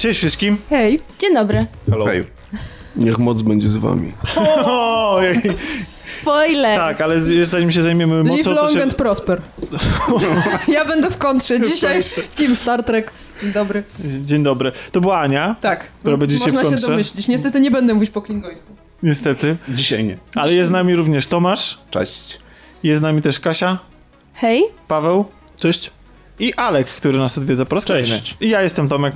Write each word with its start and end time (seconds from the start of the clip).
Cześć 0.00 0.18
wszystkim. 0.18 0.56
Hej. 0.70 1.00
Dzień 1.18 1.34
dobry. 1.34 1.66
Hello. 1.90 2.04
Hej. 2.06 2.24
Niech 2.96 3.18
moc 3.18 3.42
będzie 3.42 3.68
z 3.68 3.76
wami. 3.76 4.12
Ojej. 4.66 5.40
Spoiler. 6.04 6.78
Tak, 6.78 7.00
ale 7.00 7.20
z- 7.20 7.48
zanim 7.48 7.72
się 7.72 7.82
zajmiemy 7.82 8.16
Live 8.16 8.26
mocą, 8.26 8.44
to 8.44 8.50
long 8.62 8.70
się... 8.72 8.82
and 8.82 8.94
prosper. 8.94 9.40
ja 10.68 10.84
będę 10.84 11.10
w 11.10 11.16
kontrze. 11.18 11.60
Dzisiaj 11.60 12.00
Team 12.36 12.56
Star 12.56 12.84
Trek. 12.84 13.10
Dzień 13.40 13.52
dobry. 13.52 13.82
Dzień 14.24 14.42
dobry. 14.42 14.72
To 14.92 15.00
była 15.00 15.20
Ania, 15.20 15.56
Tak. 15.60 15.86
Która 16.00 16.16
będzie 16.16 16.36
dzisiaj 16.36 16.50
w 16.50 16.54
Można 16.54 16.68
się 16.68 16.74
kontrze? 16.74 16.90
domyślić. 16.90 17.28
Niestety 17.28 17.60
nie 17.60 17.70
będę 17.70 17.94
mówić 17.94 18.10
po 18.10 18.22
klingońsku. 18.22 18.72
niestety. 19.02 19.56
Dzisiaj 19.68 20.04
nie. 20.04 20.16
Ale 20.34 20.54
jest 20.54 20.68
z 20.68 20.72
nami 20.72 20.94
również 20.96 21.26
Tomasz, 21.26 21.78
Cześć. 21.90 22.38
jest 22.82 22.98
z 22.98 23.02
nami 23.02 23.22
też 23.22 23.40
Kasia, 23.40 23.78
Hej. 24.34 24.62
Paweł. 24.88 25.24
Cześć. 25.58 25.90
I 26.40 26.54
Alek, 26.54 26.86
który 26.86 27.18
nas 27.18 27.38
odwiedza 27.38 27.64
po 27.64 27.74
raz 27.74 27.84
Cześć. 27.84 28.10
kolejny. 28.10 28.36
I 28.40 28.48
ja 28.48 28.62
jestem 28.62 28.88
Tomek. 28.88 29.14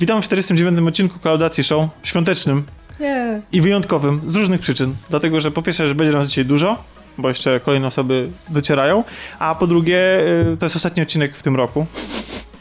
Witam 0.00 0.22
w 0.22 0.24
49. 0.24 0.88
odcinku 0.88 1.18
Klaudacji 1.18 1.64
Show, 1.64 1.88
świątecznym 2.02 2.64
Nie. 3.00 3.42
i 3.52 3.60
wyjątkowym 3.60 4.20
z 4.26 4.34
różnych 4.34 4.60
przyczyn. 4.60 4.94
Dlatego, 5.10 5.40
że 5.40 5.50
po 5.50 5.62
pierwsze, 5.62 5.88
że 5.88 5.94
będzie 5.94 6.12
nas 6.12 6.28
dzisiaj 6.28 6.44
dużo, 6.44 6.84
bo 7.18 7.28
jeszcze 7.28 7.60
kolejne 7.60 7.86
osoby 7.86 8.28
docierają, 8.48 9.04
a 9.38 9.54
po 9.54 9.66
drugie, 9.66 10.20
y, 10.52 10.56
to 10.56 10.66
jest 10.66 10.76
ostatni 10.76 11.02
odcinek 11.02 11.36
w 11.36 11.42
tym 11.42 11.56
roku. 11.56 11.86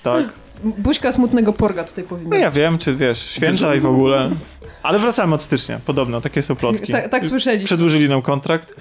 Tak. 0.03 0.23
Buźka 0.63 1.11
smutnego 1.11 1.53
porga 1.53 1.83
tutaj 1.83 2.03
powinna. 2.03 2.29
No 2.29 2.35
ja 2.35 2.51
wiem, 2.51 2.77
czy 2.77 2.95
wiesz, 2.95 3.19
święta 3.29 3.75
i 3.75 3.79
w 3.79 3.85
ogóle. 3.85 4.31
Ale 4.83 4.99
wracamy 4.99 5.35
od 5.35 5.41
stycznia, 5.41 5.79
podobno, 5.85 6.21
takie 6.21 6.43
są 6.43 6.55
plotki. 6.55 6.91
Tak, 6.91 7.09
tak 7.09 7.25
słyszeli. 7.25 7.65
Przedłużyli 7.65 8.09
nam 8.09 8.21
kontrakt, 8.21 8.73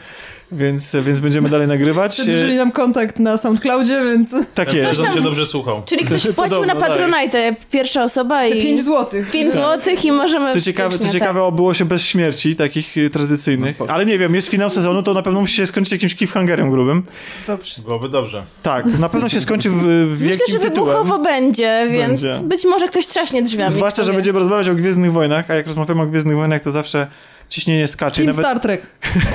więc, 0.53 0.97
więc 1.03 1.21
będziemy 1.21 1.49
dalej 1.49 1.69
nagrywać. 1.69 2.13
Przedłużyli 2.13 2.57
nam 2.57 2.73
kontakt 2.73 3.19
na 3.19 3.39
SoundCloudzie, 3.39 4.01
więc 4.05 4.35
Tak 4.55 4.73
jest. 4.75 4.85
tam- 4.87 4.95
Żebym 4.95 5.13
cię 5.15 5.21
dobrze 5.21 5.47
słuchał. 5.47 5.83
Czyli 5.87 6.05
ktoś 6.05 6.23
się 6.23 6.33
wpłacił 6.33 6.61
na 6.65 6.75
tak. 6.75 6.79
Patronite, 6.89 7.55
pierwsza 7.71 8.05
osoba 8.05 8.47
i 8.47 8.63
5 8.63 8.85
złotych. 8.85 9.31
5 9.31 9.55
złotych 9.55 10.05
i 10.05 10.13
możemy 10.13 10.53
Co 10.53 10.61
ciekawe, 10.61 10.99
co 10.99 11.09
ciekawe, 11.13 11.43
obyło 11.43 11.75
się 11.75 11.85
bez 11.85 12.03
śmierci, 12.03 12.57
takich 12.57 12.97
y, 12.97 13.11
tradycyjnych. 13.11 13.77
Ale 13.89 14.07
nie 14.07 14.19
wiem, 14.19 14.35
jest 14.35 14.49
finał 14.49 14.71
sezonu, 14.71 15.03
to 15.03 15.15
na 15.15 15.23
pewno 15.23 15.41
musi 15.41 15.57
się 15.57 15.67
skończyć 15.67 15.93
jakimś 15.93 16.15
cliffhangerem 16.17 16.71
grubym. 16.71 17.03
Dobrze. 17.47 17.83
Byłoby 17.83 18.09
dobrze. 18.09 18.45
Tak, 18.63 18.87
na 18.99 19.09
pewno 19.09 19.29
się 19.29 19.41
skończy 19.41 19.71
w, 19.71 19.75
w 19.75 19.79
Tak. 20.11 20.19
wielkim 20.19 20.29
Myślę, 20.29 20.47
że 20.49 20.59
tytułem. 20.71 20.93
wybuchowo 20.97 21.19
będzie, 21.19 21.87
więc 21.91 22.23
Będzie. 22.23 22.45
być 22.49 22.65
może 22.65 22.89
ktoś 22.89 23.07
trzaśnie 23.07 23.43
drzwiami. 23.43 23.73
Zwłaszcza, 23.73 24.03
że 24.03 24.13
będziemy 24.13 24.39
rozmawiać 24.39 24.69
o 24.69 24.75
Gwiezdnych 24.75 25.13
Wojnach, 25.13 25.51
a 25.51 25.55
jak 25.55 25.67
rozmawiamy 25.67 26.03
o 26.03 26.07
Gwiezdnych 26.07 26.37
Wojnach, 26.37 26.63
to 26.63 26.73
zawsze 26.73 27.07
ciśnienie 27.49 27.89
skacze. 27.89 28.23
I 28.23 28.27
Team 28.27 28.37
nawet, 28.37 28.47
Star 28.47 28.61
Trek. 28.61 28.87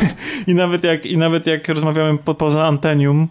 i, 0.48 0.56
nawet 0.56 0.84
jak, 0.84 1.06
I 1.06 1.18
nawet 1.18 1.48
jak 1.48 1.68
rozmawiamy 1.70 2.18
po, 2.18 2.36
poza 2.36 2.64
antenium, 2.64 3.28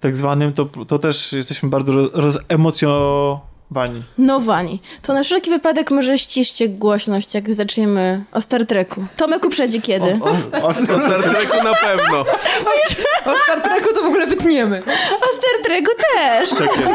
tak 0.00 0.16
zwanym, 0.16 0.52
to, 0.52 0.64
to 0.64 0.98
też 0.98 1.32
jesteśmy 1.32 1.68
bardzo 1.68 1.92
roz- 1.92 2.10
rozemocjowani. 2.14 4.02
No 4.18 4.40
Wani. 4.40 4.80
To 5.02 5.14
na 5.14 5.22
wszelki 5.22 5.50
wypadek 5.50 5.90
może 5.90 6.18
ściszcie 6.18 6.68
głośność, 6.68 7.34
jak 7.34 7.54
zaczniemy 7.54 8.24
o 8.32 8.40
Star 8.40 8.66
Treku. 8.66 9.04
Tomek 9.16 9.44
uprzedzi 9.44 9.80
kiedy. 9.82 10.18
O, 10.62 10.66
o 10.66 10.74
Star 10.74 11.22
Treku 11.30 11.64
na 11.64 11.74
pewno. 11.74 12.20
O 13.24 13.34
Star 13.44 13.60
Treku 13.62 13.88
to 13.94 14.02
w 14.02 14.06
ogóle 14.06 14.26
wytniemy. 14.26 14.82
O 15.12 15.32
Star 15.32 15.62
Treku 15.64 15.90
też. 16.14 16.50
Tak 16.50 16.80
jest. 16.80 16.92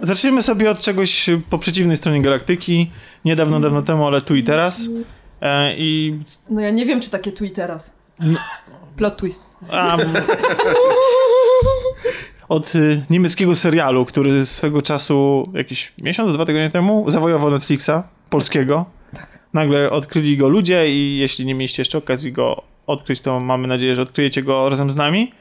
Zaczniemy 0.00 0.42
sobie 0.42 0.70
od 0.70 0.80
czegoś 0.80 1.30
po 1.50 1.58
przeciwnej 1.58 1.96
stronie 1.96 2.22
galaktyki. 2.22 2.90
Niedawno, 3.24 3.60
dawno 3.60 3.82
temu, 3.82 4.06
ale 4.06 4.20
tu 4.20 4.34
i 4.36 4.42
teraz. 4.42 4.80
E, 5.42 5.74
I 5.76 6.18
No 6.50 6.60
ja 6.60 6.70
nie 6.70 6.86
wiem, 6.86 7.00
czy 7.00 7.10
takie 7.10 7.30
i 7.30 7.50
teraz. 7.50 7.94
Plot 8.96 9.16
twist. 9.16 9.42
a, 9.70 9.96
od 12.48 12.74
y, 12.74 13.02
niemieckiego 13.10 13.56
serialu, 13.56 14.04
który 14.04 14.46
swego 14.46 14.82
czasu, 14.82 15.48
jakiś 15.54 15.92
miesiąc, 15.98 16.32
dwa 16.32 16.46
tygodnie 16.46 16.70
temu, 16.70 17.10
zawojował 17.10 17.50
Netflixa 17.50 17.90
polskiego. 18.30 18.84
Nagle 19.52 19.90
odkryli 19.90 20.36
go 20.36 20.48
ludzie 20.48 20.90
i 20.90 21.18
jeśli 21.18 21.46
nie 21.46 21.54
mieliście 21.54 21.80
jeszcze 21.80 21.98
okazji 21.98 22.32
go 22.32 22.62
odkryć, 22.86 23.20
to 23.20 23.40
mamy 23.40 23.68
nadzieję, 23.68 23.96
że 23.96 24.02
odkryjecie 24.02 24.42
go 24.42 24.68
razem 24.68 24.90
z 24.90 24.96
nami. 24.96 25.32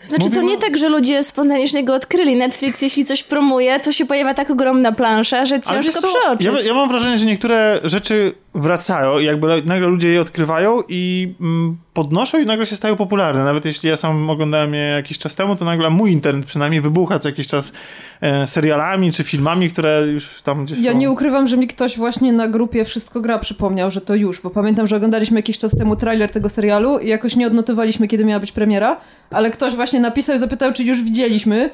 To 0.00 0.06
znaczy, 0.06 0.24
to 0.24 0.28
Mówimy- 0.30 0.44
nie 0.52 0.58
tak, 0.58 0.76
że 0.76 0.88
ludzie 0.88 1.22
spontanicznie 1.22 1.84
go 1.84 1.94
odkryli. 1.94 2.36
Netflix, 2.36 2.82
jeśli 2.82 3.04
coś 3.04 3.22
promuje, 3.22 3.80
to 3.80 3.92
się 3.92 4.06
pojawia 4.06 4.34
tak 4.34 4.50
ogromna 4.50 4.92
plansza, 4.92 5.44
że 5.44 5.60
ciężko 5.60 6.00
przeoczyć. 6.08 6.46
ja, 6.46 6.52
ja 6.66 6.74
mam 6.74 6.88
wrażenie, 6.88 7.18
że 7.18 7.26
niektóre 7.26 7.80
rzeczy 7.84 8.32
wracają 8.54 9.18
i 9.18 9.24
jakby 9.24 9.46
le- 9.46 9.62
nagle 9.62 9.88
ludzie 9.88 10.08
je 10.08 10.20
odkrywają 10.20 10.82
i 10.88 11.32
mm, 11.40 11.76
podnoszą 11.94 12.38
i 12.38 12.46
nagle 12.46 12.66
się 12.66 12.76
stają 12.76 12.96
popularne. 12.96 13.44
Nawet 13.44 13.64
jeśli 13.64 13.88
ja 13.88 13.96
sam 13.96 14.30
oglądałem 14.30 14.74
je 14.74 14.80
jakiś 14.80 15.18
czas 15.18 15.34
temu, 15.34 15.56
to 15.56 15.64
nagle 15.64 15.90
mój 15.90 16.12
internet 16.12 16.46
przynajmniej 16.46 16.80
wybucha 16.80 17.18
co 17.18 17.28
jakiś 17.28 17.46
czas 17.46 17.72
e, 18.20 18.46
serialami 18.46 19.12
czy 19.12 19.24
filmami, 19.24 19.70
które 19.70 20.06
już 20.06 20.42
tam 20.42 20.64
gdzieś 20.64 20.78
Ja 20.78 20.92
są. 20.92 20.98
nie 20.98 21.10
ukrywam, 21.10 21.48
że 21.48 21.56
mi 21.56 21.66
ktoś 21.66 21.96
właśnie 21.96 22.32
na 22.32 22.48
grupie 22.48 22.84
Wszystko 22.84 23.20
Gra 23.20 23.38
przypomniał, 23.38 23.90
że 23.90 24.00
to 24.00 24.14
już, 24.14 24.40
bo 24.40 24.50
pamiętam, 24.50 24.86
że 24.86 24.96
oglądaliśmy 24.96 25.38
jakiś 25.38 25.58
czas 25.58 25.72
temu 25.78 25.96
trailer 25.96 26.30
tego 26.30 26.48
serialu 26.48 26.98
i 26.98 27.08
jakoś 27.08 27.36
nie 27.36 27.46
odnotowaliśmy, 27.46 28.08
kiedy 28.08 28.24
miała 28.24 28.40
być 28.40 28.52
premiera, 28.52 29.00
ale 29.30 29.50
ktoś 29.50 29.74
właśnie 29.74 30.00
napisał 30.00 30.36
i 30.36 30.38
zapytał, 30.38 30.72
czy 30.72 30.84
już 30.84 31.02
widzieliśmy, 31.02 31.70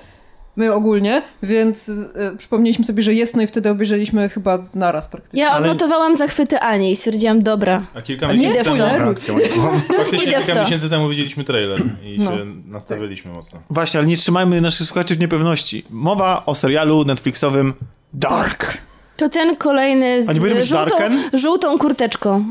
my 0.56 0.72
ogólnie, 0.74 1.22
więc 1.42 1.88
y, 1.88 1.94
przypomnieliśmy 2.38 2.84
sobie, 2.84 3.02
że 3.02 3.14
jest, 3.14 3.36
no 3.36 3.42
i 3.42 3.46
wtedy 3.46 3.70
obejrzeliśmy 3.70 4.28
chyba 4.28 4.58
naraz 4.74 5.08
praktycznie. 5.08 5.40
Ja 5.40 5.50
Ale- 5.50 5.60
odnotowałam 5.70 6.16
zachwyty 6.16 6.58
Ani 6.58 6.90
i 6.90 6.96
stwierdziłam, 6.96 7.42
dobra. 7.42 7.82
A 7.94 8.02
kilka 8.02 8.26
nie 8.32 8.34
miesięcy 8.48 8.64
temu... 8.64 8.76
spoileruj. 8.76 9.14
Faktycznie 9.96 10.28
Idę 10.28 10.42
w 10.42 10.46
kilka 10.46 10.54
to. 10.54 10.64
miesięcy 10.64 10.90
temu 10.90 11.08
widzieliśmy 11.08 11.44
trailer 11.44 11.82
i 12.04 12.18
No. 12.18 12.30
się 12.30 12.44
nastawiliśmy 12.66 13.32
mocno. 13.32 13.58
Właśnie, 13.70 14.00
ale 14.00 14.06
nie 14.06 14.16
trzymajmy 14.16 14.60
naszych 14.60 14.86
słuchaczy 14.86 15.14
w 15.14 15.18
niepewności. 15.18 15.84
Mowa 15.90 16.42
o 16.46 16.54
serialu 16.54 17.04
Netflixowym 17.04 17.74
Dark. 18.14 18.78
To 19.16 19.28
ten 19.28 19.56
kolejny 19.56 20.22
z 20.22 20.28
A 20.28 20.32
nie 20.32 20.38
powinien 20.40 20.58
być 20.58 20.68
żółtą, 20.68 20.84
Darken? 20.98 21.18
żółtą 21.34 21.78
kurteczką. 21.78 22.44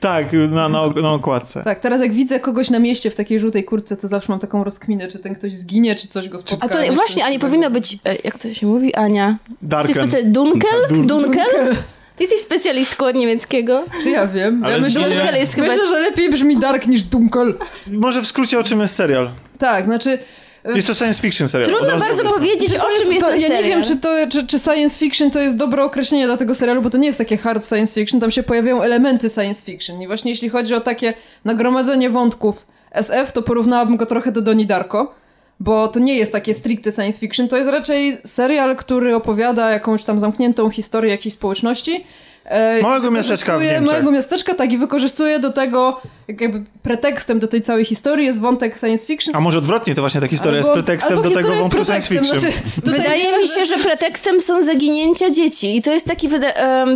Tak, 0.00 0.26
na, 0.32 0.68
na, 0.68 0.88
na 1.02 1.12
okładce. 1.12 1.62
Tak, 1.64 1.80
teraz 1.80 2.00
jak 2.00 2.12
widzę 2.12 2.40
kogoś 2.40 2.70
na 2.70 2.78
mieście 2.78 3.10
w 3.10 3.16
takiej 3.16 3.40
żółtej 3.40 3.64
kurtce, 3.64 3.96
to 3.96 4.08
zawsze 4.08 4.32
mam 4.32 4.40
taką 4.40 4.64
rozkminę, 4.64 5.08
czy 5.08 5.18
ten 5.18 5.34
ktoś 5.34 5.52
zginie, 5.52 5.94
czy 5.94 6.08
coś 6.08 6.28
go 6.28 6.38
spotka. 6.38 6.66
A 6.66 6.68
to 6.68 6.92
właśnie, 6.92 7.24
a 7.24 7.26
nie 7.28 7.34
takiego. 7.34 7.46
powinno 7.46 7.70
być, 7.70 7.98
e, 8.04 8.16
jak 8.24 8.38
to 8.38 8.54
się 8.54 8.66
mówi, 8.66 8.94
Ania? 8.94 9.36
Darken. 9.62 10.32
Dunkel? 10.32 10.86
Dun- 10.90 11.06
Dunkel? 11.06 11.76
Ty 12.16 12.24
jesteś 12.24 12.40
specjalistką 12.40 13.06
od 13.06 13.14
niemieckiego. 13.16 13.84
Czy 14.02 14.10
ja 14.10 14.26
wiem? 14.26 14.64
Ale 14.64 14.74
ja 14.74 14.80
myślę, 14.80 15.10
Dunkel 15.10 15.34
jest 15.34 15.54
chyba... 15.54 15.66
myślę, 15.66 15.86
że 15.86 16.00
lepiej 16.00 16.30
brzmi 16.30 16.56
Dark 16.56 16.86
niż 16.86 17.02
Dunkel. 17.02 17.54
Może 17.92 18.22
w 18.22 18.26
skrócie 18.26 18.58
o 18.58 18.62
czym 18.62 18.80
jest 18.80 18.94
serial. 18.94 19.30
Tak, 19.58 19.84
znaczy... 19.84 20.18
Jest 20.64 20.86
to 20.86 20.94
science 20.94 21.22
fiction 21.22 21.48
serial. 21.48 21.70
Trudno 21.70 21.98
bardzo 21.98 22.24
powiedzieć, 22.24 22.76
o 22.76 23.02
czym 23.02 23.12
jest 23.12 23.24
to, 23.24 23.30
ten 23.30 23.40
Ja 23.40 23.48
serial. 23.48 23.64
nie 23.64 23.68
wiem, 23.68 23.82
czy, 23.84 23.96
to, 23.96 24.08
czy, 24.30 24.46
czy 24.46 24.58
science 24.58 24.98
fiction 24.98 25.30
to 25.30 25.40
jest 25.40 25.56
dobre 25.56 25.84
określenie 25.84 26.26
dla 26.26 26.36
tego 26.36 26.54
serialu, 26.54 26.82
bo 26.82 26.90
to 26.90 26.98
nie 26.98 27.06
jest 27.06 27.18
takie 27.18 27.36
hard 27.36 27.68
science 27.68 27.94
fiction, 27.94 28.20
tam 28.20 28.30
się 28.30 28.42
pojawiają 28.42 28.82
elementy 28.82 29.30
science 29.30 29.64
fiction. 29.64 30.02
I 30.02 30.06
właśnie 30.06 30.30
jeśli 30.30 30.48
chodzi 30.48 30.74
o 30.74 30.80
takie 30.80 31.14
nagromadzenie 31.44 32.10
wątków 32.10 32.66
SF, 32.90 33.32
to 33.32 33.42
porównałabym 33.42 33.96
go 33.96 34.06
trochę 34.06 34.32
do 34.32 34.40
Doni 34.40 34.66
Darko, 34.66 35.14
bo 35.60 35.88
to 35.88 35.98
nie 35.98 36.16
jest 36.16 36.32
takie 36.32 36.54
stricte 36.54 36.92
science 36.92 37.18
fiction, 37.18 37.48
to 37.48 37.56
jest 37.56 37.70
raczej 37.70 38.18
serial, 38.24 38.76
który 38.76 39.14
opowiada 39.16 39.70
jakąś 39.70 40.04
tam 40.04 40.20
zamkniętą 40.20 40.70
historię 40.70 41.10
jakiejś 41.10 41.34
społeczności. 41.34 42.04
E, 42.44 42.82
Małego 42.82 43.10
miasteczka 43.10 43.58
w 43.58 43.62
Niemczech. 43.62 43.86
Małego 43.86 44.10
miasteczka, 44.10 44.54
tak, 44.54 44.72
i 44.72 44.78
wykorzystuje 44.78 45.38
do 45.38 45.52
tego, 45.52 46.00
jak 46.28 46.40
jakby 46.40 46.62
pretekstem 46.82 47.38
do 47.38 47.48
tej 47.48 47.62
całej 47.62 47.84
historii 47.84 48.26
jest 48.26 48.40
wątek 48.40 48.78
science 48.78 49.06
fiction. 49.06 49.36
A 49.36 49.40
może 49.40 49.58
odwrotnie, 49.58 49.94
to 49.94 50.02
właśnie 50.02 50.20
ta 50.20 50.26
historia 50.26 50.60
Albo- 50.60 50.68
jest 50.68 50.84
pretekstem 50.84 51.22
do 51.22 51.30
tego 51.30 51.54
wątku 51.54 51.84
science 51.84 52.08
fiction. 52.08 52.40
Znaczy, 52.40 52.56
Wydaje 52.84 53.38
mi 53.38 53.48
się, 53.48 53.64
że 53.64 53.76
pretekstem 53.76 54.40
są 54.40 54.62
zaginięcia 54.62 55.30
dzieci 55.30 55.76
i 55.76 55.82
to 55.82 55.92
jest 55.92 56.06
taki, 56.06 56.28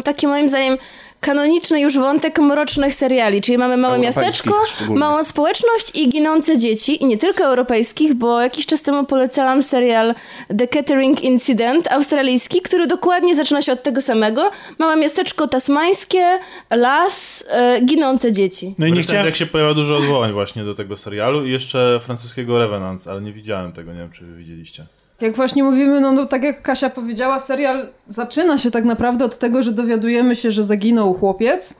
taki 0.05 0.27
moim 0.27 0.49
zdaniem 0.49 0.79
kanoniczny 1.21 1.81
już 1.81 1.99
wątek 1.99 2.39
mrocznych 2.39 2.95
seriali, 2.95 3.41
czyli 3.41 3.59
mamy 3.59 3.77
małe 3.77 3.99
miasteczko, 3.99 4.55
szczególnie. 4.67 5.01
małą 5.01 5.25
społeczność 5.25 5.91
i 5.95 6.09
ginące 6.09 6.59
dzieci 6.59 7.03
i 7.03 7.07
nie 7.07 7.17
tylko 7.19 7.45
europejskich, 7.45 8.15
bo 8.15 8.41
jakiś 8.41 8.67
czas 8.67 8.83
temu 8.83 9.05
polecałam 9.05 9.63
serial 9.63 10.15
The 10.59 10.69
Catering 10.69 11.21
Incident 11.23 11.93
australijski, 11.93 12.61
który 12.63 12.87
dokładnie 12.87 13.35
zaczyna 13.35 13.63
się 13.63 13.73
od 13.73 13.83
tego 13.83 14.03
samego. 14.03 14.51
Małe 14.79 14.97
miasteczko 14.97 15.49
tasmańskie, 15.49 16.39
las, 16.71 17.45
e, 17.51 17.81
ginące 17.81 18.33
dzieci. 18.33 18.75
No 18.79 18.87
i 18.87 18.91
nie 18.93 18.97
Nie 18.97 19.03
chciałem... 19.03 19.27
jak 19.27 19.37
się 19.37 19.47
pojawia 19.47 19.75
dużo 19.75 19.95
odwołań 19.97 20.33
właśnie 20.33 20.65
do 20.65 20.75
tego 20.75 20.97
serialu 20.97 21.47
i 21.47 21.51
jeszcze 21.53 22.01
francuskiego 22.03 22.59
Revenant, 22.59 23.07
ale 23.09 23.21
nie 23.21 23.33
widziałem 23.33 23.73
tego, 23.73 23.93
nie 23.93 23.99
wiem 23.99 24.11
czy 24.11 24.25
wy 24.25 24.37
widzieliście. 24.37 24.85
Jak 25.21 25.37
właśnie 25.37 25.63
mówimy, 25.63 26.01
no, 26.01 26.13
no 26.13 26.27
tak 26.27 26.43
jak 26.43 26.63
Kasia 26.63 26.91
powiedziała, 26.91 27.41
serial 27.41 27.89
zaczyna 28.07 28.59
się 28.59 28.71
tak 28.71 28.85
naprawdę 28.85 29.25
od 29.25 29.39
tego, 29.39 29.63
że 29.63 29.73
dowiadujemy 29.73 30.37
się, 30.37 30.51
że 30.51 30.63
zaginął 30.63 31.15
chłopiec 31.15 31.75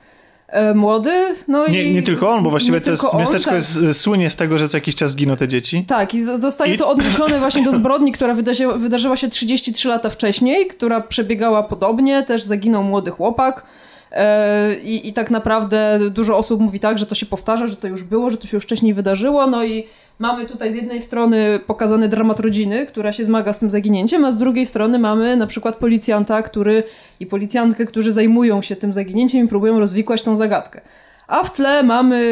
e, 0.47 0.73
młody, 0.73 1.11
no 1.47 1.67
Nie, 1.67 1.83
i... 1.83 1.93
nie 1.93 2.03
tylko 2.03 2.29
on, 2.29 2.43
bo 2.43 2.49
właściwie 2.49 2.81
to 2.81 2.91
jest, 2.91 3.03
on, 3.03 3.19
miasteczko 3.19 3.51
tak. 3.51 3.59
jest, 3.59 4.01
słynie 4.01 4.29
z 4.29 4.35
tego, 4.35 4.57
że 4.57 4.69
co 4.69 4.77
jakiś 4.77 4.95
czas 4.95 5.15
giną 5.15 5.37
te 5.37 5.47
dzieci. 5.47 5.85
Tak, 5.87 6.13
i 6.13 6.21
zostaje 6.21 6.73
I- 6.73 6.77
to 6.77 6.89
odniesione 6.89 7.39
właśnie 7.39 7.63
do 7.63 7.71
zbrodni, 7.71 8.11
która 8.11 8.33
wydarzyła, 8.33 8.77
wydarzyła 8.77 9.17
się 9.17 9.29
33 9.29 9.87
lata 9.87 10.09
wcześniej, 10.09 10.67
która 10.67 11.01
przebiegała 11.01 11.63
podobnie, 11.63 12.23
też 12.23 12.43
zaginął 12.43 12.83
młody 12.83 13.11
chłopak. 13.11 13.63
E, 14.11 14.75
I, 14.79 15.07
I 15.07 15.13
tak 15.13 15.31
naprawdę 15.31 15.99
dużo 16.09 16.37
osób 16.37 16.61
mówi 16.61 16.79
tak, 16.79 16.99
że 16.99 17.05
to 17.05 17.15
się 17.15 17.25
powtarza, 17.25 17.67
że 17.67 17.75
to 17.75 17.87
już 17.87 18.03
było, 18.03 18.29
że 18.29 18.37
to 18.37 18.47
się 18.47 18.57
już 18.57 18.63
wcześniej 18.63 18.93
wydarzyło, 18.93 19.47
no 19.47 19.63
i 19.65 19.87
mamy 20.19 20.45
tutaj 20.45 20.71
z 20.71 20.75
jednej 20.75 21.01
strony 21.01 21.59
pokazany 21.67 22.07
dramat 22.07 22.39
rodziny, 22.39 22.85
która 22.85 23.13
się 23.13 23.25
zmaga 23.25 23.53
z 23.53 23.59
tym 23.59 23.71
zaginięciem, 23.71 24.25
a 24.25 24.31
z 24.31 24.37
drugiej 24.37 24.65
strony 24.65 24.99
mamy 24.99 25.35
na 25.35 25.47
przykład 25.47 25.75
policjanta, 25.75 26.43
który 26.43 26.83
i 27.19 27.25
policjantkę, 27.25 27.85
którzy 27.85 28.11
zajmują 28.11 28.61
się 28.61 28.75
tym 28.75 28.93
zaginięciem 28.93 29.45
i 29.45 29.47
próbują 29.47 29.79
rozwikłać 29.79 30.23
tą 30.23 30.35
zagadkę. 30.35 30.81
A 31.27 31.43
w 31.43 31.53
tle 31.53 31.83
mamy... 31.83 32.23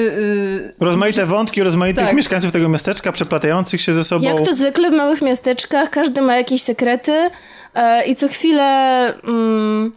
Yy, 0.79 0.85
Rozmaite 0.85 1.25
wątki 1.25 1.63
rozmaitych 1.63 2.05
Tak. 2.05 2.15
mieszkańców 2.15 2.51
tego 2.51 2.69
miasteczka, 2.69 3.11
przeplatających 3.11 3.81
się 3.81 3.93
ze 3.93 4.03
sobą. 4.03 4.25
Jak 4.25 4.41
to 4.41 4.53
zwykle 4.53 4.91
w 4.91 4.93
małych 4.93 5.21
miasteczkach, 5.21 5.89
każdy 5.89 6.21
ma 6.21 6.37
jakieś 6.37 6.61
sekrety 6.61 7.29
e, 7.73 8.05
i 8.05 8.15
co 8.15 8.27
chwilę... 8.27 8.63
Mm, 9.23 9.91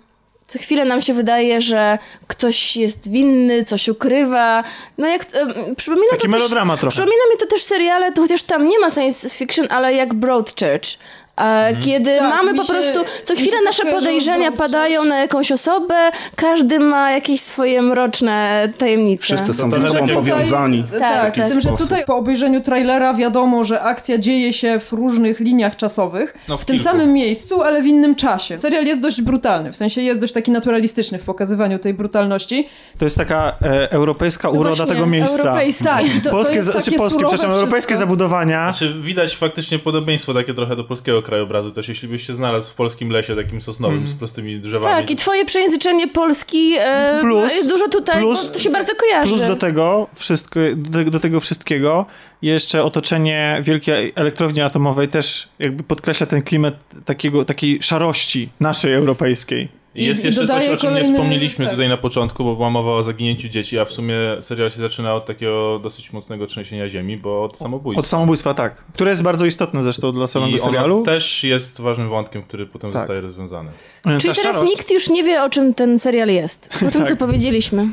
co 0.51 0.59
chwilę 0.59 0.85
nam 0.85 1.01
się 1.01 1.15
wydaje, 1.15 1.61
że 1.61 1.99
ktoś 2.27 2.77
jest 2.77 3.11
winny, 3.11 3.65
coś 3.65 3.89
ukrywa. 3.89 4.65
No 4.99 5.09
jak... 5.09 5.23
E, 5.23 5.75
przypomina 5.77 6.11
Taki 6.11 6.23
to 6.23 6.29
melodrama 6.29 6.75
też, 6.75 6.81
trochę. 6.81 6.93
Przypomina 6.93 7.23
mi 7.33 7.39
to 7.39 7.47
też 7.47 7.63
seriale, 7.63 8.13
to 8.13 8.23
chociaż 8.23 8.43
tam 8.43 8.69
nie 8.69 8.79
ma 8.79 8.91
science 8.91 9.31
fiction, 9.31 9.67
ale 9.71 9.95
jak 9.95 10.15
Broadchurch. 10.15 10.99
E, 11.37 11.77
Kiedy 11.77 12.19
Tak, 12.19 12.31
mamy 12.31 12.55
po 12.55 12.65
się- 12.65 12.73
prostu, 12.73 13.01
co 13.25 13.35
chwilę 13.35 13.57
to 13.59 13.65
nasze 13.65 13.87
podejrzenia 13.87 14.53
padają 14.53 15.05
na 15.05 15.19
jakąś 15.19 15.53
osobę, 15.53 15.95
każdy 16.37 16.81
ma 16.81 17.11
jakieś 17.13 17.41
swoje 17.41 17.83
mroczne 17.83 18.69
tajemnice. 18.79 19.23
Wszyscy 19.23 19.55
są 19.55 19.71
ze 19.71 19.89
sobą 19.89 20.09
powiązani. 20.09 20.85
Tak, 20.99 21.01
Tak, 21.01 21.47
z 21.47 21.49
tym, 21.53 21.63
tak. 21.63 21.79
że 21.79 21.85
tutaj 21.85 22.05
po 22.05 22.17
obejrzeniu 22.17 22.61
trailera 22.61 23.15
wiadomo, 23.15 23.65
że 23.65 23.83
akcja 23.83 24.19
dzieje 24.19 24.53
się 24.53 24.79
w 24.79 24.93
różnych 24.93 25.41
liniach 25.41 25.77
czasowych, 25.77 26.35
No, 26.49 26.59
w 26.59 26.63
w 26.63 26.65
tym 26.65 26.81
samym 26.81 27.13
miejscu, 27.13 27.63
ale 27.63 27.83
w 27.83 27.87
innym 27.87 28.15
czasie. 28.15 28.59
Serial 28.59 28.85
jest 28.85 29.01
dość 29.01 29.23
brutalny, 29.23 29.73
w 29.73 29.77
sensie 29.77 30.03
jest 30.03 30.21
dość 30.21 30.33
taki 30.33 30.51
naturalistyczny 30.51 31.19
w 31.19 31.25
pokazywaniu 31.25 31.79
tej 31.79 31.95
brutalności. 31.95 32.69
To 32.99 33.05
jest 33.05 33.17
taka 33.17 33.53
e, 33.63 33.91
europejska 33.93 34.49
No 34.49 34.55
uroda 34.61 34.77
właśnie, 34.77 34.95
tego 34.95 35.07
miejsca. 35.07 35.39
europejski. 35.49 35.85
Tak, 35.85 36.03
to, 36.25 36.31
polskie, 36.31 36.53
to 36.53 36.59
jest 36.59 36.73
takie 36.85 36.99
polskie, 36.99 37.21
przepraszam, 37.21 37.51
europejskie 37.51 37.97
zabudowania. 37.97 38.65
Znaczy, 38.73 38.95
widać 39.01 39.37
faktycznie 39.37 39.79
podobieństwo 39.79 40.35
takie 40.35 40.55
trochę 40.55 40.77
do 40.77 40.85
polskiego 40.85 41.20
krajobrazu 41.23 41.71
też, 41.73 41.89
jeśli 41.89 42.09
byś 42.09 42.27
się 42.27 42.35
znalazł 42.35 42.71
w 42.71 42.75
polskim 42.75 43.11
lesie 43.11 43.37
takim 43.37 43.61
sosnowym 43.63 43.97
Mhm. 43.99 44.17
z 44.17 44.19
prostymi 44.19 44.61
drzewami. 44.61 44.95
Tak, 44.97 45.11
i 45.11 45.17
twoje 45.17 45.45
przejęzyczenie 45.45 46.09
Polski 46.09 46.75
e, 46.79 47.19
Plus- 47.21 47.55
jest 47.57 47.69
dużo 47.69 47.89
tutaj, 47.89 48.21
plus- 48.23 48.47
bo 48.47 48.53
to 48.53 48.59
się 48.59 48.71
bardzo 48.71 48.95
kojarzy. 48.95 49.29
Plus 49.31 49.43
do 49.43 49.57
tego, 49.57 50.07
wszystko, 50.15 50.61
do, 50.77 50.99
tego- 50.99 51.11
do 51.11 51.21
tego 51.21 51.41
wszystkiego 51.41 52.07
jeszcze 52.43 52.85
otoczenie 52.85 53.59
wielkiej 53.63 54.13
elektrowni 54.17 54.61
atomowej 54.61 55.09
też 55.09 55.49
jakby 55.59 55.83
podkreśla 55.83 56.27
ten 56.27 56.43
klimat 56.43 56.75
takiego, 57.05 57.45
takiej 57.45 57.83
szarości 57.83 58.49
naszej 58.61 58.95
europejskiej. 58.95 59.80
I 59.95 60.05
jest 60.05 60.25
jeszcze 60.25 60.47
coś, 60.47 60.69
o 60.69 60.77
czym 60.77 60.95
nie 60.95 61.05
wspomnieliśmy 61.05 61.65
tak. 61.65 61.75
tutaj 61.75 61.89
na 61.89 61.97
początku, 61.97 62.45
bo 62.45 62.57
była 62.57 62.71
mowa 62.71 62.91
o 62.93 63.03
zaginięciu 63.03 63.49
dzieci, 63.49 63.79
a 63.79 63.85
w 63.85 63.93
sumie 63.93 64.15
serial 64.41 64.71
się 64.71 64.77
zaczyna 64.77 65.15
od 65.15 65.27
takiego 65.27 65.79
dosyć 65.83 66.13
mocnego 66.13 66.47
trzęsienia 66.47 66.89
ziemi, 66.89 67.17
bo 67.17 67.45
od 67.45 67.59
samobójstwa. 67.59 68.01
Od 68.01 68.07
samobójstwa, 68.07 68.55
tak. 68.55 68.85
Które 68.93 69.11
jest 69.11 69.23
bardzo 69.23 69.47
istotne 69.47 69.83
zresztą 69.83 70.13
dla 70.13 70.27
samego 70.27 70.57
I 70.57 70.59
serialu. 70.59 71.03
też 71.03 71.45
jest 71.45 71.81
ważnym 71.81 72.09
wątkiem, 72.09 72.43
który 72.43 72.67
potem 72.67 72.91
Tak. 72.91 73.01
zostaje 73.01 73.21
rozwiązany. 73.21 73.71
E, 74.07 74.19
Czyli 74.19 74.35
ta 74.35 74.41
teraz 74.41 74.57
szarość, 74.57 74.73
nikt 74.73 74.91
już 74.91 75.09
nie 75.11 75.25
wie, 75.25 75.43
o 75.43 75.51
czym 75.51 75.75
ten 75.75 75.99
serial 75.99 76.29
jest. 76.29 76.71
Po 76.81 76.91
tym, 76.91 77.01
Tak. 77.05 77.09
co 77.09 77.17
powiedzieliśmy. 77.17 77.89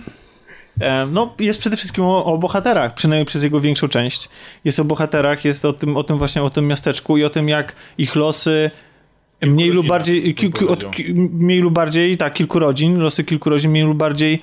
e, 0.82 1.06
No, 1.12 1.34
jest 1.40 1.60
przede 1.60 1.78
wszystkim 1.78 2.04
o, 2.04 2.26
o 2.26 2.38
bohaterach, 2.38 2.94
przynajmniej 2.94 3.26
przez 3.26 3.44
jego 3.44 3.60
większą 3.62 3.88
część. 3.88 4.30
Jest 4.66 4.80
o 4.80 4.84
bohaterach, 4.84 5.46
jest 5.46 5.66
o 5.66 5.74
tym, 5.74 5.98
o 5.98 6.04
tym 6.04 6.18
właśnie, 6.18 6.44
o 6.44 6.50
tym 6.50 6.68
miasteczku 6.68 7.18
i 7.18 7.24
o 7.24 7.30
tym, 7.30 7.50
jak 7.50 7.76
ich 7.98 8.16
losy 8.16 8.72
mniej 9.42 9.70
lub 9.70 9.88
bardziej, 9.88 10.22
bym 10.22 10.34
ki, 10.34 10.52
ki, 10.52 10.68
od, 10.68 10.84
mniej 11.16 11.60
lub 11.60 11.74
bardziej, 11.74 12.18
tak, 12.18 12.34
kilku 12.34 12.60
rodzin, 12.60 12.98
losy 12.98 13.24
kilku 13.24 13.50
rodzin 13.50 13.72
mniej 13.72 13.84
lub 13.84 13.98
bardziej 13.98 14.42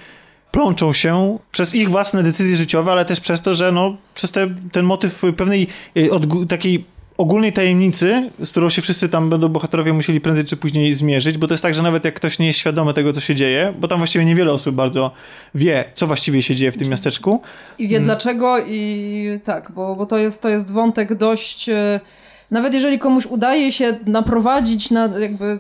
plączą 0.51 0.93
się 0.93 1.39
przez 1.53 1.75
ich 1.75 1.91
własne 1.91 2.23
decyzje 2.23 2.57
życiowe, 2.57 2.93
ale 2.93 3.05
też 3.05 3.21
przez 3.21 3.41
to, 3.41 3.55
że 3.55 3.73
no, 3.73 3.97
przez 4.15 4.33
te, 4.33 4.47
ten 4.73 4.85
motyw 4.85 5.23
pewnej 5.37 5.67
y, 5.97 6.09
odgó- 6.09 6.47
takiej 6.47 6.85
ogólnej 7.17 7.53
tajemnicy, 7.53 8.31
z 8.45 8.51
którą 8.51 8.69
się 8.69 8.83
wszyscy 8.83 9.09
tam 9.09 9.31
będą 9.31 9.49
bohaterowie 9.49 9.93
musieli 9.93 10.21
prędzej 10.21 10.45
czy 10.45 10.57
później 10.57 10.93
zmierzyć, 10.93 11.39
bo 11.39 11.47
to 11.47 11.55
jest 11.55 11.63
tak, 11.63 11.75
że 11.75 11.83
nawet 11.83 12.05
jak 12.05 12.15
ktoś 12.15 12.39
nie 12.39 12.47
jest 12.47 12.59
świadomy 12.59 12.95
tego, 12.95 13.13
co 13.13 13.21
się 13.21 13.35
dzieje, 13.35 13.75
bo 13.79 13.89
tam 13.89 13.99
właściwie 13.99 14.25
niewiele 14.25 14.53
osób 14.53 14.75
bardzo 14.75 15.11
wie, 15.55 15.85
co 15.95 16.07
właściwie 16.07 16.43
się 16.43 16.55
dzieje 16.55 16.73
w 16.73 16.77
tym 16.77 16.89
miasteczku, 16.89 17.43
I 17.79 17.89
wie 17.89 18.01
dlaczego 18.01 18.59
i 18.67 19.41
tak, 19.45 19.73
bo, 19.75 19.97
bo 19.97 20.07
to, 20.07 20.19
jest, 20.19 20.43
to 20.43 20.49
jest 20.49 20.71
wątek 20.71 21.15
dość... 21.15 21.69
e, 21.69 22.01
Nawet 22.51 22.75
jeżeli 22.75 22.99
komuś 22.99 23.27
udaje 23.27 23.73
się 23.73 23.97
naprowadzić 24.07 24.91
na 24.91 25.09
jakby... 25.19 25.59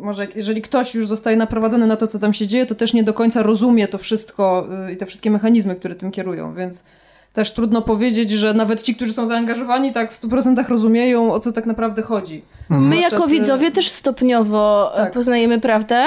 Może 0.00 0.26
jeżeli 0.34 0.62
ktoś 0.62 0.94
już 0.94 1.06
zostaje 1.06 1.36
naprowadzony 1.36 1.86
na 1.86 1.96
to, 1.96 2.06
co 2.06 2.18
tam 2.18 2.34
się 2.34 2.46
dzieje, 2.46 2.66
to 2.66 2.74
też 2.74 2.92
nie 2.92 3.02
do 3.02 3.14
końca 3.14 3.42
rozumie 3.42 3.88
to 3.88 3.98
wszystko 3.98 4.68
y, 4.88 4.92
i 4.92 4.96
te 4.96 5.06
wszystkie 5.06 5.30
mechanizmy, 5.30 5.76
które 5.76 5.94
tym 5.94 6.10
kierują, 6.10 6.54
więc 6.54 6.84
też 7.32 7.52
trudno 7.52 7.82
powiedzieć, 7.82 8.30
że 8.30 8.54
nawet 8.54 8.82
ci, 8.82 8.94
którzy 8.94 9.12
są 9.12 9.26
zaangażowani, 9.26 9.92
tak 9.92 10.12
w 10.12 10.22
100% 10.22 10.68
rozumieją, 10.68 11.32
o 11.32 11.40
co 11.40 11.52
tak 11.52 11.66
naprawdę 11.66 12.02
chodzi. 12.02 12.42
My 12.68 12.82
Zwłaszcza 12.82 13.02
jako 13.02 13.26
widzowie 13.26 13.70
też 13.70 13.88
stopniowo 13.88 14.92
e, 14.94 14.96
Tak. 14.96 15.12
poznajemy 15.12 15.60
prawdę. 15.60 16.04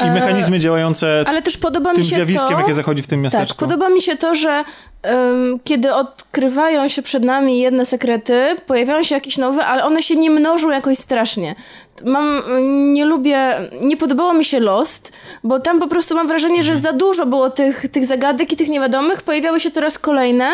I 0.00 0.02
E, 0.02 0.12
mechanizmy 0.12 0.58
działające 0.58 1.24
Ale 1.26 1.42
też 1.42 1.56
podoba 1.56 1.90
mi 1.90 1.96
tym 1.96 2.04
się 2.04 2.14
zjawiskiem, 2.14 2.50
to... 2.50 2.60
jakie 2.60 2.74
zachodzi 2.74 3.02
w 3.02 3.06
tym 3.06 3.18
Tak, 3.18 3.24
miasteczku. 3.24 3.64
podoba 3.64 3.88
mi 3.88 4.00
się 4.02 4.16
to, 4.16 4.34
że 4.34 4.64
em, 5.02 5.60
kiedy 5.64 5.94
odkrywają 5.94 6.88
się 6.88 7.02
przed 7.02 7.24
nami 7.24 7.60
jedne 7.60 7.86
sekrety, 7.86 8.56
pojawiają 8.66 9.04
się 9.04 9.14
jakieś 9.14 9.38
nowe, 9.38 9.66
ale 9.66 9.84
one 9.84 10.02
się 10.02 10.16
nie 10.16 10.30
mnożą 10.30 10.70
jakoś 10.70 10.98
strasznie. 10.98 11.54
Mam, 12.04 12.42
nie 12.94 13.04
lubię, 13.04 13.58
nie 13.80 13.96
podobało 13.96 14.34
mi 14.34 14.44
się 14.44 14.60
Lost, 14.60 15.12
bo 15.44 15.60
tam 15.60 15.80
po 15.80 15.86
prostu 15.86 16.14
mam 16.14 16.28
wrażenie, 16.28 16.62
że 16.62 16.76
za 16.76 16.92
dużo 16.92 17.26
było 17.26 17.50
tych, 17.50 17.86
tych 17.92 18.04
zagadek 18.06 18.52
i 18.52 18.56
tych 18.56 18.68
niewiadomych, 18.68 19.22
pojawiały 19.22 19.60
się 19.60 19.70
coraz 19.70 19.98
kolejne. 19.98 20.48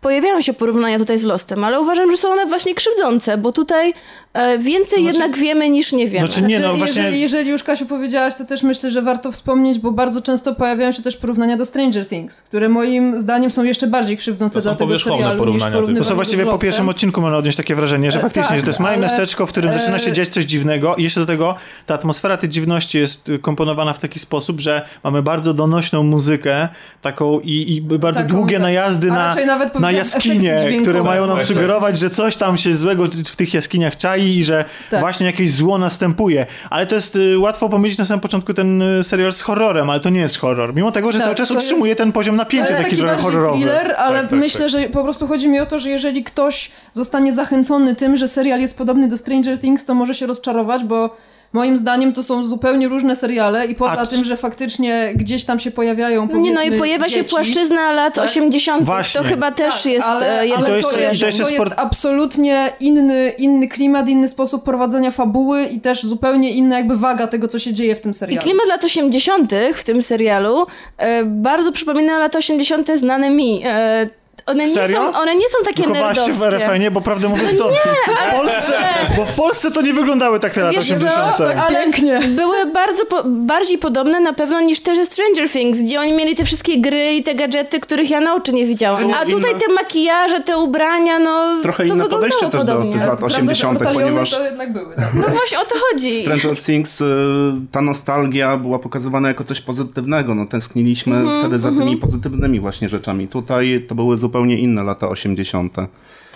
Pojawiają 0.00 0.40
się 0.40 0.52
porównania 0.52 0.98
tutaj 0.98 1.18
z 1.18 1.24
Lostem, 1.24 1.64
ale 1.64 1.80
uważam, 1.80 2.10
że 2.10 2.16
są 2.16 2.32
one 2.32 2.46
właśnie 2.46 2.74
krzywdzące, 2.74 3.38
bo 3.38 3.52
tutaj 3.52 3.94
e, 4.32 4.58
więcej 4.58 5.04
jednak 5.04 5.36
wiemy 5.36 5.68
niż 5.68 5.92
nie 5.92 6.08
wiemy. 6.08 6.26
Znaczy 6.26 6.42
nie, 6.42 6.60
no 6.60 6.68
Znaczy, 6.68 6.78
właśnie... 6.78 7.02
jeżeli, 7.02 7.20
jeżeli 7.20 7.50
już 7.50 7.62
Kasiu 7.62 7.86
powiedziałaś, 7.86 8.34
to 8.34 8.44
też 8.44 8.62
myślę, 8.62 8.90
że 8.90 9.02
warto 9.02 9.32
wspomnieć, 9.32 9.78
bo 9.78 9.92
bardzo 9.92 10.20
często 10.20 10.54
pojawiają 10.54 10.92
się 10.92 11.02
też 11.02 11.16
porównania 11.16 11.56
do 11.56 11.64
Stranger 11.64 12.08
Things, 12.08 12.42
które 12.42 12.68
moim 12.68 13.20
zdaniem 13.20 13.50
są 13.50 13.62
jeszcze 13.64 13.86
bardziej 13.86 14.16
krzywdzące 14.16 14.62
dla 14.62 14.74
tego 14.74 14.86
powierzchowne 14.86 15.16
serialu 15.16 15.34
niż 15.34 15.38
porównania 15.38 15.72
porównywanie 15.72 16.04
To 16.04 16.08
są 16.08 16.14
właściwie 16.14 16.46
po 16.46 16.58
pierwszym 16.58 16.88
odcinku 16.88 17.20
można 17.20 17.38
odnieść 17.38 17.56
takie 17.56 17.74
wrażenie, 17.74 18.10
że 18.10 18.18
E, 18.18 18.22
faktycznie, 18.22 18.48
tak, 18.48 18.56
że 18.56 18.62
to 18.62 18.68
jest 18.68 18.80
małe 18.80 18.94
ale- 18.94 19.02
miasteczko, 19.02 19.46
w 19.46 19.48
którym 19.48 19.72
zaczyna 19.72 19.98
się 19.98 20.10
e, 20.10 20.12
dziać 20.12 20.28
coś 20.28 20.44
dziwnego 20.44 20.96
i 20.96 21.02
jeszcze 21.02 21.20
do 21.20 21.26
tego 21.26 21.54
ta 21.86 21.94
atmosfera 21.94 22.36
tej 22.36 22.48
dziwności 22.48 22.98
jest 22.98 23.28
y, 23.28 23.38
komponowana 23.38 23.92
w 23.92 23.98
taki 23.98 24.18
sposób, 24.18 24.60
że 24.60 24.88
mamy 25.04 25.22
bardzo 25.22 25.54
donośną 25.54 26.02
muzykę 26.02 26.68
taką 27.02 27.40
i, 27.40 27.76
i 27.76 27.82
bardzo 27.82 28.20
Taką, 28.20 28.34
długie 28.34 28.56
tak. 28.56 28.62
najazdy 28.62 29.08
na, 29.08 29.34
nawet 29.34 29.74
na 29.92 29.98
jaskinie, 29.98 30.56
które 30.82 31.02
mają 31.02 31.26
nam 31.26 31.40
sugerować, 31.42 31.98
że 31.98 32.10
coś 32.10 32.36
tam 32.36 32.56
się 32.56 32.74
złego 32.74 33.04
w 33.26 33.36
tych 33.36 33.54
jaskiniach 33.54 33.96
czai 33.96 34.22
i 34.38 34.44
że 34.44 34.64
Tak. 34.90 35.00
właśnie 35.00 35.26
jakieś 35.26 35.50
zło 35.52 35.78
następuje. 35.78 36.46
Ale 36.70 36.86
to 36.86 36.94
jest 36.94 37.16
y, 37.16 37.38
łatwo 37.38 37.68
pomylić 37.68 37.98
na 37.98 38.04
samym 38.04 38.20
początku 38.20 38.54
ten 38.54 38.82
y, 38.82 39.04
serial 39.04 39.32
z 39.32 39.40
horrorem, 39.40 39.90
ale 39.90 40.00
to 40.00 40.10
nie 40.10 40.20
jest 40.20 40.38
horror. 40.38 40.74
Mimo 40.74 40.92
tego, 40.92 41.12
że 41.12 41.18
Tak, 41.18 41.24
cały 41.26 41.36
czas 41.36 41.48
to 41.48 41.54
jest- 41.54 41.66
utrzymuje 41.66 41.96
ten 41.96 42.12
poziom 42.12 42.36
napięcia 42.36 42.70
taki, 42.72 42.84
taki 42.84 42.96
trochę 42.96 43.16
horrorowy. 43.16 43.56
thriller, 43.56 43.94
ale 43.98 44.20
Tak, 44.20 44.30
tak, 44.30 44.38
myślę, 44.38 44.60
tak. 44.60 44.68
że 44.70 44.88
po 44.88 45.02
prostu 45.04 45.26
chodzi 45.26 45.48
mi 45.48 45.60
o 45.60 45.66
to, 45.66 45.78
że 45.78 45.90
jeżeli 45.90 46.24
ktoś 46.24 46.70
zostanie 46.92 47.32
zachęcony 47.32 47.94
tym, 47.96 48.16
że 48.16 48.28
serial 48.28 48.60
jest 48.60 48.78
podobny 48.78 49.08
do 49.08 49.16
Stranger 49.16 49.60
Things, 49.60 49.84
to 49.84 49.94
może 49.94 50.14
się 50.14 50.26
rozczarować, 50.26 50.84
bo 50.84 51.16
moim 51.56 51.78
zdaniem 51.78 52.12
to 52.12 52.22
są 52.22 52.44
zupełnie 52.44 52.88
różne 52.88 53.16
seriale 53.16 53.66
i 53.66 53.74
poza 53.74 53.92
A, 53.98 54.06
tym, 54.06 54.24
że 54.24 54.36
faktycznie 54.36 55.12
gdzieś 55.14 55.44
tam 55.44 55.60
się 55.60 55.70
pojawiają 55.70 56.28
No 56.32 56.38
nie, 56.38 56.52
no 56.52 56.62
i 56.62 56.72
pojawia 56.78 57.08
się 57.08 57.14
dzieci, 57.14 57.30
płaszczyzna 57.30 57.92
lat 57.92 58.14
Tak. 58.14 58.24
80. 58.24 58.82
Właśnie. 58.84 59.20
To 59.20 59.26
chyba 59.26 59.50
też 59.50 59.74
Tak, 59.82 59.92
jest 59.92 60.06
ale, 60.06 60.46
jedno 60.46 60.66
ale 60.66 60.68
to 60.68 60.76
jest- 60.76 60.90
to, 60.90 60.98
i 60.98 61.02
jest, 61.02 61.20
to 61.20 61.26
jest 61.26 61.40
sport- 61.40 61.72
absolutnie 61.76 62.72
inny, 62.80 63.32
inny 63.38 63.68
klimat, 63.68 64.08
inny 64.08 64.28
sposób 64.28 64.64
prowadzenia 64.64 65.10
fabuły 65.10 65.62
i 65.64 65.80
też 65.80 66.02
zupełnie 66.02 66.50
inna 66.50 66.76
jakby 66.78 66.96
waga 66.96 67.26
tego, 67.26 67.48
co 67.48 67.58
się 67.58 67.72
dzieje 67.72 67.96
w 67.96 68.00
tym 68.00 68.10
I 68.10 68.14
serialu. 68.14 68.42
klimat 68.42 68.66
lat 68.68 68.84
80. 68.84 69.52
w 69.74 69.84
tym 69.84 70.02
serialu 70.02 70.66
e, 70.98 71.24
bardzo 71.24 71.72
przypomina 71.72 72.18
lata 72.18 72.38
80. 72.38 72.88
znane 72.98 73.30
mi. 73.30 73.62
E, 73.66 74.08
one, 74.46 74.64
nie 74.66 74.74
Serio? 74.74 74.96
są, 75.12 75.20
one 75.20 75.36
nie 75.36 75.48
są 75.48 75.58
takie 75.64 75.82
Wychowałaś 75.82 76.16
się 76.16 76.22
w 76.22 76.26
nerdowskie. 76.40 76.56
RFN-ie, 76.56 76.90
bo 76.90 77.00
prawdę 77.00 77.28
mówiąc 77.28 77.58
to 77.58 77.68
w 77.68 78.32
Polsce, 78.36 78.72
bo 79.16 79.24
w 79.24 79.34
Polsce 79.34 79.70
to 79.70 79.82
nie 79.82 79.92
wyglądały 79.92 80.40
tak 80.40 80.52
te 80.52 80.60
lata 80.62 80.76
Wiesz 80.76 80.88
co? 80.88 80.94
80. 80.94 81.36
Tak, 81.36 81.56
Ale 81.68 81.82
pięknie. 81.82 82.20
były 82.28 82.56
bardzo 82.72 83.04
po, 83.06 83.22
bardziej 83.26 83.78
podobne 83.78 84.20
na 84.20 84.32
pewno 84.32 84.60
niż 84.60 84.80
te 84.80 84.96
ze 84.96 85.04
Stranger 85.04 85.50
Things, 85.50 85.82
gdzie 85.82 86.00
oni 86.00 86.12
mieli 86.12 86.34
te 86.34 86.44
wszystkie 86.44 86.80
gry 86.80 87.14
i 87.14 87.22
te 87.22 87.34
gadżety, 87.34 87.80
których 87.80 88.10
ja 88.10 88.20
na 88.20 88.34
oczy 88.34 88.52
nie 88.52 88.66
widziałam. 88.66 89.14
A 89.22 89.24
tutaj 89.24 89.54
te 89.66 89.72
makijaże, 89.72 90.40
te 90.40 90.58
ubrania, 90.58 91.18
no 91.18 91.62
Trochę 91.62 91.86
to 91.86 91.94
inne 91.94 92.04
podejście 92.08 92.40
też 92.40 92.50
do 92.50 92.58
podobnie. 92.58 92.92
tych 92.92 93.00
lat 93.00 93.08
Prawda, 93.18 93.28
że 93.28 93.36
80., 93.36 93.78
ortaliony 93.78 94.04
ponieważ 94.04 94.30
to 94.30 94.44
jednak 94.44 94.72
były. 94.72 94.96
Tak. 94.96 95.14
No 95.14 95.22
właśnie 95.28 95.60
o 95.60 95.64
to 95.64 95.74
chodzi. 95.90 96.22
Stranger 96.22 96.58
Things, 96.62 97.00
y, 97.00 97.04
ta 97.72 97.80
nostalgia 97.82 98.56
była 98.56 98.78
pokazywana 98.78 99.28
jako 99.28 99.44
coś 99.44 99.60
pozytywnego. 99.60 100.34
No, 100.34 100.46
tęskniliśmy 100.46 101.16
Mhm, 101.16 101.40
wtedy 101.40 101.58
za 101.58 101.68
tymi 101.68 101.96
pozytywnymi 101.96 102.60
właśnie 102.60 102.88
rzeczami. 102.88 103.28
Tutaj 103.28 103.84
to 103.88 103.94
były 103.94 104.16
zupełnie 104.16 104.35
zupełnie 104.36 104.58
inne 104.58 104.82
lata 104.84 105.08
80. 105.08 105.76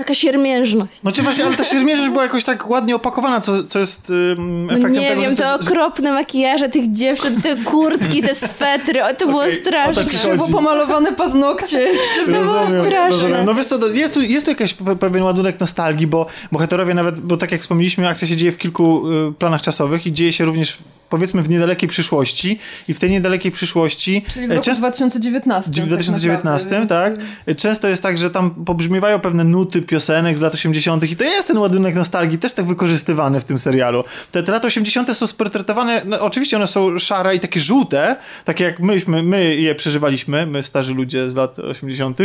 Taka 0.00 0.14
siermiężność. 0.14 0.92
No 1.04 1.12
czy 1.12 1.22
właśnie, 1.22 1.44
ale 1.44 1.56
ta 1.56 1.64
siermierzysz 1.64 2.10
była 2.10 2.22
jakoś 2.22 2.44
tak 2.44 2.70
ładnie 2.70 2.96
opakowana, 2.96 3.40
co, 3.40 3.64
co 3.64 3.78
jest 3.78 4.12
No 4.38 4.72
efektem 4.72 4.92
nie 4.92 5.08
tego, 5.08 5.20
wiem, 5.22 5.30
że, 5.30 5.36
te 5.36 5.44
że, 5.44 5.54
okropne 5.54 6.12
makijaże 6.12 6.68
tych 6.68 6.92
dziewczyn, 6.92 7.42
te 7.42 7.56
kurtki, 7.56 8.22
te 8.22 8.34
swetry, 8.34 9.04
o, 9.04 9.14
to 9.14 9.26
było 9.26 9.40
Okej, 9.42 9.56
o 9.58 9.60
straszne. 9.60 9.94
ci 9.94 10.16
chodzi. 10.16 10.18
Krzywo 10.18 10.48
pomalowane 10.48 11.12
paznokcie. 11.12 11.86
To 12.26 12.32
było 12.32 12.42
Rozumiem, 12.60 12.84
straszne. 12.84 13.08
rozumiem. 13.10 13.44
No 13.46 13.54
wiesz 13.54 13.66
co, 13.66 13.86
jest 13.88 14.14
tu, 14.14 14.20
jest 14.22 14.44
tu 14.44 14.50
jakiś 14.50 14.74
pe- 14.74 14.96
pewien 14.96 15.22
ładunek 15.22 15.60
nostalgii, 15.60 16.06
bo 16.06 16.26
bohaterowie 16.52 16.94
nawet, 16.94 17.20
bo 17.20 17.36
tak 17.36 17.52
jak 17.52 17.60
wspomnieliśmy, 17.60 18.08
akcja 18.08 18.28
się 18.28 18.36
dzieje 18.36 18.52
w 18.52 18.58
kilku 18.58 19.10
y, 19.28 19.32
planach 19.32 19.62
czasowych 19.62 20.06
i 20.06 20.12
dzieje 20.12 20.32
się 20.32 20.44
również 20.44 20.72
w, 20.72 20.82
powiedzmy 21.08 21.42
w 21.42 21.50
niedalekiej 21.50 21.88
przyszłości 21.88 22.58
i 22.88 22.94
w 22.94 22.98
tej 22.98 23.10
niedalekiej 23.10 23.52
przyszłości 23.52 24.24
Czyli 24.34 24.46
w 24.48 24.50
e, 24.50 24.54
roku 24.54 24.64
często 24.64 24.80
2019. 24.80 25.70
w 25.70 25.74
tak 25.74 25.86
2019, 25.86 26.68
naprawdę, 26.70 26.86
tak? 26.94 27.26
więc- 27.46 27.60
Często 27.60 27.88
jest 27.88 28.02
tak, 28.02 28.18
że 28.18 28.30
tam 28.30 28.50
pobrzmiewają 28.50 29.20
pewne 29.20 29.44
nuty 29.44 29.82
piosenek 29.90 30.38
z 30.38 30.40
lat 30.40 30.54
80. 30.54 31.10
i 31.10 31.16
to 31.16 31.24
jest 31.24 31.48
ten 31.48 31.58
ładunek 31.58 31.94
nostalgii 31.94 32.38
też 32.38 32.52
tak 32.52 32.66
wykorzystywany 32.66 33.40
w 33.40 33.44
tym 33.44 33.58
serialu. 33.58 34.04
Te, 34.32 34.42
te 34.42 34.52
lata 34.52 34.66
80. 34.66 35.16
są 35.16 35.26
sportretowane, 35.26 36.02
no, 36.04 36.20
oczywiście 36.20 36.56
one 36.56 36.66
są 36.66 36.98
szare 36.98 37.34
i 37.34 37.40
takie 37.40 37.60
żółte, 37.60 38.16
takie 38.44 38.64
jak 38.64 38.80
myśmy, 38.80 39.22
my 39.22 39.56
je 39.56 39.74
przeżywaliśmy, 39.74 40.46
my 40.46 40.62
starzy 40.62 40.94
ludzie 40.94 41.30
z 41.30 41.34
lat 41.34 41.58
80., 41.58 42.18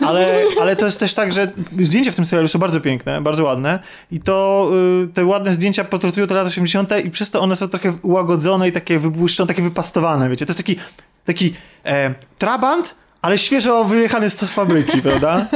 ale, 0.00 0.42
ale 0.62 0.76
to 0.76 0.84
jest 0.84 1.00
też 1.00 1.14
tak, 1.14 1.32
że 1.32 1.52
zdjęcia 1.80 2.12
w 2.12 2.14
tym 2.14 2.26
serialu 2.26 2.48
są 2.48 2.58
bardzo 2.58 2.80
piękne, 2.80 3.20
bardzo 3.20 3.44
ładne 3.44 3.78
i 4.12 4.20
to 4.20 4.70
y, 5.04 5.08
te 5.14 5.24
ładne 5.24 5.52
zdjęcia 5.52 5.84
portretują 5.84 6.26
te 6.26 6.34
lata 6.34 6.48
80. 6.48 7.04
i 7.04 7.10
przez 7.10 7.30
to 7.30 7.40
one 7.40 7.56
są 7.56 7.68
trochę 7.68 7.92
ułagodzone 8.02 8.68
i 8.68 8.72
takie 8.72 8.98
wybłyszczone, 8.98 9.48
takie 9.48 9.62
wypastowane, 9.62 10.28
wiecie, 10.28 10.46
to 10.46 10.50
jest 10.50 10.58
taki, 10.58 10.76
taki 11.24 11.54
e, 11.84 12.14
trabant, 12.38 12.94
ale 13.22 13.38
świeżo 13.38 13.84
wyjechany 13.84 14.30
z 14.30 14.52
fabryki, 14.52 15.02
prawda? 15.08 15.46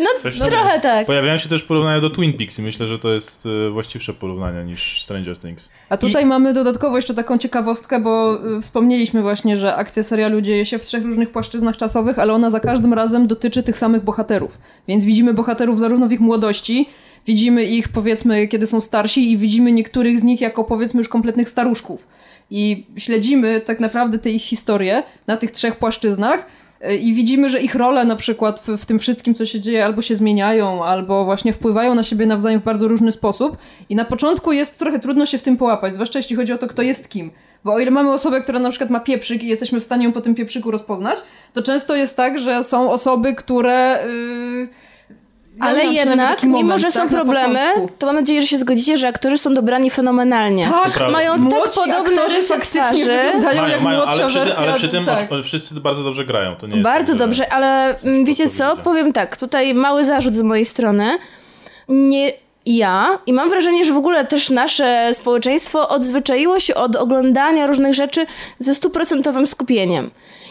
No 0.00 0.06
Coś 0.20 0.38
trochę 0.38 0.70
jest. 0.70 0.82
tak. 0.82 1.06
Pojawiają 1.06 1.38
się 1.38 1.48
też 1.48 1.62
porównania 1.62 2.00
do 2.00 2.10
Twin 2.10 2.32
Peaks 2.32 2.58
i 2.58 2.62
myślę, 2.62 2.86
że 2.86 2.98
to 2.98 3.12
jest 3.12 3.46
e, 3.66 3.70
właściwsze 3.70 4.14
porównanie 4.14 4.64
niż 4.64 5.02
Stranger 5.04 5.38
Things. 5.38 5.70
A 5.88 5.96
tutaj 5.96 6.26
mamy 6.26 6.54
dodatkowo 6.54 6.96
jeszcze 6.96 7.14
taką 7.14 7.38
ciekawostkę, 7.38 8.00
bo 8.00 8.38
y, 8.58 8.62
wspomnieliśmy 8.62 9.22
właśnie, 9.22 9.56
że 9.56 9.74
akcja 9.74 10.02
serialu 10.02 10.40
dzieje 10.40 10.66
się 10.66 10.78
w 10.78 10.82
trzech 10.82 11.04
różnych 11.04 11.30
płaszczyznach 11.30 11.76
czasowych, 11.76 12.18
ale 12.18 12.32
ona 12.32 12.50
za 12.50 12.60
każdym 12.60 12.94
razem 12.94 13.26
dotyczy 13.26 13.62
tych 13.62 13.78
samych 13.78 14.04
bohaterów. 14.04 14.58
Więc 14.88 15.04
widzimy 15.04 15.34
bohaterów 15.34 15.80
zarówno 15.80 16.08
w 16.08 16.12
ich 16.12 16.20
młodości, 16.20 16.88
widzimy 17.26 17.64
ich 17.64 17.88
powiedzmy 17.88 18.48
kiedy 18.48 18.66
są 18.66 18.80
starsi 18.80 19.32
i 19.32 19.38
widzimy 19.38 19.72
niektórych 19.72 20.20
z 20.20 20.22
nich 20.22 20.40
jako 20.40 20.64
powiedzmy 20.64 20.98
już 20.98 21.08
kompletnych 21.08 21.48
staruszków. 21.48 22.08
I 22.50 22.86
śledzimy 22.96 23.60
tak 23.60 23.80
naprawdę 23.80 24.18
te 24.18 24.30
ich 24.30 24.42
historie 24.42 25.02
na 25.26 25.36
tych 25.36 25.50
trzech 25.50 25.76
płaszczyznach 25.76 26.46
i 27.00 27.14
widzimy, 27.14 27.48
że 27.48 27.60
ich 27.60 27.74
role 27.74 28.04
na 28.04 28.16
przykład 28.16 28.60
w, 28.60 28.68
w 28.68 28.86
tym 28.86 28.98
wszystkim, 28.98 29.34
co 29.34 29.46
się 29.46 29.60
dzieje, 29.60 29.84
albo 29.84 30.02
się 30.02 30.16
zmieniają, 30.16 30.84
albo 30.84 31.24
właśnie 31.24 31.52
wpływają 31.52 31.94
na 31.94 32.02
siebie 32.02 32.26
nawzajem 32.26 32.60
w 32.60 32.64
bardzo 32.64 32.88
różny 32.88 33.12
sposób. 33.12 33.56
I 33.88 33.96
na 33.96 34.04
początku 34.04 34.52
jest 34.52 34.78
trochę 34.78 34.98
trudno 34.98 35.26
się 35.26 35.38
w 35.38 35.42
tym 35.42 35.56
połapać, 35.56 35.94
zwłaszcza 35.94 36.18
jeśli 36.18 36.36
chodzi 36.36 36.52
o 36.52 36.58
to, 36.58 36.66
kto 36.66 36.82
jest 36.82 37.08
kim. 37.08 37.30
Bo 37.64 37.72
o 37.72 37.78
ile 37.78 37.90
mamy 37.90 38.12
osobę, 38.12 38.40
która 38.40 38.58
na 38.58 38.70
przykład 38.70 38.90
ma 38.90 39.00
pieprzyk 39.00 39.42
i 39.42 39.46
jesteśmy 39.46 39.80
w 39.80 39.84
stanie 39.84 40.04
ją 40.04 40.12
po 40.12 40.20
tym 40.20 40.34
pieprzyku 40.34 40.70
rozpoznać, 40.70 41.18
to 41.52 41.62
często 41.62 41.96
jest 41.96 42.16
tak, 42.16 42.38
że 42.38 42.64
są 42.64 42.90
osoby, 42.90 43.34
które... 43.34 44.04
Yy, 44.60 44.89
Ale 45.60 45.72
miałam 45.72 45.90
przynajmniej 45.90 46.18
jednak, 46.18 46.42
mimo 46.42 46.58
moment, 46.62 46.80
że 46.80 46.92
są 46.92 47.00
tak, 47.00 47.08
problemy, 47.08 47.60
to 47.98 48.06
mam 48.06 48.14
nadzieję, 48.14 48.40
że 48.42 48.46
się 48.46 48.58
zgodzicie, 48.58 48.96
że 48.96 49.08
aktorzy 49.08 49.38
są 49.38 49.54
dobrani 49.54 49.90
fenomenalnie. 49.90 50.64
Tak, 50.64 50.92
prawda. 50.92 51.12
Mają 51.12 51.48
tak 51.50 51.60
podobne 51.74 52.28
rysy 52.28 52.48
faktycznie 52.48 52.80
twarzy. 52.82 53.04
wyglądają 53.04 53.62
jak 53.68 53.80
ale 53.82 53.96
młodsza 53.96 54.26
przy, 54.26 54.38
wersja. 54.38 54.56
ale 54.56 54.74
przy 54.74 54.88
tym 54.88 55.06
tak. 55.06 55.32
o- 55.32 55.42
wszyscy 55.42 55.74
bardzo 55.74 56.04
dobrze 56.04 56.24
grają. 56.24 56.56
To 56.56 56.66
nie 56.66 56.72
jest 56.72 56.84
Bardzo 56.84 57.12
tak, 57.12 57.18
dobrze, 57.18 57.52
ale 57.52 57.98
mm, 58.00 58.24
wiecie 58.24 58.48
co? 58.48 58.64
powiedzieć. 58.64 58.84
Powiem 58.84 59.12
tak, 59.12 59.36
tutaj 59.36 59.74
mały 59.74 60.04
zarzut 60.04 60.34
z 60.34 60.42
mojej 60.42 60.64
strony. 60.64 61.18
Nie 61.88 62.32
ja 62.66 63.18
i 63.26 63.32
mam 63.32 63.50
wrażenie, 63.50 63.84
że 63.84 63.92
w 63.92 63.96
ogóle 63.96 64.24
też 64.24 64.50
nasze 64.50 65.08
społeczeństwo 65.14 65.88
odzwyczaiło 65.88 66.60
się 66.60 66.74
od 66.74 66.96
oglądania 66.96 67.66
różnych 67.66 67.94
rzeczy 67.94 68.26
ze 68.58 68.74
stuprocentowym 68.74 69.46
skupieniem. 69.46 70.10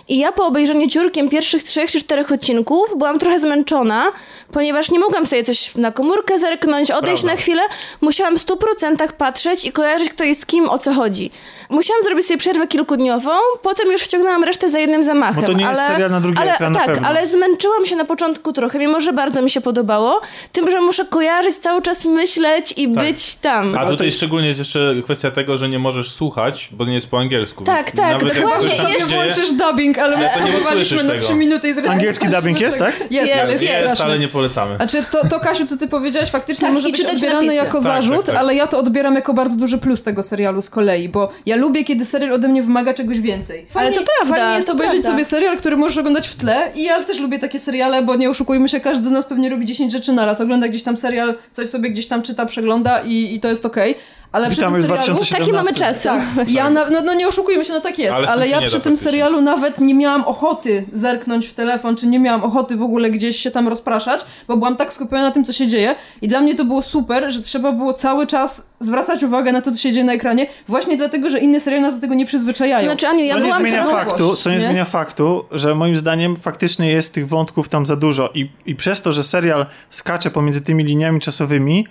I 0.09 0.17
ja 0.17 0.31
po 0.31 0.45
obejrzeniu 0.45 0.87
ciurkiem 0.87 1.29
pierwszych 1.29 1.63
trzech 1.63 1.91
czy 1.91 1.99
czterech 1.99 2.31
odcinków 2.31 2.97
byłam 2.97 3.19
trochę 3.19 3.39
zmęczona, 3.39 4.11
ponieważ 4.51 4.91
nie 4.91 4.99
mogłam 4.99 5.25
sobie 5.25 5.43
coś 5.43 5.75
na 5.75 5.91
komórkę 5.91 6.39
zerknąć, 6.39 6.91
odejść 6.91 7.21
Prawda. 7.23 7.35
na 7.35 7.41
chwilę. 7.41 7.61
Musiałam 8.01 8.35
w 8.35 8.41
stu 8.41 8.57
procentach 8.57 9.13
patrzeć 9.13 9.65
i 9.65 9.71
kojarzyć, 9.71 10.09
kto 10.09 10.23
jest 10.23 10.45
kim, 10.45 10.69
o 10.69 10.77
co 10.77 10.93
chodzi. 10.93 11.31
Musiałam 11.69 12.03
zrobić 12.03 12.25
sobie 12.25 12.37
przerwę 12.37 12.67
kilkudniową, 12.67 13.31
potem 13.61 13.91
już 13.91 14.01
wciągnęłam 14.01 14.43
resztę 14.43 14.69
za 14.69 14.79
jednym 14.79 15.03
zamachem. 15.03 15.41
Bo 15.41 15.47
to 15.47 15.53
nie 15.53 15.65
jest 15.65 15.79
ale, 15.79 15.89
serial 15.91 16.11
na 16.11 16.21
drugi 16.21 16.37
ale, 16.37 16.53
ekran 16.53 16.71
na 16.71 16.79
Tak, 16.79 16.87
pewno. 16.87 17.07
ale 17.07 17.27
zmęczyłam 17.27 17.85
się 17.85 17.95
na 17.95 18.05
początku 18.05 18.53
trochę, 18.53 18.79
mimo 18.79 18.99
że 19.01 19.13
bardzo 19.13 19.41
mi 19.41 19.49
się 19.49 19.61
podobało, 19.61 20.21
tym, 20.51 20.71
że 20.71 20.81
muszę 20.81 21.05
kojarzyć, 21.05 21.55
cały 21.55 21.81
czas 21.81 22.05
myśleć 22.05 22.73
i 22.77 22.87
być 22.87 23.35
tam. 23.35 23.75
A 23.77 23.85
tutaj 23.85 24.11
szczególnie 24.11 24.47
jest 24.47 24.59
jeszcze 24.59 24.95
kwestia 25.03 25.31
tego, 25.31 25.57
że 25.57 25.69
nie 25.69 25.79
możesz 25.79 26.11
słuchać, 26.11 26.69
bo 26.71 26.85
nie 26.85 26.93
jest 26.93 27.09
po 27.09 27.19
angielsku. 27.19 27.63
Tak, 27.63 27.91
tak, 27.91 28.25
dokładnie. 28.25 28.67
Jest- 28.69 28.81
się 28.81 29.07
dzieje, 29.07 29.21
Włączysz 29.23 29.51
dubbing, 29.53 29.97
ale 29.99 30.17
my 30.17 30.29
spróbowaliśmy 30.35 31.03
na 31.03 31.09
tego. 31.13 31.23
3 31.25 31.33
minuty 31.35 31.55
i 31.67 31.73
zrezygnowaliśmy. 31.73 31.91
Angielski 32.09 32.27
dubbing 32.27 32.61
jest, 32.61 32.79
tak? 32.79 32.93
Jest, 33.11 33.11
Jest, 33.35 33.51
jest, 33.51 33.63
jest, 33.63 34.01
ale 34.01 34.19
nie 34.19 34.27
polecamy. 34.27 34.75
Znaczy, 34.75 35.03
to, 35.11 35.27
to 35.29 35.39
Kasiu, 35.39 35.65
co 35.65 35.77
ty 35.77 35.87
powiedziałaś, 35.87 36.29
faktycznie 36.29 36.67
Tak, 36.67 36.73
może 36.75 36.89
być 36.89 37.01
odbierane 37.05 37.33
napisy. 37.41 37.55
jako 37.55 37.73
Tak, 37.73 37.81
zarzut, 37.81 38.15
tak, 38.17 38.25
tak. 38.25 38.35
ale 38.35 38.55
ja 38.55 38.67
to 38.67 38.79
odbieram 38.79 39.15
jako 39.15 39.33
bardzo 39.33 39.55
duży 39.55 39.77
plus 39.77 40.03
tego 40.03 40.23
serialu 40.23 40.61
z 40.61 40.69
kolei, 40.69 41.09
bo 41.09 41.29
ja 41.45 41.55
lubię, 41.59 41.83
kiedy 41.83 42.05
serial 42.05 42.33
ode 42.33 42.47
mnie 42.47 42.63
wymaga 42.63 42.93
czegoś 42.93 43.21
więcej. 43.21 43.65
Ale 43.73 43.93
to 43.93 44.01
prawda, 44.17 44.35
Fajnie 44.35 44.55
jest 44.55 44.67
to 44.67 44.73
obejrzeć 44.73 45.01
prawda. 45.01 45.11
sobie 45.11 45.25
serial, 45.25 45.57
który 45.57 45.77
możesz 45.77 45.97
oglądać 45.97 46.27
w 46.27 46.35
tle 46.35 46.71
i 46.75 46.83
ja 46.83 47.03
też 47.03 47.19
lubię 47.19 47.39
takie 47.39 47.59
seriale, 47.59 48.01
bo 48.01 48.15
nie 48.15 48.29
oszukujmy 48.29 48.69
się, 48.69 48.79
każdy 48.79 49.09
z 49.09 49.11
nas 49.11 49.25
pewnie 49.25 49.49
robi 49.49 49.65
10 49.65 49.91
rzeczy 49.91 50.13
naraz. 50.13 50.41
Ogląda 50.41 50.67
gdzieś 50.67 50.83
tam 50.83 50.97
serial, 50.97 51.35
coś 51.51 51.69
sobie 51.69 51.89
gdzieś 51.89 52.07
tam 52.07 52.21
czyta, 52.21 52.45
przegląda 52.45 53.01
i, 53.01 53.35
i 53.35 53.39
to 53.39 53.47
jest 53.47 53.65
okej. 53.65 53.95
Ale 54.31 54.47
przy 54.47 54.55
Witamy 54.55 54.77
tym 54.77 54.83
w 54.83 54.87
serialu... 54.87 55.05
2017. 55.05 55.37
Taki 55.37 55.53
mamy 55.53 55.79
czas. 55.79 56.03
Tak, 56.03 56.51
ja 56.59 56.69
na, 56.69 56.89
no, 56.89 57.01
no 57.01 57.13
nie 57.13 57.27
oszukujmy 57.27 57.65
się, 57.65 57.73
no 57.73 57.81
tak 57.81 57.99
jest, 57.99 58.13
Ale 58.13 58.27
ale, 58.27 58.41
tym 58.41 58.51
ja 58.51 58.67
przy 58.67 58.79
tym 58.79 58.97
serialu 58.97 59.41
nawet 59.41 59.79
nie 59.79 59.93
miałam 59.93 60.23
ochoty 60.23 60.85
zerknąć 60.91 61.47
w 61.47 61.53
telefon, 61.53 61.95
czy 61.95 62.07
nie 62.07 62.19
miałam 62.19 62.43
ochoty 62.43 62.75
w 62.75 62.81
ogóle 62.81 63.09
gdzieś 63.09 63.37
się 63.37 63.51
tam 63.51 63.67
rozpraszać, 63.67 64.25
bo 64.47 64.57
byłam 64.57 64.77
tak 64.77 64.93
skupiona 64.93 65.21
na 65.21 65.31
tym, 65.31 65.45
co 65.45 65.53
się 65.53 65.67
dzieje 65.67 65.95
i 66.21 66.27
dla 66.27 66.41
mnie 66.41 66.55
to 66.55 66.65
było 66.65 66.81
super, 66.81 67.31
że 67.31 67.41
trzeba 67.41 67.71
było 67.71 67.93
cały 67.93 68.27
czas 68.27 68.68
zwracać 68.79 69.23
uwagę 69.23 69.51
na 69.51 69.61
to, 69.61 69.71
co 69.71 69.77
się 69.77 69.91
dzieje 69.91 70.05
na 70.05 70.13
ekranie, 70.13 70.47
właśnie 70.67 70.97
dlatego, 70.97 71.29
że 71.29 71.39
inne 71.39 71.59
seriale 71.59 71.81
nas 71.81 71.95
do 71.95 72.01
tego 72.01 72.13
nie 72.13 72.25
przyzwyczajają. 72.25 72.79
To 72.79 72.85
znaczy, 72.85 73.07
Aniu, 73.07 73.23
ja 73.25 73.33
Co 73.33 73.39
nie 73.39 73.55
zmienia 73.55 73.83
trochę... 73.83 74.05
faktu, 74.05 74.35
co 74.35 74.49
nie, 74.49 74.55
nie? 74.55 74.61
zmienia 74.61 74.85
faktu, 74.85 75.45
że 75.51 75.75
moim 75.75 75.97
zdaniem 75.97 76.35
faktycznie 76.35 76.91
jest 76.91 77.13
tych 77.13 77.27
wątków 77.27 77.69
tam 77.69 77.85
za 77.85 77.95
dużo 77.95 78.29
i, 78.33 78.49
i 78.65 78.75
przez 78.75 79.01
to, 79.01 79.13
że 79.13 79.23
serial 79.23 79.65
skacze 79.89 80.31
pomiędzy 80.31 80.61
tymi 80.61 80.83
liniami 80.83 81.19
czasowymi, 81.19 81.87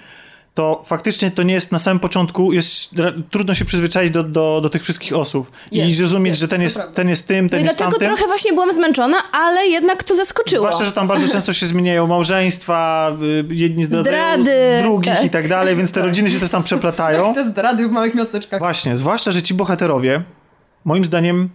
to 0.55 0.83
faktycznie 0.87 1.31
to 1.31 1.43
nie 1.43 1.55
jest 1.55 1.73
na 1.73 1.79
samym 1.79 2.01
początku, 2.01 2.53
jest 2.53 2.95
trudno 3.31 3.55
się 3.55 3.65
przyzwyczaić 3.65 4.11
do, 4.11 4.23
do, 4.23 4.61
do 4.63 4.71
tych 4.71 4.83
wszystkich 4.83 5.13
osób 5.13 5.51
i 5.73 5.79
Jest, 5.79 5.97
zrozumieć, 5.97 6.31
jest, 6.31 6.41
że 6.41 6.49
ten 6.49 6.63
jest, 6.63 6.81
ten 6.95 7.09
jest 7.09 7.29
tym, 7.29 7.45
No 7.45 7.51
ten 7.51 7.61
i 7.61 7.65
jest 7.65 7.77
dlatego 7.77 7.99
tamtym. 7.99 8.09
trochę 8.09 8.27
właśnie 8.27 8.53
byłam 8.53 8.73
zmęczona, 8.73 9.17
ale 9.33 9.67
jednak 9.67 10.05
to 10.05 10.17
zaskoczyło. 10.17 10.63
Zwłaszcza, 10.67 10.85
że 10.85 10.93
tam 10.93 11.09
bardzo 11.09 11.29
często 11.35 11.53
się 11.53 11.67
zmieniają 11.67 12.07
małżeństwa, 12.07 13.13
y, 13.51 13.55
jedni 13.55 13.85
zdradzają 13.85 14.43
Zdrady, 14.43 14.79
drugich 14.83 15.15
tak. 15.15 15.25
i 15.25 15.31
tak 15.31 15.49
dalej, 15.49 15.77
więc 15.77 15.93
te 15.93 16.03
rodziny 16.03 16.31
się 16.31 16.41
też 16.41 16.49
tam 16.49 16.63
przeplatają. 16.63 17.35
Te 17.35 17.45
zdrady 17.45 17.89
w 17.89 17.91
małych 17.91 18.15
miasteczkach. 18.15 18.59
Właśnie, 18.59 18.97
zwłaszcza, 18.97 19.31
że 19.31 19.43
ci 19.43 19.55
bohaterowie, 19.55 20.23
moim 20.85 21.05
zdaniem, 21.05 21.49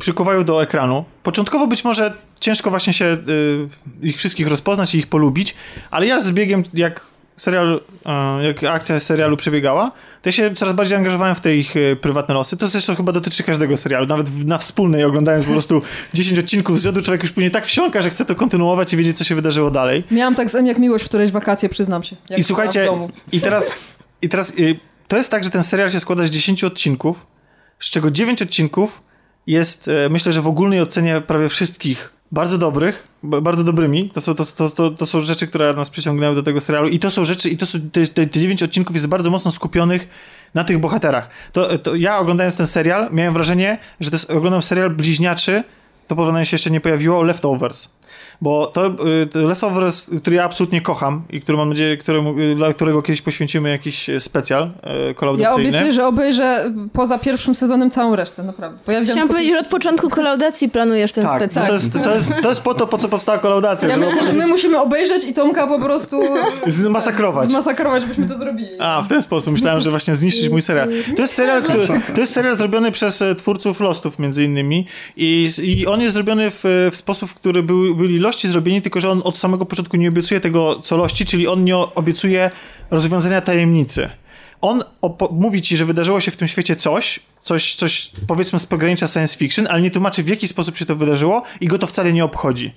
przykuwają 0.00 0.44
do 0.44 0.62
ekranu. 0.62 1.04
Początkowo 1.22 1.66
być 1.66 1.84
może 1.84 2.12
ciężko 2.40 2.70
właśnie 2.70 2.92
się 2.92 3.04
y, 3.04 3.68
ich 4.02 4.16
wszystkich 4.16 4.46
rozpoznać 4.46 4.94
i 4.94 4.98
ich 4.98 5.06
polubić, 5.06 5.54
ale 5.90 6.06
ja 6.06 6.20
z 6.20 6.32
biegiem, 6.32 6.62
jak 6.74 7.00
serial, 7.38 7.80
y, 8.40 8.44
jak 8.44 8.64
akcja 8.64 9.00
serialu 9.00 9.36
przebiegała, 9.36 9.90
to 10.22 10.28
ja 10.28 10.32
się 10.32 10.54
coraz 10.54 10.74
bardziej 10.74 10.98
angażowałem 10.98 11.34
w 11.34 11.40
te 11.40 11.56
ich 11.56 11.76
y, 11.76 11.96
prywatne 12.00 12.34
losy. 12.34 12.56
To 12.56 12.68
zresztą 12.68 12.94
chyba 12.94 13.12
dotyczy 13.12 13.42
każdego 13.42 13.76
serialu. 13.76 14.06
Nawet 14.06 14.30
w, 14.30 14.46
na 14.46 14.58
wspólnej, 14.58 15.04
oglądając 15.04 15.44
po 15.44 15.50
prostu 15.50 15.82
10 16.14 16.38
odcinków 16.38 16.80
z 16.80 16.82
rzędu, 16.82 17.02
człowiek 17.02 17.22
już 17.22 17.32
później 17.32 17.50
tak 17.50 17.66
wsiąka, 17.66 18.02
że 18.02 18.10
chce 18.10 18.24
to 18.24 18.34
kontynuować 18.34 18.92
i 18.92 18.96
wiedzieć, 18.96 19.18
co 19.18 19.24
się 19.24 19.34
wydarzyło 19.34 19.70
dalej. 19.70 20.04
Miałam 20.10 20.34
tak 20.34 20.50
z 20.50 20.54
M 20.54 20.66
jak 20.66 20.78
miłość 20.78 21.04
w 21.04 21.08
którejś 21.08 21.30
wakacje, 21.30 21.68
przyznam 21.68 22.02
się. 22.02 22.16
I 22.36 22.42
słuchajcie, 22.42 22.88
i 23.32 23.40
teraz, 23.40 23.78
i 24.22 24.28
teraz 24.28 24.52
y, 24.58 24.78
to 25.08 25.16
jest 25.16 25.30
tak, 25.30 25.44
że 25.44 25.50
ten 25.50 25.62
serial 25.62 25.90
się 25.90 26.00
składa 26.00 26.24
z 26.24 26.30
10 26.30 26.64
odcinków, 26.64 27.26
z 27.78 27.90
czego 27.90 28.10
9 28.10 28.42
odcinków 28.42 29.02
jest, 29.46 29.88
e, 29.88 30.08
myślę, 30.08 30.32
że 30.32 30.40
w 30.40 30.48
ogólnej 30.48 30.80
ocenie 30.80 31.20
prawie 31.20 31.48
wszystkich 31.48 32.12
bardzo 32.32 32.58
dobrych, 32.58 33.08
bardzo 33.22 33.64
dobrymi. 33.64 34.10
To 34.10 34.20
są, 34.20 34.34
to, 34.34 34.44
to, 34.44 34.70
to, 34.70 34.90
to 34.90 35.06
są 35.06 35.20
rzeczy, 35.20 35.46
które 35.46 35.72
nas 35.72 35.90
przyciągnęły 35.90 36.34
do 36.34 36.42
tego 36.42 36.60
serialu 36.60 36.88
i 36.88 36.98
to 36.98 37.10
są 37.10 37.24
rzeczy, 37.24 37.50
i 37.50 37.56
to 37.56 37.66
są, 37.66 37.78
te, 37.92 38.06
te 38.06 38.30
9 38.30 38.62
odcinków 38.62 38.96
jest 38.96 39.06
bardzo 39.06 39.30
mocno 39.30 39.50
skupionych 39.50 40.08
na 40.54 40.64
tych 40.64 40.78
bohaterach. 40.78 41.28
To, 41.52 41.78
to 41.78 41.94
ja 41.94 42.18
oglądając 42.18 42.56
ten 42.56 42.66
serial 42.66 43.08
miałem 43.12 43.34
wrażenie, 43.34 43.78
że 44.00 44.10
to 44.10 44.16
jest, 44.16 44.30
oglądam 44.30 44.62
serial 44.62 44.90
bliźniaczy, 44.90 45.64
to 46.06 46.16
porównanie 46.16 46.46
się 46.46 46.54
jeszcze 46.54 46.70
nie 46.70 46.80
pojawiło, 46.80 47.22
Leftovers. 47.22 47.88
Bo 48.40 48.66
to 48.66 48.86
y, 48.86 49.26
to 49.26 49.38
Leftovers, 49.38 50.06
który 50.20 50.36
ja 50.36 50.44
absolutnie 50.44 50.80
kocham 50.80 51.22
i 51.30 51.40
który 51.40 51.58
mam 51.58 51.68
nadzieję, 51.68 51.96
któremu, 51.96 52.40
y, 52.40 52.54
dla 52.54 52.72
którego 52.72 53.02
kiedyś 53.02 53.22
poświęcimy 53.22 53.70
jakiś 53.70 54.08
y, 54.08 54.20
specjal 54.20 54.62
y, 54.64 54.68
Ja 55.08 55.14
kolaudacyjny. 55.14 55.68
obiecuję, 55.68 55.92
że 55.92 56.06
obejrzę 56.06 56.74
poza 56.92 57.18
pierwszym 57.18 57.54
sezonem 57.54 57.90
całą 57.90 58.16
resztę, 58.16 58.42
naprawdę. 58.42 58.78
Bo 58.86 58.92
ja 58.92 59.04
Chciałam 59.04 59.28
powiedzieć, 59.28 59.52
że 59.52 59.58
od 59.60 59.66
początku 59.66 60.10
kolaudacji 60.10 60.68
planujesz 60.68 61.12
ten 61.12 61.24
tak, 61.24 61.36
specjal. 61.36 61.64
no 61.64 61.68
to, 61.68 61.74
jest, 61.74 61.92
to, 61.92 62.14
jest, 62.14 62.28
to 62.42 62.48
jest 62.48 62.60
po 62.60 62.74
to, 62.74 62.86
po 62.86 62.98
co 62.98 63.08
powstała 63.08 63.38
kolaudacja, 63.38 63.88
Ja 63.88 63.94
żeby 63.94 64.06
myślę, 64.06 64.24
że 64.24 64.32
my 64.32 64.46
musimy 64.46 64.80
obejrzeć 64.80 65.24
i 65.24 65.34
Tomka 65.34 65.66
po 65.66 65.78
prostu 65.78 66.20
zmasakrować. 66.66 67.50
zmasakrować, 67.50 68.02
żebyśmy 68.02 68.28
to 68.28 68.38
zrobili. 68.38 68.68
A, 68.78 69.02
w 69.02 69.08
ten 69.08 69.22
sposób. 69.22 69.52
Myślałem, 69.52 69.80
że 69.80 69.90
właśnie 69.90 70.14
zniszczyć 70.14 70.48
mój 70.48 70.62
serial. 70.62 70.88
To 71.16 71.22
jest 71.22 71.34
serial, 71.34 71.62
który, 71.62 71.86
to 72.14 72.20
jest 72.20 72.32
serial 72.32 72.56
zrobiony 72.56 72.92
przez 72.92 73.22
e, 73.22 73.34
twórców 73.34 73.80
Lostów 73.80 74.18
między 74.18 74.44
innymi 74.44 74.86
i, 75.16 75.50
i 75.62 75.86
on 75.86 76.00
jest 76.00 76.14
zrobiony 76.14 76.50
w, 76.50 76.64
w 76.92 76.96
sposób, 76.96 77.30
w 77.30 77.34
który 77.34 77.62
był, 77.62 77.94
byli 77.94 78.18
Lości 78.28 78.48
zrobieni, 78.48 78.82
tylko 78.82 79.00
że 79.00 79.10
on 79.10 79.20
od 79.24 79.38
samego 79.38 79.66
początku 79.66 79.96
nie 79.96 80.08
obiecuje 80.08 80.40
tego, 80.40 80.80
co 80.80 80.96
Lości, 80.96 81.26
czyli 81.26 81.46
on 81.46 81.64
nie 81.64 81.76
obiecuje 81.76 82.50
rozwiązania 82.90 83.40
tajemnicy. 83.40 84.08
On 84.60 84.82
mówi 85.30 85.62
ci, 85.62 85.76
że 85.76 85.84
wydarzyło 85.84 86.20
się 86.20 86.30
w 86.30 86.36
tym 86.36 86.48
świecie 86.48 86.76
coś, 86.76 87.20
coś, 87.42 87.74
coś 87.74 88.10
powiedzmy 88.26 88.58
z 88.58 88.66
pogranicza 88.66 89.06
science 89.06 89.38
fiction, 89.38 89.66
ale 89.70 89.82
nie 89.82 89.90
tłumaczy 89.90 90.22
w 90.22 90.28
jaki 90.28 90.48
sposób 90.48 90.76
się 90.76 90.86
to 90.86 90.96
wydarzyło 90.96 91.42
i 91.60 91.66
go 91.66 91.78
to 91.78 91.86
wcale 91.86 92.12
nie 92.12 92.24
obchodzi. 92.24 92.72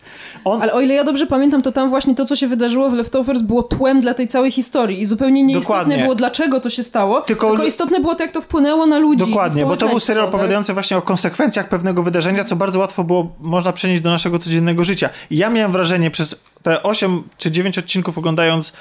On, 0.45 0.61
Ale 0.61 0.73
o 0.73 0.81
ile 0.81 0.93
ja 0.93 1.03
dobrze 1.03 1.27
pamiętam, 1.27 1.61
to 1.61 1.71
tam 1.71 1.89
właśnie 1.89 2.15
to, 2.15 2.25
co 2.25 2.35
się 2.35 2.47
wydarzyło 2.47 2.89
w 2.89 2.93
Leftovers 2.93 3.41
było 3.41 3.63
tłem 3.63 4.01
dla 4.01 4.13
tej 4.13 4.27
całej 4.27 4.51
historii 4.51 5.01
i 5.01 5.05
zupełnie 5.05 5.43
nieistotne 5.43 5.75
Dokładnie. 5.75 6.03
było, 6.03 6.15
dlaczego 6.15 6.59
to 6.59 6.69
się 6.69 6.83
stało, 6.83 7.21
Tylko- 7.21 7.50
tylko, 7.50 7.65
istotne 7.65 8.00
było 8.00 8.15
to, 8.15 8.23
jak 8.23 8.31
to 8.31 8.41
wpłynęło 8.41 8.85
na 8.85 9.00
ludzi. 9.00 9.17
Dokładnie, 9.17 9.65
bo 9.65 9.77
to 9.77 9.88
był 9.88 10.00
serial 10.00 10.25
tak? 10.25 10.33
opowiadający 10.33 10.73
właśnie 10.73 10.97
o 10.97 11.01
konsekwencjach 11.01 11.69
pewnego 11.69 12.03
wydarzenia, 12.03 12.43
co 12.43 12.55
bardzo 12.55 12.79
łatwo 12.79 13.03
było 13.03 13.35
można 13.39 13.73
przenieść 13.73 14.01
do 14.01 14.09
naszego 14.09 14.39
codziennego 14.39 14.83
życia. 14.83 15.09
I 15.29 15.38
ja 15.38 15.50
miałem 15.50 15.71
wrażenie 15.71 16.11
przez 16.11 16.41
te 16.63 16.83
8 16.83 17.23
czy 17.38 17.51
9 17.51 17.77
odcinków 17.77 18.17
oglądając 18.17 18.73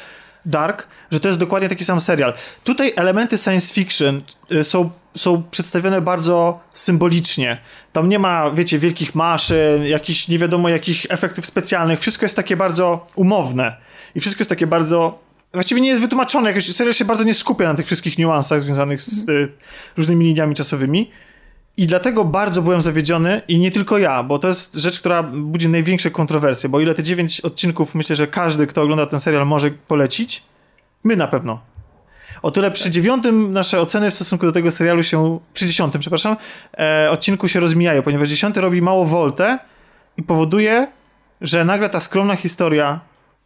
Dark, 0.47 0.87
że 1.11 1.21
to 1.21 1.29
jest 1.29 1.41
dokładnie 1.41 1.69
taki 1.69 1.85
sam 1.85 2.01
serial. 2.01 2.33
Tutaj 2.65 2.93
elementy 2.97 3.39
science 3.39 3.75
fiction 3.75 4.23
y, 4.53 4.65
są, 4.65 4.91
są 5.17 5.43
przedstawione 5.51 6.01
bardzo 6.01 6.61
symbolicznie. 6.73 7.59
Tam 7.93 8.09
nie 8.09 8.19
ma, 8.19 8.51
wiecie, 8.51 8.79
wielkich 8.79 9.15
maszyn, 9.15 9.85
jakichś 9.87 10.29
nie 10.29 10.39
wiadomo 10.39 10.69
jakich 10.69 11.07
efektów 11.09 11.47
specjalnych. 11.47 12.01
Wszystko 12.01 12.25
jest 12.25 12.37
takie 12.37 12.57
bardzo 12.57 13.07
umowne. 13.15 13.77
I 14.15 14.21
wszystko 14.21 14.41
jest 14.41 14.51
takie 14.51 14.67
bardzo 14.67 15.31
Właściwie 15.53 15.81
nie 15.81 15.89
jest 15.89 16.03
wytłumaczone, 16.03 16.49
jakoś 16.49 16.75
serial 16.75 16.95
się 16.95 17.05
bardzo 17.05 17.25
nie 17.25 17.35
skupia 17.35 17.65
na 17.65 17.75
tych 17.75 17.87
wszystkich 17.87 18.19
niuansach 18.19 18.61
związanych 18.61 19.03
z 19.03 19.29
y, 19.29 19.53
różnymi 19.97 20.25
liniami 20.25 20.55
czasowymi. 20.55 21.11
I 21.77 21.87
dlatego 21.87 22.25
bardzo 22.25 22.63
byłem 22.63 22.83
zawiedziony 22.83 23.43
i 23.49 23.59
nie 23.59 23.71
tylko 23.71 23.99
ja, 23.99 24.23
bo 24.23 24.39
to 24.39 24.49
jest 24.49 24.75
rzecz, 24.75 25.01
która 25.01 25.23
budzi 25.23 25.69
największe 25.69 26.11
kontrowersje, 26.11 26.69
bo 26.69 26.81
ile 26.81 26.95
te 26.95 27.03
dziewięć 27.03 27.41
odcinków 27.41 27.95
myślę, 27.95 28.17
że 28.17 28.27
każdy, 28.27 28.67
kto 28.67 28.83
ogląda 28.83 29.07
ten 29.07 29.21
serial 29.21 29.47
może 29.47 29.71
polecić, 29.71 30.43
my 31.05 31.17
na 31.17 31.29
pewno. 31.29 31.61
O 32.43 32.51
tyle 32.51 32.71
przy 32.71 32.91
dziewiątym 32.91 33.53
nasze 33.53 33.81
oceny 33.81 34.11
w 34.11 34.15
stosunku 34.15 34.47
do 34.47 34.53
tego 34.53 34.71
serialu 34.71 35.03
się, 35.03 35.39
przy 35.55 35.67
dziesiątym, 35.67 36.01
przepraszam, 36.01 36.37
e, 36.79 37.11
odcinku 37.11 37.49
się 37.49 37.61
rozmijają, 37.61 38.03
ponieważ 38.03 38.29
dziesiąty 38.29 38.61
robi 38.61 38.83
mało 38.83 39.07
woltę 39.07 39.59
i 40.17 40.23
powoduje, 40.23 40.87
że 41.41 41.65
nagle 41.65 41.89
ta 41.89 42.01
skromna 42.01 42.37
historia 42.37 43.01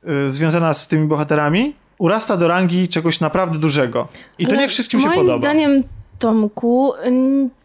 y, 0.08 0.30
związana 0.30 0.74
z 0.74 0.88
tymi 0.88 1.08
bohaterami 1.08 1.74
urasta 1.98 2.36
do 2.36 2.48
rangi 2.48 2.88
czegoś 2.88 3.20
naprawdę 3.20 3.58
dużego. 3.58 4.08
I 4.38 4.46
to 4.46 4.52
Ale 4.52 4.60
nie 4.60 4.68
wszystkim 4.68 5.00
się 5.00 5.06
moim 5.06 5.18
podoba. 5.18 5.38
zdaniem, 5.38 5.82
Tomku, 6.18 6.92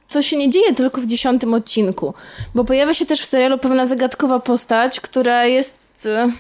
to 0.10 0.22
się 0.22 0.38
nie 0.38 0.50
dzieje 0.50 0.74
tylko 0.74 1.02
w 1.02 1.06
dziesiątym 1.06 1.54
odcinku, 1.54 2.14
bo 2.56 2.66
pojawia 2.66 2.94
się 2.94 3.06
też 3.06 3.22
w 3.22 3.26
serialu 3.26 3.58
pewna 3.58 3.86
zagadkowa 3.86 4.40
postać, 4.40 5.00
która 5.00 5.46
jest... 5.46 5.76
e, 6.06 6.32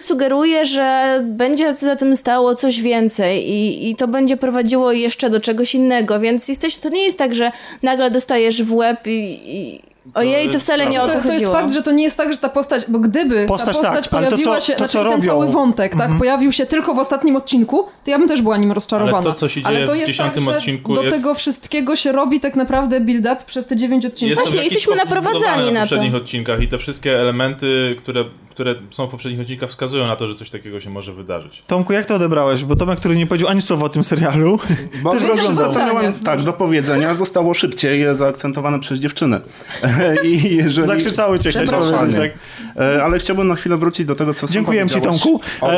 Sugeruje, 0.00 0.66
że 0.66 1.20
będzie 1.24 1.74
za 1.74 1.96
tym 1.96 2.16
stało 2.16 2.54
coś 2.54 2.80
więcej 2.80 3.50
i, 3.50 3.90
i 3.90 3.96
to 3.96 4.08
będzie 4.08 4.36
prowadziło 4.36 4.92
jeszcze 4.92 5.30
do 5.30 5.40
czegoś 5.40 5.74
innego, 5.74 6.20
więc 6.20 6.48
jesteś, 6.48 6.76
to 6.76 6.88
nie 6.88 7.04
jest 7.04 7.18
tak, 7.18 7.34
że 7.34 7.50
nagle 7.82 8.10
dostajesz 8.10 8.62
w 8.62 8.74
łeb 8.74 9.06
i, 9.06 9.40
i 9.44 9.80
ojej, 10.14 10.48
to 10.48 10.58
wcale 10.58 10.86
nie 10.86 11.02
o 11.02 11.06
to, 11.06 11.12
to 11.12 11.12
to 11.12 11.18
jest 11.18 11.30
chodziło. 11.34 11.52
fakt, 11.52 11.72
że 11.72 11.82
to 11.82 11.92
nie 11.92 12.04
jest 12.04 12.16
tak, 12.16 12.32
że 12.32 12.38
ta 12.38 12.48
postać, 12.48 12.84
bo 12.88 12.98
gdyby 12.98 13.46
Postać 13.46 13.76
ta 13.76 13.82
postać 13.82 14.04
tak, 14.08 14.14
ale 14.14 14.26
to, 14.26 14.30
pojawiła 14.36 14.60
co- 14.60 14.66
się, 14.66 14.72
to, 14.72 14.78
znaczy 14.78 14.92
co 14.92 15.02
ten 15.04 15.12
robią- 15.12 15.26
cały 15.28 15.46
wątek, 15.46 15.92
tak, 15.92 16.00
Mhm. 16.00 16.18
pojawił 16.18 16.52
się 16.52 16.66
tylko 16.66 16.94
w 16.94 16.98
ostatnim 16.98 17.36
odcinku, 17.36 17.84
to 18.04 18.10
ja 18.10 18.18
bym 18.18 18.28
też 18.28 18.42
była 18.42 18.56
nim 18.56 18.72
rozczarowana. 18.72 19.16
Ale 19.18 19.24
to, 19.26 19.32
co 19.34 19.48
się 19.48 19.62
dzieje 19.62 19.86
to 19.86 19.92
w 19.92 19.96
jest 19.96 20.06
dziesiątym 20.06 20.46
tak, 20.46 20.56
odcinku 20.56 20.94
do 20.94 21.02
jest- 21.02 21.16
tego 21.16 21.34
wszystkiego 21.34 21.96
się 21.96 22.12
robi 22.12 22.40
tak 22.40 22.56
naprawdę 22.56 23.00
build-up 23.00 23.36
przez 23.46 23.66
te 23.66 23.76
dziewięć 23.76 24.06
odcinków. 24.06 24.28
Jest 24.30 24.42
w 24.42 24.44
Właśnie, 24.44 24.64
jesteśmy 24.64 24.96
naprowadzani 24.96 25.72
na 25.72 25.80
to. 25.80 25.80
poprzednich 25.80 26.14
odcinkach 26.14 26.60
i 26.62 26.68
te 26.68 26.78
wszystkie 26.78 27.20
elementy, 27.20 27.96
które, 27.98 28.24
które 28.56 28.74
są 28.90 29.06
w 29.06 29.10
poprzednich 29.10 29.40
odcinkach 29.40 29.70
wskazują 29.70 30.06
na 30.06 30.16
to, 30.16 30.26
że 30.26 30.34
coś 30.34 30.50
takiego 30.50 30.80
się 30.80 30.90
może 30.90 31.12
wydarzyć. 31.12 31.62
Tomku, 31.66 31.92
jak 31.92 32.06
to 32.06 32.14
odebrałeś? 32.14 32.64
Bo 32.64 32.76
Tomek, 32.76 32.98
który 32.98 33.16
nie 33.16 33.26
powiedział 33.26 33.48
ani 33.48 33.62
słowa 33.62 33.86
o 33.86 33.88
tym 33.88 34.04
serialu, 34.04 34.58
Bo 35.02 35.10
też 35.10 35.24
oglądał. 35.24 35.72
co 35.72 35.78
miałem 35.78 36.12
Zdanie. 36.12 36.24
tak 36.24 36.42
do 36.42 36.52
powiedzenia, 36.52 37.14
zostało 37.14 37.54
szybciej 37.54 38.04
zaakcentowane 38.12 38.80
przez 38.80 38.98
dziewczynę. 38.98 39.40
I 40.24 40.56
jeżeli... 40.56 40.88
Zakrzyczały 40.88 41.38
cię, 41.38 41.50
chciałeś 41.50 41.70
powiedzieć, 41.70 42.16
tak? 42.16 42.30
E, 42.76 43.04
Ale 43.04 43.18
chciałbym 43.18 43.48
na 43.48 43.54
chwilę 43.54 43.76
wrócić 43.76 44.06
do 44.06 44.14
tego, 44.14 44.34
co 44.34 44.46
Dziękuję 44.46 44.86
ci, 44.88 45.00
Tomku. 45.00 45.40
O, 45.60 45.72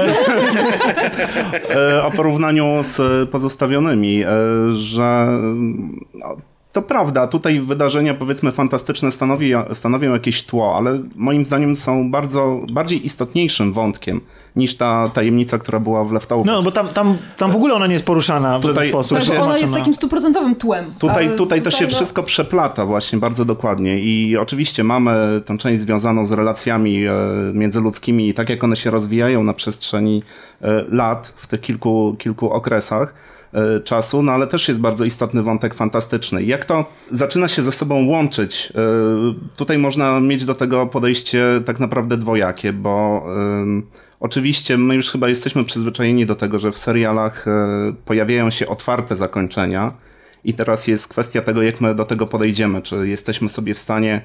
e, 1.70 2.04
o 2.06 2.10
porównaniu 2.10 2.78
z 2.82 3.30
pozostawionymi, 3.30 4.24
e, 4.24 4.28
że 4.72 5.26
no, 6.14 6.36
to 6.72 6.82
prawda, 6.82 7.26
tutaj 7.26 7.60
wydarzenia 7.60 8.14
powiedzmy 8.14 8.52
fantastyczne 8.52 9.10
stanowi, 9.10 9.52
stanowią 9.72 10.12
jakieś 10.12 10.42
tło, 10.42 10.76
ale 10.76 10.98
moim 11.16 11.46
zdaniem 11.46 11.76
są 11.76 12.10
bardzo 12.10 12.60
bardziej 12.72 13.06
istotniejszym 13.06 13.72
wątkiem 13.72 14.20
niż 14.56 14.76
ta 14.76 15.08
tajemnica, 15.08 15.58
która 15.58 15.80
była 15.80 16.04
w 16.04 16.12
Leftovers. 16.12 16.46
No, 16.46 16.62
bo 16.62 16.70
tam, 16.70 16.88
tam, 16.88 17.16
tam 17.36 17.50
w 17.50 17.56
ogóle 17.56 17.74
ona 17.74 17.86
nie 17.86 17.92
jest 17.92 18.06
poruszana 18.06 18.58
w 18.58 18.62
Tutaj- 18.62 18.88
sposób. 18.88 19.18
Tak, 19.18 19.38
ona 19.40 19.58
jest 19.58 19.74
takim 19.74 19.94
stuprocentowym 19.94 20.54
tłem. 20.54 20.84
Tutaj, 20.98 21.36
tutaj 21.36 21.62
to 21.62 21.70
się 21.70 21.84
no- 21.84 21.90
wszystko 21.90 22.22
przeplata 22.22 22.86
właśnie 22.86 23.18
bardzo 23.18 23.44
dokładnie 23.44 23.98
i 23.98 24.36
oczywiście 24.36 24.84
mamy 24.84 25.42
tę 25.44 25.58
część 25.58 25.82
związaną 25.82 26.26
z 26.26 26.32
relacjami 26.32 27.06
e, 27.06 27.12
międzyludzkimi 27.54 28.28
i 28.28 28.34
tak 28.34 28.48
jak 28.48 28.64
one 28.64 28.76
się 28.76 28.90
rozwijają 28.90 29.44
na 29.44 29.54
przestrzeni 29.54 30.22
e, 30.62 30.84
lat 30.88 31.34
w 31.36 31.46
tych 31.46 31.60
kilku, 31.60 32.16
kilku 32.18 32.50
okresach 32.50 33.14
czasu, 33.84 34.22
no 34.22 34.32
ale 34.32 34.46
też 34.46 34.68
jest 34.68 34.80
bardzo 34.80 35.04
istotny 35.04 35.42
wątek 35.42 35.74
fantastyczny. 35.74 36.42
Jak 36.42 36.64
to 36.64 36.84
zaczyna 37.10 37.48
się 37.48 37.62
ze 37.62 37.72
sobą 37.72 38.06
łączyć? 38.06 38.72
e, 38.74 39.56
Tutaj 39.56 39.78
można 39.78 40.20
mieć 40.20 40.44
do 40.44 40.54
tego 40.54 40.86
podejście 40.86 41.44
tak 41.64 41.80
naprawdę 41.80 42.16
dwojakie, 42.16 42.72
bo 42.72 43.26
Oczywiście 44.20 44.78
my 44.78 44.94
już 44.94 45.10
chyba 45.10 45.28
jesteśmy 45.28 45.64
przyzwyczajeni 45.64 46.26
do 46.26 46.34
tego, 46.34 46.58
że 46.58 46.72
w 46.72 46.78
serialach 46.78 47.48
e, 47.48 47.92
pojawiają 48.04 48.50
się 48.50 48.66
otwarte 48.66 49.16
zakończenia 49.16 49.92
i 50.44 50.54
teraz 50.54 50.86
jest 50.86 51.08
kwestia 51.08 51.40
tego, 51.42 51.62
jak 51.62 51.80
my 51.80 51.94
do 51.94 52.04
tego 52.04 52.26
podejdziemy. 52.26 52.82
Czy 52.82 53.08
jesteśmy 53.08 53.48
sobie 53.48 53.74
w 53.74 53.78
stanie 53.78 54.20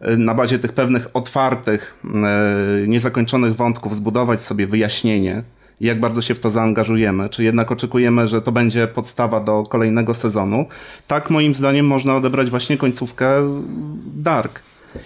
e, 0.00 0.16
na 0.16 0.34
bazie 0.34 0.58
tych 0.58 0.72
pewnych 0.72 1.08
otwartych, 1.14 1.98
e, 2.04 2.88
niezakończonych 2.88 3.54
wątków 3.54 3.96
zbudować 3.96 4.40
sobie 4.40 4.66
wyjaśnienie, 4.66 5.42
jak 5.80 6.00
bardzo 6.00 6.22
się 6.22 6.34
w 6.34 6.38
to 6.38 6.50
zaangażujemy, 6.50 7.28
czy 7.28 7.44
jednak 7.44 7.72
oczekujemy, 7.72 8.28
że 8.28 8.40
to 8.40 8.52
będzie 8.52 8.86
podstawa 8.86 9.40
do 9.40 9.62
kolejnego 9.62 10.14
sezonu. 10.14 10.66
Tak 11.06 11.30
moim 11.30 11.54
zdaniem 11.54 11.86
można 11.86 12.16
odebrać 12.16 12.50
właśnie 12.50 12.76
końcówkę 12.76 13.26
Dark. 14.14 14.62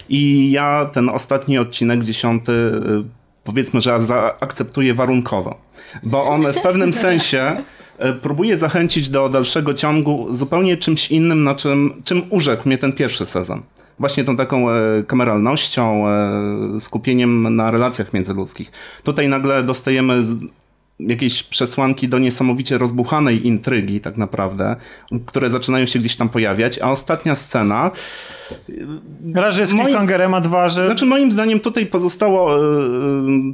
I 0.08 0.50
ja 0.50 0.90
ten 0.92 1.08
ostatni 1.08 1.58
odcinek, 1.58 2.04
dziesiąty, 2.04 2.52
y, 2.52 3.04
powiedzmy, 3.44 3.80
że 3.80 4.00
zaakceptuję 4.00 4.94
warunkowo, 4.94 5.60
bo 6.02 6.24
on 6.24 6.52
w 6.52 6.62
pewnym 6.62 6.92
sensie 7.06 7.62
y, 8.04 8.12
próbuje 8.12 8.56
zachęcić 8.56 9.10
do 9.10 9.28
dalszego 9.28 9.74
ciągu 9.74 10.26
zupełnie 10.30 10.76
czymś 10.76 11.10
innym, 11.10 11.44
na 11.44 11.54
czym, 11.54 12.02
czym 12.04 12.22
urzekł 12.30 12.68
mnie 12.68 12.78
ten 12.78 12.92
pierwszy 12.92 13.26
sezon. 13.26 13.62
Właśnie 14.00 14.24
tą 14.24 14.36
taką 14.36 14.70
e, 14.70 15.02
kameralnością, 15.06 16.08
e, 16.08 16.80
skupieniem 16.80 17.56
na 17.56 17.70
relacjach 17.70 18.12
międzyludzkich. 18.12 18.72
Tutaj 19.04 19.28
nagle 19.28 19.62
dostajemy 19.62 20.22
jakieś 21.06 21.42
przesłanki 21.42 22.08
do 22.08 22.18
niesamowicie 22.18 22.78
rozbuchanej 22.78 23.46
intrygi, 23.46 24.00
tak 24.00 24.16
naprawdę, 24.16 24.76
które 25.26 25.50
zaczynają 25.50 25.86
się 25.86 25.98
gdzieś 25.98 26.16
tam 26.16 26.28
pojawiać, 26.28 26.78
a 26.78 26.90
ostatnia 26.90 27.36
scena 27.36 27.90
Jest 29.58 29.72
Moim- 29.72 29.84
cliffhangerem, 29.84 30.34
a 30.34 30.40
dwa, 30.40 30.68
że... 30.68 30.86
znaczy 30.86 31.06
moim 31.06 31.32
zdaniem 31.32 31.60
tutaj 31.60 31.86
pozostało 31.86 32.54
e, 32.54 32.58
e, 32.58 32.62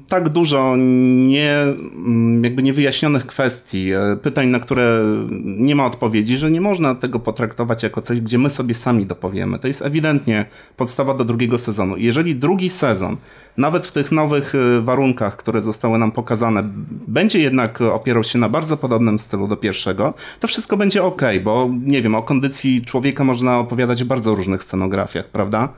tak 0.08 0.28
dużo 0.28 0.74
nie, 0.76 1.52
mm, 1.60 2.44
jakby 2.44 2.62
niewyjaśnionych 2.62 3.26
kwestii, 3.26 3.92
e, 3.92 4.16
pytań, 4.22 4.48
na 4.48 4.60
które 4.60 5.04
nie 5.44 5.74
ma 5.74 5.86
odpowiedzi, 5.86 6.36
że 6.36 6.50
nie 6.50 6.60
można 6.60 6.94
tego 6.94 7.18
potraktować 7.18 7.82
jako 7.82 8.02
coś, 8.02 8.20
gdzie 8.20 8.38
my 8.38 8.50
sobie 8.50 8.74
sami 8.74 9.06
dopowiemy. 9.06 9.58
To 9.58 9.68
jest 9.68 9.82
ewidentnie 9.82 10.46
podstawa 10.76 11.14
do 11.14 11.24
drugiego 11.24 11.58
sezonu. 11.58 11.96
Jeżeli 11.96 12.36
drugi 12.36 12.70
sezon, 12.70 13.16
nawet 13.56 13.86
w 13.86 13.92
tych 13.92 14.12
nowych 14.12 14.52
warunkach, 14.82 15.36
które 15.36 15.60
zostały 15.60 15.98
nam 15.98 16.12
pokazane, 16.12 16.62
będzie 17.08 17.38
jednak 17.38 17.80
opierał 17.80 18.24
się 18.24 18.38
na 18.38 18.48
bardzo 18.48 18.76
podobnym 18.76 19.18
stylu 19.18 19.48
do 19.48 19.56
pierwszego, 19.56 20.14
to 20.40 20.48
wszystko 20.48 20.76
będzie 20.76 21.04
ok, 21.04 21.22
bo 21.44 21.70
nie 21.84 22.02
wiem, 22.02 22.14
o 22.14 22.22
kondycji 22.22 22.84
człowieka 22.84 23.24
można 23.24 23.58
opowiadać 23.58 24.04
w 24.04 24.06
bardzo 24.06 24.34
różnych 24.34 24.62
scenografiach, 24.86 25.26
prawda? 25.26 25.68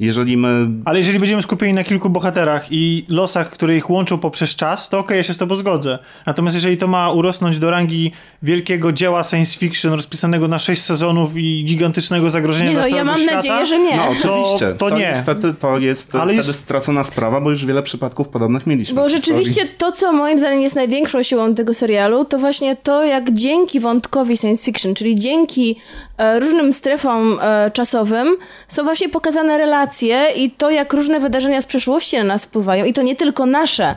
Jeżeli 0.00 0.36
my 0.36 0.68
Ale 0.84 0.98
jeżeli 0.98 1.18
będziemy 1.18 1.42
skupieni 1.42 1.72
na 1.72 1.84
kilku 1.84 2.10
bohaterach 2.10 2.66
i 2.70 3.04
losach, 3.08 3.50
które 3.50 3.76
ich 3.76 3.90
łączą 3.90 4.18
poprzez 4.18 4.56
czas, 4.56 4.88
to 4.88 4.98
okej, 4.98 5.16
ja 5.16 5.22
się 5.22 5.34
z 5.34 5.36
tobą 5.36 5.54
zgodzę. 5.54 5.98
Natomiast 6.26 6.56
jeżeli 6.56 6.76
to 6.76 6.86
ma 6.86 7.10
urosnąć 7.10 7.58
do 7.58 7.70
rangi 7.70 8.12
wielkiego 8.42 8.92
dzieła 8.92 9.24
science 9.24 9.58
fiction 9.58 9.92
rozpisanego 9.92 10.48
na 10.48 10.58
sześć 10.58 10.82
sezonów 10.82 11.36
i 11.36 11.64
gigantycznego 11.64 12.30
zagrożenia 12.30 12.70
Nie 12.70 12.76
dla 12.76 12.82
no, 12.82 12.88
ja 12.88 12.92
całego 12.92 13.10
mam 13.10 13.20
świata, 13.20 13.36
nadzieję, 13.36 13.66
że 13.66 13.78
nie. 13.78 13.96
No 13.96 14.04
oczywiście, 14.08 14.74
to 14.78 14.90
nie. 14.90 14.96
niestety 15.10 15.54
to 15.54 15.78
jest 15.78 16.14
Ale 16.14 16.32
wtedy 16.32 16.48
jest- 16.48 16.60
stracona 16.60 17.04
sprawa, 17.04 17.40
bo 17.40 17.50
już 17.50 17.64
wiele 17.64 17.82
przypadków 17.82 18.28
podobnych 18.28 18.66
mieliśmy. 18.66 18.94
Bo 18.94 19.08
rzeczywiście 19.08 19.64
to, 19.78 19.92
co 19.92 20.12
moim 20.12 20.38
zdaniem 20.38 20.60
jest 20.60 20.74
największą 20.74 21.22
siłą 21.22 21.54
tego 21.54 21.74
serialu, 21.74 22.24
to 22.24 22.38
właśnie 22.38 22.76
to, 22.76 23.04
jak 23.04 23.32
dzięki 23.32 23.80
wątkowi 23.80 24.36
science 24.36 24.64
fiction, 24.64 24.94
czyli 24.94 25.16
dzięki 25.16 25.76
e, 26.18 26.40
różnym 26.40 26.72
strefom 26.72 27.38
e, 27.42 27.70
czasowym, 27.70 28.36
są 28.68 28.84
właśnie 28.84 29.08
pokazane 29.08 29.58
relacje 29.58 29.89
i 30.36 30.50
to, 30.50 30.70
jak 30.70 30.92
różne 30.92 31.20
wydarzenia 31.20 31.60
z 31.60 31.66
przeszłości 31.66 32.16
na 32.16 32.24
nas 32.24 32.44
wpływają. 32.44 32.84
I 32.84 32.92
to 32.92 33.02
nie 33.02 33.16
tylko 33.16 33.46
nasze, 33.46 33.96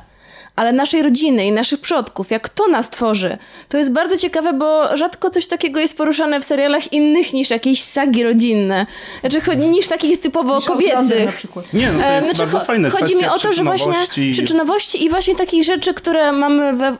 ale 0.55 0.71
naszej 0.73 1.03
rodziny 1.03 1.45
i 1.45 1.51
naszych 1.51 1.81
przodków, 1.81 2.31
jak 2.31 2.49
to 2.49 2.67
nas 2.67 2.89
tworzy. 2.89 3.37
To 3.69 3.77
jest 3.77 3.91
bardzo 3.91 4.17
ciekawe, 4.17 4.53
bo 4.53 4.97
rzadko 4.97 5.29
coś 5.29 5.47
takiego 5.47 5.79
jest 5.79 5.97
poruszane 5.97 6.39
w 6.39 6.45
serialach 6.45 6.93
innych 6.93 7.33
niż 7.33 7.49
jakieś 7.49 7.83
sagi 7.83 8.23
rodzinne. 8.23 8.85
Znaczy, 9.21 9.57
niż 9.57 9.87
takich 9.87 10.19
typowo 10.19 10.55
Niż 10.55 10.65
kobiecych. 10.65 11.25
na 11.25 11.31
przykład. 11.31 11.73
Nie, 11.73 11.91
no 11.91 11.99
to 11.99 12.05
E, 12.05 12.15
jest 12.15 12.27
znaczy, 12.27 12.39
bardzo 12.39 12.57
cho- 12.57 12.65
fajne. 12.65 12.89
Chodzi 12.89 13.15
mi 13.15 13.25
o 13.25 13.39
to, 13.39 13.53
że 13.53 13.63
właśnie 13.63 13.93
przyczynowości 14.31 15.03
i 15.05 15.09
właśnie 15.09 15.35
takich 15.35 15.63
rzeczy, 15.63 15.93
które 15.93 16.31
mamy 16.31 16.73
we, 16.73 16.97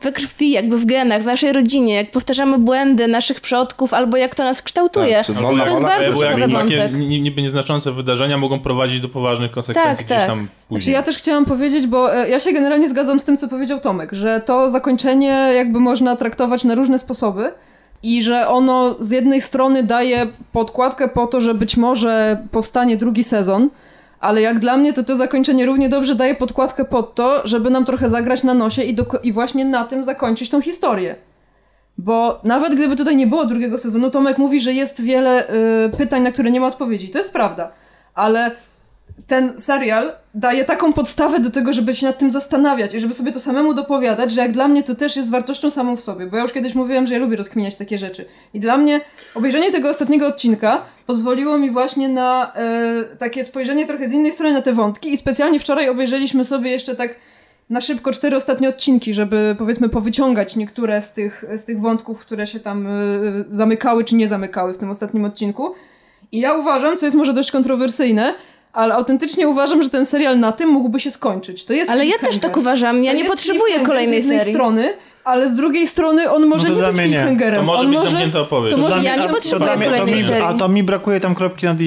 we 0.00 0.12
krwi, 0.12 0.50
jakby 0.50 0.78
w 0.78 0.86
genach, 0.86 1.22
w 1.22 1.26
naszej 1.26 1.52
rodzinie, 1.52 1.94
jak 1.94 2.10
powtarzamy 2.10 2.58
błędy 2.58 3.08
naszych 3.08 3.40
przodków, 3.40 3.94
albo 3.94 4.16
jak 4.16 4.34
to 4.34 4.44
nas 4.44 4.62
kształtuje. 4.62 5.22
Tak, 5.26 5.36
to 5.64 5.70
jest 5.70 5.82
bardzo 5.82 6.20
ciekawy 6.22 6.48
wątek. 6.48 6.92
niby 6.92 7.42
nieznaczące 7.42 7.92
wydarzenia 7.92 8.38
mogą 8.38 8.60
prowadzić 8.60 9.00
do 9.00 9.08
poważnych 9.08 9.50
konsekwencji 9.50 10.04
Tak, 10.04 10.06
gdzieś 10.06 10.18
tak. 10.18 10.26
tam 10.26 10.38
Znaczy 10.38 10.50
później. 10.68 10.94
ja 10.94 11.02
też 11.02 11.16
chciałam 11.16 11.44
powiedzieć, 11.44 11.86
bo 11.86 12.14
e, 12.16 12.28
ja 12.28 12.40
się 12.40 12.52
generalnie 12.52 12.88
zgadzam 12.88 13.20
z 13.20 13.24
tym, 13.24 13.36
co 13.38 13.48
powiedział 13.48 13.80
Tomek, 13.80 14.12
że 14.12 14.40
to 14.46 14.68
zakończenie 14.68 15.52
jakby 15.54 15.80
można 15.80 16.16
traktować 16.16 16.64
na 16.64 16.74
różne 16.74 16.98
sposoby 16.98 17.52
i 18.02 18.22
że 18.22 18.48
ono 18.48 18.96
z 19.00 19.10
jednej 19.10 19.40
strony 19.40 19.82
daje 19.82 20.26
podkładkę 20.52 21.08
po 21.08 21.26
to, 21.26 21.40
że 21.40 21.54
być 21.54 21.76
może 21.76 22.42
powstanie 22.50 22.96
drugi 22.96 23.24
sezon, 23.24 23.68
ale 24.20 24.40
jak 24.40 24.58
dla 24.58 24.76
mnie 24.76 24.92
to 24.92 25.02
to 25.02 25.16
zakończenie 25.16 25.66
równie 25.66 25.88
dobrze 25.88 26.14
daje 26.14 26.34
podkładkę 26.34 26.84
pod 26.84 27.14
to, 27.14 27.40
żeby 27.44 27.70
nam 27.70 27.84
trochę 27.84 28.08
zagrać 28.08 28.42
na 28.42 28.54
nosie 28.54 28.82
i, 28.82 28.96
i 29.22 29.32
właśnie 29.32 29.64
na 29.64 29.84
tym 29.84 30.04
zakończyć 30.04 30.50
tą 30.50 30.60
historię. 30.60 31.16
Bo 31.98 32.40
nawet 32.44 32.74
gdyby 32.74 32.96
tutaj 32.96 33.16
nie 33.16 33.26
było 33.26 33.46
drugiego 33.46 33.78
sezonu, 33.78 34.10
Tomek 34.10 34.38
mówi, 34.38 34.60
że 34.60 34.72
jest 34.72 35.02
wiele 35.02 35.50
y, 35.50 35.96
pytań, 35.96 36.22
na 36.22 36.32
które 36.32 36.50
nie 36.50 36.60
ma 36.60 36.66
odpowiedzi. 36.66 37.10
To 37.10 37.18
jest 37.18 37.32
prawda. 37.32 37.70
Ale 38.14 38.50
ten 39.26 39.58
serial 39.58 40.12
daje 40.34 40.64
taką 40.64 40.92
podstawę 40.92 41.40
do 41.40 41.50
tego, 41.50 41.72
żeby 41.72 41.94
się 41.94 42.06
nad 42.06 42.18
tym 42.18 42.30
zastanawiać 42.30 42.94
i 42.94 43.00
żeby 43.00 43.14
sobie 43.14 43.32
to 43.32 43.40
samemu 43.40 43.74
dopowiadać, 43.74 44.32
że 44.32 44.40
jak 44.40 44.52
dla 44.52 44.68
mnie 44.68 44.82
to 44.82 44.94
też 44.94 45.16
jest 45.16 45.30
wartością 45.30 45.70
samą 45.70 45.96
w 45.96 46.00
sobie, 46.00 46.26
bo 46.26 46.36
ja 46.36 46.42
już 46.42 46.52
kiedyś 46.52 46.74
mówiłam, 46.74 47.06
że 47.06 47.14
ja 47.14 47.20
lubię 47.20 47.36
rozkminiać 47.36 47.76
takie 47.76 47.98
rzeczy. 47.98 48.24
I 48.54 48.60
dla 48.60 48.76
mnie 48.76 49.00
obejrzenie 49.34 49.72
tego 49.72 49.90
ostatniego 49.90 50.26
odcinka 50.26 50.82
pozwoliło 51.06 51.58
mi 51.58 51.70
właśnie 51.70 52.08
na 52.08 52.52
e, 52.54 53.04
takie 53.18 53.44
spojrzenie 53.44 53.86
trochę 53.86 54.08
z 54.08 54.12
innej 54.12 54.32
strony 54.32 54.54
na 54.54 54.62
te 54.62 54.72
wątki 54.72 55.12
i 55.12 55.16
specjalnie 55.16 55.60
wczoraj 55.60 55.88
obejrzeliśmy 55.88 56.44
sobie 56.44 56.70
jeszcze 56.70 56.94
tak 56.94 57.14
na 57.70 57.80
szybko 57.80 58.12
cztery 58.12 58.36
ostatnie 58.36 58.68
odcinki, 58.68 59.14
żeby 59.14 59.56
powiedzmy 59.58 59.88
powyciągać 59.88 60.56
niektóre 60.56 61.02
z 61.02 61.12
tych, 61.12 61.44
z 61.56 61.64
tych 61.64 61.80
wątków, 61.80 62.20
które 62.20 62.46
się 62.46 62.60
tam 62.60 62.86
e, 62.86 62.90
zamykały 63.48 64.04
czy 64.04 64.14
nie 64.14 64.28
zamykały 64.28 64.74
w 64.74 64.78
tym 64.78 64.90
ostatnim 64.90 65.24
odcinku. 65.24 65.74
I 66.32 66.40
ja 66.40 66.54
uważam, 66.54 66.96
co 66.96 67.04
jest 67.04 67.16
może 67.16 67.32
dość 67.32 67.50
kontrowersyjne, 67.50 68.34
ale 68.72 68.94
autentycznie 68.94 69.48
uważam, 69.48 69.82
że 69.82 69.90
ten 69.90 70.06
serial 70.06 70.38
na 70.40 70.52
tym 70.52 70.68
mógłby 70.68 71.00
się 71.00 71.10
skończyć. 71.10 71.64
To 71.64 71.72
jest 71.72 71.90
Ale 71.90 72.06
ja 72.06 72.18
też 72.18 72.38
tak 72.38 72.56
uważam, 72.56 73.04
ja 73.04 73.12
To 73.12 73.18
nie 73.18 73.24
potrzebuję 73.24 73.80
kolejnej 73.80 74.22
z 74.22 74.24
jednej 74.24 74.38
serii. 74.38 74.54
strony, 74.54 74.92
ale 75.24 75.48
z 75.50 75.54
drugiej 75.54 75.86
strony 75.86 76.30
on 76.30 76.46
może 76.46 76.68
No 76.68 76.74
nie 76.74 76.82
być 76.82 76.96
cliffhangerem. 76.96 77.60
To 77.60 77.62
może 77.62 77.80
on 77.80 77.86
być 77.86 77.96
może... 77.98 78.10
zamknięta 78.10 78.40
opowieść. 78.40 78.76
to 78.76 78.82
może- 78.82 78.94
Dla 78.94 79.02
Ja 79.02 79.16
mnie- 79.16 79.22
nie 79.22 79.28
potrzebuję 79.28 79.70
kolejnej 79.84 80.24
serii. 80.24 80.42
A 80.42 80.54
to 80.54 80.68
mi 80.68 80.82
brakuje 80.82 81.20
tam 81.20 81.34
kropki 81.34 81.66
na 81.66 81.74
D. 81.74 81.84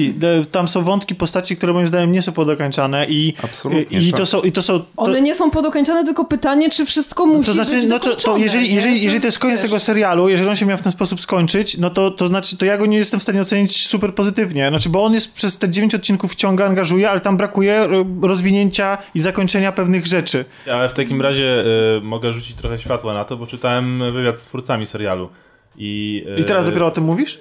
Tam 0.52 0.68
są 0.68 0.82
wątki 0.82 1.14
postaci, 1.14 1.56
które 1.56 1.72
moim 1.72 1.86
zdaniem 1.86 2.12
nie 2.12 2.22
są 2.22 2.32
podokańczane 2.32 3.06
i, 3.08 3.34
Absolutnie, 3.42 3.98
i, 3.98 4.08
i 4.08 4.10
tak. 4.10 4.20
to 4.20 4.26
są... 4.26 4.40
I 4.40 4.52
to 4.52 4.62
są 4.62 4.78
to, 4.78 4.86
One 4.96 5.20
nie 5.22 5.34
są 5.34 5.50
podokańczane, 5.50 6.04
tylko 6.04 6.24
pytanie, 6.24 6.70
czy 6.70 6.86
wszystko 6.86 7.26
musi 7.26 7.46
to 7.46 7.52
znaczy, 7.52 7.76
być 7.76 7.86
no 7.86 7.98
to, 7.98 8.16
to 8.16 8.36
jeżeli, 8.36 8.74
jeżeli, 8.74 9.02
jeżeli 9.02 9.20
to 9.20 9.26
jest 9.26 9.38
koniec 9.38 9.62
tego 9.62 9.80
serialu, 9.80 10.28
jeżeli 10.28 10.48
on 10.48 10.56
się 10.56 10.66
miał 10.66 10.78
w 10.78 10.82
ten 10.82 10.92
sposób 10.92 11.20
skończyć, 11.20 11.78
no 11.78 11.90
to, 11.90 12.10
to 12.10 12.26
znaczy, 12.26 12.56
to 12.56 12.64
ja 12.64 12.78
go 12.78 12.86
nie 12.86 12.96
jestem 12.96 13.20
w 13.20 13.22
stanie 13.22 13.40
ocenić 13.40 13.86
super 13.86 14.14
pozytywnie. 14.14 14.68
Znaczy, 14.68 14.88
bo 14.88 15.04
on 15.04 15.14
jest 15.14 15.32
przez 15.32 15.58
te 15.58 15.68
dziewięć 15.68 15.94
odcinków 15.94 16.32
wciąga, 16.32 16.66
angażuje, 16.66 17.10
ale 17.10 17.20
tam 17.20 17.36
brakuje 17.36 17.72
e, 17.72 17.88
rozwinięcia 18.22 18.98
i 19.14 19.20
zakończenia 19.20 19.72
pewnych 19.72 20.06
rzeczy. 20.06 20.44
Ale 20.72 20.88
w 20.88 20.94
takim 20.94 21.22
razie 21.22 21.64
y, 21.98 22.00
mogę 22.00 22.32
rzucić 22.32 22.56
trochę 22.56 22.78
światła 22.78 23.14
na 23.14 23.23
to, 23.24 23.36
bo 23.36 23.46
czytałem 23.46 24.12
wywiad 24.12 24.40
z 24.40 24.44
twórcami 24.44 24.86
serialu. 24.86 25.28
I, 25.76 26.24
I 26.38 26.44
teraz 26.44 26.64
dopiero 26.64 26.86
o 26.86 26.90
tym 26.90 27.04
mówisz? 27.04 27.40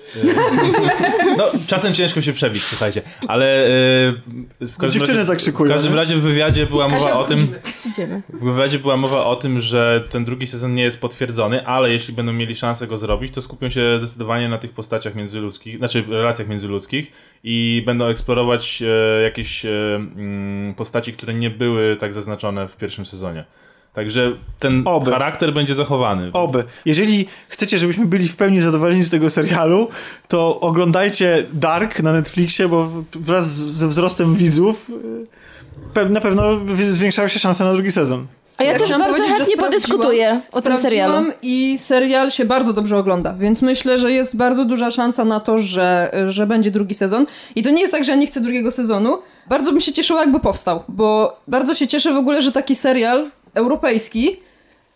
No, 1.37 1.45
czasem 1.67 1.93
ciężko 1.93 2.21
się 2.21 2.33
przebić, 2.33 2.63
słuchajcie, 2.63 3.01
ale 3.27 3.67
y, 3.67 4.13
w 4.61 4.77
każdym 4.77 4.91
Dziewczyny 4.91 5.17
razie, 5.17 5.27
zakrzykują, 5.27 5.71
W 5.71 5.73
każdym 5.73 5.95
razie 5.95 6.15
w 6.15 6.21
wywiadzie 6.21 6.65
była 6.65 6.87
mowa 6.87 7.05
Kasia, 7.05 7.19
o 7.19 7.23
tym. 7.23 7.47
Idziemy. 7.89 8.21
w 8.29 8.43
wywiadzie 8.43 8.79
była 8.79 8.97
mowa 8.97 9.25
o 9.25 9.35
tym, 9.35 9.61
że 9.61 10.03
ten 10.11 10.25
drugi 10.25 10.47
sezon 10.47 10.75
nie 10.75 10.83
jest 10.83 11.01
potwierdzony, 11.01 11.67
ale 11.67 11.91
jeśli 11.91 12.13
będą 12.13 12.33
mieli 12.33 12.55
szansę 12.55 12.87
go 12.87 12.97
zrobić, 12.97 13.33
to 13.33 13.41
skupią 13.41 13.69
się 13.69 13.97
zdecydowanie 13.99 14.49
na 14.49 14.57
tych 14.57 14.71
postaciach 14.71 15.15
międzyludzkich, 15.15 15.77
znaczy 15.77 16.03
relacjach 16.09 16.47
międzyludzkich 16.47 17.11
i 17.43 17.83
będą 17.85 18.05
eksplorować 18.05 18.83
e, 18.87 19.21
jakieś 19.21 19.65
e, 19.65 19.95
mm, 19.95 20.73
postaci, 20.73 21.13
które 21.13 21.33
nie 21.33 21.49
były 21.49 21.95
tak 21.95 22.13
zaznaczone 22.13 22.67
w 22.67 22.77
pierwszym 22.77 23.05
sezonie. 23.05 23.45
Także 23.93 24.31
ten 24.59 24.81
Oby. 24.85 25.11
charakter 25.11 25.53
będzie 25.53 25.75
zachowany. 25.75 26.23
więc- 26.23 26.35
Oby. 26.35 26.63
Jeżeli 26.85 27.27
chcecie, 27.49 27.77
żebyśmy 27.77 28.05
byli 28.05 28.27
w 28.27 28.35
pełni 28.35 28.61
zadowoleni 28.61 29.03
z 29.03 29.09
tego 29.09 29.29
serialu, 29.29 29.87
to 30.27 30.59
oglądajcie 30.59 31.43
Dark 31.53 31.99
na 31.99 32.13
Netflixie, 32.13 32.67
bo 32.67 32.89
wraz 33.15 33.47
ze 33.55 33.87
wzrostem 33.87 34.35
widzów 34.35 34.91
y, 35.95 36.09
na 36.09 36.21
pewno 36.21 36.43
zwiększają 36.87 37.27
się 37.27 37.39
szanse 37.39 37.63
na 37.63 37.73
drugi 37.73 37.91
sezon. 37.91 38.27
A 38.57 38.63
ja, 38.63 38.71
Ja 38.73 38.79
też 38.79 38.89
bardzo 38.89 39.23
chętnie 39.23 39.57
podyskutuję 39.57 40.41
o 40.51 40.61
tym 40.61 40.77
serialu. 40.77 41.25
I 41.41 41.77
serial 41.77 42.31
się 42.31 42.45
bardzo 42.45 42.73
dobrze 42.73 42.97
ogląda, 42.97 43.33
więc 43.33 43.61
myślę, 43.61 43.97
że 43.99 44.11
jest 44.11 44.37
bardzo 44.37 44.65
duża 44.65 44.91
szansa 44.91 45.25
na 45.25 45.39
to, 45.39 45.59
że, 45.59 46.11
że 46.29 46.47
będzie 46.47 46.71
drugi 46.71 46.95
sezon. 46.95 47.25
I 47.55 47.63
to 47.63 47.69
nie 47.69 47.81
jest 47.81 47.93
tak, 47.93 48.05
że 48.05 48.11
ja 48.11 48.17
nie 48.17 48.27
chcę 48.27 48.41
drugiego 48.41 48.71
sezonu. 48.71 49.17
Bardzo 49.49 49.71
bym 49.71 49.81
się 49.81 49.91
cieszyła, 49.91 50.21
jakby 50.21 50.39
powstał, 50.39 50.83
bo 50.87 51.37
bardzo 51.47 51.73
się 51.73 51.87
cieszę 51.87 52.13
w 52.13 52.17
ogóle, 52.17 52.41
że 52.41 52.51
taki 52.51 52.75
serial 52.75 53.29
europejski 53.53 54.39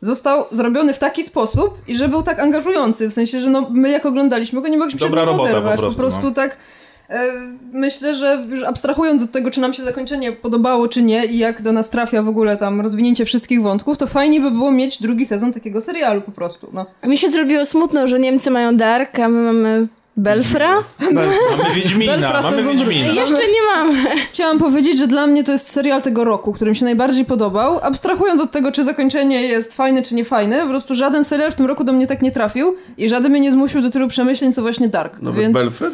został 0.01 0.45
zrobiony 0.51 0.93
w 0.93 0.99
taki 0.99 1.23
sposób 1.23 1.77
i 1.87 1.97
że 1.97 2.09
był 2.09 2.23
tak 2.23 2.39
angażujący. 2.39 3.09
W 3.09 3.13
sensie, 3.13 3.39
że 3.39 3.49
no, 3.49 3.67
my 3.71 3.89
jak 3.89 4.05
oglądaliśmy 4.05 4.61
go, 4.61 4.67
nie 4.67 4.77
mogliśmy 4.77 4.99
Dobra 4.99 5.23
się 5.23 5.29
od 5.29 5.31
niego 5.31 5.43
robota 5.43 5.53
po 5.53 5.57
oderwać. 5.59 5.79
prostu, 5.79 6.01
po 6.01 6.07
prostu 6.07 6.25
no. 6.25 6.31
tak 6.31 6.57
e, 7.09 7.23
myślę, 7.73 8.13
że 8.13 8.45
już 8.49 8.63
abstrahując 8.63 9.23
od 9.23 9.31
tego, 9.31 9.51
czy 9.51 9.61
nam 9.61 9.73
się 9.73 9.83
zakończenie 9.83 10.31
podobało, 10.31 10.87
czy 10.87 11.03
nie 11.03 11.25
i 11.25 11.37
jak 11.37 11.61
do 11.61 11.71
nas 11.71 11.89
trafia 11.89 12.21
w 12.21 12.27
ogóle 12.27 12.57
tam 12.57 12.81
rozwinięcie 12.81 13.25
wszystkich 13.25 13.61
wątków, 13.61 13.97
to 13.97 14.07
fajnie 14.07 14.41
by 14.41 14.51
było 14.51 14.71
mieć 14.71 15.01
drugi 15.01 15.25
sezon 15.25 15.53
takiego 15.53 15.81
serialu 15.81 16.21
po 16.21 16.31
prostu. 16.31 16.69
No. 16.73 16.85
A 17.01 17.07
mi 17.07 17.17
się 17.17 17.29
zrobiło 17.29 17.65
smutno, 17.65 18.07
że 18.07 18.19
Niemcy 18.19 18.51
mają 18.51 18.77
Dark, 18.77 19.19
a 19.19 19.29
my 19.29 19.53
mamy 19.53 19.87
Belfra. 20.17 20.83
Mamy 20.99 21.27
Wiedźmina, 21.75 22.17
Belfra 22.17 22.41
mamy. 22.41 22.63
Wiedźmina. 22.63 23.07
Jeszcze 23.07 23.47
nie 23.47 23.61
mamy. 23.75 23.93
Chciałam 24.31 24.59
powiedzieć, 24.59 24.97
że 24.97 25.07
dla 25.07 25.27
mnie 25.27 25.43
to 25.43 25.51
jest 25.51 25.69
serial 25.69 26.01
tego 26.01 26.23
roku, 26.23 26.53
który 26.53 26.71
mi 26.71 26.77
się 26.77 26.85
najbardziej 26.85 27.25
podobał. 27.25 27.79
Abstrahując 27.83 28.41
od 28.41 28.51
tego, 28.51 28.71
czy 28.71 28.83
zakończenie 28.83 29.41
jest 29.41 29.73
fajne, 29.73 30.01
czy 30.01 30.15
nie 30.15 30.25
fajne, 30.25 30.61
po 30.61 30.67
prostu 30.67 30.95
żaden 30.95 31.23
serial 31.23 31.51
w 31.51 31.55
tym 31.55 31.65
roku 31.65 31.83
do 31.83 31.93
mnie 31.93 32.07
tak 32.07 32.21
nie 32.21 32.31
trafił 32.31 32.75
i 32.97 33.09
żaden 33.09 33.31
mnie 33.31 33.41
nie 33.41 33.51
zmusił 33.51 33.81
do 33.81 33.89
tylu 33.89 34.07
przemyśleń, 34.07 34.53
co 34.53 34.61
właśnie 34.61 34.87
Dark. 34.87 35.21
Nowy 35.21 35.41
Więc 35.41 35.53
Belfer? 35.53 35.91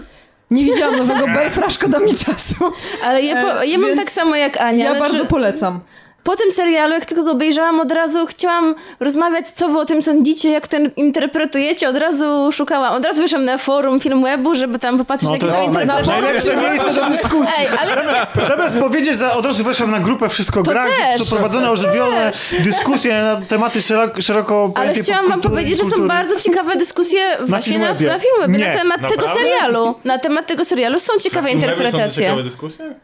nie 0.52 0.64
widziałam 0.64 0.98
nowego 0.98 1.28
Belfra, 1.28 1.70
szkoda 1.70 2.00
mi 2.00 2.14
czasu. 2.16 2.56
Ale 3.04 3.22
ja, 3.22 3.42
po, 3.42 3.64
ja 3.64 3.78
mam 3.78 3.88
więc 3.88 4.00
tak 4.00 4.12
samo 4.12 4.36
jak 4.36 4.58
Ania. 4.58 4.86
Ja 4.86 4.96
Znaczy, 4.96 5.12
bardzo 5.12 5.26
polecam. 5.26 5.80
Po 6.24 6.36
tym 6.36 6.52
serialu, 6.52 6.94
jak 6.94 7.06
tylko 7.06 7.24
go 7.24 7.32
obejrzałam, 7.32 7.80
od 7.80 7.92
razu 7.92 8.26
chciałam 8.26 8.76
rozmawiać, 9.00 9.48
co 9.50 9.68
wy 9.70 9.80
o 9.80 9.86
tym 9.86 10.04
sądzicie, 10.04 10.50
jak 10.50 10.68
ten 10.68 10.92
interpretujecie. 10.96 11.90
Od 11.90 11.98
razu 11.98 12.52
szukałam, 12.52 12.94
od 12.94 13.06
razu 13.06 13.22
wyszłam 13.22 13.46
na 13.46 13.58
forum 13.58 14.00
Filmwebu, 14.00 14.56
żeby 14.56 14.80
tam 14.80 14.98
popatrzeć, 14.98 15.30
No 15.30 15.34
jakie 15.36 15.46
to 15.48 15.52
są 15.54 15.58
jest 15.58 15.68
interpretacje. 15.68 16.22
najlepsze 16.22 16.58
miejsce 16.58 16.94
do 17.02 17.10
dyskusji. 17.10 17.54
Ej, 17.60 17.68
ale 17.80 18.16
Zamiast 18.48 18.78
powiedzieć, 18.78 19.18
że 19.18 19.32
od 19.32 19.46
razu 19.46 19.64
weszłam 19.64 19.92
na 19.92 20.00
grupę 20.00 20.30
Wszystko 20.30 20.64
To 20.64 20.72
gra, 20.72 20.86
gdzie 20.86 21.18
też. 21.18 21.28
są 21.30 21.36
prowadzone 21.36 21.72
ożywione 21.72 22.32
dyskusje 22.60 23.22
na 23.22 23.42
tematy 23.48 23.82
szeroko, 23.82 24.22
szeroko 24.22 24.72
Ale 24.76 24.94
chciałam 24.94 25.28
wam 25.30 25.42
powiedzieć, 25.42 25.78
że 25.78 25.86
są 25.86 26.08
bardzo 26.08 26.40
ciekawe 26.42 26.76
dyskusje 26.76 27.38
właśnie 27.42 27.80
na, 27.80 27.86
Filmwebie. 27.86 28.12
na 28.14 28.20
Filmwebie, 28.20 28.58
Nie. 28.60 28.68
na 28.70 28.74
temat 28.80 29.02
tego 29.12 29.26
Naprawdę? 29.26 29.42
serialu. 29.42 29.96
Na 30.04 30.18
temat 30.20 30.48
tego 30.48 30.66
serialu 30.66 31.00
są 31.00 31.14
ciekawe 31.20 31.42
Na 31.48 31.50
Filmwebie 31.50 31.76
Są 31.76 31.84
interpretacje. 31.86 32.24
ciekawe 32.24 32.44
dyskusje? 32.44 32.96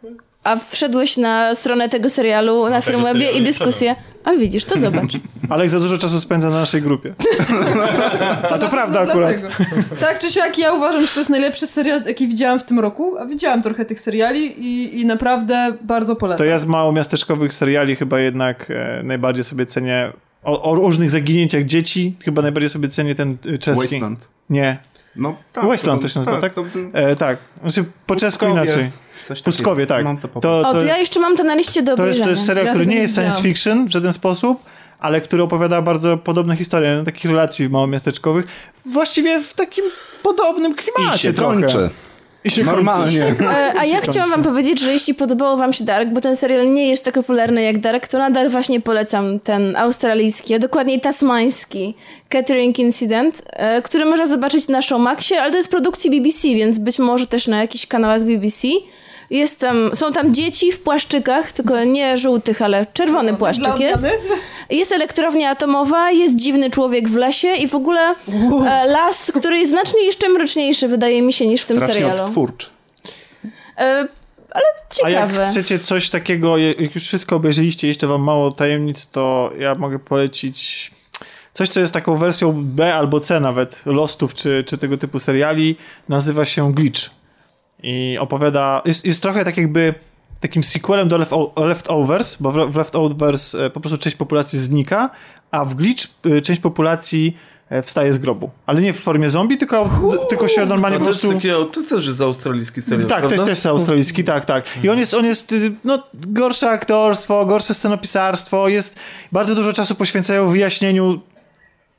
A 0.44 0.56
wszedłeś 0.56 1.18
na 1.18 1.56
stronę 1.56 1.90
tego 1.90 2.10
serialu 2.10 2.70
na 2.70 2.82
tego 2.82 2.98
Filmwebie 2.98 3.32
i 3.32 3.42
dyskusję. 3.42 3.96
A 4.24 4.34
widzisz, 4.34 4.64
to 4.66 4.78
zobacz. 4.78 5.14
Alek 5.50 5.70
za 5.70 5.80
dużo 5.80 5.98
czasu 5.98 6.20
spędza 6.20 6.50
na 6.50 6.60
naszej 6.60 6.82
grupie. 6.82 7.14
A 8.52 8.58
to 8.60 8.70
prawda 8.70 9.04
No 9.06 9.12
akurat. 9.12 9.36
dlatego. 9.40 9.66
Tak 10.00 10.20
czy 10.20 10.32
siak, 10.32 10.58
ja 10.58 10.74
uważam, 10.74 11.02
że 11.02 11.08
to 11.08 11.20
jest 11.20 11.30
najlepszy 11.30 11.68
serial, 11.68 12.04
jaki 12.06 12.28
widziałam 12.28 12.60
w 12.60 12.64
tym 12.64 12.80
roku, 12.80 13.18
a 13.18 13.26
widziałam 13.26 13.62
trochę 13.64 13.86
tych 13.86 14.00
seriali 14.00 14.66
i, 14.66 15.02
i 15.02 15.06
naprawdę 15.06 15.74
bardzo 15.82 16.14
To 16.16 16.20
polecam. 16.20 16.48
ja 16.48 16.60
z 16.60 16.66
małomiasteczkowych 16.66 17.54
seriali 17.54 17.96
chyba 17.96 18.20
jednak 18.20 18.72
e, 18.72 19.02
najbardziej 19.04 19.44
sobie 19.44 19.66
cenię 19.66 20.12
o, 20.44 20.62
o 20.72 20.76
różnych 20.76 21.10
zaginięciach 21.12 21.64
dzieci, 21.64 22.16
chyba 22.26 22.42
najbardziej 22.42 22.70
sobie 22.70 22.90
cenię 22.90 23.16
ten 23.16 23.38
e, 23.54 23.58
czeski. 23.58 23.82
Wasteland. 23.82 24.28
Nie. 24.50 24.78
No, 25.16 25.36
Wasteland 25.56 26.02
to 26.02 26.08
się 26.08 26.20
nazywa, 26.20 26.42
tak? 26.42 26.54
to- 26.54 26.64
to- 26.64 26.98
E, 27.00 27.16
tak. 27.16 27.38
Znaczy 27.62 27.86
po 28.06 28.16
czesku 28.16 28.46
inaczej. 28.48 28.90
Coś 29.36 29.42
Pustkowie, 29.42 29.86
tak. 29.86 30.06
No, 30.06 30.18
to 30.22 30.28
po 30.28 30.40
To, 30.40 30.58
O, 30.58 30.64
to, 30.64 30.74
to 30.74 30.84
ja 30.84 30.98
jeszcze 30.98 31.20
mam 31.20 31.36
to 31.38 31.44
na 31.44 31.56
liście 31.56 31.82
do 31.82 31.86
to, 31.86 31.92
jest, 31.92 32.00
obejrzenia. 32.02 32.26
to 32.26 32.30
jest 32.30 32.46
serial, 32.46 32.66
Ja 32.66 32.72
który 32.72 32.86
nie 32.86 32.96
jest 32.96 33.16
science 33.16 33.42
fiction 33.42 33.86
w 33.86 33.92
żaden 33.92 34.14
sposób, 34.14 34.64
ale 35.00 35.22
który 35.22 35.44
opowiada 35.44 35.82
bardzo 35.82 36.18
podobne 36.18 36.56
historie, 36.56 36.96
no, 36.96 37.04
takich 37.04 37.32
relacji 37.32 37.70
małomiasteczkowych, 37.70 38.46
właściwie 38.86 39.42
w 39.42 39.54
takim 39.54 39.86
podobnym 40.24 40.76
klimacie 40.76 41.16
I 41.16 41.20
się 41.20 41.34
trochę. 41.34 41.90
I 42.44 42.52
się 42.52 42.64
Normalnie. 42.64 43.24
E, 43.42 43.74
A 43.80 43.86
ja 43.86 44.02
chciałam 44.02 44.30
wam 44.30 44.44
powiedzieć, 44.44 44.80
że 44.80 44.94
jeśli 44.94 45.14
podobało 45.14 45.58
wam 45.58 45.74
się 45.74 45.84
Dark, 45.84 46.10
bo 46.10 46.22
ten 46.22 46.36
serial 46.36 46.74
nie 46.74 46.90
jest 46.90 47.06
tak 47.06 47.14
popularny 47.14 47.62
jak 47.62 47.80
Dark, 47.80 48.08
to 48.08 48.18
nadal 48.18 48.50
właśnie 48.50 48.82
polecam 48.82 49.40
ten 49.40 49.76
australijski, 49.76 50.54
a 50.54 50.60
dokładniej 50.60 51.02
tasmański 51.02 51.94
Catering 52.30 52.80
Incident, 52.80 53.42
e, 53.46 53.82
który 53.82 54.06
można 54.06 54.26
zobaczyć 54.26 54.68
na 54.68 54.82
Showmaxie, 54.82 55.42
ale 55.42 55.52
to 55.52 55.58
jest 55.58 55.70
produkcji 55.70 56.12
BBC, 56.12 56.48
więc 56.48 56.80
być 56.80 57.00
może 57.00 57.28
też 57.28 57.48
na 57.48 57.62
jakichś 57.62 57.86
kanałach 57.86 58.24
BBC. 58.24 58.68
Jest 59.30 59.60
tam, 59.60 59.92
są 59.94 60.12
tam 60.12 60.34
dzieci 60.34 60.72
w 60.72 60.80
płaszczykach, 60.80 61.52
tylko 61.52 61.84
nie 61.84 62.18
żółtych, 62.18 62.62
ale 62.62 62.86
czerwony 62.94 63.34
płaszczyk 63.34 63.66
Dla 63.66 63.78
jest. 63.78 64.04
Jest 64.70 64.92
elektrownia 64.92 65.50
atomowa, 65.50 66.12
jest 66.12 66.36
dziwny 66.36 66.70
człowiek 66.70 67.10
w 67.10 67.16
lesie 67.16 67.54
i 67.54 67.68
w 67.68 67.76
ogóle 67.76 68.16
e, 68.68 68.86
las, 68.88 69.32
który 69.36 69.60
jest 69.60 69.72
znacznie 69.72 70.06
jeszcze 70.06 70.30
mroczniejszy, 70.30 70.88
wydaje 70.88 71.22
mi 71.22 71.34
się, 71.34 71.48
niż 71.48 71.62
w 71.62 71.68
tym 71.68 71.78
Strasznie 71.78 72.02
serialu. 72.02 72.24
odtwórczy. 72.24 72.68
E, 73.78 74.08
ale 74.52 74.66
A 75.04 75.10
jak 75.10 75.30
ciekawe. 75.30 75.46
chcecie 75.52 75.80
coś 75.80 76.10
takiego, 76.10 76.58
jak 76.58 76.96
już 76.96 77.04
wszystko 77.04 77.36
obejrzeliście, 77.36 77.88
jeszcze 77.88 78.08
wam 78.08 78.24
mało 78.24 78.52
tajemnic, 78.52 79.08
to 79.12 79.52
ja 79.60 79.76
mogę 79.76 80.00
polecić 80.00 80.92
coś, 81.54 81.70
co 81.70 81.80
jest 81.80 81.94
taką 81.94 82.16
wersją 82.18 82.54
B 82.56 82.96
albo 82.96 83.20
C 83.20 83.40
nawet 83.40 83.82
Lostów 83.86 84.36
czy, 84.36 84.64
czy 84.68 84.78
tego 84.78 84.98
typu 84.98 85.20
seriali. 85.20 85.76
Nazywa 86.10 86.46
się 86.46 86.74
Glitch. 86.74 87.19
I 87.84 88.18
opowiada, 88.20 88.82
jest, 88.86 89.06
jest 89.06 89.22
trochę 89.22 89.46
tak 89.46 89.58
jakby 89.58 89.94
takim 90.40 90.64
sequelem 90.64 91.10
do 91.10 91.18
Left- 91.18 91.66
Leftovers, 91.66 92.38
bo 92.40 92.52
w 92.52 92.76
Leftovers 92.76 93.56
e, 93.56 93.70
po 93.70 93.80
prostu 93.80 93.98
część 93.98 94.16
populacji 94.16 94.60
znika, 94.60 95.10
a 95.52 95.66
w 95.66 95.76
Glitch 95.76 96.06
e, 96.26 96.42
część 96.42 96.62
populacji 96.62 97.38
e, 97.70 97.82
wstaje 97.82 98.14
z 98.14 98.18
grobu. 98.18 98.50
Ale 98.66 98.82
nie 98.82 98.94
w 98.94 99.00
formie 99.00 99.30
zombie, 99.30 99.58
tylko, 99.58 99.90
tylko 100.30 100.48
się 100.48 100.66
normalnie 100.66 101.00
po 101.00 101.06
jest 101.06 101.22
prostu... 101.22 101.38
takie, 101.38 101.54
to 101.74 101.84
też 101.90 102.08
jest 102.08 102.22
australijski 102.22 102.82
serial, 102.82 103.08
Tak, 103.10 103.20
prawda? 103.20 103.36
jest 103.36 103.46
też 103.46 103.66
australijski, 103.66 104.24
tak, 104.24 104.46
tak. 104.46 104.66
I 104.84 104.90
on 104.90 105.00
jest, 105.00 105.14
on 105.14 105.26
jest, 105.26 105.52
y, 105.52 105.72
no, 105.84 106.04
gorsze 106.14 106.70
aktorstwo, 106.70 107.46
gorsze 107.46 107.74
scenopisarstwo, 107.74 108.70
jest, 108.70 108.96
bardzo 109.32 109.56
dużo 109.56 109.74
czasu 109.74 109.96
poświęcają 109.96 110.48
wyjaśnieniu 110.48 111.20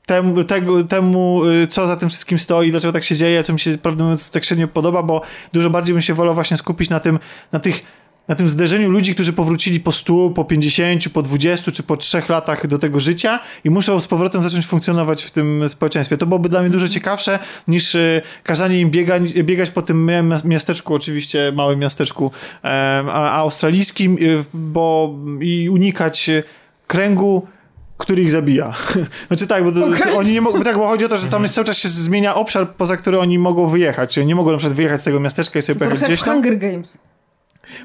temu, 0.07 0.45
temu, 0.89 1.45
y, 1.45 1.67
co 1.67 1.87
za 1.87 1.97
tym 1.97 2.09
wszystkim 2.09 2.39
stoi, 2.39 2.71
dlaczego 2.71 2.93
tak 2.93 3.05
się 3.05 3.17
dzieje, 3.17 3.43
co 3.43 3.53
mi 3.53 3.61
się, 3.61 3.79
prawdę 3.79 4.05
mówiąc, 4.05 4.31
tak 4.31 4.45
średnio 4.45 4.69
podoba, 4.69 5.03
bo 5.03 5.23
dużo 5.53 5.71
bardziej 5.71 5.95
bym 5.95 6.03
się 6.03 6.15
wolał 6.15 6.35
właśnie 6.35 6.57
skupić 6.57 6.91
na 6.91 7.01
tym, 7.01 7.19
na 7.53 7.59
tych, 7.59 7.83
na 8.29 8.35
tym 8.35 8.49
zderzeniu 8.49 8.91
ludzi, 8.91 9.15
którzy 9.15 9.33
powrócili 9.33 9.81
po 9.81 9.93
100, 9.93 10.31
po 10.31 10.45
50, 10.45 11.09
po 11.09 11.23
20 11.23 11.73
czy 11.73 11.83
po 11.83 11.97
3 11.97 12.23
latach 12.29 12.67
do 12.67 12.79
tego 12.79 13.01
życia 13.01 13.41
i 13.65 13.71
muszą 13.71 14.01
z 14.01 14.07
powrotem 14.07 14.43
zacząć 14.43 14.67
funkcjonować 14.67 15.25
w 15.25 15.31
tym 15.31 15.69
społeczeństwie. 15.69 16.17
To 16.17 16.27
byłoby 16.27 16.49
dla 16.49 16.61
mnie 16.61 16.71
dużo 16.71 16.89
ciekawsze 16.89 17.39
niż 17.69 17.95
y, 17.95 18.23
kazanie 18.43 18.81
im 18.81 18.91
biegać, 18.91 19.33
biegać 19.33 19.71
po 19.71 19.83
tym 19.83 20.11
miasteczku, 20.45 20.95
oczywiście 20.95 21.53
małym 21.57 21.79
miasteczku 21.79 22.33
a, 22.63 23.37
australijskim, 23.37 24.17
y, 24.21 24.45
bo 24.55 25.15
i 25.41 25.69
unikać 25.69 26.31
kręgu 26.87 27.47
który 28.01 28.23
ich 28.23 28.31
zabija. 28.31 28.75
Znaczy 29.29 29.47
tak, 29.47 29.65
bo 29.65 29.73
to, 29.73 29.87
Okej. 29.87 30.17
oni 30.17 30.33
nie 30.33 30.41
mogą, 30.41 30.63
tak, 30.63 30.77
bo 30.77 30.89
chodzi 30.89 31.05
o 31.05 31.09
to, 31.09 31.17
że 31.17 31.27
tam 31.27 31.43
jest 31.43 31.55
cały 31.55 31.65
czas 31.65 31.79
się 31.79 31.89
zmienia 31.89 32.35
obszar, 32.35 32.71
poza 32.71 32.97
który 32.97 33.19
oni 33.19 33.39
mogą 33.39 33.67
wyjechać. 33.67 34.15
Czyli 34.15 34.27
nie 34.27 34.35
mogą 34.35 34.53
na 34.53 34.59
przykład 34.59 34.77
wyjechać 34.77 35.01
z 35.01 35.05
tego 35.05 35.21
miasteczka 35.21 35.59
i 35.59 35.63
sobie 35.63 35.79
pojechać 35.79 35.99
Trochę 35.99 36.13
gdzieś 36.13 36.25
tam. 36.25 36.35
Hunger 36.35 36.59
Games. 36.59 36.99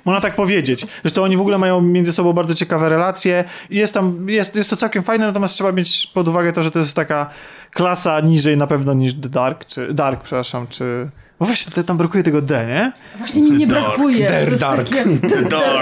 Można 0.05 0.21
tak 0.21 0.35
powiedzieć. 0.35 0.87
Zresztą 1.01 1.23
oni 1.23 1.37
w 1.37 1.41
ogóle 1.41 1.57
mają 1.57 1.81
między 1.81 2.13
sobą 2.13 2.33
bardzo 2.33 2.55
ciekawe 2.55 2.89
relacje. 2.89 3.43
Jest 3.69 3.93
tam, 3.93 4.29
jest, 4.29 4.55
jest 4.55 4.69
to 4.69 4.77
całkiem 4.77 5.03
fajne, 5.03 5.25
natomiast 5.25 5.53
trzeba 5.53 5.71
mieć 5.71 6.07
pod 6.13 6.27
uwagę 6.27 6.53
to, 6.53 6.63
że 6.63 6.71
to 6.71 6.79
jest 6.79 6.95
taka 6.95 7.29
klasa 7.71 8.19
niżej 8.19 8.57
na 8.57 8.67
pewno 8.67 8.93
niż 8.93 9.13
The 9.13 9.29
Dark, 9.29 9.65
czy 9.65 9.93
Dark, 9.93 10.23
przepraszam, 10.23 10.67
czy... 10.67 11.09
Bo 11.39 11.45
właśnie 11.45 11.71
te- 11.73 11.83
tam 11.83 11.97
brakuje 11.97 12.23
tego 12.23 12.41
D, 12.41 12.65
nie? 12.67 12.91
Właśnie 13.17 13.41
mi 13.41 13.51
nie 13.51 13.67
brakuje. 13.67 14.27
Der 14.29 14.57
Dark. 14.57 14.89
takie- 14.89 15.05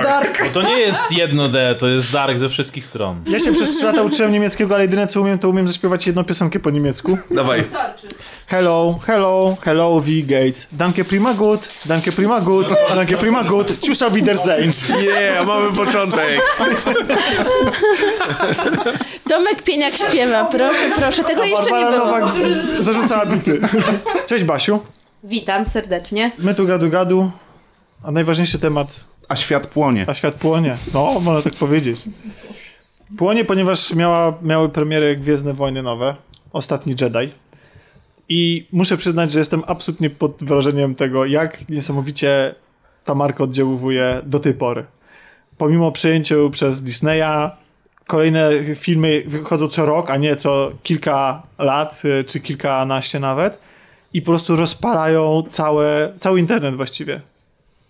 Dark. 0.03 0.43
Bo 0.43 0.49
to 0.49 0.61
nie 0.61 0.79
jest 0.79 1.11
jedno 1.11 1.49
D, 1.49 1.75
to 1.79 1.87
jest 1.87 2.11
Dark 2.11 2.37
ze 2.37 2.49
wszystkich 2.49 2.85
stron. 2.85 3.21
Ja 3.27 3.39
się 3.39 3.51
przez 3.53 3.75
trzy 3.77 3.85
lata 3.85 4.01
uczyłem 4.01 4.31
niemieckiego, 4.31 4.75
ale 4.75 4.83
jedyne 4.83 5.07
co 5.07 5.21
umiem, 5.21 5.39
to 5.39 5.49
umiem 5.49 5.67
zaśpiewać 5.67 6.07
jedną 6.07 6.23
piosenkę 6.23 6.59
po 6.59 6.69
niemiecku. 6.69 7.17
Dawaj. 7.31 7.63
Hello, 8.47 8.99
hello, 9.05 9.57
hello, 9.61 9.99
V. 9.99 10.11
Gates. 10.23 10.67
Danke 10.71 11.03
prima 11.03 11.33
gut, 11.33 11.69
danke 11.85 12.11
prima 12.11 12.41
gut, 12.41 12.67
danke 12.95 13.17
prima 13.17 13.43
gut, 13.43 13.67
auf 14.05 14.13
Wiedersehen. 14.13 14.71
Nie, 14.89 15.45
mamy 15.45 15.71
początek. 15.73 16.41
Tomek 19.29 19.61
Pieniak 19.63 19.93
śpiewa, 19.97 20.45
proszę, 20.45 20.91
proszę. 20.95 21.23
Tego 21.23 21.43
jeszcze 21.43 21.71
nie 21.71 21.85
było. 21.85 22.05
Nowak 22.05 22.23
zarzucała 22.79 23.25
bity. 23.25 23.61
Cześć 24.27 24.43
Basiu. 24.45 24.79
Witam 25.23 25.67
serdecznie. 25.67 26.31
My 26.39 26.55
tu 26.55 26.67
gadu 26.67 26.89
gadu, 26.89 27.31
a 28.03 28.11
najważniejszy 28.11 28.59
temat, 28.59 29.05
A 29.29 29.35
świat 29.35 29.67
płonie. 29.67 30.05
a 30.07 30.13
świat 30.13 30.33
płonie. 30.33 30.77
No, 30.93 31.19
można 31.19 31.41
tak 31.41 31.53
powiedzieć. 31.53 32.01
Płonie, 33.17 33.45
ponieważ 33.45 33.93
miała, 33.93 34.33
miały 34.41 34.69
premierę 34.69 35.15
Gwiezdne 35.15 35.53
Wojny 35.53 35.83
Nowe, 35.83 36.15
Ostatni 36.53 36.95
Jedi. 37.01 37.31
I 38.29 38.67
muszę 38.71 38.97
przyznać, 38.97 39.31
że 39.31 39.39
jestem 39.39 39.63
absolutnie 39.67 40.09
pod 40.09 40.43
wrażeniem 40.43 40.95
tego, 40.95 41.25
jak 41.25 41.69
niesamowicie 41.69 42.55
ta 43.05 43.15
marka 43.15 43.43
oddziałuje 43.43 44.21
do 44.23 44.39
tej 44.39 44.53
pory. 44.53 44.85
Pomimo 45.57 45.91
przyjęciu 45.91 46.49
przez 46.49 46.81
Disneya, 46.81 47.51
kolejne 48.07 48.49
filmy 48.75 49.23
wychodzą 49.27 49.67
co 49.67 49.85
rok, 49.85 50.09
a 50.09 50.17
nie 50.17 50.35
co 50.35 50.71
kilka 50.83 51.43
lat, 51.57 52.01
y, 52.05 52.23
czy 52.23 52.39
kilkanaście 52.39 53.19
nawet. 53.19 53.59
I 54.13 54.21
po 54.21 54.25
prostu 54.31 54.55
rozpalają 54.55 55.43
całe, 55.47 56.13
cały 56.19 56.39
internet 56.39 56.75
właściwie. 56.75 57.21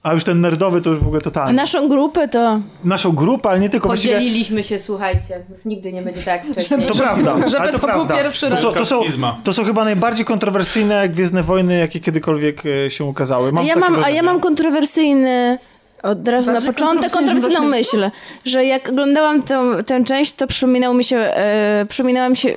A 0.03 0.13
już 0.13 0.23
ten 0.23 0.41
nerdowy 0.41 0.81
to 0.81 0.89
już 0.89 0.99
w 0.99 1.07
ogóle 1.07 1.19
A 1.19 1.23
totalnie. 1.23 1.53
naszą 1.53 1.89
grupę 1.89 2.27
to... 2.27 2.59
Naszą 2.83 3.11
grupę, 3.11 3.49
ale 3.49 3.59
nie 3.59 3.69
tylko 3.69 3.87
właściwie... 3.87 4.13
Podzieliliśmy 4.13 4.63
się, 4.63 4.79
słuchajcie. 4.79 5.43
Już 5.49 5.65
nigdy 5.65 5.93
nie 5.93 6.01
będzie 6.01 6.21
tak 6.21 6.45
wcześniej. 6.51 6.85
To 6.87 6.95
prawda, 6.95 7.35
Żeby 7.49 7.65
to, 7.65 7.71
to 7.71 7.79
był 7.79 7.79
prawda. 7.79 8.15
pierwszy 8.15 8.49
to, 8.49 8.57
są, 8.57 8.71
to, 8.71 8.85
są, 8.85 9.01
to 9.43 9.53
są 9.53 9.63
chyba 9.63 9.83
najbardziej 9.83 10.25
kontrowersyjne 10.25 11.09
Gwiezdne 11.09 11.43
Wojny, 11.43 11.77
jakie 11.77 11.99
kiedykolwiek 11.99 12.63
e, 12.65 12.91
się 12.91 13.03
ukazały. 13.03 13.49
A 13.49 13.51
Mam 13.51 13.65
ja 13.65 13.75
takie 13.75 13.91
mam, 13.91 14.03
a 14.03 14.09
ja 14.09 14.23
mam 14.23 14.39
kontrowersyjny... 14.39 15.57
Od 16.03 16.27
razu 16.27 16.51
na 16.51 16.61
początek 16.61 17.11
kontrowersyjną 17.11 17.67
myśl, 17.67 18.09
że 18.45 18.65
jak 18.65 18.89
oglądałam 18.89 19.43
tę, 19.43 19.83
tę 19.85 20.03
część, 20.03 20.33
to 20.33 20.47
przypominał 20.47 20.93
mi 20.93 21.03
się, 21.03 21.17
e, 21.17 21.85
się, 22.33 22.55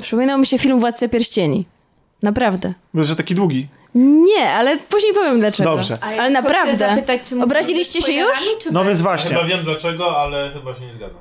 przypominał 0.00 0.38
mi 0.38 0.46
się 0.46 0.58
film 0.58 0.80
Władca 0.80 1.08
Pierścieni. 1.08 1.66
Naprawdę. 2.22 2.74
Że 2.94 3.16
taki 3.16 3.34
długi. 3.34 3.68
Nie, 3.94 4.50
ale 4.50 4.76
później 4.76 5.14
powiem 5.14 5.40
dlaczego. 5.40 5.70
Dobrze. 5.70 5.98
Ale 6.00 6.14
chcę 6.14 6.30
naprawdę. 6.30 6.76
Zapytać, 6.76 7.20
czy 7.28 7.42
Obraziliście 7.42 8.00
się 8.00 8.12
już? 8.12 8.38
Czy 8.62 8.72
No 8.72 8.84
więc 8.84 9.00
właśnie. 9.00 9.36
Chyba 9.36 9.48
wiem 9.48 9.64
dlaczego, 9.64 10.20
ale 10.20 10.50
chyba 10.52 10.74
się 10.74 10.86
nie 10.86 10.94
zgadzam. 10.94 11.18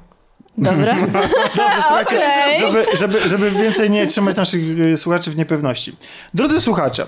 Dobra. 0.57 0.95
Dobrze, 1.55 1.81
słuchajcie, 1.81 2.17
Okej. 2.17 2.59
żeby, 2.59 2.85
żeby, 2.97 3.29
żeby 3.29 3.51
więcej 3.51 3.89
nie 3.89 4.07
trzymać 4.07 4.35
naszych 4.35 4.61
e, 4.93 4.97
słuchaczy 4.97 5.31
w 5.31 5.37
niepewności. 5.37 5.95
Drodzy 6.33 6.61
słuchacze, 6.61 7.05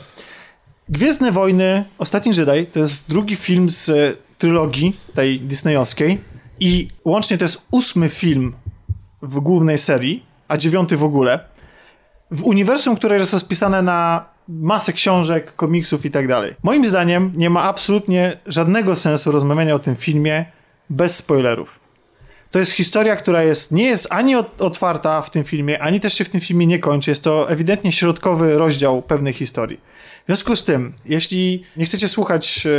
Gwiezdne 0.89 1.32
Wojny, 1.32 1.84
Ostatni 1.97 2.32
Jedi 2.38 2.65
to 2.65 2.80
jest 2.80 3.04
drugi 3.08 3.36
film 3.36 3.69
z 3.69 3.89
e, 3.89 4.13
trylogii 4.38 4.99
tej 5.13 5.39
disneyowskiej 5.39 6.17
i 6.60 6.88
łącznie 7.06 7.38
to 7.38 7.45
jest 7.45 7.62
ósmy 7.71 8.10
film 8.10 8.54
w 9.21 9.39
głównej 9.39 9.78
serii, 9.78 10.23
a 10.47 10.58
dziewiąty 10.58 10.97
w 10.97 11.04
ogóle. 11.04 11.39
W 12.32 12.44
uniwersum, 12.44 12.96
które 12.96 13.18
jest 13.18 13.34
rozpisane 13.34 13.82
na 13.82 14.26
masę 14.48 14.94
książek, 14.94 15.56
komiksów 15.56 16.06
i 16.06 16.12
tak 16.12 16.28
dalej. 16.28 16.56
Moim 16.63 16.89
zdaniem 16.89 17.32
nie 17.36 17.50
ma 17.50 17.63
absolutnie 17.63 18.38
żadnego 18.46 18.96
sensu 18.96 19.32
rozmawiania 19.32 19.76
o 19.76 19.80
tym 19.80 19.96
filmie 19.96 20.46
bez 20.89 21.15
spoilerów. 21.15 21.80
To 22.52 22.60
jest 22.60 22.72
historia, 22.72 23.15
która 23.15 23.44
jest, 23.44 23.72
nie 23.72 23.84
jest 23.84 24.08
ani 24.10 24.36
ot- 24.36 24.62
otwarta 24.62 25.22
w 25.22 25.30
tym 25.30 25.44
filmie, 25.44 25.82
ani 25.82 26.00
też 26.00 26.13
się 26.13 26.24
w 26.24 26.30
tym 26.30 26.42
filmie 26.42 26.68
nie 26.68 26.80
kończy. 26.80 27.12
Jest 27.12 27.24
to 27.24 27.50
ewidentnie 27.50 27.92
środkowy 27.92 28.58
rozdział 28.58 29.02
pewnej 29.02 29.34
historii. 29.34 29.80
W 30.24 30.26
związku 30.26 30.56
z 30.56 30.63
tym, 30.63 30.94
jeśli 31.06 31.63
nie 31.78 31.86
chcecie 31.86 32.08
słuchać 32.08 32.65
e, 32.65 32.70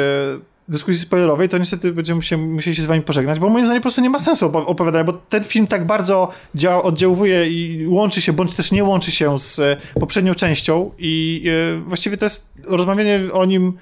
dyskusji 0.71 1.01
spoilerowej, 1.01 1.49
to 1.49 1.59
niestety 1.59 1.93
będziemy 1.93 2.23
się, 2.23 2.37
musieli 2.37 2.77
się 2.77 2.83
z 2.83 2.87
wami 2.87 3.03
pożegnać, 3.03 3.39
bo 3.39 3.49
moim 3.49 3.67
zdaniem 3.67 3.81
po 3.81 3.85
prostu 3.85 4.01
nie 4.01 4.11
ma 4.11 4.19
sensu 4.19 4.49
opo- 4.49 4.67
opowiadania, 4.67 5.05
bo 5.05 5.13
ten 5.13 5.45
film 5.45 5.67
tak 5.67 5.87
bardzo 5.87 6.31
działa, 6.55 6.83
oddziałuje 6.83 7.49
i 7.49 7.87
łączy 7.87 8.21
się, 8.21 8.33
bądź 8.33 8.55
też 8.55 8.73
nie 8.73 8.85
łączy 8.85 9.11
się 9.11 9.39
z 9.39 9.59
e, 9.59 9.77
poprzednią 10.01 10.35
częścią 10.35 10.91
i 10.99 11.45
e, 11.77 11.81
właściwie 11.81 12.17
to 12.17 12.27
jest, 12.27 12.51
rozmawianie 12.65 13.21
o 13.33 13.45
nim 13.45 13.79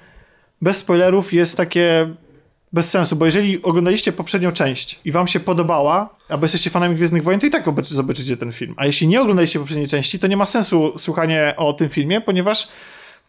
bez 0.61 0.77
spoilerów 0.77 1.33
jest 1.33 1.57
takie 1.57 2.09
bez 2.73 2.89
sensu, 2.89 3.15
bo 3.15 3.25
jeżeli 3.25 3.61
oglądaliście 3.61 4.11
poprzednią 4.11 4.51
część 4.51 4.99
i 5.05 5.11
wam 5.11 5.27
się 5.27 5.39
podobała, 5.39 6.15
albo 6.29 6.45
jesteście 6.45 6.69
fanami 6.69 6.95
Gwiezdnych 6.95 7.23
Wojen, 7.23 7.39
to 7.39 7.47
i 7.47 7.49
tak 7.49 7.65
zobaczycie 7.81 8.37
ten 8.37 8.51
film. 8.51 8.73
A 8.77 8.85
jeśli 8.85 9.07
nie 9.07 9.21
oglądaliście 9.21 9.59
poprzedniej 9.59 9.87
części, 9.87 10.19
to 10.19 10.27
nie 10.27 10.37
ma 10.37 10.45
sensu 10.45 10.93
słuchanie 10.97 11.53
o 11.57 11.73
tym 11.73 11.89
filmie, 11.89 12.21
ponieważ 12.21 12.67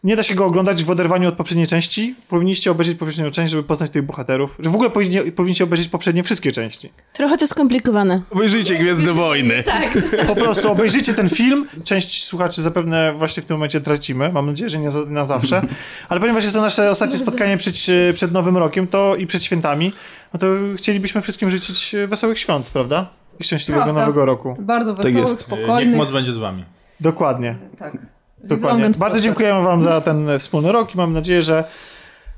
nie 0.03 0.15
da 0.15 0.23
się 0.23 0.35
go 0.35 0.45
oglądać 0.45 0.83
w 0.83 0.89
oderwaniu 0.89 1.29
od 1.29 1.35
poprzedniej 1.35 1.67
części. 1.67 2.15
Powinniście 2.29 2.71
obejrzeć 2.71 2.97
poprzednią 2.97 3.31
część, 3.31 3.51
żeby 3.51 3.63
poznać 3.63 3.89
tych 3.89 4.03
bohaterów. 4.03 4.57
Że 4.59 4.69
w 4.69 4.75
ogóle 4.75 4.89
powinni, 4.89 5.31
powinniście 5.31 5.63
obejrzeć 5.63 5.87
poprzednie 5.87 6.23
wszystkie 6.23 6.51
części. 6.51 6.91
Trochę 7.13 7.37
to 7.37 7.47
skomplikowane. 7.47 8.21
Obejrzyjcie 8.29 8.75
Gwiezdne 8.75 9.13
Wojny. 9.13 9.63
Tak, 9.71 9.97
Po 10.27 10.35
prostu 10.35 10.71
obejrzyjcie 10.71 11.13
ten 11.13 11.29
film. 11.29 11.67
Część 11.83 12.23
słuchaczy 12.23 12.61
zapewne 12.61 13.13
właśnie 13.17 13.43
w 13.43 13.45
tym 13.45 13.55
momencie 13.57 13.81
tracimy. 13.81 14.31
Mam 14.33 14.45
nadzieję, 14.45 14.69
że 14.69 14.79
nie 14.79 14.91
za, 14.91 15.05
na 15.05 15.25
zawsze. 15.25 15.61
Ale 16.09 16.19
ponieważ 16.19 16.43
jest 16.43 16.55
to 16.55 16.61
nasze 16.61 16.91
ostatnie 16.91 17.17
spotkanie 17.17 17.57
przed, 17.57 17.75
przed 18.13 18.31
Nowym 18.31 18.57
Rokiem 18.57 18.87
to 18.87 19.15
i 19.15 19.27
przed 19.27 19.43
świętami, 19.43 19.93
no 20.33 20.39
to 20.39 20.47
chcielibyśmy 20.77 21.21
wszystkim 21.21 21.49
życzyć 21.49 21.95
wesołych 22.07 22.39
świąt, 22.39 22.69
prawda? 22.69 23.09
I 23.39 23.43
szczęśliwego 23.43 23.83
Prawda. 23.83 24.01
Nowego 24.01 24.25
roku. 24.25 24.55
Bardzo 24.59 24.95
wesołych, 24.95 25.15
jest. 25.15 25.31
Niech 25.31 25.41
spokojnych. 25.41 25.97
moc 25.97 26.11
będzie 26.11 26.33
z 26.33 26.37
wami. 26.37 26.65
Dokładnie. 26.99 27.55
Tak. 27.77 27.97
Dokładnie. 28.43 28.89
Bardzo 28.89 29.19
dziękujemy 29.19 29.61
Wam 29.61 29.83
za 29.83 30.01
ten 30.01 30.29
e, 30.29 30.39
wspólny 30.39 30.71
rok 30.71 30.95
i 30.95 30.97
mam 30.97 31.13
nadzieję, 31.13 31.43
że 31.43 31.63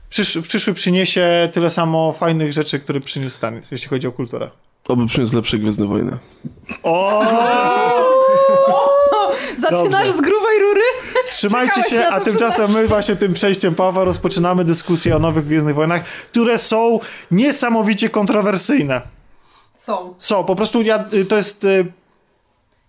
przysz, 0.10 0.38
przyszły 0.48 0.74
przyniesie 0.74 1.50
tyle 1.54 1.70
samo 1.70 2.12
fajnych 2.12 2.54
rzeczy, 2.54 2.80
które 2.80 3.00
przyniósł 3.00 3.36
Stan, 3.36 3.62
jeśli 3.72 3.90
chodzi 3.90 4.08
o 4.08 4.12
kulturę. 4.12 4.50
Oby 4.88 5.08
przyniósł 5.08 5.36
lepsze 5.36 5.58
Gwiezdne 5.58 5.86
Wojny. 5.86 6.18
O! 6.84 7.24
Zaczynasz 9.58 9.92
Dobrze. 9.92 10.14
z 10.14 10.22
grubej 10.22 10.60
rury? 10.60 10.82
Trzymajcie 11.30 11.84
się, 11.84 12.08
a 12.08 12.20
tymczasem 12.20 12.72
my 12.72 12.88
właśnie 12.88 13.16
tym 13.16 13.34
przejściem 13.34 13.76
Pawła 13.76 14.04
rozpoczynamy 14.04 14.66
dyskusję 14.66 15.16
o 15.16 15.20
nowych 15.20 15.46
Gwiezdnych 15.46 15.76
Wojnach, 15.76 16.04
które 16.06 16.58
są 16.58 17.00
niesamowicie 17.32 18.10
kontrowersyjne. 18.10 19.02
Są. 19.74 20.14
Są, 20.18 20.44
po 20.44 20.56
prostu 20.56 20.82
ja, 20.82 21.06
y, 21.14 21.26
to 21.26 21.36
jest... 21.36 21.68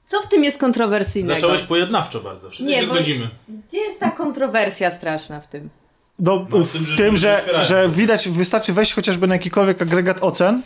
Co 0.06 0.22
w 0.22 0.26
tym 0.28 0.44
jest 0.44 0.58
kontrowersyjnego? 0.58 1.40
Zacząłeś 1.40 1.62
pojednawczo 1.62 2.20
bardzo. 2.20 2.50
Wszyscy 2.50 2.64
Nie, 2.72 2.80
się 2.80 2.86
bo- 2.86 2.94
zgodzimy. 2.94 3.28
Gdzie 3.68 3.78
jest 3.78 4.00
ta 4.00 4.10
kontrowersja 4.10 4.90
straszna 4.90 5.40
w 5.40 5.46
tym? 5.48 5.70
No, 6.18 6.46
No, 6.50 6.64
w 6.64 6.72
tym, 6.72 6.84
że 6.86 6.96
tym, 6.96 7.16
że, 7.16 7.38
otwierają. 7.38 7.64
że 7.64 7.88
widać, 7.88 8.28
wystarczy 8.28 8.72
wejść 8.72 8.94
chociażby 8.94 9.26
na 9.26 9.34
jakikolwiek 9.34 9.82
agregat 9.82 10.18
ocen, 10.20 10.62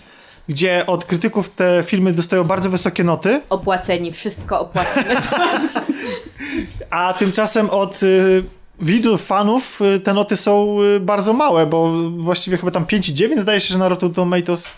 gdzie 0.48 0.84
od 0.86 1.04
krytyków 1.04 1.50
te 1.50 1.82
filmy 1.86 2.12
dostają 2.12 2.44
bardzo 2.44 2.70
wysokie 2.70 3.04
noty, 3.04 3.40
Opłaceni, 3.50 4.12
wszystko 4.12 4.60
opłaceni. 4.60 5.06
a 6.90 7.14
tymczasem 7.18 7.70
od 7.70 8.02
y, 8.02 8.44
widzów, 8.80 9.26
fanów 9.26 9.80
y, 9.82 10.00
te 10.00 10.14
noty 10.14 10.36
są 10.36 10.82
y, 10.96 11.00
bardzo 11.00 11.32
małe, 11.32 11.66
bo 11.66 11.92
właściwie 12.10 12.56
chyba 12.56 12.70
tam 12.70 12.84
5,9 12.84 13.40
zdaje 13.40 13.60
się, 13.60 13.72
że 13.72 13.78
na 13.78 13.88
Rotten 13.88 14.14
Tomatoes, 14.14 14.70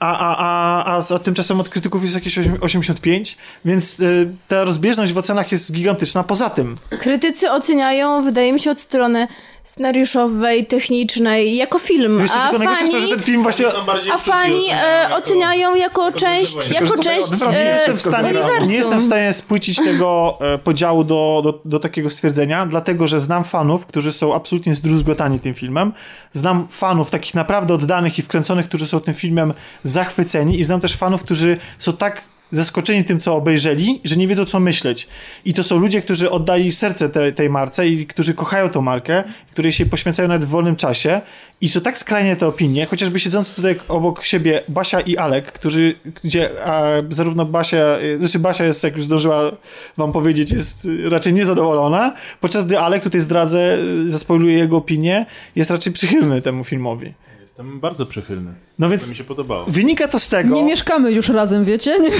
a, 0.00 0.18
a, 0.18 0.36
a, 0.36 0.96
a, 0.96 1.14
a 1.14 1.18
tymczasem 1.18 1.60
od 1.60 1.68
krytyków 1.68 2.02
jest 2.02 2.14
jakieś 2.14 2.38
8 2.38 2.56
85, 2.60 3.36
więc 3.64 4.00
y, 4.00 4.30
ta 4.48 4.64
rozbieżność 4.64 5.12
w 5.12 5.18
ocenach 5.18 5.52
jest 5.52 5.72
gigantyczna. 5.72 6.22
Poza 6.22 6.50
tym, 6.50 6.76
Krytycy 6.98 7.50
oceniają, 7.50 8.22
wydaje 8.22 8.52
mi 8.52 8.60
się, 8.60 8.70
od 8.70 8.80
strony 8.80 9.28
scenariuszowej, 9.66 10.66
technicznej, 10.66 11.56
jako 11.56 11.78
film, 11.78 12.18
wiesz, 12.18 12.30
a 12.30 12.52
jest 12.52 12.92
to, 12.92 12.92
że 12.92 12.98
fani, 12.98 13.10
ten 13.10 13.20
film 13.20 13.42
właśnie... 13.42 13.66
A 14.12 14.18
fani 14.18 14.64
e, 14.70 15.02
jako- 15.02 15.16
oceniają 15.16 15.74
jako 15.74 16.12
część, 16.12 16.70
jako 16.70 16.98
część 16.98 17.32
odwrotnie, 17.32 17.58
nie, 17.58 17.70
e, 17.70 17.74
jestem 17.74 17.96
w 17.96 18.00
stanie, 18.00 18.28
uniwersum. 18.28 18.68
nie 18.68 18.74
jestem 18.74 19.00
w 19.00 19.04
stanie 19.04 19.32
spłycić 19.32 19.78
tego 19.78 20.38
e, 20.40 20.58
podziału 20.58 21.04
do, 21.04 21.40
do, 21.44 21.60
do 21.64 21.80
takiego 21.80 22.10
stwierdzenia, 22.10 22.66
dlatego 22.66 23.06
że 23.06 23.20
znam 23.20 23.44
fanów, 23.44 23.86
którzy 23.86 24.12
są 24.12 24.34
absolutnie 24.34 24.74
zdruzgotani 24.74 25.40
tym 25.40 25.54
filmem. 25.54 25.92
Znam 26.32 26.66
fanów 26.70 27.10
takich 27.10 27.34
naprawdę 27.34 27.74
oddanych 27.74 28.18
i 28.18 28.22
wkręconych, 28.22 28.68
którzy 28.68 28.86
są 28.86 29.00
tym 29.00 29.14
filmem 29.14 29.54
zachwyceni 29.82 30.58
i 30.58 30.64
znam 30.64 30.80
też 30.80 30.96
fanów, 30.96 31.22
którzy 31.22 31.56
są 31.78 31.92
tak 31.92 32.22
zaskoczeni 32.50 33.04
tym, 33.04 33.20
co 33.20 33.36
obejrzeli, 33.36 34.00
że 34.04 34.16
nie 34.16 34.28
wiedzą, 34.28 34.44
co 34.44 34.60
myśleć. 34.60 35.08
I 35.44 35.54
to 35.54 35.64
są 35.64 35.78
ludzie, 35.78 36.02
którzy 36.02 36.30
oddali 36.30 36.72
serce 36.72 37.08
te, 37.08 37.32
tej 37.32 37.50
marce 37.50 37.88
i 37.88 38.06
którzy 38.06 38.34
kochają 38.34 38.68
tą 38.68 38.80
markę, 38.80 39.24
której 39.52 39.72
się 39.72 39.86
poświęcają 39.86 40.28
nawet 40.28 40.44
w 40.44 40.48
wolnym 40.48 40.76
czasie. 40.76 41.20
I 41.60 41.68
są 41.68 41.80
tak 41.80 41.98
skrajnie 41.98 42.36
te 42.36 42.46
opinie, 42.46 42.86
chociażby 42.86 43.20
siedzący 43.20 43.54
tutaj 43.54 43.76
obok 43.88 44.24
siebie 44.24 44.62
Basia 44.68 45.00
i 45.00 45.16
Alek, 45.16 45.52
którzy, 45.52 45.94
gdzie 46.24 46.50
a, 46.66 46.82
zarówno 47.10 47.44
Basia, 47.44 47.98
y, 48.02 48.18
znaczy 48.18 48.38
Basia 48.38 48.64
jest, 48.64 48.84
jak 48.84 48.96
już 48.96 49.04
zdążyła 49.04 49.52
wam 49.96 50.12
powiedzieć, 50.12 50.52
jest 50.52 50.88
raczej 51.08 51.32
niezadowolona, 51.32 52.12
podczas 52.40 52.64
gdy 52.64 52.78
Alek, 52.78 53.02
tutaj 53.02 53.20
zdradzę, 53.20 53.78
y, 54.06 54.10
zaspoiluję 54.10 54.58
jego 54.58 54.76
opinię, 54.76 55.26
jest 55.56 55.70
raczej 55.70 55.92
przychylny 55.92 56.42
temu 56.42 56.64
filmowi. 56.64 57.14
Jestem 57.56 57.80
bardzo 57.80 58.06
przychylny. 58.06 58.52
No 58.78 58.86
To 58.86 58.90
więc 58.90 59.10
mi 59.10 59.16
się 59.16 59.24
podobało. 59.24 59.64
wynika 59.68 60.08
to 60.08 60.18
z 60.18 60.28
tego... 60.28 60.54
Nie 60.54 60.64
mieszkamy 60.64 61.12
już 61.12 61.28
razem, 61.28 61.64
wiecie? 61.64 61.98
Nie, 62.00 62.10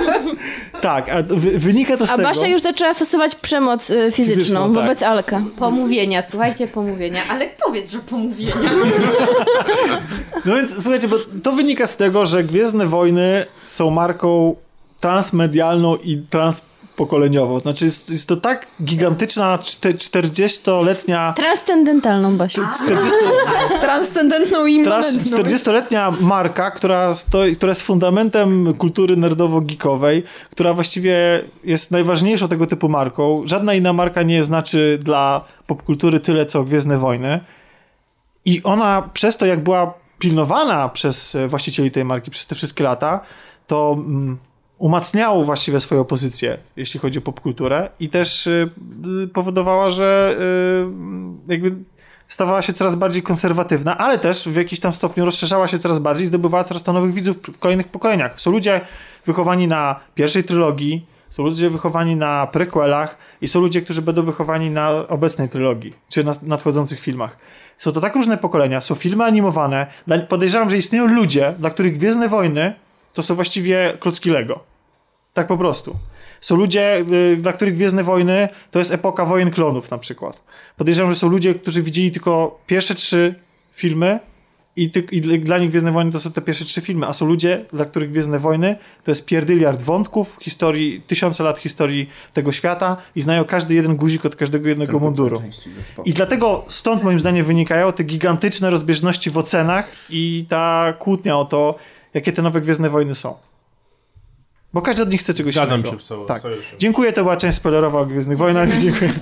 tak, 0.80 1.08
a 1.08 1.22
wy, 1.22 1.58
wynika 1.58 1.96
to 1.96 2.06
z 2.06 2.10
A 2.10 2.16
tego... 2.16 2.28
Basia 2.28 2.46
już 2.46 2.62
zaczęła 2.62 2.94
stosować 2.94 3.34
przemoc 3.34 3.90
e, 3.90 4.12
fizyczną, 4.12 4.42
Fizyczną, 4.42 4.74
tak. 4.74 4.82
wobec 4.82 5.02
Alka. 5.02 5.42
Pomówienia, 5.58 6.22
słuchajcie, 6.22 6.68
pomówienia. 6.68 7.22
Ale 7.30 7.50
powiedz, 7.66 7.90
że 7.90 7.98
pomówienia. 7.98 8.54
No 10.44 10.56
więc 10.56 10.82
słuchajcie, 10.82 11.08
bo 11.08 11.16
to 11.42 11.52
wynika 11.52 11.86
z 11.86 11.96
tego, 11.96 12.26
że 12.26 12.44
Gwiezdne 12.44 12.86
Wojny 12.86 13.46
są 13.62 13.90
marką 13.90 14.56
transmedialną 15.00 15.96
i 15.96 16.16
transpokoleniową. 16.92 17.60
Znaczy 17.60 17.84
jest, 17.84 18.10
jest 18.10 18.28
to 18.28 18.36
tak 18.36 18.66
gigantyczna 18.84 19.58
czte- 19.58 19.92
40-letnia 19.94 21.32
Transcendentalną 21.36 22.36
Basią. 22.36 22.62
40, 22.84 23.10
transcendentną 23.80 24.66
i 24.66 24.82
Teraz 24.84 25.12
immanentną. 25.12 25.38
40-letnia 25.38 26.12
marka, 26.20 26.70
która, 26.70 27.14
stoi, 27.14 27.56
która 27.56 27.70
jest 27.70 27.82
fundamentem 27.82 28.74
kultury 28.74 29.16
nerdowo-geekowej, 29.16 30.22
która 30.50 30.72
właściwie 30.72 31.42
jest 31.64 31.90
najważniejszą 31.90 32.48
tego 32.48 32.66
typu 32.66 32.88
marką. 32.88 33.42
Żadna 33.44 33.74
inna 33.74 33.92
marka 33.92 34.22
nie 34.22 34.44
znaczy 34.44 34.98
dla 35.02 35.44
popkultury 35.66 36.20
tyle, 36.20 36.46
co 36.46 36.64
Gwiezdne 36.64 36.98
Wojny. 36.98 37.40
I 38.44 38.62
ona 38.62 39.02
przez 39.12 39.36
to, 39.36 39.46
jak 39.46 39.62
była 39.62 39.94
pilnowana 40.18 40.88
przez 40.88 41.36
właścicieli 41.48 41.90
tej 41.90 42.04
marki 42.04 42.30
przez 42.30 42.46
te 42.46 42.54
wszystkie 42.54 42.84
lata, 42.84 43.20
to 43.66 43.94
mm, 43.98 44.38
umacniało 44.82 45.44
właściwie 45.44 45.80
swoją 45.80 46.04
pozycję, 46.04 46.58
jeśli 46.76 47.00
chodzi 47.00 47.18
o 47.18 47.22
popkulturę 47.22 47.90
i 48.00 48.08
też 48.08 48.46
y, 48.46 48.68
y, 49.24 49.28
powodowała, 49.28 49.90
że 49.90 50.36
y, 51.48 51.52
jakby 51.52 51.74
stawała 52.28 52.62
się 52.62 52.72
coraz 52.72 52.94
bardziej 52.94 53.22
konserwatywna, 53.22 53.98
ale 53.98 54.18
też 54.18 54.48
w 54.48 54.56
jakiś 54.56 54.80
tam 54.80 54.92
stopniu 54.92 55.24
rozszerzała 55.24 55.68
się 55.68 55.78
coraz 55.78 55.98
bardziej, 55.98 56.26
zdobywała 56.26 56.64
coraz 56.64 56.82
to 56.82 56.92
nowych 56.92 57.12
widzów 57.12 57.36
w 57.36 57.58
kolejnych 57.58 57.88
pokoleniach. 57.88 58.40
Są 58.40 58.50
ludzie 58.50 58.80
wychowani 59.26 59.68
na 59.68 60.00
pierwszej 60.14 60.44
trylogii, 60.44 61.06
są 61.30 61.42
ludzie 61.42 61.70
wychowani 61.70 62.16
na 62.16 62.46
prequelach 62.46 63.18
i 63.40 63.48
są 63.48 63.60
ludzie, 63.60 63.82
którzy 63.82 64.02
będą 64.02 64.22
wychowani 64.22 64.70
na 64.70 65.08
obecnej 65.08 65.48
trylogii, 65.48 65.92
czy 66.08 66.24
na 66.24 66.32
nadchodzących 66.42 67.00
filmach. 67.00 67.36
Są 67.78 67.92
to 67.92 68.00
tak 68.00 68.14
różne 68.14 68.38
pokolenia, 68.38 68.80
są 68.80 68.94
filmy 68.94 69.24
animowane. 69.24 69.86
Podejrzewam, 70.28 70.70
że 70.70 70.76
istnieją 70.76 71.06
ludzie, 71.06 71.54
dla 71.58 71.70
których 71.70 71.96
Gwiezdne 71.98 72.28
Wojny 72.28 72.74
to 73.14 73.22
są 73.22 73.34
właściwie 73.34 73.96
klocki 74.00 74.30
Lego. 74.30 74.71
Tak 75.34 75.46
po 75.46 75.56
prostu. 75.58 75.96
Są 76.40 76.56
ludzie, 76.56 77.04
y, 77.32 77.36
dla 77.36 77.52
których 77.52 77.74
Gwiezdne 77.74 78.04
Wojny 78.04 78.48
to 78.70 78.78
jest 78.78 78.90
epoka 78.92 79.24
wojen 79.24 79.50
klonów 79.50 79.90
na 79.90 79.98
przykład. 79.98 80.40
Podejrzewam, 80.76 81.12
że 81.12 81.18
są 81.18 81.28
ludzie, 81.28 81.54
którzy 81.54 81.82
widzieli 81.82 82.10
tylko 82.12 82.60
pierwsze 82.66 82.94
trzy 82.94 83.34
filmy 83.72 84.18
i, 84.76 84.90
ty, 84.90 85.00
i 85.00 85.20
dla- 85.20 85.38
dla 85.38 85.58
nich 85.58 85.70
Gwiezdne 85.70 85.92
Wojny 85.92 86.12
to 86.12 86.20
są 86.20 86.32
te 86.32 86.40
pierwsze 86.40 86.64
trzy 86.64 86.80
filmy, 86.80 87.06
a 87.06 87.12
są 87.12 87.26
ludzie, 87.26 87.64
dla 87.72 87.84
których 87.84 88.10
Gwiezdne 88.10 88.38
Wojny 88.38 88.76
to 89.04 89.10
jest 89.10 89.26
pierdyliard 89.26 89.82
wątków 89.82 90.38
historii, 90.42 91.00
tysiące 91.06 91.44
lat 91.44 91.58
historii 91.58 92.08
tego 92.32 92.52
świata 92.52 92.96
i 93.16 93.22
znają 93.22 93.44
każdy 93.44 93.74
jeden 93.74 93.96
guzik 93.96 94.24
od 94.24 94.36
każdego 94.36 94.68
jednego 94.68 94.92
munduru. 94.98 95.42
I 96.04 96.12
dlatego 96.12 96.64
stąd 96.68 97.02
moim 97.02 97.20
zdaniem 97.20 97.44
wynikają 97.44 97.92
te 97.92 98.04
gigantyczne 98.04 98.70
rozbieżności 98.70 99.30
w 99.30 99.38
ocenach 99.38 99.88
i 100.10 100.46
ta 100.48 100.92
kłótnia 100.98 101.38
o 101.38 101.44
to, 101.44 101.74
jakie 102.14 102.32
te 102.32 102.42
nowe 102.42 102.60
Gwiezdne 102.60 102.90
Wojny 102.90 103.14
są. 103.14 103.34
Bo 104.74 104.82
każdy 104.82 105.02
od 105.02 105.12
nich 105.12 105.20
chce 105.20 105.34
czegoś 105.34 105.54
Zgadzam 105.54 105.80
innego. 105.80 105.96
się 105.96 106.04
w 106.04 106.08
całości. 106.08 106.28
Tak. 106.28 106.42
Dziękuję, 106.78 107.12
to 107.12 107.22
była 107.22 107.36
część 107.36 107.56
spoilerowa 107.56 108.00
o 108.00 108.06
Gwiezdnych 108.06 108.38
Wojnach. 108.38 108.78
Dziękuję. 108.78 109.12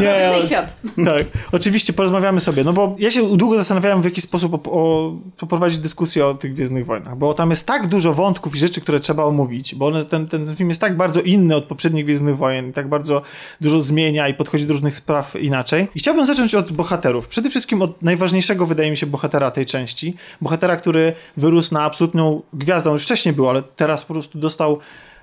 Nie, 0.00 0.06
ja, 0.06 0.42
świat. 0.46 0.76
tak, 1.04 1.26
oczywiście 1.52 1.92
porozmawiamy 1.92 2.40
sobie, 2.40 2.64
no 2.64 2.72
bo 2.72 2.96
ja 2.98 3.10
się 3.10 3.36
długo 3.36 3.58
zastanawiałem, 3.58 4.02
w 4.02 4.04
jaki 4.04 4.20
sposób 4.20 4.68
o, 4.68 4.72
o, 4.72 5.16
poprowadzić 5.36 5.78
dyskusję 5.78 6.26
o 6.26 6.34
tych 6.34 6.54
Gwiezdnych 6.54 6.86
Wojnach, 6.86 7.16
bo 7.16 7.34
tam 7.34 7.50
jest 7.50 7.66
tak 7.66 7.86
dużo 7.86 8.12
wątków 8.12 8.54
i 8.54 8.58
rzeczy, 8.58 8.80
które 8.80 9.00
trzeba 9.00 9.24
omówić, 9.24 9.74
bo 9.74 9.86
one, 9.86 10.04
ten, 10.04 10.28
ten, 10.28 10.46
ten 10.46 10.56
film 10.56 10.68
jest 10.68 10.80
tak 10.80 10.96
bardzo 10.96 11.20
inny 11.20 11.56
od 11.56 11.64
poprzednich 11.64 12.04
Gwiezdnych 12.04 12.36
Wojen 12.36 12.70
i 12.70 12.72
tak 12.72 12.88
bardzo 12.88 13.22
dużo 13.60 13.82
zmienia 13.82 14.28
i 14.28 14.34
podchodzi 14.34 14.66
do 14.66 14.72
różnych 14.72 14.96
spraw 14.96 15.36
inaczej. 15.42 15.88
I 15.94 15.98
chciałbym 15.98 16.26
zacząć 16.26 16.54
od 16.54 16.72
bohaterów. 16.72 17.28
Przede 17.28 17.50
wszystkim 17.50 17.82
od 17.82 18.02
najważniejszego, 18.02 18.66
wydaje 18.66 18.90
mi 18.90 18.96
się, 18.96 19.06
bohatera 19.06 19.50
tej 19.50 19.66
części. 19.66 20.14
Bohatera, 20.40 20.76
który 20.76 21.12
wyrósł 21.36 21.74
na 21.74 21.82
absolutną 21.82 22.42
gwiazdę, 22.52 22.90
on 22.90 22.94
już 22.94 23.02
wcześniej 23.02 23.34
był, 23.34 23.48
ale 23.48 23.62
teraz 23.62 24.04
po 24.04 24.14
prostu 24.14 24.38
dostał 24.38 24.78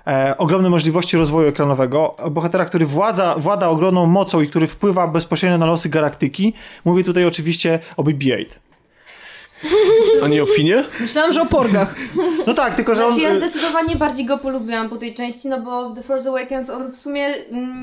e, 0.08 0.34
ogromne 0.38 0.70
możliwości 0.70 1.16
rozwoju 1.16 1.48
ekranowego. 1.48 2.16
Bohatera, 2.30 2.64
który 2.64 2.86
władza, 2.86 3.34
włada 3.38 3.68
ogromną 3.68 4.06
mocą 4.06 4.40
i 4.40 4.48
który 4.48 4.66
wpływa 4.66 5.06
bezpośrednio 5.06 5.58
na 5.58 5.66
losy 5.66 5.88
galaktyki. 5.88 6.54
Mówię 6.84 7.04
tutaj 7.04 7.24
oczywiście 7.24 7.78
o 7.96 8.02
BB-8. 8.02 8.67
A 10.24 10.28
nie 10.28 10.42
o 10.42 10.46
Finie? 10.46 10.84
Myślałam, 11.00 11.32
że 11.32 11.42
o 11.42 11.46
porgach. 11.46 11.94
No 12.46 12.54
tak, 12.54 12.74
tylko 12.74 12.94
że 12.94 13.06
on... 13.06 13.12
Znaczy 13.14 13.28
ja 13.28 13.36
zdecydowanie 13.36 13.96
bardziej 13.96 14.26
go 14.26 14.38
polubiłam 14.38 14.88
po 14.88 14.96
tej 14.96 15.14
części, 15.14 15.48
no 15.48 15.60
bo 15.60 15.90
w 15.90 15.94
The 15.96 16.02
Force 16.02 16.28
Awakens 16.28 16.70
on 16.70 16.92
w 16.92 16.96
sumie 16.96 17.34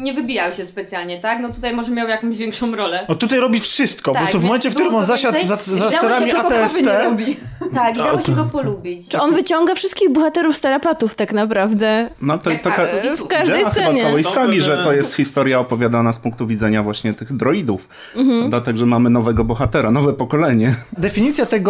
nie 0.03 0.13
wybijał 0.13 0.53
się 0.53 0.65
specjalnie, 0.65 1.19
tak? 1.21 1.39
No 1.41 1.53
tutaj 1.53 1.75
może 1.75 1.91
miał 1.91 2.07
jakąś 2.07 2.37
większą 2.37 2.75
rolę. 2.75 3.05
No 3.09 3.15
tutaj 3.15 3.39
robi 3.39 3.59
wszystko. 3.59 4.11
po 4.11 4.15
Tak, 4.15 4.23
prostu 4.23 4.39
w 4.39 4.43
momencie, 4.43 4.69
w 4.71 4.73
którym 4.73 4.95
on 4.95 5.01
to 5.01 5.07
zasiadł 5.07 5.37
za, 5.45 5.57
za 5.67 5.91
sterami 5.91 6.31
Tylko 6.31 6.47
ATST... 6.47 6.77
kawy 6.77 6.83
nie 6.83 7.03
robi. 7.03 7.37
Tak, 7.75 7.95
i 7.95 7.97
dało 7.97 8.21
się 8.21 8.31
go 8.31 8.45
polubić. 8.45 9.07
Czy 9.07 9.19
on 9.19 9.33
wyciąga 9.35 9.75
wszystkich 9.75 10.09
bohaterów 10.11 10.55
starapatów 10.57 11.15
tak 11.15 11.33
naprawdę? 11.33 12.09
No 12.21 12.37
to 12.37 12.49
Jak 12.49 12.61
taka 12.61 12.87
tak, 12.87 13.17
W 13.17 13.27
każdej 13.27 13.59
idea 13.59 13.69
chyba 13.69 13.71
scenie. 13.71 14.01
całej 14.01 14.23
sagi, 14.23 14.61
że 14.61 14.77
to 14.83 14.93
jest 14.93 15.15
historia 15.15 15.59
opowiadana 15.59 16.13
z 16.13 16.19
punktu 16.19 16.47
widzenia 16.47 16.83
właśnie 16.83 17.13
tych 17.13 17.33
droidów. 17.37 17.87
Mhm. 18.15 18.49
Dlatego, 18.49 18.77
że 18.79 18.85
mamy 18.85 19.09
nowego 19.09 19.43
bohatera, 19.43 19.91
nowe 19.91 20.13
pokolenie. 20.13 20.75
Definicja 20.97 21.45
tego, 21.45 21.64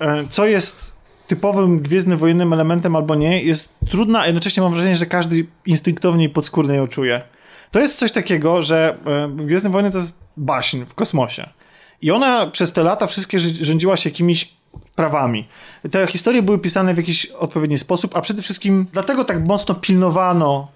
e, 0.00 0.24
co 0.30 0.46
jest 0.46 0.92
typowym 1.26 1.80
gwiezdnym 1.80 2.18
wojennym 2.18 2.52
elementem 2.52 2.96
albo 2.96 3.14
nie, 3.14 3.42
jest 3.42 3.74
trudna, 3.90 4.20
a 4.20 4.26
jednocześnie 4.26 4.62
mam 4.62 4.72
wrażenie, 4.72 4.96
że 4.96 5.06
każdy 5.06 5.46
instynktownie 5.66 6.24
i 6.24 6.28
podskórnie 6.28 6.74
ją 6.74 6.86
czuje. 6.86 7.22
To 7.70 7.80
jest 7.80 7.98
coś 7.98 8.12
takiego, 8.12 8.62
że 8.62 8.96
e, 9.06 9.28
Gwiezdne 9.28 9.70
Wojny 9.70 9.90
to 9.90 9.98
jest 9.98 10.18
baśń 10.36 10.84
w 10.84 10.94
kosmosie. 10.94 11.48
I 12.02 12.10
ona 12.10 12.46
przez 12.46 12.72
te 12.72 12.84
lata 12.84 13.06
wszystkie 13.06 13.38
rządziła 13.40 13.96
się 13.96 14.10
jakimiś 14.10 14.52
prawami. 14.94 15.48
Te 15.90 16.06
historie 16.06 16.42
były 16.42 16.58
pisane 16.58 16.94
w 16.94 16.96
jakiś 16.96 17.26
odpowiedni 17.26 17.78
sposób, 17.78 18.16
a 18.16 18.20
przede 18.20 18.42
wszystkim 18.42 18.86
dlatego 18.92 19.24
tak 19.24 19.44
mocno 19.44 19.74
pilnowano 19.74 20.68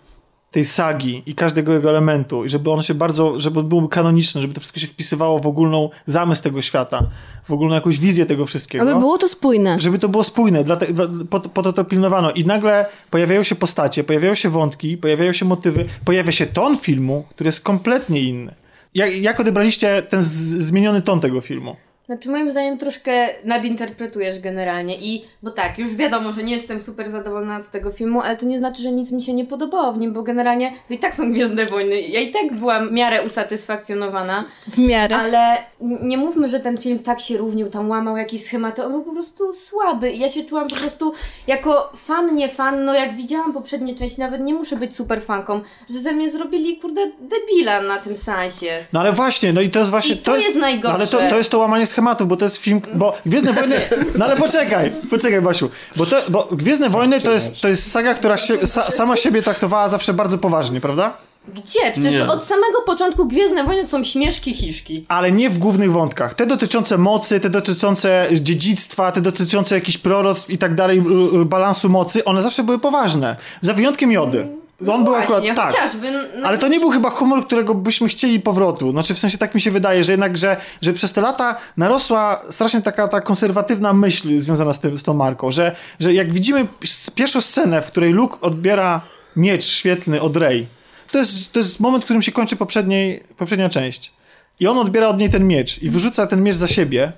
tej 0.53 0.65
sagi 0.65 1.23
i 1.27 1.35
każdego 1.35 1.73
jego 1.73 1.89
elementu, 1.89 2.45
i 2.45 2.49
żeby 2.49 2.71
ono 2.71 2.83
się 2.83 2.95
bardzo, 2.95 3.41
żeby 3.41 3.63
było 3.63 3.89
kanoniczne, 3.89 4.41
żeby 4.41 4.55
to 4.55 4.61
wszystko 4.61 4.81
się 4.81 4.87
wpisywało 4.87 5.39
w 5.39 5.47
ogólną 5.47 5.91
zamysł 6.07 6.43
tego 6.43 6.63
świata, 6.63 7.07
w 7.45 7.53
ogólną 7.53 7.75
jakąś 7.75 7.99
wizję 7.99 8.27
tego 8.27 8.47
wszystkiego. 8.47 8.91
Aby 8.91 9.01
było 9.01 9.19
to 9.19 9.29
spójne. 9.29 9.77
Żeby 9.81 9.99
to 9.99 10.09
było 10.09 10.25
spójne, 10.25 10.65
dlate, 10.65 10.87
dla, 10.87 11.07
po, 11.31 11.41
po 11.41 11.63
to 11.63 11.73
to 11.73 11.85
pilnowano. 11.85 12.31
I 12.31 12.45
nagle 12.45 12.87
pojawiają 13.11 13.43
się 13.43 13.55
postacie, 13.55 14.05
pojawiają 14.05 14.35
się 14.35 14.49
wątki, 14.49 14.97
pojawiają 14.97 15.33
się 15.33 15.45
motywy, 15.45 15.85
pojawia 16.05 16.33
się 16.33 16.47
ton 16.47 16.79
filmu, 16.79 17.25
który 17.31 17.49
jest 17.49 17.61
kompletnie 17.61 18.21
inny. 18.21 18.55
Jak, 18.95 19.17
jak 19.17 19.41
odebraliście 19.41 20.03
ten 20.03 20.23
z, 20.23 20.29
zmieniony 20.59 21.03
ton 21.03 21.21
tego 21.21 21.41
filmu? 21.41 21.77
Znaczy 22.13 22.31
moim 22.31 22.51
zdaniem 22.51 22.79
troszkę 22.79 23.29
nadinterpretujesz 23.45 24.41
generalnie 24.41 24.97
i, 25.01 25.25
bo 25.43 25.51
tak, 25.51 25.79
już 25.79 25.95
wiadomo, 25.95 26.33
że 26.33 26.43
nie 26.43 26.55
jestem 26.55 26.83
super 26.83 27.11
zadowolona 27.11 27.61
z 27.61 27.71
tego 27.71 27.91
filmu, 27.93 28.21
ale 28.21 28.37
to 28.37 28.47
nie 28.47 28.59
znaczy, 28.59 28.83
że 28.83 28.93
nic 28.93 29.11
mi 29.13 29.23
się 29.23 29.33
nie 29.35 29.45
podobało 29.45 29.93
w 29.93 29.99
nim, 29.99 30.13
bo 30.13 30.23
generalnie 30.23 30.73
to 30.89 30.95
i 30.95 30.99
tak 30.99 31.15
są 31.15 31.33
Gwiezdne 31.33 31.67
Wojny. 31.67 32.01
Ja 32.01 32.21
i 32.21 32.31
tak 32.31 32.53
byłam 32.53 32.89
w 32.89 32.93
miarę 32.93 33.23
usatysfakcjonowana, 33.27 34.45
W 34.69 34.79
miarę. 34.79 35.17
ale 35.17 35.57
nie 35.81 36.17
mówmy, 36.19 36.49
że 36.49 36.61
ten 36.61 36.79
film 36.79 36.99
tak 36.99 37.21
się 37.21 37.37
równił, 37.39 37.71
tam 37.71 37.91
łamał 37.91 38.17
jakieś 38.17 38.43
schematy, 38.45 38.85
on 38.85 38.93
był 38.93 39.03
po 39.05 39.13
prostu 39.13 39.53
słaby 39.53 40.11
i 40.13 40.19
ja 40.19 40.29
się 40.29 40.45
czułam 40.45 40.69
po 40.69 40.77
prostu 40.77 41.13
jako 41.47 41.93
fan, 41.97 42.35
nie 42.35 42.49
fan, 42.49 42.85
no 42.85 42.95
jak 42.95 43.15
widziałam 43.17 43.53
poprzednie 43.53 43.95
części, 43.95 44.21
nawet 44.21 44.41
nie 44.41 44.55
muszę 44.55 44.77
być 44.77 44.97
super 44.97 45.23
fanką, 45.23 45.61
że 45.91 45.99
ze 45.99 46.13
mnie 46.13 46.31
zrobili, 46.31 46.77
kurde, 46.77 47.01
debila 47.21 47.83
na 47.83 47.99
tym 47.99 48.17
sensie. 48.17 48.85
No 48.93 49.01
ale 49.01 49.13
właśnie, 49.13 49.53
no 49.53 49.61
i 49.61 49.71
to 49.71 49.79
jest 49.79 49.91
właśnie... 49.91 50.15
I 50.15 50.19
to 50.19 50.37
jest 50.37 50.57
najgorsze. 50.57 50.99
No 50.99 51.05
ale 51.05 51.07
to, 51.07 51.31
to 51.31 51.39
jest 51.39 51.51
to 51.51 51.59
łamanie 51.59 51.87
schematów, 52.03 52.29
bo 52.29 52.37
to 52.37 52.45
jest 52.45 52.57
film, 52.57 52.81
bo 52.95 53.15
Gwiezdne 53.27 53.53
Wojny... 53.59 53.77
No 54.19 54.25
ale 54.25 54.37
poczekaj, 54.37 54.93
poczekaj 55.11 55.41
Basiu, 55.41 55.71
bo, 55.97 56.07
to, 56.07 56.17
bo 56.29 56.49
Gwiezdne 56.53 56.89
Wojny 56.91 57.21
to 57.21 57.31
jest, 57.33 57.61
to 57.61 57.69
jest 57.69 57.91
saga, 57.91 58.15
która 58.15 58.37
się, 58.39 58.55
sa, 58.67 58.91
sama 58.91 59.17
siebie 59.17 59.43
traktowała 59.43 59.89
zawsze 59.89 60.13
bardzo 60.15 60.39
poważnie, 60.39 60.81
prawda? 60.81 61.13
Gdzie? 61.49 61.93
Przecież 61.93 62.13
Nie. 62.13 62.29
od 62.29 62.45
samego 62.47 62.83
początku 62.87 63.27
Gwiezdne 63.27 63.65
Wojny 63.65 63.83
to 63.83 63.89
są 63.89 64.05
śmieszki 64.05 64.55
hiszki. 64.55 65.05
ale 65.09 65.33
nie 65.33 65.51
w 65.51 65.59
głównych 65.59 65.93
wątkach. 65.93 66.35
Te 66.35 66.47
dotyczące 66.47 66.99
mocy, 66.99 67.41
te 67.41 67.51
dotyczące 67.51 68.27
dziedzictwa, 68.33 69.13
te 69.13 69.21
dotyczące 69.21 69.75
jakichś 69.75 69.99
proroctw 69.99 70.51
i 70.51 70.59
tak 70.59 70.75
dalej, 70.75 70.99
y, 70.99 71.41
y, 71.41 71.45
balansu 71.45 71.89
mocy, 71.89 72.25
one 72.25 72.43
zawsze 72.43 72.63
były 72.65 72.79
poważne. 72.79 73.37
Za 73.61 73.75
wyjątkiem 73.75 74.13
Jody. 74.13 74.62
On 74.89 75.05
był 75.05 75.13
Właśnie, 75.13 75.37
akurat, 75.37 75.57
tak. 75.57 75.67
chociażby. 75.67 76.11
No, 76.37 76.49
Ale 76.49 76.59
to 76.59 76.69
nie 76.69 76.81
był 76.81 76.91
chyba 76.91 77.11
humor, 77.11 77.47
którego 77.47 77.75
byśmy 77.75 78.09
chcieli 78.09 78.41
powrotu. 78.41 78.91
Znaczy, 78.91 79.15
w 79.15 79.19
sensie 79.19 79.39
tak 79.39 79.55
mi 79.55 79.61
się 79.61 79.71
wydaje, 79.71 80.05
że 80.05 80.13
jednak, 80.13 80.39
że, 80.39 80.57
że 80.83 80.93
przez 80.93 81.13
te 81.13 81.21
lata 81.21 81.57
narosła 81.77 82.41
strasznie 82.51 82.83
taka 82.83 83.09
ta 83.09 83.21
konserwatywna 83.21 83.93
myśl 83.93 84.39
związana 84.39 84.73
z, 84.73 84.81
tym, 84.81 84.99
z 84.99 85.03
tą 85.03 85.15
marką, 85.15 85.51
że, 85.51 85.77
że 86.01 86.15
jak 86.15 86.33
widzimy 86.33 86.67
pierwszą 87.15 87.41
scenę, 87.41 87.83
w 87.83 87.87
której 87.87 88.13
Luke 88.13 88.41
odbiera 88.41 89.01
miecz 89.37 89.65
świetlny 89.65 90.21
od 90.21 90.37
Rey, 90.37 90.67
to 91.11 91.19
jest, 91.19 91.53
to 91.53 91.59
jest 91.59 91.81
moment, 91.81 92.05
w 92.05 92.07
którym 92.07 92.23
się 92.23 92.33
kończy 92.33 92.57
poprzedniej, 92.57 93.25
poprzednia 93.37 93.69
część. 93.69 94.13
I 94.61 94.67
on 94.67 94.79
odbiera 94.79 95.09
od 95.09 95.19
niej 95.19 95.31
ten 95.31 95.47
miecz 95.47 95.83
i 95.83 95.91
wyrzuca 95.91 96.27
ten 96.27 96.43
miecz 96.43 96.57
za 96.57 96.67
siebie. 96.67 97.13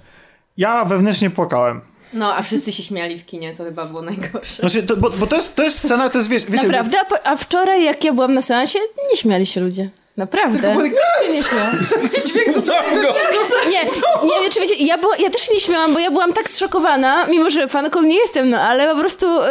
Ja 0.57 0.85
wewnętrznie 0.85 1.31
płakałem. 1.31 1.81
No, 2.15 2.35
a 2.37 2.43
wszyscy 2.43 2.73
się 2.73 2.83
śmiali 2.83 3.19
w 3.19 3.27
kinie, 3.27 3.57
to 3.57 3.65
chyba 3.65 3.85
było 3.85 4.03
najgorsze. 4.03 4.57
Znaczy, 4.69 4.83
to, 4.83 4.97
bo, 4.97 5.11
bo 5.11 5.27
to, 5.27 5.37
jest, 5.37 5.55
to 5.55 5.63
jest 5.63 5.79
scena, 5.79 6.09
to 6.11 6.19
jest, 6.19 6.31
wiesz, 6.31 6.45
wiecie, 6.45 6.67
Naprawdę? 6.69 7.01
A, 7.01 7.05
po- 7.05 7.27
a 7.27 7.37
wczoraj, 7.37 7.85
jak 7.85 8.05
ja 8.05 8.13
byłam 8.13 8.35
na 8.35 8.43
seansie, 8.43 8.79
nie 9.11 9.17
śmiali 9.17 9.47
się 9.47 9.61
ludzie. 9.61 9.89
Naprawdę. 10.17 10.77
Nikt 10.83 10.97
się 11.27 11.33
nie 11.33 11.43
śmiał. 11.43 11.67
Nie, 13.71 13.85
nie, 14.29 14.45
wiecie, 14.45 14.61
wiecie, 14.61 14.75
ja, 14.85 14.99
była, 14.99 15.17
ja 15.17 15.31
też 15.31 15.51
nie 15.51 15.61
śmiałam, 15.61 15.93
bo 15.95 15.99
ja 15.99 16.11
byłam 16.11 16.33
tak 16.33 16.49
zszokowana, 16.49 17.27
mimo 17.27 17.51
że 17.51 17.69
fanką 17.69 18.03
nie 18.03 18.17
jestem, 18.17 18.51
no 18.51 18.61
ale 18.61 18.95
po 18.95 19.01
prostu 19.01 19.27
y, 19.27 19.47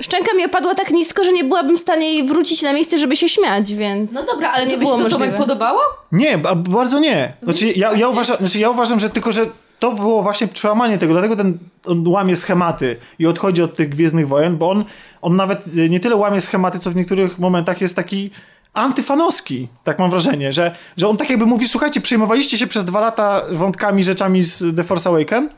y, 0.00 0.02
szczęka 0.02 0.34
mi 0.34 0.44
opadła 0.44 0.74
tak 0.74 0.90
nisko, 0.90 1.24
że 1.24 1.32
nie 1.32 1.44
byłabym 1.44 1.78
w 1.78 1.80
stanie 1.80 2.12
jej 2.12 2.24
wrócić 2.24 2.62
na 2.62 2.72
miejsce, 2.72 2.98
żeby 2.98 3.16
się 3.16 3.28
śmiać, 3.28 3.74
więc... 3.74 4.12
No 4.12 4.22
dobra, 4.22 4.52
ale 4.52 4.64
nie 4.66 4.70
to 4.72 4.78
by 4.78 4.84
było 4.84 4.98
się 4.98 5.04
to 5.04 5.10
Tomek 5.10 5.36
podobało? 5.36 5.80
Nie, 6.12 6.38
ba- 6.38 6.54
bardzo 6.54 6.98
nie. 6.98 7.32
Znaczy, 7.42 7.66
ja, 7.76 7.92
ja, 7.92 8.08
uważam, 8.08 8.36
znaczy, 8.36 8.58
ja 8.58 8.70
uważam, 8.70 9.00
że 9.00 9.10
tylko, 9.10 9.32
że 9.32 9.46
to 9.80 9.92
było 9.92 10.22
właśnie 10.22 10.48
przełamanie 10.48 10.98
tego, 10.98 11.12
dlatego 11.12 11.36
ten 11.36 11.58
on 11.86 12.08
łamie 12.08 12.36
schematy 12.36 12.96
i 13.18 13.26
odchodzi 13.26 13.62
od 13.62 13.76
tych 13.76 13.88
Gwiezdnych 13.88 14.28
Wojen, 14.28 14.56
bo 14.56 14.70
on, 14.70 14.84
on 15.22 15.36
nawet 15.36 15.66
y, 15.66 15.90
nie 15.90 16.00
tyle 16.00 16.16
łamie 16.16 16.40
schematy, 16.40 16.78
co 16.78 16.90
w 16.90 16.96
niektórych 16.96 17.38
momentach 17.38 17.80
jest 17.80 17.96
taki 17.96 18.30
antyfanowski, 18.74 19.68
tak 19.84 19.98
mam 19.98 20.10
wrażenie, 20.10 20.52
że, 20.52 20.76
że 20.96 21.08
on 21.08 21.16
tak 21.16 21.30
jakby 21.30 21.46
mówi, 21.46 21.68
słuchajcie, 21.68 22.00
przejmowaliście 22.00 22.58
się 22.58 22.66
przez 22.66 22.84
dwa 22.84 23.00
lata 23.00 23.42
wątkami, 23.50 24.04
rzeczami 24.04 24.42
z 24.42 24.76
The 24.76 24.84
Force 24.84 25.08
Awaken? 25.08 25.48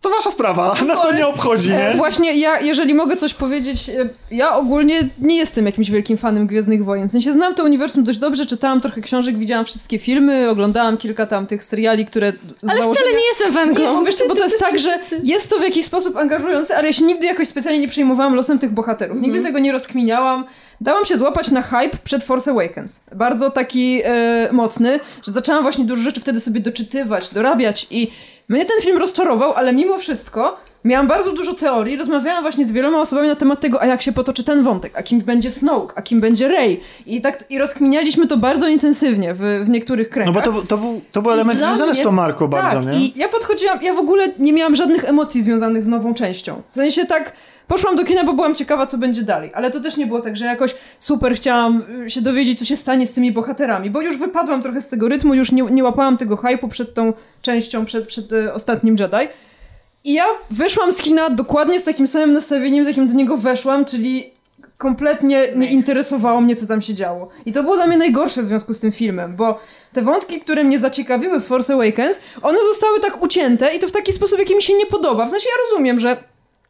To 0.00 0.10
wasza 0.10 0.30
sprawa, 0.30 0.76
nas 0.86 1.02
to 1.02 1.14
nie 1.14 1.26
obchodzi, 1.26 1.72
E, 1.72 1.90
nie? 1.90 1.96
Właśnie 1.96 2.34
ja, 2.34 2.60
jeżeli 2.60 2.94
mogę 2.94 3.16
coś 3.16 3.34
powiedzieć, 3.34 3.88
e, 3.88 4.08
ja 4.30 4.56
ogólnie 4.56 5.08
nie 5.20 5.36
jestem 5.36 5.66
jakimś 5.66 5.90
wielkim 5.90 6.18
fanem 6.18 6.46
Gwiezdnych 6.46 6.84
Wojen. 6.84 7.08
W 7.08 7.12
sensie 7.12 7.32
znam 7.32 7.54
to 7.54 7.64
uniwersum 7.64 8.04
dość 8.04 8.18
dobrze, 8.18 8.46
czytałam 8.46 8.80
trochę 8.80 9.00
książek, 9.00 9.38
widziałam 9.38 9.64
wszystkie 9.64 9.98
filmy, 9.98 10.50
oglądałam 10.50 10.96
kilka 10.96 11.26
tam 11.26 11.46
tych 11.46 11.64
seriali, 11.64 12.06
które... 12.06 12.32
Ale 12.68 12.80
założenia- 12.80 12.94
wcale 12.94 13.12
nie 13.12 13.26
jestem 13.28 13.52
fanką. 13.52 13.80
Nie, 13.80 13.86
bo 13.88 14.04
wiesz 14.04 14.16
co, 14.16 14.28
bo 14.28 14.34
to 14.34 14.42
jest 14.44 14.58
tak, 14.58 14.78
że 14.78 14.98
jest 15.22 15.50
to 15.50 15.58
w 15.58 15.62
jakiś 15.62 15.84
sposób 15.84 16.16
angażujące, 16.16 16.76
ale 16.76 16.86
ja 16.86 16.92
się 16.92 17.04
nigdy 17.04 17.26
jakoś 17.26 17.48
specjalnie 17.48 17.80
nie 17.80 17.88
przejmowałam 17.88 18.34
losem 18.34 18.58
tych 18.58 18.70
bohaterów. 18.70 19.20
Nigdy 19.20 19.40
tego 19.42 19.58
nie 19.58 19.72
rozkminiałam. 19.72 20.44
Dałam 20.80 21.04
się 21.04 21.18
złapać 21.18 21.50
na 21.50 21.62
hype 21.62 21.98
przed 22.04 22.24
Force 22.24 22.50
Awakens. 22.50 23.00
Bardzo 23.14 23.50
taki 23.50 24.00
e, 24.04 24.48
mocny, 24.52 25.00
że 25.26 25.32
zaczęłam 25.32 25.62
właśnie 25.62 25.84
dużo 25.84 26.02
rzeczy 26.02 26.20
wtedy 26.20 26.40
sobie 26.40 26.60
doczytywać, 26.60 27.30
dorabiać 27.30 27.86
i 27.90 28.10
mnie 28.48 28.64
ten 28.64 28.80
film 28.80 28.98
rozczarował, 28.98 29.52
ale 29.54 29.72
mimo 29.72 29.98
wszystko 29.98 30.56
miałam 30.84 31.06
bardzo 31.08 31.32
dużo 31.32 31.54
teorii, 31.54 31.96
rozmawiałam 31.96 32.42
właśnie 32.42 32.66
z 32.66 32.72
wieloma 32.72 33.00
osobami 33.00 33.28
na 33.28 33.36
temat 33.36 33.60
tego, 33.60 33.82
a 33.82 33.86
jak 33.86 34.02
się 34.02 34.12
potoczy 34.12 34.44
ten 34.44 34.62
wątek, 34.62 34.92
a 34.98 35.02
kim 35.02 35.20
będzie 35.20 35.50
Snoke, 35.50 35.92
a 35.96 36.02
kim 36.02 36.20
będzie 36.20 36.48
Rey. 36.48 36.80
I 37.06 37.20
tak 37.20 37.44
i 37.50 37.58
rozkminialiśmy 37.58 38.26
to 38.26 38.36
bardzo 38.36 38.68
intensywnie 38.68 39.34
w, 39.34 39.40
w 39.64 39.68
niektórych 39.70 40.08
No 40.08 40.12
kręgach. 40.14 40.34
bo 40.34 40.52
to, 40.52 40.62
to, 40.66 40.78
był, 40.78 41.00
to 41.12 41.22
był 41.22 41.32
element 41.32 41.58
związany 41.60 41.92
z 41.94 41.96
mnie- 41.96 42.04
tą 42.04 42.12
marką 42.12 42.48
bardzo, 42.48 42.76
tak, 42.82 42.86
nie? 42.86 42.98
i 42.98 43.12
ja 43.18 43.28
podchodziłam, 43.28 43.82
ja 43.82 43.94
w 43.94 43.98
ogóle 43.98 44.28
nie 44.38 44.52
miałam 44.52 44.76
żadnych 44.76 45.04
emocji 45.04 45.42
związanych 45.42 45.84
z 45.84 45.88
nową 45.88 46.14
częścią. 46.14 46.62
W 46.72 46.74
sensie 46.74 47.06
tak, 47.06 47.32
poszłam 47.68 47.96
do 47.96 48.04
kina, 48.04 48.24
bo 48.24 48.32
byłam 48.32 48.54
ciekawa, 48.54 48.86
co 48.86 48.98
będzie 48.98 49.22
dalej. 49.22 49.50
Ale 49.54 49.70
to 49.70 49.80
też 49.80 49.96
nie 49.96 50.06
było 50.06 50.20
tak, 50.20 50.36
że 50.36 50.44
jakoś 50.44 50.74
super 50.98 51.34
chciałam 51.34 51.82
y, 52.06 52.10
się 52.10 52.20
dowiedzieć, 52.20 52.58
co 52.58 52.64
się 52.64 52.76
stanie 52.76 53.06
z 53.06 53.12
tymi 53.12 53.32
bohaterami, 53.32 53.90
bo 53.90 54.00
już 54.00 54.18
wypadłam 54.18 54.62
trochę 54.62 54.82
z 54.82 54.88
tego 54.88 55.08
rytmu, 55.08 55.34
już 55.34 55.52
nie, 55.52 55.62
nie 55.62 55.84
łapałam 55.84 56.16
tego 56.16 56.36
hype'u 56.36 56.68
przed 56.68 56.94
tą 56.94 57.12
częścią, 57.42 57.84
przed, 57.84 58.06
przed 58.06 58.32
e, 58.32 58.54
ostatnim 58.54 58.96
Jedi. 58.98 59.28
I 60.04 60.12
ja 60.12 60.24
wyszłam 60.50 60.92
z 60.92 60.96
kina 60.96 61.30
dokładnie 61.30 61.80
z 61.80 61.84
takim 61.84 62.06
samym 62.06 62.32
nastawieniem, 62.32 62.84
z 62.84 62.88
jakim 62.88 63.08
do 63.08 63.14
niego 63.14 63.36
weszłam, 63.36 63.84
czyli 63.84 64.30
kompletnie 64.78 65.48
nie 65.56 65.70
interesowało 65.70 66.40
mnie, 66.40 66.56
co 66.56 66.66
tam 66.66 66.82
się 66.82 66.94
działo. 66.94 67.28
I 67.46 67.52
to 67.52 67.62
było 67.62 67.76
dla 67.76 67.86
mnie 67.86 67.98
najgorsze 67.98 68.42
w 68.42 68.46
związku 68.46 68.74
z 68.74 68.80
tym 68.80 68.92
filmem, 68.92 69.36
bo 69.36 69.60
te 69.92 70.02
wątki, 70.02 70.40
które 70.40 70.64
mnie 70.64 70.78
zaciekawiły 70.78 71.40
w 71.40 71.44
Force 71.44 71.74
Awakens, 71.74 72.20
one 72.42 72.58
zostały 72.72 73.00
tak 73.00 73.22
ucięte 73.22 73.74
i 73.74 73.78
to 73.78 73.88
w 73.88 73.92
taki 73.92 74.12
sposób, 74.12 74.38
jaki 74.38 74.56
mi 74.56 74.62
się 74.62 74.74
nie 74.74 74.86
podoba. 74.86 75.26
W 75.26 75.30
sensie 75.30 75.46
ja 75.48 75.62
rozumiem, 75.70 76.00
że 76.00 76.16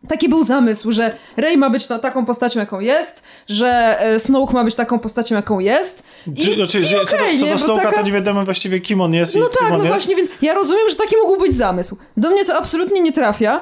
Taki 0.08 0.28
był 0.28 0.44
zamysł, 0.44 0.92
że 0.92 1.14
Rey 1.36 1.56
ma 1.56 1.70
być 1.70 1.88
no, 1.88 1.98
taką 1.98 2.24
postacią, 2.26 2.60
jaką 2.60 2.80
jest, 2.80 3.22
że 3.48 3.96
e, 4.00 4.20
Snoke 4.20 4.52
ma 4.54 4.64
być 4.64 4.74
taką 4.74 4.98
postacią, 4.98 5.34
jaką 5.34 5.58
jest. 5.58 6.02
I, 6.26 6.44
Czy- 6.44 6.54
znaczy, 6.54 6.80
i 6.80 6.84
że- 6.84 7.06
co, 7.06 7.16
do, 7.16 7.58
co 7.58 7.58
Snowka, 7.64 7.84
taka- 7.84 7.96
to 7.96 8.06
nie 8.06 8.12
wiadomo 8.12 8.44
właściwie 8.44 8.80
kim 8.80 9.00
on 9.00 9.14
jest 9.14 9.36
i 9.36 9.38
no 9.38 9.46
kim 9.46 9.54
tak, 9.58 9.70
no 9.70 9.76
jest. 9.76 9.88
właśnie, 9.88 10.16
więc 10.16 10.30
ja 10.42 10.54
rozumiem, 10.54 10.90
że 10.90 10.96
taki 10.96 11.16
mógł 11.16 11.36
być 11.40 11.56
zamysł. 11.56 11.96
Do 12.16 12.30
mnie 12.30 12.44
to 12.44 12.56
absolutnie 12.56 13.00
nie 13.00 13.12
trafia. 13.12 13.60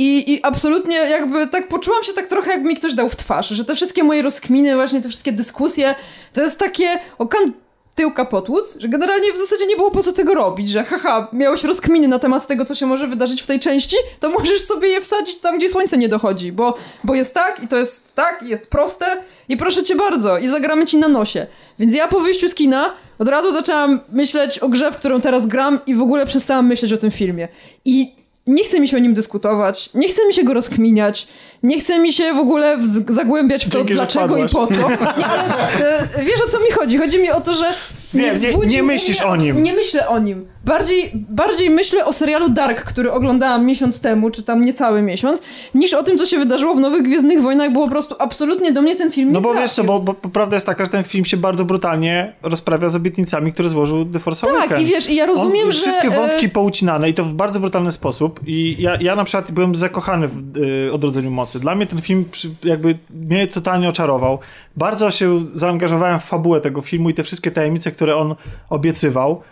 I, 0.00 0.32
I 0.32 0.42
absolutnie 0.44 0.96
jakby 0.96 1.46
tak 1.46 1.68
poczułam 1.68 2.04
się 2.04 2.12
tak 2.12 2.26
trochę, 2.26 2.50
jakby 2.50 2.68
mi 2.68 2.76
ktoś 2.76 2.94
dał 2.94 3.08
w 3.08 3.16
twarz, 3.16 3.48
że 3.48 3.64
te 3.64 3.74
wszystkie 3.74 4.04
moje 4.04 4.22
rozkminy, 4.22 4.74
właśnie 4.74 5.00
te 5.00 5.08
wszystkie 5.08 5.32
dyskusje, 5.32 5.94
to 6.32 6.40
jest 6.40 6.58
takie 6.58 6.98
okan 7.18 7.52
tyłka 7.98 8.24
potłuc, 8.24 8.78
że 8.80 8.88
generalnie 8.88 9.32
w 9.32 9.36
zasadzie 9.36 9.66
nie 9.66 9.76
było 9.76 9.90
po 9.90 10.02
co 10.02 10.12
tego 10.12 10.34
robić, 10.34 10.68
że 10.68 10.84
haha, 10.84 11.28
miałeś 11.32 11.64
rozkminy 11.64 12.08
na 12.08 12.18
temat 12.18 12.46
tego, 12.46 12.64
co 12.64 12.74
się 12.74 12.86
może 12.86 13.06
wydarzyć 13.06 13.42
w 13.42 13.46
tej 13.46 13.60
części, 13.60 13.96
to 14.20 14.30
możesz 14.30 14.60
sobie 14.60 14.88
je 14.88 15.00
wsadzić 15.00 15.38
tam, 15.38 15.58
gdzie 15.58 15.70
słońce 15.70 15.98
nie 15.98 16.08
dochodzi, 16.08 16.52
bo, 16.52 16.74
bo 17.04 17.14
jest 17.14 17.34
tak 17.34 17.62
i 17.62 17.68
to 17.68 17.76
jest 17.76 18.14
tak, 18.14 18.42
i 18.42 18.48
jest 18.48 18.70
proste 18.70 19.06
i 19.48 19.56
proszę 19.56 19.82
cię 19.82 19.96
bardzo, 19.96 20.38
i 20.38 20.48
zagramy 20.48 20.86
ci 20.86 20.96
na 20.98 21.08
nosie. 21.08 21.46
Więc 21.78 21.94
ja 21.94 22.08
po 22.08 22.20
wyjściu 22.20 22.48
z 22.48 22.54
kina 22.54 22.94
od 23.18 23.28
razu 23.28 23.52
zaczęłam 23.52 24.00
myśleć 24.12 24.58
o 24.58 24.68
grze, 24.68 24.92
w 24.92 24.96
którą 24.96 25.20
teraz 25.20 25.46
gram 25.46 25.78
i 25.86 25.94
w 25.94 26.02
ogóle 26.02 26.26
przestałam 26.26 26.66
myśleć 26.66 26.92
o 26.92 26.98
tym 26.98 27.10
filmie. 27.10 27.48
I 27.84 28.14
nie 28.48 28.64
chce 28.64 28.80
mi 28.80 28.88
się 28.88 28.96
o 28.96 29.00
nim 29.00 29.14
dyskutować, 29.14 29.90
nie 29.94 30.08
chce 30.08 30.26
mi 30.26 30.34
się 30.34 30.44
go 30.44 30.54
rozkminiać, 30.54 31.28
nie 31.62 31.80
chce 31.80 31.98
mi 31.98 32.12
się 32.12 32.32
w 32.32 32.38
ogóle 32.38 32.76
w- 32.76 33.12
zagłębiać 33.12 33.66
w 33.66 33.70
to, 33.70 33.78
Dzięki, 33.78 33.94
dlaczego 33.94 34.36
i 34.36 34.42
po 34.48 34.66
co. 34.66 34.74
Nie, 35.18 35.26
ale 35.26 35.42
e, 36.16 36.24
wiesz 36.24 36.40
o 36.46 36.50
co 36.50 36.60
mi 36.60 36.70
chodzi? 36.70 36.98
Chodzi 36.98 37.18
mi 37.18 37.30
o 37.30 37.40
to, 37.40 37.54
że 37.54 37.72
Nie- 38.14 38.32
wzbudził 38.32 38.70
nie 38.70 38.82
myślisz 38.82 39.20
mnie- 39.20 39.28
o 39.28 39.36
nim. 39.36 39.62
Nie 39.62 39.72
myślę 39.72 40.08
o 40.08 40.18
nim. 40.18 40.46
Bardziej, 40.64 41.10
bardziej 41.14 41.70
myślę 41.70 42.04
o 42.06 42.12
serialu 42.12 42.48
Dark, 42.48 42.84
który 42.84 43.12
oglądałam 43.12 43.66
miesiąc 43.66 44.00
temu, 44.00 44.30
czy 44.30 44.42
tam 44.42 44.64
niecały 44.64 45.02
miesiąc, 45.02 45.40
niż 45.74 45.94
o 45.94 46.02
tym, 46.02 46.18
co 46.18 46.26
się 46.26 46.38
wydarzyło 46.38 46.74
w 46.74 46.80
Nowych 46.80 47.02
Gwiezdnych 47.02 47.42
Wojnach, 47.42 47.72
bo 47.72 47.84
po 47.84 47.90
prostu 47.90 48.14
absolutnie 48.18 48.72
do 48.72 48.82
mnie 48.82 48.96
ten 48.96 49.12
film 49.12 49.32
No 49.32 49.38
nie 49.38 49.42
bo 49.42 49.48
trafił. 49.48 49.62
wiesz 49.62 49.72
co, 49.72 49.84
bo, 49.84 50.00
bo, 50.00 50.14
bo 50.22 50.28
prawda 50.28 50.56
jest 50.56 50.66
taka, 50.66 50.84
że 50.84 50.90
ten 50.90 51.04
film 51.04 51.24
się 51.24 51.36
bardzo 51.36 51.64
brutalnie 51.64 52.32
rozprawia 52.42 52.88
z 52.88 52.96
obietnicami, 52.96 53.52
które 53.52 53.68
złożył 53.68 54.04
The 54.04 54.18
Force 54.18 54.46
Tak, 54.46 54.80
i 54.80 54.84
wiesz, 54.84 55.10
i 55.10 55.14
ja 55.16 55.26
rozumiem, 55.26 55.66
On, 55.66 55.72
że, 55.72 55.80
Wszystkie 55.80 56.08
e, 56.08 56.10
wątki 56.10 56.48
poucinane 56.48 57.08
i 57.08 57.14
to 57.14 57.24
w 57.24 57.34
bardzo 57.34 57.60
brutalny 57.60 57.92
sposób. 57.92 58.40
I 58.46 58.76
ja, 58.78 58.96
ja 59.00 59.16
na 59.16 59.24
przykład 59.24 59.50
byłem 59.52 59.74
zakochany 59.74 60.28
w 60.28 60.56
y, 60.56 60.92
Odrodzeniu 60.92 61.30
Mocy. 61.30 61.60
Dla 61.60 61.74
mnie 61.74 61.86
ten 61.86 62.00
film 62.00 62.24
przy, 62.30 62.50
jakby 62.64 62.98
mnie 63.10 63.46
totalnie 63.46 63.88
oczarował. 63.88 64.38
Bardzo 64.78 65.10
się 65.10 65.46
zaangażowałem 65.54 66.20
w 66.20 66.24
fabułę 66.24 66.60
tego 66.60 66.80
filmu 66.80 67.10
i 67.10 67.14
te 67.14 67.24
wszystkie 67.24 67.50
tajemnice, 67.50 67.90
które 67.90 68.16
on 68.16 68.34
obiecywał, 68.70 69.42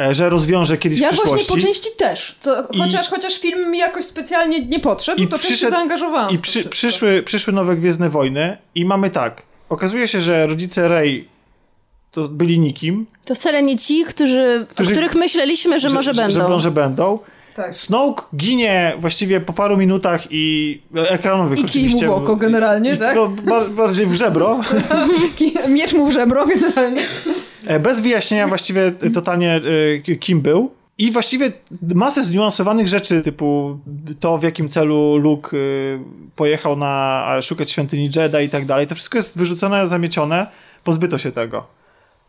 e, 0.00 0.14
że 0.14 0.28
rozwiąże 0.28 0.78
kiedyś 0.78 1.00
Ja 1.00 1.08
w 1.08 1.12
przyszłości. 1.12 1.46
właśnie 1.46 1.60
po 1.62 1.66
części 1.66 1.88
też. 1.98 2.36
Co, 2.40 2.66
I- 2.70 2.78
chociaż, 2.78 3.08
chociaż 3.08 3.38
film 3.40 3.70
mi 3.70 3.78
jakoś 3.78 4.04
specjalnie 4.04 4.66
nie 4.66 4.80
podszedł, 4.80 5.22
I 5.22 5.28
to 5.28 5.36
też 5.36 5.42
się 5.42 5.48
przyszedł- 5.54 5.70
zaangażowałam. 5.72 6.34
I 6.34 6.36
w 6.38 6.40
to 6.40 6.42
przy, 6.42 6.64
przyszły, 6.64 7.22
przyszły 7.22 7.52
nowe 7.52 7.76
Gwiezdne 7.76 8.08
Wojny 8.08 8.56
i 8.74 8.84
mamy 8.84 9.10
tak. 9.10 9.42
Okazuje 9.68 10.08
się, 10.08 10.20
że 10.20 10.46
rodzice 10.46 10.88
Rey 10.88 11.28
to 12.10 12.28
byli 12.28 12.58
nikim. 12.58 13.06
To 13.24 13.34
wcale 13.34 13.62
nie 13.62 13.76
ci, 13.76 14.04
którzy, 14.04 14.66
Którzy- 14.68 14.90
o 14.90 14.92
których 14.92 15.14
myśleliśmy, 15.14 15.78
że, 15.78 15.88
może 15.88 16.14
że, 16.14 16.22
będą. 16.22 16.40
Że 16.42 16.48
może 16.48 16.70
będą. 16.70 17.18
Tak. 17.60 17.74
Snoke 17.74 18.22
ginie 18.36 18.92
właściwie 18.98 19.40
po 19.40 19.52
paru 19.52 19.76
minutach 19.76 20.26
i 20.30 20.82
ekranowych 21.10 21.58
I 21.58 21.64
kij 21.64 21.82
mu 21.82 21.86
oczywiście. 21.86 22.06
w 22.06 22.10
oko 22.10 22.36
generalnie, 22.36 22.94
I, 22.94 22.98
tak? 22.98 23.14
tylko 23.14 23.28
bar, 23.28 23.70
bardziej 23.70 24.06
w 24.06 24.14
żebro. 24.14 24.60
Miecz 25.68 25.92
mu 25.92 26.06
w 26.06 26.12
żebro 26.12 26.46
generalnie. 26.46 27.02
E, 27.66 27.80
Bez 27.80 28.00
wyjaśnienia 28.00 28.48
właściwie 28.48 28.92
totalnie 29.14 29.60
e, 30.08 30.16
kim 30.16 30.40
był. 30.40 30.70
I 30.98 31.10
właściwie 31.10 31.52
masę 31.94 32.22
zniuansowanych 32.22 32.88
rzeczy, 32.88 33.22
typu 33.22 33.78
to, 34.20 34.38
w 34.38 34.42
jakim 34.42 34.68
celu 34.68 35.16
Luke 35.16 35.56
e, 35.56 35.60
pojechał 36.36 36.76
na 36.76 37.24
szukać 37.42 37.70
świątyni 37.70 38.10
Jedi 38.16 38.44
i 38.44 38.48
tak 38.48 38.66
dalej. 38.66 38.86
To 38.86 38.94
wszystko 38.94 39.18
jest 39.18 39.38
wyrzucone, 39.38 39.88
zamiecione. 39.88 40.46
Pozbyto 40.84 41.18
się 41.18 41.32
tego. 41.32 41.79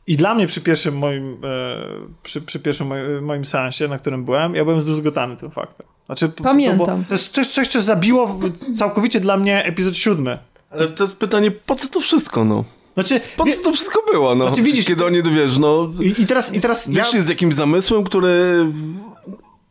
I 0.08 0.16
dla 0.18 0.36
mnie 0.36 0.48
przy 0.48 0.62
pierwszym 0.62 0.98
moim, 0.98 1.34
e, 1.34 1.78
przy, 2.24 2.42
przy 2.42 2.60
pierwszym 2.60 2.88
moim, 2.88 3.24
moim 3.24 3.46
seansie, 3.46 3.88
na 3.88 3.98
którym 3.98 4.26
byłem, 4.26 4.56
ja 4.56 4.66
byłem 4.66 4.82
zdruzgotany 4.82 5.38
tym 5.38 5.52
faktem. 5.52 5.88
Znaczy, 6.06 6.30
Pamiętam. 6.30 7.04
To, 7.04 7.10
to 7.10 7.14
jest 7.16 7.30
coś, 7.34 7.48
coś, 7.48 7.68
co 7.68 7.82
zabiło 7.82 8.40
całkowicie 8.78 9.20
dla 9.20 9.38
mnie 9.38 9.66
epizod 9.66 9.98
siódmy. 9.98 10.38
Ale 10.70 10.88
to 10.88 11.04
jest 11.04 11.18
pytanie, 11.18 11.52
po 11.52 11.76
co 11.76 11.88
to 11.88 12.00
wszystko, 12.00 12.46
no? 12.46 12.64
Znaczy, 12.94 13.22
Po 13.38 13.46
co 13.46 13.64
to 13.64 13.72
wszystko 13.72 14.04
było, 14.12 14.36
no? 14.36 14.48
Znaczy, 14.48 14.62
widzisz, 14.62 14.86
Kiedy 14.86 15.06
oni, 15.06 15.24
wiesz, 15.24 15.58
no... 15.58 15.92
i, 16.02 16.22
i 16.22 16.26
teraz, 16.26 16.54
i 16.54 16.62
teraz 16.62 16.88
ja, 16.88 17.04
Wyszli 17.04 17.22
z 17.22 17.28
jakimś 17.28 17.56
zamysłem, 17.56 18.04
który 18.04 18.66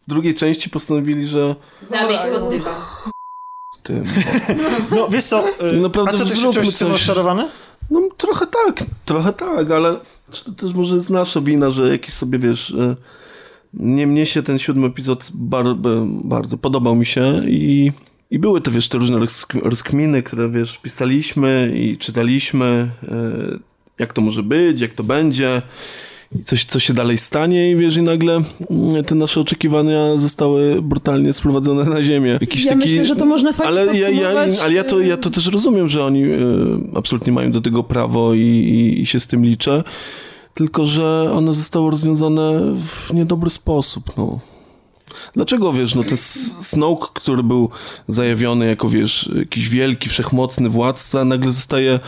w 0.07 0.11
drugiej 0.11 0.35
części 0.35 0.71
postanowili, 0.71 1.29
że 1.29 1.57
Zamieść 1.83 2.23
pod 2.33 2.51
dywan. 2.51 2.75
z 3.75 3.83
tym... 3.83 4.05
no 4.97 5.09
wiesz 5.09 5.25
co, 5.25 5.45
Naprawdę 5.83 6.11
a 6.15 6.17
co 6.17 6.25
ty 6.25 6.37
się 6.37 6.53
z 6.53 6.57
tym 6.57 6.65
coś. 6.73 6.83
rozczarowany? 6.91 7.49
No 7.91 8.09
trochę 8.17 8.47
tak, 8.47 8.85
trochę 9.05 9.33
tak, 9.33 9.71
ale 9.71 9.97
czy 10.31 10.45
to 10.45 10.53
też 10.53 10.75
może 10.75 10.95
jest 10.97 11.11
nasza 11.11 11.41
wina, 11.41 11.71
że 11.71 11.89
jakiś 11.89 12.15
sobie, 12.15 12.39
wiesz... 12.39 12.71
e, 12.71 12.97
Nie 13.75 14.07
mnie 14.07 14.27
się 14.27 14.43
ten 14.43 14.59
siódmy 14.59 14.87
epizod 14.87 15.31
bar, 15.35 15.67
e, 15.67 15.75
bardzo 16.25 16.59
podobał 16.59 16.97
mi 16.97 17.07
się 17.07 17.43
i, 17.49 17.93
i 18.31 18.39
były 18.39 18.61
te, 18.61 18.71
wiesz, 18.71 18.89
te 18.89 18.99
różne 18.99 19.19
rozk- 19.19 19.63
rozkminy, 19.63 20.23
które, 20.23 20.51
wiesz, 20.51 20.79
pisaliśmy 20.79 21.73
i 21.75 21.97
czytaliśmy, 21.99 22.91
e, 23.09 23.59
jak 23.99 24.13
to 24.13 24.21
może 24.21 24.43
być, 24.43 24.81
jak 24.81 24.95
to 24.95 25.05
będzie 25.05 25.63
i 26.39 26.45
coś, 26.45 26.65
co 26.65 26.79
się 26.81 26.95
dalej 26.95 27.19
stanie 27.19 27.71
i 27.71 27.77
wiesz, 27.77 27.97
i 27.97 28.03
nagle 28.03 28.41
mm, 28.71 29.05
te 29.05 29.15
nasze 29.15 29.41
oczekiwania 29.41 30.17
zostały 30.17 30.83
brutalnie 30.83 31.33
sprowadzone 31.33 31.85
na 31.85 32.03
ziemię. 32.03 32.39
Jakiś 32.41 32.65
Ja 32.65 32.73
taki... 32.73 32.85
myślę, 32.85 33.05
że 33.05 33.17
to 33.17 33.27
można 33.27 33.53
fajnie 33.53 33.69
ale 33.69 33.99
ja, 33.99 34.09
ja, 34.09 34.29
ale 34.63 34.73
ja 34.73 34.85
to, 34.85 35.01
ja 35.01 35.17
to 35.17 35.31
też 35.31 35.47
rozumiem, 35.47 35.89
że 35.89 36.05
oni 36.05 36.25
e, 36.25 36.37
absolutnie 36.95 37.33
mają 37.33 37.53
do 37.53 37.61
tego 37.61 37.83
prawo 37.83 38.35
i, 38.35 38.41
i, 38.41 39.01
i 39.01 39.07
się 39.07 39.21
z 39.21 39.27
tym 39.27 39.45
liczę, 39.45 39.83
tylko 40.55 40.87
że 40.87 41.33
one 41.33 41.55
zostały 41.55 41.91
rozwiązane 41.91 42.61
w 42.79 43.13
niedobry 43.15 43.51
sposób, 43.51 44.17
no. 44.17 44.39
Dlaczego, 45.35 45.73
wiesz, 45.73 45.95
no 45.95 46.05
ten 46.05 46.17
Snoke, 46.17 47.07
który 47.15 47.43
był 47.43 47.71
zajawiony 48.09 48.67
jako, 48.67 48.89
wiesz, 48.89 49.31
jakiś 49.35 49.69
wielki, 49.69 50.09
wszechmocny 50.09 50.69
władca, 50.69 51.25
nagle 51.25 51.51
zostaje 51.51 52.01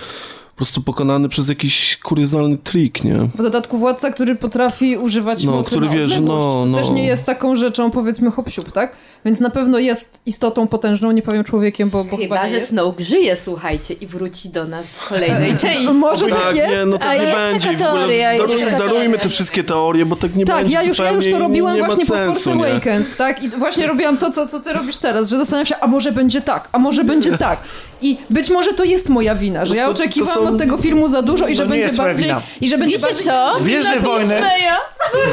po 0.53 0.57
prostu 0.57 0.82
pokonany 0.82 1.28
przez 1.28 1.48
jakiś 1.48 1.96
kuriozalny 1.96 2.57
trik, 2.59 3.05
nie? 3.05 3.14
W 3.34 3.42
dodatku 3.42 3.78
władca, 3.78 4.11
który 4.11 4.36
potrafi 4.36 4.96
używać 4.96 5.44
No, 5.44 5.53
mocy 5.53 5.70
który 5.70 5.86
na 5.86 5.92
wie, 5.92 6.09
że 6.09 6.14
odległość. 6.14 6.46
no, 6.46 6.53
To 6.53 6.66
no. 6.66 6.78
też 6.78 6.90
nie 6.90 7.07
jest 7.07 7.26
taką 7.26 7.57
rzeczą, 7.57 7.90
powiedzmy, 7.90 8.30
hop 8.30 8.46
tak? 8.74 8.92
Więc 9.24 9.40
na 9.40 9.50
pewno 9.50 9.78
jest 9.78 10.20
istotą 10.26 10.68
potężną, 10.68 11.11
nie 11.12 11.22
powiem 11.22 11.44
człowiekiem, 11.44 11.90
bo, 11.90 12.05
bo 12.05 12.16
chyba, 12.16 12.36
Chyba, 12.36 12.44
nie 12.46 12.50
że 12.50 12.57
jest. 12.57 12.68
Snoke 12.68 13.05
żyje, 13.05 13.36
słuchajcie, 13.36 13.94
i 13.94 14.07
wróci 14.07 14.48
do 14.48 14.64
nas 14.64 14.86
w 14.86 15.09
kolejnej 15.09 15.57
części. 15.62 15.94
Może 15.94 16.26
Tak, 16.28 16.42
tak 16.42 16.57
jest? 16.57 16.70
nie, 16.70 16.86
no 16.86 16.98
tak 16.98 17.09
A 17.09 17.14
nie 17.14 17.22
jest 17.22 17.36
będzie. 17.36 17.61
taka 17.68 17.72
I 17.72 17.76
w 17.76 17.82
ogóle 17.88 18.00
teoria, 18.03 18.32
jest 18.32 18.64
darujmy 18.70 18.88
teoria. 19.05 19.18
te 19.18 19.28
wszystkie 19.28 19.64
teorie, 19.64 20.07
bo 20.07 20.16
tak 20.16 20.36
nie 20.36 20.44
Tak, 20.44 20.57
będzie 20.57 20.74
ja 20.74 20.82
już, 20.82 20.98
ja 20.98 21.11
już 21.11 21.30
to 21.30 21.38
robiłam 21.38 21.78
właśnie 21.78 22.07
po 22.07 22.12
sensu, 22.12 22.40
Force 22.50 22.57
nie? 22.57 22.72
Awakens, 22.72 23.16
tak? 23.16 23.42
I 23.42 23.48
właśnie 23.48 23.86
robiłam 23.86 24.18
to, 24.18 24.30
co, 24.30 24.46
co 24.46 24.61
ty 24.61 24.72
robisz 24.72 24.96
teraz, 24.98 25.28
że 25.30 25.38
zastanawiam 25.38 25.66
się, 25.66 25.76
a 25.80 25.86
może 25.86 26.12
będzie 26.12 26.40
tak, 26.40 26.68
a 26.72 26.78
może 26.78 27.05
będzie 27.05 27.38
tak. 27.38 27.59
I 28.03 28.16
być 28.30 28.50
może 28.50 28.72
to 28.74 28.84
jest 28.84 29.09
moja 29.09 29.34
wina, 29.34 29.66
że 29.66 29.76
ja 29.76 29.86
To- 29.86 29.94
to 29.94 30.03
oczekiwałam 30.03 30.34
są- 30.46 30.53
od 30.53 30.59
tego 30.59 30.78
filmu 30.78 31.09
za 31.09 31.22
dużo 31.22 31.48
i 31.48 31.55
że 31.55 31.62
nie 31.62 31.68
będzie 31.68 31.96
bardziej... 31.96 32.26
wina. 32.26 32.42
I 32.61 32.68
że 32.68 32.78
będzie 32.78 32.96
Wiecie 32.96 33.07
bardziej... 33.09 33.24
co? 33.26 33.57
Gwiezdne 33.61 34.00
wojny, 34.00 34.40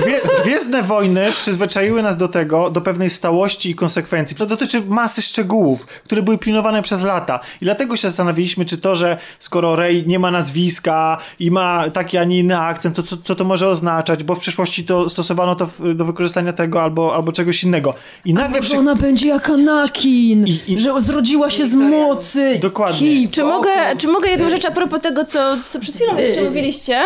Gwie, 0.04 0.16
Gwiezdne 0.44 0.84
wojny 0.84 1.32
przyzwyczaiły 1.40 2.02
nas 2.04 2.18
do 2.18 2.28
tego, 2.28 2.70
do 2.70 2.82
pewnej 2.82 3.10
stałości 3.10 3.70
i 3.70 3.76
konsekwencji. 3.76 4.36
To 4.38 4.46
dotyczy 4.46 4.82
masy 4.88 5.22
szczegółów, 5.22 5.86
które 6.04 6.22
były 6.22 6.38
pilnowane 6.38 6.82
przez 6.82 7.04
lata. 7.04 7.40
I 7.62 7.66
dlatego 7.66 7.96
się 7.96 8.08
zastanowiliśmy, 8.08 8.66
czy 8.66 8.78
to, 8.78 8.96
że 8.96 9.18
skoro 9.40 9.76
Rey 9.76 10.04
nie 10.08 10.20
ma 10.20 10.32
nazwiska 10.32 11.18
i 11.40 11.52
ma 11.52 11.90
taki, 11.90 12.18
a 12.18 12.24
nie 12.24 12.40
inny 12.40 12.60
akcent, 12.60 12.96
to 12.96 13.04
co, 13.04 13.18
co 13.24 13.36
to 13.36 13.44
może 13.44 13.68
oznaczać, 13.70 14.24
bo 14.24 14.36
w 14.36 14.40
przyszłości 14.40 14.84
to 14.86 15.10
stosowano 15.10 15.56
to 15.56 15.66
w, 15.68 15.94
do 15.94 16.06
wykorzystania 16.06 16.54
tego 16.54 16.82
albo, 16.84 17.16
albo 17.16 17.32
czegoś 17.32 17.64
innego. 17.64 17.94
I 18.26 18.34
nagle 18.34 18.62
przy... 18.62 18.72
Że 18.72 18.80
ona 18.80 18.96
będzie 18.96 19.28
jak 19.28 19.50
Anakin, 19.50 20.46
I- 20.48 20.60
i- 20.68 20.80
że 20.80 21.02
zrodziła 21.02 21.52
się 21.52 21.66
z 21.66 21.74
mocy. 21.74 22.59
Dokładnie. 22.60 23.28
Czy 23.32 23.44
mogę, 23.44 23.72
czy 23.98 24.08
mogę 24.08 24.30
jedną 24.30 24.50
rzecz 24.50 24.66
a 24.66 24.72
propos 24.72 25.02
tego, 25.02 25.26
co, 25.26 25.58
co 25.70 25.80
przed 25.80 25.96
chwilą 25.96 26.18
jeszcze 26.18 26.44
mówiliście? 26.44 27.02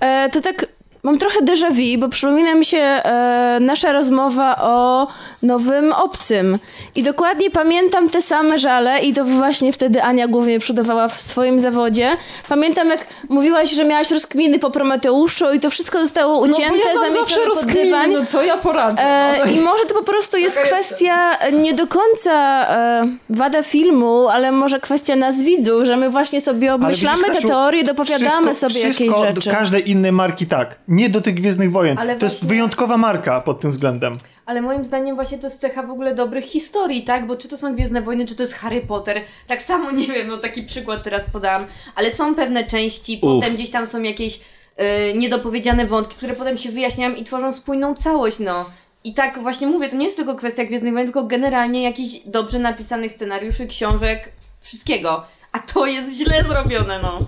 E, 0.00 0.28
to 0.30 0.40
tak 0.40 0.66
Mam 1.06 1.18
trochę 1.18 1.42
déjà 1.42 1.70
vu, 1.70 1.98
bo 1.98 2.08
przypomina 2.08 2.54
mi 2.54 2.64
się 2.64 2.78
e, 2.78 3.58
nasza 3.60 3.92
rozmowa 3.92 4.56
o 4.60 5.06
nowym 5.42 5.92
obcym. 5.92 6.58
I 6.94 7.02
dokładnie 7.02 7.50
pamiętam 7.50 8.10
te 8.10 8.22
same 8.22 8.58
żale 8.58 9.00
i 9.00 9.12
to 9.12 9.24
właśnie 9.24 9.72
wtedy 9.72 10.02
Ania 10.02 10.28
głównie 10.28 10.58
przodowała 10.58 11.08
w 11.08 11.20
swoim 11.20 11.60
zawodzie. 11.60 12.16
Pamiętam 12.48 12.88
jak 12.88 13.06
mówiłaś, 13.28 13.70
że 13.70 13.84
miałaś 13.84 14.10
rozkminy 14.10 14.58
po 14.58 14.70
Prometeuszu 14.70 15.52
i 15.52 15.60
to 15.60 15.70
wszystko 15.70 15.98
zostało 15.98 16.38
ucięte, 16.38 16.94
no, 16.94 17.04
ja 17.04 17.10
zawsze 17.10 17.40
pod 17.54 17.64
dywan. 17.64 18.12
no 18.12 18.24
co 18.24 18.42
ja 18.42 18.56
poradzę. 18.56 19.02
E, 19.02 19.38
no. 19.46 19.52
I 19.52 19.60
może 19.60 19.84
to 19.84 19.94
po 19.94 20.02
prostu 20.02 20.36
jest 20.36 20.56
Taka 20.56 20.68
kwestia 20.68 21.38
nie 21.52 21.74
do 21.74 21.86
końca 21.86 22.32
e, 22.68 23.08
wada 23.30 23.62
filmu, 23.62 24.28
ale 24.28 24.52
może 24.52 24.80
kwestia 24.80 25.16
nas 25.16 25.42
widzów, 25.42 25.84
że 25.84 25.96
my 25.96 26.10
właśnie 26.10 26.40
sobie 26.40 26.74
obmyślamy 26.74 27.24
widzisz, 27.24 27.42
te 27.42 27.48
teorie, 27.48 27.84
dopowiadamy 27.84 28.30
wszystko, 28.30 28.54
sobie 28.54 28.80
jakieś 28.80 28.96
wszystko 28.96 29.24
rzeczy. 29.24 29.50
każdej 29.50 29.90
innej 29.90 30.12
marki 30.12 30.46
tak. 30.46 30.86
Nie 30.96 31.10
do 31.10 31.20
tych 31.20 31.34
Gwiezdnych 31.34 31.70
Wojen. 31.72 31.98
Ale 31.98 32.16
to 32.16 32.26
jest 32.26 32.36
właśnie- 32.38 32.48
wyjątkowa 32.48 32.96
marka 32.96 33.40
pod 33.40 33.60
tym 33.60 33.70
względem. 33.70 34.18
Ale 34.46 34.62
moim 34.62 34.84
zdaniem 34.84 35.14
właśnie 35.16 35.38
to 35.38 35.46
jest 35.46 35.60
cecha 35.60 35.82
w 35.82 35.90
ogóle 35.90 36.14
dobrych 36.14 36.44
historii, 36.44 37.04
tak? 37.04 37.26
Bo 37.26 37.36
czy 37.36 37.48
to 37.48 37.58
są 37.58 37.74
Gwiezdne 37.74 38.02
Wojny, 38.02 38.26
czy 38.26 38.34
to 38.34 38.42
jest 38.42 38.54
Harry 38.54 38.80
Potter. 38.80 39.20
Tak 39.46 39.62
samo, 39.62 39.90
nie 40.00 40.06
wiem, 40.06 40.28
no 40.28 40.36
taki 40.36 40.62
przykład 40.62 41.02
teraz 41.04 41.30
podałam. 41.30 41.66
Ale 41.94 42.10
są 42.10 42.34
pewne 42.34 42.64
części, 42.64 43.18
potem 43.18 43.54
gdzieś 43.54 43.70
tam 43.70 43.88
są 43.88 44.02
jakieś 44.02 44.40
y, 44.40 45.14
niedopowiedziane 45.14 45.86
wątki, 45.86 46.14
które 46.16 46.34
potem 46.34 46.56
się 46.58 46.70
wyjaśniają 46.70 47.14
i 47.14 47.24
tworzą 47.24 47.52
spójną 47.52 47.94
całość, 47.94 48.38
no. 48.38 48.70
I 49.04 49.14
tak 49.14 49.38
właśnie 49.42 49.66
mówię, 49.66 49.88
to 49.88 49.96
nie 49.96 50.04
jest 50.04 50.16
tylko 50.16 50.34
kwestia 50.34 50.64
Gwiezdnych 50.64 50.92
Wojen, 50.92 51.06
tylko 51.06 51.24
generalnie 51.24 51.82
jakichś 51.82 52.14
dobrze 52.26 52.58
napisanych 52.58 53.12
scenariuszy, 53.12 53.66
książek, 53.66 54.32
wszystkiego. 54.60 55.24
A 55.52 55.58
to 55.58 55.86
jest 55.86 56.16
źle 56.16 56.42
zrobione, 56.44 56.98
no. 57.02 57.18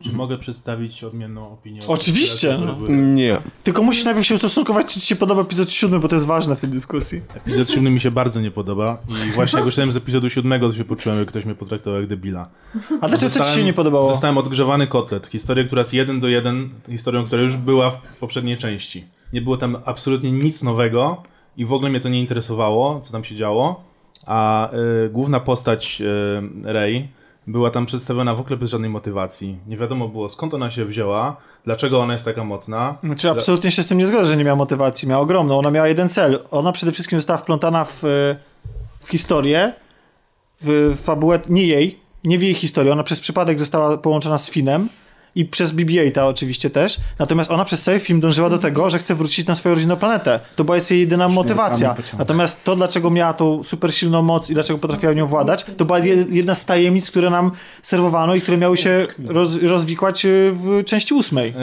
Czy 0.00 0.12
mogę 0.12 0.38
przedstawić 0.38 1.04
odmienną 1.04 1.52
opinię? 1.52 1.80
Oczywiście? 1.86 2.58
Nie. 2.88 3.38
Tylko 3.64 3.82
musisz 3.82 4.04
najpierw 4.04 4.26
się 4.26 4.34
ustosunkować, 4.34 4.94
czy 4.94 5.00
ci 5.00 5.06
się 5.06 5.16
podoba 5.16 5.42
epizod 5.42 5.72
siódmy, 5.72 5.98
bo 5.98 6.08
to 6.08 6.14
jest 6.16 6.26
ważne 6.26 6.56
w 6.56 6.60
tej 6.60 6.70
dyskusji. 6.70 7.20
Epizod 7.34 7.70
siódmy 7.70 7.90
mi 7.90 8.00
się 8.00 8.10
bardzo 8.10 8.40
nie 8.40 8.50
podoba 8.50 8.98
i 9.28 9.32
właśnie 9.32 9.56
jak 9.56 9.64
wyszedłem 9.64 9.92
z 9.92 9.96
epizodu 9.96 10.30
siódmego, 10.30 10.68
to 10.68 10.74
się 10.74 10.84
poczułem, 10.84 11.18
jak 11.18 11.28
ktoś 11.28 11.44
mnie 11.44 11.54
potraktował 11.54 12.00
jak 12.00 12.08
debila. 12.08 12.48
A 13.00 13.08
dlaczego 13.08 13.32
co 13.32 13.44
ci 13.44 13.50
się 13.50 13.64
nie 13.64 13.72
podobało? 13.72 14.08
Dostałem 14.08 14.38
odgrzewany 14.38 14.86
kotlet. 14.86 15.26
Historię, 15.26 15.64
która 15.64 15.80
jest 15.80 15.94
jeden 15.94 16.20
do 16.20 16.28
jeden 16.28 16.68
historią, 16.88 17.24
która 17.24 17.42
już 17.42 17.56
była 17.56 17.90
w 17.90 18.18
poprzedniej 18.20 18.56
części. 18.56 19.04
Nie 19.32 19.42
było 19.42 19.56
tam 19.56 19.76
absolutnie 19.84 20.32
nic 20.32 20.62
nowego 20.62 21.22
i 21.56 21.64
w 21.64 21.72
ogóle 21.72 21.90
mnie 21.90 22.00
to 22.00 22.08
nie 22.08 22.20
interesowało, 22.20 23.00
co 23.00 23.12
tam 23.12 23.24
się 23.24 23.36
działo. 23.36 23.84
A 24.26 24.70
y, 25.06 25.08
główna 25.10 25.40
postać 25.40 26.00
y, 26.00 26.04
Rey 26.72 27.08
była 27.46 27.70
tam 27.70 27.86
przedstawiona 27.86 28.34
w 28.34 28.40
ogóle 28.40 28.56
bez 28.56 28.70
żadnej 28.70 28.90
motywacji. 28.90 29.58
Nie 29.66 29.76
wiadomo 29.76 30.08
było 30.08 30.28
skąd 30.28 30.54
ona 30.54 30.70
się 30.70 30.84
wzięła, 30.84 31.36
dlaczego 31.64 32.00
ona 32.00 32.12
jest 32.12 32.24
taka 32.24 32.44
mocna. 32.44 32.98
Znaczy, 33.04 33.30
absolutnie 33.30 33.70
się 33.70 33.82
z 33.82 33.86
tym 33.86 33.98
nie 33.98 34.06
zgodzę, 34.06 34.26
że 34.26 34.36
nie 34.36 34.44
miała 34.44 34.56
motywacji. 34.56 35.08
Miała 35.08 35.22
ogromną. 35.22 35.58
Ona 35.58 35.70
miała 35.70 35.88
jeden 35.88 36.08
cel. 36.08 36.42
Ona 36.50 36.72
przede 36.72 36.92
wszystkim 36.92 37.18
została 37.18 37.38
wplątana 37.38 37.84
w, 37.84 38.02
w 39.00 39.08
historię, 39.08 39.72
w 40.60 40.96
fabułę, 41.02 41.40
nie 41.48 41.66
jej, 41.66 42.00
nie 42.24 42.38
w 42.38 42.42
jej 42.42 42.54
historię. 42.54 42.92
Ona 42.92 43.02
przez 43.02 43.20
przypadek 43.20 43.58
została 43.58 43.98
połączona 43.98 44.38
z 44.38 44.50
Finem 44.50 44.88
i 45.36 45.44
przez 45.44 45.72
BB-8 45.72 46.20
oczywiście 46.28 46.70
też. 46.70 46.96
Natomiast 47.18 47.50
ona 47.50 47.64
przez 47.64 47.82
cały 47.82 47.98
film 48.00 48.20
dążyła 48.20 48.50
do 48.50 48.58
tego, 48.58 48.90
że 48.90 48.98
chce 48.98 49.14
wrócić 49.14 49.46
na 49.46 49.54
swoją 49.54 49.74
rodzinną 49.74 49.96
planetę. 49.96 50.40
To 50.56 50.64
była 50.64 50.76
jej 50.90 51.00
jedyna 51.00 51.28
motywacja. 51.28 51.94
Natomiast 52.18 52.64
to, 52.64 52.76
dlaczego 52.76 53.10
miała 53.10 53.32
tą 53.32 53.64
super 53.64 53.94
silną 53.94 54.22
moc 54.22 54.50
i 54.50 54.54
dlaczego 54.54 54.78
potrafiła 54.78 55.12
nią 55.12 55.26
władać, 55.26 55.64
to 55.76 55.84
była 55.84 55.98
je- 55.98 56.24
jedna 56.30 56.54
z 56.54 56.64
tajemnic, 56.66 57.10
które 57.10 57.30
nam 57.30 57.50
serwowano 57.82 58.34
i 58.34 58.40
które 58.40 58.56
miały 58.56 58.76
się 58.76 59.06
roz, 59.26 59.62
rozwikłać 59.62 60.24
e, 60.24 60.28
w 60.52 60.84
części 60.86 61.14
ósmej. 61.14 61.48
E, 61.48 61.54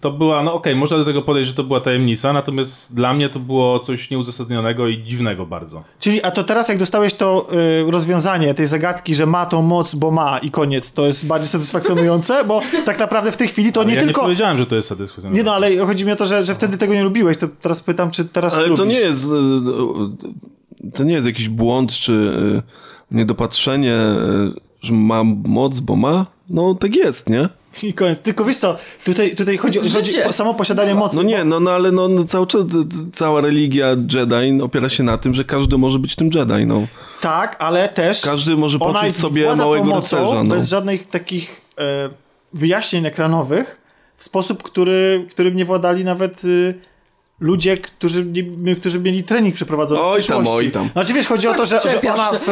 to 0.00 0.10
była, 0.10 0.42
no 0.42 0.54
okej, 0.54 0.76
można 0.76 0.96
do 0.98 1.04
tego 1.04 1.22
podejść, 1.22 1.48
że 1.50 1.54
to 1.56 1.64
była 1.64 1.80
tajemnica, 1.80 2.32
natomiast 2.32 2.94
dla 2.94 3.14
mnie 3.14 3.28
to 3.28 3.38
było 3.38 3.78
coś 3.78 4.10
nieuzasadnionego 4.10 4.88
i 4.88 5.02
dziwnego 5.02 5.46
bardzo. 5.46 5.82
Czyli, 6.00 6.22
a 6.22 6.30
to 6.30 6.44
teraz 6.44 6.68
jak 6.68 6.78
dostałeś 6.78 7.14
to 7.14 7.46
y, 7.86 7.90
rozwiązanie 7.90 8.54
tej 8.54 8.66
zagadki, 8.66 9.14
że 9.14 9.26
ma 9.26 9.46
tą 9.46 9.62
moc, 9.62 9.94
bo 9.94 10.10
ma 10.10 10.38
i 10.38 10.50
koniec, 10.50 10.92
to 10.92 11.06
jest 11.06 11.26
bardziej 11.26 11.48
satysfakcjonujące, 11.48 12.44
bo 12.44 12.60
tak 12.90 12.98
naprawdę 13.00 13.32
w 13.32 13.36
tej 13.36 13.48
chwili 13.48 13.72
to 13.72 13.80
Ale 13.80 13.88
nie 13.90 13.96
ja 13.96 14.02
tylko... 14.02 14.20
nie 14.20 14.24
powiedziałem, 14.24 14.58
że 14.58 14.66
to 14.66 14.76
jest 14.76 14.88
satysfakcjonujące. 14.88 15.38
Nie 15.38 15.44
no, 15.44 15.54
ale 15.54 15.86
chodzi 15.86 16.04
mi 16.04 16.12
o 16.12 16.16
to, 16.16 16.26
że, 16.26 16.44
że 16.44 16.54
wtedy 16.54 16.78
tego 16.78 16.94
nie 16.94 17.02
lubiłeś, 17.02 17.36
to 17.36 17.48
teraz 17.60 17.80
pytam, 17.80 18.10
czy 18.10 18.24
teraz 18.24 18.54
Ale 18.54 18.66
lubisz. 18.66 18.78
to 18.80 18.84
nie 18.84 19.00
jest. 19.00 19.24
e, 20.84 20.90
To 20.94 21.04
nie 21.04 21.12
jest 21.14 21.26
jakiś 21.26 21.48
błąd 21.48 21.92
czy 21.92 22.12
e, 23.12 23.16
niedopatrzenie, 23.16 23.94
e, 23.94 24.16
że 24.82 24.92
ma 24.92 25.24
moc, 25.44 25.80
bo 25.80 25.96
ma. 25.96 26.26
No 26.50 26.74
tak 26.74 26.96
jest, 26.96 27.28
nie? 27.30 27.48
I 27.82 27.94
koniec. 27.94 28.18
Tylko 28.20 28.44
wiesz 28.44 28.56
co, 28.56 28.76
tutaj, 29.04 29.36
tutaj 29.36 29.56
chodzi, 29.56 29.78
chodzi 29.78 30.22
o 30.22 30.32
samo 30.32 30.54
posiadanie 30.54 30.94
mocy. 30.94 31.16
No 31.16 31.22
nie, 31.22 31.44
no, 31.44 31.60
no 31.60 31.70
ale 31.70 31.92
no, 31.92 32.08
no 32.08 32.24
cały 32.24 32.46
czas, 32.46 32.62
cała 33.12 33.40
religia 33.40 33.88
Jedi 33.88 34.62
opiera 34.62 34.88
się 34.88 35.02
na 35.02 35.18
tym, 35.18 35.34
że 35.34 35.44
każdy 35.44 35.78
może 35.78 35.98
być 35.98 36.16
tym 36.16 36.30
Jedi, 36.34 36.66
no. 36.66 36.86
Tak, 37.20 37.56
ale 37.58 37.88
też 37.88 38.20
Każdy 38.20 38.56
może 38.56 38.78
poczuć 38.78 39.16
sobie 39.16 39.56
małego 39.56 39.84
mocą 39.84 40.16
rycerza, 40.16 40.44
no. 40.44 40.54
bez 40.54 40.68
żadnych 40.68 41.06
takich 41.06 41.60
e, 41.78 42.10
wyjaśnień 42.52 43.06
ekranowych 43.06 43.80
w 44.16 44.24
sposób, 44.24 44.62
który, 44.62 45.26
którym 45.30 45.56
nie 45.56 45.64
władali 45.64 46.04
nawet 46.04 46.44
y, 46.44 46.74
ludzie, 47.40 47.76
którzy, 47.76 48.24
nie, 48.58 48.76
którzy 48.76 49.00
mieli 49.00 49.22
trening 49.24 49.54
przeprowadzony 49.54 50.00
Oj 50.00 50.22
w 50.22 50.26
tam, 50.26 50.36
przyszłości. 50.42 50.66
oj 50.66 50.70
tam. 50.72 50.88
Znaczy 50.92 51.12
wiesz, 51.12 51.26
chodzi 51.26 51.48
o 51.48 51.54
to, 51.54 51.66
że, 51.66 51.80
że 51.80 51.90
Czepiasz 51.90 52.18
ona 52.18 52.32
w, 52.38 52.44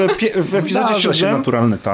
w 0.51 0.55
epizodzie 0.55 0.95
siódmym 1.13 1.43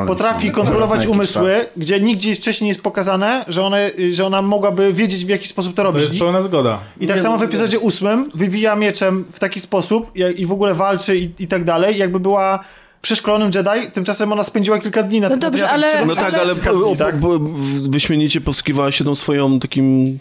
potrafi 0.06 0.50
kontrolować 0.50 1.06
umysły, 1.06 1.52
czas. 1.52 1.66
gdzie 1.76 2.00
nigdzie 2.00 2.34
wcześniej 2.34 2.66
nie 2.66 2.70
jest 2.70 2.82
pokazane, 2.82 3.44
że, 3.48 3.62
one, 3.64 3.90
że 4.12 4.26
ona 4.26 4.42
mogłaby 4.42 4.92
wiedzieć 4.92 5.24
w 5.24 5.28
jaki 5.28 5.48
sposób 5.48 5.72
to 5.72 5.76
To 5.76 5.82
robić. 5.82 6.02
jest 6.02 6.18
pełna 6.18 6.42
zgoda. 6.42 6.80
I 7.00 7.06
tak 7.06 7.20
samo 7.20 7.38
w 7.38 7.42
epizodzie 7.42 7.78
ósmym 7.78 8.30
wywija 8.34 8.76
mieczem 8.76 9.24
w 9.32 9.38
taki 9.38 9.60
sposób 9.60 10.10
jak- 10.14 10.36
i 10.38 10.46
w 10.46 10.52
ogóle 10.52 10.74
walczy 10.74 11.16
i, 11.16 11.30
i 11.38 11.46
tak 11.46 11.64
dalej, 11.64 11.98
jakby 11.98 12.20
była 12.20 12.64
przeszkolonym 13.04 13.50
Jedi, 13.54 13.90
tymczasem 13.92 14.32
ona 14.32 14.42
spędziła 14.44 14.78
kilka 14.78 15.02
dni 15.02 15.20
na 15.20 15.26
No 15.28 15.30
tym 15.30 15.40
dobrze, 15.40 15.62
na 15.62 15.68
tym- 15.68 15.74
ale- 15.84 16.06
No 16.06 16.14
tak, 16.16 16.34
ale 16.34 16.54
po, 16.54 16.72
dni, 16.72 16.96
tak? 16.96 17.16
wyśmienicie 17.90 18.40
posługiwała 18.40 18.92
się 18.92 19.04
tą 19.04 19.14
swoją 19.14 19.58
takim 19.60 20.18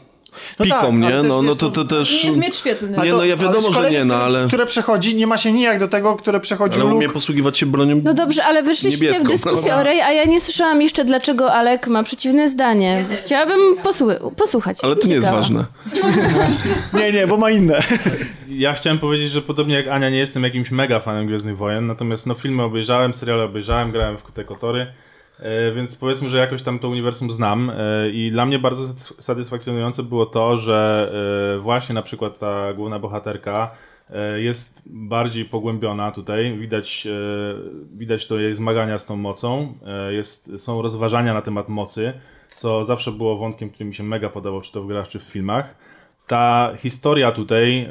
No 0.60 0.66
piką, 0.66 0.80
tak, 0.80 0.94
nie? 0.94 1.10
też 1.10 1.24
No, 1.28 1.42
no 1.42 1.50
wiesz, 1.50 1.58
to, 1.58 1.70
to- 1.70 1.86
to 1.86 1.96
też... 1.98 2.24
Nie 2.24 2.30
jest 2.30 2.40
miecz 2.40 2.56
świetlny. 2.56 2.98
Nie, 3.04 3.12
no 3.12 3.26
ja 3.26 3.38
wiadomo, 3.38 3.72
że 3.74 3.92
nie, 3.92 4.06
no 4.06 4.16
ale... 4.16 4.48
Które 4.48 4.66
przechodzi, 4.66 5.16
nie 5.16 5.28
ma 5.28 5.38
się 5.38 5.52
nijak 5.52 5.80
do 5.80 5.88
tego, 5.88 6.16
które 6.16 6.40
przechodził 6.40 6.82
Ale 6.82 6.96
umie 6.96 7.10
posługiwać 7.10 7.58
się 7.58 7.66
bronią 7.66 8.02
No 8.04 8.14
dobrze, 8.14 8.44
ale 8.46 8.64
wyszliście 8.64 9.06
niebieską, 9.06 9.26
w 9.26 9.28
dyskusję 9.28 9.72
no. 9.72 9.78
o 9.78 9.84
Rey, 9.84 10.02
a 10.02 10.12
ja 10.12 10.24
nie 10.24 10.42
słyszałam 10.42 10.82
jeszcze, 10.82 11.06
dlaczego 11.06 11.54
Alek 11.54 11.88
ma 11.88 12.04
przeciwne 12.04 12.50
zdanie. 12.50 13.06
Chciałabym 13.18 13.60
posłu- 13.84 14.36
posłuchać. 14.36 14.78
Ale 14.84 14.96
to 14.96 15.08
nie 15.08 15.14
jest 15.14 15.26
ciekawa. 15.26 15.42
ważne. 15.42 15.66
Nie, 16.94 17.12
nie, 17.12 17.28
bo 17.28 17.38
ma 17.38 17.50
inne. 17.50 17.84
Ja 18.50 18.74
chciałem 18.74 19.00
powiedzieć, 19.00 19.32
że 19.32 19.42
podobnie 19.42 19.76
jak 19.76 19.88
Ania 19.88 20.10
nie 20.10 20.18
jestem 20.18 20.44
jakimś 20.44 20.72
mega 20.72 21.00
fanem 21.00 21.28
Gwiezdnych 21.28 21.58
Wojen, 21.58 21.88
natomiast 21.88 22.28
no 22.28 22.34
filmy 22.34 22.64
obejrzałem, 22.64 23.14
seriale 23.14 23.44
obejrzałem, 23.44 23.92
grałem 23.92 24.18
w 24.18 24.32
te 24.32 24.44
kotory, 24.44 24.88
więc 25.76 25.96
powiedzmy, 25.96 26.30
że 26.30 26.38
jakoś 26.38 26.64
tam 26.64 26.80
to 26.80 26.90
uniwersum 26.90 27.32
znam. 27.32 27.70
E, 27.70 28.10
i 28.10 28.32
dla 28.32 28.46
mnie 28.46 28.60
bardzo 28.60 28.84
satys- 28.84 29.22
satysfakcjonujące 29.22 30.04
było 30.04 30.26
to, 30.26 30.58
że 30.58 31.12
e, 31.56 31.60
właśnie 31.60 31.96
na 31.96 32.02
przykład 32.02 32.40
ta 32.40 32.74
główna 32.74 33.00
bohaterka 33.00 33.72
e, 34.10 34.42
jest 34.42 34.82
bardziej 34.86 35.46
pogłębiona 35.46 36.12
tutaj, 36.12 36.58
widać, 36.58 37.08
e, 37.08 37.12
widać 37.98 38.28
to 38.28 38.40
jej 38.40 38.56
zmagania 38.56 38.98
z 38.98 39.06
tą 39.06 39.16
mocą, 39.16 39.74
e, 39.86 40.14
jest, 40.14 40.52
są 40.58 40.82
rozważania 40.82 41.34
na 41.34 41.42
temat 41.42 41.70
mocy, 41.70 42.14
co 42.48 42.86
zawsze 42.86 43.12
było 43.12 43.38
wątkiem, 43.38 43.70
który 43.70 43.86
mi 43.86 43.96
się 43.96 44.04
mega 44.04 44.30
podobał, 44.30 44.62
czy 44.62 44.72
to 44.72 44.84
w 44.84 44.88
grach, 44.88 45.08
czy 45.08 45.20
w 45.20 45.24
filmach 45.24 45.76
ta 46.28 46.72
historia 46.78 47.32
tutaj 47.32 47.80
e, 47.80 47.90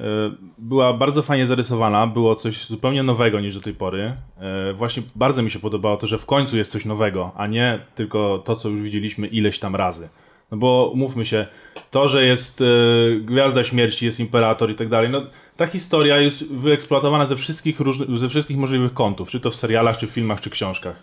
była 0.58 0.92
bardzo 0.92 1.22
fajnie 1.22 1.46
zarysowana, 1.46 2.06
było 2.06 2.36
coś 2.36 2.66
zupełnie 2.66 3.02
nowego 3.02 3.40
niż 3.40 3.54
do 3.54 3.60
tej 3.60 3.74
pory. 3.74 4.16
E, 4.38 4.72
Właśnie 4.72 5.02
bardzo 5.16 5.42
mi 5.42 5.50
się 5.50 5.58
podobało 5.58 5.96
to, 5.96 6.06
że 6.06 6.18
w 6.18 6.26
końcu 6.26 6.56
jest 6.56 6.72
coś 6.72 6.84
nowego, 6.84 7.32
a 7.36 7.46
nie 7.46 7.80
tylko 7.94 8.42
to, 8.44 8.56
co 8.56 8.68
już 8.68 8.80
widzieliśmy 8.80 9.26
ileś 9.26 9.58
tam 9.58 9.76
razy. 9.76 10.08
No 10.50 10.58
bo 10.58 10.90
umówmy 10.94 11.26
się, 11.26 11.46
to, 11.90 12.08
że 12.08 12.24
jest 12.24 12.60
e, 12.60 12.64
Gwiazda 13.20 13.64
Śmierci, 13.64 14.04
jest 14.04 14.20
Imperator 14.20 14.70
i 14.70 14.74
tak 14.74 14.88
dalej, 14.88 15.10
no 15.10 15.22
ta 15.56 15.66
historia 15.66 16.16
jest 16.18 16.46
wyeksploatowana 16.48 17.26
ze 17.26 17.36
wszystkich, 17.36 17.80
różnych, 17.80 18.18
ze 18.18 18.28
wszystkich 18.28 18.56
możliwych 18.56 18.94
kątów, 18.94 19.30
czy 19.30 19.40
to 19.40 19.50
w 19.50 19.56
serialach, 19.56 19.98
czy 19.98 20.06
w 20.06 20.10
filmach, 20.10 20.40
czy 20.40 20.50
książkach. 20.50 21.02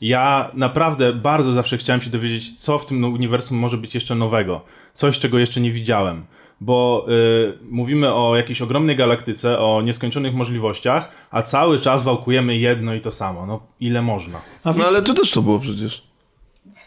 Ja 0.00 0.50
naprawdę 0.54 1.12
bardzo 1.12 1.52
zawsze 1.52 1.78
chciałem 1.78 2.00
się 2.00 2.10
dowiedzieć, 2.10 2.60
co 2.60 2.78
w 2.78 2.86
tym 2.86 3.04
uniwersum 3.04 3.58
może 3.58 3.76
być 3.76 3.94
jeszcze 3.94 4.14
nowego. 4.14 4.60
Coś, 4.94 5.18
czego 5.18 5.38
jeszcze 5.38 5.60
nie 5.60 5.70
widziałem. 5.72 6.24
Bo 6.60 7.06
y, 7.08 7.58
mówimy 7.70 8.14
o 8.14 8.36
jakiejś 8.36 8.62
ogromnej 8.62 8.96
galaktyce, 8.96 9.58
o 9.58 9.82
nieskończonych 9.82 10.34
możliwościach, 10.34 11.10
a 11.30 11.42
cały 11.42 11.80
czas 11.80 12.02
wałkujemy 12.02 12.58
jedno 12.58 12.94
i 12.94 13.00
to 13.00 13.10
samo. 13.10 13.46
No, 13.46 13.60
ile 13.80 14.02
można? 14.02 14.40
No 14.64 14.74
ale 14.86 15.02
tu 15.02 15.14
też 15.14 15.30
to 15.30 15.42
było 15.42 15.58
przecież. 15.58 16.02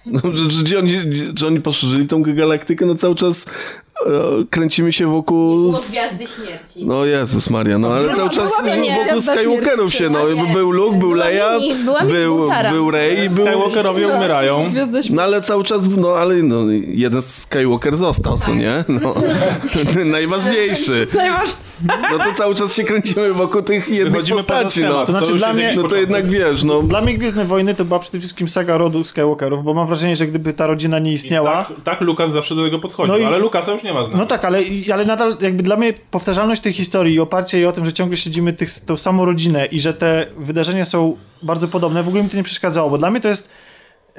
No, 0.06 0.20
że, 0.34 0.64
gdzie 0.64 0.80
oni, 0.80 0.94
czy 1.36 1.48
oni 1.48 1.62
poszerzyli 1.62 2.08
tą 2.08 2.24
galaktykę? 2.24 2.86
No 2.86 2.96
cały 2.96 3.16
czas 3.16 3.46
kręcimy 4.50 4.94
się 4.94 5.12
wokół... 5.12 5.70
S- 5.70 5.92
Gwiazdy 5.92 6.26
Śmierci. 6.28 6.86
No 6.86 7.06
Jezus 7.06 7.50
Maria, 7.50 7.78
no 7.78 7.88
ale 7.94 8.16
cały 8.16 8.30
czas 8.30 8.52
wokół 9.08 9.22
Skywalkerów 9.22 9.94
się, 9.94 10.10
no 10.10 10.20
był 10.54 10.72
Luke, 10.72 10.98
był 10.98 11.14
Leia, 11.14 11.50
był, 12.10 12.48
był 12.72 12.92
Rey, 12.92 13.30
był... 13.30 13.46
Skywalkerowie 13.46 14.08
umierają. 14.08 14.72
No 15.10 15.22
ale 15.22 15.42
cały 15.42 15.64
czas, 15.64 15.84
no 15.98 16.10
ale 16.16 16.36
no, 16.36 16.56
jeden 16.88 17.22
Skywalker 17.22 17.98
został, 17.98 18.38
co 18.38 18.54
nie? 18.56 18.84
No, 18.88 19.14
najważniejszy. 20.06 21.08
Najważniejsze. 21.14 21.69
No 21.88 22.18
to 22.20 22.34
cały 22.38 22.56
czas 22.56 22.74
się 22.76 22.84
kręcimy 22.84 23.34
wokół 23.34 23.62
tych 23.62 23.90
jednych 23.90 24.12
Wychodzimy 24.14 24.38
postaci, 24.38 24.82
no. 24.82 24.88
schemat. 24.88 25.06
To 25.06 25.12
znaczy 25.12 25.32
już 25.32 25.40
dla 25.40 25.54
mnie- 25.54 25.74
No 25.76 25.84
to 25.84 25.96
jednak 25.96 26.28
wiesz, 26.28 26.64
no... 26.64 26.82
Dla 26.84 27.02
mnie 27.02 27.14
Gwiezdne 27.14 27.46
Wojny 27.46 27.76
to 27.76 27.86
była 27.86 28.00
przede 28.00 28.20
wszystkim 28.20 28.48
saga 28.48 28.78
rodu 28.78 29.04
Skywalkerów, 29.04 29.64
bo 29.64 29.74
mam 29.74 29.88
wrażenie, 29.88 30.16
że 30.16 30.28
gdyby 30.28 30.54
ta 30.54 30.68
rodzina 30.68 31.00
nie 31.00 31.14
istniała... 31.14 31.52
Tak, 31.66 31.78
tak 31.84 32.02
Lukas 32.02 32.32
zawsze 32.32 32.56
do 32.56 32.64
tego 32.64 32.80
podchodził, 32.80 33.14
No 33.16 33.20
i- 33.20 33.24
ale 33.26 33.38
Lukasa 33.40 33.72
już 33.72 33.84
nie 33.84 33.94
ma 33.94 34.04
z 34.04 34.08
nami. 34.08 34.20
No 34.20 34.26
tak, 34.26 34.46
ale, 34.46 34.60
ale 34.94 35.06
nadal 35.06 35.38
jakby 35.42 35.64
dla 35.64 35.76
mnie 35.78 35.94
powtarzalność 36.12 36.62
tej 36.62 36.74
historii 36.74 37.16
i 37.16 37.20
oparcie 37.20 37.58
jej 37.58 37.66
o 37.68 37.72
tym, 37.72 37.86
że 37.86 37.94
ciągle 37.94 38.18
śledzimy 38.18 38.54
tych, 38.54 38.70
tą 38.80 38.98
samą 38.98 39.26
rodzinę 39.26 39.66
i 39.66 39.80
że 39.80 39.94
te 39.94 40.26
wydarzenia 40.38 40.86
są 40.86 41.18
bardzo 41.44 41.68
podobne, 41.68 42.04
w 42.04 42.08
ogóle 42.08 42.24
mi 42.24 42.30
to 42.30 42.38
nie 42.38 42.44
przeszkadzało, 42.44 42.90
bo 42.90 42.98
dla 42.98 43.12
mnie 43.12 43.22
to 43.22 43.28
jest 43.28 43.50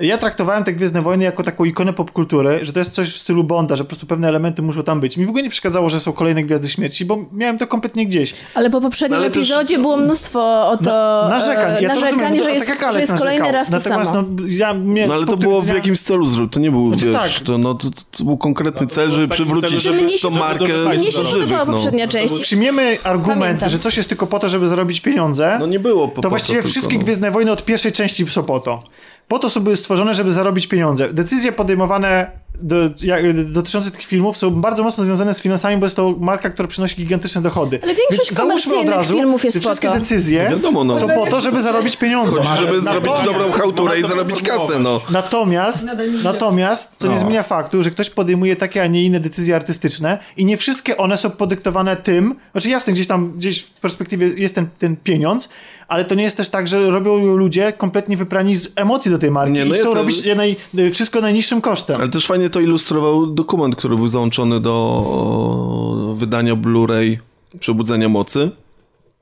ja 0.00 0.18
traktowałem 0.18 0.64
te 0.64 0.72
Gwiezdne 0.72 1.02
Wojny 1.02 1.24
jako 1.24 1.42
taką 1.42 1.64
ikonę 1.64 1.92
popkultury, 1.92 2.58
że 2.62 2.72
to 2.72 2.78
jest 2.78 2.90
coś 2.92 3.14
w 3.14 3.18
stylu 3.18 3.44
Bonda, 3.44 3.76
że 3.76 3.84
po 3.84 3.88
prostu 3.88 4.06
pewne 4.06 4.28
elementy 4.28 4.62
muszą 4.62 4.82
tam 4.82 5.00
być. 5.00 5.16
Mi 5.16 5.26
w 5.26 5.28
ogóle 5.28 5.42
nie 5.42 5.50
przeszkadzało, 5.50 5.88
że 5.88 6.00
są 6.00 6.12
kolejne 6.12 6.42
Gwiazdy 6.44 6.68
Śmierci, 6.68 7.04
bo 7.04 7.18
miałem 7.32 7.58
to 7.58 7.66
kompletnie 7.66 8.06
gdzieś. 8.06 8.34
Ale 8.54 8.70
po 8.70 8.80
poprzednim 8.80 9.18
No 9.18 9.24
ale 9.24 9.30
też- 9.30 9.38
epizodzie 9.50 9.78
było 9.78 9.96
mnóstwo 9.96 10.68
o 10.70 10.76
to 10.76 10.90
Narzekań. 11.30 11.72
e, 11.72 11.82
Ja 11.82 11.88
to 11.88 11.94
narzekań, 11.94 12.12
rozumiem, 12.20 12.30
bo 12.36 12.42
że 12.44 12.48
to 12.48 12.54
jest, 12.54 12.66
tak 12.68 12.82
jak 12.82 12.92
że 12.92 13.00
jest 13.00 13.12
kolejny 13.18 13.38
narzekał. 13.38 13.52
raz 13.60 13.68
to 13.68 13.74
Natomiast 13.90 14.10
samo. 14.10 14.28
no, 14.36 14.44
ja 14.48 14.74
mnie 14.74 15.06
No 15.06 15.14
ale 15.14 15.26
to 15.26 15.36
było 15.36 15.62
w 15.62 15.68
jakimś 15.68 16.00
celu. 16.00 16.46
To 16.50 16.60
nie 16.60 16.70
był, 16.70 16.92
Znaczy 16.94 17.06
wiesz, 17.12 17.34
tak. 17.38 17.44
to, 17.46 17.58
no, 17.58 17.74
to, 17.74 17.88
to 18.10 18.24
był 18.24 18.36
konkretny 18.38 18.86
to 18.86 18.94
cel, 18.94 19.10
żeby 19.10 19.28
przywrócić 19.28 19.82
celu, 19.82 19.96
żeby- 19.98 20.18
tą 20.22 20.30
Mnie 20.30 20.38
markę 20.38 20.64
mnie 20.64 20.98
Mnie 20.98 21.12
się 21.12 21.18
do 21.18 21.24
podobała 21.28 21.40
żywych, 21.40 21.66
no. 21.66 21.72
poprzednia 21.74 22.08
część. 22.08 22.40
Przyjmiemy 22.42 22.98
argument, 23.04 23.40
Pamiętam. 23.40 23.68
że 23.68 23.78
coś 23.78 23.96
jest 23.96 24.08
tylko 24.08 24.26
po 24.26 24.38
to, 24.38 24.48
żeby 24.48 24.66
zarobić 24.68 25.00
pieniądze. 25.00 25.56
No 25.60 25.66
nie 25.66 25.78
było 25.78 26.08
po, 26.08 26.22
to 26.22 26.30
właściwie 26.30 26.62
wszystkie 26.62 26.94
no. 26.98 27.04
Gwiezdne 27.04 27.30
Wojny 27.30 27.52
od 27.52 27.64
pierwszej 27.64 27.92
części 27.92 28.26
są 28.30 28.42
po 28.44 28.60
to. 28.60 28.82
Po 29.30 29.38
to 29.38 29.50
są 29.50 29.60
były 29.60 29.76
stworzone, 29.76 30.14
żeby 30.14 30.32
zarobić 30.32 30.66
pieniądze. 30.66 31.12
Decyzje 31.12 31.52
podejmowane 31.52 32.30
do, 32.62 32.76
jak, 33.02 33.44
dotyczące 33.52 33.90
tych 33.90 34.02
filmów 34.02 34.36
są 34.38 34.50
bardzo 34.50 34.82
mocno 34.82 35.04
związane 35.04 35.34
z 35.34 35.40
finansami, 35.40 35.76
bo 35.76 35.86
jest 35.86 35.96
to 35.96 36.14
marka, 36.20 36.50
która 36.50 36.68
przynosi 36.68 36.96
gigantyczne 36.96 37.42
dochody. 37.42 37.78
Ale 37.82 37.94
większość 37.94 38.30
Więc 38.30 38.36
załóżmy 38.36 38.76
od 38.76 38.88
razu, 38.88 39.14
filmów 39.14 39.44
jest 39.44 39.54
że 39.54 39.60
po 39.60 39.68
wszystkie 39.68 39.88
to. 39.88 39.94
decyzje 39.94 40.44
No 40.44 40.56
wiadomo, 40.56 40.84
no. 40.84 41.00
są 41.00 41.08
po 41.08 41.26
to, 41.26 41.40
żeby 41.40 41.62
zarobić 41.62 41.96
pieniądze. 41.96 42.42
Chodzi, 42.42 42.60
żeby 42.60 42.80
zrobić 42.80 43.12
dobrą 43.24 43.50
chałturę 43.52 44.00
i 44.00 44.02
zarobić 44.02 44.42
kasę, 44.42 44.78
no. 44.78 45.00
Natomiast, 45.10 45.86
natomiast 46.24 46.98
to 46.98 47.06
nie 47.08 47.14
No. 47.14 47.20
zmienia 47.20 47.42
faktu, 47.42 47.82
że 47.82 47.90
ktoś 47.90 48.10
podejmuje 48.10 48.56
takie, 48.56 48.82
a 48.82 48.86
nie 48.86 49.04
inne 49.04 49.20
decyzje 49.20 49.56
artystyczne 49.56 50.18
i 50.36 50.44
nie 50.44 50.56
wszystkie 50.56 50.96
one 50.96 51.18
są 51.18 51.30
podyktowane 51.30 51.96
tym, 51.96 52.34
znaczy 52.52 52.70
jasne, 52.70 52.92
gdzieś 52.92 53.06
tam, 53.06 53.32
gdzieś 53.32 53.62
w 53.62 53.70
perspektywie 53.70 54.26
jest 54.36 54.54
ten, 54.54 54.66
ten 54.78 54.96
pieniądz, 54.96 55.48
ale 55.88 56.04
to 56.04 56.14
nie 56.14 56.22
jest 56.24 56.36
też 56.36 56.48
tak, 56.48 56.68
że 56.68 56.90
robią 56.90 57.18
ją 57.18 57.36
ludzie 57.36 57.72
kompletnie 57.72 58.16
wyprani 58.16 58.56
z 58.56 58.68
emocji 58.76 59.10
do 59.10 59.18
tej 59.18 59.30
marki 59.30 59.52
Nie, 59.52 59.64
no 59.64 59.74
i 59.74 59.78
chcą 59.78 59.94
robić 59.94 60.24
je 60.26 60.34
naj, 60.34 60.56
wszystko 60.92 61.20
najniższym 61.20 61.60
kosztem. 61.60 61.96
Ale 62.00 62.08
też 62.08 62.26
fajnie 62.26 62.49
to 62.50 62.60
ilustrował 62.60 63.26
dokument, 63.26 63.76
który 63.76 63.96
był 63.96 64.08
załączony 64.08 64.60
do 64.60 66.14
wydania 66.14 66.56
Blu-ray 66.56 67.18
Przebudzenia 67.60 68.08
Mocy, 68.08 68.50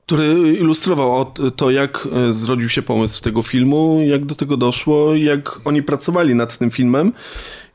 który 0.05 0.57
ilustrował 0.59 1.25
to, 1.55 1.71
jak 1.71 2.07
e, 2.29 2.33
zrodził 2.33 2.69
się 2.69 2.81
pomysł 2.81 3.21
tego 3.21 3.41
filmu, 3.41 4.01
jak 4.07 4.25
do 4.25 4.35
tego 4.35 4.57
doszło, 4.57 5.15
jak 5.15 5.61
oni 5.65 5.83
pracowali 5.83 6.35
nad 6.35 6.57
tym 6.57 6.71
filmem. 6.71 7.11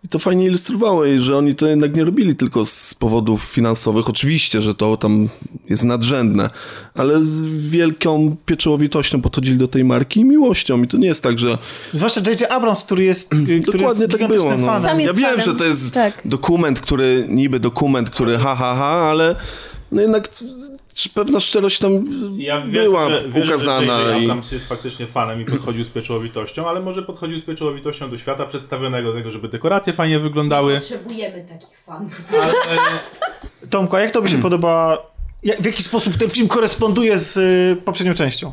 I 0.05 0.09
to 0.09 0.19
fajnie 0.19 0.47
ilustrowało, 0.47 1.05
i 1.05 1.19
że 1.19 1.37
oni 1.37 1.55
to 1.55 1.67
jednak 1.67 1.97
nie 1.97 2.05
robili 2.05 2.37
tylko 2.37 2.65
z 2.65 2.95
powodów 2.95 3.43
finansowych. 3.45 4.09
Oczywiście, 4.09 4.63
że 4.63 4.75
to 4.75 4.97
tam 4.97 5.29
jest 5.71 5.85
nadrzędne, 5.85 6.51
ale 6.95 7.25
z 7.25 7.43
wielką 7.69 8.37
pieczołowitością 8.47 9.21
podchodzili 9.23 9.59
do 9.59 9.69
tej 9.69 9.85
marki 9.85 10.21
i 10.21 10.25
miłością. 10.25 10.83
I 10.83 10.89
to 10.89 10.97
nie 10.97 11.07
jest 11.07 11.23
tak, 11.23 11.39
że 11.39 11.59
Zwłaszcza 11.95 12.21
J.J. 12.21 12.51
Abrams, 12.53 12.85
który 12.85 13.05
jest, 13.05 13.33
y, 13.33 13.37
który 13.37 13.53
jest 13.55 13.67
Dokładnie 13.73 14.09
tak 14.09 14.11
gigantycznym 14.21 14.57
było. 14.57 14.67
No. 14.67 14.67
fanem. 14.67 14.83
Sam 14.83 15.01
Ja 15.01 15.07
jest 15.07 15.19
wiem, 15.19 15.31
fanem. 15.31 15.45
że 15.47 15.55
to 15.55 15.65
jest 15.65 15.95
Tak. 15.95 16.21
dokument, 16.25 16.81
który 16.81 17.27
niby 17.29 17.61
dokument, 17.61 18.11
który 18.11 18.39
ha, 18.39 18.55
ha, 18.55 18.75
ha, 18.79 18.85
ale 19.11 19.35
no 19.93 20.03
jednak 20.03 20.29
pewna 21.15 21.41
szczerość 21.41 21.79
tam 21.79 22.05
Ja 22.37 22.61
wierzę, 22.61 22.83
była 22.85 23.09
że, 23.09 23.29
wierzę, 23.29 23.55
ukazana. 23.55 23.99
Że 23.99 24.05
J.J. 24.05 24.23
i... 24.23 24.25
Abrams 24.25 24.53
jest 24.53 24.69
faktycznie 24.69 25.07
fanem 25.07 25.41
i 25.41 25.45
podchodził 25.45 25.85
z 25.85 25.89
pieczołowitością, 25.89 26.69
ale 26.69 26.81
może 26.81 27.03
podchodził 27.03 27.39
z 27.39 27.43
pieczołowitością 27.43 28.11
do 28.11 28.19
świata 28.19 28.47
przedstawionego, 28.47 29.09
do 29.09 29.19
tego, 29.19 29.31
żeby 29.31 29.49
dekoracje 29.49 29.93
fajnie 29.93 30.19
wyglądały. 30.19 30.75
Potrzebujemy 30.75 31.45
takich 31.49 31.79
fanów. 31.79 32.21
Ale, 32.43 32.53
Tomku, 33.71 33.97
a 33.97 34.01
jak 34.01 34.11
to 34.11 34.23
by 34.23 34.29
się 34.29 34.39
podoba, 34.39 34.99
w 35.61 35.65
jaki 35.67 35.83
sposób 35.83 36.17
ten 36.17 36.31
film 36.31 36.49
koresponduje 36.49 37.19
z 37.19 37.37
y, 37.37 37.83
poprzednią 37.83 38.15
częścią? 38.15 38.53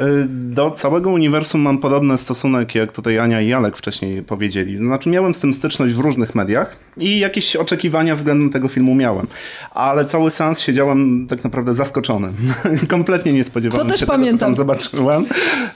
Y, 0.00 0.26
Do 0.28 0.70
całego 0.70 1.10
uniwersum 1.10 1.60
mam 1.60 1.78
podobny 1.78 2.18
stosunek, 2.18 2.74
jak 2.74 2.92
tutaj 2.92 3.18
Ania 3.18 3.40
i 3.40 3.52
Alek 3.52 3.76
wcześniej 3.76 4.22
powiedzieli. 4.22 4.76
Znaczy 4.76 5.08
miałem 5.08 5.34
z 5.34 5.40
tym 5.40 5.52
styczność 5.52 5.94
w 5.94 5.98
różnych 5.98 6.34
mediach 6.34 6.76
i 6.96 7.18
jakieś 7.18 7.56
oczekiwania 7.56 8.14
względem 8.16 8.50
tego 8.50 8.68
filmu 8.68 8.94
miałem. 8.94 9.26
Ale 9.70 10.04
cały 10.04 10.30
seans 10.30 10.60
siedziałem 10.60 11.26
tak 11.26 11.44
naprawdę 11.44 11.74
zaskoczony. 11.74 12.32
Kompletnie 12.88 13.32
nie 13.32 13.44
spodziewałem 13.44 13.86
To 13.86 13.92
też 13.92 14.00
się 14.00 14.06
tego, 14.06 14.16
co 14.16 14.18
pamiętam. 14.18 14.38
tam 14.38 14.54
zobaczyłem. 14.54 15.24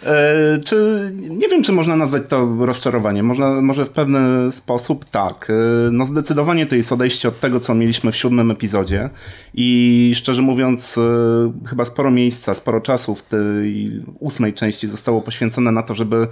E, 0.04 0.58
czy, 0.64 1.10
nie 1.30 1.48
wiem, 1.48 1.62
czy 1.62 1.72
można 1.72 1.96
nazwać 1.96 2.22
to 2.28 2.56
rozczarowaniem. 2.58 3.26
Można, 3.26 3.62
może 3.62 3.84
w 3.84 3.90
pewien 3.90 4.52
sposób 4.52 5.04
tak. 5.04 5.50
E, 5.50 5.90
no 5.90 6.06
zdecydowanie 6.06 6.66
to 6.66 6.74
jest 6.74 6.92
odejście 6.92 7.28
od 7.28 7.40
tego, 7.40 7.60
co 7.60 7.74
mieliśmy 7.74 8.12
w 8.12 8.16
siódmym 8.16 8.50
epizodzie 8.50 9.10
i 9.54 10.12
szczerze 10.16 10.42
mówiąc 10.42 10.98
e, 10.98 11.68
chyba 11.68 11.84
sporo 11.84 12.10
miejsca, 12.10 12.54
sporo 12.54 12.80
czasu 12.80 13.14
w 13.14 13.22
tej 13.22 13.90
ósmej 14.18 14.54
części 14.54 14.88
zostało 14.88 15.20
poświęcone 15.20 15.72
na 15.72 15.82
to, 15.82 15.94
żeby 15.94 16.28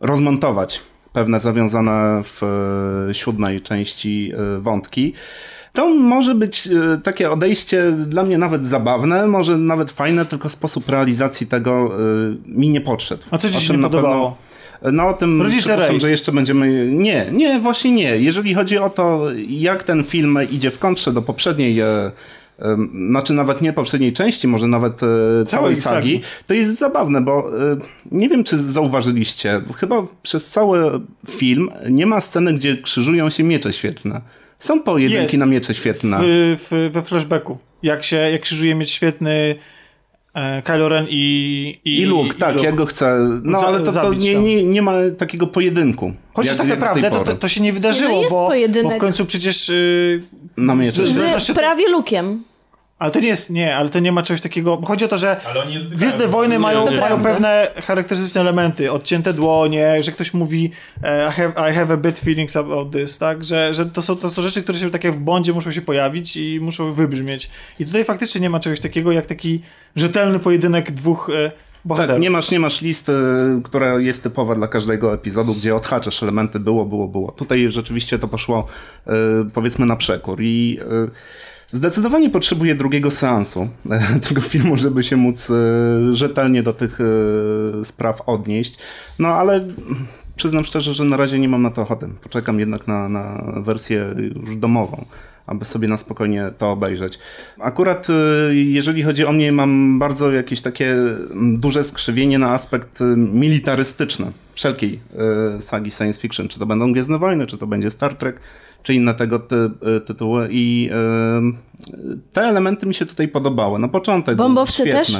rozmontować 0.00 0.80
pewne 1.12 1.40
zawiązane 1.40 2.22
w 2.24 2.42
e, 3.10 3.14
siódmej 3.14 3.60
części 3.60 4.32
e, 4.34 4.60
wątki. 4.60 5.12
To 5.72 5.94
może 5.94 6.34
być 6.34 6.66
e, 6.66 6.98
takie 7.02 7.30
odejście 7.30 7.92
dla 7.92 8.24
mnie 8.24 8.38
nawet 8.38 8.66
zabawne, 8.66 9.26
może 9.26 9.58
nawet 9.58 9.90
fajne, 9.90 10.26
tylko 10.26 10.48
sposób 10.48 10.88
realizacji 10.88 11.46
tego 11.46 11.90
mi 12.46 12.68
nie 12.68 12.80
podszedł. 12.80 13.22
A 13.30 13.38
co 13.38 13.50
ci 13.50 13.60
się 13.60 13.76
nie 13.76 13.82
podobało? 13.82 14.36
no 14.92 15.08
o 15.08 15.12
tym 15.12 15.42
przepraszam, 15.58 16.00
że 16.00 16.10
jeszcze 16.10 16.32
będziemy... 16.32 16.92
Nie, 16.92 17.26
nie, 17.32 17.60
właśnie 17.60 17.92
nie. 17.92 18.16
Jeżeli 18.16 18.54
chodzi 18.54 18.78
o 18.78 18.90
to, 18.90 19.26
jak 19.48 19.84
ten 19.84 20.04
film 20.04 20.38
idzie 20.50 20.70
w 20.70 20.78
kontrze 20.78 21.12
do 21.12 21.22
poprzedniej... 21.22 21.80
Znaczy 23.10 23.32
nawet 23.32 23.62
nie 23.62 23.72
poprzedniej 23.72 24.12
części, 24.12 24.48
może 24.48 24.68
nawet 24.68 25.00
e, 25.02 25.06
całej 25.46 25.76
sagi. 25.76 25.94
sagi, 26.12 26.20
to 26.46 26.54
jest 26.54 26.78
zabawne, 26.78 27.20
bo 27.20 27.50
e, 27.72 27.76
nie 28.12 28.28
wiem, 28.28 28.44
czy 28.44 28.56
zauważyliście, 28.56 29.60
chyba 29.76 30.02
przez 30.22 30.50
cały 30.50 31.00
film 31.30 31.70
nie 31.90 32.06
ma 32.06 32.20
sceny, 32.20 32.54
gdzie 32.54 32.76
krzyżują 32.76 33.30
się 33.30 33.42
miecze 33.44 33.72
świetlne. 33.72 34.20
Są 34.58 34.82
pojedynki 34.82 35.22
Jest. 35.22 35.36
na 35.38 35.46
miecze 35.46 35.74
świetlne. 35.74 36.18
W, 36.22 36.56
w, 36.70 36.90
we 36.92 37.02
flashbacku. 37.02 37.58
Jak 37.82 38.04
się, 38.04 38.16
jak 38.16 38.40
krzyżuje 38.42 38.74
mieć 38.74 38.90
świetny 38.90 39.54
e, 40.34 40.62
Kylo 40.62 40.88
Ren 40.88 41.06
i... 41.08 41.80
I 41.84 42.04
Luke, 42.04 42.38
tak, 42.38 42.54
Luke. 42.54 42.66
ja 42.66 42.72
go 42.72 42.86
chcę. 42.86 43.18
No 43.44 43.60
Za- 43.60 43.66
ale 43.66 43.80
to, 43.80 43.92
to 43.92 44.14
nie, 44.14 44.34
nie, 44.34 44.64
nie 44.64 44.82
ma 44.82 44.92
takiego 45.18 45.46
pojedynku. 45.46 46.12
Chociaż 46.34 46.56
jak- 46.58 46.68
tak 46.68 46.80
naprawdę 46.80 47.10
to, 47.10 47.24
to, 47.24 47.34
to 47.34 47.48
się 47.48 47.62
nie 47.62 47.72
wydarzyło, 47.72 48.08
Nie, 48.10 48.14
no 48.16 48.20
jest 48.20 48.30
bo, 48.30 48.40
bo 48.42 48.46
pojedynek. 48.46 48.94
w 48.96 48.98
końcu 48.98 49.26
przecież... 49.26 49.68
Yy, 49.68 50.22
Na 50.56 50.74
miecze. 50.74 51.06
z- 51.06 51.08
z- 51.42 51.46
Z 51.46 51.52
prawie 51.54 51.88
lukiem. 51.88 52.42
Ale 52.98 53.10
to 53.10 53.20
nie 53.20 53.28
jest, 53.28 53.50
nie, 53.50 53.76
ale 53.76 53.88
to 53.88 53.98
nie 53.98 54.12
ma 54.12 54.22
czegoś 54.22 54.40
takiego, 54.40 54.76
bo 54.76 54.86
chodzi 54.86 55.04
o 55.04 55.08
to, 55.08 55.18
że 55.18 55.40
nie. 55.68 55.80
Gwiezdne 55.80 56.28
Wojny 56.28 56.58
mają, 56.58 56.84
to 56.84 56.90
mają 56.90 57.00
prawda. 57.00 57.30
pewne 57.30 57.68
charakterystyczne 57.86 58.40
elementy, 58.40 58.92
odcięte 58.92 59.32
dłonie, 59.32 60.02
że 60.02 60.12
ktoś 60.12 60.34
mówi 60.34 60.70
e, 61.02 61.28
I 61.28 61.32
have, 61.32 61.70
I 61.70 61.74
have 61.74 61.94
a 61.94 61.96
bad 61.96 62.18
feelings 62.18 62.56
about 62.56 62.92
this, 62.92 63.18
tak, 63.18 63.44
że, 63.44 63.74
że 63.74 63.86
to, 63.86 64.02
są, 64.02 64.16
to 64.16 64.30
są 64.30 64.42
rzeczy, 64.42 64.62
które 64.62 64.78
się 64.78 64.90
tak 64.90 65.04
jak 65.04 65.14
w 65.14 65.20
Bondzie 65.20 65.52
muszą 65.52 65.72
się 65.72 65.82
pojawić 65.82 66.36
i 66.36 66.60
muszą 66.60 66.92
wybrzmieć. 66.92 67.50
I 67.78 67.86
tutaj 67.86 68.04
faktycznie 68.04 68.40
nie 68.40 68.50
ma 68.50 68.60
czegoś 68.60 68.80
takiego 68.80 69.12
jak 69.12 69.26
taki 69.26 69.62
rzetelny 69.96 70.38
pojedynek 70.38 70.90
dwóch 70.90 71.30
e, 71.30 71.52
bohaterów. 71.84 72.14
Tak, 72.14 72.22
nie 72.22 72.30
masz, 72.30 72.50
nie 72.50 72.60
masz 72.60 72.80
listy, 72.80 73.12
która 73.64 74.00
jest 74.00 74.22
typowa 74.22 74.54
dla 74.54 74.68
każdego 74.68 75.14
epizodu, 75.14 75.54
gdzie 75.54 75.76
odhaczasz 75.76 76.22
elementy 76.22 76.60
było, 76.60 76.84
było, 76.84 77.08
było. 77.08 77.32
Tutaj 77.32 77.70
rzeczywiście 77.70 78.18
to 78.18 78.28
poszło 78.28 78.66
e, 79.06 79.12
powiedzmy 79.54 79.86
na 79.86 79.96
przekór 79.96 80.38
i 80.42 80.78
e, 80.80 81.08
zdecydowanie 81.72 82.30
potrzebuję 82.30 82.74
drugiego 82.74 83.10
seansu 83.10 83.68
e, 83.90 84.00
tego 84.28 84.40
filmu, 84.40 84.76
żeby 84.76 85.04
się 85.04 85.16
móc 85.16 85.50
e, 85.50 85.54
rzetelnie 86.16 86.62
do 86.62 86.72
tych 86.72 86.98
e, 87.00 87.84
spraw 87.84 88.22
odnieść. 88.26 88.78
No 89.18 89.28
ale 89.28 89.66
przyznam 90.36 90.64
szczerze, 90.64 90.94
że 90.94 91.04
na 91.04 91.16
razie 91.16 91.38
nie 91.38 91.48
mam 91.48 91.62
na 91.62 91.70
to 91.70 91.82
ochoty. 91.82 92.08
Poczekam 92.22 92.60
jednak 92.60 92.86
na, 92.86 93.08
na 93.08 93.52
wersję 93.56 94.14
już 94.46 94.56
domową 94.56 95.04
aby 95.46 95.64
sobie 95.64 95.88
na 95.88 95.96
spokojnie 95.96 96.50
to 96.58 96.70
obejrzeć. 96.70 97.18
Akurat 97.58 98.06
y, 98.10 98.54
jeżeli 98.54 99.02
chodzi 99.02 99.24
o 99.24 99.32
mnie, 99.32 99.52
mam 99.52 99.98
bardzo 99.98 100.32
jakieś 100.32 100.60
takie 100.60 100.96
duże 101.34 101.84
skrzywienie 101.84 102.38
na 102.38 102.50
aspekt 102.50 103.00
militarystyczny 103.16 104.26
wszelkiej 104.54 105.00
sagi 105.58 105.90
science 105.90 106.20
fiction. 106.20 106.48
Czy 106.48 106.58
to 106.58 106.66
będą 106.66 106.92
Gwiezdne 106.92 107.18
Wojny, 107.18 107.46
czy 107.46 107.58
to 107.58 107.66
będzie 107.66 107.90
Star 107.90 108.14
Trek, 108.14 108.40
czy 108.82 108.94
inne 108.94 109.14
tego 109.14 109.38
ty, 109.38 109.56
y, 109.96 110.00
tytuły 110.00 110.48
i 110.50 110.90
y, 111.94 112.18
te 112.32 112.40
elementy 112.42 112.86
mi 112.86 112.94
się 112.94 113.06
tutaj 113.06 113.28
podobały. 113.28 113.78
Na 113.78 113.88
początek 113.88 114.36
Bombowce 114.36 114.72
świetne. 114.74 114.92
też? 114.98 115.16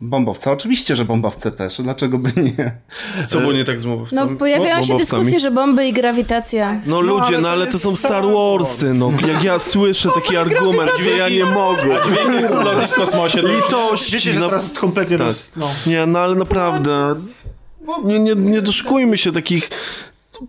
Bombowce, 0.00 0.50
oczywiście, 0.52 0.96
że 0.96 1.04
bombowce 1.04 1.50
też. 1.50 1.80
Dlaczego 1.82 2.18
by 2.18 2.32
nie? 2.42 2.72
Co 3.26 3.40
było 3.40 3.52
nie 3.52 3.64
tak 3.64 3.80
z 3.80 3.84
No 3.84 3.90
mowowcami? 3.90 4.36
pojawiają 4.36 4.82
się 4.82 4.88
Bombowcami? 4.88 4.98
dyskusje, 5.22 5.38
że 5.38 5.50
bomby 5.50 5.86
i 5.86 5.92
grawitacja. 5.92 6.80
No 6.86 6.96
ale 6.98 7.06
ludzie, 7.06 7.34
to 7.34 7.40
no 7.40 7.48
ale 7.48 7.66
to 7.66 7.72
jest 7.72 7.84
są 7.84 7.96
Star 7.96 8.24
Warsy, 8.24 8.94
no. 8.94 9.10
Jak 9.32 9.44
ja 9.44 9.58
słyszę 9.58 10.08
taki 10.14 10.36
argument, 10.36 10.90
gdzie 11.00 11.16
ja 11.16 11.28
nie 11.28 11.44
mogę. 11.44 11.82
Dźwięk 12.06 12.40
eksplozji 12.42 12.86
w 12.86 12.94
kosmosie. 12.94 13.42
to- 13.42 13.48
Litości. 13.48 14.12
Wiecie, 14.12 14.32
że 14.32 14.40
no- 14.40 14.46
teraz 14.46 14.72
kompletnie 14.72 15.18
Tak. 15.18 15.28
to 15.28 15.60
no. 15.60 15.68
Nie, 15.86 16.06
no 16.06 16.18
ale 16.18 16.34
naprawdę. 16.34 17.14
Nie, 18.04 18.18
nie, 18.18 18.34
nie 18.34 18.62
doszukujmy 18.62 19.18
się 19.18 19.32
takich 19.32 19.70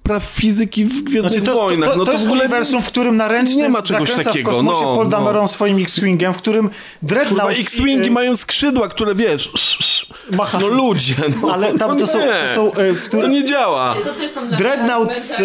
praw 0.03 0.23
fizyki 0.23 0.85
w 0.85 1.03
Gwiezdnych 1.03 1.33
Znaczy, 1.33 1.45
to, 1.47 1.55
Wojnach. 1.55 1.89
to, 1.93 1.97
no 1.97 2.05
to, 2.05 2.05
to, 2.05 2.11
jest 2.11 2.23
w 2.23 2.27
ogóle 2.27 2.41
uniwersum, 2.43 2.81
w 2.81 2.87
którym 2.87 3.17
na 3.17 3.27
ręcznym 3.27 3.59
nie 3.59 3.69
ma 3.69 3.81
czegoś 3.81 4.07
zakręca 4.09 4.29
takiego, 4.31 4.51
w 4.51 4.53
kosmosie 4.53 4.81
no, 4.81 4.93
Paul 4.95 5.03
no. 5.03 5.09
Dameron 5.09 5.47
swoim 5.47 5.81
X-Wingiem, 5.81 6.33
w 6.33 6.37
którym 6.37 6.69
Dreadnought... 7.01 7.41
Kurwa, 7.41 7.51
i- 7.59 7.61
X-Wingi 7.61 8.07
y, 8.07 8.11
mają 8.11 8.35
skrzydła, 8.35 8.87
które 8.87 9.15
wiesz. 9.15 9.49
sz- 9.53 9.77
sz- 9.79 10.35
Machają. 10.37 10.67
No 10.69 10.75
ludzie, 10.75 11.15
no. 11.41 11.53
Ale 11.53 11.73
tam 11.73 11.89
no 11.91 11.95
to 11.95 12.07
są, 12.07 12.19
nie. 12.19 12.25
to 12.55 12.55
są 12.55 12.81
y, 12.81 12.93
w 12.93 13.03
To 13.03 13.07
którym... 13.09 13.31
nie 13.31 13.43
działa. 13.43 13.95
To 14.03 14.13
też 14.13 14.31
są 14.31 14.47
dla 14.47 14.57
Dreadnought 14.57 15.17
z 15.17 15.41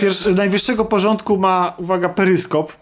pierwszy, 0.00 0.34
najwyższego 0.34 0.84
porządku 0.84 1.36
ma, 1.38 1.74
uwaga, 1.78 2.08
peryskop 2.08 2.72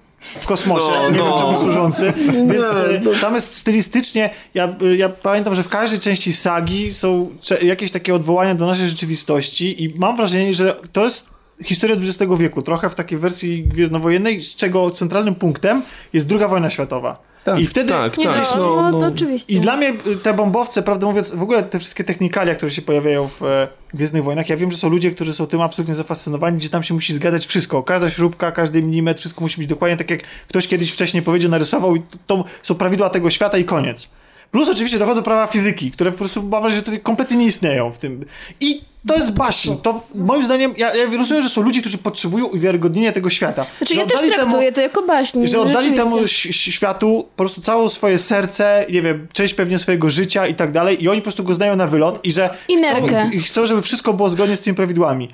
w 0.40 0.46
kosmosie, 0.46 0.90
No, 0.90 1.10
nie 1.10 1.18
no. 1.18 1.24
wiem 1.24 1.38
czemu 1.38 1.60
służący, 1.60 2.12
więc 2.52 2.66
no. 3.04 3.10
tam 3.20 3.34
jest 3.34 3.54
stylistycznie, 3.54 4.30
ja, 4.54 4.64
e, 4.64 4.96
ja 4.96 5.08
pamiętam, 5.08 5.54
że 5.54 5.62
w 5.62 5.68
każdej 5.68 6.00
części 6.00 6.32
sagi 6.32 6.94
są 6.94 7.30
jakieś 7.62 7.90
takie 7.90 8.14
odwołania 8.14 8.54
do 8.54 8.66
naszej 8.66 8.88
rzeczywistości 8.88 9.84
i 9.84 9.94
mam 9.98 10.16
wrażenie, 10.16 10.54
że 10.54 10.76
to 10.92 11.04
jest 11.04 11.26
historia 11.64 11.96
XX 11.96 12.32
wieku, 12.38 12.62
trochę 12.62 12.90
w 12.90 12.94
takiej 12.94 13.18
wersji 13.18 13.64
gwiezdnowojennej, 13.64 14.42
z 14.42 14.54
czego 14.54 14.90
centralnym 14.90 15.34
punktem 15.34 15.82
jest 16.12 16.26
druga 16.26 16.48
wojna 16.48 16.70
światowa. 16.70 17.31
Tak, 17.44 17.60
I 17.60 17.66
wtedy 17.66 17.88
tak, 17.88 18.18
Nie, 18.18 18.26
tak. 18.26 18.48
no, 18.56 18.76
no, 18.76 18.82
no, 18.82 19.00
to 19.00 19.06
no. 19.06 19.14
oczywiście. 19.14 19.54
i 19.54 19.60
dla 19.60 19.76
mnie 19.76 19.92
y, 20.06 20.16
te 20.16 20.34
bombowce, 20.34 20.82
prawdę 20.82 21.06
mówiąc, 21.06 21.34
w 21.34 21.42
ogóle 21.42 21.62
te 21.62 21.78
wszystkie 21.78 22.04
technikalia, 22.04 22.54
które 22.54 22.70
się 22.70 22.82
pojawiają 22.82 23.28
w 23.28 23.42
e, 23.42 23.68
Gwiezdnych 23.94 24.24
Wojnach, 24.24 24.48
ja 24.48 24.56
wiem, 24.56 24.70
że 24.70 24.76
są 24.76 24.88
ludzie, 24.88 25.10
którzy 25.10 25.32
są 25.32 25.46
tym 25.46 25.60
absolutnie 25.60 25.94
zafascynowani, 25.94 26.58
gdzie 26.58 26.68
tam 26.68 26.82
się 26.82 26.94
musi 26.94 27.12
zgadzać 27.12 27.46
wszystko. 27.46 27.82
Każda 27.82 28.10
śrubka, 28.10 28.52
każdy 28.52 28.82
milimetr, 28.82 29.20
wszystko 29.20 29.40
musi 29.40 29.58
być 29.58 29.66
dokładnie 29.66 29.96
tak, 29.96 30.10
jak 30.10 30.20
ktoś 30.48 30.68
kiedyś 30.68 30.92
wcześniej 30.92 31.22
powiedział, 31.22 31.50
narysował 31.50 31.96
i 31.96 32.00
to, 32.00 32.18
to 32.26 32.44
są 32.62 32.74
prawidła 32.74 33.10
tego 33.10 33.30
świata 33.30 33.58
i 33.58 33.64
koniec. 33.64 34.08
Plus 34.50 34.68
oczywiście 34.68 34.98
dochodzą 34.98 35.22
prawa 35.22 35.46
fizyki, 35.46 35.90
które 35.90 36.12
po 36.12 36.18
prostu 36.18 36.42
mam 36.42 36.62
wrażenie, 36.62 36.78
że 36.78 36.82
tutaj 36.82 37.00
kompletnie 37.00 37.36
nie 37.36 37.46
istnieją 37.46 37.92
w 37.92 37.98
tym. 37.98 38.24
I 38.60 38.91
to 39.06 39.16
jest 39.16 39.32
baśń. 39.32 39.74
To 39.82 40.02
moim 40.14 40.44
zdaniem, 40.44 40.74
ja, 40.76 40.94
ja 40.94 41.04
rozumiem, 41.18 41.42
że 41.42 41.48
są 41.48 41.62
ludzie, 41.62 41.80
którzy 41.80 41.98
potrzebują 41.98 42.46
uwiarygodnienia 42.46 43.12
tego 43.12 43.30
świata. 43.30 43.66
Znaczy 43.78 43.94
Że 43.94 44.00
ja 44.00 44.06
też 44.06 44.14
oddali 44.16 44.30
temu- 44.32 44.42
traktuję 44.42 44.72
to 44.72 44.80
jako 44.80 45.02
baśń. 45.02 45.46
że 45.46 45.60
oddali 45.60 45.92
temu 45.92 46.28
światu 46.50 47.28
po 47.36 47.42
prostu 47.44 47.60
całe 47.60 47.90
swoje 47.90 48.18
serce, 48.18 48.86
nie 48.90 49.02
wiem, 49.02 49.26
część 49.32 49.54
pewnie 49.54 49.78
swojego 49.78 50.10
życia 50.10 50.46
i 50.46 50.54
tak 50.54 50.72
dalej 50.72 51.04
i 51.04 51.08
oni 51.08 51.20
po 51.20 51.22
prostu 51.24 51.44
go 51.44 51.54
znają 51.54 51.76
na 51.76 51.86
wylot 51.86 52.20
i 52.26 52.32
że 52.32 52.50
I 52.68 52.76
chcą, 52.76 53.30
i 53.32 53.40
chcą, 53.42 53.66
żeby 53.66 53.82
wszystko 53.82 54.12
było 54.12 54.30
zgodnie 54.30 54.56
z 54.56 54.60
tymi 54.60 54.76
prawidłami. 54.76 55.28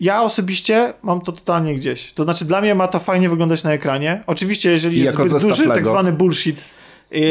Ja 0.00 0.22
osobiście 0.22 0.92
mam 1.02 1.20
to 1.20 1.32
totalnie 1.32 1.74
gdzieś. 1.74 2.12
To 2.12 2.24
znaczy 2.24 2.44
dla 2.44 2.60
mnie 2.60 2.74
ma 2.74 2.88
to 2.88 2.98
fajnie 3.00 3.28
wyglądać 3.28 3.64
na 3.64 3.72
ekranie. 3.72 4.22
Oczywiście 4.26 4.70
jeżeli 4.70 4.98
I 4.98 5.00
jest 5.00 5.14
zbyt 5.18 5.42
duży, 5.42 5.68
tak 5.68 5.86
zwany 5.86 6.12
bullshit, 6.12 6.64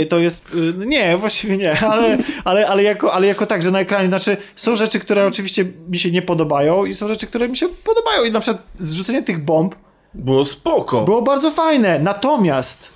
to 0.10 0.18
jest... 0.20 0.56
y, 0.56 0.74
Nie, 0.86 1.18
właściwie 1.18 1.58
nie, 1.58 1.80
ale, 1.94 2.18
ale, 2.46 2.66
ale, 2.68 2.84
jako, 2.84 3.14
ale 3.14 3.28
jako 3.28 3.46
tak, 3.46 3.64
że 3.64 3.72
na 3.72 3.80
ekranie, 3.80 4.08
znaczy 4.08 4.38
są 4.56 4.76
rzeczy, 4.76 5.00
które 5.00 5.26
oczywiście 5.28 5.66
mi 5.90 6.00
się 6.00 6.12
nie 6.12 6.22
podobają 6.22 6.86
i 6.86 6.94
są 6.94 7.08
rzeczy, 7.08 7.28
które 7.28 7.50
mi 7.50 7.58
się 7.58 7.68
podobają 7.84 8.24
i 8.24 8.32
na 8.32 8.40
przykład 8.40 8.64
zrzucenie 8.80 9.24
tych 9.24 9.44
bomb 9.46 9.76
Było 10.14 10.46
spoko. 10.46 11.02
było 11.06 11.22
bardzo 11.22 11.52
fajne, 11.52 12.00
natomiast 12.00 12.90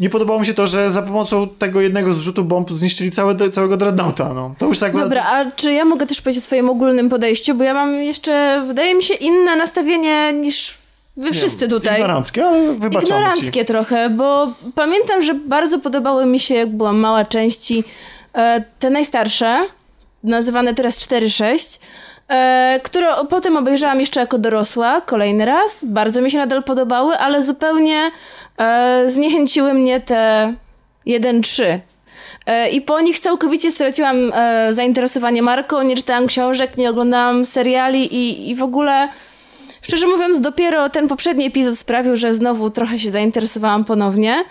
nie 0.00 0.10
podobało 0.10 0.40
mi 0.40 0.46
się 0.46 0.54
to, 0.54 0.66
że 0.66 0.90
za 0.90 1.02
pomocą 1.02 1.48
tego 1.48 1.80
jednego 1.80 2.14
zrzutu 2.14 2.44
bomb 2.44 2.70
zniszczyli 2.72 3.10
całe, 3.10 3.50
całego 3.50 3.76
Dreadnoughta, 3.76 4.34
no. 4.34 4.54
To 4.58 4.66
już 4.66 4.78
tak 4.78 4.92
Dobra, 4.92 5.22
to 5.22 5.36
jest- 5.38 5.48
a 5.54 5.56
czy 5.56 5.72
ja 5.72 5.84
mogę 5.84 6.06
też 6.06 6.20
powiedzieć 6.20 6.42
o 6.42 6.46
swoim 6.46 6.70
ogólnym 6.70 7.08
podejściu? 7.08 7.54
Bo 7.54 7.64
ja 7.64 7.74
mam 7.74 7.94
jeszcze, 7.94 8.62
wydaje 8.66 8.94
mi 8.94 9.02
się, 9.02 9.14
inne 9.14 9.56
nastawienie 9.56 10.32
niż 10.32 10.78
wy 11.16 11.32
wszyscy 11.32 11.68
tutaj. 11.68 11.94
Ignoranckie, 11.94 12.46
ale 12.46 12.72
wybaczamy 12.72 13.06
ci. 13.06 13.12
Ignoranckie 13.12 13.64
trochę, 13.64 14.10
bo 14.10 14.46
pamiętam, 14.74 15.22
że 15.22 15.34
bardzo 15.34 15.78
podobały 15.78 16.26
mi 16.26 16.38
się, 16.38 16.54
jak 16.54 16.68
byłam 16.68 16.98
mała, 16.98 17.24
części 17.24 17.84
e, 18.34 18.64
te 18.78 18.90
najstarsze, 18.90 19.58
nazywane 20.24 20.74
teraz 20.74 20.98
4-6, 20.98 21.80
e, 22.28 22.80
które 22.82 23.08
potem 23.30 23.56
obejrzałam 23.56 24.00
jeszcze 24.00 24.20
jako 24.20 24.38
dorosła, 24.38 25.00
kolejny 25.00 25.44
raz. 25.44 25.84
Bardzo 25.84 26.20
mi 26.20 26.30
się 26.30 26.38
nadal 26.38 26.62
podobały, 26.62 27.18
ale 27.18 27.42
zupełnie 27.42 28.10
e, 28.58 29.04
zniechęciły 29.06 29.74
mnie 29.74 30.00
te 30.00 30.54
1-3. 31.06 31.78
E, 32.46 32.70
I 32.70 32.80
po 32.80 33.00
nich 33.00 33.18
całkowicie 33.18 33.70
straciłam 33.70 34.16
zainteresowanie 34.70 35.42
marką, 35.42 35.82
nie 35.82 35.96
czytałam 35.96 36.26
książek, 36.26 36.76
nie 36.76 36.90
oglądałam 36.90 37.46
seriali 37.46 38.14
i, 38.14 38.50
i 38.50 38.54
w 38.54 38.62
ogóle... 38.62 39.08
Szczerze 39.84 40.06
mówiąc, 40.06 40.40
dopiero 40.40 40.90
ten 40.90 41.08
poprzedni 41.08 41.46
epizod 41.46 41.78
sprawił, 41.78 42.16
że 42.16 42.34
znowu 42.34 42.70
trochę 42.70 42.98
się 42.98 43.10
zainteresowałam 43.10 43.84
ponownie. 43.84 44.44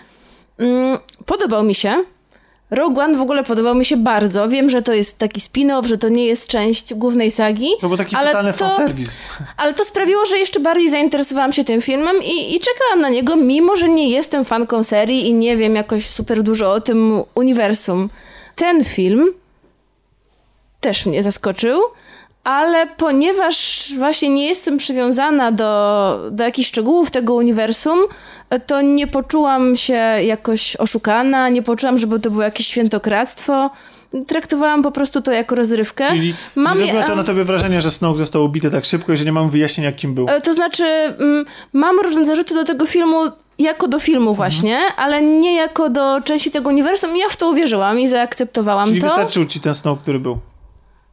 Mm, 0.58 0.98
podobał 1.26 1.64
mi 1.64 1.74
się. 1.74 1.94
Rogue 2.70 3.00
One 3.00 3.18
w 3.18 3.20
ogóle 3.20 3.44
podobał 3.44 3.74
mi 3.74 3.84
się 3.84 3.96
bardzo. 3.96 4.48
Wiem, 4.48 4.70
że 4.70 4.82
to 4.82 4.92
jest 4.92 5.18
taki 5.18 5.40
spin-off, 5.40 5.86
że 5.86 5.98
to 5.98 6.08
nie 6.08 6.26
jest 6.26 6.48
część 6.48 6.94
głównej 6.94 7.30
sagi. 7.30 7.68
To 7.80 7.88
był 7.88 7.96
taki 7.96 8.16
ale 8.16 8.26
totalny 8.26 8.52
to, 8.52 8.58
fanserwis. 8.58 9.10
ale 9.56 9.74
to 9.74 9.84
sprawiło, 9.84 10.26
że 10.26 10.38
jeszcze 10.38 10.60
bardziej 10.60 10.90
zainteresowałam 10.90 11.52
się 11.52 11.64
tym 11.64 11.82
filmem 11.82 12.16
i, 12.22 12.56
i 12.56 12.60
czekałam 12.60 13.00
na 13.00 13.08
niego, 13.08 13.36
mimo 13.36 13.76
że 13.76 13.88
nie 13.88 14.10
jestem 14.10 14.44
fanką 14.44 14.84
serii 14.84 15.28
i 15.28 15.34
nie 15.34 15.56
wiem 15.56 15.74
jakoś 15.74 16.06
super 16.06 16.42
dużo 16.42 16.72
o 16.72 16.80
tym 16.80 17.22
uniwersum. 17.34 18.08
Ten 18.56 18.84
film 18.84 19.34
też 20.80 21.06
mnie 21.06 21.22
zaskoczył, 21.22 21.80
ale 22.44 22.86
ponieważ 22.86 23.88
właśnie 23.98 24.28
nie 24.28 24.46
jestem 24.46 24.78
przywiązana 24.78 25.52
do, 25.52 26.20
do 26.30 26.44
jakichś 26.44 26.68
szczegółów 26.68 27.10
tego 27.10 27.34
uniwersum, 27.34 27.98
to 28.66 28.80
nie 28.82 29.06
poczułam 29.06 29.76
się 29.76 29.94
jakoś 30.24 30.76
oszukana, 30.76 31.48
nie 31.48 31.62
poczułam, 31.62 31.98
żeby 31.98 32.20
to 32.20 32.30
było 32.30 32.42
jakieś 32.42 32.66
świętokradztwo. 32.66 33.70
Traktowałam 34.26 34.82
po 34.82 34.90
prostu 34.92 35.22
to 35.22 35.32
jako 35.32 35.54
rozrywkę. 35.54 36.08
Czyli 36.08 36.34
Mam 36.54 36.78
nie 36.78 36.84
zrobiło 36.84 37.02
to 37.08 37.16
na 37.16 37.24
tobie 37.24 37.44
wrażenie, 37.44 37.80
że 37.80 37.90
Snoke 37.90 38.18
został 38.18 38.44
ubity 38.44 38.70
tak 38.70 38.84
szybko 38.84 39.12
i 39.12 39.16
że 39.16 39.24
nie 39.24 39.32
mamy 39.32 39.50
wyjaśnienia, 39.50 39.92
kim 39.92 40.14
był. 40.14 40.26
E, 40.28 40.40
To 40.40 40.54
znaczy, 40.54 40.84
mm, 40.84 41.44
mam 41.72 42.00
różne 42.00 42.24
zarzuty 42.26 42.54
do 42.54 42.64
tego 42.64 42.86
filmu 42.86 43.16
jako 43.58 43.88
do 43.88 43.98
filmu 44.00 44.30
Mhm. 44.30 44.36
właśnie, 44.36 44.78
ale 44.96 45.22
nie 45.22 45.54
jako 45.54 45.90
do 45.90 46.20
części 46.24 46.50
tego 46.50 46.68
uniwersum. 46.70 47.16
Ja 47.16 47.28
w 47.28 47.36
to 47.36 47.50
uwierzyłam 47.50 48.00
i 48.00 48.08
zaakceptowałam 48.08 48.88
Czyli 48.88 49.00
to. 49.00 49.06
wystarczył 49.06 49.46
ci 49.46 49.60
ten 49.60 49.74
Snoke, 49.74 50.02
który 50.02 50.18
był. 50.18 50.38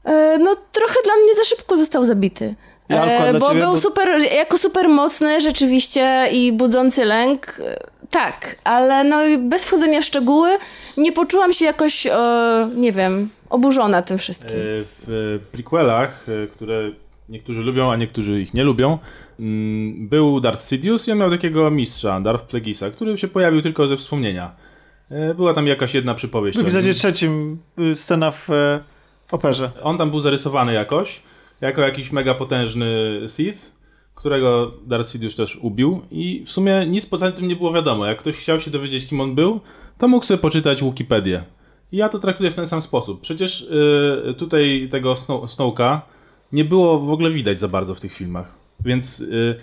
E, 0.05 0.37
No 0.39 0.55
trochę 0.71 0.95
dla 1.05 1.13
mnie 1.23 1.35
za 1.35 1.43
szybko 1.43 1.77
został 1.77 2.05
zabity. 2.05 2.55
Jarko, 2.89 3.23
a 3.23 3.25
E, 3.27 3.39
bo 3.39 3.47
ciebie? 3.47 3.59
był 3.61 3.71
Bo- 3.71 3.77
super, 3.79 4.09
jako 4.35 4.57
super 4.57 4.89
mocny 4.89 5.41
rzeczywiście 5.41 6.27
i 6.33 6.51
budzący 6.51 7.05
lęk. 7.05 7.59
e, 7.59 7.77
Tak, 8.09 8.55
ale 8.63 9.03
no 9.03 9.25
i 9.25 9.37
bez 9.37 9.65
wchodzenia 9.65 10.01
w 10.01 10.05
szczegóły 10.05 10.49
nie 10.97 11.11
poczułam 11.11 11.53
się 11.53 11.65
jakoś, 11.65 12.07
e, 12.07 12.69
nie 12.75 12.91
wiem, 12.91 13.29
oburzona 13.49 14.01
tym 14.01 14.17
wszystkim. 14.17 14.59
W 15.07 15.39
prequelach, 15.51 16.25
które 16.53 16.91
niektórzy 17.29 17.61
lubią, 17.61 17.91
a 17.91 17.95
niektórzy 17.95 18.41
ich 18.41 18.53
nie 18.53 18.63
lubią, 18.63 18.97
mm, 19.39 20.07
był 20.07 20.39
Darth 20.39 20.67
Sidious 20.67 21.07
i 21.07 21.11
on 21.11 21.17
miał 21.17 21.29
takiego 21.29 21.71
mistrza, 21.71 22.21
Darth 22.21 22.45
Plegisa, 22.45 22.89
który 22.89 23.17
się 23.17 23.27
pojawił 23.27 23.61
tylko 23.61 23.87
ze 23.87 23.97
wspomnienia. 23.97 24.51
Była 25.35 25.53
tam 25.53 25.67
jakaś 25.67 25.93
jedna 25.93 26.13
przypowieść. 26.13 26.57
W 26.57 26.61
epizodzie 26.61 26.93
trzecim 26.93 27.57
y, 27.79 27.95
scena 27.95 28.31
w 28.31 28.49
operze. 29.33 29.71
On 29.83 29.97
tam 29.97 30.09
był 30.09 30.19
zarysowany 30.19 30.73
jakoś, 30.73 31.21
jako 31.61 31.81
jakiś 31.81 32.11
mega 32.11 32.33
potężny 32.33 33.21
Sith, 33.27 33.71
którego 34.15 34.71
Darth 34.85 35.09
Sidious 35.09 35.35
też 35.35 35.55
ubił 35.55 36.01
i 36.11 36.43
w 36.45 36.51
sumie 36.51 36.85
nic 36.87 37.05
poza 37.05 37.31
tym 37.31 37.47
nie 37.47 37.55
było 37.55 37.73
wiadomo. 37.73 38.05
Jak 38.05 38.17
ktoś 38.17 38.37
chciał 38.37 38.59
się 38.59 38.71
dowiedzieć, 38.71 39.07
kim 39.07 39.21
on 39.21 39.35
był, 39.35 39.59
to 39.97 40.07
mógł 40.07 40.25
sobie 40.25 40.37
poczytać 40.37 40.83
Wikipedię. 40.83 41.43
I 41.91 41.97
ja 41.97 42.09
to 42.09 42.19
traktuję 42.19 42.51
w 42.51 42.55
ten 42.55 42.67
sam 42.67 42.81
sposób. 42.81 43.21
Przecież 43.21 43.61
y, 43.61 44.33
tutaj 44.37 44.87
tego 44.91 45.15
Snow, 45.15 45.51
Snowka 45.51 46.01
nie 46.51 46.65
było 46.65 46.99
w 46.99 47.11
ogóle 47.11 47.31
widać 47.31 47.59
za 47.59 47.67
bardzo 47.67 47.95
w 47.95 47.99
tych 47.99 48.13
filmach. 48.13 48.53
Więc 48.85 49.19
y, 49.19 49.55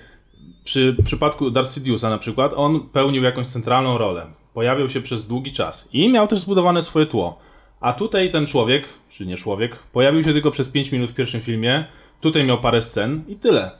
przy 0.65 0.97
przypadku 1.05 1.51
Darth 1.51 1.75
Sidiousa 1.75 2.11
na 2.11 2.19
przykład, 2.19 2.53
on 2.57 2.81
pełnił 2.81 3.23
jakąś 3.23 3.47
centralną 3.47 3.99
rolę. 3.99 4.27
Pojawiał 4.55 4.91
się 4.91 5.01
przez 5.01 5.27
długi 5.27 5.53
czas 5.53 5.89
i 5.93 6.09
miał 6.09 6.29
też 6.29 6.39
zbudowane 6.39 6.83
swoje 6.83 7.07
tło. 7.07 7.39
A 7.81 7.93
tutaj 7.93 8.33
ten 8.33 8.47
człowiek, 8.47 8.85
czy 9.11 9.27
nie 9.27 9.37
człowiek, 9.37 9.77
pojawił 9.93 10.25
się 10.25 10.33
tylko 10.33 10.51
przez 10.51 10.69
5 10.69 10.93
minut 10.93 11.11
w 11.11 11.15
pierwszym 11.15 11.41
filmie, 11.41 11.85
tutaj 12.21 12.45
miał 12.45 12.59
parę 12.61 12.83
scen 12.83 13.25
i 13.29 13.37
tyle. 13.37 13.71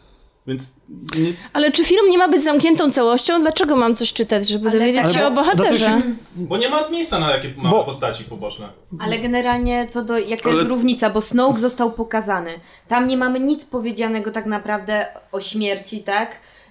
Więc 0.47 0.75
nie, 1.19 1.33
Ale 1.53 1.73
czy 1.73 1.85
film 1.85 2.11
nie 2.11 2.19
ma 2.19 2.29
być 2.29 2.43
zamkniętą 2.43 2.93
całością? 2.93 3.41
Dlaczego 3.41 3.77
mam 3.77 3.97
coś 3.97 4.13
czytać, 4.13 4.49
żeby 4.49 4.69
Ale 4.69 4.79
dowiedzieć 4.79 5.13
się 5.13 5.19
Ale 5.19 5.27
o 5.27 5.31
bo- 5.31 5.37
bohaterze? 5.37 6.01
bo 6.37 6.57
nie 6.57 6.69
ma 6.69 6.89
miejsca 6.89 7.19
na 7.19 7.31
jakie 7.31 7.49
Bo- 7.49 7.85
postaci 7.85 8.25
poboczne. 8.25 8.69
Ale 9.01 9.19
generalnie 9.19 9.87
co 9.91 10.03
do, 10.03 10.19
jaka 10.19 10.49
Ale- 10.49 10.59
jest 10.59 10.69
różnica, 10.71 11.11
bo 11.11 11.21
Snoke 11.21 11.59
został 11.59 11.93
pokazany. 11.93 12.61
Tam 12.89 13.07
nie 13.07 13.17
mamy 13.17 13.41
nic 13.41 13.65
powiedzianego 13.65 14.31
tak 14.31 14.47
naprawdę 14.47 15.07
o 15.33 15.41
śmierci, 15.41 16.01
tak? 16.03 16.31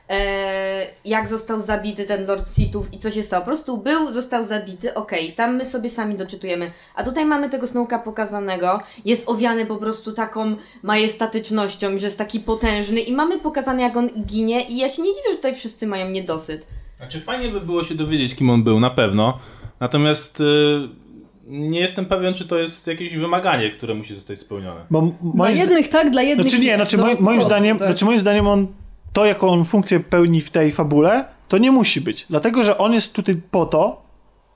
E, 0.09 0.87
jak 1.05 1.29
został 1.29 1.59
zabity 1.59 2.05
ten 2.05 2.25
Lord 2.25 2.49
Sithów 2.55 2.93
i 2.93 2.97
co 2.97 3.11
się 3.11 3.23
stało. 3.23 3.41
Po 3.41 3.45
prostu 3.45 3.77
był, 3.77 4.13
został 4.13 4.43
zabity, 4.43 4.93
okej, 4.93 5.33
tam 5.33 5.55
my 5.55 5.65
sobie 5.65 5.89
sami 5.89 6.15
doczytujemy. 6.15 6.71
A 6.95 7.03
tutaj 7.03 7.25
mamy 7.25 7.49
tego 7.49 7.67
Snowka 7.67 7.99
pokazanego, 7.99 8.79
jest 9.05 9.29
owiany 9.29 9.65
po 9.65 9.75
prostu 9.75 10.13
taką 10.13 10.55
majestatycznością, 10.83 11.97
że 11.97 12.05
jest 12.07 12.17
taki 12.17 12.39
potężny 12.39 12.99
i 12.99 13.13
mamy 13.13 13.39
pokazane 13.39 13.81
jak 13.81 13.97
on 13.97 14.09
ginie 14.25 14.67
i 14.67 14.77
ja 14.77 14.89
się 14.89 15.01
nie 15.01 15.09
dziwię, 15.09 15.29
że 15.31 15.35
tutaj 15.35 15.55
wszyscy 15.55 15.87
mają 15.87 16.09
niedosyt. 16.09 16.67
Znaczy 16.97 17.21
fajnie 17.21 17.49
by 17.49 17.61
było 17.61 17.83
się 17.83 17.95
dowiedzieć, 17.95 18.35
kim 18.35 18.49
on 18.49 18.63
był, 18.63 18.79
na 18.79 18.89
pewno. 18.89 19.39
Natomiast 19.79 20.39
y, 20.39 20.43
nie 21.47 21.79
jestem 21.79 22.05
pewien, 22.05 22.33
czy 22.33 22.47
to 22.47 22.57
jest 22.57 22.87
jakieś 22.87 23.15
wymaganie, 23.15 23.71
które 23.71 23.93
musi 23.93 24.15
zostać 24.15 24.39
spełnione. 24.39 24.81
Bo 24.89 25.11
Dla 25.35 25.49
jednych 25.49 25.87
tak, 25.87 26.11
dla 26.11 26.21
jednych 26.21 26.49
Znaczy 26.49 26.65
nie, 26.65 26.75
znaczy 26.75 26.97
No, 26.97 27.05
moim, 27.05 27.17
moim 27.19 27.41
zdaniem, 27.41 27.77
tak. 27.77 27.87
znaczy 27.87 28.05
moim 28.05 28.19
zdaniem 28.19 28.47
on 28.47 28.67
to, 29.13 29.25
jaką 29.25 29.49
on 29.49 29.65
funkcję 29.65 29.99
pełni 29.99 30.41
w 30.41 30.51
tej 30.51 30.71
fabule, 30.71 31.25
to 31.47 31.57
nie 31.57 31.71
musi 31.71 32.01
być. 32.01 32.25
Dlatego, 32.29 32.63
że 32.63 32.77
on 32.77 32.93
jest 32.93 33.13
tutaj 33.13 33.41
po 33.51 33.65
to, 33.65 34.01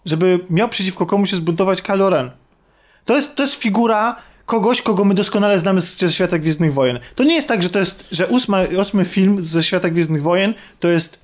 żeby 0.05 0.39
miał 0.49 0.69
przeciwko 0.69 1.05
komuś 1.05 1.29
się 1.29 1.35
zbuntować 1.35 1.81
Kylo 1.81 2.09
Ren. 2.09 2.31
To 3.05 3.15
jest, 3.15 3.35
to 3.35 3.43
jest 3.43 3.55
figura 3.55 4.15
kogoś, 4.45 4.81
kogo 4.81 5.05
my 5.05 5.13
doskonale 5.13 5.59
znamy 5.59 5.81
ze 5.81 6.11
Świata 6.11 6.39
Gwiezdnych 6.39 6.73
Wojen. 6.73 6.99
To 7.15 7.23
nie 7.23 7.35
jest 7.35 7.47
tak, 7.47 7.63
że 7.63 7.69
to 7.69 7.79
jest, 7.79 8.05
że 8.11 8.27
ósmy, 8.27 8.67
ósmy 8.81 9.05
film 9.05 9.41
ze 9.41 9.63
Świata 9.63 9.89
Gwiezdnych 9.89 10.21
Wojen 10.21 10.53
to 10.79 10.87
jest 10.87 11.19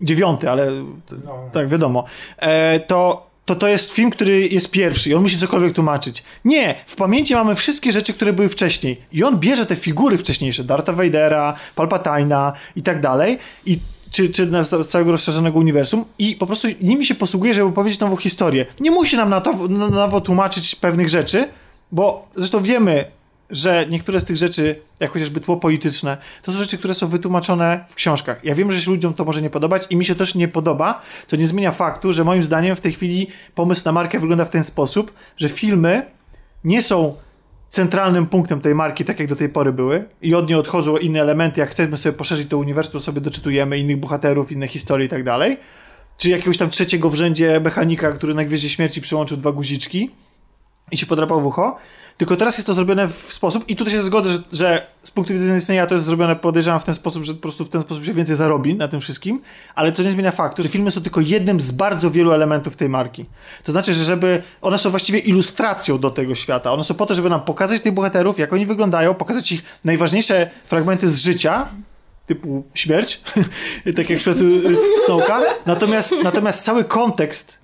dziewiąty, 0.00 0.50
ale 0.50 0.66
t- 1.06 1.16
tak, 1.52 1.68
wiadomo. 1.68 2.04
E, 2.36 2.80
to, 2.80 3.26
to 3.44 3.54
to 3.54 3.68
jest 3.68 3.92
film, 3.92 4.10
który 4.10 4.48
jest 4.48 4.70
pierwszy 4.70 5.10
i 5.10 5.14
on 5.14 5.22
musi 5.22 5.38
cokolwiek 5.38 5.72
tłumaczyć. 5.72 6.22
Nie, 6.44 6.74
w 6.86 6.96
pamięci 6.96 7.34
mamy 7.34 7.54
wszystkie 7.54 7.92
rzeczy, 7.92 8.14
które 8.14 8.32
były 8.32 8.48
wcześniej. 8.48 9.00
I 9.12 9.24
on 9.24 9.38
bierze 9.38 9.66
te 9.66 9.76
figury 9.76 10.18
wcześniejsze, 10.18 10.64
Dartha 10.64 10.92
Vadera, 10.92 11.54
Palpatina 11.74 12.52
i 12.76 12.82
tak 12.82 13.00
dalej, 13.00 13.38
i 13.66 13.78
czy, 14.10 14.30
czy 14.30 14.50
z 14.64 14.88
całego 14.88 15.12
rozszerzonego 15.12 15.58
uniwersum 15.58 16.04
i 16.18 16.36
po 16.36 16.46
prostu 16.46 16.68
nimi 16.80 17.06
się 17.06 17.14
posługuje, 17.14 17.54
żeby 17.54 17.66
opowiedzieć 17.66 18.00
nową 18.00 18.16
historię. 18.16 18.66
Nie 18.80 18.90
musi 18.90 19.16
nam 19.16 19.30
na 19.30 19.40
to 19.40 19.68
na 19.68 19.88
nowo 19.88 20.20
tłumaczyć 20.20 20.74
pewnych 20.74 21.08
rzeczy, 21.08 21.48
bo 21.92 22.28
zresztą 22.36 22.62
wiemy, 22.62 23.04
że 23.52 23.86
niektóre 23.90 24.20
z 24.20 24.24
tych 24.24 24.36
rzeczy, 24.36 24.76
jak 25.00 25.10
chociażby 25.10 25.40
tło 25.40 25.56
polityczne, 25.56 26.16
to 26.42 26.52
są 26.52 26.58
rzeczy, 26.58 26.78
które 26.78 26.94
są 26.94 27.06
wytłumaczone 27.06 27.84
w 27.88 27.94
książkach. 27.94 28.44
Ja 28.44 28.54
wiem, 28.54 28.72
że 28.72 28.80
się 28.80 28.90
ludziom 28.90 29.14
to 29.14 29.24
może 29.24 29.42
nie 29.42 29.50
podobać 29.50 29.82
i 29.90 29.96
mi 29.96 30.04
się 30.04 30.14
też 30.14 30.34
nie 30.34 30.48
podoba, 30.48 31.02
co 31.26 31.36
nie 31.36 31.46
zmienia 31.46 31.72
faktu, 31.72 32.12
że 32.12 32.24
moim 32.24 32.44
zdaniem 32.44 32.76
w 32.76 32.80
tej 32.80 32.92
chwili 32.92 33.26
pomysł 33.54 33.82
na 33.84 33.92
markę 33.92 34.18
wygląda 34.18 34.44
w 34.44 34.50
ten 34.50 34.64
sposób, 34.64 35.12
że 35.36 35.48
filmy 35.48 36.06
nie 36.64 36.82
są 36.82 37.14
centralnym 37.68 38.26
punktem 38.26 38.60
tej 38.60 38.74
marki, 38.74 39.04
tak 39.04 39.18
jak 39.18 39.28
do 39.28 39.36
tej 39.36 39.48
pory 39.48 39.72
były 39.72 40.04
i 40.22 40.34
od 40.34 40.48
niej 40.48 40.58
odchodzą 40.58 40.96
inne 40.96 41.20
elementy, 41.20 41.60
jak 41.60 41.70
chcemy 41.70 41.96
sobie 41.96 42.12
poszerzyć 42.12 42.48
to 42.48 42.58
uniwersum, 42.58 42.92
to 42.92 43.00
sobie 43.00 43.20
doczytujemy 43.20 43.78
innych 43.78 43.96
bohaterów, 44.00 44.52
inne 44.52 44.68
historie 44.68 45.06
i 45.06 45.08
tak 45.08 45.24
dalej. 45.24 45.56
Czy 46.16 46.30
jakiegoś 46.30 46.58
tam 46.58 46.70
trzeciego 46.70 47.10
w 47.10 47.14
rzędzie 47.14 47.60
mechanika, 47.60 48.12
który 48.12 48.34
na 48.34 48.44
Gwieździe 48.44 48.68
Śmierci 48.68 49.00
przyłączył 49.00 49.36
dwa 49.36 49.52
guziczki 49.52 50.10
i 50.90 50.96
się 50.98 51.06
podrapał 51.06 51.40
w 51.40 51.46
ucho. 51.46 51.76
Tylko 52.16 52.36
teraz 52.36 52.58
jest 52.58 52.66
to 52.66 52.74
zrobione 52.74 53.08
w 53.08 53.32
sposób, 53.32 53.68
i 53.68 53.76
tutaj 53.76 53.94
się 53.94 54.02
zgodzę, 54.02 54.30
że, 54.30 54.38
że 54.52 54.86
z 55.02 55.10
punktu 55.10 55.32
widzenia 55.32 55.56
istnienia 55.56 55.86
to 55.86 55.94
jest 55.94 56.06
zrobione, 56.06 56.36
podejrzewam, 56.36 56.80
w 56.80 56.84
ten 56.84 56.94
sposób, 56.94 57.24
że 57.24 57.34
po 57.34 57.40
prostu 57.40 57.64
w 57.64 57.68
ten 57.68 57.82
sposób 57.82 58.04
się 58.04 58.14
więcej 58.14 58.36
zarobi 58.36 58.74
na 58.74 58.88
tym 58.88 59.00
wszystkim, 59.00 59.40
ale 59.74 59.92
to 59.92 60.02
nie 60.02 60.10
zmienia 60.10 60.30
faktu, 60.30 60.62
że 60.62 60.68
filmy 60.68 60.90
są 60.90 61.02
tylko 61.02 61.20
jednym 61.20 61.60
z 61.60 61.70
bardzo 61.70 62.10
wielu 62.10 62.32
elementów 62.32 62.76
tej 62.76 62.88
marki. 62.88 63.26
To 63.64 63.72
znaczy, 63.72 63.94
że 63.94 64.04
żeby 64.04 64.42
one 64.60 64.78
są 64.78 64.90
właściwie 64.90 65.18
ilustracją 65.18 65.98
do 65.98 66.10
tego 66.10 66.34
świata. 66.34 66.72
One 66.72 66.84
są 66.84 66.94
po 66.94 67.06
to, 67.06 67.14
żeby 67.14 67.30
nam 67.30 67.40
pokazać 67.40 67.80
tych 67.80 67.92
bohaterów, 67.92 68.38
jak 68.38 68.52
oni 68.52 68.66
wyglądają, 68.66 69.14
pokazać 69.14 69.52
ich 69.52 69.62
najważniejsze 69.84 70.50
fragmenty 70.64 71.08
z 71.08 71.18
życia, 71.18 71.68
typu 72.26 72.64
śmierć, 72.74 73.20
tak 73.96 74.10
jak 74.10 74.18
w 74.18 74.22
przypadku 74.22 74.44
Snowka. 75.04 75.40
Natomiast, 75.66 76.14
natomiast 76.22 76.64
cały 76.64 76.84
kontekst 76.84 77.60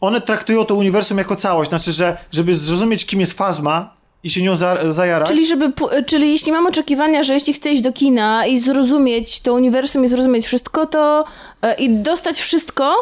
one 0.00 0.20
traktują 0.20 0.64
to 0.64 0.74
uniwersum 0.74 1.18
jako 1.18 1.36
całość. 1.36 1.70
Znaczy, 1.70 1.92
że 1.92 2.16
żeby 2.32 2.54
zrozumieć, 2.54 3.06
kim 3.06 3.20
jest 3.20 3.32
Fazma 3.32 3.94
i 4.24 4.30
się 4.30 4.42
nią 4.42 4.56
za, 4.56 4.92
zajarać... 4.92 5.28
Czyli, 5.28 5.46
żeby, 5.46 5.72
czyli 6.06 6.30
jeśli 6.32 6.52
mam 6.52 6.66
oczekiwania, 6.66 7.22
że 7.22 7.34
jeśli 7.34 7.52
chcę 7.52 7.70
iść 7.70 7.82
do 7.82 7.92
kina 7.92 8.46
i 8.46 8.58
zrozumieć 8.58 9.40
to 9.40 9.52
uniwersum 9.54 10.04
i 10.04 10.08
zrozumieć 10.08 10.46
wszystko, 10.46 10.86
to 10.86 11.24
e, 11.62 11.74
i 11.74 11.90
dostać 11.90 12.38
wszystko, 12.40 12.94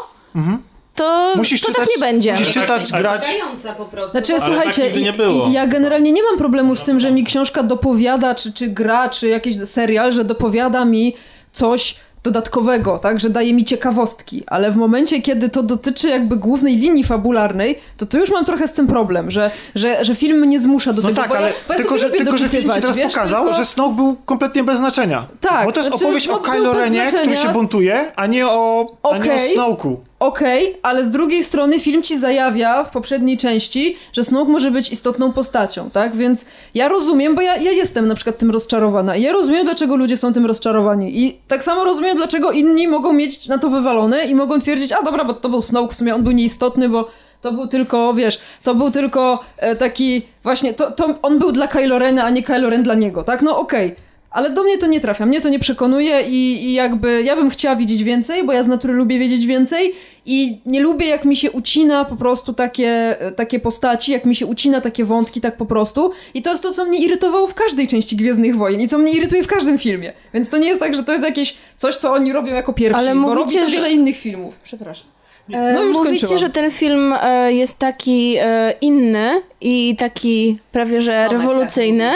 to, 0.94 1.04
Mhm. 1.04 1.38
Musisz 1.38 1.60
to 1.60 1.66
czytać- 1.68 1.86
tak 1.86 1.96
nie 1.96 2.00
będzie. 2.06 2.32
musisz 2.32 2.50
czytać, 2.50 2.92
grać... 2.92 3.26
Wymagająca 3.26 3.72
po 3.72 3.84
prostu. 3.84 4.10
Znaczy, 4.10 4.32
tak 4.32 4.42
słuchajcie, 4.42 4.82
nigdy 4.84 5.00
nie 5.02 5.12
było. 5.12 5.48
ja 5.52 5.66
generalnie 5.66 6.12
nie 6.12 6.22
mam 6.22 6.38
problemu 6.38 6.76
z 6.76 6.82
tym, 6.82 7.00
że 7.00 7.10
mi 7.10 7.24
książka 7.24 7.62
dopowiada, 7.62 8.34
czy, 8.34 8.52
czy 8.52 8.68
gra, 8.68 9.08
czy 9.08 9.28
jakiś 9.28 9.56
serial, 9.64 10.12
że 10.12 10.24
dopowiada 10.24 10.84
mi 10.84 11.16
coś 11.52 11.94
dodatkowego, 12.22 12.98
tak, 12.98 13.20
że 13.20 13.30
daje 13.30 13.54
mi 13.54 13.64
ciekawostki, 13.64 14.42
ale 14.46 14.70
w 14.70 14.76
momencie, 14.76 15.22
kiedy 15.22 15.48
to 15.48 15.62
dotyczy 15.62 16.08
jakby 16.08 16.36
głównej 16.36 16.76
linii 16.76 17.04
fabularnej, 17.04 17.78
to 17.96 18.06
tu 18.06 18.18
już 18.18 18.30
mam 18.30 18.44
trochę 18.44 18.68
z 18.68 18.72
tym 18.72 18.86
problem, 18.86 19.30
że, 19.30 19.50
że, 19.74 20.04
że 20.04 20.14
film 20.14 20.38
mnie 20.38 20.60
zmusza 20.60 20.92
do 20.92 21.02
No 21.02 21.08
tego, 21.08 21.20
tak, 21.20 21.30
bo 21.30 21.36
ale 21.36 21.52
ja, 21.68 21.74
tylko, 21.74 21.98
że, 21.98 22.10
tylko, 22.10 22.36
że 22.36 22.48
film 22.48 22.70
ci 22.72 22.80
teraz 22.80 22.96
wiesz, 22.96 23.14
pokazał, 23.14 23.44
tylko... 23.44 23.58
że 23.58 23.64
Snoke 23.64 23.94
był 23.94 24.16
kompletnie 24.26 24.64
bez 24.64 24.78
znaczenia. 24.78 25.26
Tak, 25.40 25.66
Bo 25.66 25.72
to 25.72 25.80
jest 25.80 25.90
znaczy, 25.90 26.04
opowieść 26.04 26.28
no, 26.28 26.38
o 26.38 26.40
był 26.40 26.52
Kylo 26.52 26.74
Renie, 26.74 27.06
który 27.06 27.36
się 27.36 27.48
buntuje, 27.48 28.12
a 28.16 28.26
nie 28.26 28.46
o, 28.46 28.86
a 29.02 29.18
nie 29.18 29.34
o. 29.34 29.36
Snoke'u. 29.36 29.96
Okej, 30.20 30.76
ale 30.82 31.04
z 31.04 31.10
drugiej 31.10 31.44
strony 31.44 31.80
film 31.80 32.02
ci 32.02 32.18
zajawia 32.18 32.84
w 32.84 32.90
poprzedniej 32.90 33.36
części, 33.36 33.96
że 34.12 34.24
Snoke 34.24 34.52
może 34.52 34.70
być 34.70 34.92
istotną 34.92 35.32
postacią, 35.32 35.90
tak? 35.90 36.16
Więc 36.16 36.44
ja 36.74 36.88
rozumiem, 36.88 37.34
bo 37.34 37.42
ja, 37.42 37.56
ja 37.56 37.70
jestem 37.70 38.08
na 38.08 38.14
przykład 38.14 38.38
tym 38.38 38.50
rozczarowana 38.50 39.16
ja 39.16 39.32
rozumiem, 39.32 39.64
dlaczego 39.64 39.96
ludzie 39.96 40.16
są 40.16 40.32
tym 40.32 40.46
rozczarowani 40.46 41.24
i 41.24 41.38
tak 41.48 41.62
samo 41.62 41.84
rozumiem, 41.84 42.16
dlaczego 42.16 42.52
inni 42.52 42.88
mogą 42.88 43.12
mieć 43.12 43.46
na 43.46 43.58
to 43.58 43.70
wywalone 43.70 44.24
i 44.24 44.34
mogą 44.34 44.60
twierdzić, 44.60 44.92
a 44.92 45.02
dobra, 45.02 45.24
bo 45.24 45.34
to 45.34 45.48
był 45.48 45.62
Snoke, 45.62 45.94
w 45.94 45.96
sumie 45.96 46.14
on 46.14 46.22
był 46.22 46.32
nieistotny, 46.32 46.88
bo 46.88 47.08
to 47.40 47.52
był 47.52 47.66
tylko, 47.66 48.14
wiesz, 48.14 48.40
to 48.62 48.74
był 48.74 48.90
tylko 48.90 49.44
e, 49.56 49.76
taki, 49.76 50.22
właśnie, 50.42 50.74
to, 50.74 50.90
to 50.90 51.14
on 51.22 51.38
był 51.38 51.52
dla 51.52 51.68
Kylo 51.68 51.98
Rena, 51.98 52.24
a 52.24 52.30
nie 52.30 52.42
Kylo 52.42 52.70
Ren 52.70 52.82
dla 52.82 52.94
niego, 52.94 53.24
tak? 53.24 53.42
No 53.42 53.58
okej. 53.58 54.07
Ale 54.30 54.50
do 54.50 54.62
mnie 54.64 54.78
to 54.78 54.86
nie 54.86 55.00
trafia, 55.00 55.26
mnie 55.26 55.40
to 55.40 55.48
nie 55.48 55.58
przekonuje 55.58 56.22
i, 56.22 56.64
i 56.64 56.72
jakby 56.72 57.22
ja 57.22 57.36
bym 57.36 57.50
chciała 57.50 57.76
widzieć 57.76 58.04
więcej, 58.04 58.44
bo 58.44 58.52
ja 58.52 58.62
z 58.62 58.68
natury 58.68 58.94
lubię 58.94 59.18
wiedzieć 59.18 59.46
więcej 59.46 59.94
i 60.26 60.58
nie 60.66 60.80
lubię 60.80 61.06
jak 61.06 61.24
mi 61.24 61.36
się 61.36 61.50
ucina 61.50 62.04
po 62.04 62.16
prostu 62.16 62.52
takie, 62.52 63.16
takie 63.36 63.60
postaci, 63.60 64.12
jak 64.12 64.24
mi 64.24 64.34
się 64.36 64.46
ucina 64.46 64.80
takie 64.80 65.04
wątki 65.04 65.40
tak 65.40 65.56
po 65.56 65.66
prostu 65.66 66.10
i 66.34 66.42
to 66.42 66.50
jest 66.50 66.62
to, 66.62 66.72
co 66.72 66.84
mnie 66.84 66.98
irytowało 66.98 67.46
w 67.46 67.54
każdej 67.54 67.86
części 67.88 68.16
Gwiezdnych 68.16 68.56
Wojen 68.56 68.80
i 68.80 68.88
co 68.88 68.98
mnie 68.98 69.12
irytuje 69.12 69.42
w 69.42 69.46
każdym 69.46 69.78
filmie. 69.78 70.12
Więc 70.34 70.50
to 70.50 70.58
nie 70.58 70.68
jest 70.68 70.80
tak, 70.80 70.94
że 70.94 71.04
to 71.04 71.12
jest 71.12 71.24
jakieś 71.24 71.54
coś, 71.78 71.96
co 71.96 72.12
oni 72.12 72.32
robią 72.32 72.54
jako 72.54 72.72
pierwsi, 72.72 72.98
Ale 73.00 73.14
bo 73.14 73.20
mówicie, 73.20 73.40
robi 73.40 73.54
to 73.54 73.66
że- 73.66 73.76
wiele 73.76 73.92
innych 73.92 74.16
filmów. 74.16 74.54
Przepraszam. 74.64 75.06
E, 75.52 75.72
No 75.72 75.82
już 75.82 75.96
Mówicie, 75.96 76.16
skończyłam. 76.26 76.38
że 76.38 76.48
ten 76.50 76.70
film 76.70 77.14
e, 77.22 77.52
jest 77.52 77.78
taki 77.78 78.36
e, 78.40 78.74
inny 78.80 79.42
i 79.60 79.96
taki 79.98 80.58
prawie 80.72 81.00
że 81.00 81.28
rewolucyjny, 81.28 82.10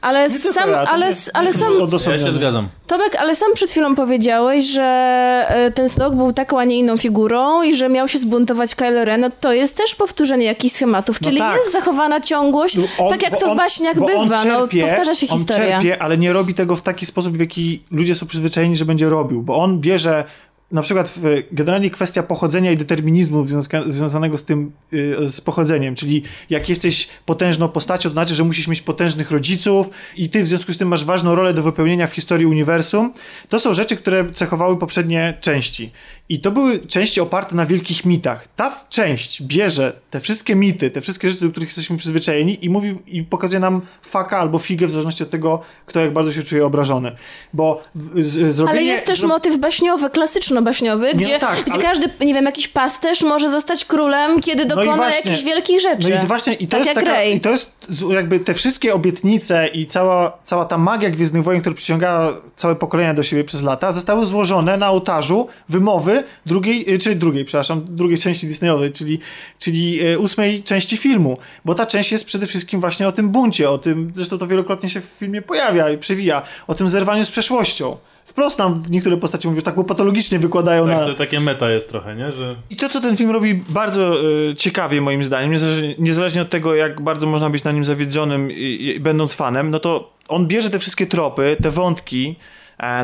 ale 0.00 0.30
sam, 0.30 0.70
ale, 0.74 0.86
ale 1.34 1.52
sam, 1.52 1.72
Ja 2.12 2.18
się 2.18 2.32
zgadzam. 2.32 2.68
Tomek, 2.86 3.16
ale 3.16 3.34
sam 3.34 3.48
przed 3.54 3.70
chwilą 3.70 3.94
powiedziałeś, 3.94 4.64
że 4.64 5.70
ten 5.74 5.88
Snoke 5.88 6.16
był 6.16 6.32
taką, 6.32 6.58
a 6.60 6.64
nie 6.64 6.76
inną 6.78 6.96
figurą 6.96 7.62
i 7.62 7.74
że 7.74 7.88
miał 7.88 8.08
się 8.08 8.18
zbuntować 8.18 8.74
Kylo 8.74 9.04
Ren. 9.04 9.20
No 9.20 9.30
to 9.40 9.52
jest 9.52 9.76
też 9.76 9.94
powtórzenie 9.94 10.44
jakichś 10.44 10.74
schematów, 10.74 11.20
No 11.20 11.24
czyli 11.24 11.38
tak. 11.38 11.56
jest 11.56 11.72
zachowana 11.72 12.20
ciągłość, 12.20 12.76
On- 12.98 13.10
tak 13.10 13.22
jak 13.22 13.36
to 13.36 13.46
w 13.46 13.50
on- 13.50 13.56
baśniach 13.56 13.96
on 14.00 14.06
bywa, 14.06 14.36
czerpie- 14.44 14.80
no 14.82 14.86
powtarza 14.88 15.14
się 15.14 15.26
on 15.30 15.38
historia. 15.38 15.64
czerpie, 15.64 16.02
ale 16.02 16.18
nie 16.18 16.32
robi 16.32 16.54
tego 16.54 16.76
w 16.76 16.82
taki 16.82 17.06
sposób, 17.06 17.36
w 17.36 17.40
jaki 17.40 17.82
ludzie 17.90 18.14
są 18.14 18.26
przyzwyczajeni, 18.26 18.76
że 18.76 18.84
będzie 18.84 19.08
robił, 19.08 19.42
bo 19.42 19.56
on 19.56 19.80
bierze 19.80 20.24
na 20.72 20.82
przykład 20.82 21.14
generalnie 21.52 21.90
kwestia 21.90 22.22
pochodzenia 22.22 22.72
i 22.72 22.76
determinizmu 22.76 23.46
związka, 23.46 23.82
związanego 23.86 24.38
z 24.38 24.44
tym, 24.44 24.72
y, 24.92 25.28
z 25.28 25.40
pochodzeniem, 25.40 25.94
czyli 25.94 26.22
jak 26.50 26.68
jesteś 26.68 27.08
potężną 27.26 27.68
postacią, 27.68 28.08
to 28.08 28.12
znaczy, 28.12 28.34
że 28.34 28.44
musisz 28.44 28.68
mieć 28.68 28.80
potężnych 28.80 29.30
rodziców 29.30 29.90
i 30.16 30.28
ty 30.28 30.42
w 30.42 30.46
związku 30.46 30.72
z 30.72 30.76
tym 30.76 30.88
masz 30.88 31.04
ważną 31.04 31.34
rolę 31.34 31.54
do 31.54 31.62
wypełnienia 31.62 32.06
w 32.06 32.12
historii 32.12 32.46
uniwersum. 32.46 33.12
To 33.48 33.58
są 33.58 33.74
rzeczy, 33.74 33.96
które 33.96 34.30
cechowały 34.32 34.78
poprzednie 34.78 35.38
części. 35.40 35.90
I 36.30 36.40
to 36.40 36.50
były 36.50 36.78
części 36.78 37.20
oparte 37.20 37.56
na 37.56 37.66
wielkich 37.66 38.04
mitach. 38.04 38.48
Ta 38.56 38.84
część 38.88 39.42
bierze 39.42 40.00
te 40.10 40.20
wszystkie 40.20 40.56
mity, 40.56 40.90
te 40.90 41.00
wszystkie 41.00 41.32
rzeczy, 41.32 41.44
do 41.44 41.50
których 41.50 41.68
jesteśmy 41.68 41.96
przyzwyczajeni 41.96 42.64
i 42.64 42.70
mówi 42.70 42.98
i 43.06 43.22
pokazuje 43.22 43.60
nam 43.60 43.80
faka 44.02 44.38
albo 44.38 44.58
figę 44.58 44.86
w 44.86 44.90
zależności 44.90 45.22
od 45.22 45.30
tego, 45.30 45.62
kto 45.86 46.00
jak 46.00 46.12
bardzo 46.12 46.32
się 46.32 46.42
czuje 46.42 46.66
obrażony. 46.66 47.12
Bo 47.52 47.82
z, 47.94 48.54
zrobienie... 48.54 48.78
Ale 48.78 48.82
jest 48.82 49.06
też 49.06 49.22
motyw 49.22 49.58
baśniowy, 49.58 50.10
klasyczno-baśniowy, 50.10 51.14
gdzie, 51.14 51.38
tak, 51.38 51.64
gdzie 51.64 51.74
ale- 51.74 51.82
każdy, 51.82 52.10
nie 52.20 52.34
wiem, 52.34 52.44
jakiś 52.44 52.68
pasterz 52.68 53.22
może 53.22 53.50
zostać 53.50 53.84
królem, 53.84 54.40
kiedy 54.40 54.66
No 54.66 54.76
dokona 54.76 54.96
właśnie. 54.96 55.16
jakichś 55.16 55.44
wielkich 55.44 55.80
rzeczy. 55.80 56.10
No 56.10 56.22
i 56.24 56.26
właśnie, 56.26 56.52
i 56.52 56.68
to 56.68 56.76
tak 56.76 56.86
jest 56.86 56.94
taka, 56.94 57.12
Rey. 57.12 57.36
i 57.36 57.40
to 57.40 57.50
jest 57.50 57.76
jakby 58.10 58.40
te 58.40 58.54
wszystkie 58.54 58.94
obietnice 58.94 59.68
i 59.68 59.86
cała, 59.86 60.38
cała 60.44 60.64
ta 60.64 60.78
magia 60.78 61.10
Gwiezdnych 61.10 61.42
Wojen, 61.42 61.60
która 61.60 61.76
przyciągała 61.76 62.32
całe 62.56 62.76
pokolenia 62.76 63.14
do 63.14 63.22
siebie 63.22 63.44
przez 63.44 63.62
lata, 63.62 63.92
zostały 63.92 64.26
złożone 64.26 64.76
na 64.76 64.90
ołtarzu 64.90 65.48
wymowy 65.68 66.19
drugiej, 66.46 66.94
y, 66.94 66.98
czyli 66.98 67.16
drugiej, 67.16 67.44
przepraszam, 67.44 67.84
drugiej 67.88 68.18
części 68.18 68.46
Disneyowej, 68.46 68.92
czyli, 68.92 69.18
czyli 69.58 70.06
y, 70.12 70.18
ósmej 70.18 70.62
części 70.62 70.96
filmu, 70.96 71.38
bo 71.64 71.74
ta 71.74 71.86
część 71.86 72.12
jest 72.12 72.24
przede 72.24 72.46
wszystkim 72.46 72.80
właśnie 72.80 73.08
o 73.08 73.12
tym 73.12 73.28
buncie, 73.28 73.70
o 73.70 73.78
tym, 73.78 74.12
zresztą 74.14 74.38
to 74.38 74.46
wielokrotnie 74.46 74.88
się 74.88 75.00
w 75.00 75.04
filmie 75.04 75.42
pojawia 75.42 75.90
i 75.90 75.98
przewija, 75.98 76.42
o 76.66 76.74
tym 76.74 76.88
zerwaniu 76.88 77.24
z 77.24 77.30
przeszłością. 77.30 77.96
wprost 78.24 78.58
nam 78.58 78.82
niektóre 78.90 79.16
postacie 79.16 79.48
mówią, 79.48 79.58
że 79.60 79.62
tak 79.62 79.86
patologicznie 79.86 80.38
wykładają 80.38 80.86
Tak, 80.86 80.96
na... 80.96 81.06
to 81.06 81.14
takie 81.14 81.40
meta 81.40 81.70
jest 81.70 81.88
trochę, 81.88 82.16
nie? 82.16 82.32
Że 82.32 82.56
I 82.70 82.76
to, 82.76 82.88
co 82.88 83.00
ten 83.00 83.16
film 83.16 83.30
robi 83.30 83.54
bardzo 83.68 84.16
e, 84.50 84.54
ciekawie 84.54 85.00
moim 85.00 85.24
zdaniem, 85.24 85.50
niezależnie, 85.52 85.94
niezależnie 85.98 86.42
od 86.42 86.50
tego, 86.50 86.74
jak 86.74 87.00
bardzo 87.00 87.26
można 87.26 87.50
być 87.50 87.64
na 87.64 87.72
nim 87.72 87.84
zawiedzonym 87.84 88.50
i, 88.50 88.94
i, 88.96 89.00
będąc 89.00 89.34
fanem, 89.34 89.70
no 89.70 89.78
to 89.78 90.12
on 90.28 90.46
bierze 90.46 90.70
te 90.70 90.78
wszystkie 90.78 91.06
tropy, 91.06 91.56
te 91.62 91.70
wątki, 91.70 92.36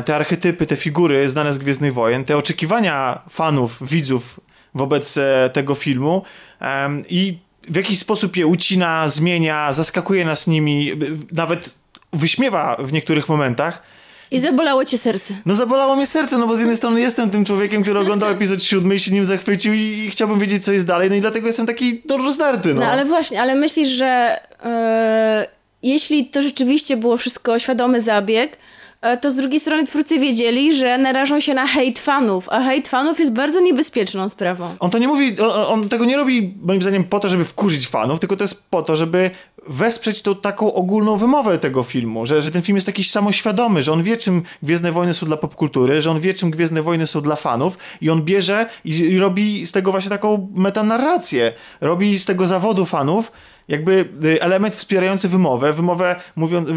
te 0.05 0.15
archetypy, 0.15 0.65
te 0.65 0.75
figury 0.75 1.29
znane 1.29 1.53
z 1.53 1.57
Gwiezdnych 1.57 1.93
Wojen, 1.93 2.25
te 2.25 2.37
oczekiwania 2.37 3.21
fanów, 3.29 3.89
widzów 3.89 4.39
wobec 4.73 5.17
e, 5.17 5.49
tego 5.53 5.75
filmu 5.75 6.23
i 7.09 7.37
w 7.69 7.75
jakiś 7.75 7.99
sposób 7.99 8.37
je 8.37 8.47
ucina, 8.47 9.09
zmienia, 9.09 9.73
zaskakuje 9.73 10.25
nas 10.25 10.47
nimi, 10.47 10.91
nawet 11.31 11.75
wyśmiewa 12.13 12.75
w 12.79 12.93
niektórych 12.93 13.29
momentach. 13.29 13.83
I 14.31 14.39
zabolało 14.39 14.85
cię 14.85 14.97
serce. 14.97 15.33
No 15.45 15.55
zabolało 15.55 15.95
mnie 15.95 16.05
serce, 16.05 16.37
no 16.37 16.47
bo 16.47 16.55
z 16.55 16.59
jednej 16.59 16.77
strony 16.77 17.01
jestem 17.01 17.29
tym 17.29 17.45
człowiekiem, 17.45 17.83
który 17.83 17.99
oglądał 17.99 18.29
epizod 18.29 18.63
siódmy 18.63 18.95
i 18.95 18.99
się 18.99 19.11
nim 19.11 19.25
zachwycił 19.25 19.73
i, 19.73 20.09
chciałbym 20.11 20.39
wiedzieć, 20.39 20.65
co 20.65 20.71
jest 20.71 20.85
dalej, 20.85 21.09
no 21.09 21.15
i 21.15 21.21
dlatego 21.21 21.47
jestem 21.47 21.65
taki 21.65 22.01
no, 22.09 22.17
rozdarty, 22.17 22.73
no. 22.73 22.81
No 22.81 22.87
ale 22.87 23.05
właśnie, 23.05 23.41
ale 23.41 23.55
myślisz, 23.55 23.89
że 23.89 24.39
e, 24.63 25.47
jeśli 25.83 26.25
to 26.25 26.41
rzeczywiście 26.41 26.97
było 26.97 27.17
wszystko 27.17 27.59
świadomy 27.59 28.01
zabieg, 28.01 28.53
e, 28.53 28.57
to 29.21 29.31
z 29.31 29.35
drugiej 29.35 29.59
strony 29.59 29.83
twórcy 29.83 30.19
wiedzieli, 30.19 30.75
że 30.75 30.97
narażą 30.97 31.39
się 31.39 31.53
na 31.53 31.67
hejt 31.67 31.99
fanów, 31.99 32.49
a 32.49 32.63
hejt 32.63 32.87
fanów 32.87 33.19
jest 33.19 33.31
bardzo 33.31 33.59
niebezpieczną 33.59 34.29
sprawą. 34.29 34.75
On 34.79 34.91
to 34.91 34.97
nie 34.97 35.07
mówi, 35.07 35.39
on, 35.39 35.81
on 35.81 35.89
tego 35.89 36.05
nie 36.05 36.17
robi 36.17 36.53
moim 36.61 36.81
zdaniem 36.81 37.03
po 37.03 37.19
to, 37.19 37.29
żeby 37.29 37.45
wkurzyć 37.45 37.87
fanów, 37.87 38.19
tylko 38.19 38.35
to 38.35 38.43
jest 38.43 38.69
po 38.69 38.81
to, 38.81 38.95
żeby 38.95 39.31
wesprzeć 39.67 40.21
tą 40.21 40.35
taką 40.35 40.73
ogólną 40.73 41.17
wymowę 41.17 41.59
tego 41.59 41.83
filmu, 41.83 42.25
że, 42.25 42.41
że 42.41 42.51
ten 42.51 42.61
film 42.61 42.75
jest 42.75 42.85
taki 42.85 43.03
samoświadomy, 43.03 43.83
że 43.83 43.93
on 43.93 44.03
wie, 44.03 44.17
czym 44.17 44.43
Gwiezdne 44.63 44.91
Wojny 44.91 45.13
są 45.13 45.25
dla 45.25 45.37
popkultury, 45.37 46.01
że 46.01 46.11
on 46.11 46.19
wie, 46.19 46.33
czym 46.33 46.51
Gwiezdne 46.51 46.81
Wojny 46.81 47.07
są 47.07 47.21
dla 47.21 47.35
fanów 47.35 47.77
i 48.01 48.09
on 48.09 48.23
bierze 48.23 48.65
i, 48.85 48.89
i 48.89 49.19
robi 49.19 49.67
z 49.67 49.71
tego 49.71 49.91
właśnie 49.91 50.09
taką 50.09 50.53
metanarrację. 50.55 51.53
Robi 51.81 52.19
z 52.19 52.25
tego 52.25 52.47
zawodu 52.47 52.85
fanów 52.85 53.31
jakby 53.67 54.09
y, 54.23 54.41
element 54.41 54.75
wspierający 54.75 55.29
wymowę, 55.29 55.73
wymowę 55.73 56.15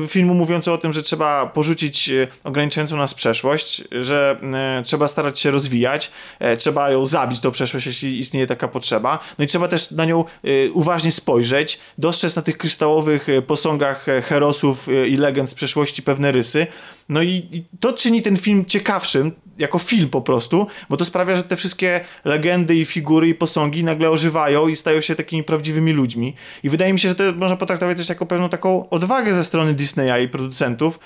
filmu 0.09 0.35
mówiący 0.35 0.73
o 0.73 0.79
tym, 0.79 0.93
że 0.93 1.03
trzeba 1.03 1.47
porzucić 1.47 2.09
y, 2.09 2.29
ograniczającą 2.45 2.97
nas 2.97 3.15
przeszłość, 3.15 3.85
że 4.01 4.41
y, 4.81 4.83
trzeba 4.85 5.09
starać 5.09 5.41
się 5.41 5.51
rozwijać, 5.51 6.11
e, 6.39 6.57
trzeba 6.57 6.91
ją 6.91 7.07
zabić, 7.07 7.41
tą 7.41 7.51
przeszłość, 7.51 7.87
jeśli 7.87 8.19
istnieje 8.19 8.47
taka 8.47 8.69
potrzeba. 8.69 9.19
No 9.39 9.45
i 9.45 9.49
trzeba 9.49 9.69
też 9.69 9.91
na 9.91 10.05
nią 10.05 10.25
uważnie 10.73 11.13
spojrzeć, 11.13 11.81
dostrzec 11.99 12.37
na 12.37 12.43
tych 12.43 12.59
kryształowych 12.59 13.27
posągach 13.47 14.09
e, 14.09 14.23
herosów 14.23 14.89
i 15.09 15.17
legend 15.17 15.51
z 15.51 15.55
przeszłości 15.55 16.03
pewne 16.03 16.33
rysy. 16.33 16.67
No 17.09 17.23
i 17.23 17.65
to 17.81 17.93
czyni 17.93 18.23
ten 18.23 18.37
film 18.37 18.65
ciekawszym, 18.65 19.33
jako 19.61 19.79
film 19.79 20.09
po 20.09 20.23
prostu, 20.23 20.67
bo 20.89 20.97
to 20.97 21.05
sprawia, 21.05 21.37
że 21.37 21.43
te 21.43 21.57
wszystkie 21.57 22.01
legendy 22.25 22.77
i 22.77 22.85
figury 22.85 23.29
i 23.29 23.35
posągi 23.35 23.85
nagle 23.85 24.11
ożywają 24.11 24.69
i 24.69 24.77
stają 24.77 25.01
się 25.01 25.15
takimi 25.15 25.45
prawdziwymi 25.45 25.93
ludźmi. 25.93 26.35
I 26.63 26.71
wydaje 26.71 26.93
mi 26.93 27.01
się, 27.01 27.09
że 27.09 27.15
to 27.15 27.25
można 27.37 27.57
potraktować 27.57 27.97
też 27.97 28.09
jako 28.09 28.27
pewną 28.27 28.49
taką 28.49 28.89
odwagę 28.91 29.35
ze 29.35 29.45
strony 29.45 29.75
Disneya 29.75 30.25
i 30.25 30.29
producentów, 30.29 30.99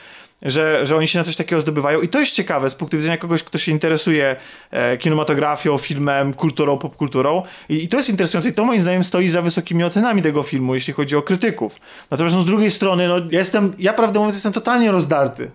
że, 0.43 0.87
że 0.87 0.97
oni 0.97 1.09
się 1.09 1.19
na 1.19 1.25
coś 1.25 1.37
takiego 1.37 1.61
zdobywają. 1.61 2.01
I 2.01 2.09
to 2.09 2.21
jest 2.21 2.33
ciekawe 2.33 2.71
z 2.71 2.75
punktu 2.75 2.97
widzenia 2.97 3.17
kogoś, 3.17 3.43
kto 3.43 3.59
się 3.59 3.73
interesuje 3.73 4.37
e, 4.71 4.97
kinematografią, 4.97 5.79
filmem, 5.79 6.35
kulturą, 6.35 6.79
popkulturą. 6.79 7.43
I, 7.69 7.85
I 7.85 7.89
to 7.89 7.97
jest 7.97 8.09
interesujące 8.09 8.49
i 8.49 8.53
to 8.53 8.65
moim 8.65 8.83
zdaniem 8.83 9.05
stoi 9.05 9.29
za 9.29 9.43
wysokimi 9.43 9.85
ocenami 9.85 10.23
tego 10.23 10.43
filmu, 10.43 10.75
jeśli 10.75 10.93
chodzi 10.93 11.17
o 11.17 11.23
krytyków. 11.23 11.81
Natomiast 12.11 12.37
no, 12.37 12.43
z 12.43 12.47
drugiej 12.47 12.71
strony, 12.71 13.09
no, 13.09 13.19
ja 13.19 13.39
jestem, 13.39 13.75
ja 13.79 13.93
prawdę 13.93 14.19
mówiąc 14.19 14.37
jestem 14.37 14.53
totalnie 14.53 14.91
rozdarty. 14.91 15.51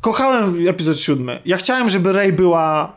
Kochałem 0.00 0.68
epizod 0.68 1.00
siódmy. 1.00 1.40
Ja 1.44 1.56
chciałem, 1.56 1.90
żeby 1.90 2.12
Rey 2.12 2.32
była 2.32 2.96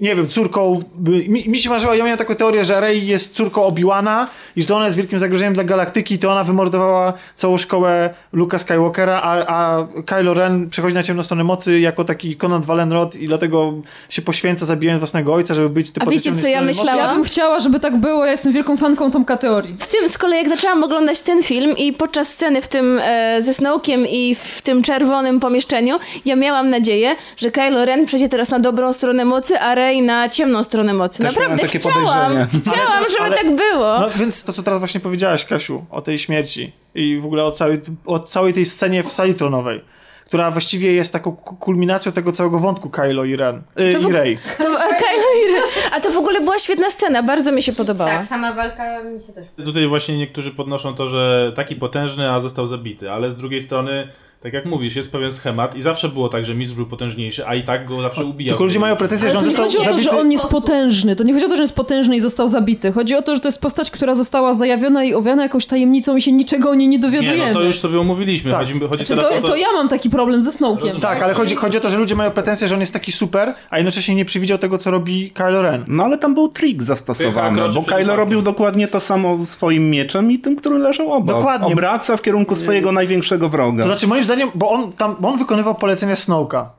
nie 0.00 0.16
wiem, 0.16 0.28
córką. 0.28 0.82
Mi, 1.28 1.48
mi 1.48 1.58
się 1.58 1.70
marzyło, 1.70 1.94
ja 1.94 2.04
miałem 2.04 2.18
taką 2.18 2.34
teorię, 2.34 2.64
że 2.64 2.80
Rey 2.80 3.06
jest 3.06 3.34
córką 3.34 3.62
Obi-Wana 3.62 4.26
i 4.56 4.62
że 4.62 4.74
ona 4.74 4.84
jest 4.84 4.96
wielkim 4.96 5.18
zagrożeniem 5.18 5.54
dla 5.54 5.64
galaktyki 5.64 6.18
to 6.18 6.32
ona 6.32 6.44
wymordowała 6.44 7.12
całą 7.34 7.56
szkołę 7.56 8.14
Luka 8.32 8.58
Skywalkera, 8.58 9.20
a, 9.22 9.46
a 9.46 9.86
Kylo 10.06 10.34
Ren 10.34 10.70
przechodzi 10.70 10.94
na 10.94 11.02
ciemną 11.02 11.22
stronę 11.22 11.44
mocy 11.44 11.80
jako 11.80 12.04
taki 12.04 12.36
Conan 12.36 12.62
Valenrod 12.62 13.16
i 13.16 13.28
dlatego 13.28 13.74
się 14.08 14.22
poświęca 14.22 14.66
zabijając 14.66 15.00
własnego 15.00 15.34
ojca, 15.34 15.54
żeby 15.54 15.70
być 15.70 15.92
A 16.00 16.06
wiecie, 16.06 16.36
co 16.36 16.48
ja 16.48 16.62
myślałam? 16.62 17.06
Ja 17.06 17.14
bym 17.14 17.24
chciała, 17.24 17.60
żeby 17.60 17.80
tak 17.80 17.96
było, 17.96 18.24
ja 18.24 18.32
jestem 18.32 18.52
wielką 18.52 18.76
fanką 18.76 19.10
Tomka 19.10 19.36
teorii. 19.36 19.76
W 19.78 19.86
tym 19.86 20.08
z 20.08 20.18
kolei, 20.18 20.38
jak 20.38 20.48
zaczęłam 20.48 20.84
oglądać 20.84 21.20
ten 21.20 21.42
film 21.42 21.76
i 21.76 21.92
podczas 21.92 22.28
sceny 22.28 22.62
w 22.62 22.68
tym 22.68 23.00
e, 23.02 23.42
ze 23.42 23.54
Snowkiem 23.54 24.06
i 24.06 24.34
w 24.34 24.62
tym 24.62 24.82
czerwonym 24.82 25.40
pomieszczeniu, 25.40 25.98
ja 26.24 26.36
miałam 26.36 26.68
nadzieję, 26.68 27.16
że 27.36 27.50
Kylo 27.50 27.84
Ren 27.84 28.06
przejdzie 28.06 28.28
teraz 28.28 28.50
na 28.50 28.58
dobrą 28.58 28.92
stronę 28.92 29.24
mocy, 29.24 29.60
a 29.60 29.74
Rey 29.74 29.89
na 30.02 30.28
ciemną 30.28 30.64
stronę 30.64 30.94
mocy. 30.94 31.22
Też 31.22 31.36
Naprawdę 31.36 31.68
chciałam, 31.68 32.04
podejrzenie. 32.06 32.46
chciałam, 32.62 33.04
żeby 33.10 33.22
ale- 33.24 33.36
tak 33.36 33.56
było. 33.56 33.98
No 34.00 34.10
więc 34.16 34.44
to, 34.44 34.52
co 34.52 34.62
teraz 34.62 34.78
właśnie 34.78 35.00
powiedziałaś, 35.00 35.44
Kasiu, 35.44 35.84
o 35.90 36.02
tej 36.02 36.18
śmierci 36.18 36.72
i 36.94 37.18
w 37.18 37.24
ogóle 37.26 37.44
o 37.44 37.52
całej, 37.52 37.80
o 38.06 38.18
całej 38.18 38.52
tej 38.52 38.66
scenie 38.66 39.02
w 39.02 39.12
sali 39.12 39.34
tronowej, 39.34 39.80
która 40.26 40.50
właściwie 40.50 40.92
jest 40.92 41.12
taką 41.12 41.32
ku- 41.36 41.56
kulminacją 41.56 42.12
tego 42.12 42.32
całego 42.32 42.58
wątku 42.58 42.90
Kylo 42.90 43.24
i 43.24 43.36
Ren, 43.36 43.62
y, 43.80 43.92
To 43.94 44.00
w- 44.00 44.08
i 44.10 44.12
Rey. 44.12 44.38
To, 44.58 44.64
e, 44.64 44.94
Kylo 45.02 45.28
i 45.48 45.52
Ren. 45.52 45.62
Ale 45.92 46.00
to 46.00 46.10
w 46.10 46.16
ogóle 46.16 46.40
była 46.40 46.58
świetna 46.58 46.90
scena, 46.90 47.22
bardzo 47.22 47.52
mi 47.52 47.62
się 47.62 47.72
podobała. 47.72 48.10
Tak, 48.10 48.26
sama 48.26 48.52
walka 48.52 49.02
mi 49.04 49.22
się 49.22 49.32
też 49.32 49.46
Tutaj 49.64 49.86
właśnie 49.86 50.18
niektórzy 50.18 50.50
podnoszą 50.50 50.94
to, 50.94 51.08
że 51.08 51.52
taki 51.56 51.76
potężny, 51.76 52.30
a 52.32 52.40
został 52.40 52.66
zabity, 52.66 53.10
ale 53.10 53.30
z 53.30 53.36
drugiej 53.36 53.60
strony, 53.62 54.08
tak 54.42 54.52
jak 54.52 54.66
mówisz, 54.66 54.96
jest 54.96 55.12
pewien 55.12 55.32
schemat 55.32 55.76
i 55.76 55.82
zawsze 55.82 56.08
było 56.08 56.28
tak, 56.28 56.44
że 56.44 56.54
mistrz 56.54 56.76
był 56.76 56.86
potężniejszy, 56.86 57.46
a 57.46 57.54
i 57.54 57.62
tak 57.62 57.86
go 57.86 58.02
zawsze 58.02 58.24
ubijał. 58.24 58.52
Tylko 58.52 58.64
ludzie 58.64 58.78
mają 58.78 58.96
pretensje, 58.96 59.30
Ale 59.30 59.34
że 59.34 59.40
to 59.40 59.40
on 59.40 59.46
nie 59.48 59.52
został 59.52 59.66
chodzi 59.66 59.76
o 59.76 59.80
to, 59.80 59.84
zabity. 59.90 60.04
że 60.04 60.20
on 60.20 60.32
jest 60.32 60.46
potężny. 60.48 61.16
To 61.16 61.24
nie 61.24 61.32
chodzi 61.32 61.46
o 61.46 61.48
to, 61.48 61.56
że 61.56 61.62
jest 61.62 61.76
potężny 61.76 62.16
i 62.16 62.20
został 62.20 62.48
zabity. 62.48 62.92
Chodzi 62.92 63.14
o 63.14 63.22
to, 63.22 63.34
że 63.34 63.40
to 63.40 63.48
jest 63.48 63.60
postać, 63.60 63.90
która 63.90 64.14
została 64.14 64.54
zajawiona 64.54 65.04
i 65.04 65.14
owiana 65.14 65.42
jakąś 65.42 65.66
tajemnicą 65.66 66.16
i 66.16 66.22
się 66.22 66.32
niczego 66.32 66.70
o 66.70 66.74
niej 66.74 66.88
nie 66.88 66.98
dowiadujemy. 66.98 67.38
Nie, 67.38 67.46
no 67.46 67.54
to 67.54 67.62
już 67.62 67.78
sobie 67.78 68.00
omówiliśmy. 68.00 68.50
Tak. 68.50 68.60
Chodzi, 68.60 68.80
chodzi 68.80 69.04
Czy 69.04 69.16
teraz 69.16 69.30
to, 69.30 69.38
o 69.38 69.40
to... 69.40 69.46
to 69.48 69.56
ja 69.56 69.72
mam 69.72 69.88
taki 69.88 70.10
problem 70.10 70.42
ze 70.42 70.52
Snowkiem. 70.52 71.00
Tak, 71.00 71.22
ale 71.22 71.34
chodzi, 71.34 71.54
chodzi 71.54 71.78
o 71.78 71.80
to, 71.80 71.88
że 71.88 71.96
ludzie 71.98 72.16
mają 72.16 72.30
pretensje, 72.30 72.68
że 72.68 72.74
on 72.74 72.80
jest 72.80 72.92
taki 72.92 73.12
super, 73.12 73.54
a 73.70 73.76
jednocześnie 73.76 74.14
nie 74.14 74.24
przewidział 74.24 74.58
tego, 74.58 74.78
co 74.78 74.90
robi 74.90 75.30
Kylo 75.30 75.62
Ren. 75.62 75.84
No 75.88 76.04
ale 76.04 76.18
tam 76.18 76.34
był 76.34 76.48
trik 76.48 76.82
zastosowany, 76.82 77.56
Pycha, 77.62 77.72
bo 77.72 77.82
Kylo 77.82 78.16
robił 78.16 78.42
dokładnie 78.42 78.88
to 78.88 79.00
samo 79.00 79.44
swoim 79.44 79.90
mieczem 79.90 80.30
i 80.32 80.38
tym, 80.38 80.56
który 80.56 80.78
leżał 80.78 81.12
obok. 81.12 81.36
Dokładnie. 81.36 81.72
Obraca 81.72 82.16
w 82.16 82.22
kierunku 82.22 82.56
swojego 82.56 82.92
największego 82.92 83.48
wroga. 83.48 83.82
To 83.82 83.88
znaczy, 83.88 84.06
moim 84.06 84.24
zdaniem, 84.30 84.50
bo 84.54 84.70
on 84.70 84.92
tam, 84.92 85.16
bo 85.20 85.28
on 85.28 85.38
wykonywał 85.38 85.74
polecenia 85.74 86.16
Snowka. 86.16 86.70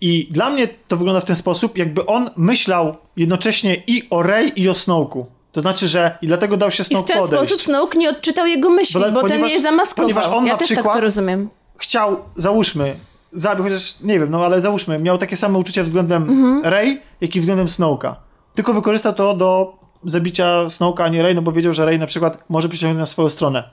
I 0.00 0.28
dla 0.30 0.50
mnie 0.50 0.68
to 0.88 0.96
wygląda 0.96 1.20
w 1.20 1.24
ten 1.24 1.36
sposób, 1.36 1.78
jakby 1.78 2.06
on 2.06 2.30
myślał 2.36 2.96
jednocześnie 3.16 3.82
i 3.86 4.02
o 4.10 4.22
Rey, 4.22 4.52
i 4.56 4.68
o 4.68 4.74
Snowku. 4.74 5.26
To 5.52 5.60
znaczy, 5.60 5.88
że 5.88 6.18
i 6.22 6.26
dlatego 6.26 6.56
dał 6.56 6.70
się 6.70 6.82
I 6.82 6.84
w 6.84 6.86
Snoke 6.86 7.06
ten 7.12 7.22
podejść. 7.22 7.44
sposób 7.46 7.62
Snoke 7.64 7.98
nie 7.98 8.10
odczytał 8.10 8.46
jego 8.46 8.70
myśli, 8.70 9.00
Bo- 9.00 9.10
bo, 9.12 9.20
ten 9.20 9.28
ponieważ- 9.28 9.52
je 9.52 9.60
zamaskował. 9.60 10.04
ponieważ 10.10 10.26
on 10.26 10.46
ja 10.46 10.52
na 10.52 10.58
też 10.58 10.68
tak 10.68 10.76
przykład- 10.76 10.94
to 10.96 11.00
rozumiem. 11.00 11.48
Chciał, 11.76 12.16
załóżmy, 12.36 12.94
zabił, 13.32 13.64
chociaż 13.64 14.00
nie 14.00 14.18
wiem, 14.20 14.30
no 14.30 14.44
ale 14.44 14.60
załóżmy, 14.60 14.98
miał 14.98 15.18
takie 15.18 15.36
same 15.36 15.58
uczucia 15.58 15.82
względem 15.82 16.22
Mhm. 16.22 16.60
Rey, 16.64 17.00
jak 17.20 17.36
i 17.36 17.40
względem 17.40 17.68
Snowka. 17.68 18.16
Tylko 18.54 18.72
wykorzystał 18.74 19.12
to 19.12 19.34
do 19.34 19.76
zabicia 20.04 20.68
Snowka, 20.68 21.04
a 21.04 21.08
nie 21.08 21.22
Rey, 21.22 21.34
no 21.34 21.42
bo 21.42 21.52
wiedział, 21.52 21.72
że 21.72 21.84
Rey 21.84 21.98
na 21.98 22.06
przykład 22.06 22.38
może 22.48 22.68
przyciągnąć 22.68 23.00
na 23.00 23.06
swoją 23.06 23.30
stronę. 23.30 23.70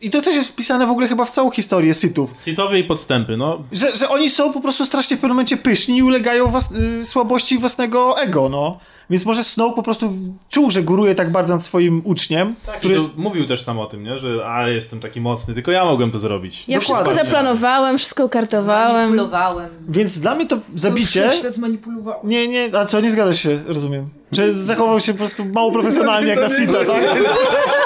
I 0.00 0.10
to 0.10 0.22
też 0.22 0.34
jest 0.34 0.50
wpisane 0.50 0.86
w 0.86 0.90
ogóle 0.90 1.08
chyba 1.08 1.24
w 1.24 1.30
całą 1.30 1.50
historię 1.50 1.94
Sithów. 1.94 2.32
Sithowie 2.44 2.78
i 2.78 2.84
podstępy, 2.84 3.36
no. 3.36 3.62
Że, 3.72 3.96
że 3.96 4.08
oni 4.08 4.30
są 4.30 4.52
po 4.52 4.60
prostu 4.60 4.84
strasznie 4.84 5.16
w 5.16 5.20
pewnym 5.20 5.34
momencie 5.36 5.56
pyszni 5.56 5.98
i 5.98 6.02
ulegają 6.02 6.50
was, 6.50 6.72
y, 6.72 7.06
słabości 7.06 7.58
własnego 7.58 8.18
ego, 8.18 8.48
no. 8.48 8.78
Więc 9.10 9.24
może 9.24 9.44
Snoke 9.44 9.76
po 9.76 9.82
prostu 9.82 10.12
czuł, 10.50 10.70
że 10.70 10.82
góruje 10.82 11.14
tak 11.14 11.32
bardzo 11.32 11.54
nad 11.54 11.64
swoim 11.64 12.02
uczniem, 12.04 12.54
Który 12.62 12.78
który 12.78 12.94
jest... 12.94 13.16
Mówił 13.16 13.46
też 13.46 13.64
sam 13.64 13.78
o 13.78 13.86
tym, 13.86 14.04
nie? 14.04 14.18
że 14.18 14.46
a 14.46 14.68
jestem 14.68 15.00
taki 15.00 15.20
mocny, 15.20 15.54
tylko 15.54 15.70
ja 15.70 15.84
mogłem 15.84 16.10
to 16.10 16.18
zrobić. 16.18 16.64
Ja 16.68 16.80
wszystko 16.80 17.04
Dokładnie. 17.04 17.22
zaplanowałem, 17.22 17.98
wszystko 17.98 18.24
ukartowałem. 18.24 18.96
manipulowałem. 18.96 19.70
Więc 19.88 20.18
dla 20.18 20.34
mnie 20.34 20.46
to 20.46 20.58
zabicie... 20.76 21.32
Świat 21.32 21.54
zmanipulował. 21.54 22.20
Nie, 22.24 22.48
nie, 22.48 22.70
a 22.78 22.86
co, 22.86 23.00
nie 23.00 23.10
zgadzasz 23.10 23.40
się, 23.42 23.58
rozumiem. 23.66 24.08
Że 24.32 24.54
zachował 24.54 25.00
się 25.00 25.12
po 25.12 25.18
prostu 25.18 25.44
mało 25.44 25.72
profesjonalnie 25.72 26.28
jak 26.28 26.40
na 26.40 26.56
Sita, 26.56 26.84
tak? 26.84 27.02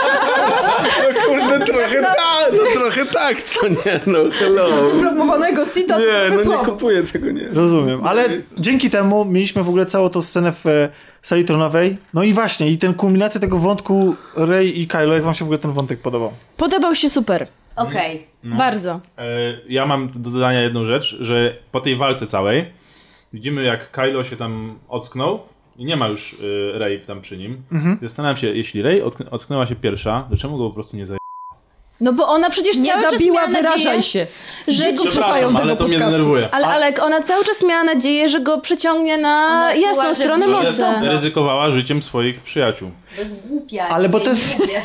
No 1.29 1.49
kurde, 1.49 1.67
trochę 1.67 2.03
tak, 2.03 2.53
no 2.53 2.81
trochę 2.81 3.07
tak, 3.07 3.43
co 3.43 3.69
nie, 3.69 4.01
no 4.07 4.19
hello. 4.33 4.69
Promowanego 5.01 5.67
Sita 5.67 5.99
Nie, 5.99 6.37
to 6.37 6.51
no 6.51 6.59
nie 6.59 6.65
kupuję 6.65 7.03
tego, 7.03 7.31
nie. 7.31 7.49
Rozumiem, 7.49 8.01
ale 8.05 8.25
dzięki 8.59 8.91
temu 8.91 9.25
mieliśmy 9.25 9.63
w 9.63 9.69
ogóle 9.69 9.87
całą 9.87 10.09
tą 10.09 10.23
scenę 10.23 10.53
w 10.53 10.67
e, 10.67 10.89
sali 11.23 11.45
tronowej. 11.45 11.99
No 12.15 12.23
i 12.23 12.33
właśnie, 12.33 12.71
i 12.71 12.79
ten 12.79 12.95
kulminacja 12.95 13.41
tego 13.41 13.59
wątku 13.59 14.17
Rey 14.37 14.81
i 14.81 14.87
Kylo, 14.87 15.15
jak 15.15 15.23
wam 15.23 15.35
się 15.35 15.45
w 15.45 15.49
ogóle 15.49 15.59
ten 15.59 15.73
wątek 15.73 16.01
podobał? 16.01 16.33
Podobał 16.57 16.95
się 16.95 17.11
super. 17.11 17.47
Okej. 17.77 18.27
Bardzo. 18.45 19.01
E, 19.19 19.25
ja 19.69 19.87
mam 19.87 20.11
do 20.15 20.31
dodania 20.31 20.61
jedną 20.61 20.85
rzecz, 20.85 21.17
że 21.21 21.57
po 21.73 21.81
tej 21.81 21.97
walce 21.97 22.27
całej 22.27 22.65
widzimy 23.33 23.63
jak 23.63 23.91
Kylo 23.91 24.25
się 24.25 24.37
tam 24.37 24.79
ocknął 24.89 25.41
i 25.77 25.85
nie 25.85 25.97
ma 25.97 26.09
już 26.09 26.33
y, 26.33 26.73
Rey 26.75 27.01
tam 27.01 27.21
przy 27.21 27.37
nim. 27.37 27.63
Mhm. 27.73 27.99
Zastanawiam 28.03 28.37
się, 28.37 28.47
jeśli 28.55 28.83
Rey 28.83 29.03
ockn- 29.03 29.29
ocknęła 29.31 29.67
się 29.67 29.77
pierwsza, 29.77 30.27
to 30.31 30.37
czemu 30.37 30.59
go 30.59 30.69
po 30.69 30.75
prostu 30.75 30.97
nie 30.97 31.07
zaje... 31.07 31.19
No 32.05 32.13
bo 32.13 32.29
ona 32.29 32.51
przecież 32.51 32.77
Nie 32.79 32.91
cały 32.93 33.03
czas 33.03 33.13
zabiła, 33.13 33.35
miała 33.37 33.47
nadzieję, 33.47 33.63
wyrażaj 33.69 34.03
się. 34.03 34.27
że 34.69 34.93
go 34.93 35.07
słuchają 35.07 35.49
tego 35.49 35.63
ale 35.63 35.77
to 35.77 35.85
mnie 35.85 35.93
podcastu. 35.93 36.13
denerwuje. 36.13 36.49
Ale 36.53 36.67
Alek, 36.67 37.03
ona 37.03 37.23
cały 37.23 37.45
czas 37.45 37.63
miała 37.63 37.85
nadzieję, 37.85 38.29
że 38.29 38.41
go 38.41 38.61
przyciągnie 38.61 39.19
na 39.19 39.47
Ona 39.49 39.75
jasną 39.75 40.03
czuła, 40.03 40.15
że 40.15 40.23
stronę 40.23 40.47
nie 40.47 40.53
mocy. 40.53 40.87
Ale 40.87 41.11
ryzykowała 41.11 41.71
życiem 41.71 42.03
swoich 42.03 42.41
przyjaciół. 42.41 42.91
To 43.17 43.23
jest 43.23 43.47
głupia. 43.49 43.89
Ale 43.89 44.09
bo 44.09 44.21
to 44.21 44.31
jest- 44.31 44.59
nie 44.59 44.65
lubię. 44.67 44.83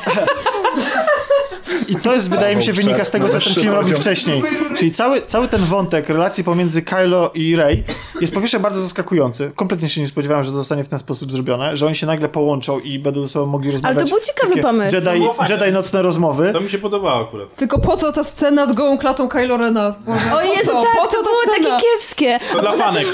I 1.87 1.95
to 1.95 2.13
jest, 2.15 2.29
wydaje 2.29 2.55
mi 2.55 2.63
się, 2.63 2.73
wynika 2.73 3.05
z 3.05 3.09
tego, 3.11 3.25
co 3.27 3.31
ten 3.33 3.41
Wyższy 3.41 3.59
film 3.61 3.73
robi 3.73 3.85
poziom. 3.85 4.01
wcześniej. 4.01 4.43
Czyli 4.77 4.91
cały, 4.91 5.21
cały 5.21 5.47
ten 5.47 5.65
wątek 5.65 6.09
relacji 6.09 6.43
pomiędzy 6.43 6.81
Kylo 6.81 7.31
i 7.33 7.55
Rey 7.55 7.83
jest 8.21 8.33
po 8.33 8.39
pierwsze 8.39 8.59
bardzo 8.59 8.81
zaskakujący. 8.81 9.51
Kompletnie 9.55 9.89
się 9.89 10.01
nie 10.01 10.07
spodziewałem, 10.07 10.43
że 10.43 10.51
to 10.51 10.57
zostanie 10.57 10.83
w 10.83 10.87
ten 10.87 10.99
sposób 10.99 11.31
zrobione, 11.31 11.77
że 11.77 11.85
oni 11.85 11.95
się 11.95 12.07
nagle 12.07 12.29
połączą 12.29 12.79
i 12.79 12.99
będą 12.99 13.21
ze 13.21 13.29
sobą 13.29 13.45
mogli 13.45 13.71
rozmawiać. 13.71 14.09
był 14.09 14.19
ciekawy 14.19 14.49
Takie 14.53 14.61
pomysł. 14.61 14.95
Jedi, 14.95 15.19
było 15.19 15.33
fajne. 15.33 15.55
Jedi 15.55 15.71
nocne 15.73 16.01
rozmowy. 16.01 16.49
To 16.53 16.61
mi 16.61 16.69
się 16.69 16.77
podobało 17.09 17.27
akurat. 17.27 17.55
Tylko 17.55 17.79
po 17.79 17.97
co 17.97 18.13
ta 18.13 18.23
scena 18.23 18.65
z 18.67 18.71
gołą 18.71 18.97
klatą 18.97 19.27
Kylo 19.27 19.57
Rena? 19.57 19.95
Boże, 20.05 20.19
O 20.33 20.35
po 20.37 20.41
Jezu, 20.41 20.71
co? 20.71 20.81
tak, 20.83 20.95
po 20.97 21.07
co 21.07 21.17
to 21.17 21.23
ta 21.23 21.29
było 21.29 21.41
scena? 21.55 21.69
takie 21.69 21.83
kiepskie. 21.83 22.39
To 22.51 22.59
dla 22.59 22.71
fanek. 22.71 23.07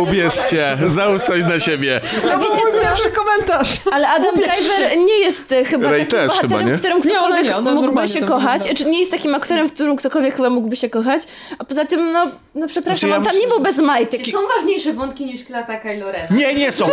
Ubierzcie, 0.00 0.78
załóż 0.86 1.22
coś 1.22 1.42
na 1.42 1.58
siebie. 1.58 2.00
To 2.22 2.28
To 2.28 2.38
wiecie 2.38 2.62
co? 2.74 2.80
pierwszy 2.80 3.10
komentarz. 3.10 3.68
Ale 3.92 4.08
Adam 4.08 4.34
Driver 4.34 4.98
nie 5.06 5.18
jest 5.18 5.52
e, 5.52 5.64
chyba 5.64 5.90
Ray 5.90 6.06
takim 6.06 6.28
też 6.28 6.38
chyba, 6.40 6.62
nie? 6.62 6.76
w 6.76 6.78
którym 6.80 6.96
Nie, 6.98 7.02
ktokolwiek 7.04 7.44
nie, 7.44 7.56
ona 7.56 7.74
mógłby 7.74 8.08
się 8.08 8.20
to 8.20 8.26
kochać. 8.26 8.62
Czy 8.76 8.84
nie 8.84 8.98
jest 8.98 9.10
takim 9.12 9.34
aktorem, 9.34 9.68
w 9.68 9.72
którym 9.72 9.96
ktokolwiek 9.96 10.36
chyba 10.36 10.50
mógłby 10.50 10.76
się 10.76 10.90
kochać. 10.90 11.22
A 11.58 11.64
poza 11.64 11.84
tym, 11.84 12.12
no, 12.12 12.26
no 12.54 12.68
przepraszam, 12.68 12.98
Znaczy, 12.98 13.12
ja 13.12 13.16
on 13.16 13.24
tam 13.24 13.36
nie 13.42 13.48
był 13.48 13.60
bez 13.60 13.78
majtek. 13.78 14.22
Czy 14.22 14.30
są 14.32 14.38
ważniejsze 14.56 14.92
wątki 14.92 15.26
niż 15.26 15.44
klata 15.44 15.76
Kylo 15.80 16.12
Rena? 16.12 16.28
Nie, 16.30 16.54
nie 16.54 16.72
są. 16.72 16.88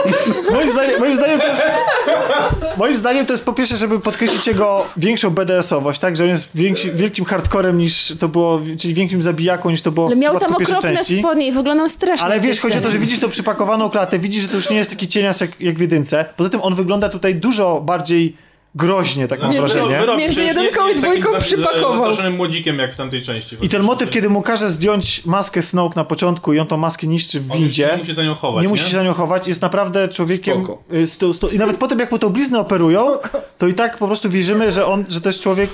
Moim 0.53 0.72
zdaniem, 0.72 0.99
moim 0.99 1.18
zdaniem 1.18 1.40
to 1.40 1.45
jest... 1.48 1.61
Moim 2.77 2.98
zdaniem 2.98 3.26
to 3.26 3.34
jest 3.34 3.45
po 3.45 3.53
pierwsze, 3.53 3.77
żeby 3.77 3.99
podkreślić 3.99 4.48
jego 4.48 4.86
większą 4.98 5.30
BDS-owość, 5.30 5.99
tak? 5.99 6.18
Że 6.18 6.23
on 6.23 6.30
jest 6.36 6.57
więksi, 6.57 6.91
wielkim 6.91 7.26
hardcorem 7.26 7.78
niż 7.78 8.14
to 8.20 8.28
było, 8.28 8.62
czyli 8.80 8.94
większym 8.94 9.24
zabijaką 9.24 9.70
niż 9.70 9.82
to 9.82 9.91
było 9.91 10.07
Ale 10.07 10.16
miał 10.16 10.40
tam 10.40 10.56
okropne 10.56 10.95
części. 10.95 11.20
spodnie 11.20 11.48
i 11.48 11.52
wyglądał 11.52 11.90
strasznie. 11.90 12.26
Ale 12.26 12.40
wiesz, 12.40 12.60
chodzi 12.60 12.78
o 12.78 12.82
to, 12.82 12.91
że 12.91 12.98
widzisz 12.98 13.20
tą 13.20 13.30
przypakowaną 13.30 13.90
klatę, 13.90 14.20
widzisz, 14.20 14.41
że 14.41 14.48
to 14.49 14.56
już 14.56 14.70
nie 14.70 14.76
jest 14.76 14.90
taki 14.90 15.07
cienias 15.07 15.41
jak, 15.41 15.62
jak 15.62 15.76
w 15.76 15.82
jedynce. 15.82 16.26
Poza 16.38 16.49
tym 16.49 16.62
on 16.62 16.76
wygląda 16.76 17.10
tutaj 17.10 17.36
dużo 17.36 17.82
bardziej 17.82 18.38
groźnie, 18.76 19.27
tak 19.27 19.41
mam 19.41 19.52
Nie, 19.52 19.57
wrażenie. 19.57 19.95
wyrok- 19.99 20.18
Między 20.18 20.35
Przecież 20.41 20.56
nie- 20.56 20.61
jedynką 20.64 20.88
nie 20.88 20.93
i 20.93 20.95
dwójką 20.95 21.39
przypakował. 21.39 21.97
Zastraszonym 21.97 22.34
młodzikiem 22.35 22.80
jak 22.80 22.93
w 22.93 22.97
tamtej 22.97 23.22
części. 23.22 23.57
I 23.61 23.69
ten 23.69 23.81
motyw, 23.84 24.10
kiedy 24.10 24.30
mu 24.30 24.41
każe 24.41 24.69
zdjąć 24.69 25.26
maskę 25.26 25.61
Snoke 25.61 25.95
na 25.95 26.03
początku 26.03 26.53
i 26.53 26.60
on 26.60 26.68
tą 26.68 26.77
maskę 26.77 27.07
niszczy 27.07 27.39
w 27.39 27.47
windzie. 27.52 27.89
Nie 27.91 27.97
musi 27.97 28.15
za 28.15 28.23
nią 28.23 28.35
chować, 28.35 28.64
Nie 28.64 28.69
musi 28.69 28.84
się 28.84 28.89
za 28.97 29.03
nią 29.03 29.14
chować, 29.14 29.47
jest 29.47 29.61
naprawdę 29.61 30.07
człowiekiem. 30.07 30.57
Spoko. 30.64 30.84
y, 30.93 31.07
sto, 31.07 31.34
sto, 31.34 31.49
I 31.49 31.57
nawet 31.57 31.77
potem, 31.77 31.99
jak 31.99 32.11
mu 32.11 32.19
tą 32.19 32.30
bliznę 32.30 32.60
operują, 32.60 33.18
to 33.57 33.68
i 33.68 33.73
tak 33.73 33.97
po 33.97 34.07
prostu 34.07 34.30
wierzymy, 34.30 34.72
że 34.72 34.85
on, 34.85 35.06
że 35.10 35.22
to 35.22 35.30
jest 35.30 35.41
człowiek 35.41 35.69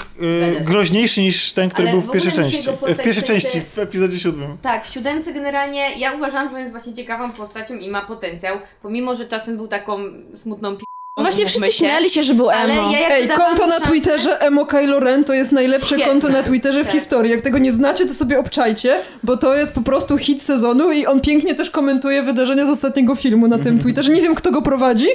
y, 0.59 0.61
groźniejszy 0.61 1.21
niż 1.21 1.53
ten, 1.53 1.69
który 1.69 1.87
Ale 1.87 1.97
był 1.97 2.01
w 2.01 2.07
w 2.09 2.11
pierwszej 2.11 2.31
się 2.31 2.37
części. 2.41 2.67
W 2.95 3.03
pierwszej 3.03 3.23
części, 3.23 3.61
w 3.61 3.79
epizodzie 3.79 4.19
siódmym. 4.19 4.57
Tak, 4.61 4.85
w 4.85 4.93
siódemce 4.93 5.33
generalnie 5.33 5.99
ja 5.99 6.13
uważam, 6.13 6.49
że 6.49 6.55
on 6.55 6.61
jest 6.61 6.71
właśnie 6.73 6.93
ciekawą 6.93 7.31
postacią 7.31 7.75
i 7.75 7.89
ma 7.89 8.01
potencjał, 8.05 8.57
pomimo, 8.81 9.15
że 9.15 9.25
czasem 9.25 9.57
był 9.57 9.67
taką 9.67 9.97
smutną 10.35 10.71
p***ą, 10.77 10.90
Właśnie 11.17 11.43
umówmy 11.45 11.49
wszyscy 11.67 11.77
się. 11.77 11.85
śmiali 11.85 12.09
się, 12.09 12.23
że 12.23 12.33
był 12.33 12.49
Ale 12.49 12.73
emo. 12.73 12.91
ja 12.91 12.99
jak 12.99 13.11
Ej, 13.11 13.27
konto 13.27 13.67
na 13.67 13.75
szansę- 13.79 13.87
Twitterze 13.89 14.39
Emo 14.41 14.65
Kylo 14.65 14.99
Ren 14.99 15.23
to 15.23 15.33
jest 15.33 15.51
najlepsze 15.51 15.87
Świetne. 15.87 16.05
konto 16.05 16.29
na 16.29 16.43
Twitterze 16.43 16.83
w 16.83 16.87
Tak. 16.87 16.95
historii. 16.95 17.31
Jak 17.31 17.41
tego 17.41 17.57
nie 17.57 17.71
znacie, 17.71 18.05
to 18.05 18.13
sobie 18.13 18.39
obczajcie, 18.39 18.95
bo 19.23 19.37
to 19.37 19.55
jest 19.55 19.73
po 19.73 19.81
prostu 19.81 20.17
hit 20.17 20.41
sezonu 20.41 20.91
i 20.91 21.05
on 21.05 21.21
pięknie 21.21 21.55
też 21.55 21.69
komentuje 21.69 22.23
wydarzenia 22.23 22.65
z 22.65 22.69
ostatniego 22.69 23.15
filmu 23.15 23.47
na 23.47 23.59
tym 23.59 23.79
Twitterze. 23.79 24.11
Nie 24.11 24.21
wiem, 24.21 24.35
kto 24.35 24.51
go 24.51 24.61
prowadzi, 24.61 25.07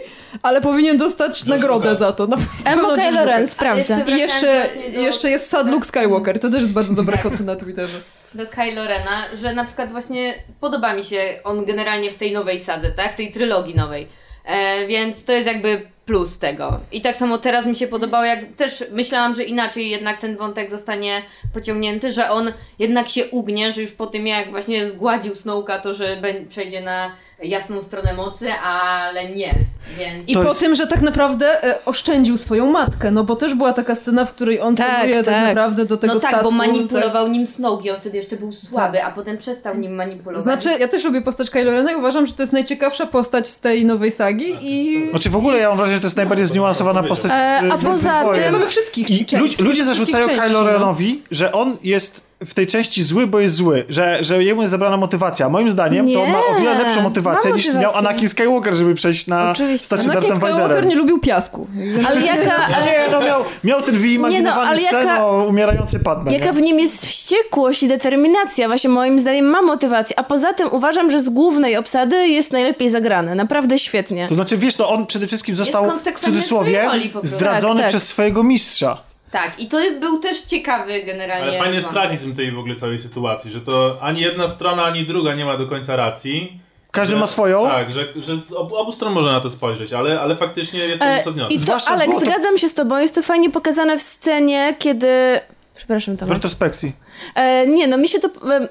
ale 0.42 0.60
powinien 0.60 0.98
dostać 0.98 1.44
nagrodę 1.44 1.94
za 1.94 2.12
to. 2.12 2.26
Na 2.26 2.36
Emo 2.64 2.88
Kylo 2.88 3.24
Ren. 3.24 3.46
Ale 3.58 3.80
I 4.06 4.18
jeszcze- 4.20 4.66
właśnie 4.66 4.90
do- 4.92 5.00
jeszcze 5.00 5.30
jest 5.30 5.48
Sad 5.50 5.70
Luke 5.70 5.86
Skywalker, 5.86 6.40
to 6.40 6.50
też 6.50 6.60
jest 6.60 6.72
bardzo 6.72 6.94
dobre 6.94 7.12
Tak. 7.12 7.22
konto 7.22 7.44
na 7.44 7.56
Twitterze. 7.56 7.98
do 8.34 8.46
Kylo 8.46 8.86
Rena, 8.86 9.22
że 9.40 9.54
na 9.54 9.64
przykład 9.64 9.90
właśnie 9.90 10.34
podoba 10.60 10.92
mi 10.94 11.04
się 11.04 11.20
on 11.44 11.64
generalnie 11.64 12.10
w 12.10 12.14
tej 12.14 12.32
nowej 12.32 12.58
sadze, 12.58 12.90
tak? 12.90 13.12
W 13.12 13.16
tej 13.16 13.32
trylogii 13.32 13.74
nowej. 13.74 14.08
E, 14.46 14.86
więc 14.86 15.24
to 15.24 15.32
jest 15.32 15.46
jakby 15.46 15.95
plus 16.06 16.38
tego. 16.38 16.80
I 16.92 17.00
tak 17.00 17.16
samo 17.16 17.38
teraz 17.38 17.66
mi 17.66 17.76
się 17.76 17.86
podobało, 17.86 18.24
jak 18.24 18.40
też 18.56 18.84
myślałam, 18.92 19.34
że 19.34 19.44
inaczej 19.44 19.90
jednak 19.90 20.20
ten 20.20 20.36
wątek 20.36 20.70
zostanie 20.70 21.22
pociągnięty, 21.54 22.12
że 22.12 22.30
on 22.30 22.52
jednak 22.78 23.08
się 23.08 23.26
ugnie, 23.26 23.72
że 23.72 23.80
już 23.80 23.92
po 23.92 24.06
tym 24.06 24.26
jak 24.26 24.50
właśnie 24.50 24.88
zgładził 24.88 25.34
Snowka 25.34 25.78
to, 25.78 25.94
że 25.94 26.16
przejdzie 26.48 26.80
na 26.80 27.10
jasną 27.42 27.82
stronę 27.82 28.12
mocy, 28.14 28.52
ale 28.52 29.30
nie. 29.30 29.54
Więc... 29.98 30.24
I 30.28 30.32
To 30.34 30.42
po 30.42 30.48
jest- 30.48 30.60
tym, 30.60 30.74
że 30.74 30.86
tak 30.86 31.02
naprawdę 31.02 31.64
e, 31.64 31.84
oszczędził 31.84 32.38
swoją 32.38 32.66
matkę, 32.70 33.10
no 33.10 33.24
bo 33.24 33.36
też 33.36 33.54
była 33.54 33.72
taka 33.72 33.94
scena, 33.94 34.24
w 34.24 34.32
której 34.32 34.60
on 34.60 34.76
Tak, 34.76 35.00
celuje 35.00 35.16
tak, 35.16 35.24
tak. 35.34 35.46
naprawdę 35.46 35.84
do 35.84 35.96
tego 35.96 36.14
No 36.14 36.20
tak, 36.20 36.30
statku. 36.30 36.50
bo 36.50 36.56
manipulował 36.56 37.28
nim 37.28 37.46
Snoke 37.46 37.84
i 37.84 37.90
on 37.90 38.00
wtedy 38.00 38.16
jeszcze 38.16 38.36
był 38.36 38.52
słaby, 38.52 39.02
a 39.04 39.10
potem 39.10 39.38
przestał 39.38 39.76
nim 39.78 39.94
manipulować. 39.94 40.42
Znaczy, 40.42 40.68
ja 40.80 40.88
też 40.88 41.04
lubię 41.04 41.22
postać 41.22 41.50
Kylo 41.50 41.72
Rena 41.72 41.92
i 41.92 41.94
uważam, 41.94 42.26
że 42.26 42.32
to 42.32 42.42
jest 42.42 42.52
najciekawsza 42.52 43.06
postać 43.06 43.48
z 43.48 43.60
tej 43.60 43.84
nowej 43.84 44.10
sagi 44.12 44.56
i... 44.60 45.06
Znaczy 45.10 45.30
w 45.30 45.36
ogóle 45.36 45.58
ja 45.58 45.68
mam 45.68 45.76
wrażenie, 45.76 45.95
że 45.96 46.00
to 46.00 46.06
jest 46.06 46.16
najbardziej 46.16 46.46
zniuansowana 46.46 47.02
postać 47.02 47.32
E, 47.32 47.60
a 47.72 47.78
poza 47.78 48.24
tym- 48.34 48.52
Mamy 48.52 48.66
wszystkich 48.68 49.10
I 49.10 49.18
części, 49.18 49.36
ludzie, 49.36 49.64
ludzie 49.64 49.84
zarzucają 49.84 50.28
Kylo 50.28 50.64
no. 50.64 50.72
Renowi, 50.72 51.22
że 51.30 51.52
on 51.52 51.76
jest 51.82 52.25
w 52.44 52.54
tej 52.54 52.66
części 52.66 53.02
zły, 53.02 53.26
bo 53.26 53.40
jest 53.40 53.54
zły, 53.54 53.84
że, 53.88 54.18
że 54.20 54.44
jemu 54.44 54.60
jest 54.60 54.70
zabrana 54.70 54.96
motywacja. 54.96 55.48
Moim 55.48 55.70
zdaniem 55.70 56.04
to 56.04 56.10
Nie, 56.10 56.26
ma 56.28 56.38
o 56.38 56.54
wiele 56.58 56.74
lepszą 56.78 57.02
motywację 57.02 57.52
niż 57.52 57.74
miał 57.74 57.94
Anakin 57.94 58.28
Skywalker, 58.28 58.74
żeby 58.74 58.94
przejść 58.94 59.26
na 59.26 59.50
Oczywiście. 59.50 59.86
stację 59.86 60.04
Anakin 60.04 60.20
Darthem 60.20 60.36
Skywalker 60.40 60.68
Vaderem. 60.68 60.88
nie 60.88 60.94
lubił 60.96 61.20
piasku. 61.20 61.66
Ale 62.08 62.20
jaka, 62.26 62.56
ale 62.56 62.86
Nie, 62.86 62.98
no 63.12 63.20
miał, 63.20 63.44
miał 63.64 63.82
ten 63.82 63.96
wyimaginowany 63.96 64.36
Nie 64.56 64.62
no, 64.64 64.70
ale 64.70 64.78
sen 65.02 65.08
jaka- 65.08 65.24
o 65.26 65.44
umierający 65.44 66.00
Padme. 66.00 66.32
Jaka 66.32 66.46
nie? 66.46 66.52
w 66.52 66.62
nim 66.62 66.80
jest 66.80 67.06
wściekłość 67.06 67.82
i 67.82 67.88
determinacja. 67.88 68.66
Właśnie 68.68 68.90
moim 68.90 69.18
zdaniem 69.18 69.44
ma 69.44 69.62
motywację. 69.62 70.18
A 70.18 70.22
poza 70.22 70.52
tym 70.52 70.68
uważam, 70.72 71.10
że 71.10 71.20
z 71.20 71.28
głównej 71.28 71.76
obsady 71.76 72.28
jest 72.28 72.52
najlepiej 72.52 72.88
zagrany. 72.88 73.34
Naprawdę 73.34 73.78
świetnie. 73.78 74.28
To 74.28 74.34
znaczy, 74.34 74.56
wiesz, 74.56 74.78
no 74.78 74.88
on 74.88 75.06
przede 75.06 75.26
wszystkim 75.26 75.56
został 75.56 75.90
w 76.14 76.20
cudzysłowie 76.20 76.88
zdradzony 77.22 77.74
Tak, 77.74 77.84
tak. 77.84 77.88
przez 77.88 78.08
swojego 78.08 78.42
mistrza. 78.42 78.98
Tak, 79.36 79.60
i 79.60 79.68
to 79.68 79.76
był 80.00 80.18
też 80.18 80.40
ciekawy 80.40 81.02
generalnie. 81.02 81.48
Ale 81.48 81.58
fajny 81.58 81.74
jest 81.74 81.90
tragizm 81.90 82.36
tej 82.36 82.52
w 82.52 82.58
ogóle 82.58 82.74
całej 82.76 82.98
sytuacji, 82.98 83.50
że 83.50 83.60
to 83.60 83.98
ani 84.00 84.20
jedna 84.20 84.48
strona, 84.48 84.84
ani 84.84 85.06
druga 85.06 85.34
nie 85.34 85.44
ma 85.44 85.56
do 85.56 85.66
końca 85.66 85.96
racji. 85.96 86.60
Każdy 86.90 87.14
Że- 87.14 87.20
ma 87.20 87.26
swoją. 87.26 87.66
Tak, 87.68 87.92
że, 87.92 88.06
że 88.16 88.36
z 88.36 88.52
obu, 88.52 88.76
obu 88.76 88.92
stron 88.92 89.12
można 89.12 89.32
na 89.32 89.40
to 89.40 89.50
spojrzeć, 89.50 89.92
ale, 89.92 90.20
ale 90.20 90.36
faktycznie 90.36 90.80
jest 90.80 91.02
to 91.02 91.08
E, 91.08 91.14
uzasadnione. 91.14 91.50
I 91.50 91.54
to, 91.54 91.60
Zwłaszcza 91.60 91.92
Alek, 91.92 92.10
to- 92.10 92.20
zgadzam 92.20 92.58
się 92.58 92.68
z 92.68 92.74
tobą. 92.74 92.98
Jest 92.98 93.14
to 93.14 93.22
fajnie 93.22 93.50
pokazane 93.50 93.98
w 93.98 94.02
scenie, 94.02 94.74
kiedy... 94.78 95.40
Przepraszam, 95.76 96.16
W 96.16 96.20
Tomek. 96.20 96.34
retrospekcji. 96.34 96.92
E, 97.34 97.66
nie, 97.66 97.86
no 97.86 97.98
mi 97.98 98.08
się 98.08 98.20
to... 98.20 98.28
E, 98.28 98.68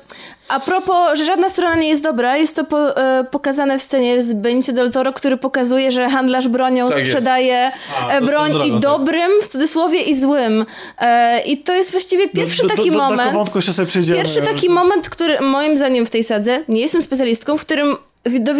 a 0.48 0.60
propos, 0.60 1.18
że 1.18 1.26
żadna 1.26 1.50
strona 1.50 1.76
nie 1.76 1.90
jest 1.90 2.04
dobra, 2.04 2.38
jest 2.38 2.56
to 2.56 2.64
po, 2.64 2.98
e, 2.98 3.24
pokazane 3.24 3.80
w 3.80 3.82
scenie 3.82 4.24
z 4.24 4.34
Benicio 4.34 4.74
del 4.74 4.92
Toro, 4.92 5.14
który 5.14 5.38
pokazuje, 5.38 5.92
że 5.92 6.10
handlarz 6.10 6.48
bronią 6.48 6.90
Tak 6.90 7.08
sprzedaje 7.08 7.72
A, 8.02 8.10
e, 8.10 8.20
to 8.20 8.26
broń 8.26 8.50
swoją 8.50 8.66
i 8.66 8.70
drogą, 8.70 8.82
tak. 8.82 9.00
dobrym, 9.00 9.32
w 9.44 9.48
cudzysłowie, 9.48 10.02
i 10.02 10.16
złym. 10.16 10.66
E, 11.00 11.42
I 11.42 11.58
to 11.58 11.74
jest 11.74 11.92
właściwie 11.92 12.30
pierwszy 12.30 12.62
do, 12.62 12.68
do, 12.68 12.76
taki 12.76 12.92
do, 12.92 12.98
moment... 12.98 13.32
Do 13.32 13.38
wątku 13.38 13.58
jeszcze 13.58 13.74
sobie 13.74 13.88
przejdziemy. 13.88 14.20
Pierwszy 14.20 14.42
taki 14.42 14.70
moment, 14.70 15.10
który 15.10 15.42
moim 15.42 15.78
zdaniem 15.78 16.06
w 16.06 16.10
tej 16.10 16.24
sadze, 16.24 16.64
nie 16.68 16.82
jestem 16.82 17.02
specjalistką, 17.02 17.58
w 17.58 17.62
którym 17.62 17.98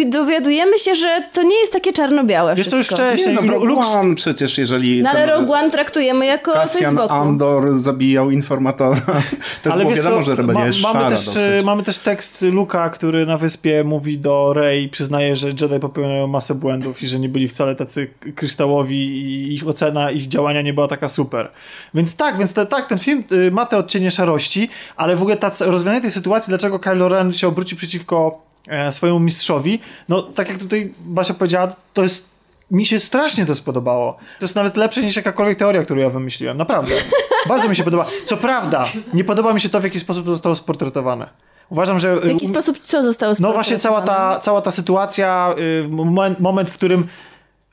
dowiadujemy 0.10 0.80
się, 0.80 0.96
że 0.96 1.24
to 1.34 1.44
nie 1.44 1.60
jest 1.60 1.74
takie 1.74 1.94
czarno-białe 1.94 2.56
Wiesz 2.56 2.68
co, 2.68 2.78
już 2.78 2.86
wszystko. 2.86 3.08
wcześniej, 3.08 3.36
Nie, 3.36 3.42
no, 3.42 3.54
Rogue 3.54 3.66
Lux, 3.66 3.88
One 3.88 4.16
przecież, 4.16 4.58
jeżeli 4.58 5.04
No 5.04 5.10
ale 5.10 5.26
Rogue 5.26 5.54
One 5.54 5.72
traktujemy 5.72 6.26
jako 6.26 6.54
coś 6.54 6.70
z 6.70 6.74
Cassian 6.74 6.96
boku. 6.96 7.14
Andor 7.14 7.78
zabijał 7.78 8.32
informatora, 8.32 9.02
to 9.64 9.74
ale 9.74 9.86
wiesz 9.86 9.98
wiadomo, 9.98 10.24
co, 10.24 10.36
że 10.36 10.44
ma, 10.44 10.66
jest 10.66 10.82
mamy, 10.82 11.00
też, 11.00 11.26
dosyć. 11.26 11.38
e, 11.38 11.64
mamy 11.64 11.84
też 11.84 12.00
tekst 12.00 12.42
Luka, 12.42 12.90
który 12.90 13.26
na 13.26 13.38
wyspie 13.38 13.84
mówi 13.84 14.20
do 14.20 14.54
Rey, 14.54 14.90
przyznaje, 14.90 15.36
że 15.36 15.48
Jedi 15.48 15.80
popełniają 15.82 16.28
masę 16.28 16.56
błędów 16.56 17.04
i 17.04 17.08
że 17.08 17.20
nie 17.20 17.30
byli 17.30 17.48
wcale 17.48 17.76
tacy 17.76 18.08
kryształowi 18.36 18.98
i 18.98 19.54
ich 19.54 19.68
ocena, 19.68 20.12
ich 20.12 20.28
działania 20.28 20.62
nie 20.62 20.74
była 20.74 20.88
taka 20.88 21.10
super. 21.10 21.52
Więc 21.94 22.16
tak, 22.16 22.38
więc 22.38 22.54
te, 22.54 22.66
tak, 22.66 22.86
ten 22.86 23.00
film 23.00 23.24
y, 23.32 23.52
ma 23.52 23.66
te 23.66 23.78
odcienie 23.78 24.12
szarości, 24.12 24.70
ale 24.96 25.16
w 25.16 25.22
ogóle 25.22 25.38
ta, 25.38 25.52
rozwiązanie 25.60 26.02
tej 26.02 26.12
sytuacji, 26.12 26.52
dlaczego 26.52 26.80
Kylo 26.80 27.10
Ren 27.10 27.34
się 27.34 27.48
obróci 27.48 27.76
przeciwko 27.76 28.45
swojemu 28.92 29.20
mistrzowi, 29.20 29.80
no 30.10 30.22
tak 30.22 30.50
jak 30.50 30.58
tutaj 30.58 30.94
Basia 31.00 31.34
powiedziała, 31.34 31.76
to 31.94 32.04
jest 32.04 32.36
mi 32.72 32.86
się 32.86 33.00
strasznie 33.00 33.46
to 33.46 33.56
spodobało. 33.56 34.14
To 34.14 34.46
jest 34.46 34.56
nawet 34.56 34.78
lepsze 34.78 35.04
niż 35.04 35.16
jakakolwiek 35.16 35.58
teoria, 35.58 35.84
którą 35.84 36.00
ja 36.00 36.10
wymyśliłem. 36.10 36.58
Naprawdę. 36.58 36.96
Bardzo 37.50 37.70
mi 37.70 37.76
się 37.76 37.84
podoba. 37.84 38.06
Co 38.26 38.38
prawda, 38.38 38.86
nie 39.14 39.24
podoba 39.24 39.54
mi 39.54 39.62
się 39.62 39.70
to, 39.70 39.80
w 39.80 39.84
jaki 39.84 40.00
sposób 40.00 40.26
to 40.26 40.32
zostało 40.32 40.56
sportretowane. 40.56 41.30
Uważam, 41.70 42.00
że... 42.00 42.20
W 42.20 42.26
jaki 42.26 42.48
sposób 42.48 42.80
co 42.80 43.04
zostało 43.04 43.34
No 43.40 43.54
właśnie 43.54 43.80
cała 43.80 44.02
ta, 44.02 44.40
cała 44.40 44.62
ta 44.62 44.72
sytuacja, 44.72 45.56
y, 45.86 45.90
moment, 45.90 46.40
moment, 46.40 46.70
w 46.70 46.74
którym 46.74 47.08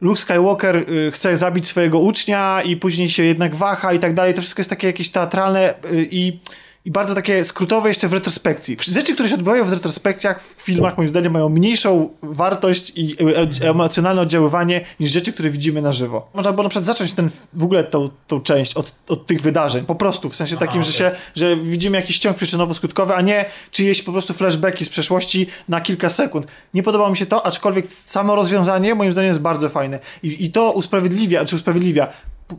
Luke 0.00 0.20
Skywalker 0.20 0.76
y, 0.76 1.10
chce 1.12 1.36
zabić 1.36 1.66
swojego 1.66 1.98
ucznia 1.98 2.62
i 2.64 2.76
później 2.76 3.08
się 3.08 3.24
jednak 3.24 3.54
waha 3.54 3.92
i 3.92 3.98
tak 3.98 4.14
dalej, 4.14 4.34
to 4.34 4.40
wszystko 4.40 4.60
jest 4.60 4.70
takie 4.70 4.86
jakieś 4.86 5.10
teatralne 5.10 5.74
y, 5.84 6.04
i 6.84 6.90
bardzo 6.90 7.14
takie 7.14 7.44
skrótowe 7.44 7.88
jeszcze 7.88 8.08
w 8.08 8.12
retrospekcji. 8.12 8.76
Rzeczy, 8.80 9.14
które 9.14 9.28
się 9.28 9.34
odbywają 9.34 9.64
w 9.64 9.72
retrospekcjach 9.72 10.42
w 10.42 10.62
filmach, 10.62 10.96
moim 10.96 11.08
zdaniem, 11.08 11.32
mają 11.32 11.48
mniejszą 11.48 12.10
wartość 12.22 12.92
i 12.96 13.16
e- 13.62 13.68
emocjonalne 13.68 14.22
oddziaływanie 14.22 14.80
niż 15.00 15.12
rzeczy, 15.12 15.32
które 15.32 15.50
widzimy 15.50 15.82
na 15.82 15.92
żywo. 15.92 16.28
Można 16.34 16.52
było 16.52 16.62
na 16.62 16.68
przykład 16.68 16.84
zacząć 16.84 17.12
ten, 17.12 17.30
w 17.52 17.64
ogóle 17.64 17.84
tą, 17.84 18.10
tą 18.26 18.40
część 18.40 18.74
od, 18.74 18.94
od 19.08 19.26
tych 19.26 19.40
wydarzeń, 19.40 19.84
po 19.84 19.94
prostu, 19.94 20.30
w 20.30 20.36
sensie 20.36 20.56
takim, 20.56 20.82
że 20.82 20.92
się, 20.92 21.10
że 21.34 21.56
widzimy 21.56 21.96
jakiś 21.96 22.18
ciąg 22.18 22.36
przyczynowo-skutkowy, 22.36 23.12
a 23.12 23.20
nie 23.20 23.44
czyjeś 23.70 24.02
po 24.02 24.12
prostu 24.12 24.34
flashbacki 24.34 24.84
z 24.84 24.88
przeszłości 24.88 25.46
na 25.68 25.80
kilka 25.80 26.10
sekund. 26.10 26.46
Nie 26.74 26.82
podobało 26.82 27.10
mi 27.10 27.16
się 27.16 27.26
to, 27.26 27.46
aczkolwiek 27.46 27.86
samo 27.86 28.34
rozwiązanie 28.36 28.94
moim 28.94 29.12
zdaniem 29.12 29.28
jest 29.28 29.40
bardzo 29.40 29.68
fajne. 29.68 29.98
I, 30.22 30.44
i 30.44 30.52
to 30.52 30.72
usprawiedliwia, 30.72 31.44
czy 31.44 31.56
usprawiedliwia, 31.56 32.08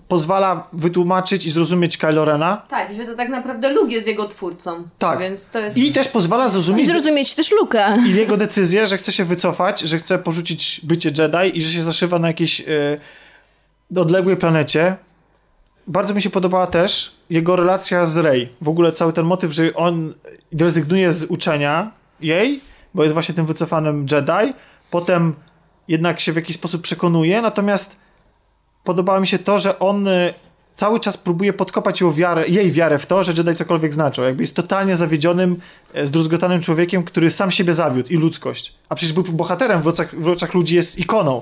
pozwala 0.07 0.67
wytłumaczyć 0.73 1.45
i 1.45 1.49
zrozumieć 1.49 1.97
Kylo 1.97 2.25
Rena, 2.25 2.61
Tak, 2.69 2.93
że 2.95 3.05
to 3.05 3.15
tak 3.15 3.29
naprawdę 3.29 3.69
Luke 3.69 3.91
jest 3.91 4.07
jego 4.07 4.27
twórcą. 4.27 4.83
Tak. 4.99 5.19
Więc 5.19 5.45
to 5.45 5.59
jest... 5.59 5.77
i 5.77 5.91
też 5.91 6.07
pozwala 6.07 6.47
I 6.47 6.49
zrozumieć 6.49 6.87
zrozumieć 6.87 7.35
też 7.35 7.51
Luka. 7.51 7.97
i 8.07 8.13
jego 8.13 8.37
decyzję, 8.37 8.87
że 8.87 8.97
chce 8.97 9.11
się 9.11 9.25
wycofać, 9.25 9.81
że 9.81 9.97
chce 9.97 10.19
porzucić 10.19 10.81
bycie 10.83 11.11
Jedi 11.17 11.57
i 11.57 11.61
że 11.61 11.73
się 11.73 11.83
zaszywa 11.83 12.19
na 12.19 12.27
jakiejś 12.27 12.61
e, 12.61 13.99
odległej 14.01 14.37
planecie. 14.37 14.95
Bardzo 15.87 16.13
mi 16.13 16.21
się 16.21 16.29
podobała 16.29 16.67
też 16.67 17.11
jego 17.29 17.55
relacja 17.55 18.05
z 18.05 18.17
Rey. 18.17 18.49
W 18.61 18.69
ogóle 18.69 18.91
cały 18.91 19.13
ten 19.13 19.25
motyw, 19.25 19.51
że 19.51 19.73
on 19.73 20.13
rezygnuje 20.59 21.13
z 21.13 21.23
uczenia 21.23 21.91
jej, 22.21 22.61
bo 22.93 23.03
jest 23.03 23.13
właśnie 23.13 23.35
tym 23.35 23.45
wycofanym 23.45 24.05
Jedi. 24.11 24.53
Potem 24.91 25.35
jednak 25.87 26.19
się 26.19 26.33
w 26.33 26.35
jakiś 26.35 26.55
sposób 26.55 26.81
przekonuje, 26.81 27.41
natomiast 27.41 27.95
podobało 28.83 29.19
mi 29.19 29.27
się 29.27 29.39
to, 29.39 29.59
że 29.59 29.79
on 29.79 30.07
e, 30.07 30.33
cały 30.73 30.99
czas 30.99 31.17
próbuje 31.17 31.53
podkopać 31.53 32.01
ją 32.01 32.11
wiarę, 32.11 32.47
jej 32.47 32.71
wiarę 32.71 32.99
w 32.99 33.05
to, 33.05 33.23
że 33.23 33.33
Jedi 33.37 33.55
cokolwiek 33.55 33.93
znaczą. 33.93 34.23
Jakby 34.23 34.43
jest 34.43 34.55
totalnie 34.55 34.95
zawiedzionym, 34.95 35.59
e, 35.93 36.07
zdruzgotanym 36.07 36.61
człowiekiem, 36.61 37.03
który 37.03 37.31
sam 37.31 37.51
siebie 37.51 37.73
zawiódł 37.73 38.09
i 38.09 38.17
ludzkość. 38.17 38.73
A 38.89 38.95
przecież 38.95 39.13
był 39.13 39.23
bohaterem 39.23 39.81
w 39.81 39.87
oczach, 39.87 40.21
w 40.21 40.27
oczach 40.27 40.53
ludzi, 40.53 40.75
jest 40.75 40.99
ikoną. 40.99 41.41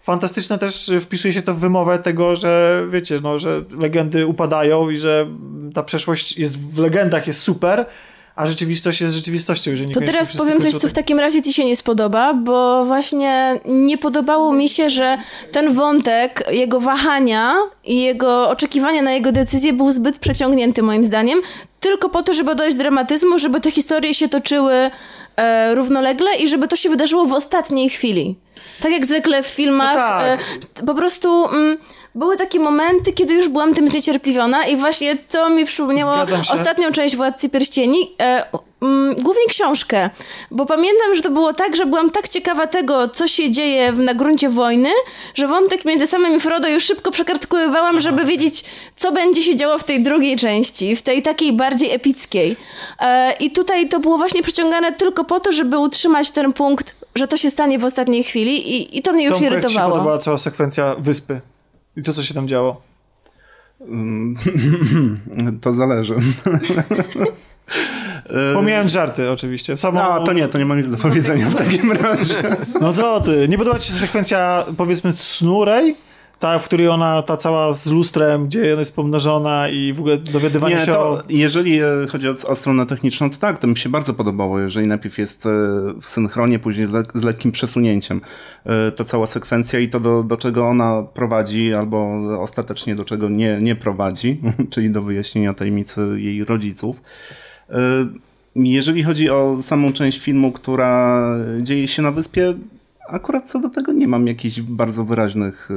Fantastyczne 0.00 0.58
też 0.58 0.88
e, 0.88 1.00
wpisuje 1.00 1.34
się 1.34 1.42
to 1.42 1.54
w 1.54 1.58
wymowę 1.58 1.98
tego, 1.98 2.36
że 2.36 2.82
wiecie, 2.90 3.20
no, 3.22 3.38
że 3.38 3.64
legendy 3.78 4.26
upadają 4.26 4.90
i 4.90 4.98
że 4.98 5.26
ta 5.74 5.82
przeszłość 5.82 6.38
jest 6.38 6.60
w 6.60 6.78
legendach 6.78 7.26
jest 7.26 7.40
super, 7.40 7.86
a 8.36 8.46
rzeczywistość 8.46 9.00
jest 9.00 9.14
rzeczywistością. 9.14 9.76
Że 9.76 9.84
To 9.86 10.00
teraz 10.00 10.36
powiem 10.36 10.60
coś, 10.62 10.72
co 10.72 10.78
w 10.78 10.82
tak- 10.82 10.92
takim 10.92 11.20
razie 11.20 11.42
ci 11.42 11.52
się 11.52 11.64
nie 11.64 11.76
spodoba, 11.76 12.34
bo 12.34 12.84
właśnie 12.84 13.60
nie 13.64 13.98
podobało 13.98 14.52
mi 14.52 14.68
się, 14.68 14.90
że 14.90 15.18
ten 15.52 15.72
wątek, 15.72 16.44
jego 16.50 16.80
wahania 16.80 17.54
i 17.84 18.00
jego 18.02 18.48
oczekiwania 18.48 19.02
na 19.02 19.12
jego 19.12 19.32
decyzję 19.32 19.72
był 19.72 19.90
zbyt 19.90 20.18
przeciągnięty 20.18 20.82
moim 20.82 21.04
zdaniem, 21.04 21.40
tylko 21.80 22.08
po 22.08 22.22
to, 22.22 22.34
żeby 22.34 22.54
dojść 22.54 22.76
dramatyzmu, 22.76 23.38
żeby 23.38 23.60
te 23.60 23.70
historie 23.70 24.14
się 24.14 24.28
toczyły 24.28 24.90
e, 25.36 25.74
równolegle 25.74 26.36
i 26.36 26.48
żeby 26.48 26.68
to 26.68 26.76
się 26.76 26.88
wydarzyło 26.90 27.24
w 27.26 27.32
ostatniej 27.32 27.88
chwili. 27.90 28.36
Tak 28.82 28.92
jak 28.92 29.06
zwykle 29.06 29.42
w 29.42 29.46
filmach, 29.46 29.94
No 29.94 30.00
tak. 30.00 30.40
e, 30.82 30.86
po 30.86 30.94
prostu... 30.94 31.48
Mm, 31.48 31.76
były 32.14 32.36
takie 32.36 32.60
momenty, 32.60 33.12
kiedy 33.12 33.34
już 33.34 33.48
byłam 33.48 33.74
tym 33.74 33.88
zniecierpliwiona 33.88 34.66
i 34.66 34.76
właśnie 34.76 35.16
to 35.16 35.50
mi 35.50 35.64
przypomniało 35.64 36.26
się. 36.28 36.54
ostatnią 36.54 36.92
część 36.92 37.16
Władcy 37.16 37.48
Pierścieni, 37.48 38.14
e, 38.20 38.44
mm, 38.82 39.14
głównie 39.14 39.46
książkę, 39.48 40.10
bo 40.50 40.66
pamiętam, 40.66 41.14
że 41.14 41.22
to 41.22 41.30
było 41.30 41.52
tak, 41.52 41.76
że 41.76 41.86
byłam 41.86 42.10
tak 42.10 42.28
ciekawa 42.28 42.66
tego, 42.66 43.08
co 43.08 43.28
się 43.28 43.50
dzieje 43.50 43.92
na 43.92 44.14
gruncie 44.14 44.48
wojny, 44.48 44.90
że 45.34 45.46
wątek 45.48 45.84
między 45.84 46.06
samym 46.06 46.36
i 46.36 46.40
Frodo 46.40 46.68
już 46.68 46.84
szybko 46.84 47.10
przekartkowywałam, 47.10 48.00
żeby 48.00 48.24
wiedzieć, 48.24 48.64
co 48.94 49.12
będzie 49.12 49.42
się 49.42 49.56
działo 49.56 49.78
w 49.78 49.84
tej 49.84 50.02
drugiej 50.02 50.36
części, 50.36 50.96
w 50.96 51.02
tej 51.02 51.22
takiej 51.22 51.52
bardziej 51.52 51.90
epickiej. 51.90 52.56
E, 53.00 53.32
I 53.32 53.50
tutaj 53.50 53.88
to 53.88 54.00
było 54.00 54.18
właśnie 54.18 54.42
przeciągane 54.42 54.92
tylko 54.92 55.24
po 55.24 55.40
to, 55.40 55.52
żeby 55.52 55.78
utrzymać 55.78 56.30
ten 56.30 56.52
punkt, 56.52 56.94
że 57.14 57.28
to 57.28 57.36
się 57.36 57.50
stanie 57.50 57.78
w 57.78 57.84
ostatniej 57.84 58.24
chwili 58.24 58.76
i, 58.76 58.98
i 58.98 59.02
to 59.02 59.12
mnie 59.12 59.24
już 59.24 59.34
Tomu 59.34 59.46
projekcie 59.46 59.68
się 59.68 59.72
irytowało. 59.74 59.92
podobała 59.92 60.18
cała 60.18 60.38
sekwencja 60.38 60.94
wyspy 60.98 61.40
i 61.96 62.02
to, 62.02 62.12
co 62.12 62.22
się 62.22 62.34
tam 62.34 62.48
działo. 62.48 62.82
Mm, 63.80 64.36
To 65.62 65.72
zależy. 65.72 66.14
Pomijając 68.54 68.92
żarty 68.92 69.30
oczywiście. 69.30 69.76
Samo... 69.76 70.02
A, 70.02 70.20
to 70.20 70.32
nie, 70.32 70.48
to 70.48 70.58
nie 70.58 70.64
mam 70.64 70.76
nic 70.76 70.90
do 70.90 70.96
powiedzenia 70.96 71.50
w 71.50 71.54
takim 71.54 71.92
razie. 71.92 72.56
No 72.80 72.92
co 72.92 73.20
ty, 73.20 73.48
nie 73.48 73.58
podoba 73.58 73.78
ci 73.78 73.88
się 73.88 73.94
sekwencja 73.94 74.64
powiedzmy 74.76 75.12
snu 75.16 75.64
Rey? 75.64 75.96
Ta, 76.44 76.58
w 76.58 76.64
której 76.64 76.88
ona, 76.88 77.22
ta 77.22 77.36
cała 77.36 77.72
z 77.72 77.90
lustrem, 77.90 78.46
gdzie 78.46 78.72
ona 78.72 78.80
jest 78.80 78.96
pomnożona 78.96 79.68
i 79.68 79.92
w 79.92 80.00
ogóle 80.00 80.18
dowiadywanie 80.18 80.74
Nie, 80.74 80.86
się 80.86 80.92
to 80.92 81.10
o... 81.10 81.22
jeżeli 81.28 81.80
e, 81.80 81.86
chodzi 82.10 82.28
o, 82.28 82.34
o 82.46 82.54
stronę 82.54 82.86
techniczną, 82.86 83.30
to 83.30 83.36
tak, 83.36 83.58
to 83.58 83.66
mi 83.66 83.76
się 83.76 83.88
bardzo 83.88 84.14
podobało, 84.14 84.60
jeżeli 84.60 84.86
najpierw 84.86 85.18
jest 85.18 85.46
e, 85.46 85.50
w 86.00 86.06
synchronie, 86.06 86.58
później 86.58 86.88
le, 86.88 87.02
z 87.14 87.22
lekkim 87.22 87.52
przesunięciem 87.52 88.20
e, 88.66 88.90
ta 88.90 89.04
cała 89.04 89.26
sekwencja 89.26 89.78
i 89.80 89.88
to, 89.88 90.00
do, 90.00 90.22
do 90.22 90.36
czego 90.36 90.66
ona 90.66 91.02
prowadzi, 91.14 91.74
albo 91.74 92.20
ostatecznie 92.42 92.94
do 92.94 93.04
czego 93.04 93.28
nie, 93.28 93.58
nie 93.62 93.76
prowadzi, 93.76 94.40
czyli 94.72 94.90
do 94.90 95.02
wyjaśnienia 95.02 95.54
tajemnicy 95.54 96.00
jej 96.16 96.44
rodziców. 96.44 97.02
Jeżeli 98.56 99.02
chodzi 99.02 99.30
o 99.30 99.56
samą 99.62 99.92
część 99.92 100.20
filmu, 100.20 100.52
która 100.52 101.22
dzieje 101.62 101.88
się 101.88 102.02
na 102.02 102.12
wyspie, 102.12 102.54
akurat 103.08 103.50
co 103.50 103.58
do 103.58 103.70
tego 103.70 103.92
nie 103.92 104.08
mam 104.08 104.26
jakichś 104.26 104.60
bardzo 104.60 105.04
wyraźnych 105.04 105.68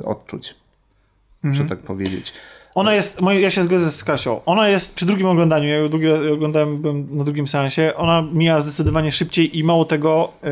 e, 0.00 0.04
odczuć, 0.04 0.54
że 1.44 1.64
tak 1.64 1.78
powiedzieć. 1.78 2.32
Ona 2.74 2.94
jest, 2.94 3.20
ja 3.40 3.50
się 3.50 3.62
zgodzę 3.62 3.90
z 3.90 4.04
Kasią, 4.04 4.40
ona 4.46 4.68
jest 4.68 4.94
przy 4.94 5.06
drugim 5.06 5.26
oglądaniu, 5.26 5.68
ja 5.68 5.76
ją 5.76 5.88
drugi 5.88 6.10
oglądałem 6.10 6.82
na 7.10 7.24
drugim 7.24 7.48
seansie, 7.48 7.92
ona 7.96 8.22
mija 8.32 8.60
zdecydowanie 8.60 9.12
szybciej 9.12 9.58
i 9.58 9.64
mało 9.64 9.84
tego, 9.84 10.32
y, 10.44 10.48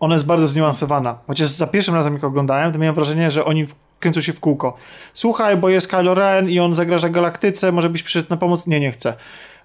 ona 0.00 0.14
jest 0.14 0.26
bardzo 0.26 0.48
zniuansowana. 0.48 1.18
Chociaż 1.26 1.48
za 1.48 1.66
pierwszym 1.66 1.94
razem 1.94 2.14
jak 2.14 2.24
oglądałem, 2.24 2.72
to 2.72 2.78
miałem 2.78 2.94
wrażenie, 2.94 3.30
że 3.30 3.44
oni 3.44 3.66
kręcą 4.00 4.20
się 4.20 4.32
w 4.32 4.40
kółko. 4.40 4.76
Słuchaj, 5.14 5.56
bo 5.56 5.68
jest 5.68 5.88
Kylo 5.88 6.14
Ren 6.14 6.48
i 6.48 6.60
on 6.60 6.74
zagraża 6.74 7.08
galaktyce, 7.08 7.72
może 7.72 7.90
byś 7.90 8.02
przyszedł 8.02 8.26
na 8.30 8.36
pomoc? 8.36 8.66
Nie, 8.66 8.80
nie 8.80 8.90
chcę. 8.90 9.14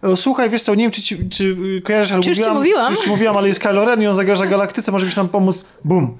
E, 0.04 0.18
Słuchaj, 0.18 0.50
wiesz 0.50 0.64
co, 0.64 0.76
nie 0.76 0.84
wiem, 0.84 0.92
czy, 0.92 1.02
ci, 1.02 1.30
czy 1.30 1.56
y, 1.78 1.82
kojarzysz, 1.82 2.12
ale 2.12 2.24
Czy 2.24 2.30
już 2.30 2.38
ci 2.38 2.44
mówiłam, 2.44 2.58
mówiłam? 2.58 2.86
Czy 2.86 2.92
już 2.92 3.04
ci 3.04 3.10
mówiłam, 3.10 3.38
ale 3.38 3.48
jest 3.48 3.60
Kylo 3.60 3.86
Ren 3.86 4.02
i 4.02 4.08
on 4.08 4.16
zagraża 4.16 4.46
galaktyce, 4.46 4.92
może 4.92 5.06
byś 5.06 5.16
nam 5.16 5.30
pomóc? 5.30 5.66
Bum. 5.86 6.18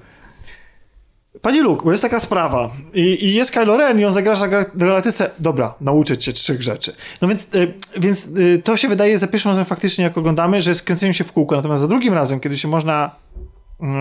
Panie 1.42 1.62
Luke, 1.62 1.84
bo 1.84 1.90
jest 1.90 2.02
taka 2.02 2.20
sprawa 2.20 2.70
i, 2.94 3.24
i 3.24 3.34
jest 3.34 3.50
Kylo 3.50 3.76
Ren 3.76 4.00
i 4.00 4.04
on 4.04 4.12
zagraża 4.12 4.46
gal- 4.46 4.70
galaktyce. 4.74 5.30
Dobra, 5.38 5.74
nauczę 5.80 6.18
cię 6.18 6.32
trzech 6.32 6.62
rzeczy. 6.62 6.94
No 7.20 7.28
więc, 7.28 7.48
y, 7.54 7.72
więc 8.00 8.26
y, 8.26 8.62
to 8.64 8.76
się 8.76 8.88
wydaje 8.88 9.18
za 9.18 9.26
pierwszym 9.26 9.50
razem 9.50 9.64
faktycznie, 9.64 10.04
jak 10.04 10.18
oglądamy, 10.18 10.62
że 10.62 10.70
jest 10.70 10.86
się 11.12 11.24
w 11.24 11.32
kółko. 11.32 11.56
Natomiast 11.56 11.80
za 11.80 11.88
drugim 11.88 12.14
razem, 12.14 12.40
kiedy 12.40 12.58
się 12.58 12.68
można, 12.68 13.10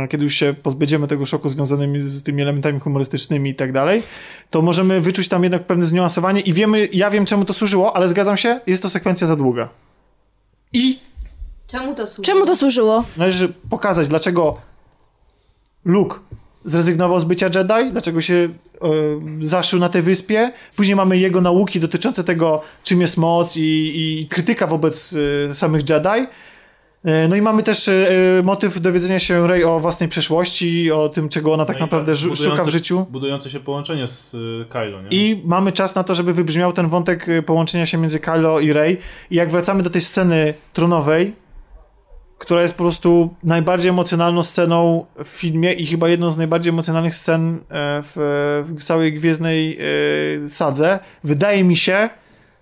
kiedy 0.09 0.23
już 0.23 0.35
się 0.35 0.53
pozbędziemy 0.63 1.07
tego 1.07 1.25
szoku 1.25 1.49
związanym 1.49 2.09
z 2.09 2.23
tymi 2.23 2.41
elementami 2.41 2.79
humorystycznymi 2.79 3.49
i 3.49 3.55
tak 3.55 3.71
dalej, 3.71 4.03
to 4.49 4.61
możemy 4.61 5.01
wyczuć 5.01 5.27
tam 5.27 5.43
jednak 5.43 5.63
pewne 5.63 5.85
zniuansowanie 5.85 6.41
i 6.41 6.53
wiemy, 6.53 6.89
ja 6.93 7.09
wiem 7.11 7.25
czemu 7.25 7.45
to 7.45 7.53
służyło, 7.53 7.95
ale 7.95 8.09
zgadzam 8.09 8.37
się, 8.37 8.59
jest 8.67 8.83
to 8.83 8.89
sekwencja 8.89 9.27
za 9.27 9.35
długa. 9.35 9.69
I 10.73 10.99
Czemu 11.67 11.95
to 11.95 12.07
służy? 12.07 12.21
Czemu 12.21 12.45
to 12.45 12.55
służyło? 12.55 13.03
należy 13.17 13.49
pokazać, 13.69 14.07
dlaczego 14.07 14.57
Luke 15.85 16.19
zrezygnował 16.65 17.19
z 17.19 17.23
bycia 17.23 17.45
Jedi, 17.45 17.91
dlaczego 17.91 18.21
się 18.21 18.33
e, 18.33 18.49
zaszył 19.39 19.79
na 19.79 19.89
tej 19.89 20.01
wyspie. 20.01 20.51
Później 20.75 20.95
mamy 20.95 21.17
jego 21.17 21.41
nauki 21.41 21.79
dotyczące 21.79 22.23
tego, 22.23 22.61
czym 22.83 23.01
jest 23.01 23.17
moc 23.17 23.57
i, 23.57 23.61
i 24.21 24.27
krytyka 24.27 24.67
wobec 24.67 25.15
e, 25.49 25.53
samych 25.53 25.89
Jedi. 25.89 26.27
E, 27.06 27.28
No 27.28 27.36
i 27.36 27.41
mamy 27.41 27.64
też 27.64 27.88
e, 27.88 28.03
motyw 28.44 28.82
dowiedzenia 28.82 29.19
się 29.19 29.48
Rey 29.48 29.64
o 29.64 29.80
własnej 29.80 30.10
przeszłości, 30.10 30.91
o 30.91 31.10
tym, 31.10 31.30
czego 31.30 31.53
ona 31.53 31.65
tak 31.65 31.76
No 31.76 31.86
naprawdę 31.86 32.14
budujące- 32.14 32.44
szuka 32.44 32.64
w 32.64 32.69
życiu. 32.69 33.06
Budujące 33.10 33.49
się 33.49 33.60
połączenie 33.60 34.07
z 34.07 34.32
Kylo, 34.69 35.02
nie? 35.02 35.07
I 35.11 35.41
mamy 35.45 35.72
czas 35.72 35.95
na 35.95 36.03
to, 36.03 36.15
żeby 36.15 36.34
wybrzmiał 36.34 36.73
ten 36.73 36.88
wątek 36.88 37.26
połączenia 37.45 37.86
się 37.86 37.98
między 37.98 38.19
Kylo 38.19 38.60
i 38.60 38.73
Rey. 38.73 38.98
I 39.32 39.36
jak 39.36 39.52
wracamy 39.52 39.84
do 39.84 39.90
tej 39.90 40.02
sceny 40.02 40.53
tronowej, 40.73 41.34
która 42.38 42.61
jest 42.61 42.73
po 42.73 42.84
prostu 42.84 43.36
najbardziej 43.44 43.90
emocjonalną 43.90 44.44
sceną 44.44 45.06
w 45.23 45.28
filmie 45.28 45.73
i 45.73 45.86
chyba 45.88 46.10
jedną 46.10 46.32
z 46.32 46.38
najbardziej 46.38 46.69
emocjonalnych 46.69 47.15
scen 47.15 47.56
e, 47.57 47.60
w, 48.03 48.64
w 48.78 48.84
całej 48.84 49.14
gwiezdnej 49.14 49.78
e, 50.45 50.49
sadze, 50.49 50.99
wydaje 51.23 51.64
mi 51.64 51.78
się, 51.78 52.10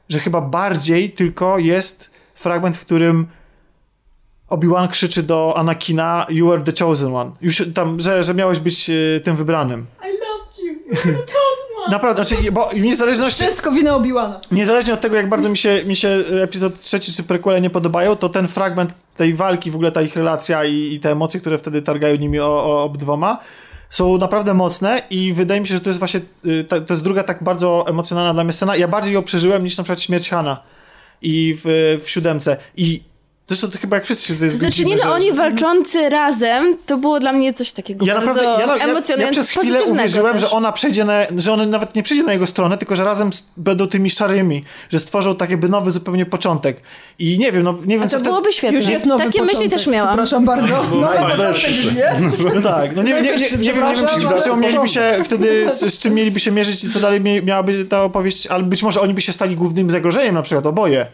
że 0.10 0.20
chyba 0.20 0.41
bardziej 0.41 1.10
tylko 1.10 1.57
jest 1.57 2.11
fragment, 2.34 2.78
w 2.78 2.82
którym 2.82 3.28
Obi-Wan 4.49 4.88
krzyczy 4.88 5.23
do 5.23 5.53
Anakina 5.57 6.26
You 6.30 6.51
are 6.51 6.61
the 6.61 6.85
chosen 6.85 7.15
one. 7.15 7.31
Już 7.41 7.63
tam, 7.73 7.99
że, 7.99 8.23
że 8.23 8.34
miałeś 8.34 8.59
być 8.59 8.89
e, 8.89 9.19
tym 9.19 9.35
wybranym. 9.35 9.85
I 10.01 10.05
loved 10.05 10.59
you. 10.63 10.73
You're 10.91 11.15
the 11.15 11.34
chosen 11.34 11.77
one. 11.84 11.91
Naprawdę, 11.91 12.26
znaczy, 12.26 12.51
bo 12.51 12.69
w 12.69 12.80
niezależności... 12.80 13.43
Wszystko 13.43 13.71
wina 13.71 13.95
Obiłana. 13.95 14.41
Niezależnie 14.51 14.93
od 14.93 15.01
tego, 15.01 15.15
jak 15.15 15.30
bardzo 15.30 15.49
mi 15.49 15.57
się, 15.57 15.84
mi 15.85 15.95
się 15.95 16.09
epizod 16.43 16.80
trzeci 16.80 17.13
czy 17.13 17.23
prequele 17.23 17.61
nie 17.61 17.69
podobają, 17.69 18.15
to 18.15 18.30
ten 18.30 18.47
fragment 18.47 18.93
tej 19.15 19.34
walki, 19.34 19.71
w 19.71 19.76
ogóle 19.76 19.91
ta 19.91 20.01
ich 20.01 20.15
relacja 20.15 20.65
i, 20.65 20.93
i 20.93 20.99
te 20.99 21.11
emocje, 21.11 21.39
które 21.39 21.57
wtedy 21.57 21.81
targają 21.81 22.15
nimi 22.15 22.39
o, 22.39 22.65
o 22.65 22.84
obydwoma, 22.84 23.39
są 23.89 24.17
naprawdę 24.17 24.53
mocne 24.53 25.01
i 25.09 25.34
wydaje 25.34 25.61
mi 25.61 25.67
się, 25.67 25.73
że 25.73 25.80
to 25.80 25.89
jest 25.89 25.99
właśnie, 25.99 26.21
y, 26.45 26.63
ta, 26.63 26.81
to 26.81 26.93
jest 26.93 27.03
druga 27.03 27.23
tak 27.23 27.43
bardzo 27.43 27.85
emocjonalna 27.88 28.34
dla 28.34 28.43
mnie 28.43 28.53
scena. 28.53 28.76
Ja 28.76 28.88
bardziej 28.88 29.13
ją 29.13 29.23
przeżyłem 29.23 29.63
niż 29.63 29.77
na 29.77 29.84
przykład 29.84 30.01
śmierć 30.01 30.30
Hana. 30.30 30.63
i 31.21 31.55
w, 31.63 31.97
w 32.03 32.09
siódemce. 32.09 32.57
I 32.77 33.09
zresztą 33.49 33.71
to 33.71 33.80
chyba 33.80 33.95
jak 33.97 34.05
wszyscy 34.05 34.27
się 34.27 34.34
tutaj 34.34 34.49
To 34.49 34.57
znaczy, 34.57 34.85
nie 34.85 34.95
no, 34.95 35.03
że- 35.03 35.11
oni 35.11 35.34
walczący 35.34 36.09
razem, 36.09 36.76
to 36.85 36.97
było 36.97 37.19
dla 37.19 37.34
mnie 37.34 37.53
coś 37.53 37.71
takiego 37.71 38.05
ja 38.05 38.13
bardzo 38.15 38.34
naprawdę, 38.34 38.51
ja, 38.61 38.67
ja, 38.67 38.76
ja, 38.77 38.85
ja 38.85 38.91
emocjonującego, 38.91 39.43
przez 39.47 39.49
chwilę 39.49 39.84
uwierzyłem, 39.84 40.34
też. 40.34 40.41
że 40.41 40.49
ona 40.49 40.71
przejdzie 40.71 41.05
na, 41.05 41.19
że 41.38 41.53
on 41.53 41.69
nawet 41.69 41.95
nie 41.95 42.03
przejdzie 42.03 42.23
na 42.23 42.34
jego 42.34 42.45
stronę, 42.47 42.77
tylko 42.77 42.95
że 42.95 43.03
razem 43.03 43.34
z, 43.34 43.43
będą 43.57 43.88
tymi 43.88 44.09
szarymi, 44.09 44.63
że 44.89 44.99
stworzą 44.99 45.35
taki 45.35 45.57
by 45.57 45.69
nowy 45.69 45.91
zupełnie 45.91 46.26
początek. 46.26 46.81
I 47.19 47.38
nie 47.39 47.51
wiem, 47.51 47.63
no 47.63 47.76
nie 47.85 47.95
wiem, 47.95 48.03
A 48.03 48.07
co 48.07 48.09
to 48.11 48.19
wtedy- 48.19 48.30
byłoby 48.30 48.53
świetne. 48.53 48.77
Już 48.77 48.88
jest 48.88 49.05
nowy 49.05 49.23
Takie 49.23 49.31
początek. 49.39 49.55
myśli 49.57 49.69
też 49.71 49.88
miałam. 49.88 50.09
Przepraszam 50.09 50.45
bardzo. 50.45 50.67
Nowy 50.84 51.03
fajnie. 51.17 51.35
początek 51.35 51.67
już 51.67 51.93
jest. 51.93 52.39
No 52.55 52.61
tak, 52.71 52.95
no 52.95 53.03
nie, 53.03 53.13
nie, 53.13 53.21
nie, 53.21 53.27
nie, 53.31 53.38
nie, 53.38 53.38
wiem, 53.39 53.57
nie 53.59 53.73
wiem, 53.73 54.05
czy, 54.43 54.55
mieliby 54.57 54.88
się 54.88 55.01
wtedy, 55.23 55.73
z, 55.73 55.93
z 55.93 55.99
czym 55.99 56.13
mieliby 56.13 56.39
się 56.39 56.51
mierzyć 56.51 56.84
i 56.84 56.89
co 56.93 56.99
dalej 56.99 57.21
miałaby 57.43 57.85
ta 57.85 58.03
opowieść, 58.03 58.47
ale 58.47 58.63
być 58.63 58.84
może 58.84 59.01
oni 59.01 59.13
by 59.13 59.21
się 59.21 59.34
stali 59.34 59.55
głównym 59.55 59.91
zagrożeniem, 59.91 60.35
na 60.35 60.41
przykład 60.41 60.65
oboje. 60.65 61.05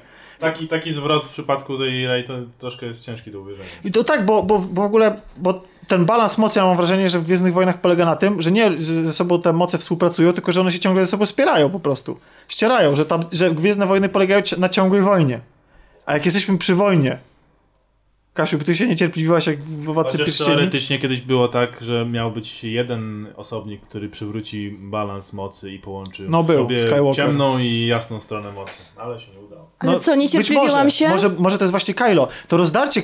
Taki, 0.46 0.68
taki 0.68 0.94
zwrot 0.94 1.24
w 1.24 1.30
przypadku 1.30 1.78
tej 1.78 2.08
Rey 2.08 2.24
to 2.24 2.34
troszkę 2.60 2.86
jest 2.86 3.06
ciężki 3.06 3.32
do 3.32 3.40
uwierzenia. 3.40 3.70
I 3.84 3.92
to 3.92 4.04
tak, 4.04 4.26
bo, 4.26 4.44
bo, 4.44 4.60
w 4.60 4.80
ogóle, 4.80 5.20
bo 5.38 5.64
ten 5.88 6.06
balans 6.06 6.38
mocy, 6.38 6.60
ja 6.60 6.66
mam 6.66 6.78
wrażenie, 6.78 7.10
że 7.10 7.20
w 7.20 7.24
Gwiezdnych 7.24 7.54
Wojnach 7.54 7.82
polega 7.82 8.06
na 8.06 8.16
tym, 8.16 8.42
że 8.42 8.52
nie 8.52 8.78
ze 8.78 9.14
sobą 9.14 9.42
te 9.42 9.54
moce 9.54 9.78
współpracują, 9.78 10.34
tylko 10.34 10.52
że 10.52 10.62
one 10.62 10.72
się 10.72 10.80
ciągle 10.80 11.06
ze 11.06 11.12
sobą 11.12 11.26
wspierają 11.26 11.70
po 11.70 11.80
prostu. 11.80 12.20
Ścierają, 12.48 12.96
że, 12.96 13.06
tam, 13.06 13.24
że 13.32 13.52
Gwiezdne 13.52 13.86
Wojny 13.86 14.10
polegają 14.10 14.42
na 14.58 14.70
ciągłej 14.70 15.02
wojnie. 15.02 15.40
A 16.06 16.14
jak 16.14 16.26
jesteśmy 16.26 16.58
przy 16.58 16.76
wojnie, 16.76 17.18
Kasiu, 18.36 18.60
ty 18.60 18.76
się 18.76 18.88
niecierpliwiłaś 18.88 19.48
jak 19.48 19.64
w 19.64 19.96
Chociaż 19.96 20.26
Pierścieni? 20.26 20.50
teoretycznie 20.50 21.00
kiedyś 21.00 21.22
było 21.22 21.48
tak, 21.48 21.82
że 21.82 22.06
miał 22.06 22.32
być 22.32 22.64
jeden 22.64 23.28
osobnik, 23.36 23.82
który 23.82 24.10
przywróci 24.10 24.78
balans 24.80 25.34
mocy 25.34 25.72
i 25.72 25.80
połączy 25.80 26.26
No 26.30 26.44
był, 26.44 26.64
sobie 26.64 26.78
Skywalker. 26.78 27.16
ciemną 27.16 27.60
i 27.60 27.86
jasną 27.86 28.22
stronę 28.22 28.52
mocy. 28.52 28.82
Ale 28.98 29.20
się 29.20 29.32
nie 29.32 29.40
udało. 29.40 29.70
Ale 29.80 30.00
co, 30.00 30.12
być 30.12 30.22
niecierpliwiłam 30.22 30.84
może, 30.84 30.92
się? 30.92 31.10
Może, 31.10 31.30
może 31.30 31.58
to 31.58 31.64
jest 31.64 31.72
właśnie 31.72 31.94
Kylo. 31.94 32.28
To 32.48 32.58
rozdarcie 32.58 33.02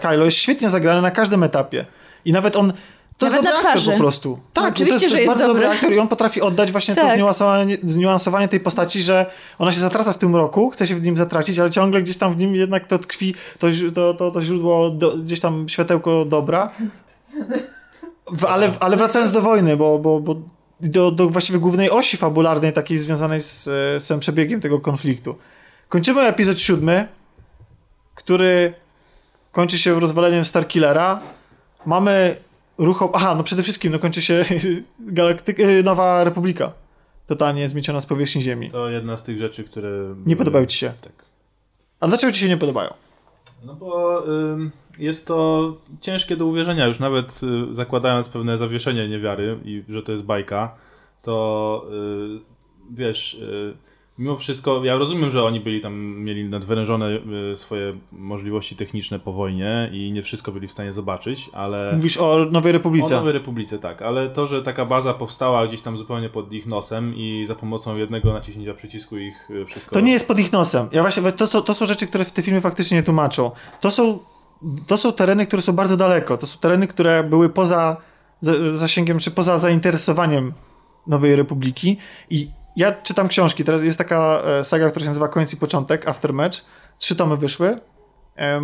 Kylo 0.00 0.24
jest 0.24 0.36
świetnie 0.36 0.70
zagrane 0.70 1.02
na 1.02 1.10
każdym 1.10 1.42
etapie. 1.42 1.84
I 2.24 2.32
nawet 2.32 2.56
on... 2.56 2.72
To 3.20 3.26
Nawet 3.26 3.42
jest 3.42 3.44
na 3.44 3.50
dobry 3.56 3.68
aktor 3.68 3.72
twarzy. 3.82 3.92
po 3.92 3.98
prostu. 3.98 4.38
Tak, 4.52 4.64
No 4.64 4.70
to 4.70 4.74
oczywiście, 4.74 4.92
jest, 4.94 5.04
to 5.04 5.08
że 5.08 5.16
jest 5.16 5.28
jest 5.28 5.28
bardzo 5.38 5.46
dobry 5.46 5.62
dobry. 5.62 5.76
aktor 5.78 5.92
i 5.92 5.98
on 5.98 6.08
potrafi 6.08 6.40
oddać 6.40 6.72
właśnie 6.72 6.94
to 6.94 7.00
Tak. 7.00 7.14
zniuansowanie, 7.16 7.76
zniuansowanie 7.84 8.48
tej 8.48 8.60
postaci, 8.60 9.02
że 9.02 9.26
ona 9.58 9.72
się 9.72 9.80
zatraca 9.80 10.12
w 10.12 10.18
tym 10.18 10.36
roku, 10.36 10.70
chce 10.70 10.86
się 10.86 10.94
w 10.94 11.02
nim 11.02 11.16
zatracić, 11.16 11.58
ale 11.58 11.70
ciągle 11.70 12.02
gdzieś 12.02 12.16
tam 12.16 12.34
w 12.34 12.36
nim 12.36 12.54
jednak 12.56 12.86
to 12.86 12.98
tkwi 12.98 13.34
to, 13.58 13.66
to, 13.94 14.14
to, 14.14 14.30
to 14.30 14.42
źródło, 14.42 14.90
do, 14.90 15.10
gdzieś 15.16 15.40
tam 15.40 15.68
światełko 15.68 16.24
dobra. 16.24 16.70
W, 18.32 18.44
ale, 18.44 18.70
ale 18.80 18.96
wracając 18.96 19.32
do 19.32 19.42
wojny, 19.42 19.76
bo, 19.76 19.98
bo, 19.98 20.20
bo 20.20 20.34
do, 20.80 21.10
do 21.10 21.28
właściwie 21.28 21.58
głównej 21.58 21.90
osi 21.90 22.16
fabularnej, 22.16 22.72
takiej 22.72 22.98
związanej 22.98 23.40
z, 23.40 23.64
z 24.02 24.06
tym 24.08 24.20
przebiegiem 24.20 24.60
tego 24.60 24.80
konfliktu. 24.80 25.34
Kończymy 25.88 26.20
epizod 26.22 26.60
siódmy, 26.60 27.08
który 28.14 28.74
kończy 29.52 29.78
się 29.78 30.00
rozwaleniem 30.00 30.44
Starkillera. 30.44 31.20
Mamy 31.86 32.36
ruch... 32.84 33.02
Aha, 33.12 33.34
no 33.34 33.44
przede 33.44 33.62
wszystkim 33.62 33.92
no 33.92 33.98
kończy 33.98 34.22
się 34.22 34.44
galaktyk... 34.98 35.60
e, 35.60 35.82
Nowa 35.82 36.24
Republika. 36.24 36.72
Totalnie 37.26 37.68
zmieciona 37.68 38.00
z 38.00 38.06
powierzchni 38.06 38.42
Ziemi. 38.42 38.70
To 38.70 38.88
jedna 38.88 39.16
z 39.16 39.24
tych 39.24 39.38
rzeczy, 39.38 39.64
które... 39.64 40.14
Nie 40.26 40.36
podobają 40.36 40.66
ci 40.66 40.78
się? 40.78 40.92
Tak. 41.00 41.12
A 42.00 42.08
dlaczego 42.08 42.32
ci 42.32 42.40
się 42.40 42.48
nie 42.48 42.56
podobają? 42.56 42.94
No 43.64 43.74
bo 43.74 44.22
ym, 44.28 44.70
jest 44.98 45.26
to 45.26 45.76
ciężkie 46.00 46.36
do 46.36 46.46
uwierzenia, 46.46 46.86
już 46.86 46.98
nawet 46.98 47.40
y, 47.70 47.74
zakładając 47.74 48.28
pewne 48.28 48.58
zawieszenie 48.58 49.08
niewiary 49.08 49.58
i 49.64 49.84
że 49.88 50.02
to 50.02 50.12
jest 50.12 50.24
bajka, 50.24 50.74
to 51.22 51.86
y, 51.92 52.40
wiesz, 52.90 53.34
y, 53.34 53.76
mimo 54.20 54.36
wszystko, 54.36 54.84
ja 54.84 54.96
rozumiem, 54.96 55.30
że 55.30 55.44
oni 55.44 55.60
byli 55.60 55.80
tam, 55.80 55.94
mieli 56.24 56.44
nadwyrężone 56.44 57.20
y, 57.52 57.56
swoje 57.56 57.98
możliwości 58.12 58.76
techniczne 58.76 59.18
po 59.18 59.32
wojnie 59.32 59.90
i 59.92 60.12
nie 60.12 60.22
wszystko 60.22 60.52
byli 60.52 60.68
w 60.68 60.72
stanie 60.72 60.92
zobaczyć, 60.92 61.50
ale... 61.52 61.92
Mówisz 61.94 62.16
o 62.16 62.46
Nowej 62.50 62.70
O 62.70 62.72
Republice. 62.72 63.14
Nowej 63.14 63.32
Republice, 63.32 63.78
tak, 63.78 64.02
ale 64.02 64.30
to, 64.30 64.46
że 64.46 64.62
taka 64.62 64.84
baza 64.84 65.14
powstała 65.14 65.66
gdzieś 65.66 65.80
tam 65.80 65.98
zupełnie 65.98 66.28
pod 66.28 66.52
ich 66.52 66.66
nosem 66.66 67.14
i 67.16 67.44
za 67.48 67.54
pomocą 67.54 67.96
jednego 67.96 68.32
naciśnięcia 68.32 68.74
przycisku 68.74 69.18
ich 69.18 69.50
y, 69.50 69.64
wszystko... 69.64 69.94
To 69.94 70.00
nie 70.00 70.12
jest 70.12 70.28
pod 70.28 70.38
ich 70.38 70.52
nosem. 70.52 70.88
Ja 70.92 71.02
właśnie, 71.02 71.32
to, 71.32 71.46
to, 71.46 71.60
to 71.62 71.74
są 71.74 71.86
rzeczy, 71.86 72.06
które 72.06 72.24
w 72.24 72.32
te 72.32 72.42
filmy 72.42 72.60
faktycznie 72.60 72.96
nie 72.96 73.02
tłumaczą. 73.02 73.50
To 73.80 73.90
są, 73.90 74.18
to 74.86 74.98
są 74.98 75.12
tereny, 75.12 75.46
które 75.46 75.62
są 75.62 75.72
bardzo 75.72 75.96
daleko. 75.96 76.36
To 76.36 76.46
są 76.46 76.58
tereny, 76.58 76.86
które 76.86 77.24
były 77.24 77.48
poza 77.48 77.96
za- 78.40 78.76
zasięgiem, 78.76 79.18
czy 79.18 79.30
poza 79.30 79.58
zainteresowaniem 79.58 80.52
Nowej 81.06 81.36
Republiki. 81.36 81.96
I 82.30 82.59
ja 82.80 82.92
czytam 82.92 83.28
książki. 83.28 83.64
Teraz 83.64 83.82
jest 83.82 83.98
taka 83.98 84.40
e, 84.44 84.64
saga, 84.64 84.90
która 84.90 85.04
się 85.04 85.10
nazywa 85.10 85.28
Końc 85.28 85.52
i 85.52 85.56
Początek, 85.56 86.08
Aftermatch. 86.08 86.58
Trzy 86.98 87.16
tomy 87.16 87.36
wyszły, 87.36 87.80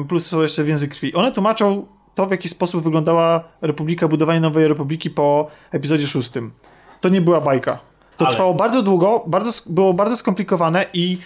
plus 0.08 0.26
są 0.26 0.42
jeszcze 0.42 0.64
Więzy 0.64 0.88
Krwi. 0.88 1.14
One 1.14 1.32
tłumaczą 1.32 1.86
to, 2.14 2.26
w 2.26 2.30
jaki 2.30 2.48
sposób 2.48 2.84
wyglądała 2.84 3.44
Republika, 3.60 4.08
budowanie 4.08 4.40
Nowej 4.40 4.68
Republiki 4.68 5.10
po 5.10 5.46
epizodzie 5.72 6.06
szóstym. 6.06 6.52
To 7.00 7.08
nie 7.08 7.20
była 7.20 7.40
bajka. 7.40 7.78
To 8.16 8.24
Ale- 8.26 8.34
trwało 8.34 8.54
bardzo 8.54 8.82
długo, 8.82 9.24
bardzo, 9.26 9.50
było 9.66 9.94
bardzo 9.94 10.16
skomplikowane 10.16 10.86
i 10.92 11.18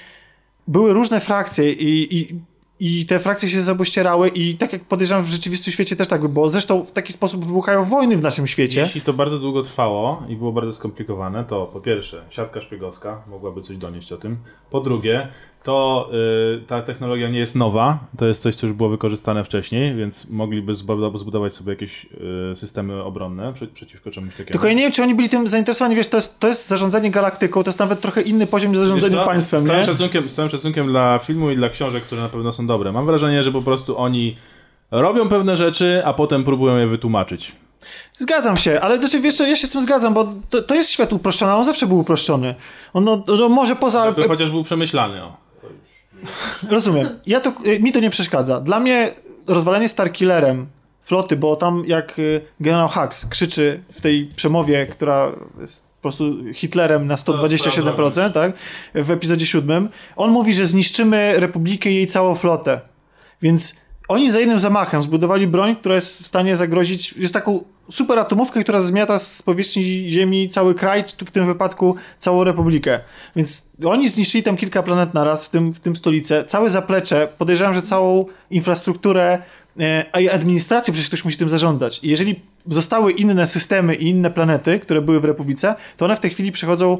były 0.68 0.92
różne 0.92 1.20
frakcje 1.20 1.72
i, 1.72 2.18
i, 2.18 2.40
i 2.80 3.06
te 3.06 3.18
frakcje 3.18 3.48
się 3.48 3.62
zabościerały 3.62 4.28
i 4.28 4.54
tak 4.54 4.72
jak 4.72 4.84
podejrzewam 4.84 5.24
w 5.24 5.28
rzeczywistym 5.28 5.72
świecie 5.72 5.96
też 5.96 6.08
tak 6.08 6.20
by 6.20 6.28
było. 6.28 6.50
Zresztą 6.50 6.84
w 6.84 6.92
taki 6.92 7.12
sposób 7.12 7.44
wybuchają 7.44 7.84
wojny 7.84 8.16
w 8.16 8.22
naszym 8.22 8.46
świecie. 8.46 8.80
Jeśli 8.80 9.00
to 9.00 9.12
bardzo 9.12 9.38
długo 9.38 9.62
trwało 9.62 10.22
i 10.28 10.36
było 10.36 10.52
bardzo 10.52 10.72
skomplikowane, 10.72 11.44
to 11.44 11.66
po 11.66 11.80
pierwsze, 11.80 12.24
siatka 12.30 12.60
szpiegowska 12.60 13.22
mogłaby 13.28 13.62
coś 13.62 13.76
donieść 13.76 14.12
o 14.12 14.16
tym. 14.16 14.36
Po 14.70 14.80
drugie, 14.80 15.28
to 15.62 16.08
y, 16.62 16.66
ta 16.66 16.82
technologia 16.82 17.28
nie 17.28 17.38
jest 17.38 17.56
nowa, 17.56 17.98
to 18.18 18.26
jest 18.26 18.42
coś, 18.42 18.54
co 18.54 18.66
już 18.66 18.76
było 18.76 18.88
wykorzystane 18.88 19.44
wcześniej, 19.44 19.94
więc 19.94 20.30
mogliby 20.30 20.74
zbu- 20.74 21.18
zbudować 21.18 21.54
sobie 21.54 21.72
jakieś 21.72 22.06
y, 22.52 22.56
systemy 22.56 23.02
obronne 23.02 23.52
prze, 23.52 23.66
przeciwko 23.66 24.10
czemuś 24.10 24.30
takiemu. 24.30 24.50
Tylko 24.50 24.66
ja 24.66 24.72
nie 24.72 24.82
wiem, 24.82 24.92
czy 24.92 25.02
oni 25.02 25.14
byli 25.14 25.28
tym 25.28 25.48
zainteresowani. 25.48 25.96
Wiesz, 25.96 26.08
to 26.08 26.16
jest, 26.16 26.40
to 26.40 26.48
jest 26.48 26.68
zarządzanie 26.68 27.10
galaktyką, 27.10 27.62
to 27.62 27.68
jest 27.68 27.78
nawet 27.78 28.00
trochę 28.00 28.22
inny 28.22 28.46
poziom 28.46 28.70
niż 28.70 28.78
zarządzanie 28.78 29.12
Wiesz 29.12 29.20
co? 29.20 29.26
państwem, 29.26 29.60
z 29.60 29.66
całym, 29.66 29.80
nie? 29.80 29.86
szacunkiem, 29.86 30.28
z 30.28 30.34
całym 30.34 30.50
szacunkiem 30.50 30.86
dla 30.86 31.18
filmu 31.18 31.50
i 31.50 31.56
dla 31.56 31.68
książek, 31.68 32.04
które 32.04 32.20
na 32.22 32.28
pewno 32.28 32.52
są 32.52 32.66
dobre. 32.66 32.92
Mam 32.92 33.06
wrażenie, 33.06 33.42
że 33.42 33.52
po 33.52 33.62
prostu 33.62 33.98
oni 33.98 34.36
robią 34.90 35.28
pewne 35.28 35.56
rzeczy, 35.56 36.02
a 36.04 36.12
potem 36.12 36.44
próbują 36.44 36.76
je 36.76 36.86
wytłumaczyć. 36.86 37.52
Zgadzam 38.12 38.56
się, 38.56 38.80
ale 38.80 38.98
znaczy, 38.98 39.20
wiesz 39.20 39.36
co, 39.36 39.46
ja 39.46 39.56
się 39.56 39.66
z 39.66 39.70
tym 39.70 39.80
zgadzam, 39.80 40.14
bo 40.14 40.32
to, 40.50 40.62
to 40.62 40.74
jest 40.74 40.90
świat 40.90 41.12
uproszczony, 41.12 41.52
a 41.52 41.56
on 41.56 41.64
zawsze 41.64 41.86
był 41.86 41.98
uproszczony. 41.98 42.54
On 42.92 43.04
no, 43.04 43.24
no, 43.38 43.48
może 43.48 43.76
poza... 43.76 44.12
To 44.12 44.28
chociaż 44.28 44.50
był 44.50 44.64
przemyślany. 44.64 45.24
O. 45.24 45.36
Rozumiem. 46.70 47.08
Ja 47.26 47.40
to, 47.40 47.52
y, 47.66 47.80
mi 47.80 47.92
to 47.92 48.00
nie 48.00 48.10
przeszkadza. 48.10 48.60
Dla 48.60 48.80
mnie 48.80 49.14
rozwalenie 49.46 49.88
Starkillerem 49.88 50.66
floty, 51.02 51.36
bo 51.36 51.56
tam 51.56 51.84
jak 51.86 52.18
y, 52.18 52.40
generał 52.60 52.88
Hux 52.88 53.26
krzyczy 53.26 53.82
w 53.92 54.00
tej 54.00 54.26
przemowie, 54.36 54.86
która 54.86 55.32
jest 55.60 55.86
po 55.86 56.02
prostu 56.02 56.24
Hitlerem 56.54 57.06
na 57.06 57.14
127%, 57.14 58.32
tak? 58.32 58.52
W 58.94 59.10
epizodzie 59.10 59.46
siódmym, 59.46 59.88
on 60.16 60.30
mówi, 60.30 60.54
że 60.54 60.66
zniszczymy 60.66 61.40
Republikę 61.40 61.90
i 61.90 61.94
jej 61.94 62.06
całą 62.06 62.34
flotę. 62.34 62.80
Więc 63.42 63.74
oni 64.10 64.30
za 64.30 64.38
jednym 64.38 64.60
zamachem 64.60 65.02
zbudowali 65.02 65.46
broń, 65.46 65.76
która 65.76 65.94
jest 65.94 66.22
w 66.22 66.26
stanie 66.26 66.56
zagrozić, 66.56 67.12
jest 67.12 67.34
taką 67.34 67.64
super 67.90 68.18
atomówkę, 68.18 68.60
która 68.60 68.80
zmiata 68.80 69.18
z 69.18 69.42
powierzchni 69.42 69.82
Ziemi 70.08 70.48
cały 70.48 70.74
kraj, 70.74 71.04
w 71.26 71.30
tym 71.30 71.46
wypadku 71.46 71.96
całą 72.18 72.44
Republikę. 72.44 73.00
Więc 73.36 73.68
oni 73.84 74.08
zniszczyli 74.08 74.44
tam 74.44 74.56
kilka 74.56 74.82
planet 74.82 75.14
naraz, 75.14 75.46
w 75.46 75.48
tym, 75.48 75.72
w 75.72 75.80
tym 75.80 75.96
stolicę, 75.96 76.44
całe 76.44 76.70
zaplecze, 76.70 77.28
podejrzewam, 77.38 77.74
że 77.74 77.82
całą 77.82 78.24
infrastrukturę, 78.50 79.38
e, 79.80 80.04
a 80.12 80.20
i 80.20 80.28
administrację, 80.28 80.92
przecież 80.92 81.08
ktoś 81.08 81.24
musi 81.24 81.36
tym 81.36 81.48
zarządzać. 81.50 82.00
I 82.02 82.08
jeżeli 82.08 82.40
zostały 82.66 83.12
inne 83.12 83.46
systemy 83.46 83.94
i 83.94 84.08
inne 84.08 84.30
planety, 84.30 84.80
które 84.80 85.00
były 85.00 85.20
w 85.20 85.24
Republice, 85.24 85.74
to 85.96 86.04
one 86.04 86.16
w 86.16 86.20
tej 86.20 86.30
chwili 86.30 86.52
przechodzą 86.52 86.98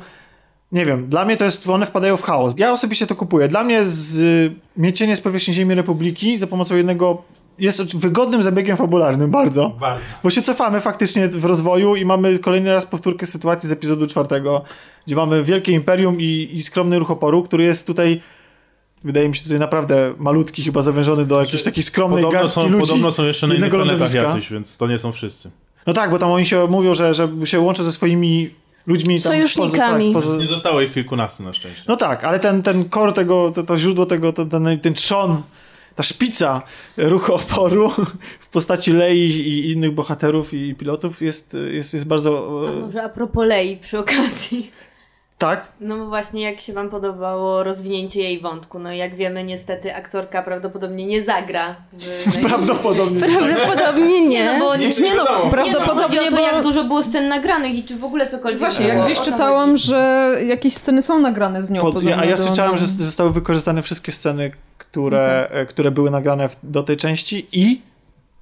nie 0.73 0.85
wiem, 0.85 1.09
dla 1.09 1.25
mnie 1.25 1.37
to 1.37 1.45
jest, 1.45 1.69
one 1.69 1.87
wpadają 1.87 2.17
w 2.17 2.23
chaos. 2.23 2.55
Ja 2.57 2.73
osobiście 2.73 3.07
to 3.07 3.17
kupuję. 3.17 3.49
Dla 3.49 3.65
mnie 3.65 3.85
z, 3.85 4.19
y, 4.19 4.55
miecienie 4.77 5.17
z 5.17 5.21
powierzchni 5.21 5.55
Ziemi 5.55 5.75
Republiki 5.75 6.39
za 6.39 6.47
pomocą 6.47 6.75
jednego 6.77 7.23
jest 7.59 7.97
wygodnym 7.97 8.43
zabiegiem 8.43 8.77
fabularnym, 8.77 9.31
bardzo. 9.31 9.71
Bardzo. 9.81 10.05
Bo 10.25 10.31
się 10.31 10.43
cofamy 10.43 10.81
faktycznie 10.81 11.29
w 11.29 11.45
rozwoju 11.45 11.97
i 11.97 12.05
mamy 12.05 12.39
kolejny 12.39 12.71
raz 12.71 12.87
powtórkę 12.87 13.27
sytuacji 13.27 13.69
z 13.69 13.73
epizodu 13.73 14.07
czwartego, 14.07 14.65
gdzie 15.07 15.17
mamy 15.17 15.45
wielkie 15.45 15.73
imperium 15.73 16.21
i, 16.21 16.51
i 16.53 16.63
skromny 16.63 16.99
ruch 16.99 17.11
oporu, 17.11 17.43
który 17.43 17.65
jest 17.65 17.87
tutaj, 17.87 18.21
wydaje 19.05 19.29
mi 19.29 19.37
się 19.37 19.43
tutaj 19.43 19.59
naprawdę 19.59 20.15
malutki, 20.19 20.63
chyba 20.63 20.83
zawężony 20.83 21.25
do 21.25 21.41
jakiejś 21.41 21.63
takiej 21.63 21.83
skromnej 21.83 22.25
Podobno 22.25 22.41
garstki 22.41 22.63
są, 22.63 22.69
ludzi. 22.69 22.81
podobno 22.81 23.13
są 23.13 23.25
jeszcze 23.25 23.47
na 23.47 23.55
innych 23.55 23.71
planetach 23.71 24.15
jacyś, 24.15 24.51
więc 24.53 24.77
to 24.77 24.87
nie 24.87 24.99
są 24.99 25.13
wszyscy. 25.13 25.51
No 25.87 25.93
tak, 25.93 26.11
bo 26.11 26.19
tam 26.19 26.31
oni 26.31 26.47
się 26.47 26.67
mówią, 26.67 26.95
że, 26.95 27.15
że 27.15 27.29
się 27.45 27.61
łączą 27.61 27.85
ze 27.85 27.93
swoimi 27.93 28.51
ludźmi 28.87 29.23
tam 29.23 29.33
Sojusznikami. 29.33 30.05
Spoza, 30.05 30.15
tak, 30.15 30.23
spoza, 30.25 30.41
Nie 30.41 30.47
zostało 30.47 30.81
ich 30.81 30.93
kilkunastu 30.95 31.43
na 31.43 31.53
szczęście. 31.53 31.83
no 31.89 31.97
tak, 31.97 32.25
ale 32.25 32.39
ten, 32.39 32.63
ten 32.63 32.91
core 32.91 33.13
tego, 33.13 33.51
to, 33.51 33.63
to 33.63 33.79
źródło 33.79 34.07
tego, 34.07 34.33
to, 34.33 34.47
ten, 34.47 34.81
ten 34.81 34.95
trzon, 34.95 35.43
ta 35.95 36.03
szpica 36.03 36.63
ruchu 36.97 37.35
oporu 37.35 37.91
w 38.41 38.49
postaci 38.49 38.93
Lei 38.93 39.21
i 39.21 39.73
innych 39.73 39.95
bohaterów 39.95 40.55
i 40.55 40.75
pilotów 40.75 41.23
jest, 41.23 41.57
jest, 41.71 41.95
jest 41.95 42.07
bardzo... 42.07 42.61
A 42.69 42.81
może 42.81 43.03
a 43.03 43.09
propos 43.09 43.47
Lei 43.47 43.77
przy 43.77 43.99
okazji. 43.99 44.71
Tak? 45.41 45.69
No 45.81 45.97
bo 45.99 46.07
właśnie, 46.07 46.43
jak 46.43 46.61
się 46.61 46.73
wam 46.73 46.89
podobało 46.89 47.65
rozwinięcie 47.65 48.23
jej 48.23 48.41
wątku? 48.41 48.79
No 48.79 48.93
jak 48.93 49.15
wiemy, 49.15 49.45
niestety 49.45 49.95
aktorka 49.95 50.43
prawdopodobnie 50.43 51.07
nie 51.07 51.23
zagra. 51.23 51.77
W 51.93 52.39
Prawdopodobnie. 52.49 53.21
Prawdopodobnie 53.21 54.29
nie. 54.29 54.45
No 54.45 54.59
bo 54.59 54.77
nie, 54.77 54.89
Nie 54.89 55.15
no, 55.15 55.25
no, 55.25 55.51
prawdopodobnie, 55.51 56.03
chodzi 56.03 56.19
o 56.19 56.31
to, 56.31 56.37
bo... 56.37 56.43
jak 56.43 56.63
dużo 56.63 56.85
było 56.85 57.03
scen 57.03 57.29
nagranych 57.29 57.75
i 57.75 57.85
czy 57.85 57.97
w 57.97 58.05
ogóle 58.05 58.27
cokolwiek 58.27 58.61
Właśnie, 58.61 58.87
było. 58.87 58.99
jak 58.99 59.07
gdzieś 59.07 59.21
czytałam, 59.21 59.71
chodzi. 59.71 59.87
że 59.87 60.35
jakieś 60.47 60.75
sceny 60.77 61.03
są 61.03 61.21
nagrane 61.21 61.65
z 61.65 61.71
nią. 61.71 61.83
Pod, 61.83 61.97
a 62.21 62.25
ja 62.25 62.37
do- 62.37 62.77
że 62.77 62.87
zostały 62.87 63.31
wykorzystane 63.33 63.83
wszystkie 63.83 64.13
sceny, 64.13 64.51
które, 64.79 65.49
e, 65.51 65.67
które 65.67 65.91
były 65.91 66.11
nagrane 66.11 66.49
w, 66.49 66.57
do 66.63 66.83
tej 66.83 66.97
części 66.97 67.47
i 67.53 67.81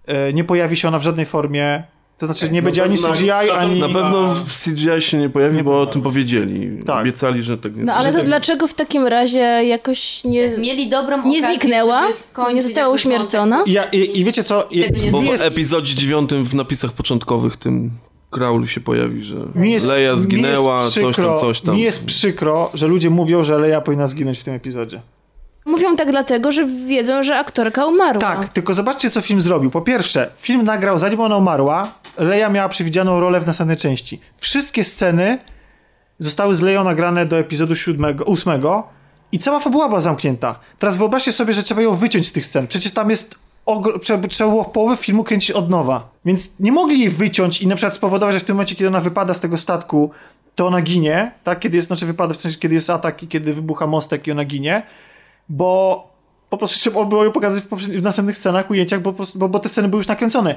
e, 0.07 0.33
nie 0.33 0.45
pojawi 0.45 0.77
się 0.77 0.89
ona 0.89 0.99
w 0.99 1.03
żadnej 1.03 1.27
formie. 1.27 1.83
To 2.19 2.27
znaczy 2.27 2.51
nie 2.51 2.63
będzie 2.63 2.85
ani 2.85 2.97
CGI, 2.97 3.31
ani... 3.31 3.81
Na 3.81 3.89
pewno 3.89 4.35
w 4.35 4.65
CGI 4.65 5.01
się 5.03 5.19
nie 5.19 5.31
pojawi, 5.31 5.63
bo 5.63 5.81
o 5.81 5.87
tym 5.87 6.03
powiedzieli. 6.03 6.85
Tak. 6.87 7.01
Obiecali, 7.01 7.43
że 7.43 7.59
tak 7.59 7.77
nie 7.77 7.85
No 7.85 7.95
ale 7.95 8.13
to 8.13 8.25
dlaczego 8.25 8.67
w 8.67 8.75
takim 8.75 9.07
razie 9.07 9.39
jakoś 9.39 10.25
nie, 10.25 10.49
Mieli 10.49 10.91
dobrą 10.91 11.17
nie 11.17 11.39
okazję, 11.39 11.59
zniknęła? 11.59 12.03
żeby 12.03 12.15
skończyć 12.15 12.57
Nie 12.57 12.63
została 12.63 12.95
uśmiercona? 12.95 13.63
I, 13.67 13.73
ja, 13.73 13.85
i, 13.85 14.21
I 14.21 14.25
wiecie 14.25 14.45
co? 14.45 14.67
I, 14.71 14.79
nie 14.79 15.11
Bo 15.11 15.21
w 15.21 15.25
jest, 15.25 15.43
epizodzie 15.43 15.95
dziewiątym 15.95 16.45
w 16.45 16.55
napisach 16.55 16.93
początkowych 16.93 17.57
tym 17.57 17.91
Kraulu 18.31 18.67
się 18.67 18.81
pojawi, 18.81 19.25
że 19.25 19.37
jest, 19.55 19.87
Leia 19.87 20.17
zginęła, 20.17 20.81
jest 20.81 20.95
coś 20.95 21.03
tam, 21.03 21.13
przykro, 21.13 21.41
coś 21.41 21.61
tam. 21.61 21.77
Mi 21.77 21.83
jest 21.83 22.05
przykro, 22.05 22.71
że 22.75 22.87
ludzie 22.87 23.11
mówią, 23.11 23.43
że 23.43 23.59
Leia 23.59 23.81
powinna 23.81 24.07
zginąć 24.07 24.39
w 24.39 24.45
tym 24.45 24.55
epizodzie. 24.55 25.01
Mówią 25.69 25.97
tak 25.97 26.11
dlatego, 26.11 26.53
że 26.53 26.67
wiedzą, 26.67 27.23
że 27.23 27.39
aktorka 27.39 27.87
umarła. 27.87 28.21
Tak, 28.21 28.49
tylko 28.49 28.75
zobaczcie, 28.75 29.11
co 29.11 29.21
film 29.21 29.41
zrobił. 29.41 29.71
Po 29.71 29.81
pierwsze, 29.81 30.31
film 30.37 30.65
nagrał, 30.65 30.99
zanim 30.99 31.21
ona 31.21 31.37
umarła, 31.37 31.95
Leia 32.17 32.49
miała 32.49 32.69
przewidzianą 32.69 33.21
rolę 33.21 33.41
w 33.41 33.47
następnej 33.47 33.77
części. 33.77 34.21
Wszystkie 34.37 34.85
sceny 34.85 35.39
zostały 36.19 36.55
z 36.55 36.61
Leją 36.61 36.85
nagrane 36.85 37.27
do 37.27 37.39
epizodu 37.39 37.77
siódmego, 37.77 38.25
ósmego 38.25 38.89
i 39.33 39.39
cała 39.39 39.61
fabuła 39.61 39.89
była 39.89 40.01
zamknięta. 40.01 40.61
Teraz 40.79 40.97
wyobraźcie 40.97 41.33
sobie, 41.33 41.53
że 41.53 41.63
trzeba 41.63 41.83
ją 41.83 41.95
wyciąć 41.95 42.27
z 42.29 42.33
tych 42.33 42.47
scen. 42.47 42.67
Przecież 42.67 42.93
tam 42.93 43.11
jest... 43.11 43.35
Trzeba, 44.31 44.51
było 44.51 44.65
połowę 44.65 44.97
filmu 44.97 45.25
kręcić 45.25 45.51
od 45.51 45.71
nowa. 45.71 46.11
Więc 46.25 46.51
nie 46.61 46.73
mogli 46.73 47.01
jej 47.01 47.11
wyciąć 47.11 47.63
i 47.63 47.67
na 47.67 47.77
przykład 47.77 47.95
spowodować, 47.95 48.35
że 48.35 48.41
w 48.41 48.45
tym 48.45 48.57
momencie, 48.57 48.75
kiedy 48.75 48.89
ona 48.89 49.01
wypada 49.01 49.35
z 49.35 49.41
tego 49.41 49.59
statku, 49.59 50.11
to 50.55 50.67
ona 50.67 50.83
ginie, 50.83 51.33
tak? 51.45 51.59
Kiedy 51.59 51.77
jest, 51.77 51.89
znaczy 51.89 52.07
wypada 52.07 52.35
w 52.35 52.37
sensie, 52.37 52.59
kiedy 52.59 52.75
jest 52.75 52.91
atak 52.91 53.23
i 53.23 53.29
kiedy 53.29 53.55
wybucha 53.55 53.87
mostek 53.87 54.27
i 54.27 54.33
ona 54.33 54.45
ginie, 54.45 54.83
bo 55.49 56.09
po 56.51 56.57
prostu 56.57 56.79
trzeba 56.79 57.05
było 57.05 57.25
ją 57.25 57.33
pokazać 57.33 57.63
w, 57.63 57.69
w 57.69 58.03
następnych 58.03 58.37
scenach, 58.37 58.71
ujęciach, 58.71 59.01
bo, 59.01 59.15
bo, 59.35 59.49
bo 59.49 59.59
te 59.59 59.69
sceny 59.69 59.89
były 59.89 60.01
już 60.01 60.09
nakręcone. 60.09 60.55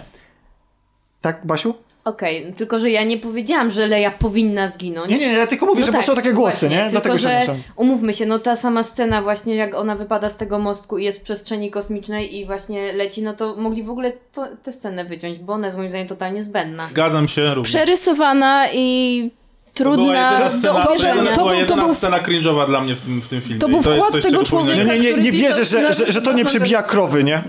Tak, 1.21 1.45
Basiu? 1.45 1.73
Okej, 2.05 2.53
tylko 2.57 2.79
że 2.79 2.89
ja 2.91 3.03
nie 3.03 3.17
powiedziałam, 3.17 3.71
że 3.71 3.87
Leia 3.87 4.11
powinna 4.11 4.67
zginąć. 4.67 5.09
Nie, 5.09 5.17
nie, 5.17 5.33
ja 5.33 5.47
tylko 5.47 5.65
mówię, 5.65 5.79
No 5.79 5.85
że 5.85 5.91
tak, 5.91 6.05
są 6.05 6.15
takie 6.15 6.33
głosy, 6.33 6.67
właśnie, 6.67 6.83
nie? 6.83 6.91
Tylko, 6.91 6.91
Dlatego 6.91 7.17
że 7.17 7.55
umówmy 7.75 8.13
się, 8.13 8.25
no 8.25 8.39
ta 8.39 8.55
sama 8.55 8.83
scena 8.83 9.21
właśnie, 9.21 9.55
jak 9.55 9.75
ona 9.75 9.95
wypada 9.95 10.29
z 10.29 10.37
tego 10.37 10.59
mostku 10.59 10.97
i 10.97 11.03
jest 11.03 11.19
w 11.19 11.23
przestrzeni 11.23 11.71
kosmicznej 11.71 12.37
i 12.37 12.45
właśnie 12.45 12.93
leci, 12.93 13.23
no 13.23 13.33
to 13.33 13.55
mogli 13.55 13.83
w 13.83 13.89
ogóle 13.89 14.13
to, 14.33 14.47
tę 14.63 14.71
scenę 14.71 15.05
wyciąć, 15.05 15.39
bo 15.39 15.53
ona 15.53 15.67
jest 15.67 15.77
moim 15.77 15.89
zdaniem 15.89 16.07
totalnie 16.07 16.43
zbędna. 16.43 16.87
Zgadzam 16.91 17.27
się 17.27 17.53
również. 17.53 17.75
Przerysowana 17.75 18.67
i 18.73 19.29
To 19.73 19.83
trudna 19.83 20.03
jedyna 20.03 20.73
do 20.83 20.89
uwierzenia. 20.89 21.23
to 21.23 21.35
To 21.35 21.35
była 21.35 21.35
był- 21.35 21.45
to 21.45 21.53
jedyna 21.53 21.85
był- 21.85 21.95
scena 21.95 22.19
cringe'owa 22.19 22.67
dla 22.67 22.81
mnie 22.81 22.95
w 22.95 23.01
tym, 23.01 23.21
w 23.21 23.27
tym 23.27 23.41
filmie. 23.41 23.59
To 23.59 23.67
był 23.67 23.77
jest 23.77 23.89
wkład 23.89 24.11
coś, 24.11 24.23
tego 24.23 24.43
człowieka, 24.43 24.77
Nie, 24.83 24.85
powinien- 24.85 25.15
nie, 25.15 25.21
nie, 25.23 25.31
wierzę, 25.31 25.65
że, 25.65 25.93
że, 25.93 26.11
że 26.11 26.21
to 26.21 26.33
nie 26.33 26.45
przebija 26.45 26.83
krowy, 26.83 27.23
nie? 27.23 27.41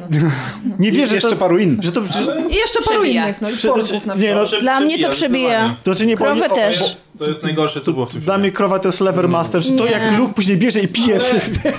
Nie 0.78 0.92
wierzę, 0.92 1.14
Jeszcze 1.14 1.30
to, 1.30 1.36
paru 1.36 1.58
innych. 1.58 1.84
że 1.84 1.92
to... 1.92 2.06
Że, 2.06 2.42
I 2.50 2.54
jeszcze 2.54 2.82
paru 2.82 3.00
Przebija. 3.00 3.22
innych, 3.24 3.40
no 3.42 3.50
i 3.50 3.56
porków 3.56 4.06
na 4.06 4.14
nie, 4.14 4.20
przykład. 4.34 4.50
no, 4.52 4.60
Dla 4.60 4.80
mnie 4.80 4.98
to 4.98 5.10
przebija. 5.10 5.76
to 5.82 5.94
znaczy 5.94 6.06
nie 6.06 6.16
bo 6.16 6.24
Krowę 6.24 6.48
też. 6.50 6.78
To 6.78 6.84
jest, 6.84 7.08
to 7.18 7.28
jest 7.28 7.42
najgorsze, 7.44 7.80
co 7.80 7.92
było 7.92 8.06
w 8.06 8.10
tym 8.12 8.20
Dla 8.20 8.34
filmie. 8.34 8.48
mnie 8.48 8.52
krowa 8.56 8.78
to 8.78 8.88
jest 8.88 9.00
lever 9.00 9.28
master, 9.28 9.62
to 9.78 9.86
jak 9.86 10.18
Luke 10.18 10.34
później 10.34 10.56
bierze 10.56 10.80
i 10.80 10.88
pije. 10.88 11.18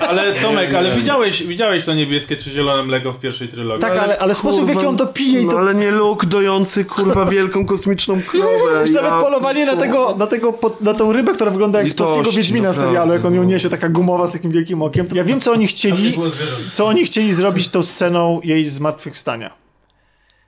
Ale 0.08 0.32
Tomek, 0.42 0.74
ale 0.74 0.90
widziałeś, 0.96 1.42
widziałeś 1.42 1.84
to 1.84 1.94
niebieskie 1.94 2.36
czy 2.36 2.50
zielone 2.50 2.82
mleko 2.82 3.12
w 3.12 3.20
pierwszej 3.20 3.48
trylogii? 3.48 3.80
Tak, 3.80 3.98
ale, 3.98 4.18
ale 4.18 4.34
sposób 4.34 4.64
w 4.64 4.68
jaki 4.68 4.86
on 4.86 4.96
to 4.96 5.06
pije 5.06 5.40
i 5.40 5.44
No 5.46 5.52
to... 5.52 5.58
ale 5.58 5.74
nie 5.74 5.90
Luke 5.90 6.26
dojący, 6.26 6.84
kurwa, 6.84 7.24
wielką 7.26 7.66
kosmiczną 7.66 8.20
krowę. 8.22 8.80
Już 8.80 8.90
nawet 8.90 9.12
polowanie 9.12 9.66
na, 9.66 9.76
tego, 9.76 10.14
na, 10.18 10.26
tego, 10.44 10.58
pod- 10.58 10.80
na 10.80 10.94
tą 10.94 11.12
rybę, 11.12 11.32
która 11.32 11.50
wygląda 11.50 11.78
jak 11.78 11.90
z 11.90 11.94
polskiego 11.94 12.32
Wiedźmina 12.32 12.68
naprawdę, 12.68 12.88
serialu, 12.88 13.12
jak 13.12 13.24
on 13.24 13.34
ją 13.34 13.42
no. 13.42 13.48
niesie, 13.48 13.70
taka 13.70 13.88
gumowa 13.88 14.28
z 14.28 14.32
takim 14.32 14.50
wielkim 14.50 14.82
okiem. 14.82 15.08
Ja 15.14 15.24
wiem, 15.24 15.40
co 15.40 15.52
oni 15.52 15.66
chcieli, 15.66 16.18
co 16.72 16.86
oni 16.86 17.04
chcieli 17.04 17.34
zrobić 17.34 17.68
tą 17.68 17.82
sceną 17.82 18.40
jej 18.44 18.68
zmartwychwstania. 18.70 19.50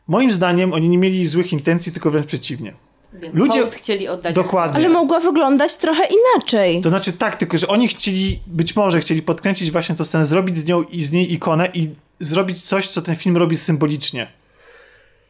Moim 0.08 0.32
zdaniem 0.32 0.72
oni 0.72 0.88
nie 0.88 0.98
mieli 0.98 1.26
złych 1.26 1.52
intencji, 1.52 1.92
tylko 1.92 2.10
wręcz 2.10 2.26
przeciwnie. 2.26 2.72
Wiem, 3.12 3.30
Ludzie- 3.34 3.60
hołd 3.60 3.74
chcieli 3.74 4.08
oddać. 4.08 4.34
Dokładnie. 4.34 4.76
Ale 4.76 4.88
mogła 4.88 5.20
wyglądać 5.20 5.76
trochę 5.76 6.02
inaczej. 6.06 6.80
To 6.80 6.88
znaczy 6.88 7.12
tak, 7.12 7.36
tylko 7.36 7.58
że 7.58 7.66
oni 7.66 7.88
chcieli, 7.88 8.40
być 8.46 8.76
może 8.76 9.00
chcieli 9.00 9.22
podkręcić 9.22 9.70
właśnie 9.70 9.94
tę 9.94 10.04
scenę, 10.04 10.24
zrobić 10.24 10.58
z 10.58 10.66
nią 10.66 10.82
i 10.82 11.04
z 11.04 11.12
niej 11.12 11.32
ikonę 11.32 11.68
i 11.74 11.88
zrobić 12.20 12.62
coś, 12.62 12.88
co 12.88 13.02
ten 13.02 13.16
film 13.16 13.36
robi 13.36 13.56
symbolicznie. 13.56 14.26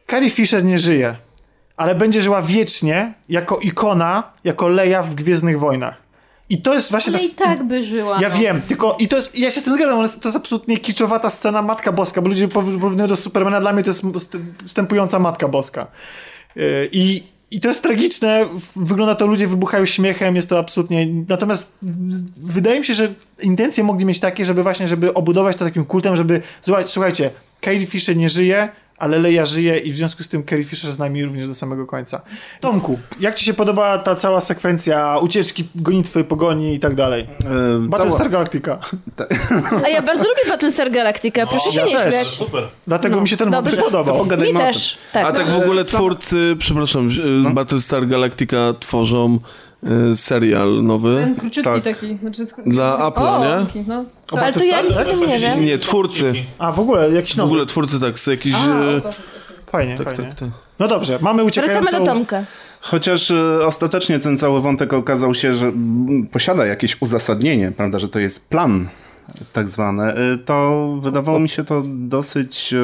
Carrie 0.09 0.29
Fisher 0.29 0.63
nie 0.65 0.79
żyje, 0.79 1.15
ale 1.77 1.95
będzie 1.95 2.21
żyła 2.21 2.41
wiecznie 2.41 3.13
jako 3.29 3.57
ikona, 3.57 4.23
jako 4.43 4.67
Leia 4.67 5.03
w 5.03 5.15
Gwiezdnych 5.15 5.59
Wojnach. 5.59 6.07
I 6.49 6.61
to 6.61 6.73
jest 6.73 6.91
właśnie 6.91 7.13
Ale 7.13 7.19
ta... 7.19 7.25
i 7.25 7.29
tak 7.29 7.63
by 7.63 7.85
żyła. 7.85 8.21
Ja 8.21 8.29
no. 8.29 8.35
wiem, 8.35 8.61
tylko 8.61 8.95
i 8.99 9.07
to 9.07 9.15
jest, 9.15 9.37
ja 9.37 9.51
się 9.51 9.59
z 9.59 9.63
tym 9.63 9.73
zgadzam, 9.73 9.99
ale 9.99 10.09
to 10.09 10.27
jest 10.27 10.37
absolutnie 10.37 10.77
kiczowata 10.77 11.29
scena 11.29 11.61
Matka 11.61 11.91
Boska, 11.91 12.21
bo 12.21 12.29
ludzie 12.29 12.47
porównują 12.47 13.07
do 13.07 13.15
Supermana, 13.15 13.61
dla 13.61 13.73
mnie 13.73 13.83
to 13.83 13.89
jest 13.89 14.03
st- 14.19 14.37
wstępująca 14.65 15.19
Matka 15.19 15.47
Boska. 15.47 15.87
Yy, 16.55 16.89
I, 16.91 17.23
I 17.51 17.59
to 17.59 17.67
jest 17.67 17.83
tragiczne, 17.83 18.45
wygląda 18.75 19.15
to, 19.15 19.27
ludzie 19.27 19.47
wybuchają 19.47 19.85
śmiechem, 19.85 20.35
jest 20.35 20.49
to 20.49 20.59
absolutnie... 20.59 21.07
Natomiast 21.29 21.71
wydaje 22.37 22.79
mi 22.79 22.85
się, 22.85 22.93
że 22.93 23.13
intencje 23.41 23.83
mogli 23.83 24.05
mieć 24.05 24.19
takie, 24.19 24.45
żeby 24.45 24.63
właśnie, 24.63 24.87
żeby 24.87 25.13
obudować 25.13 25.57
to 25.57 25.65
takim 25.65 25.85
kultem, 25.85 26.15
żeby... 26.15 26.41
Słuchajcie, 26.85 27.29
Carrie 27.61 27.85
Fisher 27.85 28.17
nie 28.17 28.29
żyje, 28.29 28.69
ale 28.97 29.19
Leia 29.19 29.45
żyje 29.45 29.77
i 29.77 29.91
w 29.91 29.95
związku 29.95 30.23
z 30.23 30.27
tym 30.27 30.45
Carrie 30.45 30.63
Fisher 30.63 30.91
z 30.91 30.99
nami 30.99 31.25
również 31.25 31.47
do 31.47 31.55
samego 31.55 31.85
końca. 31.85 32.21
Tomku, 32.61 32.99
jak 33.19 33.35
ci 33.35 33.45
się 33.45 33.53
podoba 33.53 33.97
ta 33.97 34.15
cała 34.15 34.41
sekwencja 34.41 35.17
ucieczki, 35.21 35.67
gonitwy, 35.75 36.23
pogoni 36.23 36.75
i 36.75 36.79
tak 36.79 36.95
dalej? 36.95 37.27
Battlestar 37.79 38.17
cała- 38.19 38.29
Galactica. 38.29 38.77
A 39.85 39.89
ja 39.89 40.01
bardzo 40.01 40.23
lubię 40.23 40.49
Battlestar 40.49 40.91
Galactica, 40.91 41.47
proszę 41.47 41.71
się 41.71 41.79
ja 41.79 41.85
nie 41.87 41.95
też. 41.97 42.13
śmiać. 42.13 42.27
Super. 42.27 42.63
Dlatego 42.87 43.15
No, 43.15 43.21
mi 43.21 43.27
się 43.27 43.37
ten 43.37 43.51
wątek 43.51 43.79
podobał. 43.83 44.25
Mi 44.25 44.53
też. 44.53 44.97
Tak. 45.13 45.25
A 45.25 45.31
tak 45.31 45.49
w 45.49 45.55
ogóle 45.55 45.85
twórcy, 45.85 46.55
przepraszam, 46.59 47.09
No. 47.43 47.49
Battlestar 47.49 48.07
Galactica 48.07 48.73
tworzą 48.79 49.39
serial 50.15 50.83
nowy. 50.83 51.15
Ten 51.15 51.35
króciutki 51.35 51.71
Tak. 51.71 51.83
taki. 51.83 52.17
Znaczy, 52.17 52.43
sk- 52.43 52.61
Dla 52.69 52.97
Apple'a, 52.97 53.37
O, 53.37 53.59
nie? 53.59 53.65
taki, 53.65 53.83
No. 53.87 54.05
Ale 54.31 54.53
to 54.53 54.63
ja 54.63 54.81
nic 54.81 54.97
o 54.97 55.03
tym 55.05 55.19
nie 55.25 55.39
wiem. 55.39 55.65
Nie, 55.65 55.77
twórcy. 55.77 56.33
A, 56.57 56.71
w 56.71 56.79
ogóle 56.79 57.11
jakiś 57.11 57.33
W 57.33 57.37
nowy. 57.37 57.47
ogóle 57.47 57.65
twórcy 57.65 57.99
tak, 57.99 58.19
z 58.19 58.27
jakiś... 58.27 58.53
A, 58.55 58.81
y. 58.81 59.01
Fajnie, 59.67 59.97
tak, 59.97 60.05
fajnie. 60.05 60.23
tak, 60.29 60.39
tak. 60.39 60.49
No 60.79 60.87
dobrze, 60.87 61.19
mamy 61.21 61.43
uciekającą... 61.43 61.81
Wracamy 61.81 62.05
do 62.05 62.11
Tomka. 62.11 62.43
Chociaż 62.81 63.31
e, 63.31 63.65
ostatecznie 63.65 64.19
ten 64.19 64.37
cały 64.37 64.61
wątek 64.61 64.93
okazał 64.93 65.35
się, 65.35 65.53
że 65.55 65.65
mm, 65.65 66.27
posiada 66.27 66.65
jakieś 66.65 67.01
uzasadnienie, 67.01 67.71
prawda, 67.71 67.99
że 67.99 68.09
to 68.09 68.19
jest 68.19 68.49
plan 68.49 68.87
tak 69.53 69.69
zwany, 69.69 70.03
e, 70.03 70.37
to 70.45 70.87
wydawało 71.01 71.39
mi 71.39 71.49
się 71.49 71.63
to 71.63 71.83
dosyć 71.87 72.73
e, 72.73 72.77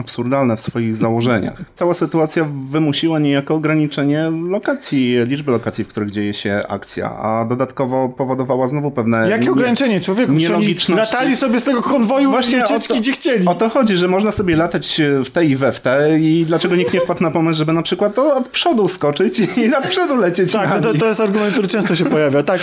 absurdalne 0.00 0.56
w 0.56 0.60
swoich 0.60 0.96
założeniach. 0.96 1.62
Cała 1.74 1.94
sytuacja 1.94 2.46
wymusiła 2.70 3.18
niejako 3.18 3.54
ograniczenie 3.54 4.30
lokacji, 4.48 5.16
liczby 5.26 5.52
lokacji, 5.52 5.84
w 5.84 5.88
których 5.88 6.10
dzieje 6.10 6.34
się 6.34 6.62
akcja, 6.68 7.10
a 7.18 7.44
dodatkowo 7.48 8.08
powodowała 8.08 8.66
znowu 8.66 8.90
pewne... 8.90 9.30
Jakie 9.30 9.44
nie- 9.44 9.50
ograniczenie, 9.50 10.00
człowieku? 10.00 10.32
Nielogiczności. 10.32 11.12
latali 11.12 11.36
sobie 11.36 11.60
z 11.60 11.64
tego 11.64 11.82
konwoju 11.82 12.30
Właśnie 12.30 12.64
ucieczki, 12.64 12.94
to- 12.94 13.00
gdzie 13.00 13.12
chcieli. 13.12 13.46
O 13.48 13.54
to 13.54 13.68
chodzi, 13.68 13.96
że 13.96 14.08
można 14.08 14.32
sobie 14.32 14.56
latać 14.56 15.00
e, 15.00 15.24
w 15.24 15.30
te 15.30 15.44
i 15.44 15.56
we 15.56 15.72
w 15.72 15.80
te 15.80 16.18
i 16.20 16.44
dlaczego 16.46 16.76
nikt 16.76 16.94
nie 16.94 17.00
wpadł 17.00 17.22
na 17.22 17.30
pomysł, 17.30 17.58
żeby 17.58 17.72
na 17.72 17.82
przykład 17.82 18.14
to 18.14 18.36
od 18.36 18.48
przodu 18.48 18.88
skoczyć 18.88 19.40
i 19.40 19.74
od 19.84 19.86
przodu 19.86 20.16
lecieć 20.16 20.52
Tak, 20.52 20.70
na 20.70 20.80
to, 20.80 20.94
to 20.94 21.06
jest 21.06 21.20
argument, 21.20 21.52
który 21.52 21.68
często 21.68 21.94
się 21.96 22.04
pojawia. 22.04 22.42
Tak, 22.42 22.60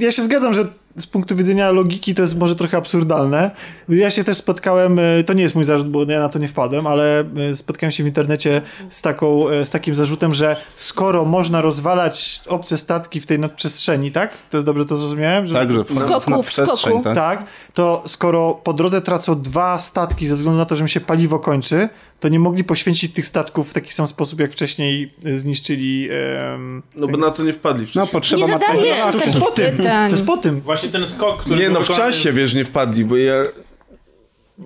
ja 0.00 0.12
się 0.12 0.22
zgadzam, 0.22 0.54
że 0.54 0.64
z 0.96 1.06
punktu 1.06 1.36
widzenia 1.36 1.70
logiki 1.70 2.14
to 2.14 2.22
jest 2.22 2.38
może 2.38 2.56
trochę 2.56 2.76
absurdalne. 2.76 3.50
Ja 3.88 4.10
się 4.10 4.24
też 4.24 4.36
spotkałem, 4.36 4.98
e, 4.98 5.24
to 5.24 5.32
nie 5.32 5.42
jest 5.42 5.54
mój 5.54 5.64
zarzut, 5.64 5.88
bo 5.88 6.04
ja 6.04 6.20
na 6.20 6.28
to 6.28 6.38
nie 6.38 6.48
wpadłem, 6.48 6.86
ale 6.86 7.24
e, 7.50 7.54
spotkałem 7.54 7.92
się 7.92 8.04
w 8.04 8.06
internecie 8.06 8.62
z, 8.90 9.02
taką, 9.02 9.48
e, 9.48 9.66
z 9.66 9.70
takim 9.70 9.94
zarzutem, 9.94 10.34
że 10.34 10.56
skoro 10.74 11.24
można 11.24 11.60
rozwalać 11.60 12.42
obce 12.48 12.78
statki 12.78 13.20
w 13.20 13.26
tej 13.26 13.38
nadprzestrzeni, 13.38 14.12
tak? 14.12 14.30
To 14.50 14.56
jest 14.56 14.66
dobrze 14.66 14.86
to 14.86 14.96
zrozumiałem? 14.96 15.46
Że 15.46 15.54
Także 15.54 15.84
W 15.84 15.92
skoku, 15.92 16.42
w 16.42 16.50
skoku. 16.50 17.00
tak? 17.04 17.14
tak, 17.14 17.44
to 17.74 18.02
skoro 18.06 18.54
po 18.54 18.72
drodze 18.72 19.00
tracą 19.00 19.40
dwa 19.40 19.78
statki 19.78 20.26
ze 20.26 20.34
względu 20.36 20.58
na 20.58 20.64
to, 20.64 20.76
że 20.76 20.82
im 20.82 20.88
się 20.88 21.00
paliwo 21.00 21.38
kończy, 21.38 21.88
to 22.20 22.28
nie 22.28 22.38
mogli 22.38 22.64
poświęcić 22.64 23.12
tych 23.14 23.26
statków 23.26 23.70
w 23.70 23.72
taki 23.72 23.92
sam 23.92 24.06
sposób, 24.06 24.40
jak 24.40 24.52
wcześniej 24.52 25.14
e, 25.24 25.38
zniszczyli... 25.38 26.08
em, 26.54 26.82
No 26.96 27.08
bo 27.08 27.16
na 27.16 27.30
to 27.30 27.42
nie 27.42 27.52
wpadli 27.52 27.82
No 27.82 27.86
wcześniej. 27.86 28.08
potrzeba 28.12 28.46
Nie 28.46 28.52
materiału. 28.52 28.78
zadajesz 28.86 28.98
to 29.20 29.24
jest 29.26 29.38
po 29.38 29.50
tym, 29.50 29.76
to 29.76 30.08
jest 30.10 30.26
po 30.26 30.36
tym. 30.36 30.60
Właśnie 30.60 30.88
ten 30.88 31.06
skok, 31.06 31.40
który 31.40 31.60
Nie 31.60 31.70
no, 31.70 31.80
w 31.80 31.82
wykonany- 31.88 31.96
czasie, 32.12 32.32
wiesz, 32.32 32.54
nie 32.54 32.64
wpadli, 32.64 33.04
bo 33.04 33.16
ja... 33.16 33.34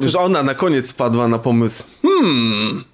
Wiesz, 0.01 0.15
ona 0.17 0.43
na 0.43 0.55
koniec 0.55 0.93
wpadła 0.93 1.29
na 1.29 1.39
pomysł. 1.39 1.85
Hmm, 2.03 2.85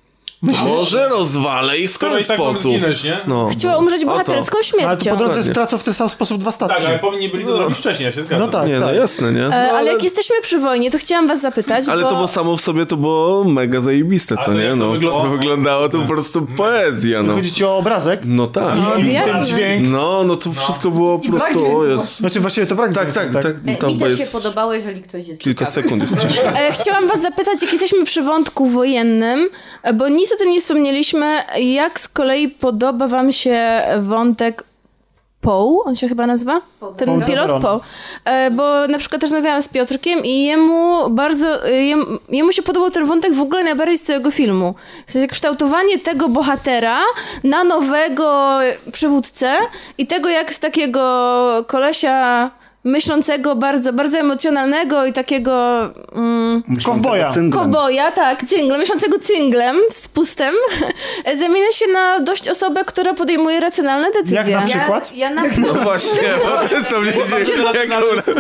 Może 0.43 1.09
rozwalę 1.09 1.79
ich 1.79 1.91
w 1.91 1.95
Skoro 1.95 2.13
ten 2.13 2.21
i 2.21 2.25
tak 2.25 2.37
sposób. 2.37 2.73
zginąć, 2.73 3.05
nie? 3.05 3.19
No. 3.27 3.49
Chciała 3.53 3.79
umrzeć 3.79 4.03
O 4.03 4.07
to. 4.07 4.11
bohaterską 4.13 4.57
Ale 4.57 4.65
śmiercią. 4.65 5.11
po 5.11 5.17
drodze 5.17 5.43
stracą 5.43 5.79
w 5.79 5.85
ten 5.85 5.95
sam 5.95 6.09
sposób 6.09 6.39
dwa 6.41 6.53
statki. 6.53 6.77
Tak, 6.77 6.87
ale 6.87 6.99
powinni 6.99 7.29
byli 7.29 7.45
to 7.45 7.53
zrobić 7.57 7.79
wcześniej, 7.79 8.07
ja 8.07 8.13
się 8.13 8.23
zgadzam. 8.23 8.39
No 8.39 8.49
tak, 8.49 8.69
Nie, 8.69 8.79
no 8.79 8.87
tak. 8.87 8.97
jasne, 8.97 9.33
nie? 9.33 9.41
No, 9.41 9.55
E, 9.55 9.73
ale 9.73 9.93
jak 9.93 10.03
jesteśmy 10.03 10.37
przy 10.43 10.59
wojnie, 10.59 10.91
to 10.91 10.99
chciałam 10.99 11.27
was 11.29 11.41
zapytać, 11.41 11.89
Ale 11.89 12.03
bo... 12.03 12.09
to 12.09 12.15
było 12.15 12.29
samo 12.29 12.57
w 12.57 12.61
sobie, 12.61 12.87
to 12.87 12.97
było 12.97 13.45
mega 13.45 13.81
zajebiste, 13.81 14.37
co 14.37 14.43
to 14.45 14.53
nie? 14.55 14.75
No, 14.77 14.91
wygląda- 14.91 15.23
to 15.23 15.29
wyglądało 15.31 15.89
to 15.89 15.99
po 15.99 16.07
prostu 16.09 16.47
poezja, 16.57 17.23
no. 17.23 17.35
Chodzi 17.35 17.53
ci 17.53 17.65
o 17.65 17.77
obrazek? 17.77 18.21
No 18.25 18.47
tak. 18.47 18.75
No, 18.77 18.95
I 18.97 19.15
ten 19.25 19.45
dźwięk. 19.45 19.89
No, 19.89 20.25
no 20.25 20.37
to 20.37 20.53
wszystko 20.53 20.91
było 20.91 21.19
po 21.19 21.29
prostu, 21.31 21.67
o 21.67 21.85
właśnie. 21.85 22.17
Znaczy 22.21 22.41
właściwie 22.41 22.67
to 22.67 22.75
brak 22.75 22.93
Tak, 22.95 23.13
tak, 23.13 23.31
dźwięku, 23.31 23.43
tak. 23.43 23.85
E, 23.85 23.87
Mi 23.93 23.99
bo 23.99 24.05
też 24.05 24.15
się 24.15 24.21
jest 24.21 24.33
podobało, 24.33 24.73
jeżeli 24.75 25.03
ktoś 25.03 25.29
jest 25.29 25.41
kilka 25.43 25.67
sekund 25.67 26.03
jest. 26.03 26.17
E, 26.57 26.73
chciałam 26.73 27.09
was 27.09 27.21
zapytać, 27.23 27.63
jak 27.63 27.73
jesteśmy 27.73 28.05
przy 28.05 28.23
wątku 28.23 28.67
wojennym, 28.67 29.49
e, 29.83 29.93
bo 29.93 30.09
nic 30.09 30.30
o 30.33 30.37
tym 30.37 30.51
nie 30.51 30.61
wspomnieliśmy, 30.61 31.43
jak 31.59 32.01
z 32.01 32.09
kolei 32.09 32.49
podoba 32.49 33.07
wam 33.07 33.33
się 33.33 33.83
wątek 34.01 34.65
Poe, 35.41 35.83
on 35.85 35.95
się 35.97 36.09
chyba 36.09 36.27
nazywa? 36.27 36.61
Ten 36.97 37.25
pilot. 37.25 37.63
Poe. 37.63 37.81
E, 38.25 38.51
Bo 38.51 38.87
na 38.89 38.99
przykład 38.99 39.21
też 39.21 39.31
rozmawiałam 39.31 39.63
z 39.63 39.69
Piotrkiem 39.69 40.25
i 40.25 40.45
jemu 40.45 41.11
bardzo, 41.11 41.67
e, 41.67 41.85
jem, 41.85 42.19
jemu 42.29 42.53
się 42.53 42.63
podobał 42.63 42.91
ten 42.91 43.07
wątek 43.07 43.35
w 43.35 43.41
ogóle 43.41 43.65
najbardziej 43.65 43.99
z 43.99 44.03
całego 44.03 44.31
filmu. 44.31 44.75
W 45.07 45.13
sensie 45.13 45.29
kształtowanie 45.29 45.99
tego 45.99 46.29
bohatera 46.29 47.01
na 47.45 47.65
nowego 47.65 48.59
przywódcę 48.93 49.57
i 49.99 50.07
tego 50.07 50.29
jak 50.29 50.53
z 50.53 50.59
takiego 50.59 51.65
kolesia 51.67 52.51
myślącego, 52.85 53.57
bardzo, 53.57 53.93
bardzo 53.93 54.19
emocjonalnego 54.19 55.07
i 55.07 55.13
takiego... 55.13 55.81
Mm, 56.13 56.63
Kowboja. 56.85 57.31
Kowboja, 57.53 58.13
tak, 58.13 58.45
cyngle, 58.49 58.79
mieszczącego 58.79 59.19
cynglem 59.19 59.77
z 59.91 60.09
pustem, 60.09 60.55
zamienia 61.41 61.73
się 61.73 61.87
na 61.93 62.21
dość 62.21 62.49
osobę, 62.49 62.85
która 62.85 63.15
podejmuje 63.15 63.61
racjonalne 63.61 64.11
decyzje. 64.11 64.37
Jak 64.39 64.47
na 64.49 64.61
Ja, 64.61 64.67
przykład? 64.67 65.17
ja 65.17 65.31
na 65.31 65.43
No 65.59 65.75
właśnie, 65.75 66.29
to 66.91 67.01
mnie 67.01 67.13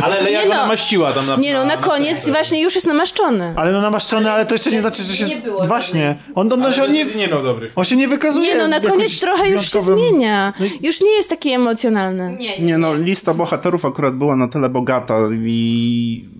Ale 0.02 0.20
Leja 0.22 0.40
Nie 0.42 0.48
go 0.48 0.54
no. 0.54 0.60
namaściła 0.60 1.12
tam 1.12 1.26
na 1.26 1.36
Nie 1.36 1.54
no, 1.54 1.64
na 1.64 1.76
koniec 1.76 2.28
właśnie 2.28 2.62
już 2.62 2.74
jest 2.74 2.86
namaszczony. 2.86 3.54
Ale 3.56 3.72
no 3.72 3.80
namaszczony, 3.80 4.30
ale 4.30 4.46
to 4.46 4.54
jeszcze 4.54 4.70
nie 4.70 4.80
znaczy, 4.80 5.02
że 5.02 5.16
się... 5.16 5.26
Nie 5.26 5.36
było 5.36 5.64
Właśnie. 5.64 6.14
On, 6.34 6.52
on, 6.52 6.64
on, 6.64 6.72
się, 6.72 6.82
on, 6.84 6.92
nie, 6.92 7.04
nie 7.04 7.28
miał 7.28 7.42
dobrych. 7.42 7.72
on 7.76 7.84
się 7.84 7.96
nie 7.96 8.08
wykazuje 8.08 8.48
Nie 8.54 8.58
no, 8.58 8.68
na 8.68 8.80
koniec 8.80 9.20
trochę 9.20 9.48
już 9.48 9.72
się 9.72 9.80
zmienia. 9.80 10.52
Już 10.82 11.00
nie 11.00 11.10
jest 11.10 11.30
taki 11.30 11.50
emocjonalny. 11.52 12.36
Nie, 12.38 12.58
Nie 12.58 12.78
no, 12.78 12.94
lista 12.94 13.34
bohaterów 13.34 13.84
akurat 13.84 14.14
była 14.14 14.29
na 14.36 14.48
tyle 14.48 14.68
bogata 14.68 15.14
i 15.32 16.39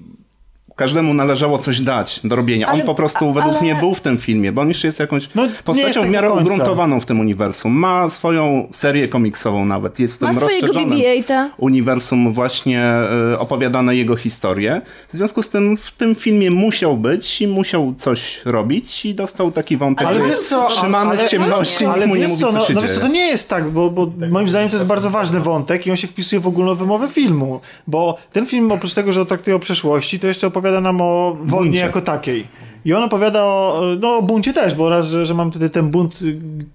każdemu 0.81 1.15
należało 1.15 1.59
coś 1.59 1.81
dać 1.81 2.20
do 2.24 2.36
robienia. 2.36 2.66
Ale- 2.66 2.81
on 2.81 2.86
po 2.86 2.94
prostu 2.94 3.31
a- 3.31 3.32
według 3.32 3.52
ale- 3.55 3.62
mnie 3.62 3.74
był 3.74 3.94
w 3.94 4.01
tym 4.01 4.19
filmie, 4.19 4.52
bo 4.52 4.62
on 4.62 4.69
jeszcze 4.69 4.89
jest 4.89 5.01
jakąś 5.01 5.28
No, 5.35 5.43
postacią 5.65 6.01
tak 6.01 6.09
w 6.09 6.12
miarę 6.12 6.31
ugruntowaną 6.32 7.01
w 7.01 7.07
tym 7.07 7.20
uniwersum. 7.20 7.73
Ma 7.73 8.11
swoją 8.11 8.69
serię 8.73 9.09
komiksową 9.09 9.65
nawet. 9.65 9.98
Jest 9.98 10.15
w 10.15 10.19
tym 10.19 10.28
Ma 10.28 10.35
swojego 10.35 10.66
rozszerzonym 10.66 10.98
BB-8. 10.98 11.48
uniwersum 11.59 12.32
właśnie 12.32 12.82
e, 12.85 13.39
opowiadane 13.39 13.97
jego 13.97 14.16
historie. 14.16 14.81
W 15.09 15.12
związku 15.12 15.43
z 15.43 15.48
tym 15.48 15.77
w 15.77 15.93
tym 15.93 16.15
filmie 16.15 16.51
musiał 16.51 16.97
być 16.97 17.40
i 17.43 17.47
musiał 17.47 17.94
coś 17.98 18.40
robić 18.44 19.05
i 19.05 19.15
dostał 19.15 19.52
taki 19.52 19.77
wątek, 19.77 20.07
Ale 20.09 20.20
że 20.23 20.28
jest 20.28 20.48
co, 20.48 20.66
trzymany 20.69 21.11
ale- 21.11 21.27
w 21.27 21.31
ciemności, 21.31 21.85
Ale 21.85 21.97
nikt 21.97 22.09
mu 22.09 22.15
nie 22.15 22.28
mówi, 22.28 22.40
co, 22.40 22.52
co 22.52 22.59
no, 22.59 22.65
się 22.65 22.74
no 22.74 22.81
dzieje. 22.86 23.01
to 23.01 23.09
nie 23.09 23.27
jest 23.27 23.48
tak, 23.48 23.70
bo, 23.70 23.90
bo 23.90 24.12
moim 24.31 24.48
zdaniem 24.48 24.69
to 24.69 24.77
jest 24.77 24.86
bardzo 24.86 25.11
ważny 25.11 25.40
wątek 25.40 25.86
i 25.86 25.90
on 25.90 25.97
się 25.97 26.07
wpisuje 26.07 26.40
w 26.40 26.47
ogólną 26.47 26.74
wymowę 26.74 27.09
filmu, 27.09 27.61
bo 27.86 28.19
ten 28.32 28.47
film 28.47 28.73
oprócz 28.73 28.94
tego, 28.94 29.12
że 29.12 29.27
traktuje 29.27 29.57
o 29.57 29.59
przeszłości, 29.59 30.19
to 30.19 30.27
jeszcze 30.27 30.47
opowiada 30.47 30.70
nam 30.81 31.01
o 31.01 31.37
wojnie 31.41 31.71
Buncie. 31.71 31.81
jako 31.81 32.01
takiej. 32.01 32.47
I 32.85 32.95
on 32.95 33.03
opowiada 33.03 33.45
o, 33.45 33.83
no, 34.01 34.17
o 34.17 34.23
buncie 34.23 34.53
też, 34.53 34.75
bo 34.75 34.89
raz, 34.89 35.09
że, 35.09 35.27
że 35.27 35.35
mam 35.35 35.51
tutaj 35.51 35.71
ten 35.71 35.91
bunt, 35.91 36.21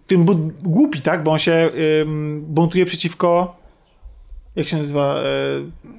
ten 0.08 0.24
bunt 0.24 0.54
głupi, 0.64 1.02
tak, 1.02 1.24
bo 1.24 1.32
on 1.32 1.40
się 1.40 1.70
ym, 2.02 2.46
buntuje 2.48 2.86
przeciwko 2.86 3.56
jak 4.56 4.68
się 4.68 4.78
nazywa 4.78 5.16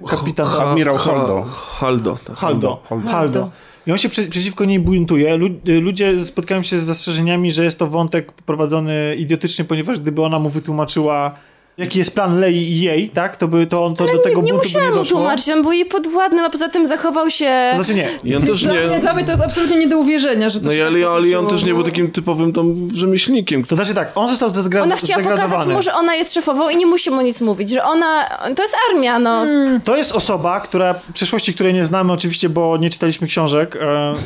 e, 0.05 0.09
kapitan 0.09 0.47
Admirał 0.47 0.97
Holdo. 0.97 1.43
Haldo. 1.79 2.19
tak. 2.25 2.37
Haldo. 2.37 2.83
Haldo. 2.89 3.09
Haldo. 3.11 3.51
I 3.87 3.93
on 3.93 3.99
się 3.99 4.09
prze, 4.09 4.23
przeciwko 4.23 4.65
niej 4.65 4.81
buntuje. 4.81 5.37
Lu, 5.37 5.49
ludzie 5.83 6.25
spotkają 6.25 6.63
się 6.63 6.79
z 6.79 6.83
zastrzeżeniami, 6.83 7.53
że 7.53 7.65
jest 7.65 7.79
to 7.79 7.87
wątek 7.87 8.33
prowadzony 8.33 9.15
idiotycznie, 9.19 9.65
ponieważ 9.65 10.01
gdyby 10.01 10.23
ona 10.23 10.39
mu 10.39 10.51
wytłumaczyła, 10.51 11.35
jaki 11.79 11.99
jest 11.99 12.15
plan 12.15 12.41
Lei 12.41 12.57
i 12.57 12.81
jej, 12.81 13.11
tak, 13.11 13.37
to 13.37 13.49
by 13.49 13.67
to, 13.67 13.85
on, 13.85 13.97
to 13.97 14.07
do 14.07 14.19
tego 14.19 14.41
Nie, 14.41 14.47
nie 14.47 14.53
buntu 14.53 14.69
by 14.73 14.81
nie 14.81 14.89
mu 14.89 14.95
doszło. 14.95 15.19
tłumaczyć, 15.19 15.49
on 15.51 15.63
był 15.63 15.73
jej 15.73 15.85
podwładny, 15.85 16.43
a 16.43 16.51
poza 16.51 16.69
tym 16.69 16.87
zachował 16.87 17.31
się... 17.31 17.71
To 17.71 17.85
znaczy 17.85 17.95
nie. 17.95 18.31
I 18.31 18.37
on 18.37 18.43
też 18.43 18.63
Dla, 18.65 18.75
mnie, 18.75 18.87
nie... 18.87 18.99
dla 19.01 19.15
mnie 19.15 19.25
to 19.25 19.31
jest 19.31 19.45
absolutnie 19.45 19.77
nie 19.77 19.89
do 19.89 19.99
uwierzenia, 19.99 20.51
że 20.51 20.61
to 20.61 20.67
No 20.67 20.73
i 20.73 20.77
się 20.77 20.87
ale, 20.87 21.01
tak 21.01 21.09
ale 21.11 21.39
on 21.39 21.47
też 21.47 21.65
nie 21.65 21.75
był 21.75 21.83
takim 21.83 22.11
typowym 22.11 22.53
tam 22.53 22.89
rzemieślnikiem. 22.95 23.65
To 23.65 23.77
znaczy 23.77 23.95
tak, 23.95 24.13
on 24.15 24.29
został 24.29 24.51
zdegradowany. 24.51 24.93
Ona 24.93 25.01
chciała 25.01 25.23
pokazać 25.23 25.67
mu, 25.67 25.83
że 25.83 25.95
ona 25.95 26.15
jest 26.15 26.35
szefową 26.35 26.69
i 26.69 26.77
nie 26.77 26.87
musi 26.87 27.11
mu 27.11 27.21
nic 27.21 27.41
mówić, 27.41 27.71
że 27.71 27.85
ona... 27.85 28.29
To 28.57 28.63
jest 28.63 28.77
armia, 28.91 29.19
no. 29.19 29.45
To 29.85 29.97
jest 29.97 30.13
osoba, 30.13 30.61
która, 30.61 30.95
przeszłości, 31.15 31.55
której 31.55 31.75
nie 31.75 31.85
znamy 31.85 32.13
oczywiście, 32.13 32.49
bo 32.49 32.77
nie 32.77 32.91
czytaliśmy 32.91 33.27
książek, 33.27 33.77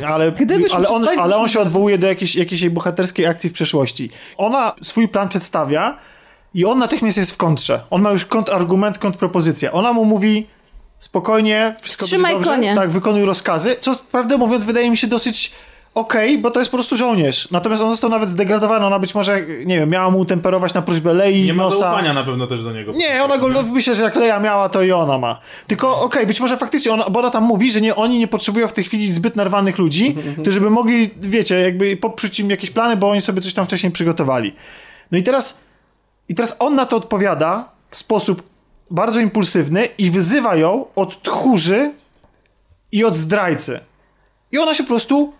e, 0.01 0.07
ale, 0.07 0.31
Gdybyśmy 0.31 0.77
ale, 0.77 0.89
on, 0.89 1.07
ale 1.19 1.35
on 1.35 1.47
się 1.47 1.59
odwołuje 1.59 1.97
do 1.97 2.07
jakiejś, 2.07 2.35
jakiejś 2.35 2.61
jej 2.61 2.71
bohaterskiej 2.71 3.25
akcji 3.25 3.49
w 3.49 3.53
przeszłości. 3.53 4.09
Ona 4.37 4.73
swój 4.81 5.07
plan 5.07 5.29
przedstawia 5.29 5.97
i 6.53 6.65
on 6.65 6.79
natychmiast 6.79 7.17
jest 7.17 7.31
w 7.31 7.37
kontrze. 7.37 7.81
On 7.89 8.01
ma 8.01 8.11
już 8.11 8.25
kontrargument, 8.25 8.97
kontrpropozycję. 8.97 9.71
Ona 9.71 9.93
mu 9.93 10.05
mówi 10.05 10.47
spokojnie, 10.99 11.75
wszystko 11.81 12.05
będzie 12.07 12.33
dobrze. 12.33 12.49
konie. 12.49 12.75
Tak, 12.75 12.91
wykonuj 12.91 13.25
rozkazy, 13.25 13.75
co 13.79 13.95
prawdę 14.11 14.37
mówiąc 14.37 14.65
wydaje 14.65 14.91
mi 14.91 14.97
się 14.97 15.07
dosyć 15.07 15.51
okej, 15.95 16.37
bo 16.37 16.51
to 16.51 16.59
jest 16.59 16.71
po 16.71 16.77
prostu 16.77 16.95
żołnierz. 16.95 17.51
Natomiast 17.51 17.81
on 17.83 17.91
został 17.91 18.09
nawet 18.09 18.29
zdegradowany. 18.29 18.85
Ona 18.85 18.99
być 18.99 19.15
może, 19.15 19.41
nie 19.65 19.79
wiem, 19.79 19.89
miała 19.89 20.11
mu 20.11 20.25
temperować 20.25 20.73
na 20.73 20.81
prośbę 20.81 21.13
Lei, 21.13 21.43
Nie 21.43 21.53
ma 21.53 21.63
nosa. 21.63 21.77
zaufania 21.77 22.13
na 22.13 22.23
pewno 22.23 22.47
też 22.47 22.63
do 22.63 22.71
niego. 22.73 22.91
Nie, 22.91 23.23
ona 23.23 23.37
go, 23.37 23.47
no, 23.47 23.63
myślę, 23.63 23.95
że 23.95 24.03
jak 24.03 24.15
Leja 24.15 24.39
miała, 24.39 24.69
to 24.69 24.83
i 24.83 24.91
ona 24.91 25.17
ma. 25.17 25.39
Tylko, 25.67 26.01
okej, 26.01 26.27
być 26.27 26.39
może 26.39 26.57
faktycznie, 26.57 26.93
ona, 26.93 27.09
bo 27.09 27.19
ona 27.19 27.29
tam 27.29 27.43
mówi, 27.43 27.71
że 27.71 27.81
nie, 27.81 27.95
oni 27.95 28.19
nie 28.19 28.27
potrzebują 28.27 28.67
w 28.67 28.73
tej 28.73 28.83
chwili 28.83 29.13
zbyt 29.13 29.35
narwanych 29.35 29.77
ludzi, 29.77 30.15
którzy 30.41 30.61
by 30.61 30.69
mogli, 30.69 31.09
wiecie, 31.21 31.55
jakby 31.61 31.97
poprzeć 31.97 32.39
im 32.39 32.49
jakieś 32.49 32.71
plany, 32.71 32.97
bo 32.97 33.09
oni 33.09 33.21
sobie 33.21 33.41
coś 33.41 33.53
tam 33.53 33.65
wcześniej 33.65 33.91
przygotowali. 33.91 34.53
No 35.11 35.17
i 35.17 35.23
teraz, 35.23 35.57
i 36.31 36.35
teraz 36.35 36.55
on 36.59 36.75
na 36.75 36.85
to 36.85 36.97
odpowiada 36.97 37.69
w 37.89 37.95
sposób 37.95 38.43
bardzo 38.91 39.19
impulsywny 39.19 39.85
i 39.97 40.11
wyzywa 40.11 40.55
ją 40.55 40.85
od 40.95 41.23
tchórzy 41.23 41.91
i 42.91 43.03
od 43.03 43.15
zdrajcy. 43.15 43.79
I 44.51 44.57
ona 44.57 44.75
się 44.75 44.83
po 44.83 44.87
prostu. 44.87 45.33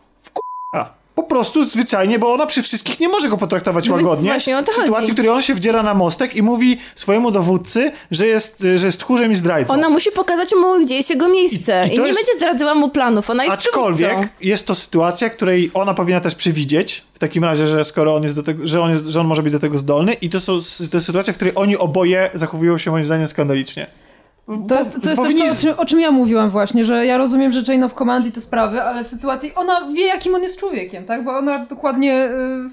Po 1.15 1.23
prostu 1.23 1.63
zwyczajnie, 1.63 2.19
bo 2.19 2.33
ona 2.33 2.45
przy 2.45 2.61
wszystkich 2.61 2.99
nie 2.99 3.09
może 3.09 3.29
go 3.29 3.37
potraktować 3.37 3.87
No 3.89 3.95
łagodnie. 3.95 4.29
właśnie 4.29 4.57
o 4.57 4.63
to 4.63 4.71
w 4.71 4.75
sytuacji, 4.75 4.93
chodzi. 4.95 5.11
w 5.11 5.15
której 5.15 5.31
on 5.31 5.41
się 5.41 5.53
wdziera 5.55 5.83
na 5.83 5.93
mostek 5.93 6.35
i 6.35 6.41
mówi 6.43 6.77
swojemu 6.95 7.31
dowódcy, 7.31 7.91
że 8.11 8.27
jest, 8.27 8.63
że 8.75 8.85
jest 8.85 8.99
tchórzem 8.99 9.31
i 9.31 9.35
zdrajcą. 9.35 9.73
Ona 9.73 9.89
musi 9.89 10.11
pokazać 10.11 10.49
mu, 10.61 10.85
gdzie 10.85 10.95
jest 10.95 11.09
jego 11.09 11.27
miejsce. 11.29 11.83
I- 11.87 11.91
I, 11.91 11.95
i 11.95 11.99
nie 11.99 12.05
jest- 12.07 12.19
będzie 12.19 12.33
zdradzała 12.35 12.75
mu 12.75 12.89
planów. 12.89 13.29
Ona 13.29 13.43
jest 13.43 13.53
Aczkolwiek 13.53 14.09
przywódcą. 14.09 14.33
jest 14.41 14.65
to 14.65 14.75
sytuacja, 14.75 15.29
której 15.29 15.71
ona 15.73 15.93
powinna 15.93 16.21
też 16.21 16.35
przewidzieć, 16.35 17.03
w 17.13 17.19
takim 17.19 17.43
razie, 17.43 17.67
że 17.67 17.85
skoro 17.85 18.15
on 18.15 18.23
jest 18.23 18.35
do 18.35 18.43
tego, 18.43 18.67
że 18.67 18.81
on, 18.81 18.91
jest, 18.91 19.03
że 19.05 19.19
on 19.21 19.27
może 19.27 19.43
być 19.43 19.53
do 19.53 19.59
tego 19.59 19.77
zdolny 19.77 20.13
i 20.13 20.29
to, 20.29 20.39
są, 20.39 20.53
to 20.91 20.97
jest 20.97 21.05
sytuacja, 21.05 21.33
w 21.33 21.35
której 21.35 21.53
oni 21.55 21.77
oboje 21.77 22.29
zachowują 22.33 22.77
się 22.77 22.91
moim 22.91 23.05
zdaniem 23.05 23.27
skandalicznie. 23.27 23.87
To 24.67 24.79
jest, 24.79 24.91
to 24.91 25.09
jest 25.09 25.21
też 25.21 25.35
to, 25.35 25.51
o 25.51 25.55
czym, 25.55 25.79
o 25.79 25.85
czym 25.85 25.99
ja 25.99 26.11
mówiłam 26.11 26.49
właśnie, 26.49 26.85
że 26.85 27.05
ja 27.05 27.17
rozumiem, 27.17 27.51
że 27.51 27.63
Chain 27.63 27.83
of 27.83 27.93
Command 27.93 28.25
i 28.25 28.31
te 28.31 28.41
sprawy, 28.41 28.83
ale 28.83 29.03
w 29.03 29.07
sytuacji, 29.07 29.55
ona 29.55 29.87
wie 29.93 30.05
jakim 30.05 30.35
on 30.35 30.43
jest 30.43 30.59
człowiekiem, 30.59 31.05
tak? 31.05 31.23
Bo 31.23 31.37
ona 31.37 31.65
dokładnie 31.65 32.25
y, 32.25 32.69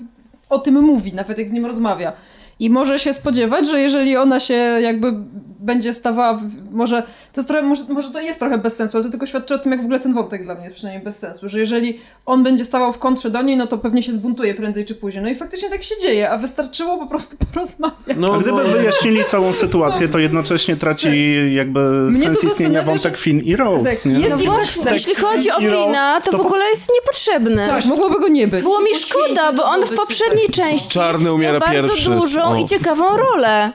o 0.50 0.59
tym 0.59 0.82
mówi, 0.82 1.14
nawet 1.14 1.38
jak 1.38 1.48
z 1.48 1.52
nim 1.52 1.66
rozmawia. 1.66 2.12
I 2.60 2.70
może 2.70 2.98
się 2.98 3.12
spodziewać, 3.12 3.68
że 3.68 3.80
jeżeli 3.80 4.16
ona 4.16 4.40
się 4.40 4.55
jakby 4.55 5.12
będzie 5.60 5.94
stawała, 5.94 6.35
w, 6.35 6.43
może 6.70 7.02
to, 7.02 7.40
jest 7.40 7.48
trochę, 7.48 7.66
może, 7.66 7.82
może 7.89 8.10
to 8.10 8.20
jest 8.20 8.39
trochę 8.39 8.59
bez 8.59 8.76
sensu, 8.76 8.97
ale 8.97 9.05
to 9.05 9.10
tylko 9.10 9.26
świadczy 9.26 9.55
o 9.55 9.59
tym, 9.59 9.72
jak 9.72 9.80
w 9.80 9.85
ogóle 9.85 10.01
ten 10.01 10.14
wątek 10.14 10.44
dla 10.44 10.55
mnie 10.55 10.64
jest 10.64 10.76
przynajmniej 10.76 11.05
bez 11.05 11.18
sensu, 11.18 11.48
że 11.48 11.59
jeżeli 11.59 12.01
on 12.26 12.43
będzie 12.43 12.64
stawał 12.64 12.93
w 12.93 12.98
kontrze 12.98 13.30
do 13.30 13.43
niej, 13.43 13.56
no 13.56 13.66
to 13.66 13.78
pewnie 13.78 14.02
się 14.02 14.12
zbuntuje 14.12 14.55
prędzej 14.55 14.86
czy 14.86 14.94
później. 14.94 15.22
No 15.22 15.30
i 15.30 15.35
faktycznie 15.35 15.70
tak 15.70 15.82
się 15.82 15.94
dzieje, 16.02 16.30
a 16.30 16.39
wystarczyło 16.39 16.98
po 16.98 17.06
prostu 17.06 17.36
porozmawiać. 17.52 18.16
No, 18.16 18.35
A 18.35 18.39
gdyby 18.39 18.64
no, 18.64 18.68
wyjaśnili 18.68 19.24
całą 19.24 19.52
sytuację, 19.52 20.09
to 20.09 20.18
jednocześnie 20.18 20.76
traci 20.76 21.09
jakby 21.55 21.80
Mnie 21.80 22.26
sens 22.26 22.44
istnienia 22.44 22.82
wątek 22.82 23.16
że- 23.16 23.22
Finn 23.22 23.40
i 23.40 23.56
Rose. 23.56 23.85
Tak, 23.85 24.05
nie? 24.05 24.20
jest 24.20 24.30
No 24.30 24.52
właśnie, 24.52 24.85
tak, 24.85 24.93
jeśli 24.93 25.14
chodzi 25.14 25.51
o 25.51 25.60
Fina, 25.60 26.20
to 26.20 26.30
to 26.30 26.39
w 26.39 26.40
ogóle 26.40 26.64
jest 26.64 26.90
niepotrzebny. 26.94 27.66
Tak, 27.66 27.85
mogłoby 27.85 28.20
go 28.20 28.28
nie 28.28 28.48
być. 28.48 28.62
Było 28.62 28.80
mi 28.80 28.94
szkoda, 28.94 29.52
bo 29.52 29.64
on 29.64 29.82
w 29.82 29.94
poprzedniej 29.94 30.48
części 30.48 30.89
Czarny 30.89 31.32
umiera 31.32 31.52
miał 31.52 31.60
bardzo 31.60 31.89
pierwszy. 31.89 32.10
I 32.56 32.64
ciekawą 32.64 33.16
rolę. 33.16 33.72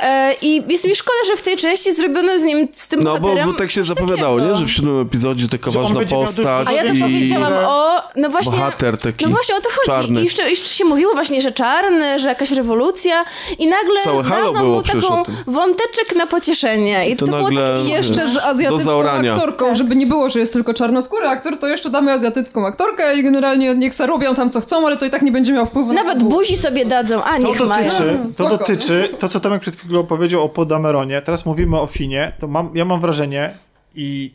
E, 0.00 0.34
I 0.42 0.62
jest 0.68 0.88
mi 0.88 0.94
szkoda, 0.96 1.18
że 1.30 1.36
w 1.36 1.42
tej 1.42 1.56
części 1.56 1.92
zrobiono 1.94 2.38
z 2.38 2.42
nim, 2.42 2.68
z 2.72 2.88
tym 2.88 3.02
No 3.02 3.18
bo, 3.18 3.34
bo 3.46 3.52
tak 3.52 3.70
się 3.70 3.84
zapowiadało, 3.84 4.36
takiego. 4.38 4.54
nie? 4.54 4.60
Że 4.60 4.66
w 4.66 4.70
siódmym 4.72 5.00
epizodzie 5.00 5.48
taka 5.48 5.70
Że 5.70 5.78
ważna 5.80 6.00
postać 6.10 6.68
A 6.68 6.72
ja 6.72 6.82
to 6.82 6.94
i 6.94 7.00
powiedziałam 7.00 7.52
o... 7.66 8.00
No 8.16 8.30
właśnie... 8.30 8.52
bohater 8.52 8.98
taki 8.98 9.24
No 9.24 9.30
właśnie 9.30 9.56
o 9.56 9.60
to 9.60 9.68
chodzi. 9.70 9.86
czarny. 9.86 10.20
I 10.20 10.24
jeszcze, 10.24 10.50
jeszcze 10.50 10.68
się 10.68 10.84
mówiło 10.84 11.12
właśnie, 11.14 11.40
że 11.40 11.52
czarny, 11.52 12.18
że 12.18 12.28
jakaś 12.28 12.50
rewolucja 12.50 13.24
i 13.58 13.66
nagle 13.66 14.00
Całe 14.00 14.22
halo 14.24 14.52
dano 14.52 14.64
było 14.64 14.76
mu 14.76 14.82
taką 14.82 15.22
wąteczek 15.46 16.16
na 16.16 16.26
pocieszenie. 16.26 17.08
I 17.10 17.16
To 17.16 17.26
to, 17.26 17.32
było 17.32 17.48
takie... 17.48 17.88
Jeszcze 17.88 18.28
z 18.28 18.36
azjatycką 18.36 19.02
aktorką, 19.10 19.74
żeby 19.74 19.96
nie 19.96 20.06
było, 20.06 20.30
że 20.30 20.38
jest 20.38 20.52
tylko 20.52 20.74
czarnoskóry 20.74 21.26
aktor, 21.28 21.58
to 21.58 21.68
jeszcze 21.68 21.90
damy 21.90 22.12
azjatycką 22.12 22.66
aktorkę 22.66 23.16
i 23.16 23.22
generalnie 23.22 23.74
niech 23.74 23.94
se 23.94 24.06
robią 24.06 24.34
tam 24.34 24.50
co 24.50 24.60
chcą, 24.60 24.86
ale 24.86 24.96
to 24.96 25.04
i 25.04 25.10
tak 25.10 25.22
nie 25.22 25.32
będzie 25.32 25.52
miał 25.52 25.66
wpływu 25.66 25.88
na 25.92 25.94
Nawet 26.02 26.14
fabułę. 26.18 26.30
buzi 26.36 26.56
sobie 26.56 26.84
dadzą, 26.86 27.22
a 27.24 27.32
To 27.32 27.38
niech 27.38 27.60
mają. 27.60 27.84
dotyczy, 27.88 28.18
to 28.36 28.44
Spoko. 28.44 28.58
dotyczy, 28.58 29.08
to 29.20 29.28
co 29.28 29.40
Tomek 29.40 29.63
przed 29.64 29.76
chwilą 29.76 30.06
powiedział 30.06 30.42
o 30.42 30.48
Podameronie, 30.48 31.22
teraz 31.22 31.46
mówimy 31.46 31.80
o 31.80 31.86
Finie, 31.86 32.32
to 32.38 32.48
mam, 32.48 32.70
ja 32.76 32.84
mam 32.84 33.00
wrażenie 33.00 33.54
i 33.94 34.34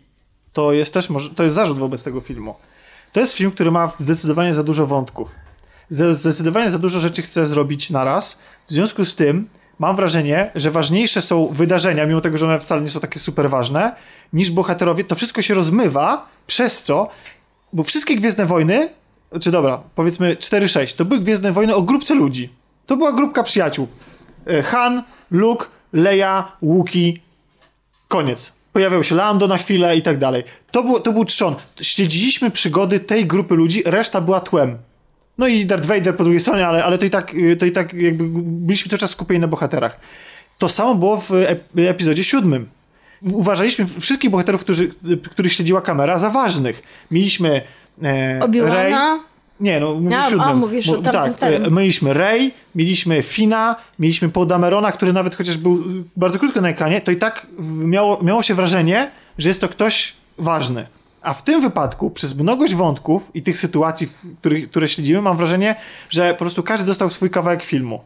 to 0.53 0.71
jest 0.73 0.93
też, 0.93 1.09
może, 1.09 1.29
to 1.29 1.43
jest 1.43 1.55
zarzut 1.55 1.79
wobec 1.79 2.03
tego 2.03 2.21
filmu. 2.21 2.55
To 3.13 3.19
jest 3.19 3.33
film, 3.33 3.51
który 3.51 3.71
ma 3.71 3.87
zdecydowanie 3.97 4.53
za 4.53 4.63
dużo 4.63 4.85
wątków. 4.87 5.31
Zde- 5.89 6.13
Zdecydowanie 6.13 6.69
za 6.69 6.79
dużo 6.79 6.99
rzeczy 6.99 7.21
chce 7.21 7.47
zrobić 7.47 7.89
naraz. 7.89 8.39
W 8.67 8.71
związku 8.71 9.05
z 9.05 9.15
tym 9.15 9.49
mam 9.79 9.95
wrażenie, 9.95 10.51
że 10.55 10.71
ważniejsze 10.71 11.21
są 11.21 11.47
wydarzenia, 11.47 12.05
mimo 12.05 12.21
tego, 12.21 12.37
że 12.37 12.45
one 12.45 12.59
wcale 12.59 12.81
nie 12.81 12.89
są 12.89 12.99
takie 12.99 13.19
super 13.19 13.49
ważne, 13.49 13.95
niż 14.33 14.51
bohaterowie. 14.51 15.03
To 15.03 15.15
wszystko 15.15 15.41
się 15.41 15.53
rozmywa, 15.53 16.27
przez 16.47 16.81
co, 16.83 17.09
bo 17.73 17.83
wszystkie 17.83 18.15
Gwiezdne 18.15 18.45
Wojny, 18.45 18.89
czy 19.41 19.51
dobra, 19.51 19.83
powiedzmy 19.95 20.35
4-6, 20.35 20.95
to 20.95 21.05
były 21.05 21.21
Gwiezdne 21.21 21.51
Wojny 21.51 21.75
o 21.75 21.81
grupce 21.81 22.15
ludzi. 22.15 22.49
To 22.85 22.97
była 22.97 23.11
grupka 23.13 23.43
przyjaciół. 23.43 23.87
E, 24.47 24.61
Han, 24.63 25.03
Luke, 25.31 25.65
Leia, 25.93 26.51
Wookie, 26.61 27.13
koniec. 28.07 28.53
Pojawiał 28.73 29.03
się 29.03 29.15
Lando 29.15 29.47
na 29.47 29.57
chwilę 29.57 29.97
i 29.97 30.01
tak 30.01 30.17
dalej. 30.17 30.43
To, 30.71 30.83
było, 30.83 30.99
to 30.99 31.13
był 31.13 31.25
trzon. 31.25 31.55
Śledziliśmy 31.81 32.51
przygody 32.51 32.99
tej 32.99 33.25
grupy 33.25 33.55
ludzi, 33.55 33.83
reszta 33.85 34.21
była 34.21 34.39
tłem. 34.39 34.77
No 35.37 35.47
i 35.47 35.65
Darth 35.65 35.85
Vader 35.87 36.15
po 36.17 36.23
drugiej 36.23 36.39
stronie, 36.41 36.67
ale, 36.67 36.83
ale 36.83 36.97
to, 36.97 37.05
i 37.05 37.09
tak, 37.09 37.33
y, 37.33 37.55
to 37.55 37.65
i 37.65 37.71
tak 37.71 37.93
jakby 37.93 38.23
byliśmy 38.43 38.89
cały 38.89 38.99
czas 38.99 39.09
skupieni 39.11 39.41
na 39.41 39.47
bohaterach. 39.47 39.99
To 40.57 40.69
samo 40.69 40.95
było 40.95 41.17
w 41.17 41.29
ep- 41.31 41.87
epizodzie 41.89 42.23
siódmym. 42.23 42.69
Uważaliśmy 43.21 43.85
wszystkich 43.99 44.29
bohaterów, 44.29 44.61
którzy, 44.61 44.89
których 45.31 45.53
śledziła 45.53 45.81
kamera, 45.81 46.17
za 46.17 46.29
ważnych. 46.29 46.83
Mieliśmy 47.11 47.61
e. 48.03 48.39
nie, 49.59 49.79
no 49.79 49.93
mówię 49.93 50.19
A, 50.19 50.23
siódmym. 50.23 50.41
a, 50.41 50.53
mówisz 50.53 50.89
o 50.89 50.93
tamtym 50.93 51.11
tak, 51.11 51.33
starym. 51.33 51.65
e, 51.65 51.71
mieliśmy 51.71 52.13
Rey, 52.13 52.51
mieliśmy 52.75 53.23
Fina, 53.23 53.75
mieliśmy 53.99 54.29
Paul 54.29 54.47
Damerona, 54.47 54.91
który 54.91 55.13
nawet 55.13 55.35
chociaż 55.35 55.57
był 55.57 55.75
y, 55.75 56.03
bardzo 56.15 56.39
krótko 56.39 56.61
na 56.61 56.69
ekranie, 56.69 57.01
to 57.01 57.11
i 57.11 57.17
tak 57.17 57.47
miało, 57.59 58.23
miało 58.23 58.43
się 58.43 58.53
wrażenie, 58.53 59.11
że 59.37 59.49
jest 59.49 59.61
to 59.61 59.69
ktoś 59.69 60.13
ważny. 60.37 60.87
A 61.21 61.33
w 61.33 61.43
tym 61.43 61.61
wypadku, 61.61 62.11
przez 62.11 62.35
mnogość 62.35 62.75
wątków 62.75 63.31
i 63.33 63.41
tych 63.41 63.57
sytuacji, 63.57 64.07
w 64.07 64.37
których, 64.39 64.69
które 64.69 64.87
śledzimy, 64.87 65.21
mam 65.21 65.37
wrażenie, 65.37 65.75
że 66.09 66.33
po 66.33 66.39
prostu 66.39 66.63
każdy 66.63 66.87
dostał 66.87 67.11
swój 67.11 67.29
kawałek 67.29 67.63
filmu. 67.63 68.01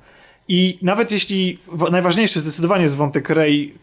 I 0.48 0.78
nawet 0.82 1.12
jeśli 1.12 1.60
najważniejszy 1.92 2.40
zdecydowanie 2.40 2.84
jest 2.84 2.96
wątek 2.96 3.30
Rey, 3.30 3.74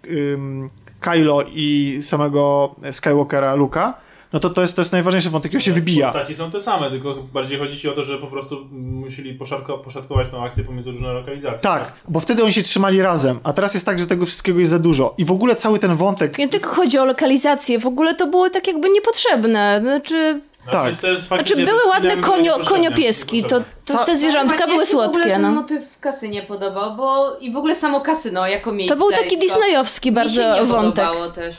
Kylo 1.01 1.43
i 1.43 1.99
samego 2.03 2.75
Skywalkera 2.93 3.55
Luka, 3.55 3.95
no 4.33 4.41
to 4.41 4.51
to 4.51 4.63
jest, 4.63 4.77
to 4.77 4.81
jest 4.83 4.93
najważniejszy 4.93 5.31
wątek 5.31 5.55
on 5.55 5.61
się 5.61 5.73
wybija. 5.73 6.13
Postaci 6.13 6.35
są 6.35 6.51
te 6.51 6.61
same, 6.61 6.91
tylko 6.91 7.15
bardziej 7.33 7.59
chodzi 7.59 7.79
ci 7.79 7.89
o 7.89 7.93
to, 7.93 8.05
że 8.05 8.19
po 8.19 8.27
prostu 8.27 8.57
musieli 8.73 9.35
poszatko, 9.35 9.79
poszatkować 9.79 10.29
tą 10.31 10.45
akcję 10.45 10.65
pomiędzy 10.65 10.91
różne 10.93 11.13
lokalizacje. 11.13 11.59
Tak, 11.59 11.93
bo 12.09 12.21
wtedy 12.21 12.43
oni 12.45 12.53
się 12.53 12.63
trzymali 12.63 13.03
razem, 13.03 13.41
a 13.43 13.53
teraz 13.53 13.75
jest 13.75 13.87
tak, 13.87 13.99
że 14.01 14.07
tego 14.07 14.27
wszystkiego 14.27 14.61
jest 14.61 14.71
za 14.71 14.79
dużo. 14.79 15.15
I 15.19 15.25
w 15.25 15.33
ogóle 15.33 15.57
cały 15.57 15.79
ten 15.79 15.95
wątek. 15.95 16.39
Nie 16.39 16.49
tylko 16.49 16.69
chodzi 16.71 16.99
o 16.99 17.05
lokalizację, 17.05 17.79
w 17.79 17.87
ogóle 17.87 18.15
to 18.15 18.27
było 18.27 18.51
tak 18.51 18.67
jakby 18.67 18.89
niepotrzebne. 18.89 19.79
Znaczy, 19.83 20.41
Znaczy, 20.65 20.97
tak. 20.97 21.01
to 21.01 21.21
znaczy 21.21 21.57
były 21.57 21.87
ładne 21.89 22.17
konio, 22.17 22.59
koniopieski, 22.59 23.45
to, 23.45 23.61
to 23.87 24.05
te 24.05 24.17
zwierzątka 24.17 24.57
Właśnie, 24.57 24.73
były 24.75 24.87
słodkie. 24.87 25.23
ten 25.23 25.43
No. 25.43 25.51
motyw 25.53 25.85
w 25.93 26.01
kasynie 26.01 26.43
podobał, 26.43 26.97
bo 26.97 27.37
i 27.41 27.53
w 27.53 27.57
ogóle 27.57 27.75
samo 27.75 28.01
kasyno 28.01 28.47
jako 28.47 28.73
miejsce. 28.73 28.97
To 28.97 29.01
był 29.07 29.11
taki 29.17 29.39
disneyowski 29.39 30.09
Mi 30.11 30.15
się 30.15 30.15
bardzo 30.15 30.55
nie 30.55 30.63
wątek. 30.67 31.05
podobało 31.05 31.31
też. 31.33 31.55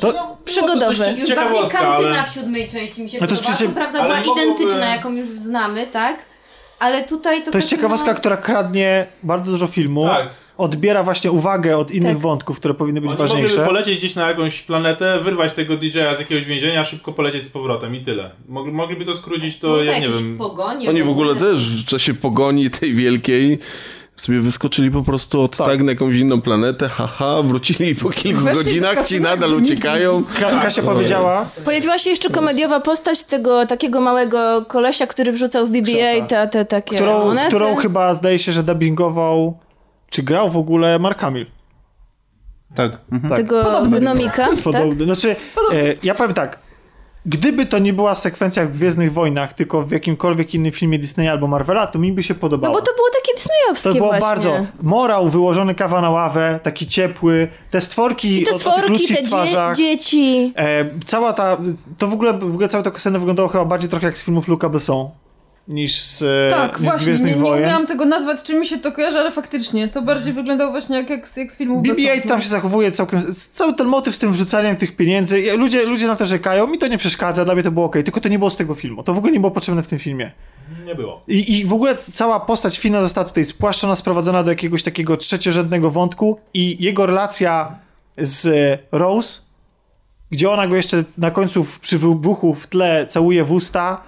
To- 0.00 0.10
Znaczy, 0.10 0.16
no, 0.28 0.36
przygodowy. 0.44 0.96
to 0.96 1.10
Już 1.10 1.34
bardziej 1.34 1.60
kantyna 1.70 1.88
ale- 2.20 2.24
w 2.30 2.34
siódmej 2.34 2.68
części 2.68 3.02
mi 3.02 3.10
się 3.10 3.18
No 3.20 3.26
to 3.26 3.32
jest 3.32 3.42
podobała. 3.42 3.54
przecież- 3.56 3.68
To 3.68 3.80
prawda 3.80 3.98
ale 4.00 4.08
była 4.08 4.18
mogłoby- 4.18 4.42
identyczna, 4.42 4.86
jaką 4.86 5.12
już 5.12 5.28
znamy, 5.28 5.86
tak? 5.86 6.16
Ale 6.78 7.04
tutaj 7.04 7.42
to 7.42 7.50
To 7.50 7.58
jest 7.58 7.70
ciekawostka, 7.70 8.14
która 8.14 8.36
kradnie 8.36 9.06
bardzo 9.22 9.50
dużo 9.50 9.66
filmu. 9.66 10.04
Tak. 10.04 10.28
Odbiera 10.58 11.02
właśnie 11.02 11.30
uwagę 11.32 11.76
od 11.78 11.90
innych 11.90 12.12
Tak. 12.12 12.18
wątków, 12.22 12.56
które 12.58 12.74
powinny 12.74 13.00
być 13.00 13.10
Oni 13.10 13.18
mogliby 13.18 13.32
ważniejsze. 13.42 13.66
polecieć 13.66 13.98
gdzieś 13.98 14.14
na 14.14 14.28
jakąś 14.28 14.60
planetę, 14.62 15.20
wyrwać 15.20 15.52
tego 15.52 15.76
DJ-a 15.76 16.14
z 16.16 16.18
jakiegoś 16.18 16.44
więzienia, 16.44 16.84
szybko 16.84 17.12
polecieć 17.12 17.42
z 17.42 17.48
powrotem 17.50 17.94
i 17.96 18.00
tyle. 18.04 18.30
Mogli, 18.48 18.72
mogliby 18.72 19.04
to 19.04 19.14
skrócić, 19.16 19.58
to 19.58 19.68
No, 19.68 19.76
ja 19.76 19.98
nie 19.98 20.06
jakieś 20.06 20.22
wiem. 20.22 20.38
Pogonie, 20.38 20.88
Oni 20.88 21.02
w 21.02 21.08
ogóle 21.10 21.34
też 21.36 21.82
w 21.82 21.86
czasie 21.86 22.14
pogoni 22.14 22.70
tej 22.70 22.94
wielkiej 22.94 23.58
sobie 24.16 24.40
wyskoczyli 24.40 24.90
po 24.90 25.02
prostu 25.02 25.42
od 25.42 25.56
tak, 25.56 25.82
na 25.82 25.92
jakąś 25.92 26.16
inną 26.16 26.40
planetę, 26.40 26.88
haha, 26.88 27.42
wrócili 27.42 27.94
po 27.94 28.10
kilku 28.10 28.40
Weszli 28.44 28.64
godzinach, 28.64 29.06
ci 29.06 29.20
nadal 29.20 29.54
uciekają. 29.54 30.24
Ka- 30.40 30.60
Kasia 30.62 30.82
powiedziała, 30.82 31.46
Pojawiła 31.64 31.98
się 31.98 32.10
jeszcze 32.10 32.30
komediowa 32.30 32.80
postać 32.80 33.24
tego 33.24 33.66
takiego 33.66 34.00
małego 34.00 34.64
kolesia, 34.68 35.06
który 35.06 35.32
wrzucał 35.32 35.66
w 35.66 35.70
BB-8 35.70 36.26
te, 36.26 36.48
te 36.48 36.64
takie 36.64 36.96
którą, 36.96 37.24
monety. 37.24 37.48
którą 37.48 37.74
chyba 37.76 38.14
zdaje 38.14 38.38
się, 38.38 38.52
że 38.52 38.62
dubbingował, 38.62 39.58
czy 40.10 40.22
grał 40.22 40.50
w 40.50 40.56
ogóle 40.56 40.98
Mark 40.98 41.18
Hamill. 41.20 41.46
Tak. 42.74 42.92
Mhm. 43.12 43.30
Tak. 43.30 43.38
Tego 43.38 43.82
gnomika, 43.82 44.46
tak? 44.48 44.58
Podobny. 44.64 45.04
Znaczy, 45.04 45.36
e, 45.72 45.94
ja 46.02 46.14
powiem 46.14 46.34
tak. 46.34 46.65
Gdyby 47.28 47.66
to 47.66 47.78
nie 47.78 47.92
była 47.92 48.14
sekwencja 48.14 48.64
w 48.66 48.68
Gwiezdnych 48.70 49.12
Wojnach, 49.12 49.52
tylko 49.52 49.82
w 49.82 49.90
jakimkolwiek 49.90 50.54
innym 50.54 50.72
filmie 50.72 50.98
Disneya 50.98 51.28
albo 51.28 51.46
Marvela, 51.46 51.86
to 51.86 51.98
mi 51.98 52.12
by 52.12 52.22
się 52.22 52.34
No 52.34 52.40
podobało. 52.40 52.74
bo 52.74 52.80
to 52.80 52.92
było 52.96 53.08
takie 53.22 53.34
disneyowskie 53.36 53.88
To 53.88 53.94
było 53.94 54.08
właśnie. 54.08 54.26
bardzo. 54.26 54.66
Morał 54.82 55.28
wyłożony 55.28 55.74
kawa 55.74 56.00
na 56.00 56.10
ławę, 56.10 56.60
taki 56.62 56.86
ciepły. 56.86 57.48
Te 57.70 57.80
stworki 57.80 58.40
I 58.40 58.44
te 58.44 58.50
o, 58.50 58.54
o 58.54 58.58
tych 58.58 58.60
stworki, 58.66 59.08
te 59.08 59.14
dzie- 59.14 59.22
twarzach. 59.22 59.76
dzieci. 59.76 60.52
E, 60.56 60.84
cała 61.06 61.32
ta. 61.32 61.56
To 61.98 62.06
w 62.08 62.12
ogóle, 62.12 62.32
w 62.32 62.44
ogóle 62.54 62.68
cała 62.68 62.82
ta 62.84 62.90
kasena 62.90 63.18
wyglądała 63.18 63.48
chyba 63.48 63.64
bardziej 63.64 63.90
trochę 63.90 64.06
jak 64.06 64.18
z 64.18 64.24
filmów 64.24 64.48
Luca 64.48 64.68
Besson 64.68 65.08
niż 65.68 66.00
z, 66.02 66.22
e, 66.22 66.50
Tak, 66.56 66.72
niż 66.72 66.80
właśnie, 66.82 66.98
nie, 66.98 67.04
Gwiezdnych 67.04 67.34
nie 67.36 67.40
Wojen. 67.42 67.64
umiałam 67.64 67.86
tego 67.86 68.04
nazwać, 68.04 68.40
z 68.40 68.42
czym 68.42 68.60
mi 68.60 68.66
się 68.66 68.78
to 68.78 68.92
kojarzy, 68.92 69.18
ale 69.18 69.32
faktycznie, 69.32 69.88
to 69.88 70.02
bardziej 70.02 70.32
wyglądało 70.32 70.70
właśnie 70.70 70.96
jak, 70.96 71.10
jak, 71.10 71.28
z- 71.28 71.36
jak 71.36 71.52
z 71.52 71.56
filmów 71.56 71.82
BB-8 71.82 72.06
Bessona. 72.06 72.28
tam 72.28 72.42
się 72.42 72.48
zachowuje 72.48 72.90
całkiem. 72.92 73.20
Cały 73.52 73.74
ten 73.74 73.86
motyw 73.86 74.14
z 74.14 74.18
tym 74.18 74.32
wrzucaniem 74.32 74.76
tych 74.76 74.96
pieniędzy. 74.96 75.56
Ludzie, 75.56 75.84
ludzie 75.84 76.06
na 76.06 76.16
to 76.16 76.26
rzekają, 76.26 76.66
mi 76.66 76.78
to 76.78 76.86
nie 76.88 76.98
przeszkadza, 76.98 77.44
dla 77.44 77.54
mnie 77.54 77.62
to 77.62 77.70
było 77.70 77.86
ok, 77.86 77.92
tylko 78.04 78.20
to 78.20 78.28
nie 78.28 78.38
było 78.38 78.50
z 78.50 78.56
tego 78.56 78.74
filmu. 78.74 79.02
To 79.02 79.14
w 79.14 79.18
ogóle 79.18 79.32
nie 79.32 79.40
było 79.40 79.50
potrzebne 79.52 79.82
w 79.82 79.86
tym 79.88 79.98
filmie. 79.98 80.32
Nie 80.84 80.94
było. 80.94 81.22
I, 81.28 81.58
I 81.58 81.64
w 81.64 81.72
ogóle 81.72 81.94
cała 81.94 82.40
postać 82.40 82.78
Fina 82.78 83.02
została 83.02 83.24
tutaj 83.28 83.44
spłaszczona, 83.44 83.96
sprowadzona 83.96 84.42
do 84.42 84.50
jakiegoś 84.50 84.82
takiego 84.82 85.16
trzeciorzędnego 85.16 85.90
wątku 85.90 86.38
i 86.54 86.84
jego 86.84 87.06
relacja 87.06 87.78
z 88.18 88.48
Rose, 88.92 89.40
gdzie 90.30 90.50
ona 90.50 90.66
go 90.66 90.76
jeszcze 90.76 91.04
na 91.18 91.30
końcu 91.30 91.64
w, 91.64 91.80
przy 91.80 91.98
wybuchu 91.98 92.54
w 92.54 92.66
tle 92.66 93.06
całuje 93.06 93.44
w 93.44 93.52
usta. 93.52 94.02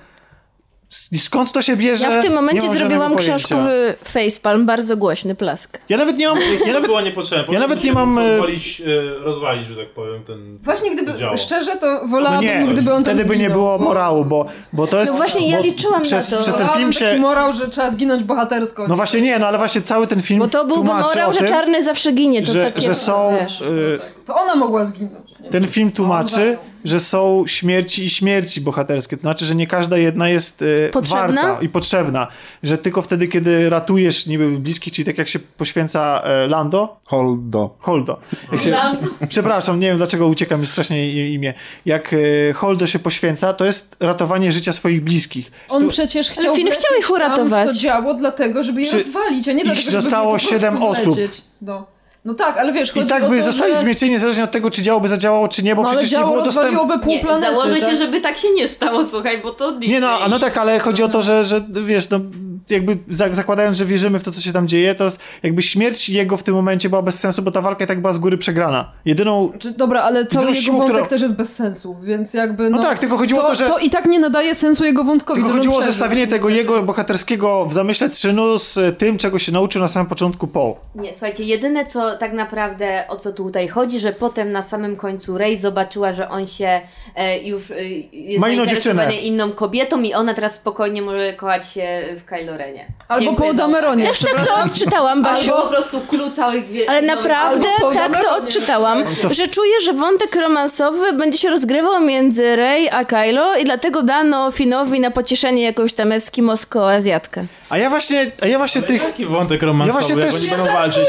Skąd 1.19 1.53
to 1.53 1.63
się 1.63 1.77
bierze? 1.77 2.05
Ja 2.05 2.21
w 2.21 2.25
tym 2.25 2.33
momencie 2.33 2.71
zrobiłam 2.75 3.17
książkowy 3.17 3.95
facepalm, 4.05 4.67
bardzo 4.67 4.97
głośny 4.97 5.35
plask. 5.35 5.79
Ja 5.89 5.97
nawet 5.97 6.19
nie 6.19 6.29
mam... 6.29 6.39
Ja 6.67 6.73
nawet, 6.73 6.87
było 6.87 7.01
niepotrzebne. 7.01 7.55
ja 7.55 7.61
nawet 7.61 7.85
nie 7.85 7.93
mam, 7.93 8.19
e, 8.19 8.23
Pozwolić, 8.31 8.81
e, 8.81 9.19
rozwalić, 9.19 9.67
że 9.69 9.77
tak 9.77 9.91
powiem, 9.91 10.25
ten... 10.25 10.59
Właśnie 10.63 10.91
gdyby, 10.91 11.19
działo. 11.19 11.39
szczerze, 11.39 11.77
to 11.77 11.87
no 12.03 12.09
wolałabym, 12.09 12.67
nie, 12.67 12.73
gdyby 12.73 12.93
on 12.95 13.03
wtedy 13.03 13.25
by 13.25 13.37
nie 13.37 13.51
było 13.51 13.79
morału, 13.79 14.25
bo, 14.25 14.47
bo 14.73 14.87
to 14.87 15.01
jest... 15.01 15.13
No 15.13 15.19
właśnie, 15.19 15.51
ja 15.51 15.59
liczyłam 15.59 16.03
na 16.03 16.05
przez, 16.05 16.31
to. 16.31 16.39
Przez 16.39 16.55
ten 16.55 16.69
film 16.69 16.93
taki 16.93 17.05
się... 17.05 17.19
morał, 17.19 17.53
że 17.53 17.69
trzeba 17.69 17.91
zginąć 17.91 18.25
bohatersko. 18.25 18.87
No 18.89 18.97
właśnie 18.97 19.21
nie, 19.21 19.39
no 19.39 19.47
ale 19.47 19.59
właśnie 19.59 19.81
cały 19.81 20.07
ten 20.07 20.23
film 20.23 20.41
Bo 20.41 20.49
to 20.49 20.65
byłby 20.65 20.85
morał, 20.85 21.31
o 21.31 21.33
że 21.33 21.39
tym, 21.39 21.49
czarny 21.49 21.83
zawsze 21.83 22.13
ginie. 22.13 22.43
To 22.43 22.53
że, 22.53 22.65
takie, 22.65 22.81
że 22.81 22.95
są... 22.95 23.37
wiesz. 23.41 23.61
y, 23.61 24.01
To 24.27 24.37
ona 24.37 24.55
mogła 24.55 24.85
zginąć. 24.85 25.28
Ten 25.51 25.67
film 25.67 25.93
tłumaczy, 25.93 26.35
zajął. 26.35 26.57
że 26.85 27.01
są 27.01 27.45
śmierci 27.47 28.05
i 28.05 28.11
śmierci 28.11 28.61
bohaterskie. 28.61 29.17
To 29.17 29.21
znaczy, 29.21 29.45
że 29.45 29.55
nie 29.55 29.67
każda 29.67 29.99
jedna 29.99 30.29
jest 30.29 30.63
y, 30.63 30.91
Potrzebna? 30.93 31.43
warta 31.43 31.59
i 31.63 31.69
potrzebna. 31.69 32.27
Że 32.63 32.79
tylko 32.79 33.03
wtedy, 33.03 33.29
kiedy 33.29 33.71
ratujesz 33.71 34.27
niby 34.27 34.49
bliskich, 34.59 34.93
czyli 34.93 35.07
tak 35.07 35.19
jak 35.19 35.29
się 35.29 35.39
poświęca 35.39 36.23
e, 36.25 36.47
Lando, 36.47 37.01
Holdo. 37.05 37.77
Holdo. 37.79 38.21
Jak 38.53 38.61
się, 38.61 38.71
Lando. 38.71 39.07
przepraszam, 39.29 39.81
nie 39.81 39.87
wiem 39.89 39.97
dlaczego 39.97 40.27
ucieka 40.29 40.57
mi 40.57 40.67
strasznie 40.67 41.33
imię. 41.35 41.55
Jak 41.87 42.15
e, 42.49 42.53
Holdo 42.53 42.87
się 42.87 42.99
poświęca, 42.99 43.53
to 43.55 43.65
jest 43.65 43.97
ratowanie 44.01 44.53
życia 44.53 44.73
swoich 44.73 45.05
bliskich. 45.05 45.53
On 45.69 45.81
Stu- 45.81 45.91
przecież 45.91 46.31
chciał 46.31 46.57
Finn 46.57 46.71
chciał 46.71 46.99
ich 46.99 47.11
uratować. 47.11 47.67
Tam 47.67 47.75
to 47.77 47.81
działo 47.81 48.15
dlatego, 48.15 48.63
żeby 48.63 48.81
je 48.81 48.89
Przy- 48.89 48.97
rozwalić, 48.99 49.49
a 49.49 49.53
nie 49.53 49.65
dlatego, 49.65 49.91
żeby 49.91 50.03
zostało 50.03 50.39
siedem 50.39 50.83
osób. 50.83 51.19
No. 51.63 51.87
No 52.29 52.35
tak, 52.35 52.59
ale 52.59 52.73
wiesz, 52.73 52.89
I 52.91 52.93
chodzi 52.93 53.07
tak 53.07 53.25
o 53.25 53.29
by 53.29 53.39
to, 53.39 53.45
zostali 53.45 53.73
że... 53.73 53.79
zmiecieni 53.79 54.13
niezależnie 54.13 54.45
od 54.45 54.51
tego, 54.51 54.71
czy 54.71 54.83
działo 54.83 55.01
by 55.01 55.09
zadziałało, 55.09 55.49
czy 55.49 55.63
nie, 55.63 55.75
bo 55.75 55.83
No 55.83 55.89
ale 55.89 55.99
przecież 55.99 56.19
nie 56.19 56.25
było 56.27 56.43
dostępu. 56.43 56.89
Nie, 57.07 57.21
planety. 57.21 57.47
założę 57.47 57.77
tak? 57.81 57.91
się, 57.91 57.97
żeby 57.97 58.21
tak 58.21 58.39
się 58.39 58.51
nie 58.51 58.69
stało, 58.69 59.05
słuchaj, 59.05 59.43
bo 59.43 59.53
to. 59.53 59.71
Nie 59.71 60.01
no, 60.01 60.09
a 60.21 60.29
no 60.29 60.39
tak, 60.39 60.57
ale 60.57 60.79
chodzi 60.79 61.03
o 61.03 61.09
to, 61.09 61.23
że, 61.23 61.45
że 61.45 61.61
wiesz, 61.71 62.11
no, 62.11 62.21
jakby 62.71 62.97
za- 63.11 63.35
zakładając, 63.35 63.77
że 63.77 63.85
wierzymy 63.85 64.19
w 64.19 64.25
to, 64.25 64.33
co 64.33 64.41
się 64.41 64.53
tam 64.53 64.69
dzieje, 64.69 64.95
to 64.95 65.09
jakby 65.43 65.63
śmierć 65.63 66.09
jego 66.09 66.37
w 66.37 66.43
tym 66.43 66.55
momencie 66.55 66.89
była 66.89 67.03
bez 67.03 67.19
sensu, 67.21 67.43
bo 67.43 67.51
ta 67.51 67.61
walka 67.63 67.85
i 67.85 67.87
tak 67.87 68.01
była 68.01 68.13
z 68.13 68.19
góry 68.19 68.39
przegrana. 68.39 68.93
Jedyną 69.05 69.53
Czy, 69.59 69.71
dobra, 69.71 70.03
ale 70.03 70.27
cały 70.27 70.47
jego 70.47 70.61
siłą, 70.61 70.79
wątek 70.79 70.95
która- 70.97 71.07
też 71.09 71.21
jest 71.23 71.35
bez 71.37 71.55
sensu, 71.57 71.97
więc 72.03 72.35
jakby. 72.35 72.71
No, 72.71 72.79
tak, 72.79 72.99
tylko 72.99 73.17
chodziło 73.19 73.45
o 73.45 73.49
to, 73.49 73.55
że- 73.55 73.67
To 73.69 73.79
i 73.79 73.91
tak 73.91 74.07
nie 74.07 74.21
nadaje 74.21 74.55
sensu 74.55 74.85
jego 74.85 75.05
wątkowi. 75.05 75.37
Tylko 75.41 75.49
to, 75.49 75.53
że 75.55 75.59
chodziło 75.59 75.75
o 75.77 75.79
przeżył, 75.79 75.93
zestawienie 75.93 76.27
tego 76.27 76.49
jego 76.49 76.83
bohaterskiego 76.83 77.67
w 77.67 77.73
zamyśle 77.73 78.09
Trzynu 78.09 78.59
z 78.59 78.99
tym, 78.99 79.19
czego 79.19 79.39
się 79.39 79.53
nauczył 79.53 79.83
na 79.83 79.89
samym 79.89 80.07
początku 80.09 80.47
Paul. 80.47 80.75
Nie, 80.95 81.11
słuchajcie, 81.13 81.45
jedyne 81.45 81.87
co 81.87 82.17
tak 82.19 82.33
naprawdę 82.33 83.05
o 83.09 83.17
co 83.17 83.33
tu 83.33 83.45
tutaj 83.45 83.69
chodzi, 83.69 84.01
że 84.01 84.13
potem 84.13 84.53
na 84.53 84.63
samym 84.63 84.97
końcu 84.97 85.39
Rey 85.39 85.57
zobaczyła, 85.57 86.13
że 86.13 86.29
on 86.29 86.47
się 86.47 86.81
e, 87.17 87.39
już 87.43 87.71
e, 87.71 87.85
jest 88.13 88.41
Ma 88.41 88.49
inną 88.49 88.67
dziewczynę. 88.67 89.17
inną 89.17 89.53
kobietą 89.53 90.03
i 90.03 90.15
ona 90.15 90.35
teraz 90.35 90.55
spokojnie 90.55 91.03
może 91.03 91.33
kochać 91.35 91.69
się 91.73 92.03
w 92.19 92.25
Kylo 92.25 92.48
Renie. 92.57 92.87
Albo 93.09 93.25
Dziękuję 93.25 93.51
po 93.51 93.57
Dameronie. 93.57 94.07
Też 94.07 94.19
tak 94.19 94.47
to 94.47 94.57
odczytałam, 94.65 95.23
Basiu. 95.23 95.51
Albo 95.55 95.63
po 95.63 95.69
prostu 95.69 96.01
clue 96.01 96.31
całych 96.31 96.69
wie- 96.69 96.91
Ale 96.91 97.03
naprawdę 97.03 97.67
Albo 97.79 97.95
tak 97.95 98.23
to 98.25 98.37
odczytałam, 98.37 99.05
że 99.31 99.49
czuję, 99.49 99.81
że 99.85 99.93
wątek 99.93 100.37
romansowy 100.37 101.13
będzie 101.13 101.39
się 101.39 101.51
rozgrywał 101.51 102.01
między 102.01 102.57
Rey 102.57 102.89
a 102.91 103.05
Kylo 103.05 103.57
i 103.57 103.65
dlatego 103.65 104.03
dano 104.03 104.51
Finowi 104.51 105.01
na 105.01 105.11
pocieszenie 105.11 105.63
jakąś 105.63 105.93
tam 105.93 106.13
eskimosko-azjatkę. 106.13 107.45
A 107.71 107.79
ja 107.79 107.91
właśnie, 107.91 108.31
a 108.43 108.47
ja 108.47 108.59
właśnie 108.59 108.83
tych... 108.83 109.03
Taki 109.05 109.27
wątek 109.27 109.63
romansowy, 109.63 109.99
Ja 110.03 110.07
właśnie 110.07 110.23
jak 110.25 110.33
też- 110.33 110.41
oni 110.43 110.51
będą 110.51 110.73
walczyć. 110.81 111.05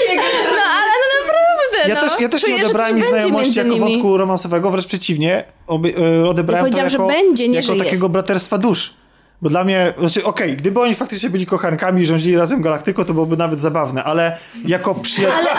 No 0.56 0.62
ale 0.62 0.92
no 1.02 1.26
naprawdę, 1.28 1.90
Ja 1.90 1.96
no. 1.96 2.02
też, 2.02 2.20
ja 2.22 2.30
też 2.30 2.42
Czuję, 2.42 2.56
nie 2.58 2.64
odebrałem 2.64 2.98
ich 2.98 3.06
znajomości 3.06 3.58
jako 3.60 3.70
nimi. 3.70 3.80
wątku 3.92 4.18
romansowego, 4.18 4.72
wręcz 4.72 4.86
przeciwnie. 4.88 5.44
Oby, 5.68 5.94
e, 6.24 6.28
odebrałem 6.28 6.66
Ja 6.66 6.72
to 6.72 6.86
powiedziałam, 6.86 7.08
jako, 7.10 7.18
że 7.18 7.24
będzie, 7.24 7.48
nie, 7.48 7.56
jako 7.60 7.76
takiego 7.76 8.06
jest. 8.06 8.14
braterstwa 8.14 8.58
dusz. 8.58 8.94
Bo 9.42 9.50
dla 9.50 9.64
mnie, 9.64 9.94
znaczy 9.98 10.24
okej, 10.24 10.58
gdyby 10.58 10.82
oni 10.82 10.96
faktycznie 10.96 11.30
byli 11.30 11.46
kochankami 11.46 12.02
i 12.02 12.06
rządzili 12.06 12.38
razem 12.38 12.62
galaktyką, 12.62 13.06
to 13.06 13.14
byłoby 13.14 13.38
nawet 13.38 13.60
zabawne, 13.60 14.04
ale 14.04 14.38
jako 14.66 14.96
przyjaciele... 14.96 15.44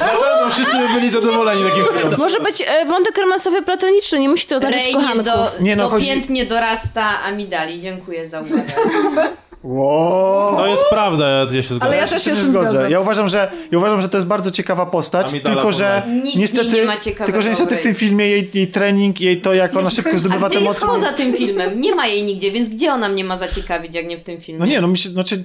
Na 0.00 0.06
pewno 0.06 0.50
wszyscy 0.50 0.78
by 0.78 0.88
byli 0.88 1.10
zadowoleni 1.10 1.62
takim. 1.64 1.84
Może 2.18 2.40
być 2.40 2.62
e, 2.66 2.84
wątek 2.86 3.18
romansowy 3.18 3.62
platoniczny, 3.62 4.20
nie 4.20 4.28
musi 4.28 4.46
to 4.46 4.58
nie, 4.58 4.92
kochanków. 4.94 5.24
do, 5.24 5.50
Nie, 5.60 5.76
no, 5.76 5.88
chodzi- 5.88 6.06
dopiętnie 6.08 6.46
dorasta 6.46 7.20
Amidali. 7.22 7.80
Dziękuję 7.80 8.28
za 8.28 8.40
uwagę. 8.40 8.62
Wow. 9.62 10.56
To 10.56 10.66
jest 10.66 10.84
prawda, 10.90 11.28
ja, 11.28 11.62
się 11.62 11.74
zgadzam. 11.74 11.88
Ale 11.88 11.96
ja 11.96 12.06
też 12.06 12.24
się 12.24 12.30
się 12.30 12.36
nie 12.36 12.42
zgodzę. 12.42 12.70
zgadzam. 12.70 12.90
Ja 12.90 13.00
uważam, 13.00 13.28
że, 13.28 13.50
ja 13.70 13.78
uważam, 13.78 14.00
że 14.00 14.08
to 14.08 14.16
jest 14.16 14.26
bardzo 14.26 14.50
ciekawa 14.50 14.86
postać, 14.86 15.32
tylko 15.44 15.72
że 15.72 16.02
niestety, 16.36 16.70
nie 16.70 16.84
ma 16.84 16.96
tylko 17.26 17.42
że 17.42 17.48
niestety 17.50 17.76
w 17.76 17.80
tym 17.80 17.94
filmie 17.94 18.28
jej, 18.28 18.50
jej 18.54 18.68
trening, 18.68 19.20
jej 19.20 19.40
to, 19.40 19.54
jak 19.54 19.76
ona 19.76 19.90
szybko 19.90 20.10
A 20.14 20.18
zdobywa 20.18 20.48
gdzie 20.48 20.58
te 20.58 20.64
jest 20.64 20.82
moce... 20.82 20.94
poza 20.94 21.12
tym 21.12 21.34
filmem? 21.34 21.80
Nie 21.80 21.94
ma 21.94 22.06
jej 22.06 22.24
nigdzie, 22.24 22.52
więc 22.52 22.68
gdzie 22.68 22.92
ona 22.92 23.08
mnie 23.08 23.24
ma 23.24 23.36
zaciekawić, 23.36 23.94
jak 23.94 24.06
nie 24.06 24.18
w 24.18 24.22
tym 24.22 24.40
filmie? 24.40 24.58
No 24.60 24.66
nie, 24.66 24.80
no 24.80 24.88
mi 24.88 24.98
się, 24.98 25.08
znaczy, 25.08 25.44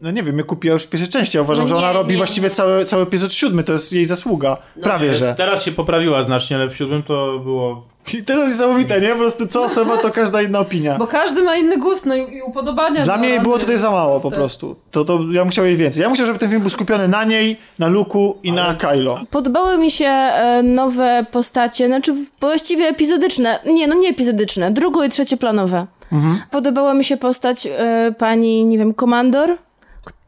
no 0.00 0.10
nie 0.10 0.22
wiem, 0.22 0.38
ja 0.38 0.44
kupiła 0.44 0.72
już 0.72 0.82
w 0.82 0.88
pierwszej 0.88 1.10
części, 1.10 1.36
ja 1.36 1.42
uważam, 1.42 1.64
No 1.64 1.68
że 1.68 1.76
ona 1.76 1.88
nie, 1.88 1.92
robi 1.94 2.10
nie, 2.10 2.16
właściwie 2.16 2.48
nie. 2.48 2.54
cały, 2.54 2.84
cały 2.84 3.02
epizod 3.02 3.34
siódmy, 3.34 3.64
to 3.64 3.72
jest 3.72 3.92
jej 3.92 4.04
zasługa. 4.04 4.56
Prawie, 4.82 5.14
że. 5.14 5.34
Teraz 5.34 5.64
się 5.64 5.72
poprawiła 5.72 6.24
znacznie, 6.24 6.56
ale 6.56 6.68
w 6.68 6.76
siódmym 6.76 7.02
to 7.02 7.38
było... 7.38 7.95
I 8.14 8.24
to 8.24 8.32
jest 8.32 8.46
niesamowite, 8.48 9.00
nie? 9.00 9.08
Po 9.08 9.16
prostu 9.16 9.46
co 9.46 9.62
osoba, 9.62 9.96
to 9.96 10.10
każda 10.10 10.42
inna 10.42 10.58
opinia. 10.58 10.98
Bo 10.98 11.06
każdy 11.06 11.42
ma 11.42 11.56
inny 11.56 11.78
gust 11.78 12.06
no 12.06 12.14
i, 12.14 12.34
i 12.36 12.42
upodobania. 12.42 13.04
Dla 13.04 13.16
mnie 13.16 13.28
jej 13.28 13.40
było 13.40 13.58
tutaj 13.58 13.76
za 13.76 13.90
mało 13.90 14.20
po 14.20 14.30
prostu. 14.30 14.76
To, 14.90 15.04
to 15.04 15.18
ja 15.32 15.42
bym 15.42 15.50
chciał 15.50 15.64
jej 15.64 15.76
więcej. 15.76 16.00
Ja 16.02 16.08
bym 16.08 16.14
chciał, 16.14 16.26
żeby 16.26 16.38
ten 16.38 16.50
film 16.50 16.60
był 16.60 16.70
skupiony 16.70 17.08
na 17.08 17.24
niej, 17.24 17.56
na 17.78 17.86
Luku 17.86 18.38
i 18.42 18.52
na 18.52 18.74
Kylo. 18.74 19.20
Podobały 19.30 19.78
mi 19.78 19.90
się 19.90 20.06
e, 20.06 20.62
nowe 20.62 21.26
postacie, 21.30 21.86
znaczy 21.86 22.14
właściwie 22.40 22.88
epizodyczne. 22.88 23.58
Nie, 23.66 23.86
no 23.88 23.94
nie 23.94 24.08
epizodyczne, 24.08 24.70
drugo- 24.72 25.06
i 25.06 25.08
trzecioplanowe. 25.08 25.86
Podobała 26.50 26.94
mi 26.94 27.04
się 27.04 27.16
postać 27.16 27.66
e, 27.66 28.14
pani, 28.18 28.64
nie 28.64 28.78
wiem, 28.78 28.94
Komandor, 28.94 29.50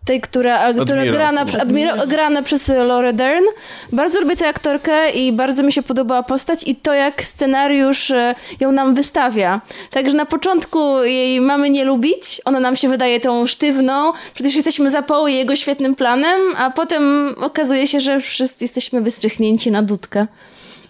tej, 0.08 0.20
która, 0.20 0.58
a, 0.58 0.72
która 0.72 1.06
grana, 1.06 1.44
admira, 1.60 2.06
grana 2.06 2.42
przez 2.42 2.68
Laura 2.68 3.12
Dern. 3.12 3.44
Bardzo 3.92 4.20
lubię 4.20 4.36
tę 4.36 4.48
aktorkę 4.48 5.10
i 5.10 5.32
bardzo 5.32 5.62
mi 5.62 5.72
się 5.72 5.82
podobała 5.82 6.22
postać 6.22 6.64
i 6.66 6.76
to, 6.76 6.94
jak 6.94 7.24
scenariusz 7.24 8.10
e, 8.10 8.34
ją 8.60 8.72
nam 8.72 8.94
wystawia. 8.94 9.60
Także 9.90 10.16
na 10.16 10.26
początku 10.26 11.04
jej 11.04 11.40
mamy 11.40 11.70
nie 11.70 11.84
lubić, 11.84 12.40
ona 12.44 12.60
nam 12.60 12.76
się 12.76 12.88
wydaje 12.88 13.20
tą 13.20 13.46
sztywną, 13.46 14.12
przecież 14.34 14.54
jesteśmy 14.54 14.90
za 14.90 15.02
Poe 15.02 15.28
i 15.28 15.34
jego 15.34 15.56
świetnym 15.56 15.94
planem, 15.94 16.40
a 16.56 16.70
potem 16.70 17.34
okazuje 17.40 17.86
się, 17.86 18.00
że 18.00 18.20
wszyscy 18.20 18.64
jesteśmy 18.64 19.00
wystrychnięci 19.00 19.70
na 19.70 19.82
dudkę. 19.82 20.26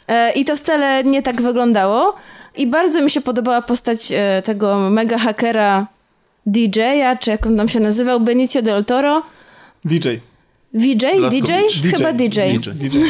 E, 0.08 0.32
I 0.32 0.44
to 0.44 0.56
wcale 0.56 1.04
nie 1.04 1.22
tak 1.22 1.42
wyglądało. 1.42 2.14
I 2.56 2.66
bardzo 2.66 3.02
mi 3.02 3.10
się 3.10 3.20
podobała 3.20 3.62
postać 3.62 4.12
e, 4.12 4.42
tego 4.44 4.90
mega 4.90 5.18
hakera 5.18 5.97
DJ-a, 6.52 7.16
czy 7.16 7.30
jak 7.30 7.46
on 7.46 7.56
tam 7.56 7.68
się 7.68 7.80
nazywał, 7.80 8.20
Benicio 8.20 8.62
del 8.62 8.84
Toro. 8.84 9.22
DJ. 9.84 10.08
VJ? 10.74 10.94
DJ? 10.94 11.06
Blaskowicz. 11.18 11.96
Chyba 11.96 12.12
DJ. 12.12 12.40
DJ. 12.74 12.98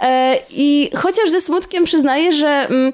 E, 0.00 0.38
I 0.50 0.90
chociaż 0.96 1.30
ze 1.30 1.40
smutkiem 1.40 1.84
przyznaję, 1.84 2.32
że 2.32 2.48
mm, 2.48 2.92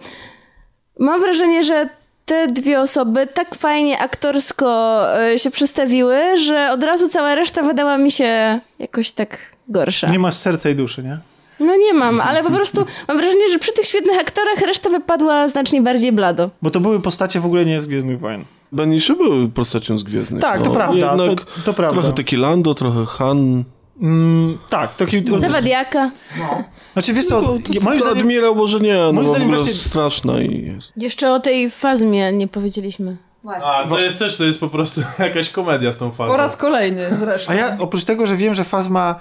mam 0.99 1.21
wrażenie, 1.21 1.63
że 1.63 1.89
te 2.27 2.49
dwie 2.49 2.81
osoby 2.81 3.27
tak 3.27 3.55
fajnie 3.55 3.99
aktorsko 3.99 5.01
e, 5.21 5.39
się 5.39 5.51
przedstawiły, 5.51 6.37
że 6.37 6.71
od 6.73 6.83
razu 6.83 7.09
cała 7.09 7.35
reszta 7.35 7.63
wydała 7.63 7.99
mi 7.99 8.11
się 8.11 8.59
jakoś 8.79 9.13
tak 9.13 9.39
gorsza. 9.69 10.11
Nie 10.11 10.19
masz 10.19 10.35
serca 10.35 10.71
i 10.71 10.75
duszy, 10.75 11.03
nie? 11.03 11.19
No 11.63 11.77
nie 11.77 11.95
mam, 11.95 12.21
ale 12.21 12.43
po 12.43 12.51
prostu 12.51 12.85
mam 13.09 13.17
wrażenie, 13.17 13.49
że 13.49 13.59
przy 13.59 13.73
tych 13.73 13.85
świetnych 13.87 14.21
aktorach 14.21 14.59
reszta 14.67 14.91
wypadła 14.91 15.49
znacznie 15.49 15.83
bardziej 15.83 16.13
blado. 16.13 16.51
Bo 16.63 16.71
to 16.71 16.81
były 16.81 17.01
postacie 17.01 17.41
w 17.41 17.47
ogóle 17.47 17.65
nie 17.65 17.81
z 17.81 17.87
Gwiezdnych 17.87 18.21
Wojen. 18.21 18.45
Beniszy 18.73 19.17
był 19.17 19.49
postacią 19.49 19.99
z 19.99 20.03
Gwiezdnych. 20.03 20.43
Tak, 20.43 20.63
to 20.63 20.71
prawda, 20.71 20.97
Jednak 21.13 21.41
to- 21.45 21.61
to 21.65 21.73
prawda. 21.75 22.01
Trochę 22.01 22.17
taki 22.17 22.37
Lando, 22.37 22.75
trochę 22.75 23.07
Han. 23.07 23.65
Mm, 24.01 24.59
tak, 24.71 24.95
to 24.95 25.07
ki- 25.07 25.25
Zawadiaka. 25.37 26.11
Znaczy 26.93 27.13
wiesz 27.15 27.27
co, 27.27 27.41
No, 27.43 27.49
to, 27.49 27.55
to, 27.75 27.81
moim 27.81 27.99
to 27.99 28.05
zdaniem... 28.05 28.21
admirał 28.21 28.55
może 28.55 28.81
nie, 28.81 28.95
no 28.95 29.13
moim 29.13 29.27
bo 29.27 29.33
w 29.33 29.37
zdaniem 29.37 29.49
ogóle 29.49 29.63
właśnie- 29.63 29.81
straszna 29.81 30.41
i 30.43 30.67
jest. 30.75 30.93
Jeszcze 30.97 31.33
o 31.33 31.41
tej 31.41 31.71
fazmie 31.71 32.33
nie 32.33 32.49
powiedzieliśmy. 32.49 33.17
Właśnie. 33.43 33.65
A, 33.67 33.85
to 33.89 33.99
jest 34.01 34.19
też, 34.19 34.37
to 34.37 34.45
jest 34.45 34.61
po 34.61 34.69
prostu 34.69 35.01
jakaś 35.19 35.51
komedia 35.51 35.93
z 35.93 35.99
tą 35.99 36.11
fazą. 36.11 36.31
Po 36.31 36.37
raz 36.37 36.57
kolejny 36.57 37.17
zresztą. 37.21 37.53
A 37.53 37.55
ja 37.55 37.77
oprócz 37.79 38.05
tego, 38.05 38.27
że 38.27 38.37
wiem, 38.37 38.55
że 38.55 38.65
Fazma 38.65 39.21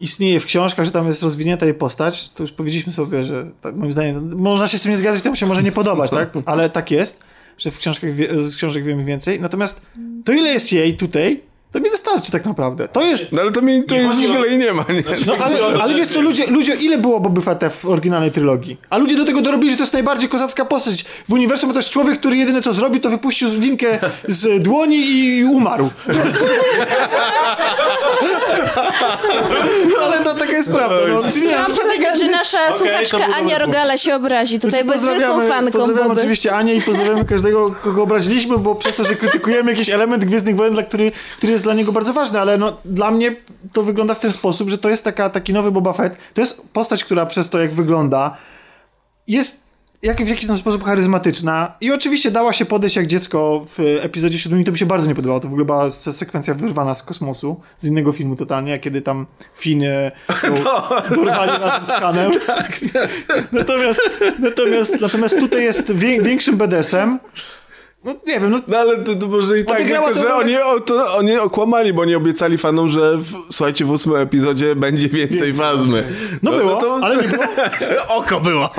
istnieje 0.00 0.40
w 0.40 0.46
książkach, 0.46 0.86
że 0.86 0.92
tam 0.92 1.06
jest 1.06 1.22
rozwinięta 1.22 1.66
jej 1.66 1.74
postać, 1.74 2.28
to 2.28 2.42
już 2.42 2.52
powiedzieliśmy 2.52 2.92
sobie, 2.92 3.24
że 3.24 3.50
tak, 3.60 3.76
moim 3.76 3.92
zdaniem, 3.92 4.36
można 4.36 4.68
się 4.68 4.78
z 4.78 4.82
tym 4.82 4.90
nie 4.90 4.98
zgadzać, 4.98 5.22
to 5.22 5.30
mu 5.30 5.36
się 5.36 5.46
może 5.46 5.62
nie 5.62 5.72
podobać, 5.72 6.10
tak? 6.10 6.30
Ale 6.46 6.70
tak 6.70 6.90
jest, 6.90 7.20
że 7.58 7.70
w 7.70 7.78
książkach 7.78 8.14
wie, 8.14 8.28
z 8.48 8.56
książek 8.56 8.84
wiemy 8.84 9.04
więcej. 9.04 9.40
Natomiast 9.40 9.86
to 10.24 10.32
ile 10.32 10.48
jest 10.48 10.72
jej 10.72 10.96
tutaj, 10.96 11.42
to 11.72 11.80
mi 11.80 11.90
wystarczy 11.90 12.32
tak 12.32 12.44
naprawdę. 12.44 12.88
To 12.88 13.02
jest 13.02 13.32
No 13.32 13.40
ale 13.42 13.52
to 13.52 13.62
mi 13.62 13.84
to 13.84 13.94
Nie 13.94 14.00
jest 14.00 14.20
w 14.20 14.24
ogóle 14.24 14.48
i 14.48 14.58
nie 14.58 14.72
ma, 14.72 14.84
nie? 14.88 15.02
No 15.26 15.32
ale, 15.44 15.82
ale 15.82 15.94
wiesz 15.94 16.08
co, 16.08 16.20
ludzie, 16.20 16.46
ludzie, 16.46 16.74
ile 16.74 16.98
było 16.98 17.20
Boba 17.20 17.40
Fetta 17.40 17.70
w 17.70 17.84
oryginalnej 17.84 18.30
trylogii? 18.32 18.76
A 18.90 18.98
ludzie 18.98 19.16
do 19.16 19.24
tego 19.24 19.42
dorobili, 19.42 19.70
że 19.70 19.76
to 19.76 19.82
jest 19.82 19.92
najbardziej 19.92 20.28
kozacka 20.28 20.64
postać 20.64 21.04
w 21.28 21.32
uniwersum, 21.32 21.68
bo 21.68 21.72
to 21.72 21.78
jest 21.78 21.90
człowiek, 21.90 22.18
który 22.18 22.36
jedyne 22.36 22.62
co 22.62 22.72
zrobił, 22.72 23.00
to 23.00 23.10
wypuścił 23.10 23.48
linkę 23.60 23.98
z 24.28 24.62
dłoni 24.62 24.96
i 24.96 25.44
umarł. 25.44 25.90
No 29.96 30.04
ale 30.04 30.20
to 30.20 30.34
taka 30.34 30.52
jest 30.52 30.72
prawda. 30.72 30.96
No, 31.08 31.32
czyli 31.32 31.46
Chciałam 31.46 31.72
powiedzieć, 31.72 32.20
że 32.20 32.26
nasza 32.26 32.68
to 32.72 32.78
słuchaczka 32.78 33.26
Ania. 33.36 33.58
Rogala 33.58 33.96
się 33.96 34.14
obrazi. 34.14 34.60
Tutaj 34.60 34.84
Znaczy, 34.84 35.00
bez 35.00 35.04
wielką 35.04 35.48
fanką 35.48 35.72
pozdrawiamy 35.78 36.08
Boby. 36.08 36.20
oczywiście 36.20 36.54
Anię 36.54 36.74
i 36.74 36.82
pozdrawiamy 36.82 37.24
każdego, 37.24 37.74
kogo 37.82 38.02
obraziliśmy, 38.02 38.58
bo 38.58 38.74
przez 38.74 38.94
to, 38.94 39.04
że 39.04 39.14
krytykujemy 39.14 39.70
jakiś 39.70 39.90
element 39.90 40.24
Gwiezdnych 40.24 40.56
Wojen, 40.56 40.74
dla 40.74 40.82
który, 40.82 41.12
który 41.36 41.52
jest 41.52 41.64
dla 41.64 41.74
niego 41.74 41.92
bardzo 41.92 42.12
ważny, 42.12 42.40
ale 42.40 42.58
no, 42.58 42.76
dla 42.84 43.10
mnie 43.10 43.36
to 43.72 43.82
wygląda 43.82 44.14
w 44.14 44.20
ten 44.20 44.32
sposób, 44.32 44.70
że 44.70 44.78
to 44.78 44.88
jest 44.88 45.04
taka, 45.04 45.30
taki 45.30 45.52
nowy 45.52 45.70
Boba 45.70 45.92
Fett. 45.92 46.16
To 46.34 46.40
jest 46.40 46.62
postać, 46.72 47.04
która 47.04 47.26
przez 47.26 47.50
to, 47.50 47.58
jak 47.58 47.72
wygląda, 47.72 48.36
jest 49.26 49.65
jak, 50.02 50.22
w 50.24 50.28
jakiś 50.28 50.46
tam 50.46 50.58
sposób 50.58 50.84
charyzmatyczna 50.84 51.72
i 51.80 51.92
oczywiście 51.92 52.30
dała 52.30 52.52
się 52.52 52.64
podejść 52.64 52.96
jak 52.96 53.06
dziecko 53.06 53.66
w 53.76 53.80
epizodzie 54.02 54.38
7 54.38 54.60
i 54.60 54.64
to 54.64 54.72
mi 54.72 54.78
się 54.78 54.86
bardzo 54.86 55.08
nie 55.08 55.14
podobało. 55.14 55.40
To 55.40 55.48
w 55.48 55.50
ogóle 55.50 55.64
była 55.64 55.90
se- 55.90 56.12
sekwencja 56.12 56.54
wyrwana 56.54 56.94
z 56.94 57.02
kosmosu, 57.02 57.60
z 57.78 57.84
innego 57.86 58.12
filmu 58.12 58.36
totalnie, 58.36 58.78
kiedy 58.78 59.02
tam 59.02 59.26
Finy 59.54 60.10
dorwali 61.16 61.50
razem 61.62 61.86
z 61.86 61.90
Hanem. 61.90 62.30
Natomiast, 63.52 64.00
natomiast, 64.38 65.00
natomiast 65.00 65.38
tutaj 65.38 65.62
jest 65.62 65.92
większym 65.94 66.56
BDS-em. 66.56 67.18
No 68.04 68.14
nie 68.26 68.40
wiem, 68.40 68.50
no 68.50 68.60
No 68.68 68.78
ale 68.78 68.98
to, 69.04 69.14
to 69.14 69.26
może 69.26 69.58
i 69.58 69.64
tak, 69.64 69.78
tylko, 69.82 70.14
że 70.14 70.34
oni, 70.34 70.56
o, 70.56 70.80
to, 70.80 71.16
oni 71.16 71.36
okłamali, 71.36 71.92
bo 71.92 72.02
oni 72.02 72.14
obiecali 72.14 72.58
fanom, 72.58 72.88
że 72.88 73.16
w, 73.18 73.32
słuchajcie, 73.52 73.84
w 73.84 73.90
ósmym 73.90 74.16
epizodzie 74.16 74.76
będzie 74.76 75.08
więcej 75.08 75.54
fazmy. 75.54 76.04
no 76.42 76.52
było, 76.52 76.80
to- 76.80 77.00
ale 77.02 77.16
nie 77.16 77.28
było. 77.28 77.44
Oko 78.18 78.40
było. 78.40 78.70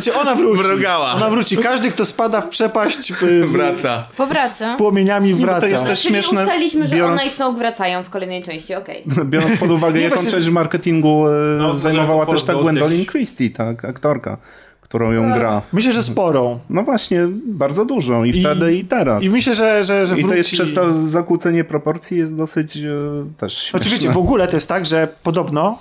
Znaczy 0.00 0.18
ona 0.20 0.34
wróci. 0.34 0.68
Mrugała. 0.68 1.12
Ona 1.12 1.30
wróci. 1.30 1.56
Każdy, 1.56 1.90
kto 1.90 2.04
spada 2.04 2.40
w 2.40 2.48
przepaść 2.48 3.10
y, 3.22 3.48
z 3.48 3.52
Wraca. 3.52 4.06
Powraca. 4.16 4.74
płomieniami 4.76 5.34
bo 5.34 5.40
to 5.40 5.46
wraca. 5.46 5.66
jest 5.66 5.86
też- 5.86 6.02
Czyli 6.02 6.14
śmieszne, 6.14 6.42
ustaliliśmy, 6.42 6.86
że 6.86 6.96
biorąc- 6.96 7.12
ona 7.12 7.22
i 7.24 7.28
Snoke 7.28 7.58
wracają 7.58 8.02
w 8.02 8.10
kolejnej 8.10 8.42
części, 8.42 8.74
okej. 8.74 9.04
Biorąc 9.24 9.60
pod 9.60 9.70
uwagę, 9.70 10.00
jaką 10.00 10.14
właśnie 10.16 10.30
część 10.30 10.44
z- 10.44 10.48
marketingu 10.48 11.28
e, 11.28 11.30
No, 11.58 11.74
zajmowała 11.74 12.26
też 12.26 12.42
ta 12.42 12.54
Gwendolyn. 12.54 13.06
Christie, 13.06 13.50
tak, 13.50 13.84
aktorka, 13.84 14.36
którą 14.80 15.12
ją 15.12 15.32
gra. 15.32 15.62
Myślę, 15.72 15.92
że 15.92 16.02
sporą. 16.02 16.58
No 16.70 16.82
właśnie, 16.82 17.20
bardzo 17.46 17.84
dużą. 17.84 18.24
I, 18.24 18.30
I- 18.38 18.40
wtedy 18.40 18.74
i 18.74 18.84
teraz. 18.84 19.24
I 19.24 19.30
myślę, 19.30 19.54
że, 19.54 19.84
że, 19.84 20.06
że 20.06 20.18
I 20.18 20.24
to 20.24 20.34
jest 20.34 20.48
wróci- 20.50 20.52
przez 20.54 20.74
to 20.74 21.08
zakłócenie 21.08 21.64
proporcji 21.64 22.18
jest 22.18 22.36
dosyć 22.36 22.76
e, 22.76 22.80
też 23.36 23.52
śmieszne. 23.58 23.80
Oczywiście, 23.80 24.10
w 24.10 24.16
ogóle 24.18 24.48
to 24.48 24.56
jest 24.56 24.68
tak, 24.68 24.86
że 24.86 25.08
podobno, 25.22 25.78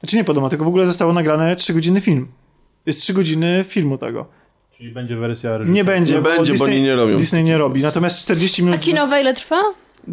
znaczy 0.00 0.16
nie 0.16 0.24
podobno, 0.24 0.48
tylko 0.48 0.64
w 0.64 0.68
ogóle 0.68 0.86
zostało 0.86 1.12
nagrane 1.12 1.56
3 1.56 1.74
godziny 1.74 2.00
film. 2.00 2.26
Jest 2.86 3.00
3 3.00 3.14
godziny 3.14 3.64
filmu 3.68 3.98
tego. 3.98 4.26
Czyli 4.76 4.90
będzie 4.92 5.16
wersja 5.16 5.50
Nie 5.66 5.84
będzie, 5.84 6.14
Nie 6.14 6.20
będzie, 6.20 6.54
bo 6.54 6.64
oni 6.64 6.82
nie 6.82 6.96
robią. 6.96 7.18
Disney 7.18 7.44
nie 7.44 7.58
robi. 7.58 7.82
Natomiast 7.82 8.22
40 8.22 8.62
A 8.62 8.64
minut... 8.64 8.80
kinowa 8.80 9.20
ile 9.20 9.34
trwa? 9.34 9.56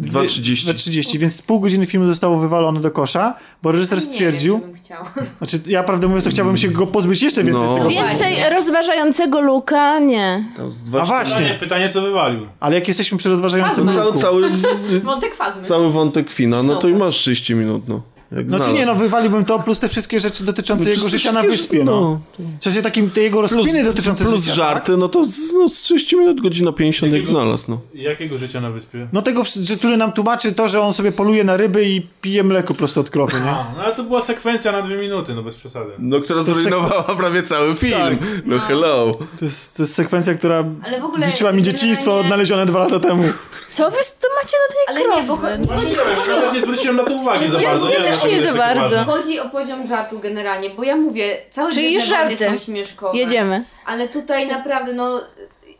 2.30. 0.00 0.72
2.30, 0.72 1.18
więc 1.18 1.42
pół 1.42 1.60
godziny 1.60 1.86
filmu 1.86 2.06
zostało 2.06 2.38
wywalone 2.38 2.80
do 2.80 2.90
kosza, 2.90 3.34
bo 3.62 3.72
reżyser 3.72 4.00
stwierdził, 4.00 4.54
Nie 4.54 4.60
wiem, 4.60 4.70
czy 4.70 4.72
bym 4.74 4.82
chciała. 4.84 5.12
znaczy 5.38 5.60
ja 5.66 5.82
prawdę 5.82 6.06
mówiąc 6.06 6.24
to 6.24 6.30
chciałbym 6.30 6.56
się 6.56 6.68
go 6.68 6.86
pozbyć 6.86 7.22
jeszcze 7.22 7.44
więcej 7.44 7.68
No. 7.68 7.72
z 7.74 7.76
tego. 7.76 7.88
Więcej 7.88 8.16
Właśnie. 8.34 8.50
rozważającego 8.50 9.40
luka? 9.40 9.98
Nie. 9.98 10.44
A 10.58 10.60
2.40. 10.60 11.06
właśnie, 11.06 11.36
Pytanie, 11.36 11.54
pytanie, 11.60 11.88
co 11.88 12.02
wywalił? 12.02 12.46
ale 12.60 12.74
jak 12.74 12.88
jesteśmy 12.88 13.18
przy 13.18 13.28
rozważającym 13.28 13.86
Fazma. 13.86 14.00
Cały, 14.20 14.40
luku, 14.40 14.56
cały, 14.62 15.00
Wątek 15.00 15.34
fazmy. 15.34 15.62
cały 15.62 15.90
wątek 15.90 16.30
Fina, 16.30 16.62
no 16.62 16.76
to 16.76 16.88
i 16.88 16.94
masz 16.94 17.14
30 17.16 17.54
minut, 17.54 17.88
no. 17.88 18.02
Jak 18.32 18.50
No 18.50 18.60
czy 18.60 18.72
nie, 18.72 18.86
no 18.86 18.94
wywaliłbym 18.94 19.44
to, 19.44 19.58
plus 19.58 19.78
te 19.78 19.88
wszystkie 19.88 20.20
rzeczy 20.20 20.44
dotyczące 20.44 20.90
jego 20.90 21.08
życia 21.08 21.32
na 21.32 21.42
wyspie, 21.42 21.84
no. 21.84 22.20
W 22.60 22.64
sensie 22.64 22.82
takim, 22.82 23.10
te 23.10 23.20
jego 23.20 23.42
rozkminy 23.42 23.84
dotyczące 23.84 24.24
Plus 24.24 24.40
życia, 24.44 24.54
żarty, 24.54 24.96
no 24.96 25.08
to 25.08 25.24
z, 25.24 25.52
no, 25.54 25.68
z 25.68 25.72
30 25.74 26.16
minut, 26.16 26.40
godzina 26.40 26.72
50 26.72 27.12
jak 27.12 27.20
Jakiego- 27.20 27.38
znalazł, 27.40 27.64
no. 27.68 27.80
Jakiego 27.94 28.38
życia 28.38 28.60
na 28.60 28.70
wyspie? 28.70 29.08
No 29.12 29.22
tego, 29.22 29.42
że, 29.44 29.76
który 29.76 29.96
nam 29.96 30.12
tłumaczy 30.12 30.52
to, 30.52 30.68
że 30.68 30.80
on 30.80 30.92
sobie 30.92 31.12
poluje 31.12 31.44
na 31.44 31.56
ryby 31.56 31.84
i 31.88 32.06
pije 32.20 32.44
mleko 32.44 32.74
prosto 32.74 33.00
od 33.00 33.10
krowy, 33.10 33.40
nie? 33.40 33.50
A, 33.50 33.72
no 33.76 33.82
ale 33.84 33.94
to 33.94 34.02
była 34.02 34.22
sekwencja 34.22 34.72
na 34.72 34.82
dwie 34.82 34.96
minuty, 34.96 35.34
no 35.34 35.42
bez 35.42 35.54
przesady. 35.54 35.90
No, 35.98 36.20
która 36.20 36.42
zrujnowała 36.42 37.02
prawie 37.18 37.42
cały 37.42 37.74
film. 37.76 37.92
Tak. 37.92 38.12
No 38.46 38.58
hello. 38.58 39.18
To 39.38 39.44
jest, 39.44 39.76
to 39.76 39.82
jest 39.82 39.94
sekwencja, 39.94 40.34
która 40.34 40.64
ogóle 41.04 41.22
zniszczyła 41.26 41.52
mi 41.52 41.62
dzieciństwo 41.62 42.04
generalnie- 42.04 42.26
odnalezione 42.26 42.66
dwa 42.66 42.78
lata 42.78 43.00
temu. 43.00 43.22
Co 43.68 43.90
wy 43.90 43.96
tu 43.96 44.28
macie 44.42 44.56
do 44.68 44.74
tej 44.74 45.06
Ale 45.06 45.16
nie, 45.22 45.28
bo 45.28 45.36
krowy? 45.36 45.58
nie 45.60 45.66
Właśnie 45.66 45.88
nie 45.90 46.52
nie 46.54 46.60
zwróciłem 46.60 46.96
na 46.96 47.04
to 47.04 47.12
uwagi 47.14 47.48
za 47.48 47.58
bardzo. 47.58 47.86
wiem, 47.86 48.15
też 48.22 48.32
nie 48.32 48.42
za 48.42 48.54
bardzo. 48.54 49.04
Chodzi 49.04 49.40
o 49.40 49.48
poziom 49.48 49.86
żartu 49.86 50.18
generalnie, 50.18 50.70
bo 50.70 50.84
ja 50.84 50.96
mówię, 50.96 51.36
całe 51.50 51.72
Czyli 51.72 51.86
Wojny 51.86 52.06
żarty. 52.06 52.36
są 52.36 52.58
śmieszkowe. 52.58 53.18
Jedziemy. 53.18 53.64
Ale 53.86 54.08
tutaj 54.08 54.46
naprawdę, 54.46 54.92
no 54.92 55.20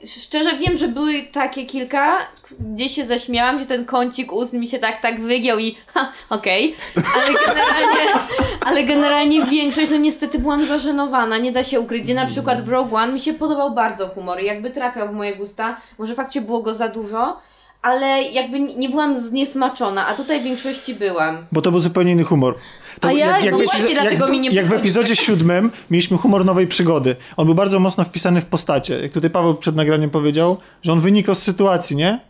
szczerze 0.06 0.56
wiem, 0.56 0.76
że 0.76 0.88
były 0.88 1.22
takie 1.32 1.66
kilka, 1.66 2.18
gdzie 2.60 2.88
się 2.88 3.04
zaśmiałam, 3.04 3.56
gdzie 3.56 3.66
ten 3.66 3.84
kącik 3.84 4.32
ust 4.32 4.52
mi 4.52 4.66
się 4.66 4.78
tak, 4.78 5.00
tak 5.00 5.20
wygiął 5.20 5.58
i 5.58 5.76
ha, 5.94 6.12
okej. 6.30 6.76
Ale 7.14 7.34
generalnie, 7.46 8.12
ale 8.60 8.84
generalnie 8.84 9.44
większość, 9.44 9.90
no 9.90 9.96
niestety 9.96 10.38
byłam 10.38 10.64
zażenowana, 10.66 11.38
nie 11.38 11.52
da 11.52 11.64
się 11.64 11.80
ukryć. 11.80 12.02
Gdzie 12.02 12.14
na 12.14 12.26
przykład 12.26 12.60
w 12.60 12.68
Rogue 12.68 12.96
One 12.96 13.12
mi 13.12 13.20
się 13.20 13.34
podobał 13.34 13.70
bardzo 13.70 14.08
humor 14.08 14.42
i 14.42 14.46
jakby 14.46 14.70
trafiał 14.70 15.08
w 15.08 15.12
moje 15.12 15.36
gusta. 15.36 15.76
Może 15.98 16.14
faktycznie 16.14 16.40
było 16.40 16.62
go 16.62 16.74
za 16.74 16.88
dużo, 16.88 17.40
ale 17.86 18.22
jakby 18.22 18.60
nie 18.60 18.88
byłam 18.88 19.16
zniesmaczona, 19.16 20.06
a 20.06 20.14
tutaj 20.14 20.40
w 20.40 20.44
większości 20.44 20.94
byłam. 20.94 21.46
Bo 21.52 21.62
to 21.62 21.70
był 21.70 21.80
zupełnie 21.80 22.12
inny 22.12 22.24
humor. 22.24 22.54
To 23.00 23.08
A 23.08 23.12
ja- 23.12 23.50
no 23.50 23.56
właśnie 23.58 23.94
dlatego 23.94 24.28
mi 24.28 24.40
nie 24.40 24.50
jak 24.50 24.66
w 24.66 24.72
epizodzie 24.72 25.16
siódmym 25.16 25.70
mieliśmy 25.90 26.18
humor 26.18 26.44
nowej 26.44 26.66
przygody. 26.66 27.16
On 27.36 27.46
był 27.46 27.54
bardzo 27.54 27.80
mocno 27.80 28.04
wpisany 28.04 28.40
w 28.40 28.46
postacie. 28.46 29.00
Jak 29.02 29.12
tutaj 29.12 29.30
Paweł 29.30 29.54
przed 29.54 29.76
nagraniem 29.76 30.10
powiedział, 30.10 30.56
że 30.82 30.92
on 30.92 31.00
wynikał 31.00 31.34
z 31.34 31.42
sytuacji, 31.42 31.96
nie? 31.96 32.20